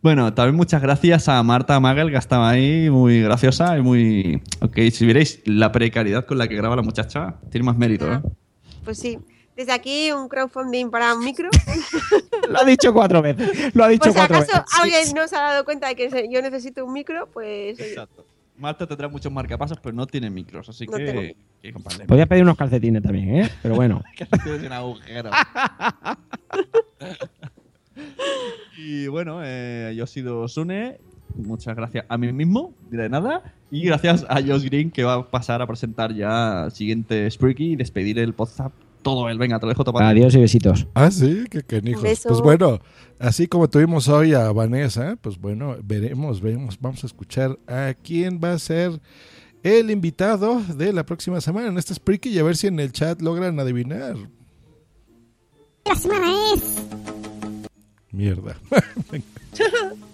Bueno, 0.00 0.32
también 0.34 0.56
muchas 0.56 0.80
gracias 0.82 1.28
a 1.28 1.40
Marta 1.44 1.78
Magel, 1.78 2.10
que 2.10 2.16
estaba 2.16 2.48
ahí, 2.50 2.90
muy 2.90 3.22
graciosa 3.22 3.78
y 3.78 3.82
muy... 3.82 4.42
Ok, 4.60 4.78
si 4.90 5.04
vierais 5.04 5.40
la 5.44 5.70
precariedad 5.70 6.24
con 6.26 6.38
la 6.38 6.48
que 6.48 6.56
graba 6.56 6.74
la 6.74 6.82
muchacha, 6.82 7.36
tiene 7.50 7.64
más 7.66 7.76
mérito, 7.76 8.12
¿eh? 8.12 8.20
Pues 8.84 8.98
sí. 8.98 9.18
Desde 9.56 9.72
aquí 9.72 10.10
un 10.12 10.28
crowdfunding 10.28 10.90
para 10.90 11.14
un 11.14 11.24
micro. 11.24 11.50
Lo 12.48 12.60
ha 12.60 12.64
dicho 12.64 12.92
cuatro 12.92 13.20
veces. 13.20 13.74
Lo 13.74 13.84
ha 13.84 13.88
dicho 13.88 14.04
Pues 14.04 14.14
si 14.14 14.18
cuatro 14.18 14.36
acaso 14.38 14.52
veces. 14.52 14.80
alguien 14.80 15.14
no 15.14 15.28
se 15.28 15.36
ha 15.36 15.42
dado 15.42 15.64
cuenta 15.64 15.88
de 15.88 15.94
que 15.94 16.28
yo 16.30 16.40
necesito 16.40 16.84
un 16.84 16.92
micro, 16.92 17.28
pues 17.32 17.78
Exacto. 17.78 18.24
Marta 18.56 18.86
tendrá 18.86 19.08
muchos 19.08 19.32
marcapasos, 19.32 19.78
pero 19.80 19.94
no 19.94 20.06
tiene 20.06 20.30
micros, 20.30 20.68
así 20.68 20.86
No 20.86 20.96
que... 20.96 21.36
Podía 22.06 22.26
pedir 22.26 22.44
unos 22.44 22.56
calcetines 22.56 23.02
también, 23.02 23.36
¿eh? 23.36 23.50
Pero 23.62 23.74
bueno. 23.74 24.02
Tienes 24.44 24.66
un 24.66 24.72
agujero. 24.72 25.30
y 28.78 29.06
bueno, 29.08 29.40
eh, 29.42 29.94
yo 29.96 30.04
he 30.04 30.06
sido 30.06 30.46
Sune. 30.48 30.98
Muchas 31.34 31.74
gracias 31.74 32.04
a 32.08 32.18
mí 32.18 32.30
mismo, 32.32 32.74
de 32.90 33.08
nada. 33.08 33.54
Y 33.70 33.84
gracias 33.84 34.24
a 34.28 34.34
Josh 34.42 34.64
Green, 34.64 34.90
que 34.90 35.02
va 35.02 35.14
a 35.14 35.30
pasar 35.30 35.62
a 35.62 35.66
presentar 35.66 36.14
ya 36.14 36.64
el 36.66 36.72
siguiente 36.72 37.30
Spreaky 37.30 37.72
y 37.72 37.76
despedir 37.76 38.18
el 38.18 38.34
WhatsApp 38.36 38.72
todo 39.02 39.28
él. 39.28 39.38
Venga, 39.38 39.58
te 39.58 39.66
lo 39.66 39.70
dejo 39.70 39.84
topado. 39.84 40.06
Adiós 40.06 40.34
y 40.34 40.40
besitos. 40.40 40.86
Ah, 40.94 41.10
sí, 41.10 41.44
qué 41.50 41.62
canijos. 41.62 42.02
Pues 42.02 42.40
bueno, 42.40 42.80
así 43.18 43.46
como 43.46 43.68
tuvimos 43.68 44.08
hoy 44.08 44.34
a 44.34 44.50
Vanessa, 44.52 45.16
pues 45.20 45.38
bueno, 45.38 45.76
veremos, 45.82 46.40
veremos, 46.40 46.78
vamos 46.80 47.02
a 47.04 47.06
escuchar 47.06 47.58
a 47.66 47.94
quién 48.02 48.40
va 48.42 48.52
a 48.52 48.58
ser 48.58 49.00
el 49.62 49.90
invitado 49.90 50.60
de 50.74 50.92
la 50.92 51.04
próxima 51.04 51.40
semana 51.40 51.68
en 51.68 51.78
este 51.78 51.94
Spreaky 51.94 52.30
y 52.30 52.38
a 52.38 52.42
ver 52.42 52.56
si 52.56 52.66
en 52.66 52.80
el 52.80 52.92
chat 52.92 53.20
logran 53.20 53.58
adivinar. 53.60 54.16
La 55.84 55.94
semana 55.94 56.32
es. 56.54 56.62
Mierda. 58.10 58.56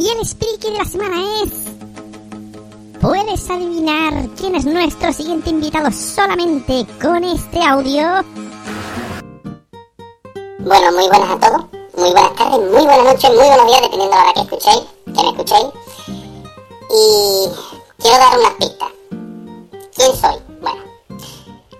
Y 0.00 0.08
el 0.08 0.24
Spreaky 0.26 0.70
de 0.70 0.78
la 0.78 0.84
semana 0.86 1.22
es. 1.44 1.89
¿Puedes 3.00 3.48
adivinar 3.48 4.28
quién 4.36 4.54
es 4.54 4.66
nuestro 4.66 5.10
siguiente 5.10 5.48
invitado 5.48 5.90
solamente 5.90 6.86
con 7.00 7.24
este 7.24 7.58
audio? 7.64 8.22
Bueno, 10.58 10.92
muy 10.92 11.08
buenas 11.08 11.30
a 11.30 11.40
todos, 11.40 11.64
muy 11.96 12.10
buenas 12.12 12.34
tardes, 12.34 12.58
muy 12.58 12.84
buenas 12.84 13.04
noches, 13.04 13.30
muy 13.30 13.46
buenos 13.46 13.66
días, 13.68 13.80
dependiendo 13.80 14.16
de 14.16 14.22
la 14.22 14.22
hora 14.22 14.34
que 14.34 14.40
escuchéis, 14.40 14.84
que 15.06 15.22
me 15.22 15.28
escuchéis. 15.30 15.66
Y 16.90 17.48
quiero 18.02 18.18
dar 18.18 18.38
unas 18.38 18.54
pistas. 18.58 18.88
¿Quién 19.96 20.16
soy? 20.16 20.42
Bueno, 20.60 20.82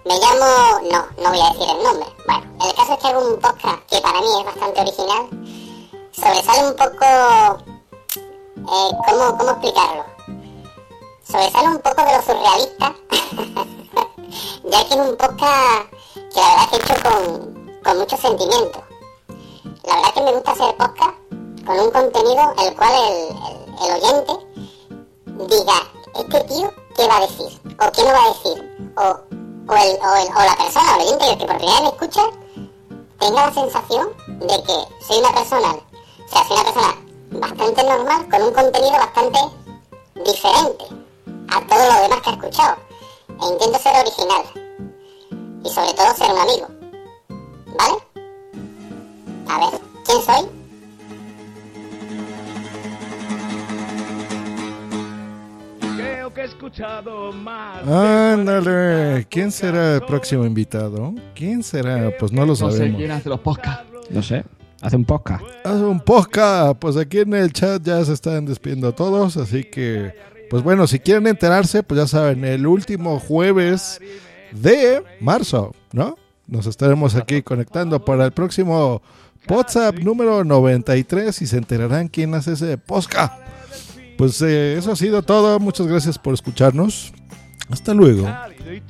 me 0.07 0.15
llamo... 0.19 0.47
No, 0.91 1.23
no 1.23 1.31
voy 1.31 1.41
a 1.41 1.53
decir 1.53 1.69
el 1.69 1.83
nombre. 1.83 2.07
Bueno, 2.27 2.45
el 2.65 2.75
caso 2.75 2.95
es 2.95 2.99
que 2.99 3.09
hago 3.09 3.29
un 3.29 3.41
podcast 3.41 3.79
que 3.91 4.01
para 4.01 4.21
mí 4.21 4.27
es 4.39 4.45
bastante 4.47 4.81
original. 4.81 5.29
Sobresale 6.13 6.67
un 6.67 6.77
poco... 6.77 7.65
eh, 8.57 8.91
¿cómo, 9.07 9.37
¿Cómo 9.37 9.51
explicarlo? 9.51 10.10
Sobresale 11.31 11.69
un 11.69 11.79
poco 11.79 12.03
de 12.03 12.17
lo 12.17 12.23
surrealista, 12.23 12.95
ya 14.65 14.85
que 14.89 14.95
es 14.95 15.01
un 15.01 15.17
podcast 15.17 15.91
que 16.15 16.41
la 16.41 16.49
verdad 16.49 16.71
que 16.71 16.77
he 16.77 16.81
hecho 16.81 16.95
con, 17.85 17.99
mucho 17.99 18.17
sentimiento. 18.17 18.83
La 19.85 19.95
verdad 19.97 20.15
que 20.15 20.23
me 20.23 20.33
gusta 20.33 20.51
hacer 20.53 20.77
podcast 20.77 21.17
con 21.67 21.79
un 21.79 21.91
contenido 21.91 22.55
el 22.59 22.75
cual 22.77 22.93
el, 22.95 23.93
oyente 23.93 24.33
diga, 25.49 25.75
este 26.19 26.41
tío, 26.45 26.73
qué 26.97 27.07
va 27.07 27.17
a 27.19 27.21
decir, 27.21 27.61
o 27.65 27.93
qué 27.93 28.03
no 28.03 28.09
va 28.13 28.25
a 28.25 28.29
decir, 28.29 28.93
o, 28.97 29.03
o, 29.03 29.77
el- 29.77 29.99
o 30.03 30.43
la 30.45 30.57
persona, 30.57 30.97
o 30.97 31.01
el 31.01 31.07
oyente 31.07 31.39
que 31.39 31.47
por 31.47 31.57
primera 31.59 31.81
vez 31.81 31.83
me 31.83 31.89
escucha, 31.89 32.23
tenga 33.21 33.47
la 33.47 33.55
sensación 33.55 34.09
de 34.27 34.63
que 34.65 35.05
soy 35.07 35.19
una 35.19 35.33
persona, 35.33 35.69
o 35.75 36.29
sea, 36.29 36.45
soy 36.45 36.57
una 36.57 36.65
persona 36.65 36.97
bastante 37.31 37.85
normal, 37.85 38.29
con 38.29 38.43
un 38.43 38.53
contenido 38.53 38.93
bastante 38.93 39.39
diferente 40.25 40.85
a 41.51 41.61
todo 41.67 41.79
lo 41.79 42.03
demás 42.03 42.21
que 42.23 42.31
ha 42.31 42.33
escuchado. 42.33 42.77
E 43.29 43.53
intento 43.53 43.79
ser 43.79 43.95
original. 43.97 44.43
Y 45.65 45.69
sobre 45.69 45.93
todo 45.95 46.15
ser 46.17 46.31
un 46.31 46.39
amigo. 46.39 46.69
¿Vale? 47.79 47.99
A 49.49 49.59
ver, 49.71 49.81
¿quién 50.05 50.23
soy? 50.23 50.49
Creo 55.97 56.33
que 56.33 56.41
he 56.43 56.45
escuchado 56.45 57.33
más. 57.33 57.87
Ándale, 57.87 59.27
¿quién 59.29 59.51
será 59.51 59.97
el 59.97 60.03
próximo 60.03 60.45
invitado? 60.45 61.15
¿Quién 61.35 61.63
será? 61.63 62.11
Pues 62.19 62.33
no 62.33 62.43
lo 62.43 62.49
No 62.49 62.57
sé 62.57 62.71
sabemos. 62.71 62.99
quién 62.99 63.11
hace 63.11 63.29
los 63.29 63.41
podcasts. 63.41 63.85
No 64.11 64.23
sé. 64.23 64.45
Hace 64.83 64.97
un 64.97 65.05
podcast. 65.05 65.45
Hace 65.65 65.83
un 65.85 66.01
podcast. 66.01 66.79
Pues 66.79 66.97
aquí 66.97 67.19
en 67.19 67.35
el 67.35 67.53
chat 67.53 67.83
ya 67.83 68.03
se 68.05 68.13
están 68.15 68.47
despidiendo 68.47 68.93
todos, 68.93 69.37
así 69.37 69.65
que, 69.65 70.15
pues 70.51 70.65
bueno, 70.65 70.89
si 70.89 70.99
quieren 70.99 71.29
enterarse, 71.29 71.85
pues 71.85 72.01
ya 72.01 72.09
saben, 72.09 72.45
el 72.45 72.67
último 72.67 73.21
jueves 73.21 74.01
de 74.51 75.01
marzo, 75.21 75.77
¿no? 75.93 76.19
Nos 76.49 76.67
estaremos 76.67 77.15
aquí 77.15 77.43
conectando 77.43 78.05
para 78.05 78.25
el 78.25 78.33
próximo 78.33 79.01
WhatsApp 79.49 80.01
número 80.01 80.43
93 80.43 81.41
y 81.41 81.47
se 81.47 81.57
enterarán 81.57 82.09
quién 82.09 82.35
hace 82.35 82.55
ese 82.55 82.77
podcast. 82.77 83.33
Pues 84.19 84.43
eh, 84.43 84.77
eso 84.77 84.91
ha 84.91 84.97
sido 84.97 85.23
todo. 85.23 85.61
Muchas 85.61 85.87
gracias 85.87 86.19
por 86.19 86.35
escucharnos. 86.35 87.13
Hasta 87.71 87.95
luego. 87.95 88.29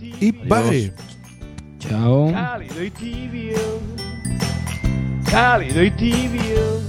Y 0.01 0.33
bye. 0.33 0.95
Chao. 1.79 2.33
Cálido 2.33 2.83
y 2.83 2.91
tibio. 2.91 3.59
Cálido 5.31 5.85
y 5.85 5.91
tibio. 5.91 6.81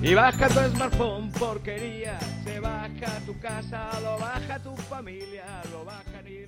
Y 0.00 0.14
baja 0.14 0.48
tu 0.48 0.60
smartphone, 0.76 1.32
porquería. 1.32 2.18
Baja 2.64 3.20
tu 3.26 3.38
casa, 3.40 4.00
lo 4.00 4.16
baja 4.18 4.58
tu 4.58 4.74
familia, 4.88 5.44
lo 5.70 5.84
lo 5.84 5.84
escuchan. 5.84 6.43